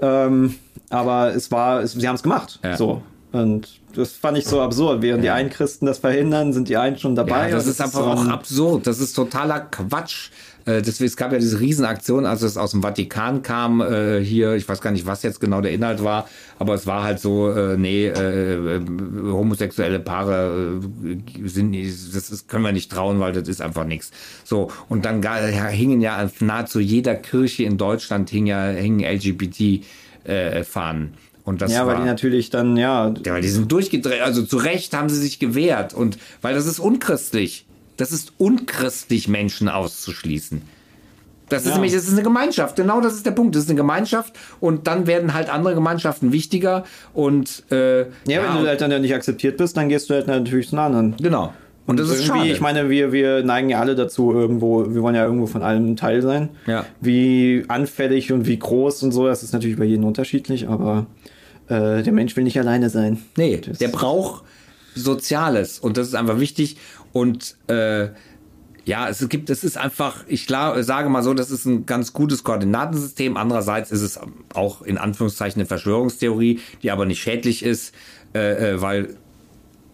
Ähm, 0.00 0.54
aber 0.94 1.34
es 1.34 1.50
war, 1.50 1.82
es, 1.82 1.92
sie 1.92 2.06
haben 2.06 2.14
es 2.14 2.22
gemacht. 2.22 2.60
Ja. 2.62 2.76
So. 2.76 3.02
Und 3.32 3.68
das 3.94 4.12
fand 4.12 4.38
ich 4.38 4.46
so 4.46 4.60
absurd. 4.60 5.02
Während 5.02 5.24
die 5.24 5.30
einen 5.30 5.50
Christen 5.50 5.86
das 5.86 5.98
verhindern, 5.98 6.52
sind 6.52 6.68
die 6.68 6.76
einen 6.76 6.98
schon 6.98 7.16
dabei. 7.16 7.48
Ja, 7.48 7.56
das 7.56 7.66
ist 7.66 7.80
einfach 7.80 8.00
so 8.00 8.22
auch 8.22 8.28
absurd. 8.28 8.86
Das 8.86 9.00
ist 9.00 9.14
totaler 9.14 9.60
Quatsch. 9.60 10.30
Äh, 10.66 10.82
Deswegen, 10.82 11.08
es 11.08 11.16
gab 11.16 11.32
ja 11.32 11.38
diese 11.38 11.60
Riesenaktion, 11.60 12.26
als 12.26 12.42
es 12.42 12.56
aus 12.56 12.70
dem 12.70 12.82
Vatikan 12.82 13.42
kam, 13.42 13.80
äh, 13.80 14.20
hier, 14.20 14.54
ich 14.54 14.68
weiß 14.68 14.80
gar 14.80 14.92
nicht, 14.92 15.04
was 15.04 15.22
jetzt 15.22 15.40
genau 15.40 15.60
der 15.60 15.72
Inhalt 15.72 16.02
war, 16.02 16.28
aber 16.58 16.74
es 16.74 16.86
war 16.86 17.02
halt 17.02 17.20
so, 17.20 17.50
äh, 17.50 17.76
nee, 17.76 18.06
äh, 18.06 18.76
äh, 18.76 18.80
homosexuelle 19.24 20.00
Paare 20.00 20.80
sind, 21.44 21.76
das 21.76 22.30
ist, 22.30 22.48
können 22.48 22.64
wir 22.64 22.72
nicht 22.72 22.90
trauen, 22.90 23.20
weil 23.20 23.32
das 23.32 23.48
ist 23.48 23.60
einfach 23.60 23.84
nichts. 23.84 24.10
So, 24.44 24.70
und 24.88 25.04
dann 25.04 25.22
ja, 25.22 25.36
hingen 25.66 26.00
ja 26.00 26.30
nahezu 26.40 26.80
jeder 26.80 27.14
Kirche 27.14 27.64
in 27.64 27.76
Deutschland 27.76 28.30
hing 28.30 28.46
ja, 28.46 28.68
hingen 28.68 29.00
LGBT-Fahnen. 30.26 31.14
und 31.44 31.60
das 31.62 31.72
ja, 31.72 31.86
weil 31.86 31.94
war, 31.96 32.02
die 32.02 32.06
natürlich 32.08 32.50
dann, 32.50 32.76
ja, 32.76 33.12
ja, 33.24 33.32
weil 33.34 33.42
die 33.42 33.48
sind 33.48 33.70
durchgedreht. 33.70 34.22
Also 34.22 34.42
zu 34.42 34.56
Recht 34.56 34.94
haben 34.94 35.08
sie 35.08 35.18
sich 35.20 35.38
gewehrt. 35.38 35.92
Und 35.94 36.18
weil 36.42 36.54
das 36.54 36.66
ist 36.66 36.78
unchristlich. 36.78 37.66
Das 37.96 38.10
ist 38.12 38.32
unchristlich, 38.38 39.28
Menschen 39.28 39.68
auszuschließen. 39.68 40.62
Das 41.50 41.62
ist 41.62 41.68
Ja. 41.68 41.74
nämlich, 41.74 41.92
das 41.92 42.04
ist 42.04 42.12
eine 42.12 42.22
Gemeinschaft. 42.22 42.76
Genau 42.76 43.00
das 43.02 43.12
ist 43.14 43.26
der 43.26 43.30
Punkt. 43.32 43.54
Das 43.54 43.64
ist 43.64 43.68
eine 43.68 43.76
Gemeinschaft. 43.76 44.32
Und 44.60 44.86
dann 44.86 45.06
werden 45.06 45.34
halt 45.34 45.50
andere 45.50 45.74
Gemeinschaften 45.74 46.32
wichtiger. 46.32 46.84
Und 47.12 47.62
äh, 47.70 48.00
ja, 48.00 48.06
wenn 48.26 48.46
und- 48.56 48.62
du 48.62 48.66
halt 48.66 48.80
dann 48.80 48.98
nicht 49.02 49.14
akzeptiert 49.14 49.58
bist, 49.58 49.76
dann 49.76 49.90
gehst 49.90 50.08
du 50.08 50.14
halt 50.14 50.26
natürlich 50.26 50.68
zu 50.70 50.76
einem 50.76 50.86
anderen. 50.86 51.16
genau. 51.18 51.52
Und 51.86 52.00
das 52.00 52.08
ist 52.08 52.24
schade. 52.24 52.48
ich 52.48 52.60
meine, 52.60 52.88
wir, 52.88 53.12
wir 53.12 53.42
neigen 53.44 53.68
ja 53.68 53.78
alle 53.80 53.94
dazu, 53.94 54.32
irgendwo, 54.32 54.94
wir 54.94 55.02
wollen 55.02 55.14
ja 55.14 55.24
irgendwo 55.24 55.46
von 55.46 55.62
allem 55.62 55.90
ein 55.92 55.96
Teil 55.96 56.22
sein. 56.22 56.48
Ja. 56.66 56.86
Wie 57.00 57.64
anfällig 57.68 58.32
und 58.32 58.46
wie 58.46 58.58
groß 58.58 59.02
und 59.02 59.12
so, 59.12 59.26
das 59.26 59.42
ist 59.42 59.52
natürlich 59.52 59.76
bei 59.76 59.84
jedem 59.84 60.04
unterschiedlich, 60.04 60.66
aber 60.68 61.06
äh, 61.68 62.02
der 62.02 62.12
Mensch 62.12 62.36
will 62.36 62.44
nicht 62.44 62.58
alleine 62.58 62.88
sein. 62.90 63.18
Nee, 63.36 63.58
Das- 63.58 63.78
der 63.78 63.88
braucht 63.88 64.44
Soziales 64.94 65.78
und 65.78 65.96
das 65.96 66.08
ist 66.08 66.14
einfach 66.14 66.40
wichtig. 66.40 66.76
Und 67.12 67.56
äh, 67.68 68.08
ja, 68.86 69.08
es 69.08 69.26
gibt, 69.28 69.50
es 69.50 69.64
ist 69.64 69.76
einfach, 69.78 70.24
ich 70.28 70.46
klar, 70.46 70.82
sage 70.82 71.08
mal 71.08 71.22
so, 71.22 71.32
das 71.34 71.50
ist 71.50 71.64
ein 71.64 71.86
ganz 71.86 72.12
gutes 72.12 72.44
Koordinatensystem. 72.44 73.36
Andererseits 73.36 73.90
ist 73.90 74.02
es 74.02 74.20
auch 74.54 74.82
in 74.82 74.98
Anführungszeichen 74.98 75.60
eine 75.60 75.66
Verschwörungstheorie, 75.66 76.60
die 76.82 76.90
aber 76.90 77.06
nicht 77.06 77.20
schädlich 77.20 77.64
ist, 77.64 77.94
äh, 78.34 78.72
äh, 78.74 78.80
weil 78.82 79.16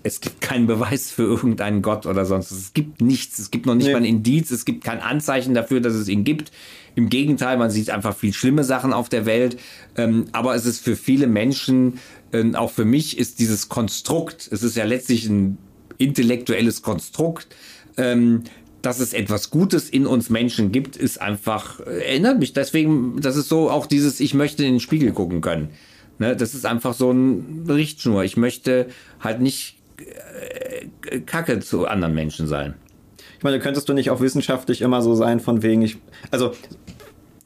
es 0.03 0.21
gibt 0.21 0.41
keinen 0.41 0.67
Beweis 0.67 1.11
für 1.11 1.23
irgendeinen 1.25 1.83
Gott 1.83 2.07
oder 2.07 2.25
sonst. 2.25 2.51
Es 2.51 2.73
gibt 2.73 3.01
nichts. 3.03 3.39
Es 3.39 3.51
gibt 3.51 3.67
noch 3.67 3.75
nicht 3.75 3.87
Nee. 3.87 3.93
mal 3.93 3.99
ein 3.99 4.05
Indiz. 4.05 4.51
Es 4.51 4.65
gibt 4.65 4.83
kein 4.85 5.01
Anzeichen 5.01 5.55
dafür, 5.55 5.81
dass 5.81 5.95
es 5.95 6.09
ihn 6.09 6.25
gibt. 6.25 6.53
Im 6.95 7.09
Gegenteil, 7.09 7.59
man 7.59 7.71
sieht 7.71 7.91
einfach 7.91 8.17
viel 8.17 8.33
schlimme 8.33 8.65
Sachen 8.65 8.93
auf 8.93 9.09
der 9.09 9.27
Welt. 9.27 9.59
Ähm, 9.97 10.27
aber 10.33 10.55
es 10.55 10.65
ist 10.67 10.83
für 10.83 10.97
viele 10.97 11.27
Menschen, 11.27 11.99
ähm, 12.33 12.55
auch 12.55 12.71
für 12.71 12.85
mich, 12.85 13.19
ist 13.19 13.39
dieses 13.41 13.69
Konstrukt, 13.69 14.49
es 14.51 14.63
ist 14.63 14.77
ja 14.77 14.85
letztlich 14.85 15.27
ein 15.27 15.59
intellektuelles 15.99 16.83
Konstrukt, 16.83 17.49
ähm, 17.97 18.45
dass 18.83 19.01
es 19.01 19.13
etwas 19.13 19.51
Gutes 19.51 19.91
in 19.91 20.07
uns 20.07 20.31
Menschen 20.31 20.73
gibt, 20.73 20.97
ist 20.97 21.21
einfach, 21.21 21.81
äh, 21.81 22.01
erinnert 22.09 22.39
mich 22.39 22.55
deswegen, 22.55 23.21
das 23.21 23.37
ist 23.37 23.49
so 23.49 23.71
auch 23.71 23.87
dieses, 23.87 24.21
ich 24.21 24.33
möchte 24.33 24.65
in 24.65 24.75
den 24.75 24.81
Spiegel 24.81 25.13
gucken 25.13 25.43
können. 25.43 25.69
Ne, 26.19 26.37
das 26.37 26.55
ist 26.55 26.67
einfach 26.67 26.95
so 26.95 27.11
ein 27.13 27.65
Richtschnur. 27.69 28.25
Ich 28.25 28.37
möchte 28.37 28.89
halt 29.21 29.41
nicht 29.41 29.77
Kacke 31.27 31.61
zu 31.61 31.87
anderen 31.87 32.15
Menschen 32.15 32.47
sein. 32.47 32.75
Ich 33.39 33.45
meine, 33.45 33.59
könntest 33.59 33.89
du 33.89 33.95
nicht 33.95 34.11
auch 34.11 34.21
wissenschaftlich 34.21 34.83
immer 34.83 35.03
so 35.03 35.15
sein, 35.15 35.41
von 35.41 35.63
wegen, 35.63 35.83
ich, 35.83 35.97
also 36.31 36.53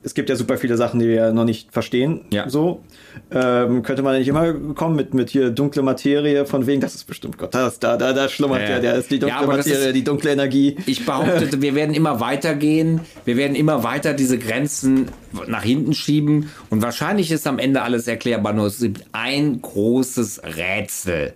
es 0.02 0.12
gibt 0.12 0.28
ja 0.28 0.36
super 0.36 0.58
viele 0.58 0.76
Sachen, 0.76 1.00
die 1.00 1.06
wir 1.08 1.32
noch 1.32 1.44
nicht 1.44 1.72
verstehen. 1.72 2.22
Ja. 2.30 2.48
So. 2.48 2.82
Ähm, 3.30 3.82
könnte 3.82 4.02
man 4.02 4.18
nicht 4.18 4.28
immer 4.28 4.52
kommen 4.74 4.96
mit, 4.96 5.14
mit 5.14 5.30
hier 5.30 5.50
dunkle 5.50 5.82
Materie, 5.82 6.44
von 6.46 6.66
wegen, 6.66 6.80
das 6.80 6.94
ist 6.94 7.04
bestimmt 7.04 7.38
Gott, 7.38 7.54
das, 7.54 7.78
da, 7.78 7.96
da, 7.96 8.12
da 8.12 8.28
schlummert 8.28 8.62
Ja, 8.62 8.70
ja, 8.70 8.80
der 8.80 8.94
ist 8.96 9.10
die 9.10 9.18
dunkle 9.18 9.40
Ja, 9.40 9.46
Materie, 9.46 9.86
ist- 9.88 9.94
die 9.94 10.04
dunkle 10.04 10.32
Energie. 10.32 10.76
Ich 10.84 11.06
behaupte, 11.06 11.62
wir 11.62 11.74
werden 11.74 11.94
immer 11.94 12.20
weitergehen. 12.20 13.00
Wir 13.24 13.36
werden 13.36 13.54
immer 13.54 13.82
weiter 13.84 14.12
diese 14.14 14.36
Grenzen 14.36 15.06
nach 15.46 15.62
hinten 15.62 15.94
schieben. 15.94 16.50
Und 16.70 16.82
wahrscheinlich 16.82 17.30
ist 17.30 17.46
am 17.46 17.58
Ende 17.58 17.82
alles 17.82 18.06
erklärbar. 18.08 18.52
Nur 18.52 18.66
es 18.66 18.80
gibt 18.80 19.04
ein 19.12 19.62
großes 19.62 20.42
Rätsel. 20.44 21.32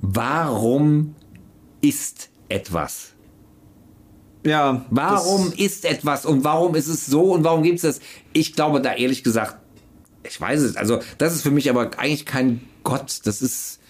Warum 0.00 1.14
ist 1.80 2.30
etwas? 2.48 3.12
Ja. 4.44 4.84
Warum 4.90 5.52
ist 5.56 5.84
etwas 5.84 6.24
und 6.24 6.44
warum 6.44 6.74
ist 6.76 6.86
es 6.86 7.06
so 7.06 7.32
und 7.32 7.42
warum 7.44 7.62
gibt 7.62 7.76
es 7.76 7.82
das? 7.82 8.00
Ich 8.32 8.54
glaube 8.54 8.80
da 8.80 8.94
ehrlich 8.94 9.24
gesagt, 9.24 9.56
ich 10.24 10.40
weiß 10.40 10.60
es. 10.60 10.76
Also 10.76 11.00
das 11.18 11.34
ist 11.34 11.42
für 11.42 11.50
mich 11.50 11.68
aber 11.68 11.98
eigentlich 11.98 12.26
kein 12.26 12.60
Gott. 12.84 13.20
Das 13.24 13.42
ist, 13.42 13.80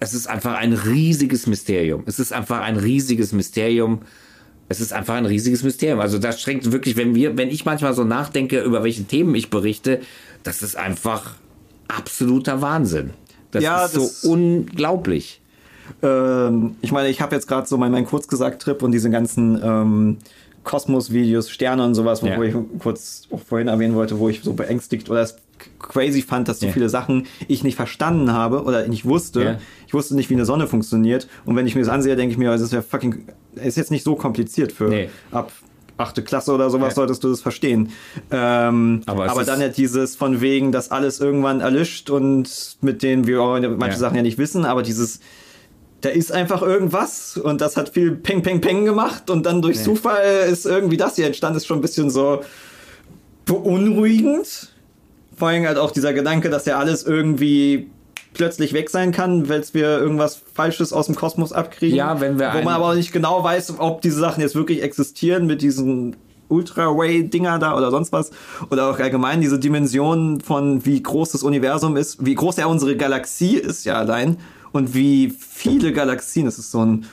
es 0.00 0.14
ist 0.14 0.28
einfach 0.28 0.54
ein 0.54 0.72
riesiges 0.72 1.46
Mysterium. 1.46 2.04
Es 2.06 2.18
ist 2.20 2.32
einfach 2.32 2.60
ein 2.60 2.76
riesiges 2.76 3.32
Mysterium. 3.32 4.02
Es 4.68 4.80
ist 4.80 4.92
einfach 4.92 5.14
ein 5.14 5.26
riesiges 5.26 5.62
Mysterium. 5.64 6.00
Also 6.00 6.18
das 6.18 6.40
schränkt 6.40 6.70
wirklich, 6.70 6.96
wenn 6.96 7.14
wir, 7.14 7.36
wenn 7.36 7.48
ich 7.48 7.64
manchmal 7.64 7.94
so 7.94 8.04
nachdenke, 8.04 8.62
über 8.62 8.84
welche 8.84 9.04
Themen 9.04 9.34
ich 9.34 9.50
berichte, 9.50 10.00
das 10.44 10.62
ist 10.62 10.76
einfach 10.76 11.34
absoluter 11.88 12.62
Wahnsinn. 12.62 13.10
Das 13.52 13.62
Ja, 13.62 13.84
ist 13.84 13.96
das- 13.96 14.22
so 14.22 14.32
unglaublich. 14.32 15.40
Ähm, 16.02 16.76
ich 16.80 16.90
meine, 16.92 17.08
ich 17.08 17.20
habe 17.20 17.34
jetzt 17.34 17.46
gerade 17.46 17.66
so 17.68 17.76
meinen 17.76 17.92
mein 17.92 18.06
Kurzgesagt-Trip 18.06 18.82
und 18.82 18.92
diese 18.92 19.10
ganzen 19.10 19.60
ähm, 19.62 20.16
Kosmos-Videos, 20.64 21.50
Sterne 21.50 21.84
und 21.84 21.94
sowas, 21.94 22.22
wo, 22.22 22.26
Ja. 22.26 22.36
wo 22.38 22.42
ich 22.42 22.54
kurz 22.78 23.22
auch 23.30 23.40
vorhin 23.40 23.68
erwähnen 23.68 23.94
wollte, 23.94 24.18
wo 24.18 24.28
ich 24.28 24.42
so 24.42 24.52
beängstigt 24.52 25.10
oder 25.10 25.20
es 25.22 25.36
crazy 25.78 26.22
fand, 26.22 26.48
dass 26.48 26.60
so 26.60 26.66
Ja. 26.66 26.72
viele 26.72 26.88
Sachen 26.88 27.26
ich 27.48 27.62
nicht 27.62 27.76
verstanden 27.76 28.32
habe 28.32 28.62
oder 28.64 28.86
nicht 28.88 29.04
wusste. 29.04 29.42
Ja. 29.42 29.58
Ich 29.86 29.94
wusste 29.94 30.14
nicht, 30.14 30.30
wie 30.30 30.34
eine 30.34 30.44
Sonne 30.44 30.66
funktioniert. 30.66 31.28
Und 31.44 31.56
wenn 31.56 31.66
ich 31.66 31.74
mir 31.74 31.82
das 31.82 31.90
ansehe, 31.90 32.16
denke 32.16 32.32
ich 32.32 32.38
mir, 32.38 32.50
es 32.52 32.60
ist 32.62 32.72
ja 32.72 32.80
fucking, 32.82 33.26
es 33.56 33.66
ist 33.68 33.76
jetzt 33.76 33.90
nicht 33.90 34.04
so 34.04 34.14
kompliziert 34.16 34.72
für 34.72 34.88
Nee. 34.88 35.10
ab 35.30 35.52
achte 35.96 36.22
Klasse 36.22 36.52
oder 36.52 36.70
sowas 36.70 36.90
Ja. 36.90 36.94
solltest 36.96 37.22
du 37.24 37.28
das 37.30 37.40
verstehen. 37.40 37.90
Ähm, 38.30 39.02
Aber 39.06 39.30
aber 39.30 39.44
dann 39.44 39.60
ja 39.60 39.68
dieses 39.68 40.16
von 40.16 40.40
wegen, 40.40 40.72
dass 40.72 40.90
alles 40.90 41.20
irgendwann 41.20 41.60
erlischt 41.60 42.10
und 42.10 42.76
mit 42.80 43.02
denen 43.02 43.26
wir 43.26 43.40
auch 43.42 43.60
manche 43.60 43.94
Ja. 43.94 43.98
Sachen 43.98 44.16
ja 44.16 44.22
nicht 44.22 44.38
wissen, 44.38 44.64
aber 44.64 44.82
dieses 44.82 45.20
da 46.00 46.08
ist 46.08 46.32
einfach 46.32 46.62
irgendwas 46.62 47.36
und 47.36 47.60
das 47.60 47.76
hat 47.76 47.90
viel 47.90 48.10
Peng, 48.10 48.42
Peng, 48.42 48.60
Peng 48.60 48.84
gemacht 48.84 49.30
und 49.30 49.46
dann 49.46 49.62
durch 49.62 49.80
Zufall 49.84 50.48
ist 50.50 50.66
irgendwie 50.66 50.96
das 50.96 51.14
hier 51.14 51.26
entstanden, 51.26 51.58
ist 51.58 51.66
schon 51.66 51.78
ein 51.78 51.82
bisschen 51.82 52.10
so 52.10 52.40
beunruhigend. 53.44 54.70
Vor 55.36 55.48
allem 55.48 55.66
halt 55.66 55.78
auch 55.78 55.90
dieser 55.90 56.12
Gedanke, 56.12 56.50
dass 56.50 56.66
ja 56.66 56.78
alles 56.78 57.04
irgendwie 57.04 57.88
plötzlich 58.34 58.72
weg 58.72 58.90
sein 58.90 59.12
kann, 59.12 59.48
weil 59.48 59.62
wir 59.72 59.98
irgendwas 59.98 60.40
Falsches 60.54 60.92
aus 60.92 61.06
dem 61.06 61.14
Kosmos 61.14 61.52
abkriegen. 61.52 61.96
Ja, 61.96 62.20
wenn 62.20 62.38
wir 62.38 62.52
Wo 62.54 62.62
man 62.62 62.74
aber 62.74 62.90
auch 62.90 62.94
nicht 62.94 63.12
genau 63.12 63.42
weiß, 63.44 63.78
ob 63.78 64.02
diese 64.02 64.18
Sachen 64.18 64.40
jetzt 64.40 64.54
wirklich 64.54 64.82
existieren 64.82 65.46
mit 65.46 65.62
diesen 65.62 66.16
Ultra-Way-Dinger 66.48 67.58
da 67.58 67.76
oder 67.76 67.90
sonst 67.90 68.12
was. 68.12 68.30
Oder 68.70 68.90
auch 68.90 68.98
allgemein 68.98 69.40
diese 69.40 69.58
Dimension 69.58 70.40
von 70.40 70.84
wie 70.84 71.02
groß 71.02 71.32
das 71.32 71.42
Universum 71.42 71.96
ist, 71.96 72.24
wie 72.24 72.34
groß 72.34 72.58
ja 72.58 72.66
unsere 72.66 72.96
Galaxie 72.96 73.56
ist 73.56 73.84
ja 73.84 73.94
allein 73.94 74.38
und 74.72 74.94
wie 74.94 75.30
viele 75.30 75.92
Galaxien. 75.92 76.46
Es 76.46 76.58
ist 76.58 76.70
so 76.70 76.84
ein 76.84 77.06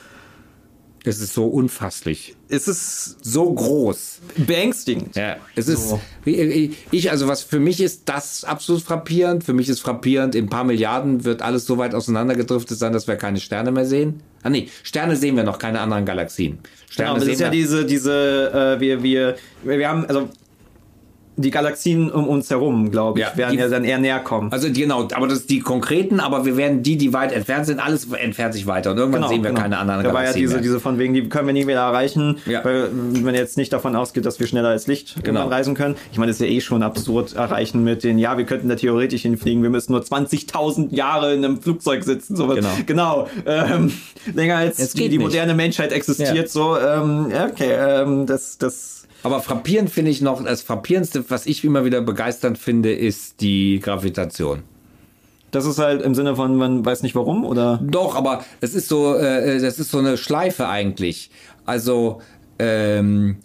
Es 1.04 1.20
ist 1.20 1.32
so 1.32 1.46
unfasslich. 1.46 2.36
es 2.50 2.68
ist 2.68 3.24
So 3.24 3.52
groß. 3.52 4.20
beängstigend. 4.36 5.16
Ja, 5.16 5.36
es 5.56 5.68
ist, 5.68 5.88
So. 5.88 6.00
ich, 6.26 7.10
also 7.10 7.26
was 7.26 7.42
für 7.42 7.58
mich 7.58 7.80
ist 7.80 8.02
das 8.06 8.44
absolut 8.44 8.82
frappierend. 8.82 9.42
Für 9.44 9.54
mich 9.54 9.68
ist 9.70 9.80
frappierend, 9.80 10.34
in 10.34 10.44
ein 10.46 10.48
paar 10.50 10.64
Milliarden 10.64 11.24
wird 11.24 11.40
alles 11.40 11.64
so 11.64 11.78
weit 11.78 11.94
auseinandergedriftet 11.94 12.78
sein, 12.78 12.92
dass 12.92 13.06
wir 13.08 13.16
keine 13.16 13.40
Sterne 13.40 13.72
mehr 13.72 13.86
sehen. 13.86 14.22
Ah 14.42 14.50
nee, 14.50 14.68
Sterne 14.82 15.16
sehen 15.16 15.36
wir 15.36 15.44
noch, 15.44 15.58
keine 15.58 15.80
anderen 15.80 16.04
Galaxien. 16.04 16.58
Genau, 16.58 16.64
Sterne 16.90 17.14
das 17.14 17.24
sehen 17.24 17.32
ist 17.34 17.40
ja 17.40 17.46
wir. 17.46 17.50
diese, 17.52 17.86
diese, 17.86 18.76
äh, 18.76 18.80
wir, 18.80 19.02
wir, 19.02 19.36
wir 19.64 19.88
haben, 19.88 20.04
also 20.06 20.28
die 21.40 21.50
Galaxien 21.50 22.10
um 22.10 22.28
uns 22.28 22.50
herum, 22.50 22.90
glaube 22.90 23.20
ich, 23.20 23.26
Ja, 23.26 23.36
werden 23.36 23.52
die- 23.52 23.58
ja 23.58 23.68
dann 23.68 23.84
eher 23.84 23.98
näher 23.98 24.20
kommen. 24.20 24.52
Also 24.52 24.68
genau, 24.72 25.08
aber 25.12 25.26
das 25.28 25.38
sind 25.38 25.50
die 25.50 25.60
konkreten, 25.60 26.20
aber 26.20 26.44
wir 26.44 26.56
werden 26.56 26.82
die, 26.82 26.96
die 26.96 27.12
weit 27.12 27.32
entfernt 27.32 27.66
sind, 27.66 27.80
alles 27.80 28.06
entfernt 28.12 28.54
sich 28.54 28.66
weiter 28.66 28.90
und 28.92 28.98
irgendwann 28.98 29.28
sehen 29.28 29.42
wir 29.42 29.52
keine 29.52 29.78
anderen 29.78 30.00
Genau, 30.00 30.10
Da 30.10 30.14
war 30.14 30.20
ja 30.22 30.26
Galaxien 30.26 30.42
diese, 30.42 30.54
mehr. 30.54 30.62
diese 30.62 30.80
von 30.80 30.98
wegen, 30.98 31.14
die 31.14 31.28
können 31.28 31.46
wir 31.46 31.52
nie 31.54 31.66
wieder 31.66 31.80
erreichen, 31.80 32.38
Ja. 32.46 32.64
weil 32.64 32.88
man 32.90 33.34
jetzt 33.34 33.56
nicht 33.56 33.72
davon 33.72 33.96
ausgeht, 33.96 34.24
dass 34.26 34.38
wir 34.40 34.46
schneller 34.46 34.68
als 34.70 34.86
Licht 34.86 35.16
Genau. 35.24 35.48
reisen 35.48 35.74
können. 35.74 35.96
Ich 36.12 36.18
meine, 36.18 36.30
das 36.30 36.40
ist 36.40 36.46
ja 36.46 36.52
eh 36.52 36.60
schon 36.60 36.82
absurd 36.82 37.34
erreichen 37.34 37.82
mit 37.84 38.04
den, 38.04 38.18
ja, 38.18 38.36
wir 38.38 38.44
könnten 38.44 38.68
da 38.68 38.76
theoretisch 38.76 39.22
hinfliegen, 39.22 39.62
wir 39.62 39.70
müssen 39.70 39.92
nur 39.92 40.02
20.000 40.02 40.92
Jahre 40.92 41.34
in 41.34 41.44
einem 41.44 41.60
Flugzeug 41.60 42.04
sitzen. 42.04 42.36
Sowas. 42.36 42.56
Genau. 42.86 43.26
genau 43.26 43.28
ähm, 43.46 43.92
länger 44.34 44.56
als 44.56 44.92
die, 44.92 45.08
die 45.08 45.18
moderne 45.18 45.54
Menschheit 45.54 45.92
existiert. 45.92 46.34
Ja. 46.36 46.46
So, 46.46 46.76
ähm, 46.78 47.26
ja, 47.32 47.46
okay, 47.46 47.72
ähm, 47.78 48.26
das, 48.26 48.58
das 48.58 48.99
Aber 49.22 49.40
frappierend 49.40 49.90
finde 49.90 50.10
ich 50.10 50.20
noch, 50.20 50.42
das 50.42 50.62
frappierendste, 50.62 51.28
was 51.28 51.46
ich 51.46 51.64
immer 51.64 51.84
wieder 51.84 52.00
begeisternd 52.00 52.58
finde, 52.58 52.92
ist 52.92 53.40
die 53.40 53.80
Gravitation. 53.80 54.62
Das 55.50 55.66
ist 55.66 55.78
halt 55.78 56.02
im 56.02 56.14
Sinne 56.14 56.36
von, 56.36 56.56
man 56.56 56.84
weiß 56.84 57.02
nicht 57.02 57.14
warum 57.14 57.44
oder. 57.44 57.80
Doch, 57.82 58.14
aber 58.14 58.44
das 58.60 58.74
ist 58.74 58.88
so, 58.88 59.16
äh, 59.16 59.60
das 59.60 59.78
ist 59.78 59.90
so 59.90 59.98
eine 59.98 60.16
Schleife 60.16 60.68
eigentlich. 60.68 61.30
Also 61.66 62.22
ähm, 62.58 63.36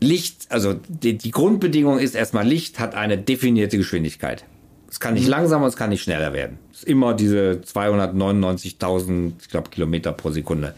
Licht, 0.00 0.46
also 0.48 0.74
die, 0.88 1.18
die 1.18 1.30
Grundbedingung 1.30 1.98
ist 1.98 2.14
erstmal 2.14 2.46
Licht 2.46 2.78
hat 2.78 2.94
eine 2.94 3.18
definierte 3.18 3.76
Geschwindigkeit. 3.76 4.44
Es 4.90 4.98
kann 4.98 5.14
nicht 5.14 5.28
langsamer, 5.28 5.66
es 5.66 5.76
kann 5.76 5.90
nicht 5.90 6.02
schneller 6.02 6.32
werden. 6.32 6.58
Es 6.72 6.78
ist 6.78 6.88
immer 6.88 7.14
diese 7.14 7.60
299.000, 7.64 9.32
ich 9.40 9.48
glaube, 9.48 9.70
Kilometer 9.70 10.12
pro 10.12 10.30
Sekunde. 10.30 10.74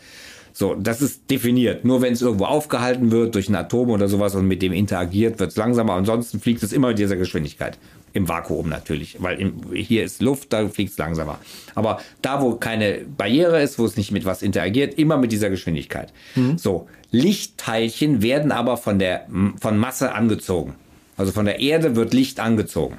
So, 0.52 0.74
das 0.74 1.00
ist 1.00 1.30
definiert. 1.30 1.84
Nur 1.84 2.02
wenn 2.02 2.12
es 2.12 2.20
irgendwo 2.20 2.44
aufgehalten 2.44 3.10
wird 3.10 3.34
durch 3.34 3.48
ein 3.48 3.54
Atom 3.54 3.90
oder 3.90 4.08
sowas 4.08 4.34
und 4.34 4.46
mit 4.46 4.60
dem 4.60 4.72
interagiert, 4.72 5.40
wird 5.40 5.50
es 5.50 5.56
langsamer. 5.56 5.94
Ansonsten 5.94 6.40
fliegt 6.40 6.62
es 6.62 6.72
immer 6.72 6.88
mit 6.88 6.98
dieser 6.98 7.16
Geschwindigkeit. 7.16 7.78
Im 8.12 8.28
Vakuum 8.28 8.68
natürlich, 8.68 9.16
weil 9.22 9.40
im, 9.40 9.72
hier 9.72 10.04
ist 10.04 10.20
Luft, 10.20 10.52
da 10.52 10.68
fliegt 10.68 10.92
es 10.92 10.98
langsamer. 10.98 11.38
Aber 11.74 12.00
da, 12.20 12.42
wo 12.42 12.56
keine 12.56 13.00
Barriere 13.16 13.62
ist, 13.62 13.78
wo 13.78 13.86
es 13.86 13.96
nicht 13.96 14.12
mit 14.12 14.26
was 14.26 14.42
interagiert, 14.42 14.98
immer 14.98 15.16
mit 15.16 15.32
dieser 15.32 15.48
Geschwindigkeit. 15.48 16.12
So, 16.56 16.88
Lichtteilchen 17.10 18.20
werden 18.20 18.52
aber 18.52 18.76
von 18.76 18.98
der 18.98 19.26
von 19.58 19.78
Masse 19.78 20.12
angezogen. 20.12 20.74
Also 21.16 21.32
von 21.32 21.46
der 21.46 21.60
Erde 21.60 21.96
wird 21.96 22.12
Licht 22.12 22.38
angezogen. 22.38 22.98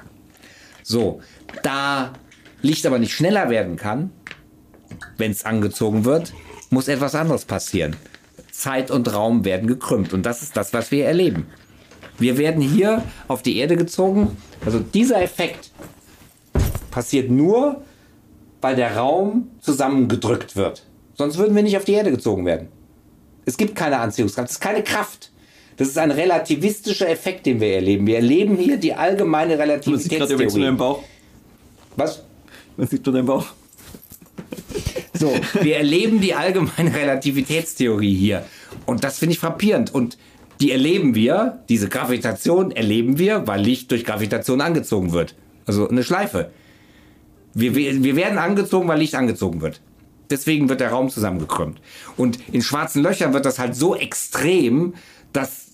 So, 0.82 1.20
da 1.62 2.12
Licht 2.62 2.84
aber 2.86 2.98
nicht 2.98 3.12
schneller 3.12 3.50
werden 3.50 3.76
kann, 3.76 4.10
wenn 5.16 5.30
es 5.30 5.44
angezogen 5.44 6.04
wird, 6.04 6.32
muss 6.74 6.88
etwas 6.88 7.14
anderes 7.14 7.46
passieren. 7.46 7.96
Zeit 8.52 8.90
und 8.90 9.12
Raum 9.12 9.44
werden 9.44 9.66
gekrümmt. 9.66 10.12
Und 10.12 10.24
das 10.26 10.42
ist 10.42 10.56
das, 10.56 10.72
was 10.74 10.90
wir 10.90 11.06
erleben. 11.06 11.46
Wir 12.18 12.36
werden 12.38 12.60
hier 12.62 13.02
auf 13.26 13.42
die 13.42 13.56
Erde 13.56 13.76
gezogen. 13.76 14.36
Also 14.64 14.78
dieser 14.78 15.22
Effekt 15.22 15.70
passiert 16.90 17.30
nur, 17.30 17.82
weil 18.60 18.76
der 18.76 18.96
Raum 18.96 19.48
zusammengedrückt 19.60 20.54
wird. 20.56 20.84
Sonst 21.14 21.38
würden 21.38 21.54
wir 21.56 21.62
nicht 21.62 21.76
auf 21.76 21.84
die 21.84 21.92
Erde 21.92 22.10
gezogen 22.10 22.44
werden. 22.46 22.68
Es 23.46 23.56
gibt 23.56 23.74
keine 23.74 23.98
Anziehungskraft, 23.98 24.48
es 24.48 24.56
ist 24.56 24.60
keine 24.60 24.82
Kraft. 24.82 25.30
Das 25.76 25.88
ist 25.88 25.98
ein 25.98 26.12
relativistischer 26.12 27.08
Effekt, 27.08 27.46
den 27.46 27.60
wir 27.60 27.74
erleben. 27.74 28.06
Wir 28.06 28.16
erleben 28.16 28.56
hier 28.56 28.76
die 28.76 28.94
allgemeine 28.94 29.56
Man 29.56 29.80
sieht 29.80 30.12
gerade 30.12 30.32
übrigens 30.32 30.54
nur 30.54 30.64
Relativitätstheorie. 30.64 30.64
den 30.64 30.76
Bauch. 30.76 31.02
Was? 31.96 32.22
Man 32.76 32.86
sieht 32.86 33.04
nur 33.04 33.14
den 33.14 33.26
Bauch. 33.26 33.46
So, 35.14 35.32
wir 35.60 35.76
erleben 35.76 36.20
die 36.20 36.34
allgemeine 36.34 36.94
Relativitätstheorie 36.94 38.14
hier. 38.14 38.44
Und 38.84 39.04
das 39.04 39.18
finde 39.18 39.34
ich 39.34 39.38
frappierend. 39.38 39.94
Und 39.94 40.18
die 40.60 40.72
erleben 40.72 41.14
wir, 41.14 41.60
diese 41.68 41.88
Gravitation 41.88 42.70
erleben 42.70 43.18
wir, 43.18 43.46
weil 43.46 43.60
Licht 43.60 43.90
durch 43.90 44.04
Gravitation 44.04 44.60
angezogen 44.60 45.12
wird. 45.12 45.34
Also 45.66 45.88
eine 45.88 46.04
Schleife. 46.04 46.50
Wir, 47.54 47.74
wir, 47.74 48.02
wir 48.02 48.16
werden 48.16 48.38
angezogen, 48.38 48.88
weil 48.88 48.98
Licht 48.98 49.14
angezogen 49.14 49.60
wird. 49.60 49.80
Deswegen 50.30 50.68
wird 50.68 50.80
der 50.80 50.90
Raum 50.90 51.10
zusammengekrümmt. 51.10 51.80
Und 52.16 52.38
in 52.52 52.62
schwarzen 52.62 53.02
Löchern 53.02 53.32
wird 53.34 53.46
das 53.46 53.58
halt 53.58 53.76
so 53.76 53.94
extrem, 53.94 54.94
dass 55.32 55.73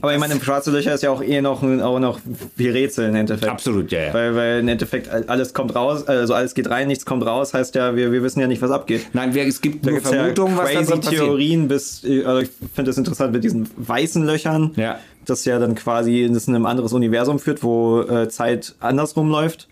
Aber 0.00 0.12
ich 0.14 0.20
meine, 0.20 0.34
im 0.34 0.40
schwarze 0.42 0.70
Löcher 0.70 0.94
ist 0.94 1.02
ja 1.02 1.10
auch 1.10 1.22
eh 1.22 1.40
noch, 1.40 1.62
auch 1.62 1.98
noch 1.98 2.18
wie 2.56 2.68
Rätsel 2.68 3.08
im 3.08 3.14
Endeffekt. 3.16 3.50
Absolut, 3.50 3.90
ja, 3.92 4.00
ja. 4.06 4.14
Weil, 4.14 4.34
weil 4.34 4.60
im 4.60 4.68
Endeffekt 4.68 5.08
alles 5.28 5.54
kommt 5.54 5.74
raus, 5.74 6.06
also 6.06 6.34
alles 6.34 6.54
geht 6.54 6.68
rein, 6.70 6.88
nichts 6.88 7.04
kommt 7.06 7.24
raus, 7.26 7.54
heißt 7.54 7.74
ja, 7.74 7.96
wir, 7.96 8.12
wir 8.12 8.22
wissen 8.22 8.40
ja 8.40 8.46
nicht, 8.46 8.62
was 8.62 8.70
abgeht. 8.70 9.06
nein, 9.12 9.34
wir, 9.34 9.46
es 9.46 9.60
gibt 9.60 9.84
Da 9.86 9.90
nur 9.90 9.98
es 9.98 10.04
ja 10.04 10.10
Vermutungen, 10.10 10.56
was 10.56 10.72
da 10.72 10.80
passiert. 10.96 11.02
Theorien 11.22 11.68
bis, 11.68 12.02
also 12.24 12.40
ich 12.40 12.50
finde 12.74 12.90
das 12.90 12.98
interessant 12.98 13.32
mit 13.32 13.44
diesen 13.44 13.68
weißen 13.76 14.24
Löchern, 14.24 14.72
Ja. 14.76 14.98
das 15.24 15.44
ja 15.44 15.58
dann 15.58 15.74
quasi 15.74 16.22
in 16.24 16.34
ein 16.36 16.66
anderes 16.66 16.92
Universum 16.92 17.38
führt, 17.38 17.62
wo 17.62 18.00
äh, 18.02 18.28
Zeit 18.28 18.74
andersrum 18.80 19.30
läuft. 19.30 19.68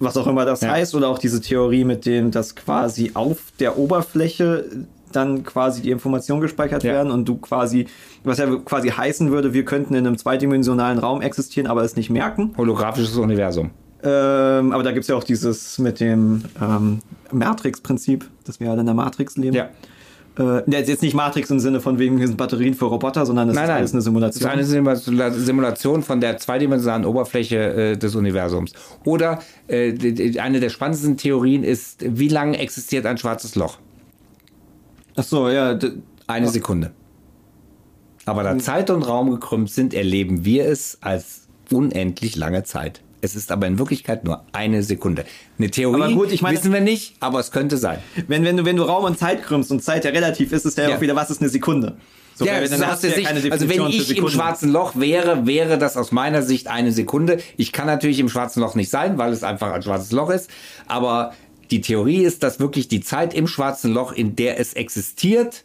Was 0.00 0.16
auch 0.16 0.26
immer 0.26 0.44
das 0.44 0.60
Ja. 0.62 0.72
heißt, 0.72 0.94
oder 0.96 1.08
auch 1.08 1.18
diese 1.20 1.40
Theorie 1.40 1.84
mit 1.84 2.04
dem, 2.04 2.32
dass 2.32 2.56
quasi 2.56 3.12
auf 3.14 3.38
der 3.60 3.78
Oberfläche 3.78 4.64
dann 5.16 5.42
quasi 5.44 5.82
die 5.82 5.90
Informationen 5.90 6.40
gespeichert 6.40 6.82
Ja. 6.84 6.92
werden 6.92 7.10
und 7.12 7.26
du 7.26 7.36
quasi, 7.36 7.86
was 8.22 8.38
ja 8.38 8.46
quasi 8.64 8.88
heißen 8.88 9.30
würde, 9.30 9.52
wir 9.52 9.64
könnten 9.64 9.94
in 9.94 10.06
einem 10.06 10.18
zweidimensionalen 10.18 10.98
Raum 10.98 11.20
existieren, 11.22 11.66
aber 11.66 11.82
es 11.82 11.96
nicht 11.96 12.10
merken. 12.10 12.52
Holographisches 12.56 13.16
Universum. 13.16 13.70
Ähm, 14.02 14.72
aber 14.72 14.82
da 14.82 14.92
gibt's 14.92 15.08
ja 15.08 15.16
auch 15.16 15.24
dieses 15.24 15.78
mit 15.78 15.98
dem 16.00 16.42
ähm, 16.60 16.98
Matrix-Prinzip, 17.32 18.28
dass 18.44 18.60
wir 18.60 18.70
alle 18.70 18.80
in 18.80 18.86
der 18.86 18.94
Matrix 18.94 19.36
leben. 19.36 19.56
Ja. 19.56 19.68
Äh, 20.38 20.62
jetzt 20.68 21.00
nicht 21.00 21.14
Matrix 21.14 21.48
im 21.50 21.60
Sinne 21.60 21.80
von 21.80 21.98
wegen, 21.98 22.18
hier 22.18 22.26
sind 22.26 22.36
Batterien 22.36 22.74
für 22.74 22.86
Roboter, 22.86 23.24
sondern 23.24 23.46
das 23.48 23.54
Nein, 23.54 23.64
ist 23.64 23.68
nein. 23.68 23.76
alles 23.78 23.92
eine 23.92 24.02
Simulation. 24.02 24.50
Das 24.50 24.68
ist 24.68 24.74
eine 24.74 24.84
Simula- 24.96 25.30
Simulation 25.32 26.02
von 26.02 26.20
der 26.20 26.38
zweidimensionalen 26.38 27.04
Oberfläche 27.04 27.92
äh, 27.92 27.96
des 27.96 28.14
Universums. 28.16 28.72
Oder 29.04 29.38
äh, 29.68 30.38
eine 30.40 30.58
der 30.60 30.70
spannendsten 30.70 31.16
Theorien 31.16 31.62
ist, 31.62 32.04
wie 32.06 32.28
lange 32.28 32.58
existiert 32.58 33.06
ein 33.06 33.16
schwarzes 33.16 33.54
Loch? 33.54 33.78
Ach 35.16 35.22
so, 35.24 35.48
ja. 35.48 35.78
Eine 36.26 36.48
Sekunde. 36.48 36.92
Aber 38.26 38.42
da 38.42 38.56
Zeit 38.58 38.90
und 38.90 39.02
Raum 39.02 39.30
gekrümmt 39.30 39.70
sind, 39.70 39.92
erleben 39.92 40.44
wir 40.44 40.66
es 40.66 40.98
als 41.02 41.42
unendlich 41.70 42.36
lange 42.36 42.62
Zeit. 42.64 43.02
Es 43.20 43.36
ist 43.36 43.52
aber 43.52 43.66
in 43.66 43.78
Wirklichkeit 43.78 44.24
nur 44.24 44.44
eine 44.52 44.82
Sekunde. 44.82 45.24
Eine 45.58 45.70
Theorie 45.70 46.02
Aber 46.02 46.12
gut, 46.12 46.32
ich 46.32 46.42
meine- 46.42 46.56
wissen 46.58 46.72
wir 46.72 46.80
nicht, 46.80 47.16
aber 47.20 47.40
es 47.40 47.50
könnte 47.50 47.76
sein. 47.78 47.98
Wenn, 48.28 48.44
wenn, 48.44 48.56
du, 48.58 48.64
wenn 48.64 48.76
du 48.76 48.82
Raum 48.82 49.04
und 49.04 49.18
Zeit 49.18 49.42
krümmst 49.42 49.70
und 49.70 49.82
Zeit 49.82 50.04
ja 50.04 50.10
relativ 50.10 50.52
ist, 50.52 50.66
ist 50.66 50.76
ja, 50.78 50.88
Ja. 50.90 50.96
auch 50.96 51.00
wieder, 51.00 51.16
was 51.16 51.30
ist 51.30 51.40
eine 51.40 51.48
Sekunde? 51.50 51.96
So, 52.36 52.44
Ja, 52.44 52.60
dann 52.66 52.86
hast 52.86 53.04
du 53.04 53.08
ja 53.08 53.20
keine 53.22 53.40
Sicht, 53.40 53.52
also 53.52 53.68
wenn 53.68 53.76
Definition 53.78 54.10
ich 54.10 54.18
im 54.18 54.28
schwarzen 54.28 54.72
Loch 54.72 54.96
wäre, 54.96 55.46
wäre 55.46 55.78
das 55.78 55.96
aus 55.96 56.10
meiner 56.10 56.42
Sicht 56.42 56.66
eine 56.66 56.90
Sekunde. 56.90 57.38
Ich 57.56 57.72
kann 57.72 57.86
natürlich 57.86 58.18
im 58.18 58.28
schwarzen 58.28 58.60
Loch 58.60 58.74
nicht 58.74 58.90
sein, 58.90 59.18
weil 59.18 59.32
es 59.32 59.44
einfach 59.44 59.72
ein 59.72 59.82
schwarzes 59.82 60.10
Loch 60.10 60.30
ist. 60.30 60.50
Aber 60.88 61.32
die 61.70 61.80
Theorie 61.80 62.24
ist, 62.24 62.42
dass 62.42 62.60
wirklich 62.60 62.88
die 62.88 63.00
Zeit 63.00 63.34
im 63.34 63.46
schwarzen 63.46 63.92
Loch, 63.92 64.12
in 64.12 64.36
der 64.36 64.58
es 64.58 64.74
existiert, 64.74 65.64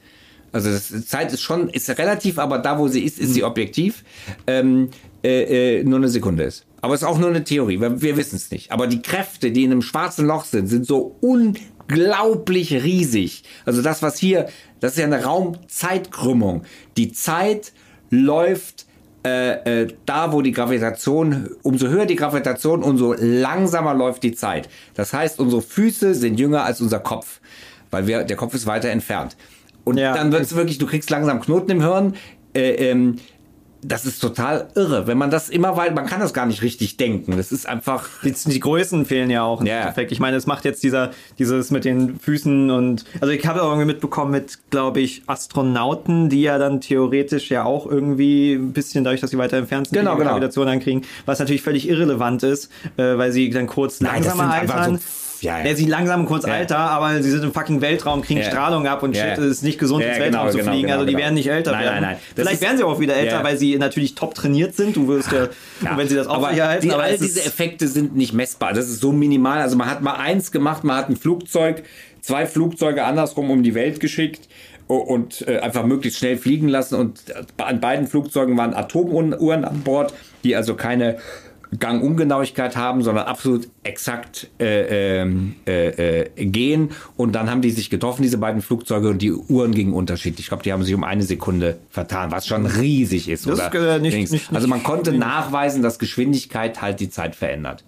also 0.52 0.72
das, 0.72 0.90
die 0.90 1.06
Zeit 1.06 1.32
ist 1.32 1.42
schon, 1.42 1.70
ist 1.70 1.90
relativ, 1.90 2.40
aber 2.40 2.58
da, 2.60 2.80
wo 2.80 2.88
sie 2.88 3.04
ist, 3.04 3.20
ist 3.20 3.34
sie 3.34 3.44
objektiv, 3.44 4.04
ähm, 4.48 4.90
äh, 5.24 5.80
äh, 5.80 5.84
nur 5.84 5.98
eine 5.98 6.10
Sekunde 6.10 6.44
ist. 6.44 6.66
Aber 6.82 6.94
es 6.94 7.02
ist 7.02 7.08
auch 7.08 7.20
nur 7.20 7.30
eine 7.30 7.44
Theorie, 7.44 7.80
weil 7.80 8.02
wir 8.02 8.18
wissen 8.18 8.38
es 8.38 8.50
nicht. 8.52 8.72
Aber 8.72 8.88
die 8.88 9.02
Kräfte, 9.02 9.52
die 9.52 9.64
in 9.64 9.72
einem 9.72 9.82
schwarzen 9.82 10.26
Loch 10.26 10.46
sind, 10.46 10.68
sind 10.68 10.86
so 10.86 11.18
unglaublich 11.22 12.74
riesig. 12.74 13.44
Also 13.66 13.82
das, 13.82 14.02
was 14.02 14.18
hier, 14.18 14.48
das 14.80 14.94
ist 14.94 15.00
ja 15.00 15.06
eine 15.06 15.24
Raumzeitkrümmung. 15.24 16.64
Die 16.98 17.12
Zeit 17.12 17.74
läuft 18.10 18.86
äh, 19.26 19.82
äh, 19.84 19.88
da, 20.06 20.32
wo 20.32 20.42
die 20.42 20.52
Gravitation, 20.52 21.50
umso 21.64 21.88
höher 21.88 22.06
die 22.06 22.16
Gravitation, 22.16 22.84
umso 22.84 23.14
langsamer 23.18 23.94
läuft 23.94 24.24
die 24.24 24.34
Zeit. 24.34 24.70
Das 24.96 25.14
heißt, 25.14 25.40
unsere 25.40 25.62
Füße 25.62 26.14
sind 26.16 26.40
jünger 26.40 26.64
als 26.64 26.80
unser 26.82 27.00
Kopf, 27.00 27.40
weil 27.92 28.08
wir, 28.08 28.24
der 28.24 28.38
Kopf 28.38 28.54
ist 28.54 28.66
weiter 28.66 28.90
entfernt. 28.90 29.36
Und 29.84 29.98
Ja. 29.98 30.14
dann 30.14 30.32
wird 30.32 30.44
es 30.44 30.56
wirklich, 30.56 30.78
du 30.78 30.86
kriegst 30.86 31.10
langsam 31.10 31.42
Knoten 31.42 31.72
im 31.72 31.82
Hirn. 31.82 32.16
Äh, 32.54 32.72
ähm, 32.92 33.18
das 33.82 34.06
ist 34.06 34.20
total 34.20 34.68
irre. 34.76 35.08
Wenn 35.08 35.18
man 35.18 35.32
das 35.32 35.50
immer 35.50 35.78
weiter, 35.78 35.94
man 35.94 36.06
kann 36.06 36.20
das 36.20 36.34
gar 36.34 36.46
nicht 36.46 36.62
richtig 36.62 36.98
denken. 36.98 37.38
Das 37.38 37.52
ist 37.52 37.68
einfach. 37.68 38.08
Die, 38.24 38.34
die 38.34 38.60
Größen 38.60 39.06
fehlen 39.06 39.30
ja 39.30 39.44
auch. 39.44 39.62
Endeffekt. 39.80 40.12
Ich 40.12 40.20
meine, 40.20 40.38
es 40.38 40.46
macht 40.46 40.66
jetzt 40.66 40.84
dieser, 40.84 41.12
dieses 41.38 41.72
mit 41.72 41.86
den 41.86 42.20
Füßen 42.20 42.72
und, 42.72 43.06
also 43.22 43.34
ich 43.34 43.46
habe 43.46 43.64
auch 43.64 43.70
irgendwie 43.70 43.86
mitbekommen 43.86 44.32
mit, 44.32 44.70
glaube 44.70 45.00
ich, 45.00 45.24
Astronauten, 45.28 46.30
die 46.30 46.42
ja 46.42 46.58
dann 46.58 46.82
theoretisch 46.82 47.50
ja 47.50 47.64
auch 47.64 47.86
irgendwie 47.86 48.54
ein 48.54 48.74
bisschen 48.74 49.04
dadurch, 49.04 49.22
dass 49.22 49.32
sie 49.32 49.38
weiter 49.38 49.58
entfernt 49.58 49.88
sind, 49.88 49.98
Genau, 49.98 50.14
die 50.14 50.20
genau. 50.20 50.32
Gravitation 50.32 50.68
ankriegen, 50.68 51.04
was 51.26 51.40
natürlich 51.40 51.62
völlig 51.62 51.88
irrelevant 51.88 52.44
ist, 52.44 52.72
äh, 52.98 53.18
weil 53.18 53.32
sie 53.32 53.50
dann 53.50 53.68
kurz 53.68 54.02
Nein, 54.02 54.24
das 54.24 54.36
langsamer 54.36 54.52
sind 54.52 54.62
einfach 54.62 54.76
altern. 54.76 55.00
Ja, 55.42 55.64
ja. 55.64 55.76
sie 55.76 55.86
langsam 55.86 56.26
kurz 56.26 56.46
Ja. 56.46 56.54
alter, 56.54 56.78
aber 56.78 57.22
sie 57.22 57.30
sind 57.32 57.44
im 57.44 57.54
fucking 57.54 57.82
Weltraum, 57.82 58.22
kriegen. 58.22 58.44
Strahlung 58.44 58.88
ab 58.88 59.04
und 59.04 59.16
shit, 59.16 59.38
ist 59.38 59.64
nicht 59.64 59.80
gesund, 59.80 60.04
ins 60.04 60.14
genau, 60.14 60.26
Weltraum 60.26 60.52
zu 60.52 60.58
genau, 60.58 60.72
fliegen. 60.72 60.88
genau, 60.88 60.94
also 60.96 61.06
die 61.06 61.12
genau. 61.14 61.24
werden 61.24 61.34
nicht 61.36 61.48
älter 61.50 61.72
Nein, 61.72 61.84
werden. 61.84 61.96
nein, 62.02 62.12
nein. 62.12 62.18
Vielleicht 62.36 62.54
ist- 62.56 62.62
werden 62.62 62.78
sie 62.78 62.84
auch 62.84 63.00
wieder 63.00 63.16
älter, 63.16 63.44
weil 63.44 63.58
sie 63.58 63.78
natürlich 63.78 64.16
top 64.16 64.36
trainiert 64.36 64.76
sind. 64.76 64.96
Du 64.96 65.08
wirst 65.08 65.32
ja, 65.32 65.48
wenn 65.98 66.08
sie 66.08 66.16
das 66.16 66.28
aber 66.28 66.40
aufrechterhalten, 66.40 66.88
die, 66.90 66.94
all 66.94 67.12
es 67.14 67.22
diese 67.22 67.42
Effekte 67.46 67.88
sind 67.88 68.16
nicht 68.16 68.34
messbar. 68.34 68.74
Das 68.74 68.88
ist 68.90 69.00
so 69.02 69.12
minimal. 69.12 69.60
Also 69.62 69.76
man 69.78 69.90
hat 69.90 70.02
mal 70.02 70.16
eins 70.16 70.52
gemacht, 70.52 70.84
man 70.84 70.98
hat 70.98 71.10
ein 71.10 71.16
Flugzeug, 71.16 71.84
zwei 72.22 72.46
Flugzeuge 72.46 73.04
andersrum 73.06 73.50
um 73.50 73.64
die 73.64 73.76
Welt 73.76 74.00
geschickt 74.00 74.48
und 74.88 75.48
äh, 75.48 75.60
einfach 75.60 75.86
möglichst 75.86 76.20
schnell 76.20 76.36
fliegen 76.38 76.68
lassen. 76.68 76.96
Und 76.96 77.22
äh, 77.30 77.44
an 77.64 77.80
beiden 77.80 78.08
Flugzeugen 78.08 78.58
waren 78.58 78.74
Atomuhren 78.74 79.34
an 79.64 79.82
Bord, 79.82 80.14
die 80.44 80.56
also 80.56 80.74
keine 80.76 81.18
Gangungenauigkeit 81.78 82.76
haben, 82.76 83.04
sondern 83.04 83.28
absolut 83.28 83.68
exakt 83.84 84.50
äh, 84.60 85.20
ähm, 85.22 85.56
äh, 85.68 86.22
äh, 86.22 86.46
gehen. 86.46 86.90
Und 87.16 87.34
dann 87.34 87.50
haben 87.50 87.62
die 87.62 87.70
sich 87.72 87.90
getroffen, 87.92 88.24
diese 88.24 88.40
beiden 88.40 88.62
Flugzeuge, 88.62 89.10
und 89.10 89.22
die 89.22 89.32
Uhren 89.32 89.74
gingen 89.74 89.94
unterschiedlich. 89.94 90.46
Ich 90.46 90.48
glaube, 90.48 90.64
die 90.64 90.74
haben 90.74 90.84
sich 90.84 90.96
um 90.96 91.04
eine 91.04 91.24
Sekunde 91.24 91.78
vertan, 91.92 92.32
was 92.32 92.48
schon 92.48 92.66
riesig 92.66 93.30
ist. 93.30 93.46
Das 93.48 93.60
oder 93.70 94.00
nicht- 94.00 94.16
Dings. 94.16 94.32
nicht- 94.32 94.52
also 94.52 94.68
man 94.68 94.80
nicht 94.80 94.86
konnte 94.88 95.12
nachweisen, 95.12 95.84
dass 95.84 96.00
Geschwindigkeit 96.00 96.82
halt 96.82 97.00
die 97.00 97.10
Zeit 97.10 97.36
verändert. 97.36 97.84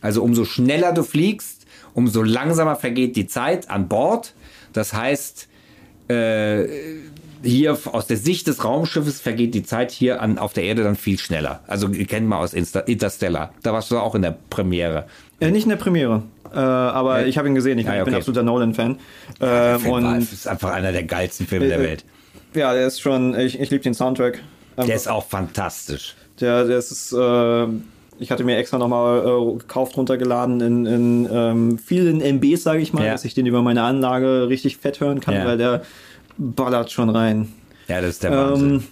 Also 0.00 0.22
umso 0.22 0.46
schneller 0.46 0.92
du 0.94 1.02
fliegst, 1.02 1.66
umso 1.92 2.22
langsamer 2.22 2.76
vergeht 2.76 3.16
die 3.16 3.26
Zeit 3.26 3.68
an 3.68 3.88
Bord. 3.88 4.32
Das 4.72 4.94
heißt, 4.94 5.46
äh, 6.08 6.64
hier 7.42 7.76
aus 7.92 8.06
der 8.06 8.16
Sicht 8.16 8.46
des 8.46 8.64
Raumschiffes 8.64 9.20
vergeht 9.20 9.54
die 9.54 9.62
Zeit 9.62 9.90
hier 9.90 10.20
an, 10.20 10.38
auf 10.38 10.52
der 10.52 10.64
Erde 10.64 10.82
dann 10.84 10.96
viel 10.96 11.18
schneller. 11.18 11.60
Also 11.66 11.88
ihr 11.88 12.06
kennt 12.06 12.26
mal 12.26 12.38
aus 12.38 12.52
Insta 12.54 12.80
Interstellar. 12.80 13.52
Da 13.62 13.72
warst 13.72 13.90
du 13.90 13.98
auch 13.98 14.14
in 14.14 14.22
der 14.22 14.36
Premiere. 14.50 15.06
Äh, 15.40 15.50
nicht 15.50 15.64
in 15.64 15.70
der 15.70 15.76
Premiere. 15.76 16.22
Äh, 16.52 16.58
aber 16.58 17.20
Ja. 17.20 17.26
ich 17.26 17.38
habe 17.38 17.48
ihn 17.48 17.54
gesehen. 17.54 17.78
Ich, 17.78 17.88
Ah, 17.88 17.94
ja, 17.94 17.98
ich 18.00 18.04
bin 18.04 18.14
okay. 18.14 18.18
absoluter 18.20 18.42
Nolan-Fan. 18.42 18.92
Äh, 18.92 18.96
Der 19.40 19.78
Film 19.78 19.92
war- 19.92 19.98
und 20.12 20.20
das 20.20 20.32
ist 20.32 20.48
einfach 20.48 20.70
einer 20.72 20.92
der 20.92 21.04
geilsten 21.04 21.46
Filme 21.46 21.68
der 21.68 21.78
Äh, 21.78 21.82
Welt. 21.84 22.04
ja, 22.54 22.74
der 22.74 22.86
ist 22.86 23.00
schon, 23.00 23.38
ich, 23.38 23.58
ich 23.58 23.70
liebe 23.70 23.82
den 23.82 23.94
Soundtrack. 23.94 24.40
Ähm, 24.76 24.86
Der 24.86 24.96
ist 24.96 25.08
auch 25.08 25.24
fantastisch. 25.26 26.14
der, 26.40 26.64
der 26.64 26.78
ist, 26.78 27.12
äh, 27.12 27.66
ich 28.18 28.30
hatte 28.30 28.44
mir 28.44 28.56
extra 28.58 28.76
nochmal 28.78 29.20
äh, 29.26 29.58
gekauft, 29.58 29.96
runtergeladen 29.96 30.60
in, 30.60 30.86
in 30.86 31.28
ähm, 31.32 31.78
vielen 31.78 32.20
MBs, 32.20 32.62
sage 32.64 32.80
ich 32.82 32.92
mal, 32.92 33.04
Ja. 33.06 33.12
dass 33.12 33.24
ich 33.24 33.32
den 33.34 33.46
über 33.46 33.62
meine 33.62 33.82
Anlage 33.82 34.48
richtig 34.48 34.76
fett 34.76 35.00
hören 35.00 35.20
kann, 35.20 35.34
Ja. 35.34 35.46
weil 35.46 35.56
der 35.56 35.82
ballert 36.40 36.90
schon 36.90 37.10
rein. 37.10 37.52
Ja, 37.88 38.00
das 38.00 38.10
ist 38.10 38.22
der 38.22 38.32
Wahnsinn. 38.32 38.70
Ähm, 38.74 38.82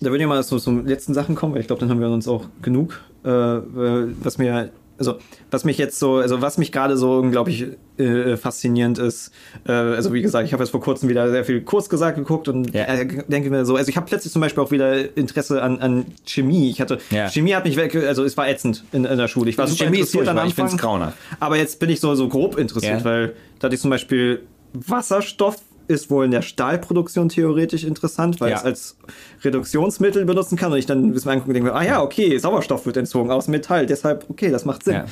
da 0.00 0.10
würde 0.10 0.22
ich 0.22 0.28
mal 0.28 0.42
so 0.42 0.58
zum 0.58 0.86
letzten 0.86 1.14
Sachen 1.14 1.34
kommen, 1.34 1.54
weil 1.54 1.60
ich 1.60 1.66
glaube, 1.66 1.80
dann 1.80 1.90
haben 1.90 2.00
wir 2.00 2.08
uns 2.10 2.28
auch 2.28 2.46
genug. 2.62 3.00
Äh, 3.24 3.28
was 3.28 4.38
mir, 4.38 4.70
also 4.96 5.18
was 5.50 5.64
mich 5.64 5.76
jetzt 5.78 5.98
so, 5.98 6.16
also 6.16 6.40
was 6.40 6.56
mich 6.56 6.70
gerade 6.72 6.96
so 6.96 7.18
unglaublich 7.18 7.66
äh, 7.98 8.36
faszinierend 8.36 8.98
ist, 8.98 9.32
äh, 9.66 9.72
also 9.72 10.12
wie 10.14 10.22
gesagt, 10.22 10.46
ich 10.46 10.52
habe 10.52 10.62
jetzt 10.62 10.70
vor 10.70 10.80
kurzem 10.80 11.08
wieder 11.08 11.28
sehr 11.30 11.44
viel 11.44 11.60
Kurzgesagt 11.62 12.16
geguckt 12.16 12.46
und 12.48 12.72
Ja. 12.74 12.84
äh, 12.84 13.06
denke 13.28 13.50
mir 13.50 13.64
so, 13.64 13.74
also 13.76 13.88
ich 13.88 13.96
habe 13.96 14.06
plötzlich 14.06 14.32
zum 14.32 14.40
Beispiel 14.40 14.62
auch 14.62 14.70
wieder 14.70 15.16
Interesse 15.16 15.62
an, 15.62 15.78
an 15.80 16.06
Chemie. 16.24 16.70
Ich 16.70 16.80
hatte 16.80 16.98
Ja. 17.10 17.28
Chemie 17.28 17.54
hat 17.54 17.64
mich 17.64 17.76
weg, 17.76 17.94
also 17.96 18.24
es 18.24 18.36
war 18.36 18.48
ätzend 18.48 18.84
in, 18.92 19.04
in 19.04 19.18
der 19.18 19.28
Schule. 19.28 19.50
Ich 19.50 19.58
war 19.58 19.64
Also 19.64 19.74
super 19.74 19.86
Chemie 19.86 19.98
ist 19.98 20.14
interessiert 20.14 20.28
am 20.28 20.36
furchtbar, 20.36 20.46
ich 20.46 20.52
Anfang. 20.52 20.68
find's 20.68 20.82
grauenhaft. 20.82 21.18
Aber 21.40 21.56
jetzt 21.56 21.80
bin 21.80 21.90
ich 21.90 22.00
so, 22.00 22.14
so 22.14 22.28
grob 22.28 22.56
interessiert, 22.56 23.00
Ja. 23.00 23.04
weil 23.04 23.34
da 23.58 23.66
hatte 23.66 23.74
ich 23.74 23.80
zum 23.80 23.90
Beispiel 23.90 24.42
Wasserstoff 24.72 25.56
ist 25.88 26.10
wohl 26.10 26.26
in 26.26 26.30
der 26.30 26.42
Stahlproduktion 26.42 27.28
theoretisch 27.28 27.82
interessant, 27.84 28.40
weil 28.40 28.50
Ja. 28.50 28.58
es 28.58 28.64
als 28.64 28.96
Reduktionsmittel 29.42 30.24
benutzen 30.24 30.56
kann 30.56 30.70
und 30.72 30.78
ich 30.78 30.86
dann 30.86 31.02
ein 31.04 31.12
bisschen 31.12 31.30
angucken 31.32 31.50
und 31.50 31.54
denke, 31.54 31.74
ah 31.74 31.82
ja, 31.82 32.02
okay, 32.02 32.38
Sauerstoff 32.38 32.86
wird 32.86 32.96
entzogen 32.96 33.30
aus 33.30 33.48
Metall, 33.48 33.86
deshalb, 33.86 34.26
okay, 34.28 34.50
das 34.50 34.64
macht 34.64 34.84
Sinn. 34.84 34.94
Ja. 34.94 35.06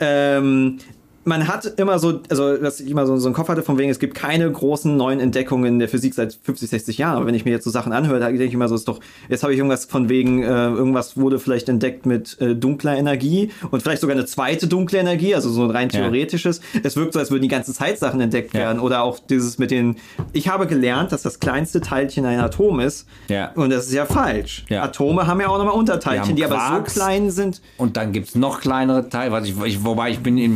Ähm, 0.00 0.78
man 1.24 1.46
hat 1.48 1.64
immer 1.78 1.98
so, 1.98 2.20
also 2.28 2.56
dass 2.56 2.80
ich 2.80 2.90
immer 2.90 3.06
so, 3.06 3.16
so 3.16 3.28
einen 3.28 3.34
Kopf 3.34 3.48
hatte 3.48 3.62
von 3.62 3.78
wegen, 3.78 3.90
es 3.90 3.98
gibt 3.98 4.14
keine 4.14 4.50
großen 4.50 4.96
neuen 4.96 5.20
Entdeckungen 5.20 5.64
in 5.66 5.78
der 5.78 5.88
Physik 5.88 6.14
seit 6.14 6.36
50, 6.42 6.68
60 6.70 6.98
Jahren. 6.98 7.16
Aber 7.16 7.26
wenn 7.26 7.34
ich 7.34 7.44
mir 7.44 7.50
jetzt 7.52 7.64
so 7.64 7.70
Sachen 7.70 7.92
anhöre, 7.92 8.18
da 8.20 8.26
denke 8.28 8.44
ich 8.44 8.54
immer 8.54 8.68
so, 8.68 8.74
ist 8.74 8.88
doch, 8.88 8.98
jetzt 9.28 9.42
habe 9.42 9.52
ich 9.52 9.58
irgendwas 9.58 9.84
von 9.84 10.08
wegen, 10.08 10.42
äh, 10.42 10.46
irgendwas 10.46 11.16
wurde 11.16 11.38
vielleicht 11.38 11.68
entdeckt 11.68 12.06
mit 12.06 12.40
äh, 12.40 12.54
dunkler 12.56 12.96
Energie 12.96 13.50
und 13.70 13.82
vielleicht 13.82 14.00
sogar 14.00 14.16
eine 14.16 14.26
zweite 14.26 14.66
dunkle 14.66 14.98
Energie, 14.98 15.34
also 15.34 15.50
so 15.50 15.62
ein 15.64 15.70
rein 15.70 15.88
Ja. 15.90 16.00
theoretisches. 16.00 16.60
Es 16.82 16.96
wirkt 16.96 17.12
so, 17.12 17.18
als 17.20 17.30
würden 17.30 17.42
die 17.42 17.48
ganze 17.48 17.72
Zeit 17.72 17.98
Sachen 17.98 18.20
entdeckt 18.20 18.54
Ja. 18.54 18.60
werden. 18.60 18.80
Oder 18.80 19.02
auch 19.02 19.18
dieses 19.18 19.58
mit 19.58 19.70
den, 19.70 19.96
ich 20.32 20.48
habe 20.48 20.66
gelernt, 20.66 21.12
dass 21.12 21.22
das 21.22 21.38
kleinste 21.40 21.80
Teilchen 21.80 22.24
ein 22.26 22.40
Atom 22.40 22.80
ist. 22.80 23.06
Ja. 23.28 23.52
Und 23.54 23.70
das 23.70 23.86
ist 23.86 23.92
ja 23.92 24.06
falsch. 24.06 24.64
Ja. 24.68 24.82
Atome 24.82 25.26
haben 25.26 25.40
ja 25.40 25.48
auch 25.48 25.58
nochmal 25.58 25.74
Unterteilchen, 25.74 26.34
die 26.36 26.44
haben 26.44 26.52
aber 26.52 26.76
Quarks. 26.76 26.94
so 26.94 27.00
klein 27.00 27.30
sind. 27.30 27.60
Und 27.78 27.96
dann 27.96 28.12
gibt's 28.12 28.34
noch 28.34 28.60
kleinere 28.60 29.08
Teile, 29.08 29.30
was 29.32 29.46
ich, 29.46 29.54
ich, 29.64 29.84
wobei 29.84 30.10
ich 30.10 30.18
bin 30.20 30.36
in 30.38 30.52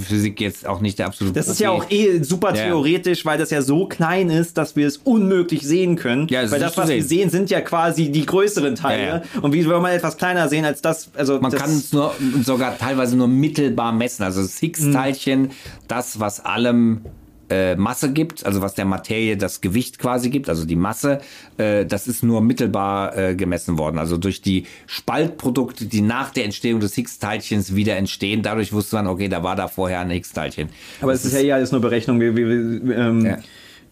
Teilchenphysik 0.00 0.40
jetzt 0.40 0.66
auch 0.66 0.80
nicht 0.80 0.98
der 0.98 1.06
absolute 1.06 1.34
Das 1.38 1.48
ist 1.48 1.60
ja 1.60 1.70
Profi. 1.70 1.84
auch 1.86 1.90
eh 1.90 2.22
super 2.22 2.54
Ja. 2.54 2.64
theoretisch, 2.66 3.24
weil 3.24 3.38
das 3.38 3.50
ja 3.50 3.62
so 3.62 3.86
klein 3.86 4.30
ist, 4.30 4.56
dass 4.58 4.76
wir 4.76 4.86
es 4.86 4.96
unmöglich 4.98 5.62
sehen 5.62 5.96
können. 5.96 6.26
Ja, 6.28 6.42
das 6.42 6.50
weil 6.50 6.60
das, 6.60 6.76
was 6.76 6.88
wir 6.88 7.02
sehen. 7.02 7.08
sehen, 7.08 7.30
sind 7.30 7.50
ja 7.50 7.60
quasi 7.60 8.10
die 8.10 8.26
größeren 8.26 8.74
Teile. 8.74 9.06
Ja. 9.06 9.22
Und 9.42 9.52
wie 9.52 9.62
soll 9.62 9.80
man 9.80 9.92
etwas 9.92 10.16
kleiner 10.16 10.48
sehen 10.48 10.64
als 10.64 10.82
das? 10.82 11.10
Also 11.14 11.40
Man 11.40 11.50
das, 11.50 11.60
kann 11.60 11.70
es 11.70 11.92
nur 11.92 12.14
sogar 12.42 12.76
teilweise 12.78 13.16
nur 13.16 13.28
mittelbar 13.28 13.92
messen. 13.92 14.22
Also 14.24 14.42
das 14.42 14.58
Higgs-Teilchen, 14.58 15.50
das, 15.88 16.20
was 16.20 16.44
allem 16.44 17.02
äh, 17.50 17.76
Masse 17.76 18.12
gibt, 18.12 18.46
also 18.46 18.62
was 18.62 18.74
der 18.74 18.84
Materie 18.84 19.36
das 19.36 19.60
Gewicht 19.60 19.98
quasi 19.98 20.30
gibt, 20.30 20.48
also 20.48 20.64
die 20.64 20.76
Masse, 20.76 21.20
äh, 21.58 21.84
das 21.84 22.06
ist 22.06 22.22
nur 22.22 22.40
mittelbar 22.40 23.16
äh, 23.16 23.34
gemessen 23.34 23.76
worden. 23.76 23.98
Also 23.98 24.16
durch 24.16 24.40
die 24.40 24.64
Spaltprodukte, 24.86 25.86
die 25.86 26.00
nach 26.00 26.30
der 26.30 26.44
Entstehung 26.44 26.80
des 26.80 26.94
Higgs-Teilchens 26.94 27.74
wieder 27.74 27.96
entstehen, 27.96 28.42
dadurch 28.42 28.72
wusste 28.72 28.96
man, 28.96 29.06
okay, 29.06 29.28
da 29.28 29.42
war 29.42 29.56
da 29.56 29.68
vorher 29.68 30.00
ein 30.00 30.10
Higgs-Teilchen. 30.10 30.68
aber 31.00 31.12
es 31.12 31.24
ist 31.24 31.34
ja 31.34 31.40
eh 31.40 31.52
alles 31.52 31.72
nur 31.72 31.80
Berechnung. 31.80 32.20
Wie, 32.20 32.34
wie, 32.36 32.46
wie, 32.88 32.92
ähm, 32.92 33.26
Ja. 33.26 33.38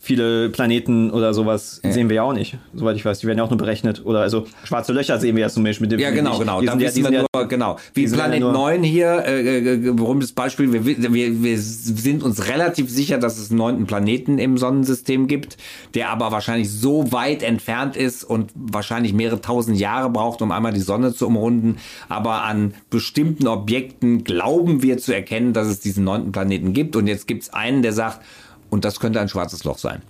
Viele 0.08 0.48
Planeten 0.48 1.10
oder 1.10 1.34
sowas 1.34 1.82
sehen 1.86 2.08
wir 2.08 2.16
ja 2.16 2.22
auch 2.22 2.32
nicht, 2.32 2.56
soweit 2.72 2.96
ich 2.96 3.04
weiß. 3.04 3.18
Die 3.18 3.26
werden 3.26 3.36
ja 3.36 3.44
auch 3.44 3.50
nur 3.50 3.58
berechnet. 3.58 4.06
Oder 4.06 4.20
also 4.20 4.46
schwarze 4.64 4.94
Löcher 4.94 5.18
sehen 5.18 5.36
wir 5.36 5.42
ja 5.42 5.48
zum 5.50 5.64
Beispiel 5.64 5.84
mit 5.86 5.92
dem. 5.92 6.00
Ja, 6.00 6.10
genau, 6.12 6.38
genau. 6.38 6.62
Da 6.62 6.72
ja, 6.72 6.80
wissen 6.80 6.96
wir 6.96 7.10
sind 7.10 7.12
nur, 7.12 7.26
ja, 7.36 7.42
genau. 7.42 7.76
Wie 7.92 8.06
ja 8.06 8.14
Planet 8.14 8.40
nur- 8.40 8.52
9 8.52 8.82
hier, 8.84 9.22
äh, 9.26 9.74
äh, 9.74 9.92
berühmtes 9.92 10.32
Beispiel. 10.32 10.72
Wir, 10.72 10.86
wir, 10.86 11.42
wir 11.42 11.58
sind 11.58 12.22
uns 12.22 12.48
relativ 12.48 12.88
sicher, 12.88 13.18
dass 13.18 13.36
es 13.36 13.50
einen 13.50 13.58
neunten 13.58 13.84
Planeten 13.86 14.38
im 14.38 14.56
Sonnensystem 14.56 15.26
gibt, 15.26 15.58
der 15.92 16.08
aber 16.08 16.32
wahrscheinlich 16.32 16.70
so 16.70 17.12
weit 17.12 17.42
entfernt 17.42 17.94
ist 17.94 18.24
und 18.24 18.50
wahrscheinlich 18.54 19.12
mehrere 19.12 19.42
tausend 19.42 19.78
Jahre 19.78 20.08
braucht, 20.08 20.40
um 20.40 20.52
einmal 20.52 20.72
die 20.72 20.80
Sonne 20.80 21.12
zu 21.12 21.26
umrunden. 21.26 21.76
Aber 22.08 22.44
an 22.44 22.72
bestimmten 22.88 23.46
Objekten 23.46 24.24
glauben 24.24 24.82
wir 24.82 24.96
zu 24.96 25.14
erkennen, 25.14 25.52
dass 25.52 25.68
es 25.68 25.80
diesen 25.80 26.04
neunten 26.04 26.32
Planeten 26.32 26.72
gibt. 26.72 26.96
Und 26.96 27.08
jetzt 27.08 27.26
gibt 27.26 27.42
es 27.42 27.52
einen, 27.52 27.82
der 27.82 27.92
sagt, 27.92 28.20
und 28.70 28.84
das 28.84 29.00
könnte 29.00 29.20
ein 29.20 29.28
schwarzes 29.28 29.64
Loch 29.64 29.78
sein. 29.78 30.02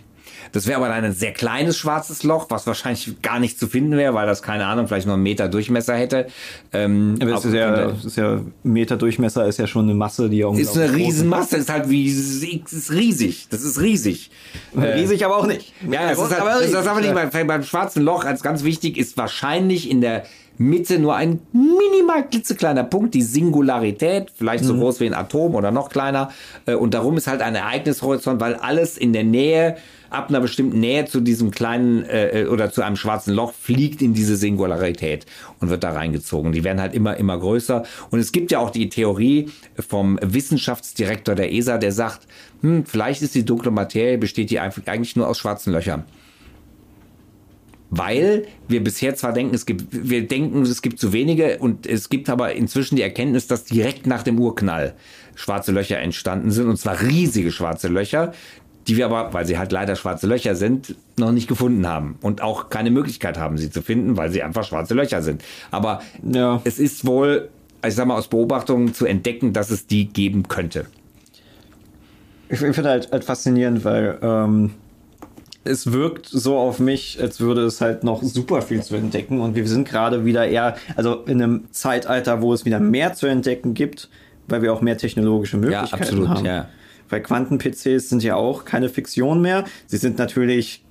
Das 0.52 0.66
wäre 0.66 0.78
aber 0.78 0.88
dann 0.88 1.04
ein 1.04 1.12
sehr 1.12 1.32
kleines 1.32 1.76
schwarzes 1.76 2.22
Loch, 2.22 2.46
was 2.50 2.66
wahrscheinlich 2.66 3.20
gar 3.22 3.38
nicht 3.38 3.58
zu 3.58 3.66
finden 3.66 3.96
wäre, 3.96 4.14
weil 4.14 4.26
das, 4.26 4.42
keine 4.42 4.66
Ahnung, 4.66 4.88
vielleicht 4.88 5.06
nur 5.06 5.14
einen 5.14 5.22
Meter 5.22 5.48
Durchmesser 5.48 5.94
hätte. 5.94 6.28
Ähm, 6.72 7.16
Aber 7.20 7.32
das 7.32 7.44
ist 7.44 7.54
ja, 7.54 7.88
das 7.88 8.04
ist 8.04 8.16
ja 8.16 8.40
Meter 8.62 8.96
Durchmesser 8.96 9.46
ist 9.46 9.58
ja 9.58 9.66
schon 9.66 9.84
eine 9.84 9.94
Masse, 9.94 10.28
die 10.28 10.38
ja 10.38 10.52
ist 10.54 10.76
eine 10.76 10.94
Riesenmasse, 10.94 11.56
ist 11.58 11.70
halt 11.70 11.88
wie, 11.90 12.08
es 12.08 12.42
ist 12.72 12.92
riesig. 12.92 13.48
Das 13.50 13.62
ist 13.62 13.80
riesig. 13.80 14.30
Riesig, 14.74 15.24
aber 15.24 15.36
auch 15.36 15.46
nicht. 15.46 15.72
Ja, 15.90 16.08
das 16.08 16.18
ist, 16.18 16.40
halt, 16.40 16.72
das 16.72 16.82
ist 16.82 16.86
aber 16.86 17.00
nicht 17.00 17.14
beim, 17.14 17.46
beim 17.46 17.62
schwarzen 17.62 18.02
Loch 18.02 18.24
als 18.24 18.42
ganz 18.42 18.64
wichtig 18.64 18.96
ist 18.96 19.16
wahrscheinlich 19.16 19.90
in 19.90 20.00
der 20.00 20.24
Mitte 20.58 20.98
nur 20.98 21.14
ein 21.14 21.40
minimal 21.52 22.28
klitzekleiner 22.28 22.84
Punkt, 22.84 23.14
die 23.14 23.22
Singularität, 23.22 24.32
vielleicht 24.34 24.64
so 24.64 24.76
groß 24.76 25.00
wie 25.00 25.06
ein 25.06 25.14
Atom 25.14 25.54
oder 25.54 25.70
noch 25.70 25.88
kleiner. 25.88 26.30
Äh, 26.66 26.74
Und 26.74 26.94
darum 26.94 27.16
ist 27.16 27.26
halt 27.28 27.40
ein 27.40 27.54
Ereignishorizont, 27.54 28.40
weil 28.40 28.54
alles 28.54 28.98
in 28.98 29.12
der 29.12 29.24
Nähe, 29.24 29.76
ab 30.10 30.30
einer 30.30 30.40
bestimmten 30.40 30.80
Nähe 30.80 31.04
zu 31.04 31.20
diesem 31.20 31.50
kleinen 31.50 32.04
äh, 32.04 32.46
oder 32.50 32.70
zu 32.70 32.82
einem 32.82 32.96
schwarzen 32.96 33.34
Loch 33.34 33.52
fliegt 33.52 34.00
in 34.02 34.14
diese 34.14 34.36
Singularität 34.36 35.26
und 35.60 35.68
wird 35.68 35.84
da 35.84 35.90
reingezogen. 35.90 36.52
Die 36.52 36.64
werden 36.64 36.80
halt 36.80 36.94
immer, 36.94 37.16
immer 37.16 37.38
größer. 37.38 37.84
Und 38.10 38.18
es 38.18 38.32
gibt 38.32 38.50
ja 38.50 38.58
auch 38.58 38.70
die 38.70 38.88
Theorie 38.88 39.50
vom 39.76 40.18
Wissenschaftsdirektor 40.22 41.34
der 41.34 41.52
ESA, 41.52 41.78
der 41.78 41.92
sagt, 41.92 42.26
hm, 42.62 42.86
vielleicht 42.86 43.22
ist 43.22 43.34
die 43.34 43.44
dunkle 43.44 43.70
Materie, 43.70 44.18
besteht 44.18 44.50
die 44.50 44.58
eigentlich 44.58 45.14
nur 45.14 45.28
aus 45.28 45.38
schwarzen 45.38 45.72
Löchern. 45.72 46.04
Weil 47.90 48.46
wir 48.68 48.84
bisher 48.84 49.14
zwar 49.16 49.32
denken, 49.32 49.54
es 49.54 49.64
gibt, 49.64 49.86
wir 49.90 50.26
denken, 50.28 50.62
es 50.62 50.82
gibt 50.82 51.00
zu 51.00 51.12
wenige 51.14 51.58
und 51.58 51.86
es 51.86 52.08
gibt 52.10 52.28
aber 52.28 52.52
inzwischen 52.52 52.96
die 52.96 53.02
Erkenntnis, 53.02 53.46
dass 53.46 53.64
direkt 53.64 54.06
nach 54.06 54.22
dem 54.22 54.38
Urknall 54.38 54.94
schwarze 55.34 55.72
Löcher 55.72 55.98
entstanden 55.98 56.50
sind 56.50 56.68
und 56.68 56.76
zwar 56.76 57.00
riesige 57.00 57.50
schwarze 57.50 57.88
Löcher, 57.88 58.32
die 58.88 58.96
wir 58.96 59.06
aber, 59.06 59.32
weil 59.32 59.46
sie 59.46 59.58
halt 59.58 59.72
leider 59.72 59.96
schwarze 59.96 60.26
Löcher 60.26 60.54
sind, 60.54 60.96
noch 61.18 61.32
nicht 61.32 61.48
gefunden 61.48 61.86
haben 61.86 62.16
und 62.20 62.42
auch 62.42 62.68
keine 62.70 62.90
Möglichkeit 62.90 63.38
haben, 63.38 63.56
sie 63.56 63.70
zu 63.70 63.80
finden, 63.82 64.16
weil 64.16 64.30
sie 64.30 64.42
einfach 64.42 64.64
schwarze 64.64 64.94
Löcher 64.94 65.22
sind. 65.22 65.42
Aber 65.70 66.02
Ja. 66.22 66.60
es 66.64 66.78
ist 66.78 67.06
wohl, 67.06 67.48
ich 67.86 67.94
sag 67.94 68.06
mal, 68.06 68.16
aus 68.18 68.28
Beobachtungen 68.28 68.92
zu 68.92 69.06
entdecken, 69.06 69.52
dass 69.52 69.70
es 69.70 69.86
die 69.86 70.06
geben 70.06 70.48
könnte. 70.48 70.86
Ich 72.50 72.58
finde 72.58 72.82
halt, 72.84 73.12
halt 73.12 73.24
faszinierend, 73.24 73.84
weil 73.84 74.18
ähm, 74.22 74.70
es 75.64 75.92
wirkt 75.92 76.26
so 76.26 76.56
auf 76.56 76.78
mich, 76.78 77.18
als 77.20 77.40
würde 77.40 77.62
es 77.62 77.80
halt 77.80 78.04
noch 78.04 78.22
super 78.22 78.62
viel 78.62 78.82
zu 78.82 78.94
entdecken 78.96 79.40
und 79.40 79.54
wir 79.54 79.66
sind 79.68 79.86
gerade 79.88 80.24
wieder 80.24 80.46
eher, 80.48 80.76
also 80.96 81.24
in 81.26 81.42
einem 81.42 81.64
Zeitalter, 81.72 82.40
wo 82.42 82.52
es 82.54 82.64
wieder 82.64 82.80
mehr 82.80 83.12
zu 83.14 83.26
entdecken 83.26 83.74
gibt, 83.74 84.08
weil 84.46 84.62
wir 84.62 84.72
auch 84.72 84.80
mehr 84.80 84.96
technologische 84.96 85.56
Möglichkeiten 85.58 86.02
absolut, 86.02 86.28
haben. 86.28 86.44
ja. 86.46 86.68
Weil 87.10 87.22
Quanten-PCs 87.22 88.08
sind 88.08 88.22
ja 88.22 88.36
auch 88.36 88.64
keine 88.64 88.88
Fiktion 88.88 89.40
mehr. 89.42 89.64
Sie 89.86 89.96
sind 89.96 90.18
natürlich 90.18 90.84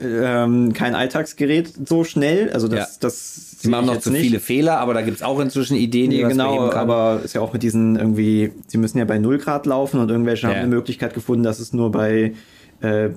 ähm, 0.00 0.72
kein 0.72 0.94
Alltagsgerät 0.94 1.72
so 1.86 2.04
schnell. 2.04 2.50
Also 2.52 2.68
das, 2.68 2.78
Ja. 2.94 2.96
das 3.00 3.50
Sie 3.60 3.68
machen 3.68 3.86
noch 3.86 3.98
zu 4.00 4.10
viele 4.12 4.40
Fehler, 4.40 4.78
aber 4.78 4.94
da 4.94 5.02
gibt's 5.02 5.22
auch 5.22 5.40
inzwischen 5.40 5.76
Ideen, 5.76 6.10
die 6.10 6.22
Nee, 6.22 6.28
genau, 6.28 6.70
aber 6.72 7.20
ist 7.24 7.34
ja 7.34 7.40
auch 7.40 7.52
mit 7.52 7.62
diesen 7.62 7.96
irgendwie, 7.96 8.52
sie 8.66 8.78
müssen 8.78 8.98
ja 8.98 9.04
bei 9.04 9.18
0 9.18 9.38
Grad 9.38 9.66
laufen 9.66 10.00
und 10.00 10.10
irgendwelche 10.10 10.46
haben 10.46 10.54
Ja. 10.54 10.60
eine 10.60 10.68
Möglichkeit 10.68 11.14
gefunden, 11.14 11.42
dass 11.44 11.60
es 11.60 11.72
nur 11.72 11.90
bei 11.92 12.34
äh, 12.80 13.10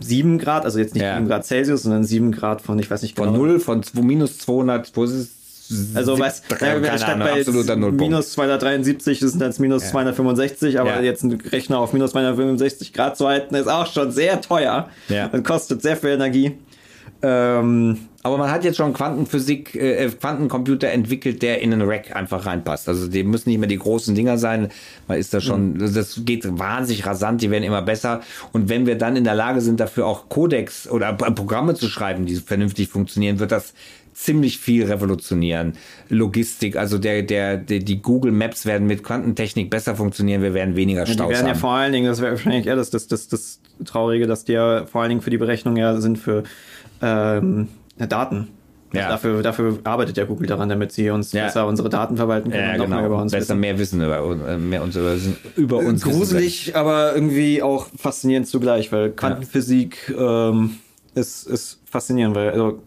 7 0.00 0.38
Grad, 0.38 0.64
also 0.64 0.78
jetzt 0.78 0.94
nicht 0.94 1.02
Ja. 1.02 1.14
7 1.16 1.28
Grad 1.28 1.44
Celsius, 1.46 1.82
sondern 1.82 2.04
7 2.04 2.32
Grad 2.32 2.60
von, 2.62 2.78
ich 2.78 2.90
weiß 2.90 3.02
nicht 3.02 3.16
von 3.16 3.28
genau. 3.32 3.38
null, 3.38 3.60
von 3.60 3.82
zwei- 3.82 4.02
minus 4.02 4.38
200, 4.38 4.90
wo 4.94 5.04
ist 5.04 5.10
es? 5.12 5.28
Also 5.94 6.18
was, 6.18 6.42
ja, 6.50 6.98
statt 6.98 7.08
Ahnung, 7.20 7.96
bei 7.96 8.04
minus 8.04 8.32
273 8.32 9.22
ist 9.22 9.40
es 9.40 9.58
minus 9.58 9.88
265, 9.88 10.78
aber 10.78 10.96
Ja. 10.96 11.00
jetzt 11.00 11.22
einen 11.24 11.40
Rechner 11.40 11.78
auf 11.78 11.94
minus 11.94 12.10
265 12.10 12.92
Grad 12.92 13.16
zu 13.16 13.26
halten, 13.26 13.54
ist 13.54 13.68
auch 13.68 13.86
schon 13.90 14.10
sehr 14.10 14.40
teuer 14.42 14.88
Ja. 15.08 15.28
und 15.32 15.44
kostet 15.46 15.80
sehr 15.80 15.96
viel 15.96 16.10
Energie. 16.10 16.58
Ähm, 17.22 17.98
Aber 18.24 18.38
man 18.38 18.50
hat 18.50 18.62
jetzt 18.62 18.76
schon 18.76 18.92
Quantenphysik, 18.92 19.74
äh, 19.74 20.08
Quantencomputer 20.08 20.88
entwickelt, 20.88 21.42
der 21.42 21.60
in 21.60 21.72
einen 21.72 21.82
Rack 21.82 22.14
einfach 22.14 22.46
reinpasst. 22.46 22.88
Also 22.88 23.08
die 23.08 23.24
müssen 23.24 23.50
nicht 23.50 23.58
mehr 23.58 23.68
die 23.68 23.78
großen 23.78 24.14
Dinger 24.14 24.38
sein. 24.38 24.68
Man 25.08 25.18
ist 25.18 25.34
da 25.34 25.40
schon, 25.40 25.78
das 25.78 26.20
geht 26.24 26.46
wahnsinnig 26.58 27.04
rasant, 27.04 27.42
die 27.42 27.50
werden 27.50 27.64
immer 27.64 27.82
besser. 27.82 28.20
Und 28.52 28.68
wenn 28.68 28.86
wir 28.86 28.96
dann 28.96 29.16
in 29.16 29.24
der 29.24 29.34
Lage 29.34 29.60
sind, 29.60 29.80
dafür 29.80 30.06
auch 30.06 30.28
Codex 30.28 30.88
oder 30.88 31.12
Programme 31.12 31.74
zu 31.74 31.88
schreiben, 31.88 32.24
die 32.26 32.36
vernünftig 32.36 32.88
funktionieren, 32.88 33.40
wird 33.40 33.50
das 33.50 33.74
ziemlich 34.14 34.58
viel 34.58 34.84
revolutionieren. 34.84 35.72
Logistik, 36.08 36.76
also 36.76 36.98
der, 36.98 37.22
der, 37.22 37.56
der, 37.56 37.80
die 37.80 38.02
Google 38.02 38.30
Maps 38.30 38.66
werden 38.66 38.86
mit 38.86 39.02
Quantentechnik 39.02 39.70
besser 39.70 39.96
funktionieren, 39.96 40.42
wir 40.42 40.54
werden 40.54 40.76
weniger 40.76 41.04
Die 41.04 41.12
Staus 41.12 41.30
werden 41.30 41.46
ja 41.46 41.54
haben. 41.54 41.60
vor 41.60 41.72
allen 41.72 41.92
Dingen, 41.92 42.06
das 42.06 42.20
wäre 42.20 42.32
wahrscheinlich 42.32 42.66
eher 42.66 42.76
das, 42.76 42.90
das, 42.90 43.08
das, 43.08 43.28
das 43.28 43.60
Traurige, 43.84 44.26
dass 44.26 44.44
die 44.44 44.52
ja 44.52 44.86
vor 44.86 45.00
allen 45.00 45.08
Dingen 45.08 45.22
für 45.22 45.30
die 45.30 45.38
Berechnung 45.38 45.76
ja 45.76 45.98
sind 46.00 46.18
für 46.18 46.44
ähm, 47.00 47.68
Daten. 47.98 48.48
Ja. 48.94 49.08
Dafür, 49.08 49.42
dafür 49.42 49.78
arbeitet 49.84 50.18
ja 50.18 50.24
Google 50.24 50.46
daran, 50.46 50.68
damit 50.68 50.92
sie 50.92 51.08
uns 51.08 51.32
Ja. 51.32 51.44
besser 51.44 51.66
unsere 51.66 51.88
Daten 51.88 52.16
verwalten 52.18 52.50
können 52.50 52.62
ja, 52.62 52.72
und 52.72 52.78
noch 52.78 52.88
mehr 52.88 52.98
über 52.98 53.08
genau. 53.08 53.22
uns 53.22 53.32
Besser 53.32 53.54
wissen. 53.54 53.60
mehr 53.60 53.78
wissen 53.78 54.02
über, 54.02 54.22
uns- 54.22 54.42
äh, 54.46 54.58
mehr 54.58 54.82
uns 54.82 54.96
über, 54.96 55.14
über 55.56 55.78
uns. 55.78 56.04
wissen. 56.04 56.18
Gruselig, 56.18 56.76
aber 56.76 57.14
irgendwie 57.14 57.62
auch 57.62 57.86
faszinierend 57.96 58.48
zugleich, 58.48 58.92
weil 58.92 59.10
Quantenphysik 59.12 60.14
ähm, 60.18 60.76
ist, 61.14 61.46
ist 61.46 61.80
faszinierend, 61.86 62.36
weil 62.36 62.50
also, 62.50 62.82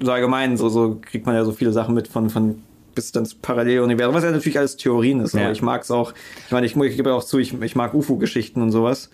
so 0.00 0.10
allgemein 0.10 0.56
so, 0.56 0.70
so 0.70 0.98
kriegt 1.02 1.26
man 1.26 1.34
ja 1.34 1.44
so 1.44 1.52
viele 1.52 1.72
Sachen 1.72 1.94
mit 1.94 2.08
von, 2.08 2.30
von 2.30 2.62
bis 2.94 3.12
dann 3.12 3.26
zu 3.26 3.36
Paralleluniversum, 3.42 4.14
was 4.14 4.24
ja 4.24 4.30
natürlich 4.30 4.58
alles 4.58 4.76
Theorien 4.76 5.20
ist, 5.20 5.34
aber 5.34 5.50
ich 5.52 5.60
mag 5.62 5.82
es 5.82 5.90
auch, 5.90 6.12
ich 6.46 6.52
meine, 6.52 6.66
ich, 6.66 6.74
ich 6.76 6.96
gebe 6.96 7.10
ja 7.10 7.16
auch 7.16 7.24
zu, 7.24 7.38
ich, 7.38 7.58
ich 7.60 7.76
mag 7.76 7.92
UFO-Geschichten 7.94 8.60
und 8.62 8.70
sowas, 8.70 9.10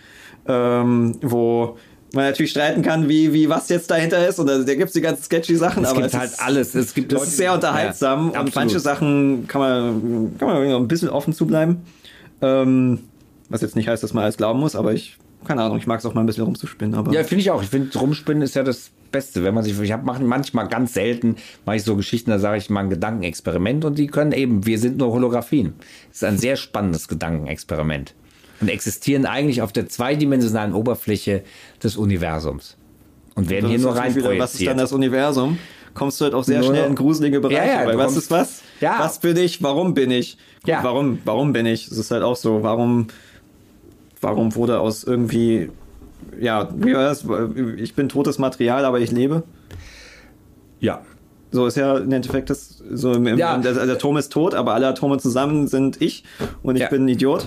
ähm, 0.46 1.16
wo 1.20 1.76
man 2.12 2.24
natürlich 2.24 2.50
streiten 2.50 2.82
kann, 2.82 3.08
wie, 3.08 3.32
wie 3.32 3.48
was 3.48 3.68
jetzt 3.68 3.90
dahinter 3.90 4.26
ist 4.26 4.38
und 4.38 4.46
da, 4.46 4.58
da 4.58 4.74
gibt 4.74 4.88
es 4.88 4.92
die 4.92 5.00
ganzen 5.00 5.22
sketchy 5.22 5.56
Sachen, 5.56 5.84
Es 5.84 5.90
aber 5.90 6.00
gibt 6.02 6.14
es 6.14 6.18
halt 6.18 6.30
ist, 6.30 6.42
alles. 6.42 6.74
Es 6.74 6.94
gibt 6.94 7.12
das 7.12 7.20
Leute, 7.20 7.30
ist 7.30 7.36
sehr 7.36 7.54
unterhaltsam 7.54 8.32
Ja, 8.32 8.40
und 8.40 8.54
manche 8.54 8.80
Sachen 8.80 9.46
kann 9.46 9.60
man, 9.60 10.38
kann 10.38 10.48
man 10.48 10.62
ein 10.62 10.88
bisschen 10.88 11.10
offen 11.10 11.32
zubleiben. 11.32 11.82
Ähm, 12.40 13.00
was 13.48 13.62
jetzt 13.62 13.76
nicht 13.76 13.88
heißt, 13.88 14.02
dass 14.02 14.14
man 14.14 14.24
alles 14.24 14.36
glauben 14.36 14.60
muss, 14.60 14.76
aber 14.76 14.92
ich, 14.92 15.16
keine 15.46 15.62
Ahnung, 15.62 15.78
ich 15.78 15.86
mag 15.86 15.98
es 16.00 16.06
auch 16.06 16.14
mal 16.14 16.20
ein 16.20 16.26
bisschen 16.26 16.44
rumzuspinnen. 16.44 16.94
Aber 16.94 17.12
Ja, 17.12 17.24
finde 17.24 17.40
ich 17.40 17.50
auch. 17.50 17.62
Ich 17.62 17.68
finde, 17.68 17.96
rumspinnen 17.98 18.42
ist 18.42 18.54
ja 18.54 18.62
das 18.62 18.90
Beste. 19.10 19.42
Wenn 19.42 19.54
man 19.54 19.64
sich, 19.64 19.78
ich 19.80 19.92
habe 19.92 20.04
manchmal 20.04 20.68
ganz 20.68 20.94
selten, 20.94 21.36
mache 21.64 21.76
ich 21.76 21.82
so 21.82 21.96
Geschichten, 21.96 22.30
da 22.30 22.38
sage 22.38 22.58
ich 22.58 22.68
mal 22.70 22.80
ein 22.80 22.90
Gedankenexperiment 22.90 23.84
und 23.84 23.98
die 23.98 24.06
können 24.06 24.32
eben, 24.32 24.66
wir 24.66 24.78
sind 24.78 24.98
nur 24.98 25.12
Holographien. 25.12 25.74
Das 26.08 26.18
ist 26.18 26.24
ein 26.24 26.38
sehr 26.38 26.56
spannendes 26.56 27.08
Gedankenexperiment. 27.08 28.14
Und 28.60 28.68
existieren 28.68 29.24
eigentlich 29.26 29.62
auf 29.62 29.72
der 29.72 29.88
zweidimensionalen 29.88 30.72
Oberfläche 30.74 31.42
des 31.82 31.96
Universums. 31.96 32.76
Und 33.34 33.50
werden 33.50 33.64
Das 33.64 33.70
hier 33.70 33.78
nur 33.80 33.94
rein 33.96 34.14
wieder, 34.16 34.36
Was 34.38 34.54
ist 34.54 34.66
dann 34.66 34.78
das 34.78 34.92
Universum? 34.92 35.58
Kommst 35.94 36.20
du 36.20 36.24
halt 36.24 36.34
auch 36.34 36.44
sehr 36.44 36.60
Nur- 36.60 36.68
schnell 36.70 36.86
in 36.86 36.94
gruselige 36.94 37.40
Bereiche, 37.40 37.56
Ja, 37.66 37.80
ja, 37.82 37.86
weil 37.86 37.96
was 37.98 38.06
kommst- 38.06 38.18
ist 38.18 38.30
was? 38.30 38.62
Ja. 38.80 38.96
Was 38.98 39.20
bin 39.20 39.36
ich? 39.36 39.62
Warum 39.62 39.94
bin 39.94 40.10
ich? 40.10 40.36
Gut, 40.62 40.68
Ja. 40.68 40.80
Warum, 40.82 41.18
warum 41.24 41.52
bin 41.52 41.66
ich? 41.66 41.86
Es 41.88 41.96
ist 41.98 42.10
halt 42.10 42.22
auch 42.22 42.36
so, 42.36 42.62
warum, 42.62 43.06
warum 44.20 44.54
wurde 44.56 44.80
aus 44.80 45.04
irgendwie, 45.04 45.70
ja, 46.40 46.68
wie 46.76 46.94
war 46.94 47.04
das? 47.04 47.24
Ich 47.76 47.94
bin 47.94 48.08
totes 48.08 48.38
Material, 48.38 48.84
aber 48.84 49.00
ich 49.00 49.10
lebe. 49.12 49.44
Ja. 50.80 51.02
So 51.50 51.66
ist 51.66 51.76
ja 51.76 51.96
im 51.98 52.12
Endeffekt 52.12 52.50
das, 52.50 52.82
so 52.92 53.12
im, 53.14 53.26
im, 53.26 53.38
Ja. 53.38 53.56
der, 53.58 53.72
der 53.72 53.94
Atom 53.94 54.16
ist 54.18 54.30
tot, 54.32 54.54
aber 54.54 54.74
alle 54.74 54.86
Atome 54.88 55.18
zusammen 55.18 55.66
sind 55.66 56.00
ich 56.02 56.24
und 56.62 56.76
ich 56.76 56.82
Ja. 56.82 56.88
bin 56.88 57.04
ein 57.06 57.08
Idiot. 57.08 57.46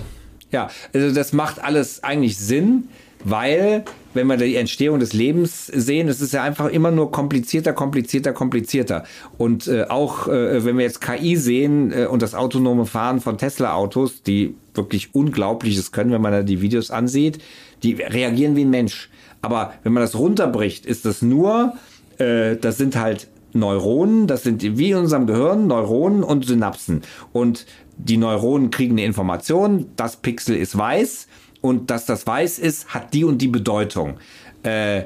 Ja, 0.52 0.68
also 0.92 1.14
das 1.14 1.32
macht 1.32 1.62
alles 1.62 2.04
eigentlich 2.04 2.38
Sinn, 2.38 2.88
weil, 3.24 3.84
wenn 4.14 4.26
wir 4.26 4.36
die 4.36 4.56
Entstehung 4.56 4.98
des 4.98 5.12
Lebens 5.12 5.66
sehen, 5.66 6.08
es 6.08 6.20
ist 6.20 6.32
ja 6.32 6.42
einfach 6.42 6.68
immer 6.68 6.90
nur 6.90 7.10
komplizierter, 7.10 7.72
komplizierter, 7.72 8.32
komplizierter. 8.32 9.04
Und 9.38 9.68
äh, 9.68 9.84
auch, 9.88 10.28
äh, 10.28 10.64
wenn 10.64 10.76
wir 10.76 10.84
jetzt 10.84 11.00
KI 11.00 11.36
sehen 11.36 11.92
äh, 11.92 12.06
und 12.06 12.20
das 12.20 12.34
autonome 12.34 12.84
Fahren 12.84 13.20
von 13.20 13.38
Tesla-Autos, 13.38 14.22
die 14.22 14.54
wirklich 14.74 15.14
Unglaubliches 15.14 15.92
können, 15.92 16.12
wenn 16.12 16.20
man 16.20 16.32
da 16.32 16.42
die 16.42 16.60
Videos 16.60 16.90
ansieht, 16.90 17.38
die 17.82 17.94
reagieren 17.94 18.56
wie 18.56 18.64
ein 18.64 18.70
Mensch. 18.70 19.08
Aber 19.40 19.72
wenn 19.82 19.92
man 19.92 20.02
das 20.02 20.16
runterbricht, 20.16 20.84
ist 20.84 21.04
das 21.04 21.22
nur, 21.22 21.74
äh, 22.18 22.56
das 22.56 22.76
sind 22.76 22.96
halt 22.96 23.28
Neuronen, 23.54 24.26
das 24.26 24.42
sind 24.42 24.62
wie 24.62 24.90
in 24.90 24.96
unserem 24.96 25.26
Gehirn 25.26 25.66
Neuronen 25.66 26.22
und 26.22 26.46
Synapsen. 26.46 27.02
Und 27.32 27.66
die 27.96 28.16
Neuronen 28.16 28.70
kriegen 28.70 28.94
eine 28.94 29.04
Information, 29.04 29.90
das 29.96 30.16
Pixel 30.16 30.56
ist 30.56 30.76
weiß 30.76 31.28
und 31.60 31.90
dass 31.90 32.06
das 32.06 32.26
weiß 32.26 32.58
ist, 32.58 32.88
hat 32.94 33.14
die 33.14 33.24
und 33.24 33.38
die 33.38 33.48
Bedeutung. 33.48 34.18
Äh, 34.62 35.04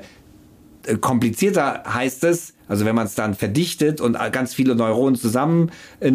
komplizierter 1.01 1.83
heißt 1.87 2.25
es, 2.25 2.55
also 2.69 2.85
wenn 2.85 2.95
man 2.95 3.07
es 3.07 3.15
dann 3.15 3.35
verdichtet 3.35 4.01
und 4.01 4.17
ganz 4.33 4.55
viele 4.55 4.75
Neuronen 4.75 5.17
zusammen 5.17 5.71
äh, 6.01 6.11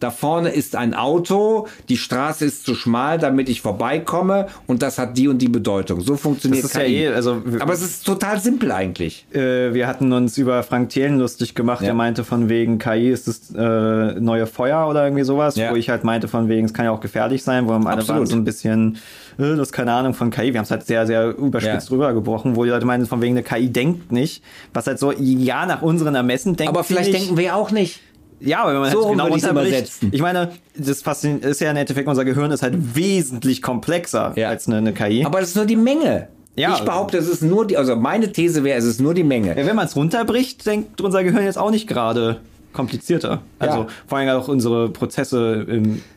da 0.00 0.10
vorne 0.10 0.50
ist 0.50 0.74
ein 0.76 0.94
Auto, 0.94 1.68
die 1.88 1.96
Straße 1.96 2.44
ist 2.44 2.64
zu 2.64 2.74
schmal, 2.74 3.18
damit 3.18 3.48
ich 3.48 3.60
vorbeikomme 3.60 4.46
und 4.66 4.82
das 4.82 4.98
hat 4.98 5.16
die 5.16 5.28
und 5.28 5.38
die 5.38 5.48
Bedeutung. 5.48 6.00
So 6.00 6.16
funktioniert 6.16 6.64
Das 6.64 6.70
ist 6.72 6.76
ja 6.76 6.82
KI. 6.84 7.04
eh, 7.04 7.08
also- 7.08 7.42
Aber 7.60 7.72
es 7.72 7.82
ist 7.82 8.04
total 8.04 8.40
simpel 8.40 8.72
eigentlich. 8.72 9.26
Äh, 9.32 9.72
wir 9.74 9.86
hatten 9.86 10.12
uns 10.12 10.36
über 10.38 10.62
Frank 10.62 10.88
Thelen 10.90 11.18
lustig 11.18 11.54
gemacht, 11.54 11.80
Ja. 11.82 11.86
der 11.86 11.94
meinte 11.94 12.24
von 12.24 12.48
wegen 12.48 12.78
KI 12.78 13.10
ist 13.10 13.28
das 13.28 13.50
äh, 13.54 14.20
neue 14.20 14.46
Feuer 14.46 14.88
oder 14.88 15.04
irgendwie 15.04 15.24
sowas, 15.24 15.56
Ja. 15.56 15.70
wo 15.70 15.76
ich 15.76 15.88
halt 15.90 16.04
meinte 16.04 16.28
von 16.28 16.48
wegen, 16.48 16.66
es 16.66 16.74
kann 16.74 16.84
ja 16.84 16.90
auch 16.90 17.00
gefährlich 17.00 17.42
sein, 17.42 17.66
wo 17.68 17.72
alle 17.72 17.86
Absolut. 17.86 18.08
waren 18.20 18.26
so 18.26 18.36
ein 18.36 18.44
bisschen, 18.44 18.96
äh, 19.38 19.42
das 19.56 19.68
ist 19.68 19.72
keine 19.72 19.92
Ahnung 19.92 20.14
von 20.14 20.30
KI, 20.30 20.52
wir 20.52 20.58
haben 20.58 20.64
es 20.64 20.70
halt 20.70 20.84
sehr, 20.86 21.06
sehr 21.06 21.36
überspitzt 21.36 21.88
Ja. 21.90 21.94
rübergebrochen, 21.94 22.56
wo 22.56 22.64
die 22.64 22.70
Leute 22.70 22.86
meinen 22.86 23.06
von 23.06 23.20
wegen, 23.22 23.34
eine 23.36 23.42
KI 23.42 23.68
denkt 23.70 24.10
nicht, 24.12 24.42
was 24.74 24.86
halt 24.86 24.98
so, 24.98 25.12
ja, 25.12 25.66
nach 25.76 25.82
unseren 25.82 26.14
Ermessen 26.14 26.56
denkt 26.56 26.68
Aber 26.70 26.84
vielleicht 26.84 27.12
nicht. 27.12 27.22
denken 27.22 27.36
wir 27.38 27.54
auch 27.56 27.70
nicht. 27.70 28.00
Ja, 28.40 28.62
aber 28.64 28.74
wenn 28.74 28.80
man 28.80 28.92
So 28.92 29.06
halt 29.06 29.12
genau 29.12 29.28
übersetzen. 29.28 30.10
ich 30.12 30.20
meine, 30.20 30.50
das 30.76 30.98
ist 31.00 31.60
ja 31.60 31.70
im 31.70 31.76
Endeffekt, 31.76 32.06
unser 32.06 32.24
Gehirn 32.26 32.50
ist 32.50 32.62
halt 32.62 32.94
wesentlich 32.94 33.62
komplexer 33.62 34.32
Ja. 34.36 34.48
als 34.50 34.66
eine, 34.66 34.76
eine 34.76 34.92
KI. 34.92 35.24
Aber 35.24 35.40
das 35.40 35.50
ist 35.50 35.56
nur 35.56 35.64
die 35.64 35.76
Menge. 35.76 36.28
Ja. 36.54 36.74
Ich 36.74 36.80
behaupte, 36.84 37.18
es 37.18 37.28
ist 37.28 37.42
nur 37.42 37.66
die, 37.66 37.76
also 37.76 37.96
meine 37.96 38.32
These 38.32 38.64
wäre, 38.64 38.78
es 38.78 38.84
ist 38.84 39.00
nur 39.00 39.14
die 39.14 39.24
Menge. 39.24 39.56
Ja, 39.58 39.66
wenn 39.66 39.76
man 39.76 39.86
es 39.86 39.96
runterbricht, 39.96 40.66
denkt 40.66 41.00
unser 41.00 41.22
Gehirn 41.22 41.44
jetzt 41.44 41.58
auch 41.58 41.70
nicht 41.70 41.86
gerade 41.86 42.40
komplizierter. 42.76 43.40
Also 43.58 43.78
Ja. 43.80 43.86
vor 44.06 44.18
allem 44.18 44.28
auch 44.28 44.46
unsere 44.48 44.88
Prozesse, 44.90 45.66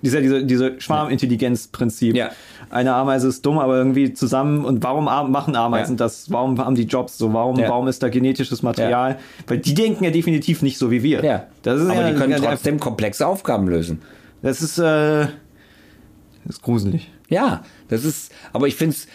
dieser, 0.03 0.21
diese, 0.21 0.45
diese 0.45 0.79
Schwarmintelligenzprinzip. 0.79 2.15
Ja. 2.15 2.29
Eine 2.69 2.93
Ameise 2.93 3.27
ist 3.29 3.43
dumm, 3.45 3.57
aber 3.57 3.77
irgendwie 3.77 4.13
zusammen. 4.13 4.65
Und 4.65 4.83
warum 4.83 5.05
machen 5.05 5.55
Ameisen 5.55 5.93
Ja. 5.95 6.05
das? 6.05 6.31
Warum 6.31 6.59
haben 6.59 6.75
die 6.75 6.83
Jobs 6.83 7.17
so? 7.17 7.33
Warum, 7.33 7.57
warum 7.57 7.87
ist 7.87 8.03
da 8.03 8.09
genetisches 8.09 8.61
Material? 8.61 9.17
Weil 9.47 9.57
die 9.59 9.73
denken 9.73 10.03
ja 10.03 10.11
definitiv 10.11 10.61
nicht 10.61 10.77
so 10.77 10.91
wie 10.91 11.01
wir. 11.01 11.23
Ja. 11.23 11.45
Das 11.63 11.81
ist 11.81 11.89
Aber 11.89 12.03
die 12.11 12.15
können 12.15 12.39
trotzdem 12.41 12.79
komplexe 12.79 13.25
Aufgaben 13.25 13.67
lösen. 13.67 14.01
Das 14.41 14.61
ist, 14.61 14.77
äh, 14.77 14.81
das 16.45 16.57
ist 16.57 16.61
gruselig. 16.61 17.09
Ja, 17.29 17.63
das 17.89 18.05
ist, 18.05 18.31
aber 18.53 18.67
ich 18.67 18.75
finde 18.75 18.95
es, 18.95 19.07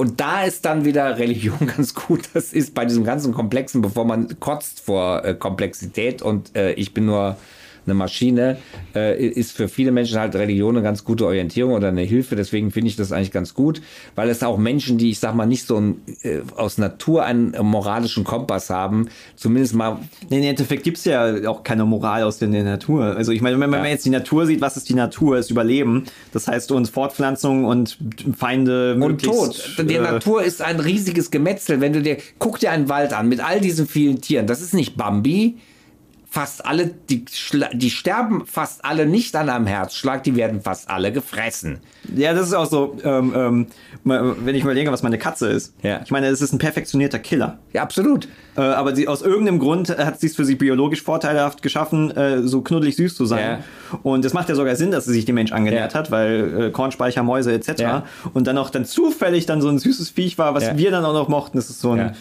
und 0.00 0.18
da 0.18 0.44
ist 0.44 0.64
dann 0.64 0.86
wieder 0.86 1.18
Religion 1.18 1.66
ganz 1.76 1.94
gut. 1.94 2.30
Das 2.32 2.54
ist 2.54 2.74
bei 2.74 2.86
diesem 2.86 3.04
ganzen 3.04 3.34
Komplexen, 3.34 3.82
bevor 3.82 4.06
man 4.06 4.40
kotzt 4.40 4.80
vor 4.80 5.22
äh, 5.26 5.34
Komplexität 5.34 6.22
und 6.22 6.56
äh, 6.56 6.72
ich 6.72 6.94
bin 6.94 7.04
nur 7.04 7.36
eine 7.86 7.94
Maschine, 7.94 8.58
äh, 8.94 9.24
ist 9.26 9.52
für 9.52 9.68
viele 9.68 9.92
Menschen 9.92 10.18
halt 10.18 10.34
Religion 10.34 10.76
eine 10.76 10.82
ganz 10.82 11.04
gute 11.04 11.26
Orientierung 11.26 11.72
oder 11.74 11.88
eine 11.88 12.02
Hilfe. 12.02 12.36
Deswegen 12.36 12.70
finde 12.70 12.88
ich 12.88 12.96
das 12.96 13.12
eigentlich 13.12 13.32
ganz 13.32 13.54
gut, 13.54 13.80
weil 14.14 14.28
es 14.28 14.42
auch 14.42 14.58
Menschen, 14.58 14.98
die, 14.98 15.10
ich 15.10 15.18
sag 15.18 15.34
mal, 15.34 15.46
nicht 15.46 15.66
so 15.66 15.76
ein, 15.76 16.00
äh, 16.22 16.40
aus 16.56 16.78
Natur 16.78 17.24
einen 17.24 17.54
moralischen 17.62 18.24
Kompass 18.24 18.70
haben, 18.70 19.08
zumindest 19.36 19.74
mal. 19.74 19.98
Im 20.28 20.42
Endeffekt 20.42 20.84
gibt's 20.84 21.04
ja 21.04 21.48
auch 21.48 21.62
keine 21.64 21.84
Moral 21.84 22.22
aus 22.22 22.38
der 22.38 22.48
Natur. 22.48 23.16
Also 23.16 23.32
ich 23.32 23.40
meine, 23.40 23.58
wenn 23.58 23.70
man 23.70 23.84
Ja. 23.84 23.90
jetzt 23.90 24.04
die 24.04 24.10
Natur 24.10 24.46
sieht, 24.46 24.60
was 24.60 24.76
ist 24.76 24.88
die 24.88 24.94
Natur? 24.94 25.36
Es 25.36 25.46
ist 25.46 25.50
Überleben. 25.50 26.04
Das 26.32 26.48
heißt 26.48 26.72
uns 26.72 26.90
Fortpflanzung 26.90 27.64
und 27.64 27.98
Feinde 28.36 28.96
Und 29.00 29.22
Tod. 29.22 29.76
Die 29.78 29.94
äh, 29.94 30.00
Natur 30.00 30.42
ist 30.42 30.62
ein 30.62 30.80
riesiges 30.80 31.30
Gemetzel. 31.30 31.80
Wenn 31.80 31.92
du 31.92 32.02
dir, 32.02 32.18
guck 32.38 32.58
dir 32.60 32.70
einen 32.70 32.88
Wald 32.88 33.12
an 33.12 33.28
mit 33.28 33.40
all 33.44 33.60
diesen 33.60 33.86
vielen 33.86 34.20
Tieren. 34.20 34.46
Das 34.46 34.60
ist 34.60 34.74
nicht 34.74 34.96
Bambi. 34.96 35.56
Fast 36.32 36.64
alle, 36.64 36.86
die, 37.08 37.24
die 37.72 37.90
sterben 37.90 38.46
fast 38.46 38.84
alle 38.84 39.04
nicht 39.04 39.34
an 39.34 39.48
einem 39.48 39.66
Herzschlag, 39.66 40.22
die 40.22 40.36
werden 40.36 40.60
fast 40.60 40.88
alle 40.88 41.10
gefressen. 41.10 41.80
Ja, 42.14 42.32
das 42.34 42.46
ist 42.46 42.54
auch 42.54 42.66
so, 42.70 42.96
ähm, 43.02 43.32
ähm, 43.34 43.66
mal- 44.04 44.36
wenn 44.44 44.54
ich 44.54 44.62
überlege, 44.62 44.92
was 44.92 45.02
meine 45.02 45.18
Katze 45.18 45.48
ist. 45.48 45.74
Ja. 45.82 46.02
Ich 46.04 46.12
meine, 46.12 46.28
es 46.28 46.40
ist 46.40 46.52
ein 46.52 46.58
perfektionierter 46.58 47.18
Killer. 47.18 47.58
Ja, 47.72 47.82
absolut. 47.82 48.28
Äh, 48.56 48.60
aber 48.60 48.94
sie, 48.94 49.08
aus 49.08 49.22
irgendeinem 49.22 49.58
Grund 49.58 49.88
hat 49.90 50.20
sie 50.20 50.28
es 50.28 50.36
für 50.36 50.44
sich 50.44 50.56
biologisch 50.56 51.02
vorteilhaft 51.02 51.62
geschaffen, 51.62 52.12
äh, 52.16 52.42
so 52.46 52.60
knuddelig 52.62 52.94
süß 52.94 53.16
zu 53.16 53.24
sein. 53.26 53.58
Ja. 53.90 53.98
Und 54.04 54.24
es 54.24 54.32
macht 54.32 54.48
ja 54.48 54.54
sogar 54.54 54.76
Sinn, 54.76 54.92
dass 54.92 55.06
sie 55.06 55.12
sich 55.12 55.24
dem 55.24 55.34
Mensch 55.34 55.50
angenähert 55.50 55.94
Ja. 55.94 55.98
hat, 55.98 56.12
weil 56.12 56.62
äh, 56.66 56.70
Kornspeicher, 56.70 57.24
Mäuse 57.24 57.52
etc. 57.52 57.80
Ja. 57.80 58.04
Und 58.34 58.46
dann 58.46 58.56
auch 58.56 58.70
dann 58.70 58.84
zufällig 58.84 59.46
dann 59.46 59.60
so 59.60 59.68
ein 59.68 59.80
süßes 59.80 60.10
Viech 60.10 60.38
war, 60.38 60.54
was 60.54 60.76
wir 60.76 60.92
dann 60.92 61.04
auch 61.04 61.12
noch 61.14 61.26
mochten. 61.28 61.58
Das 61.58 61.70
ist 61.70 61.80
so 61.80 61.90
ein... 61.90 62.14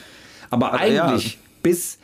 Aber 0.49 0.73
Aber 0.73 0.79
eigentlich 0.79 1.37
bis, 1.61 1.99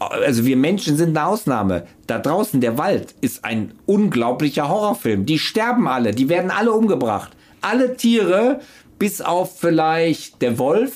also 0.00 0.44
wir 0.46 0.56
Menschen 0.56 0.96
sind 0.96 1.16
eine 1.16 1.26
Ausnahme. 1.26 1.86
Da 2.06 2.18
draußen 2.18 2.60
der 2.60 2.78
Wald 2.78 3.14
ist 3.20 3.44
ein 3.44 3.72
unglaublicher 3.86 4.68
Horrorfilm. 4.68 5.26
Die 5.26 5.38
sterben 5.38 5.86
alle, 5.88 6.12
die 6.12 6.28
werden 6.28 6.50
alle 6.50 6.72
umgebracht. 6.72 7.30
Alle 7.60 7.96
Tiere, 7.96 8.60
bis 8.98 9.20
auf 9.20 9.58
vielleicht 9.58 10.40
der 10.42 10.58
Wolf, 10.58 10.92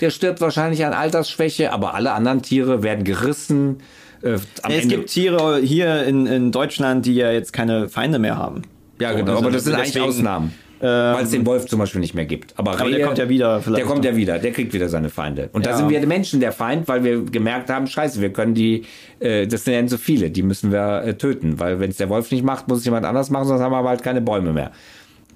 der 0.00 0.10
stirbt 0.10 0.40
wahrscheinlich 0.42 0.84
an 0.84 0.92
Altersschwäche, 0.92 1.72
aber 1.72 1.94
alle 1.94 2.12
anderen 2.12 2.42
Tiere 2.42 2.82
werden 2.82 3.04
gerissen. 3.04 3.78
Äh, 4.22 4.32
es 4.32 4.42
Ende- 4.62 4.88
gibt 4.96 5.10
Tiere 5.10 5.58
hier 5.58 6.04
in, 6.04 6.26
in 6.26 6.52
Deutschland, 6.52 7.06
die 7.06 7.14
ja 7.14 7.30
jetzt 7.32 7.52
keine 7.54 7.88
Feinde 7.88 8.18
mehr 8.18 8.36
haben. 8.36 8.62
ja, 9.00 9.12
So, 9.12 9.16
genau, 9.18 9.32
also 9.32 9.44
aber 9.44 9.52
das 9.52 9.64
sind 9.64 9.74
eigentlich 9.74 10.00
Ausnahmen. 10.00 10.52
Weil 10.80 11.24
es 11.24 11.30
den 11.30 11.46
Wolf 11.46 11.66
zum 11.66 11.78
Beispiel 11.78 12.00
nicht 12.00 12.14
mehr 12.14 12.26
gibt. 12.26 12.52
Aber, 12.58 12.72
Aber 12.72 12.84
Rehe, 12.84 12.96
der 12.96 13.06
kommt 13.06 13.18
ja 13.18 13.28
wieder 13.28 13.60
vielleicht 13.60 13.78
Der 13.78 13.86
kommt 13.86 14.04
ja 14.04 14.14
wieder, 14.16 14.38
der 14.38 14.52
kriegt 14.52 14.72
wieder 14.74 14.88
seine 14.88 15.08
Feinde. 15.08 15.48
Und 15.52 15.64
da 15.64 15.70
Ja. 15.70 15.76
sind 15.76 15.88
wir 15.88 16.00
die 16.00 16.06
Menschen 16.06 16.40
der 16.40 16.52
Feind, 16.52 16.86
weil 16.88 17.02
wir 17.02 17.22
gemerkt 17.24 17.70
haben, 17.70 17.86
scheiße, 17.86 18.20
wir 18.20 18.32
können 18.32 18.54
die, 18.54 18.84
äh, 19.20 19.46
das 19.46 19.64
sind 19.64 19.74
ja 19.74 19.88
so 19.88 19.96
viele, 19.96 20.30
die 20.30 20.42
müssen 20.42 20.72
wir 20.72 21.02
äh, 21.04 21.14
töten. 21.14 21.58
Weil 21.58 21.80
wenn 21.80 21.90
es 21.90 21.96
der 21.96 22.08
Wolf 22.10 22.30
nicht 22.30 22.44
macht, 22.44 22.68
muss 22.68 22.78
es 22.80 22.84
jemand 22.84 23.06
anders 23.06 23.30
machen, 23.30 23.46
sonst 23.48 23.60
haben 23.62 23.72
wir 23.72 23.82
bald 23.82 24.02
keine 24.02 24.20
Bäume 24.20 24.52
mehr. 24.52 24.70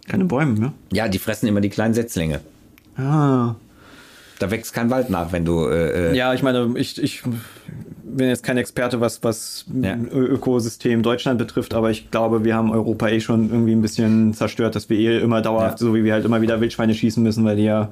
Keine 0.08 0.24
Bäume 0.24 0.58
mehr. 0.58 0.72
Ja, 0.92 1.08
die 1.08 1.18
fressen 1.18 1.46
immer 1.46 1.60
die 1.60 1.68
kleinen 1.70 1.94
Setzlinge. 1.94 2.40
Ah. 2.96 3.54
Da 4.40 4.50
wächst 4.50 4.72
kein 4.72 4.90
Wald 4.90 5.10
nach, 5.10 5.32
wenn 5.32 5.44
du... 5.44 5.66
Äh, 5.68 6.10
äh, 6.12 6.16
Ja, 6.16 6.32
ich 6.34 6.42
meine, 6.42 6.72
ich, 6.76 7.00
ich 7.00 7.22
bin 8.02 8.26
jetzt 8.28 8.42
kein 8.42 8.56
Experte, 8.56 9.00
was, 9.00 9.22
was 9.22 9.66
Ja. 9.80 9.96
Ökosystem 9.96 11.02
Deutschland 11.02 11.38
betrifft, 11.38 11.74
aber 11.74 11.90
ich 11.90 12.10
glaube, 12.10 12.42
wir 12.42 12.54
haben 12.56 12.72
Europa 12.72 13.08
eh 13.08 13.20
schon 13.20 13.50
irgendwie 13.50 13.72
ein 13.72 13.82
bisschen 13.82 14.32
zerstört, 14.34 14.74
dass 14.74 14.88
wir 14.88 14.98
eh 14.98 15.18
immer 15.20 15.42
dauerhaft, 15.42 15.80
Ja. 15.80 15.86
so 15.86 15.94
wie 15.94 16.04
wir 16.04 16.14
halt 16.14 16.24
immer 16.24 16.40
wieder 16.40 16.60
Wildschweine 16.60 16.94
schießen 16.94 17.22
müssen, 17.22 17.44
weil 17.44 17.56
die 17.56 17.64
ja, 17.64 17.90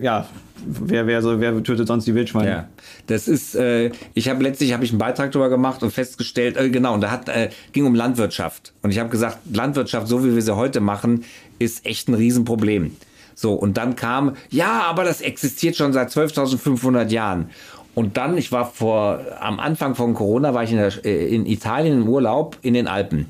ja, 0.00 0.26
wer, 0.66 1.06
wer, 1.06 1.22
so, 1.22 1.38
wer 1.38 1.62
tötet 1.62 1.86
sonst 1.86 2.06
die 2.06 2.14
Wildschweine? 2.14 2.48
Ja, 2.50 2.68
das 3.06 3.28
ist, 3.28 3.54
äh, 3.54 3.90
ich 4.14 4.28
habe 4.28 4.42
letztlich 4.42 4.72
habe 4.72 4.84
ich 4.84 4.90
einen 4.90 4.98
Beitrag 4.98 5.32
darüber 5.32 5.50
gemacht 5.50 5.82
und 5.82 5.92
festgestellt, 5.92 6.56
äh, 6.56 6.70
genau, 6.70 6.94
und 6.94 7.02
da 7.02 7.10
hat, 7.10 7.28
äh, 7.28 7.50
ging 7.72 7.84
um 7.86 7.94
Landwirtschaft. 7.94 8.72
Und 8.82 8.90
ich 8.90 8.98
habe 8.98 9.08
gesagt, 9.10 9.38
Landwirtschaft, 9.52 10.08
so 10.08 10.24
wie 10.24 10.34
wir 10.34 10.42
sie 10.42 10.56
heute 10.56 10.80
machen, 10.80 11.24
ist 11.58 11.84
echt 11.86 12.08
ein 12.08 12.14
Riesenproblem. 12.14 12.92
So, 13.40 13.52
und 13.54 13.76
dann 13.76 13.94
kam, 13.94 14.34
ja, 14.50 14.82
aber 14.82 15.04
das 15.04 15.20
existiert 15.20 15.76
schon 15.76 15.92
seit 15.92 16.10
12.500 16.10 17.08
Jahren. 17.10 17.50
Und 17.94 18.16
dann, 18.16 18.36
ich 18.36 18.50
war 18.50 18.68
vor, 18.68 19.20
am 19.38 19.60
Anfang 19.60 19.94
von 19.94 20.14
Corona, 20.14 20.54
war 20.54 20.64
ich 20.64 20.72
in, 20.72 20.78
der, 20.78 21.04
äh, 21.04 21.32
in 21.32 21.46
Italien 21.46 22.02
im 22.02 22.08
Urlaub 22.08 22.58
in 22.62 22.74
den 22.74 22.88
Alpen. 22.88 23.26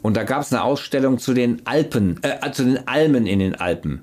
Und 0.00 0.16
da 0.16 0.22
gab 0.22 0.40
es 0.40 0.50
eine 0.50 0.62
Ausstellung 0.62 1.18
zu 1.18 1.34
den 1.34 1.60
Alpen, 1.66 2.20
äh, 2.22 2.50
zu 2.52 2.64
den 2.64 2.88
Almen 2.88 3.26
in 3.26 3.38
den 3.38 3.54
Alpen. 3.54 4.00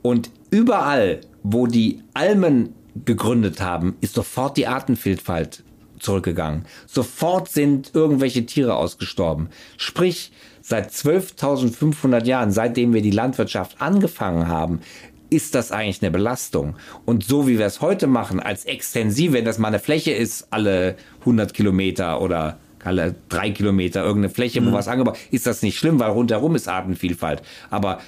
Und 0.00 0.30
überall, 0.50 1.22
wo 1.42 1.66
die 1.66 2.00
Almen 2.14 2.72
gegründet 3.04 3.60
haben, 3.60 3.96
ist 4.00 4.14
sofort 4.14 4.56
die 4.56 4.68
Artenvielfalt 4.68 5.64
zurückgegangen. 5.98 6.66
Sofort 6.86 7.48
sind 7.48 7.90
irgendwelche 7.94 8.46
Tiere 8.46 8.76
ausgestorben. 8.76 9.48
Sprich, 9.76 10.30
seit 10.66 10.90
12.500 10.90 12.24
Jahren, 12.24 12.50
seitdem 12.50 12.94
wir 12.94 13.02
die 13.02 13.10
Landwirtschaft 13.10 13.82
angefangen 13.82 14.48
haben, 14.48 14.80
ist 15.28 15.54
das 15.54 15.72
eigentlich 15.72 16.02
eine 16.02 16.10
Belastung. 16.10 16.76
Und 17.04 17.24
so 17.24 17.46
wie 17.46 17.58
wir 17.58 17.66
es 17.66 17.82
heute 17.82 18.06
machen, 18.06 18.40
als 18.40 18.64
extensiv, 18.64 19.32
wenn 19.32 19.44
das 19.44 19.58
mal 19.58 19.68
eine 19.68 19.78
Fläche 19.78 20.12
ist, 20.12 20.48
alle 20.50 20.96
100 21.20 21.52
Kilometer 21.52 22.20
oder 22.22 22.58
alle 22.82 23.14
drei 23.28 23.50
Kilometer 23.50 24.02
irgendeine 24.02 24.32
Fläche, 24.32 24.64
wo 24.64 24.72
was 24.72 24.88
angebaut, 24.88 25.18
ist 25.30 25.46
das 25.46 25.62
nicht 25.62 25.78
schlimm, 25.78 26.00
weil 26.00 26.10
rundherum 26.10 26.54
ist 26.54 26.68
Artenvielfalt. 26.68 27.42
Aber 27.70 27.98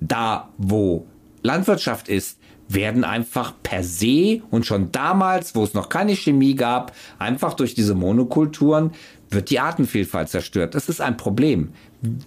da, 0.00 0.50
wo 0.56 1.06
Landwirtschaft 1.42 2.08
ist, 2.08 2.38
werden 2.68 3.04
einfach 3.04 3.54
per 3.62 3.82
se 3.82 4.42
und 4.50 4.66
schon 4.66 4.90
damals, 4.92 5.54
wo 5.54 5.64
es 5.64 5.74
noch 5.74 5.88
keine 5.88 6.16
Chemie 6.16 6.54
gab, 6.54 6.92
einfach 7.18 7.54
durch 7.54 7.74
diese 7.74 7.94
Monokulturen 7.94 8.92
wird 9.34 9.50
die 9.50 9.60
Artenvielfalt 9.60 10.28
zerstört. 10.28 10.74
Das 10.74 10.88
ist 10.88 11.00
ein 11.00 11.16
Problem. 11.16 11.70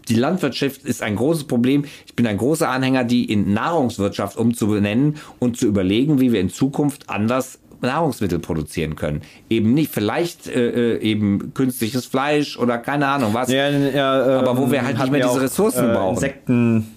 Die 0.08 0.16
Landwirtschaft 0.16 0.84
ist 0.84 1.02
ein 1.02 1.16
großes 1.16 1.46
Problem. 1.46 1.86
Ich 2.06 2.16
bin 2.16 2.28
ein 2.28 2.38
großer 2.38 2.70
Anhänger, 2.70 3.04
die 3.04 3.32
in 3.32 3.54
Nahrungswirtschaft 3.54 4.38
umzubenennen 4.38 5.18
und 5.40 5.58
zu 5.58 5.68
überlegen, 5.68 6.20
wie 6.20 6.32
wir 6.32 6.42
in 6.42 6.50
Zukunft 6.50 7.10
anders 7.10 7.60
Nahrungsmittel 7.82 8.40
produzieren 8.40 8.96
können. 8.96 9.22
Eben 9.50 9.74
nicht, 9.74 9.92
vielleicht 9.92 10.48
äh, 10.48 10.96
äh, 10.96 11.00
eben 11.00 11.54
künstliches 11.54 12.06
Fleisch 12.06 12.58
oder 12.58 12.80
keine 12.80 13.08
Ahnung 13.08 13.34
was. 13.34 13.52
Ja, 13.52 13.70
ja, 13.70 14.40
Aber 14.40 14.58
wo 14.58 14.72
wir 14.72 14.82
halt 14.82 14.94
nicht 14.94 15.00
hatten 15.00 15.12
mehr 15.12 15.28
diese 15.28 15.42
Ressourcen 15.42 15.90
äh, 15.90 15.94
brauchen. 15.94 16.16
Insekten, 16.16 16.97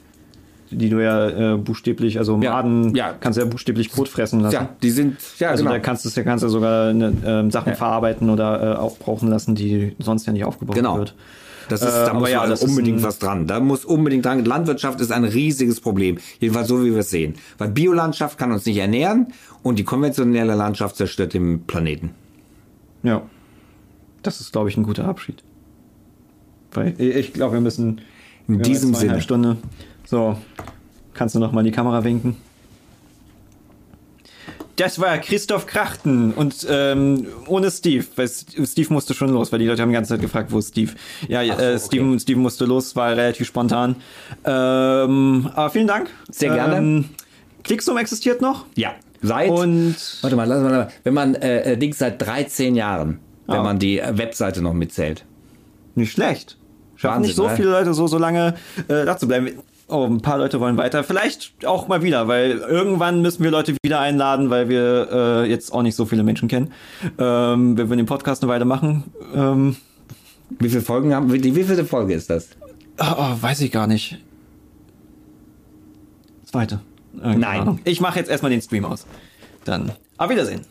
die 0.71 0.89
du 0.89 1.03
ja 1.03 1.55
äh, 1.55 1.57
buchstäblich, 1.57 2.19
also 2.19 2.39
Ja, 2.43 2.53
Maden, 2.53 2.95
ja. 2.95 3.13
kannst 3.19 3.37
du 3.39 3.43
ja 3.43 3.49
buchstäblich 3.49 3.91
Kot 3.91 4.09
fressen 4.09 4.41
lassen. 4.41 4.55
Ja, 4.55 4.69
die 4.83 4.91
sind, 4.91 5.17
ja, 5.39 5.51
Also 5.51 5.65
genau. 5.65 5.75
da 5.75 5.81
kannst 5.81 6.05
du 6.05 6.11
da 6.11 6.23
kannst 6.23 6.45
du 6.45 6.49
sogar 6.49 6.93
ne, 6.93 7.13
ähm, 7.25 7.51
Sachen 7.51 7.75
verarbeiten 7.75 8.31
oder 8.31 8.75
äh, 8.75 8.77
aufbrauchen 8.77 9.29
lassen, 9.29 9.55
die 9.55 9.95
sonst 9.99 10.27
ja 10.27 10.33
nicht 10.33 10.45
aufgebraucht 10.45 10.77
Genau. 10.77 10.99
wird. 10.99 11.15
Das 11.69 11.83
ist, 11.83 11.89
Äh, 11.89 11.91
da 11.93 12.11
aber 12.11 12.21
muss 12.21 12.31
ja, 12.31 12.41
also 12.41 12.67
unbedingt 12.67 13.03
was 13.05 13.19
dran. 13.21 13.47
Da 13.47 13.61
muss 13.61 13.85
unbedingt 13.85 14.25
dran. 14.25 14.45
Landwirtschaft 14.45 15.01
ist 15.01 15.13
ein 15.13 15.25
riesiges 15.25 15.81
Problem. 15.81 16.19
Jedenfalls 16.41 16.67
so, 16.67 16.85
wie 16.85 16.91
wir 16.93 16.99
es 17.01 17.11
sehen. 17.11 17.35
Weil 17.59 17.69
Biolandschaft 17.69 18.39
kann 18.39 18.51
uns 18.51 18.67
nicht 18.67 18.77
ernähren 18.79 19.29
und 19.63 19.79
die 19.79 19.85
konventionelle 19.85 20.55
Landschaft 20.57 20.97
zerstört 20.97 21.33
den 21.35 21.63
Planeten. 21.67 22.11
Ja. 23.05 23.23
Das 24.23 24.41
ist, 24.41 24.53
glaube 24.53 24.69
ich, 24.69 24.77
ein 24.77 24.83
guter 24.83 25.05
Abschied. 25.07 25.43
Weil 26.73 26.95
ich- 27.01 27.33
glaube, 27.33 27.55
wir 27.55 27.61
müssen 27.61 28.01
In 28.49 28.59
wir 28.59 28.63
diesem 28.65 28.95
Sinne. 28.95 29.21
Stunde. 29.21 29.57
So, 30.11 30.37
kannst 31.15 31.37
du 31.37 31.39
noch 31.39 31.53
mal 31.53 31.63
die 31.63 31.71
Kamera 31.71 32.03
winken? 32.03 32.37
Das 34.75 34.99
war 34.99 35.17
Christoph 35.19 35.67
Krachten 35.67 36.33
und 36.33 36.67
ähm, 36.69 37.29
ohne 37.47 37.71
Steve, 37.71 38.05
weil 38.17 38.27
Steve 38.29 38.93
musste 38.93 39.15
schon 39.15 39.29
los, 39.29 39.53
weil 39.53 39.61
die 39.61 39.67
Leute 39.67 39.83
haben 39.83 39.91
die 39.91 39.95
ganze 39.95 40.09
Zeit 40.15 40.21
gefragt, 40.21 40.51
wo 40.51 40.59
ist 40.59 40.71
Steve? 40.71 40.95
Ja, 41.29 41.45
so, 41.45 41.53
äh, 41.63 41.79
Steve, 41.79 42.19
Steve 42.19 42.41
musste 42.41 42.65
los, 42.65 42.97
war 42.97 43.11
relativ 43.11 43.47
spontan. 43.47 43.95
Ähm, 44.45 45.49
aber 45.55 45.71
vielen 45.71 45.87
Dank. 45.87 46.11
Sehr 46.29 46.55
gerne. 46.55 46.79
Ähm, 46.79 47.05
Klicksum 47.63 47.97
existiert 47.97 48.41
noch 48.43 48.65
Ja. 48.75 48.95
Seit. 49.23 49.51
und 49.51 49.95
warte 50.23 50.35
mal, 50.35 50.49
lass 50.49 50.61
mal. 50.61 50.89
Wenn 51.05 51.15
man 51.15 51.37
äh, 51.37 51.75
äh, 51.75 51.77
Dings 51.77 51.99
seit 51.99 52.21
13 52.21 52.75
Jahren, 52.75 53.21
wenn 53.47 53.59
Ah. 53.59 53.63
man 53.63 53.79
die 53.79 54.01
äh, 54.01 54.19
Webseite 54.19 54.61
noch 54.61 54.73
mitzählt. 54.75 55.25
Nicht 55.95 56.11
schlecht. 56.11 56.57
Schaffen 56.97 57.17
Wahnsinn, 57.17 57.29
nicht 57.29 57.37
so 57.37 57.47
ne? 57.47 57.55
viele 57.57 57.71
Leute 57.71 57.95
so, 57.95 58.07
so 58.09 58.19
lange 58.19 58.55
äh, 58.89 59.05
da 59.05 59.17
zu 59.17 59.29
bleiben. 59.29 59.51
Oh, 59.91 60.07
ein 60.07 60.21
paar 60.21 60.39
Leute 60.39 60.61
wollen 60.61 60.77
weiter. 60.77 61.03
Vielleicht 61.03 61.67
auch 61.67 61.89
mal 61.89 62.03
wieder, 62.03 62.29
weil 62.29 62.59
irgendwann 62.59 63.23
müssen 63.23 63.43
wir 63.43 63.51
Leute 63.51 63.75
wieder 63.83 63.99
einladen, 63.99 64.49
weil 64.49 64.69
wir 64.69 65.09
äh, 65.11 65.51
jetzt 65.51 65.73
auch 65.73 65.83
nicht 65.83 65.97
so 65.97 66.07
viele 66.07 66.23
Menschen 66.23 66.49
kennen. 66.49 66.73
Ähm, 67.19 67.77
wenn 67.77 67.91
wir 67.91 67.97
den 67.97 68.07
Podcast 68.07 68.43
eine 68.43 68.53
Weile 68.53 68.65
machen. 68.65 69.05
Ähm, 69.35 69.77
Wie 70.59 70.69
viele 70.69 70.83
Folgen 70.83 71.13
haben 71.13 71.33
wir? 71.33 71.43
Wie 71.43 71.65
vielte 71.65 71.85
Folge 71.85 72.15
ist 72.15 72.31
das? 72.31 72.51
oh, 73.01 73.35
weiß 73.41 73.61
ich 73.63 73.73
gar 73.73 73.87
nicht. 73.87 74.19
Zweite. 76.45 76.81
Äh, 77.23 77.35
Nein. 77.35 77.61
Ahnung. 77.63 77.81
Ich 77.85 78.01
mache 78.01 78.19
jetzt 78.19 78.31
erstmal 78.31 78.51
den 78.51 78.63
Stream 78.63 78.85
aus. 78.85 79.07
Dann. 79.65 79.93
Auf 80.19 80.31
Wiedersehen. 80.31 80.63